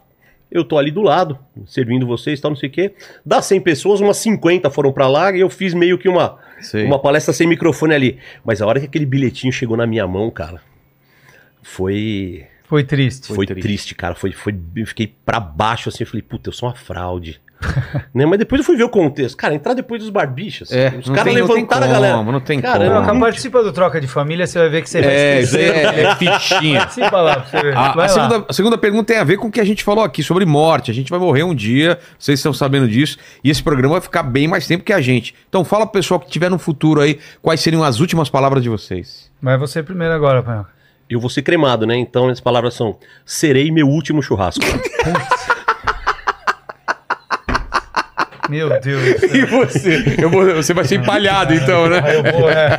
eu 0.51 0.63
tô 0.63 0.77
ali 0.77 0.91
do 0.91 1.01
lado, 1.01 1.37
servindo 1.65 2.05
vocês 2.05 2.39
e 2.39 2.41
tal, 2.41 2.51
não 2.51 2.55
sei 2.55 2.69
o 2.69 2.71
quê. 2.71 2.93
Das 3.25 3.45
100 3.45 3.61
pessoas, 3.61 3.99
umas 3.99 4.17
50 4.17 4.69
foram 4.69 4.91
para 4.91 5.07
lá 5.07 5.31
e 5.35 5.39
eu 5.39 5.49
fiz 5.49 5.73
meio 5.73 5.97
que 5.97 6.07
uma, 6.07 6.37
uma 6.85 6.99
palestra 6.99 7.33
sem 7.33 7.47
microfone 7.47 7.93
ali. 7.93 8.19
Mas 8.43 8.61
a 8.61 8.67
hora 8.67 8.79
que 8.79 8.85
aquele 8.85 9.05
bilhetinho 9.05 9.51
chegou 9.51 9.75
na 9.75 9.85
minha 9.85 10.07
mão, 10.07 10.29
cara, 10.29 10.61
foi. 11.61 12.45
Foi 12.65 12.83
triste. 12.83 13.27
Foi, 13.27 13.45
triste. 13.45 13.61
triste. 13.61 13.95
cara. 13.95 14.15
Foi, 14.15 14.31
foi, 14.31 14.57
eu 14.75 14.87
fiquei 14.87 15.13
pra 15.25 15.39
baixo 15.39 15.89
assim. 15.89 16.03
Eu 16.03 16.07
falei, 16.07 16.21
puta, 16.21 16.49
eu 16.49 16.53
sou 16.53 16.69
uma 16.69 16.75
fraude. 16.75 17.41
Né? 18.13 18.25
Mas 18.25 18.39
depois 18.39 18.59
eu 18.59 18.65
fui 18.65 18.75
ver 18.77 18.83
o 18.83 18.89
contexto. 18.89 19.35
Cara, 19.37 19.53
entrar 19.55 19.73
depois 19.73 20.01
dos 20.01 20.09
barbichas. 20.09 20.71
É, 20.71 20.93
os 20.97 21.09
caras 21.09 21.33
levantaram 21.33 21.85
a 21.85 21.89
galera. 21.89 22.23
não 22.23 22.39
tem 22.39 22.61
Cara, 22.61 22.89
como. 23.01 23.13
não- 23.13 23.19
participa 23.19 23.63
do 23.63 23.71
Troca 23.73 23.99
de 23.99 24.07
Família, 24.07 24.45
você 24.47 24.59
vai 24.59 24.69
ver 24.69 24.81
que 24.81 24.89
você 24.89 25.01
vai 25.01 25.11
É, 25.13 25.39
esquecer. 25.41 25.75
é, 25.75 26.01
é 26.03 26.15
fichinha. 26.15 26.79
Participa 26.79 27.21
lá 27.21 27.35
pra 27.39 27.45
você 27.45 27.61
ver. 27.61 27.77
A, 27.77 27.91
Vai 27.93 28.05
a 28.05 28.09
segunda, 28.09 28.45
a 28.49 28.53
segunda 28.53 28.77
pergunta 28.77 29.05
tem 29.05 29.17
a 29.17 29.23
ver 29.23 29.37
com 29.37 29.47
o 29.47 29.51
que 29.51 29.59
a 29.59 29.65
gente 29.65 29.83
falou 29.83 30.03
aqui 30.03 30.21
sobre 30.23 30.45
morte. 30.45 30.91
A 30.91 30.93
gente 30.93 31.09
vai 31.09 31.19
morrer 31.19 31.43
um 31.43 31.55
dia, 31.55 31.97
vocês 32.17 32.39
estão 32.39 32.53
sabendo 32.53 32.87
disso, 32.87 33.17
e 33.43 33.49
esse 33.49 33.61
programa 33.63 33.93
vai 33.95 34.01
ficar 34.01 34.23
bem 34.23 34.47
mais 34.47 34.67
tempo 34.67 34.83
que 34.83 34.93
a 34.93 35.01
gente. 35.01 35.33
Então 35.49 35.63
fala 35.63 35.85
pro 35.85 35.93
pessoal 35.93 36.19
que 36.19 36.29
tiver 36.29 36.49
no 36.49 36.57
futuro 36.59 37.01
aí, 37.01 37.19
quais 37.41 37.59
seriam 37.61 37.83
as 37.83 37.99
últimas 37.99 38.29
palavras 38.29 38.61
de 38.63 38.69
vocês. 38.69 39.29
Vai 39.41 39.57
você 39.57 39.81
primeiro 39.83 40.13
agora, 40.13 40.41
Panhoca. 40.43 40.69
Eu 41.07 41.19
vou 41.19 41.29
ser 41.29 41.43
cremado, 41.43 41.85
né? 41.85 41.95
Então 41.95 42.29
as 42.29 42.39
palavras 42.39 42.73
são: 42.73 42.97
serei 43.23 43.69
meu 43.71 43.87
último 43.87 44.23
churrasco. 44.23 44.63
Meu 48.49 48.69
Deus. 48.79 49.23
E 49.23 49.45
você? 49.45 50.15
Eu 50.21 50.29
vou- 50.29 50.45
você 50.55 50.73
vai 50.73 50.85
ser 50.85 50.95
empalhado, 50.95 51.53
então, 51.53 51.87
né? 51.89 52.01
Eu 52.15 52.23
vou, 52.39 52.49
é, 52.49 52.75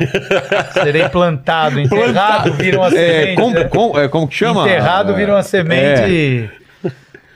serei 0.73 1.07
plantado, 1.09 1.79
enterrado, 1.79 2.53
vira 2.53 2.77
uma 2.79 2.87
É, 2.87 2.91
semente. 2.91 3.35
como, 3.41 3.53
né? 3.55 3.63
como, 3.65 3.99
é, 3.99 4.07
como 4.07 4.27
que 4.27 4.35
chama? 4.35 4.61
Enterrado 4.61 5.15
vira 5.15 5.33
uma 5.33 5.39
É, 5.39 5.43
semente. 5.43 6.49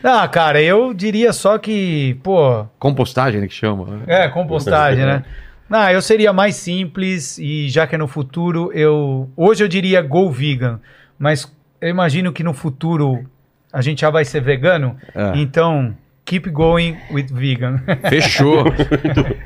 Ah, 0.03 0.27
cara, 0.27 0.61
eu 0.61 0.93
diria 0.93 1.31
só 1.31 1.57
que, 1.59 2.15
pô, 2.23 2.65
compostagem, 2.79 3.39
né, 3.41 3.47
que 3.47 3.53
chama. 3.53 3.85
né? 3.85 3.99
é 4.07 4.27
compostagem, 4.29 5.05
né? 5.05 5.23
Não, 5.69 5.89
eu 5.89 6.01
seria 6.01 6.33
mais 6.33 6.55
simples 6.55 7.37
e 7.37 7.69
já 7.69 7.85
que 7.87 7.95
é 7.95 7.97
no 7.97 8.07
futuro, 8.07 8.71
eu 8.73 9.29
hoje 9.37 9.63
eu 9.63 9.67
diria 9.67 10.01
go 10.01 10.29
vegan, 10.29 10.79
mas 11.19 11.49
eu 11.79 11.87
imagino 11.89 12.33
que 12.33 12.43
no 12.43 12.53
futuro 12.53 13.23
a 13.71 13.81
gente 13.81 14.01
já 14.01 14.09
vai 14.09 14.25
ser 14.25 14.41
vegano, 14.41 14.97
É. 15.15 15.31
então 15.35 15.95
keep 16.31 16.49
going 16.49 16.95
with 17.11 17.27
vegan. 17.29 17.79
Fechou. 18.09 18.63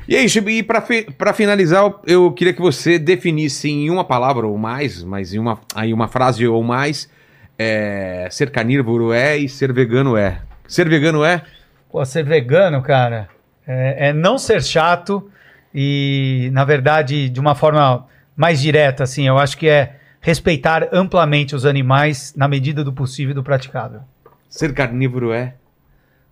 e 0.06 0.14
é 0.14 0.22
isso. 0.22 0.38
E 0.48 0.62
pra, 0.62 0.80
fi- 0.80 1.10
pra 1.18 1.32
finalizar, 1.32 1.92
eu 2.06 2.30
queria 2.30 2.52
que 2.52 2.60
você 2.60 2.96
definisse 2.96 3.68
em 3.68 3.90
uma 3.90 4.04
palavra 4.04 4.46
ou 4.46 4.56
mais, 4.56 5.02
mas 5.02 5.34
em 5.34 5.38
uma, 5.40 5.58
aí 5.74 5.92
uma 5.92 6.06
frase 6.06 6.46
ou 6.46 6.62
mais, 6.62 7.10
é, 7.58 8.28
ser 8.30 8.50
carnívoro 8.50 9.12
é 9.12 9.36
e 9.36 9.48
ser 9.48 9.72
vegano 9.72 10.16
é. 10.16 10.40
Ser 10.68 10.88
vegano 10.88 11.24
é? 11.24 11.42
Pô, 11.90 12.04
ser 12.04 12.24
vegano, 12.24 12.80
cara, 12.82 13.28
é, 13.66 14.10
é 14.10 14.12
não 14.12 14.38
ser 14.38 14.62
chato 14.62 15.28
e, 15.74 16.50
na 16.52 16.64
verdade, 16.64 17.28
de 17.28 17.40
uma 17.40 17.56
forma 17.56 18.06
mais 18.36 18.60
direta, 18.60 19.02
assim, 19.02 19.26
eu 19.26 19.38
acho 19.38 19.58
que 19.58 19.68
é 19.68 19.96
respeitar 20.20 20.88
amplamente 20.92 21.56
os 21.56 21.66
animais 21.66 22.32
na 22.36 22.46
medida 22.46 22.84
do 22.84 22.92
possível 22.92 23.32
e 23.32 23.34
do 23.34 23.42
praticável. 23.42 24.00
Ser 24.48 24.72
carnívoro 24.72 25.32
é? 25.32 25.54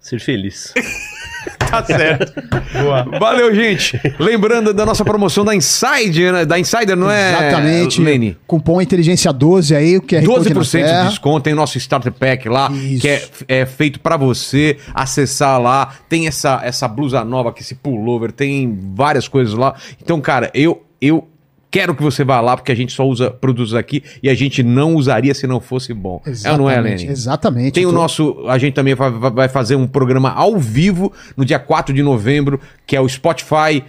Ser 0.04 0.20
feliz. 0.20 0.72
Tá 1.58 1.84
certo. 1.84 2.32
Boa. 2.72 3.02
Valeu, 3.18 3.54
gente. 3.54 4.00
Lembrando 4.18 4.72
da 4.72 4.86
nossa 4.86 5.04
promoção 5.04 5.44
da 5.44 5.54
Insider, 5.54 6.32
né? 6.32 6.44
Da 6.46 6.58
Insider, 6.58 6.96
não 6.96 7.10
é? 7.10 7.30
Exatamente. 7.30 8.00
Lene? 8.00 8.36
Cupom 8.46 8.80
Inteligência 8.80 9.30
12 9.30 9.74
aí, 9.74 9.96
o 9.98 10.00
QR 10.00 10.24
Code 10.24 10.54
na 10.54 10.60
12% 10.60 11.02
de 11.02 11.08
desconto, 11.08 11.44
tem 11.44 11.52
o 11.52 11.56
nosso 11.56 11.76
Starter 11.76 12.12
Pack 12.12 12.48
lá, 12.48 12.70
Isso. 12.72 13.02
que 13.02 13.08
é, 13.08 13.22
é 13.48 13.66
feito 13.66 14.00
pra 14.00 14.16
você 14.16 14.78
acessar 14.94 15.60
lá. 15.60 15.94
Tem 16.08 16.26
essa, 16.26 16.60
essa 16.64 16.88
blusa 16.88 17.22
nova, 17.24 17.52
que 17.52 17.60
esse 17.60 17.74
pullover, 17.74 18.32
tem 18.32 18.78
várias 18.94 19.28
coisas 19.28 19.52
lá. 19.52 19.74
Então, 20.00 20.20
cara, 20.20 20.50
eu, 20.54 20.82
eu 21.00 21.28
quero 21.74 21.92
que 21.92 22.04
você 22.04 22.22
vá 22.22 22.40
lá, 22.40 22.56
porque 22.56 22.70
a 22.70 22.74
gente 22.74 22.92
só 22.92 23.04
usa 23.04 23.32
produtos 23.32 23.74
aqui 23.74 24.00
e 24.22 24.30
a 24.30 24.34
gente 24.34 24.62
não 24.62 24.94
usaria 24.94 25.34
se 25.34 25.44
não 25.44 25.60
fosse 25.60 25.92
bom. 25.92 26.22
É 26.44 26.52
ou 26.52 26.58
não 26.58 26.70
é, 26.70 26.74
Exatamente, 26.74 27.00
Lene? 27.00 27.12
Exatamente. 27.12 27.72
Tem 27.72 27.84
o 27.84 27.88
Então, 27.88 28.00
nosso. 28.00 28.44
A 28.46 28.56
gente 28.58 28.74
também 28.74 28.94
vai, 28.94 29.48
fazer 29.48 29.74
um 29.74 29.84
programa 29.84 30.30
ao 30.30 30.56
vivo 30.56 31.12
no 31.36 31.44
dia 31.44 31.58
4 31.58 31.92
de 31.92 32.00
novembro, 32.00 32.60
que 32.86 32.94
é 32.94 33.00
o 33.00 33.08
Spotify 33.08 33.82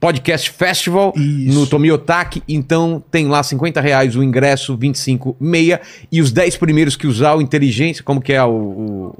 Podcast 0.00 0.50
Festival 0.50 1.12
Isso. 1.14 1.56
no 1.56 1.68
Tomiotaki. 1.68 2.42
Então 2.48 3.00
tem 3.12 3.28
lá 3.28 3.44
50 3.44 3.80
reais 3.80 4.16
o 4.16 4.24
ingresso, 4.24 4.76
25 4.76 5.36
meia. 5.38 5.80
E 6.10 6.20
os 6.20 6.32
10 6.32 6.56
primeiros 6.56 6.96
que 6.96 7.06
usar 7.06 7.36
o 7.36 7.40
Inteligência, 7.40 8.02
como 8.02 8.20
que 8.20 8.32
é 8.32 8.42
o. 8.42 8.50
o... 8.50 9.16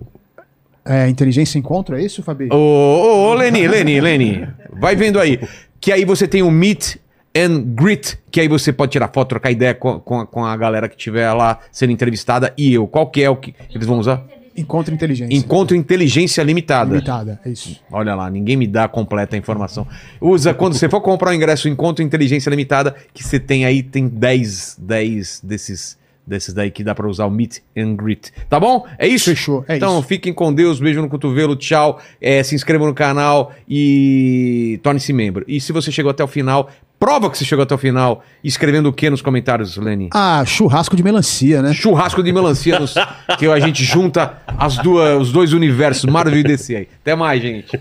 É, 0.84 1.08
inteligência 1.08 1.58
encontro, 1.58 1.94
é 1.94 2.02
isso, 2.02 2.24
Fabi? 2.24 2.48
Ô, 2.50 2.56
ô, 2.56 3.28
ô, 3.28 3.34
Leni, 3.34 3.68
Leni, 3.68 4.00
Leni. 4.00 4.48
Vai 4.80 4.96
vendo 4.96 5.20
aí. 5.20 5.38
Que 5.80 5.92
aí 5.92 6.04
você 6.04 6.26
tem 6.26 6.42
o 6.42 6.50
Meet 6.50 6.96
and 7.36 7.60
Greet, 7.74 8.18
que 8.30 8.40
aí 8.40 8.48
você 8.48 8.72
pode 8.72 8.92
tirar 8.92 9.08
foto, 9.08 9.28
trocar 9.28 9.50
ideia 9.50 9.74
com, 9.74 10.00
com, 10.00 10.20
a- 10.20 10.26
com 10.26 10.44
a 10.44 10.56
galera 10.56 10.88
que 10.88 10.96
estiver 10.96 11.32
lá 11.32 11.58
sendo 11.70 11.92
entrevistada 11.92 12.52
e 12.56 12.72
eu. 12.74 12.86
Qual 12.86 13.06
que 13.08 13.22
é 13.22 13.30
o 13.30 13.36
que 13.36 13.54
eles 13.74 13.86
vão 13.86 13.98
usar? 13.98 14.22
Encontro 14.56 14.92
inteligência. 14.92 15.34
Encontro 15.34 15.76
Inteligência 15.76 16.42
Limitada. 16.42 16.90
Limitada, 16.90 17.40
é 17.44 17.50
isso. 17.50 17.80
Olha 17.90 18.14
lá, 18.16 18.28
ninguém 18.28 18.56
me 18.56 18.66
dá 18.66 18.84
a 18.84 18.88
completa 18.88 19.36
informação. 19.36 19.86
Usa, 20.20 20.52
quando 20.52 20.74
você 20.74 20.88
for 20.88 21.00
comprar 21.00 21.30
o 21.30 21.34
ingresso 21.34 21.68
Encontro 21.68 22.04
Inteligência 22.04 22.50
Limitada, 22.50 22.94
que 23.14 23.22
você 23.22 23.38
tem 23.38 23.64
aí, 23.64 23.80
tem 23.82 24.08
10, 24.08 24.76
10 24.80 25.40
desses, 25.44 25.96
desses 26.26 26.52
daí 26.52 26.70
que 26.70 26.82
dá 26.82 26.94
pra 26.96 27.08
usar 27.08 27.26
o 27.26 27.30
Meet 27.30 27.58
and 27.78 27.94
Greet. 27.94 28.32
Tá 28.50 28.58
bom? 28.58 28.84
É 28.98 29.06
isso? 29.06 29.30
Fechou, 29.30 29.64
é 29.68 29.76
então, 29.76 30.00
isso. 30.00 30.08
fiquem 30.08 30.32
com 30.32 30.52
Deus, 30.52 30.80
beijo 30.80 31.00
no 31.00 31.08
cotovelo, 31.08 31.54
tchau. 31.54 32.00
É, 32.20 32.42
se 32.42 32.54
inscrevam 32.54 32.88
no 32.88 32.92
canal 32.94 33.52
e 33.68 34.78
torne-se 34.82 35.12
membro. 35.12 35.44
E 35.48 35.60
se 35.60 35.72
você 35.72 35.90
chegou 35.92 36.10
até 36.10 36.24
o 36.24 36.28
final, 36.28 36.68
prova 37.00 37.30
que 37.30 37.38
você 37.38 37.44
chegou 37.46 37.62
até 37.62 37.74
o 37.74 37.78
final, 37.78 38.22
escrevendo 38.44 38.90
o 38.90 38.92
que 38.92 39.08
nos 39.08 39.22
comentários, 39.22 39.76
Lenny? 39.78 40.10
Ah, 40.12 40.44
churrasco 40.46 40.94
de 40.94 41.02
melancia, 41.02 41.62
né? 41.62 41.72
Churrasco 41.72 42.22
de 42.22 42.30
melancia, 42.30 42.78
nos- 42.78 42.94
que 43.38 43.46
a 43.46 43.58
gente 43.58 43.82
junta 43.82 44.34
as 44.46 44.76
duas, 44.76 45.20
os 45.22 45.32
dois 45.32 45.52
universos, 45.54 46.04
Marvel 46.04 46.38
e 46.38 46.42
DC 46.42 46.76
aí. 46.76 46.88
Até 47.00 47.14
mais, 47.16 47.40
gente. 47.42 47.80